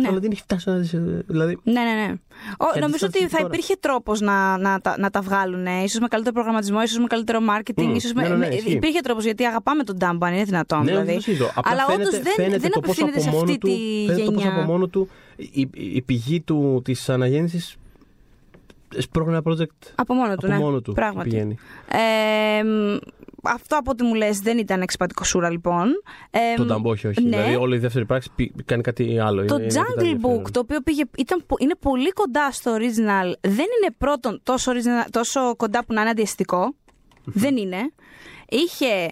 Ναι. 0.00 0.08
Αλλά 0.08 0.18
δεν 0.18 0.30
έχει 0.30 0.40
φτάσει 0.40 0.68
να 0.70 0.76
δει. 0.76 0.88
Δηλαδή. 1.26 1.58
Ναι, 1.62 1.72
ναι, 1.72 1.80
ναι. 2.06 2.12
Ο, 2.58 2.66
Και 2.74 2.80
νομίζω 2.80 3.06
ότι 3.06 3.18
αντίστοιχα 3.18 3.28
θα 3.28 3.36
τώρα. 3.36 3.48
υπήρχε 3.54 3.74
τρόπος 3.80 4.20
να, 4.20 4.58
να, 4.58 4.80
τα- 4.80 4.98
να 4.98 5.10
τα 5.10 5.20
βγάλουν. 5.20 5.66
ίσως 5.66 6.00
με 6.00 6.08
καλύτερο 6.08 6.34
προγραμματισμό, 6.34 6.82
ίσως 6.82 6.98
με 6.98 7.06
καλύτερο 7.06 7.38
marketing. 7.50 7.82
Μμ, 7.86 7.94
ίσως 7.94 8.12
με, 8.12 8.22
ναι, 8.22 8.28
ναι, 8.28 8.34
ναι, 8.34 8.46
με- 8.48 8.54
ισχύει. 8.54 8.72
υπήρχε 8.72 9.00
τρόπος 9.00 9.24
γιατί 9.24 9.44
αγαπάμε 9.44 9.82
τον 9.84 9.96
Dumbo, 10.00 10.18
αν 10.20 10.32
είναι 10.34 10.44
δυνατόν. 10.44 10.78
Ναι, 10.78 10.84
δηλαδή. 10.84 11.06
δεν 11.06 11.14
το 11.14 11.20
συζητώ. 11.20 11.50
Απλά 11.54 11.72
Αλλά 11.72 11.84
φαίνεται, 11.84 12.02
όντω 12.08 12.22
δεν, 12.22 12.32
φαίνεται 12.32 12.58
δεν 12.58 12.70
το 12.70 12.80
πώς 12.80 12.88
απευθύνεται 12.90 13.20
σε 13.20 13.28
από 13.28 13.36
μόνο 13.38 13.50
αυτή 13.50 13.58
του, 13.58 13.66
τη 13.68 14.04
φαίνεται 14.06 14.24
το 14.24 14.32
πώς 14.32 14.42
από 14.44 14.50
γενιά. 14.52 14.66
μόνο 14.66 14.86
του 14.86 15.08
η, 15.36 15.60
η, 15.60 15.68
η 15.94 16.02
πηγή 16.02 16.40
του 16.40 16.80
της 16.84 17.08
αναγέννησης 17.08 17.76
σπρώχνει 18.98 19.32
ένα 19.32 19.42
project 19.44 19.92
Από 19.94 20.14
μόνο 20.14 20.28
του, 20.34 20.46
από 20.46 20.46
ναι. 20.46 20.58
μόνο 20.58 20.80
του 20.80 20.92
Πράγματι. 20.92 21.28
πηγαίνει. 21.28 21.56
Ε, 22.58 22.62
μ, 22.62 22.96
αυτό 23.54 23.76
από 23.78 23.90
ό,τι 23.90 24.04
μου 24.04 24.14
λες 24.14 24.40
δεν 24.40 24.58
ήταν 24.58 24.80
εξπατικό 24.80 25.24
σούρα 25.24 25.50
λοιπόν. 25.50 25.88
Ε, 26.30 26.54
Το 26.56 26.62
μ, 26.62 26.66
Νταμπό 26.66 26.90
όχι, 26.90 27.06
όχι. 27.06 27.22
ναι. 27.22 27.36
Δηλαδή 27.36 27.54
όλη 27.54 27.76
η 27.76 27.78
δεύτερη 27.78 28.04
πράξη 28.06 28.30
πη- 28.34 28.52
κάνει 28.64 28.82
κάτι 28.82 29.18
άλλο. 29.18 29.44
Το 29.44 29.54
Είναι- 29.54 29.64
είναι 29.64 29.78
αρκετά 29.80 30.02
Jungle 30.02 30.04
ενδιαφέρον. 30.06 30.42
Book, 30.44 30.50
το 30.50 30.60
οποίο 30.60 30.80
πήγε, 30.80 31.02
ήταν, 31.18 31.42
πο- 31.46 31.56
είναι 31.58 31.74
πολύ 31.80 32.10
κοντά 32.12 32.50
στο 32.52 32.74
original, 32.74 33.32
δεν 33.40 33.66
είναι 33.76 33.94
πρώτον 33.98 34.40
τόσο, 34.42 34.72
original, 34.72 35.08
τόσο 35.10 35.56
κοντά 35.56 35.84
που 35.84 35.92
να 35.92 36.00
είναι 36.00 36.10
αντιαισθητικό. 36.10 36.74
δεν 37.24 37.56
είναι. 37.56 37.78
είχε 38.48 39.10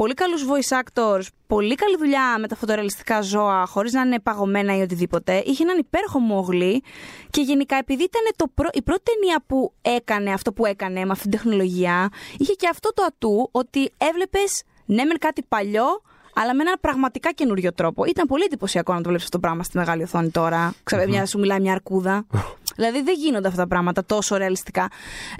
πολύ 0.00 0.14
καλούς 0.14 0.44
voice 0.48 0.80
actors, 0.82 1.26
πολύ 1.46 1.74
καλή 1.74 1.96
δουλειά 1.96 2.38
με 2.38 2.48
τα 2.48 2.56
φωτορεαλιστικά 2.56 3.20
ζώα, 3.20 3.66
χωρίς 3.66 3.92
να 3.92 4.00
είναι 4.00 4.20
παγωμένα 4.20 4.76
ή 4.76 4.80
οτιδήποτε. 4.80 5.42
Είχε 5.46 5.62
έναν 5.62 5.78
υπέροχο 5.78 6.18
μόγλι 6.18 6.82
και 7.30 7.40
γενικά 7.40 7.76
επειδή 7.76 8.02
ήταν 8.02 8.22
το 8.36 8.46
πρω... 8.54 8.68
η 8.72 8.82
πρώτη 8.82 9.02
ταινία 9.02 9.42
που 9.46 9.72
έκανε 9.82 10.32
αυτό 10.32 10.52
που 10.52 10.66
έκανε 10.66 11.04
με 11.04 11.10
αυτή 11.10 11.28
την 11.28 11.30
τεχνολογία, 11.30 12.08
είχε 12.38 12.52
και 12.52 12.68
αυτό 12.68 12.92
το 12.94 13.02
ατού 13.02 13.48
ότι 13.52 13.90
έβλεπες 13.98 14.62
ναι 14.86 15.04
μεν 15.04 15.18
κάτι 15.18 15.42
παλιό, 15.48 16.02
αλλά 16.34 16.54
με 16.54 16.62
ένα 16.62 16.78
πραγματικά 16.80 17.32
καινούριο 17.32 17.72
τρόπο. 17.72 18.04
Ήταν 18.04 18.26
πολύ 18.26 18.44
εντυπωσιακό 18.44 18.92
να 18.92 18.98
το 18.98 19.04
βλέπεις 19.04 19.24
αυτό 19.24 19.36
το 19.38 19.46
πράγμα 19.46 19.62
στη 19.62 19.78
μεγάλη 19.78 20.02
οθόνη 20.02 20.30
τώρα. 20.30 20.74
Ξέρω, 20.82 21.04
μια, 21.08 21.26
σου 21.26 21.38
μιλάει 21.38 21.60
μια 21.60 21.72
αρκούδα. 21.72 22.26
δηλαδή 22.76 23.02
δεν 23.02 23.14
γίνονται 23.14 23.48
αυτά 23.48 23.60
τα 23.60 23.68
πράγματα 23.68 24.04
τόσο 24.04 24.36
ρεαλιστικά. 24.36 24.88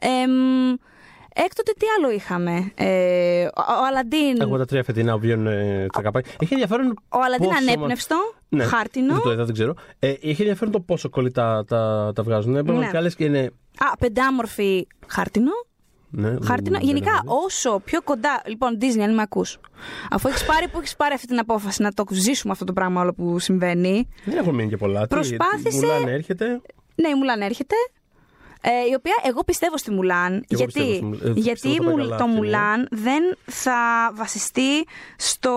Ε, 0.01 0.09
Έκτοτε 1.45 1.73
τι 1.79 1.87
άλλο 1.99 2.11
είχαμε; 2.15 2.73
Ε, 2.75 3.45
ο, 3.45 3.51
ο 3.83 3.85
Αλαντίν. 3.89 4.41
Έχουμε 4.41 4.59
τα 4.59 4.65
τρία 4.65 4.83
φετινά 4.85 5.13
που 5.13 5.19
βγαίνουν 5.21 5.47
ε, 5.47 5.87
τα 5.93 6.03
καπάκια. 6.03 6.33
Έχει 6.41 6.53
ενδιαφέρον. 6.53 6.87
Ο 7.09 7.19
Αλαντίν 7.25 7.49
πόσο- 7.49 7.61
ανέπνευστο, 7.61 8.17
Ναι, 8.49 8.65
χάρτινο. 8.65 9.13
Δεν 9.15 9.23
το 9.23 9.33
είδα, 9.33 9.45
δεν 9.45 9.55
ξέρω. 9.55 9.75
Ε, 9.99 10.09
έχει 10.09 10.41
ενδιαφέρον 10.41 10.73
το 10.73 10.81
πόσο 10.81 11.09
κολλητά 11.09 11.65
τα, 11.65 12.13
τα 12.15 12.23
βγάζουν. 12.23 12.57
Ε, 12.57 12.63
πραγματικά 12.63 12.93
Ναι. 12.97 13.01
λες 13.01 13.15
και 13.15 13.25
είναι. 13.25 13.51
Α, 13.79 13.97
πεντάμορφη 13.99 14.87
χάρτινο. 15.07 15.51
Ναι, 16.11 16.37
Χάρτινο. 16.45 16.79
δεν- 16.79 16.87
Γενικά, 16.87 17.11
δεν 17.13 17.21
είναι. 17.25 17.33
όσο 17.45 17.81
πιο 17.85 18.03
κοντά. 18.03 18.43
Λοιπόν, 18.47 18.79
Disney, 18.81 19.01
αν 19.01 19.15
με 19.15 19.23
ακούς. 19.23 19.59
Αφού 20.11 20.29
έχεις 20.29 20.45
πάρει 20.45 20.69
που 20.69 20.79
έχεις 20.79 20.97
πάρει 20.97 21.15
αυτή 21.15 21.27
την 21.27 21.39
απόφαση 21.39 21.83
να 21.83 21.93
το 21.93 22.05
ζήσουμε 22.11 22.53
αυτό 22.53 22.65
το 22.65 22.73
πράγμα 22.73 23.01
όλο 23.01 23.13
που 23.15 23.39
συμβαίνει. 23.39 24.09
Δεν 24.25 24.37
έχουν 24.39 24.55
μείνει 24.55 24.69
και 24.69 24.77
πολλά. 24.77 25.01
Τι, 25.01 25.15
Προσπάθησε- 25.15 25.73
Η 25.83 25.87
Μουλάν 25.87 26.09
έρχεται. 26.09 26.61
Ναι, 26.95 27.09
η 27.09 27.15
Μουλάν 27.15 27.41
έρχεται. 27.41 27.75
Ε, 28.61 28.71
η 28.91 28.95
οποία 28.95 29.15
εγώ 29.25 29.45
πιστεύω 29.45 29.77
στη 29.79 29.91
Μουλάν. 29.91 30.33
εγώ 30.33 30.45
γιατί 30.49 30.73
πιστεύω 30.73 30.95
στη 30.95 31.05
Μουλ- 31.05 31.25
ε, 31.25 31.41
γιατί 31.41 31.51
πιστεύω 31.61 31.75
θα 31.77 31.83
πάει 31.83 31.95
Μουλ- 31.95 32.03
καλά 32.05 32.17
το 32.17 32.25
αυτή 32.25 32.37
η 32.37 32.41
Μουλάν 32.41 32.89
δεν 32.91 33.23
θα 33.45 34.11
βασιστεί 34.15 34.85
στο, 35.17 35.53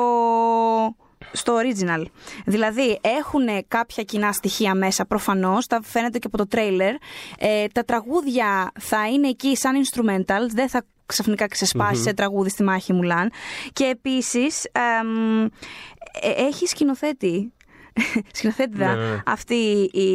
στο 1.32 1.56
original. 1.58 2.04
Δηλαδή 2.46 3.00
έχουν 3.02 3.66
κάποια 3.68 4.04
κοινά 4.04 4.32
στοιχεία 4.32 4.76
μέσα 4.76 5.06
προφανώς, 5.06 5.68
τα 5.68 5.80
φαίνεται 5.84 6.18
και 6.20 6.28
από 6.28 6.38
το 6.38 6.48
τρέιλερ. 6.48 6.94
Ε, 7.40 7.68
τα 7.74 7.84
τραγούδια 7.84 8.72
θα 8.80 9.08
είναι 9.10 9.28
εκεί 9.28 9.56
σαν 9.58 9.74
instrumentals, 9.86 10.50
δεν 10.54 10.70
θα 10.70 10.86
ξαφνικά 11.06 11.48
ξεσπάσει 11.48 12.02
σε 12.02 12.14
τραγούδι 12.14 12.50
στη 12.50 12.64
μάχη 12.64 12.94
Μουλάν. 12.94 13.32
Και 13.74 13.86
επίσης 13.86 14.64
εμ, 14.72 15.44
ε, 16.22 16.46
έχει 16.48 16.66
σκηνοθέτη. 16.68 17.54
Σκηνοθέτηδα 18.34 18.96
Ναι, 18.96 19.02
ναι, 19.02 19.10
ναι. 19.10 19.22
αυτή 19.26 19.56
η, 19.94 20.10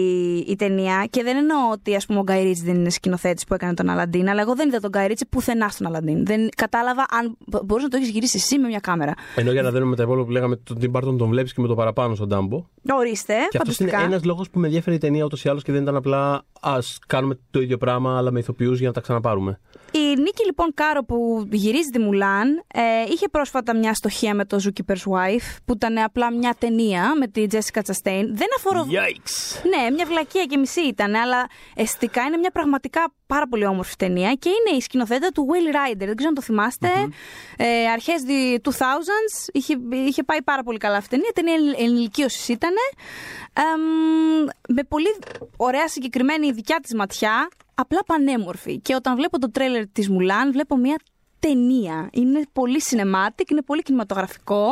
η 0.47 0.57
ταινία 0.57 1.07
και 1.11 1.23
δεν 1.23 1.37
εννοώ 1.37 1.57
ότι 1.73 1.95
ας 1.95 2.07
πούμε, 2.07 2.19
ο 2.19 2.23
Γκάι 2.23 2.43
Ρίτσι 2.45 2.65
δεν 2.65 2.75
είναι 2.75 2.91
σκηνοθέτης 2.91 3.45
που 3.45 3.55
έκανε 3.55 3.75
τον 3.75 3.89
Αλαντίν, 3.89 4.29
αλλά 4.29 4.41
εγώ 4.41 4.55
δεν 4.55 4.69
είδα 4.69 4.81
τον 4.81 4.91
Γκάι 4.91 5.07
Ρίτσι 5.07 5.27
πουθενά 5.27 5.69
στον 5.69 5.87
Αλαντίν. 5.87 6.27
Δεν 6.27 6.49
κατάλαβα 6.57 7.07
αν 7.11 7.37
μπορούσε 7.65 7.85
να 7.85 7.89
το 7.91 7.97
έχεις 7.97 8.09
γυρίσει 8.09 8.37
εσύ 8.37 8.59
με 8.59 8.69
μια 8.69 8.79
κάμερα. 8.81 9.15
Ενώ 9.35 9.53
για 9.53 9.63
να 9.63 9.71
δένουμε 9.71 9.97
τα 9.97 10.03
υπόλοιπα 10.03 10.25
που 10.25 10.31
λέγαμε, 10.31 10.57
τον 10.57 10.79
Tim 10.81 10.91
Burton 10.97 11.17
τον 11.19 11.29
βλέπεις 11.29 11.53
και 11.55 11.61
με 11.61 11.67
το 11.69 11.75
παραπάνω 11.75 12.15
στον 12.15 12.29
Ντάμπο. 12.29 12.65
Ορίστε, 12.99 13.35
Και 13.51 13.59
αυτός 13.59 13.79
είναι 13.79 13.91
φανταστικά. 13.91 14.15
ένας 14.15 14.25
λόγος 14.25 14.51
που 14.51 14.59
με 14.59 14.67
ενδιαφέρει 14.67 14.97
η 14.97 14.99
ταινία 14.99 15.25
ούτως 15.25 15.45
ή 15.45 15.49
άλλως 15.49 15.63
και 15.63 15.73
δεν 15.73 15.83
ήταν 15.83 15.97
απλά 15.97 16.43
ας 16.61 16.99
κάνουμε 17.07 17.39
το 17.51 17.61
ίδιο 17.61 17.77
πράγμα 17.77 18.17
αλλά 18.17 18.31
με 18.31 18.39
ηθοποιούς 18.39 18.79
για 18.79 18.89
να 18.89 18.93
τα 18.95 19.01
ξαναπάρουμε. 19.01 19.61
Η 19.93 19.99
Νίκη 19.99 20.45
λοιπόν 20.45 20.75
Κάρο 20.75 21.05
που 21.05 21.49
γυρίζει 21.53 21.91
τη 21.91 21.99
Μουλάν 21.99 22.63
ε, 22.75 22.81
είχε 23.13 23.29
πρόσφατα 23.29 23.77
μια 23.77 23.95
στοχεία 23.95 24.35
με 24.35 24.45
το 24.45 24.59
Zookeeper's 24.65 24.95
Wife 25.13 25.57
που 25.65 25.73
ήταν 25.73 25.99
απλά 25.99 26.33
μια 26.33 26.55
ταινία 26.59 27.15
με 27.19 27.27
τη 27.29 27.47
Jessica 27.51 27.79
Chastain. 27.81 28.25
Δεν 28.33 28.47
αφορώ... 28.57 28.87
Yikes! 28.91 29.61
Ναι, 29.69 29.91
μια 29.91 30.07
βλακεία 30.07 30.45
και 30.45 30.57
μισή 30.57 30.81
ήταν, 30.81 31.15
αλλά 31.15 31.47
αισθητικά 31.77 32.23
είναι 32.23 32.37
μια 32.37 32.51
πραγματικά 32.51 33.13
πάρα 33.27 33.47
πολύ 33.49 33.67
όμορφη 33.67 33.95
ταινία 33.97 34.33
και 34.35 34.49
είναι 34.49 34.77
η 34.77 34.81
σκηνοθέτα 34.81 35.29
του 35.29 35.47
Will 35.51 35.75
Rider. 35.75 35.97
Δεν 36.07 36.15
ξέρω 36.17 36.29
αν 36.29 36.35
το 36.35 36.43
θυμαστε 36.43 36.89
Ε, 37.57 37.87
αρχές 37.93 38.23
δι- 38.23 38.61
2000s 38.69 39.49
είχε, 39.53 39.77
είχε 40.07 40.23
πάει 40.23 40.43
πάρα 40.43 40.63
πολύ 40.63 40.79
καλά 40.79 40.97
αυτή 40.97 41.15
η 41.15 41.19
ταινία. 41.19 41.33
Ταινία 41.35 41.55
ενη- 41.55 41.91
ενηλικίωσης 41.91 42.49
ήταν. 42.49 42.73
με 44.69 44.83
πολύ 44.89 45.17
ωραία 45.57 45.89
συγκεκριμένη 45.89 46.53
δικιά 46.53 46.79
της 46.83 46.95
ματιά, 46.95 47.49
απλά 47.77 47.99
πανέμορφη. 48.07 48.79
Και 48.79 48.95
όταν 48.95 49.17
βλέπω 49.17 49.39
το 49.39 49.51
τρέλερ 49.51 49.89
της 49.89 50.09
Μουλάν, 50.09 50.53
βλέπω 50.53 50.77
μια 50.77 50.97
ταινία. 51.39 52.09
Είναι 52.13 52.41
πολύ 52.53 52.81
cinematic, 52.91 53.51
είναι 53.51 53.63
πολύ 53.63 53.83
κινηματογραφικό. 53.83 54.67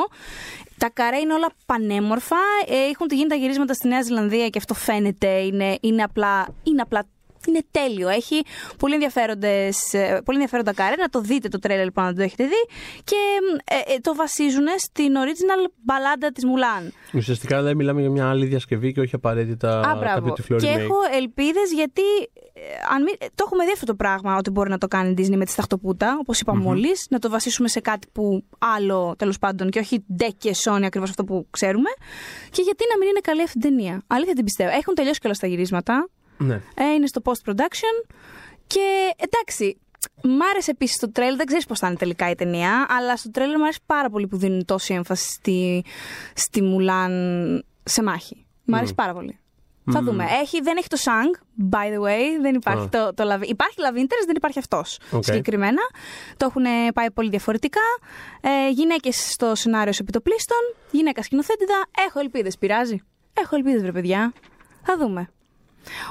Τα 0.78 0.90
καρέ 0.90 1.16
είναι 1.18 1.32
όλα 1.32 1.48
πανέμορφα. 1.66 2.36
Ε, 2.68 2.74
έχουν 2.90 3.08
τη 3.08 3.16
γίνει 3.16 3.28
τα 3.28 3.34
γυρίσματα 3.34 3.74
στη 3.74 3.88
Νέα 3.88 4.02
Ζηλανδία 4.02 4.48
και 4.48 4.58
αυτό 4.58 4.74
φαίνεται. 4.74 5.28
Είναι, 5.28 5.78
είναι, 5.80 6.02
απλά, 6.02 6.48
είναι 6.62 6.80
απλά. 6.82 7.06
Είναι 7.48 7.60
τέλειο. 7.70 8.08
Έχει 8.08 8.42
πολύ, 8.78 8.94
ενδιαφέροντες, 8.94 9.92
ε, 9.92 10.20
πολύ 10.24 10.36
ενδιαφέροντα 10.38 10.72
καρέ. 10.74 10.94
Να 10.96 11.08
το 11.08 11.20
δείτε 11.20 11.48
το 11.48 11.58
τρέλερ 11.58 11.84
λοιπόν, 11.84 12.04
αν 12.04 12.14
το 12.14 12.22
έχετε 12.22 12.44
δει. 12.44 12.66
Και 13.04 13.16
ε, 13.64 13.94
ε, 13.94 13.98
το 14.00 14.14
βασίζουν 14.14 14.66
στην 14.78 15.12
original 15.14 15.70
μπαλάντα 15.82 16.32
της 16.32 16.44
Μουλάν. 16.44 16.92
Ουσιαστικά 17.14 17.62
δεν 17.62 17.76
μιλάμε 17.76 18.00
για 18.00 18.10
μια 18.10 18.30
άλλη 18.30 18.46
διασκευή 18.46 18.92
και 18.92 19.00
όχι 19.00 19.14
απαραίτητα 19.14 19.80
Α, 19.80 19.94
μπράβο. 19.96 20.14
κάποιο 20.14 20.32
τυφλό 20.32 20.56
Και 20.56 20.72
remake. 20.74 20.78
έχω 20.78 20.96
ελπίδες 21.16 21.72
γιατί. 21.74 22.02
Ε, 22.70 22.94
αν 22.94 23.02
μην- 23.02 23.14
ε, 23.18 23.26
το 23.34 23.44
έχουμε 23.46 23.64
δει 23.64 23.72
αυτό 23.72 23.86
το 23.86 23.94
πράγμα 23.94 24.36
ότι 24.36 24.50
μπορεί 24.50 24.70
να 24.70 24.78
το 24.78 24.88
κάνει 24.88 25.10
η 25.10 25.14
Disney 25.18 25.36
με 25.36 25.44
τη 25.44 25.50
σταχτοπούτα, 25.50 26.16
όπως 26.20 26.40
είπα 26.40 26.56
μόλις, 26.56 27.06
να 27.10 27.18
το 27.18 27.30
βασίσουμε 27.30 27.68
σε 27.68 27.80
κάτι 27.80 28.08
που 28.12 28.44
άλλο 28.58 29.14
τέλος 29.18 29.38
πάντων 29.38 29.70
και 29.70 29.78
όχι 29.78 30.04
ντε 30.16 30.28
και 30.28 30.54
Sony 30.64 30.82
ακριβώς 30.84 31.10
αυτό 31.10 31.24
που 31.24 31.46
ξέρουμε. 31.50 31.90
Και 32.50 32.62
γιατί 32.62 32.84
να 32.92 32.98
μην 32.98 33.08
είναι 33.08 33.20
καλή 33.20 33.42
αυτή 33.42 33.58
την 33.58 33.70
ταινία. 33.70 34.02
Αλήθεια 34.06 34.34
την 34.34 34.44
πιστεύω. 34.44 34.70
Έχουν 34.70 34.94
τελειώσει 34.94 35.20
κιόλας 35.20 35.38
τα 35.38 35.46
γυρίσματα. 35.46 36.08
Ναι. 36.38 36.54
Ε, 36.74 36.84
είναι 36.96 37.06
στο 37.06 37.20
post-production. 37.24 38.14
Και 38.66 39.14
εντάξει, 39.16 39.78
μ' 40.22 40.42
άρεσε 40.50 40.70
επίσης 40.70 40.96
το 40.96 41.10
τρέλ. 41.12 41.36
Δεν 41.36 41.46
ξέρεις 41.46 41.66
πώς 41.66 41.78
θα 41.78 41.86
είναι 41.86 41.96
τελικά 41.96 42.30
η 42.30 42.34
ταινία, 42.34 42.86
αλλά 42.88 43.16
στο 43.16 43.30
τρέλ 43.30 43.50
μου 43.56 43.62
αρέσει 43.62 43.80
πάρα 43.86 44.10
πολύ 44.10 44.26
που 44.26 44.36
δίνουν 44.36 44.64
τόση 44.64 44.94
έμφαση 44.94 45.32
στη, 45.32 45.84
στη 46.34 46.62
Μουλάν 46.62 47.12
σε 47.82 48.02
μάχη. 48.02 48.46
Μ' 48.64 48.74
αρέσει 48.74 48.94
πάρα 48.94 49.12
πολύ. 49.14 49.38
Θα 49.92 50.02
δούμε. 50.02 50.24
Έχει, 50.42 50.60
δεν 50.60 50.76
έχει 50.76 50.88
το 50.88 50.96
Shang, 51.04 51.38
by 51.74 51.84
the 51.96 52.00
way. 52.06 52.40
Δεν 52.40 52.54
υπάρχει 52.54 52.84
Α. 52.84 52.88
το, 52.88 53.14
το 53.14 53.24
Love- 53.34 53.46
Υπάρχει 53.48 53.76
Love 53.78 53.96
Interest, 53.98 54.26
δεν 54.26 54.36
υπάρχει 54.36 54.58
αυτός 54.58 54.98
Οκ. 55.10 55.24
συγκεκριμένα. 55.24 55.80
Το 56.36 56.46
έχουν 56.46 56.64
πάει 56.94 57.10
πολύ 57.10 57.28
διαφορετικά. 57.28 57.80
Ε, 58.40 58.70
Γυναίκες 58.70 59.30
στο 59.30 59.54
σενάριο 59.54 59.92
ως 59.92 60.02
επί 60.02 60.14
το 60.14 60.22
πλείστον. 60.22 60.58
Γυναίκα 60.90 61.22
σκηνοθέτιδα. 61.22 61.84
Έχω 62.08 62.20
ελπίδες. 62.20 62.58
Πειράζει. 62.58 63.02
Έχω 63.34 63.56
ελπίδες, 63.56 63.80
βρε 63.82 63.92
παιδιά. 63.92 64.32
Θα 64.82 64.96
δούμε. 64.98 65.28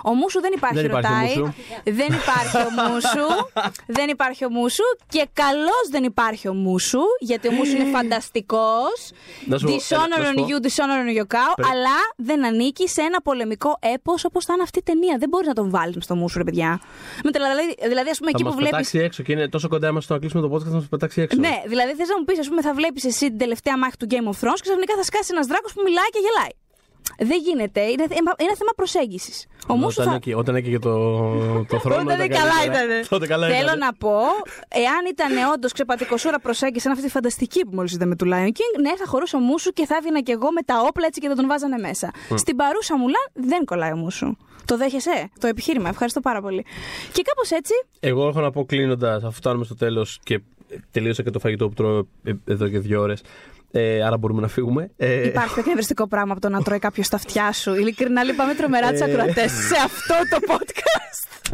Ο 0.03 0.13
Μούσου 0.13 0.39
δεν 0.41 0.51
υπάρχει, 0.55 0.75
Δεν 0.75 0.85
υπάρχει 0.85 1.07
ο 1.07 1.11
ρωτάει. 1.11 1.35
Μούσου. 1.37 1.53
Δεν 1.83 2.07
υπάρχει 2.21 2.57
ο 2.57 2.69
Μούσου. 2.89 3.27
δεν 3.97 4.07
υπάρχει 4.09 4.45
ο 4.45 4.49
Μούσου. 4.49 4.83
Και 5.09 5.27
καλώς 5.33 5.83
δεν 5.91 6.03
υπάρχει 6.03 6.47
ο 6.47 6.53
Μούσου, 6.53 7.01
γιατί 7.19 7.47
ο 7.47 7.51
Μούσου 7.51 7.75
είναι 7.75 7.89
φανταστικός. 7.97 9.11
Να 9.45 9.57
σου 9.57 9.65
πω, 9.65 9.71
Dishonor 9.75 9.95
έλα, 9.95 10.07
να 10.07 10.23
on 10.23 10.25
σου 10.27 10.33
πω. 10.33 10.47
you, 10.49 10.65
dishonor 10.65 10.99
on 11.03 11.09
your 11.19 11.27
cow. 11.35 11.51
Περι- 11.55 11.69
Αλλά 11.71 11.95
δεν 12.15 12.45
ανήκει 12.45 12.87
σε 12.87 13.01
ένα 13.01 13.21
πολεμικό 13.21 13.77
έπος 13.93 14.25
όπως 14.25 14.45
θα 14.45 14.53
είναι 14.53 14.63
αυτή 14.63 14.79
η 14.79 14.83
ταινία. 14.83 15.15
Δεν 15.19 15.29
μπορείς 15.29 15.47
να 15.47 15.53
τον 15.53 15.69
βάλεις 15.69 16.03
στο 16.03 16.15
Μούσου, 16.15 16.37
ρε 16.37 16.43
παιδιά. 16.43 16.81
Με 17.23 17.31
τα- 17.31 17.39
δηλαδή, 17.39 17.75
δηλαδή, 17.91 18.09
ας 18.09 18.17
πούμε, 18.17 18.31
Θα 18.31 18.35
εκεί 18.37 18.43
μας 18.43 18.51
που 18.53 18.57
βλέπει. 18.59 18.71
πετάξει 18.75 18.97
έξω 18.99 19.23
και 19.23 19.31
είναι 19.31 19.47
τόσο 19.49 19.67
κοντά 19.67 19.87
είμαστε 19.87 20.03
στο 20.05 20.13
να 20.13 20.19
κλείσουμε 20.19 20.41
το 20.47 20.49
podcast 20.55 20.63
θα 20.71 20.75
μας 20.79 20.87
πετάξει 20.87 21.21
έξω. 21.21 21.37
Ναι, 21.39 21.55
δηλαδή 21.67 21.93
θες 21.93 22.07
να 22.07 22.17
μου 22.17 22.23
πεις, 22.25 22.39
ας 22.39 22.47
πούμε, 22.47 22.61
θα 22.61 22.73
βλέπεις 22.73 23.03
εσύ 23.05 23.25
την 23.27 23.37
τελευταία 23.37 23.77
μάχη 23.77 23.97
του 23.97 24.07
Game 24.09 24.27
of 24.31 24.35
Thrones 24.41 24.59
και 24.61 24.67
ξαφνικά 24.69 24.93
θα 24.95 25.03
σκάσει 25.03 25.29
ένας 25.35 25.47
δράκος 25.47 25.73
που 25.73 25.81
μιλάει 25.85 26.09
και 26.15 26.19
γελάει. 26.25 26.53
Δεν 27.17 27.39
γίνεται. 27.45 27.81
Είναι, 27.81 28.03
είναι 28.39 28.55
θέμα 28.57 28.71
προσέγγισης. 28.75 29.45
Ο 29.67 29.73
Μούσου 29.75 30.01
όταν, 30.01 30.11
θα. 30.11 30.15
έκαι- 30.15 30.38
όταν 30.38 30.55
έκαιγε 30.55 30.80
το, 30.80 30.93
το 31.69 31.80
θρόνο. 31.80 32.03
Τότε 32.03 32.13
ήταν 32.13 32.27
καλά 32.30 32.49
καλύτερα. 32.59 32.84
ήταν. 32.84 33.07
Τότε 33.13 33.27
καλά 33.27 33.47
Θέλω 33.47 33.61
ήτανε. 33.61 33.85
να 33.85 33.93
πω, 33.93 34.17
εάν 34.67 35.01
ήταν 35.09 35.31
όντως 35.53 35.71
ξεπατικοσούρα 35.71 36.39
προσέγγιση 36.39 36.80
σαν 36.84 36.91
αυτή 36.91 37.03
τη 37.05 37.09
φανταστική 37.11 37.65
που 37.65 37.71
μόλις 37.73 37.93
είδαμε 37.93 38.15
του 38.15 38.25
Lion 38.25 38.47
King, 38.47 38.73
ναι, 38.81 38.95
θα 38.97 39.05
χωρούσε 39.05 39.35
ο 39.35 39.39
Μούσου 39.39 39.71
και 39.71 39.85
θα 39.85 39.95
έβγαινα 39.95 40.21
κι 40.21 40.31
εγώ 40.31 40.51
με 40.51 40.61
τα 40.61 40.75
όπλα 40.88 41.05
έτσι 41.05 41.19
και 41.19 41.27
θα 41.27 41.35
τον 41.35 41.47
βάζανε 41.47 41.77
μέσα. 41.77 42.11
Στην 42.35 42.55
παρούσα 42.55 42.97
μουλά 42.97 43.19
δεν 43.34 43.65
κολλάει 43.65 43.91
ο 43.91 43.95
Μούσου. 43.95 44.35
Το 44.65 44.77
δέχεσαι, 44.77 45.30
το 45.39 45.47
επιχείρημα. 45.47 45.89
Ευχαριστώ 45.89 46.19
πάρα 46.19 46.41
πολύ. 46.41 46.65
Και 47.11 47.21
κάπως 47.21 47.51
έτσι, 47.51 47.73
Εγώ 47.99 48.27
έχω 48.27 48.39
να 48.41 48.51
πω 48.51 48.65
κλείνοντας, 48.65 49.23
αφού 49.23 49.31
φτάνουμε 49.35 49.65
στο 49.65 49.75
τέλος 49.75 50.19
και 50.23 50.39
τελείωσα 50.91 51.23
και 51.23 51.30
το 51.30 51.39
φαγητό 51.39 51.67
που 51.67 51.73
τρώω 51.73 52.05
ε, 52.23 52.31
εδώ 52.45 52.67
και 52.67 52.80
δύο 52.80 53.01
ώρες. 53.01 53.21
Ε, 53.75 54.03
άρα 54.03 54.17
μπορούμε 54.17 54.41
να 54.41 54.47
φύγουμε. 54.47 54.89
Ε, 54.97 55.27
Υπάρχει 55.27 55.51
πιο 55.51 55.59
εκνευριστικό 55.61 56.07
πράγμα 56.07 56.31
από 56.31 56.41
το 56.41 56.49
να 56.49 56.61
τρώει 56.61 56.79
κάποιος 56.79 57.05
στα 57.05 57.15
αυτιά 57.15 57.51
σου. 57.51 57.73
Ειλικρινά 57.75 58.23
λυπάμαι 58.23 58.53
τρομερά 58.55 58.91
τους 58.91 58.99
Ε. 58.99 59.03
ακροατές 59.03 59.51
σε 59.51 59.75
αυτό 59.85 60.13
το 60.29 60.37
podcast. 60.53 61.49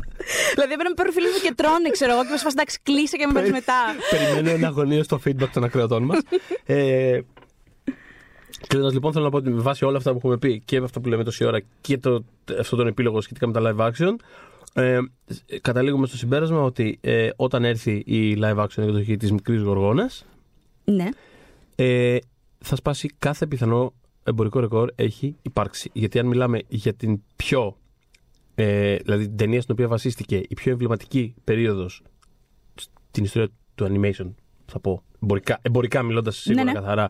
δηλαδή 0.53 0.73
έπρεπε 0.73 0.89
να 0.89 0.93
παίρνουν 0.95 1.13
φίλοι 1.13 1.25
μου 1.27 1.39
και 1.43 1.53
τρώνε, 1.55 1.89
ξέρω 1.89 2.11
εγώ, 2.11 2.21
και 2.23 2.27
με 2.31 2.37
σφασ 2.37 2.51
εντάξει, 2.51 2.79
κλείσε 2.83 3.17
και 3.17 3.25
με 3.27 3.33
παίρνεις 3.33 3.51
μετά. 3.51 3.73
Περιμένω 4.09 4.49
ένα 4.49 4.67
αγωνίο 4.67 5.03
στο 5.03 5.19
feedback 5.25 5.49
των 5.53 5.63
ακροατών 5.63 6.03
μας. 6.03 6.19
ε, 6.65 7.19
Κλείνοντας 8.67 8.93
λοιπόν, 8.93 9.11
θέλω 9.13 9.23
να 9.23 9.29
πω 9.31 9.37
ότι 9.37 9.49
με 9.49 9.61
βάση 9.61 9.85
όλα 9.85 9.97
αυτά 9.97 10.11
που 10.11 10.17
έχουμε 10.17 10.37
πει 10.37 10.61
και 10.65 10.79
με 10.79 10.85
αυτά 10.85 10.99
που 10.99 11.07
λέμε 11.09 11.23
τόση 11.23 11.45
ώρα 11.45 11.59
και 11.81 11.97
το, 11.97 12.23
αυτό 12.59 12.75
τον 12.75 12.87
επίλογο 12.87 13.21
σχετικά 13.21 13.47
με 13.47 13.53
τα 13.53 13.61
live 13.63 13.87
action, 13.89 14.15
ε, 14.73 14.99
καταλήγουμε 15.61 16.07
στο 16.07 16.17
συμπέρασμα 16.17 16.61
ότι 16.61 16.97
ε, 17.01 17.29
όταν 17.35 17.63
έρθει 17.65 17.91
η 17.91 18.37
live 18.43 18.57
action 18.57 18.77
εκδοχή 18.83 19.17
της 19.17 19.31
μικρής 19.31 19.61
Γοργόνας, 19.61 20.25
ναι. 20.85 21.09
Ε, 21.81 22.17
θα 22.57 22.75
σπάσει 22.75 23.07
κάθε 23.19 23.47
πιθανό 23.47 23.93
εμπορικό 24.23 24.59
ρεκόρ 24.59 24.91
έχει 24.95 25.35
υπάρξει. 25.41 25.89
Γιατί 25.93 26.19
αν 26.19 26.25
μιλάμε 26.25 26.61
για 26.67 26.93
την 26.93 27.21
πιο. 27.35 27.77
Ε, 28.55 28.95
δηλαδή 28.95 29.27
την 29.27 29.37
ταινία 29.37 29.61
στην 29.61 29.73
οποία 29.73 29.87
βασίστηκε 29.87 30.35
η 30.49 30.53
πιο 30.53 30.71
εμβληματική 30.71 31.33
περίοδος 31.43 32.03
στην 33.09 33.23
ιστορία 33.23 33.49
του 33.75 33.85
animation 33.85 34.33
θα 34.69 34.79
πω. 34.79 35.03
Εμπορικά, 35.23 35.59
εμπορικά 35.61 36.03
μιλώντας 36.03 36.37
σίγουρα 36.37 36.63
Ναι, 36.63 36.71
ναι. 36.71 36.79
καθαρά 36.79 37.09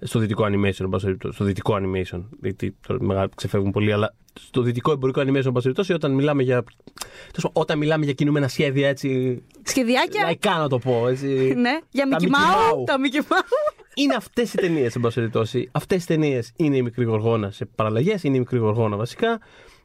στο 0.00 0.18
δυτικό 0.18 0.44
animation, 0.44 0.80
εν 0.80 0.88
πάση 0.88 1.04
περιπτώσει, 1.04 1.34
στο 1.34 1.44
δυτικό 1.44 1.78
animation. 1.80 2.22
Γιατί 2.42 2.76
τώρα 2.86 3.02
μεγάλα 3.02 3.28
ξεφεύγουν 3.34 3.70
πολύ, 3.70 3.92
αλλά 3.92 4.14
στο 4.40 4.62
δυτικό 4.62 4.92
εμπορικό 4.92 5.20
animation, 5.20 5.26
εν 5.26 5.52
πάση 5.52 5.52
περιπτώσει, 5.52 5.92
όταν 5.92 6.12
μιλάμε 6.12 6.42
για. 6.42 6.54
τέλος 6.54 7.42
πάντων, 7.42 7.52
Όταν 7.52 7.78
μιλάμε 7.78 8.04
για 8.04 8.14
κινούμενα 8.14 8.48
σχέδια 8.48 8.88
έτσι. 8.88 9.42
Σχεδιάκια. 9.62 10.22
Λαϊκά 10.22 10.58
να 10.58 10.68
το 10.68 10.78
πω. 10.78 11.08
Έτσι, 11.08 11.26
Ναι, 11.56 11.78
για 11.90 12.08
τα 12.08 12.16
Mickey 12.20 12.22
Mickey 12.22 12.26
Mouse. 12.26 12.80
Mouse. 12.80 12.84
Τα 12.86 12.96
Mickey 12.96 13.20
Mouse. 13.32 13.84
Είναι 13.94 14.14
αυτές 14.14 14.52
οι 14.52 14.56
ταινίες, 14.56 14.94
εν 14.94 15.00
πάση 15.00 15.14
περιπτώσει. 15.14 15.68
Αυτές 15.72 16.02
οι 16.02 16.06
ταινίες 16.06 16.52
είναι 16.56 16.76
η 16.76 16.82
μικρή 16.82 17.04
γοργόνα 17.04 17.50
σε 17.50 17.64
παραλλαγές, 17.64 18.22
είναι 18.22 18.36
η 18.36 18.38
μικρή 18.38 18.58
γοργόνα 18.58 18.96
βασικά. 18.96 19.40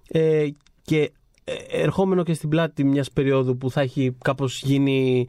Ε, 0.07 0.47
και 0.81 1.11
ε, 1.43 1.53
ερχόμενο 1.81 2.23
και 2.23 2.33
στην 2.33 2.49
πλάτη 2.49 2.83
μιας 2.83 3.11
περίοδου 3.11 3.57
που 3.57 3.71
θα 3.71 3.81
έχει 3.81 4.15
κάπως 4.23 4.61
γίνει. 4.61 5.27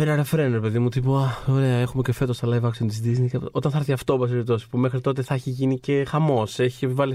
Ένα 0.00 0.16
ρεφρέν, 0.16 0.52
ρε 0.52 0.60
παιδί 0.60 0.78
μου, 0.78 0.88
τύπου 0.88 1.14
Α, 1.16 1.36
ωραία, 1.46 1.76
έχουμε 1.76 2.02
και 2.02 2.12
φέτος 2.12 2.38
τα 2.38 2.48
live 2.48 2.66
action 2.66 2.86
της 2.88 3.02
Disney. 3.04 3.26
Και 3.30 3.38
Όταν 3.50 3.72
θα 3.72 3.78
έρθει 3.78 3.92
αυτό, 3.92 4.12
εν 4.12 4.18
πάση 4.18 4.32
περιπτώσει, 4.32 4.68
που 4.68 4.78
μέχρι 4.78 5.00
τότε 5.00 5.22
θα 5.22 5.34
έχει 5.34 5.50
γίνει 5.50 5.78
και 5.78 6.04
χαμός. 6.08 6.58
Έχουν 6.58 6.94
βάλει 6.94 7.12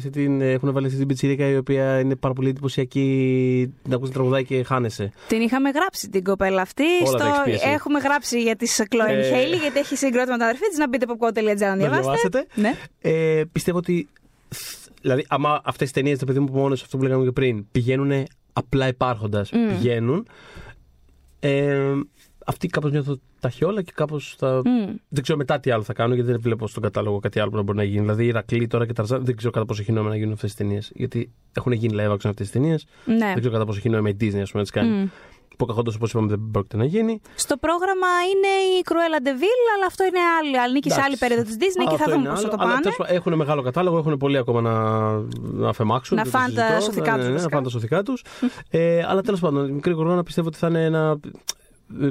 αυτή 0.85 0.97
την 0.97 1.07
πιτσιρίκα 1.07 1.47
η 1.47 1.57
οποία 1.57 1.99
είναι 1.99 2.15
πάρα 2.15 2.33
πολύ 2.33 2.49
εντυπωσιακή. 2.49 3.73
Να 3.87 3.95
ακούσει 3.95 4.11
τραγουδάει 4.11 4.45
και 4.45 4.63
χάνεσαι. 4.63 5.11
Την 5.27 5.41
είχαμε 5.41 5.69
γράψει 5.69 6.09
την 6.09 6.23
κοπέλα 6.23 6.61
αυτή. 6.61 6.83
Όλα 7.05 7.17
τα 7.17 7.25
έχεις 7.27 7.41
πει 7.43 7.51
εσύ. 7.51 7.69
Έχουμε 7.69 7.99
γράψει 7.99 8.41
για 8.41 8.55
τη 8.55 8.67
Chloe 8.77 9.07
Ε. 9.09 9.29
Haley, 9.31 9.59
γιατί 9.61 9.79
έχει 9.79 9.95
συγκρότημα 9.95 10.37
τα 10.37 10.43
αδερφή 10.43 10.67
της. 10.69 10.77
Να 10.77 10.87
μπείτε 10.87 11.05
popcorn.gr 11.09 11.55
να 11.59 11.67
Να 11.67 11.75
διαβάσετε. 11.75 11.99
διαβάσετε. 12.01 12.45
Ναι. 12.55 12.73
Ε, 13.01 13.43
πιστεύω 13.51 13.77
ότι. 13.77 14.07
Δηλαδή, 15.01 15.25
άμα 15.29 15.61
αυτές 15.63 15.87
τι 15.87 15.93
ταινίες, 15.93 16.19
το 16.19 16.25
παιδί 16.25 16.39
μου 16.39 16.45
που 16.45 16.57
μόνος 16.57 16.81
αυτό 16.81 16.97
που 16.97 17.03
λέγαμε 17.03 17.23
και 17.23 17.31
πριν, 17.31 17.65
πηγαίνουν 17.71 18.25
απλά 18.53 18.87
υπάρχοντας, 18.87 19.49
πηγαίνουν. 19.49 20.27
Ε, 21.39 21.93
αυτοί 22.45 22.67
κάπως 22.67 22.91
νιώθω 22.91 23.17
τα 23.39 23.49
χιόλα 23.49 23.81
και 23.81 23.91
κάπως 23.95 24.35
θα. 24.37 24.61
Μμ. 24.65 24.93
Δεν 25.09 25.23
ξέρω 25.23 25.37
μετά 25.37 25.59
τι 25.59 25.71
άλλο 25.71 25.83
θα 25.83 25.93
κάνω, 25.93 26.13
γιατί 26.13 26.31
δεν 26.31 26.41
βλέπω 26.41 26.67
στον 26.67 26.83
κατάλογο 26.83 27.19
κάτι 27.19 27.39
άλλο 27.39 27.49
που 27.49 27.55
να 27.55 27.61
μπορεί 27.61 27.77
να 27.77 27.83
γίνει. 27.83 27.99
Δηλαδή, 27.99 28.25
η 28.25 28.31
Ρακλή 28.31 28.67
τώρα 28.67 28.85
και 28.85 28.93
Ταρζάν, 28.93 29.25
δεν 29.25 29.35
ξέρω 29.35 29.51
κατά 29.51 29.65
πόσο 29.65 29.81
έχει 29.81 29.91
νόημα 29.91 30.09
να 30.09 30.15
γίνουν 30.15 30.33
αυτές 30.33 30.51
τι 30.51 30.57
ταινίες. 30.57 30.91
Γιατί 30.95 31.31
έχουν 31.53 31.71
γίνει 31.71 31.95
live 31.99 32.11
action 32.11 32.25
αυτές 32.29 32.47
τι 32.47 32.51
ταινίες. 32.53 32.85
Ναι. 33.05 33.17
Δεν 33.17 33.35
ξέρω 33.39 33.53
κατά 33.53 33.65
πόσο 33.65 33.77
έχει 33.77 33.89
νόημα 33.89 34.09
η 34.09 34.15
Disney, 34.21 34.39
ας 34.41 34.51
πούμε, 34.51 34.63
να 34.63 34.63
τι 34.63 34.71
κάνει. 34.71 34.89
Μμ. 34.89 35.07
Που 35.57 35.65
καθόντω, 35.67 35.91
όπως 35.95 36.09
είπαμε, 36.11 36.27
δεν 36.27 36.49
πρόκειται 36.51 36.77
να 36.77 36.85
γίνει. 36.85 37.21
Στο 37.35 37.57
πρόγραμμα 37.57 38.07
είναι 38.31 38.47
η 38.47 38.83
Cruella 38.89 39.27
de 39.27 39.29
Vil, 39.41 39.61
αλλά 39.75 39.85
αυτό 39.87 40.03
είναι 40.03 40.19
άλλη. 40.39 40.59
άλλη 40.59 40.73
νίκη 40.73 40.89
σε 40.89 41.01
άλλη 41.01 41.15
Εντάξει. 41.15 41.19
περίοδο 41.19 41.43
της 41.43 41.55
Disney 41.59 41.83
και 41.87 41.93
Αυτό 41.93 41.97
θα 41.97 42.03
δούμε 42.11 42.15
είναι 42.17 42.29
πώς 42.29 42.39
θα 42.41 42.47
άλλο, 42.47 42.55
το 42.57 42.61
αλλά 42.63 42.69
πάνε. 42.71 42.81
τέλος 42.81 42.97
πάντων, 42.97 43.15
έχουν 43.15 43.33
μεγάλο 43.35 43.61
κατάλογο, 43.61 43.97
έχουν 43.97 44.17
πολύ 44.17 44.37
ακόμα 44.37 44.61
να, 44.61 44.73
να 45.41 45.69
αφαιμάξουν. 45.69 46.17
Να 46.17 46.23
δεν 46.23 46.31
το 46.31 46.37
φάνε 46.37 46.53
τα 46.53 46.65
συζητώ. 46.65 46.81
σωθικά 46.85 47.11
Ναι, 47.11 47.17
τους 47.17 47.23
ναι, 47.23 47.27
ναι, 47.27 47.33
βασικά. 47.35 47.43
Να 47.43 47.49
φάνε 47.49 47.63
τα 47.63 47.69
σωθικά 47.69 48.03
τους. 48.03 48.23
ε, 48.69 49.03
αλλά 49.07 49.21
τέλος 49.21 49.39
πάντων, 49.39 49.67
η 49.67 49.71
μικρή 49.71 49.93
κορώνα 49.93 50.23
πιστεύω 50.23 50.47
ότι 50.47 50.57
θα 50.57 50.67
είναι 50.67 50.83
ένα. 50.85 51.19
Ε, 52.01 52.09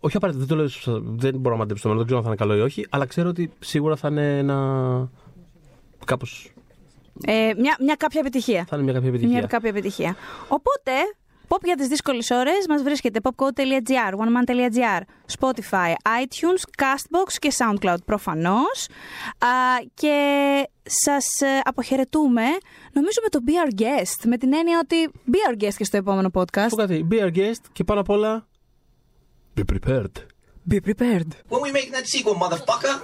όχι 0.00 0.16
απαραίτητα, 0.16 0.44
δεν 0.44 0.56
το 0.56 0.62
λέω, 0.62 0.68
σωστά, 0.68 1.00
δεν 1.04 1.34
μπορώ 1.34 1.54
να 1.54 1.60
μαντέψω 1.60 1.82
το 1.82 1.88
μέλλον, 1.88 2.06
δεν 2.06 2.06
ξέρω 2.06 2.18
αν 2.18 2.36
θα 2.36 2.44
είναι 2.44 2.54
καλό 2.54 2.62
ή 2.62 2.66
όχι, 2.66 2.86
αλλά 2.90 3.06
ξέρω 3.06 3.28
ότι 3.28 3.52
σίγουρα 3.58 3.96
θα 3.96 4.08
είναι 4.08 4.38
ένα. 4.38 5.08
Κάπω. 6.04 6.26
Ε, 7.26 7.52
μια, 7.58 7.76
μια 7.80 7.94
κάποια 7.94 8.20
επιτυχία. 8.20 8.64
Θα 8.68 8.76
είναι 8.76 8.84
μια 8.84 8.92
κάποια 8.94 9.08
επιτυχία. 9.08 9.38
Μια 9.38 9.46
κάποια 9.46 9.68
επιτυχία. 9.68 10.16
Οπότε, 10.48 10.92
pop 11.48 11.58
για 11.64 11.76
τις 11.76 11.88
δύσκολες 11.88 12.30
ώρες 12.30 12.66
μας 12.68 12.82
βρίσκεται 12.82 13.20
popcode.gr, 13.22 14.12
oneman.gr, 14.12 15.00
Spotify, 15.38 15.92
iTunes, 16.22 16.82
Castbox 16.82 17.32
και 17.38 17.52
SoundCloud 17.58 18.04
προφανώς. 18.04 18.88
Α, 19.38 19.48
και 19.94 20.16
σας 20.82 21.40
ε, 21.40 21.60
αποχαιρετούμε, 21.64 22.44
νομίζω 22.92 23.20
με 23.22 23.28
το 23.28 23.38
Be 23.46 23.50
Our 23.50 23.82
Guest, 23.82 24.24
με 24.26 24.36
την 24.36 24.54
έννοια 24.54 24.80
ότι 24.82 25.10
Be 25.30 25.50
Our 25.50 25.64
Guest 25.64 25.74
και 25.76 25.84
στο 25.84 25.96
επόμενο 25.96 26.30
Πω 26.30 26.40
podcast. 26.40 26.74
κάτι, 26.76 27.06
be 27.10 27.14
our 27.14 27.36
guest 27.36 27.60
και 27.72 27.84
πάνω 27.84 28.00
απ' 28.00 28.10
όλα. 28.10 28.46
Be 29.56 29.64
prepared. 29.64 30.24
Be 30.68 30.80
prepared. 30.80 31.36
When 31.48 31.62
we 31.62 31.72
make 31.72 31.90
that 31.92 32.06
sequel, 32.06 32.34
motherfucker. 32.34 33.00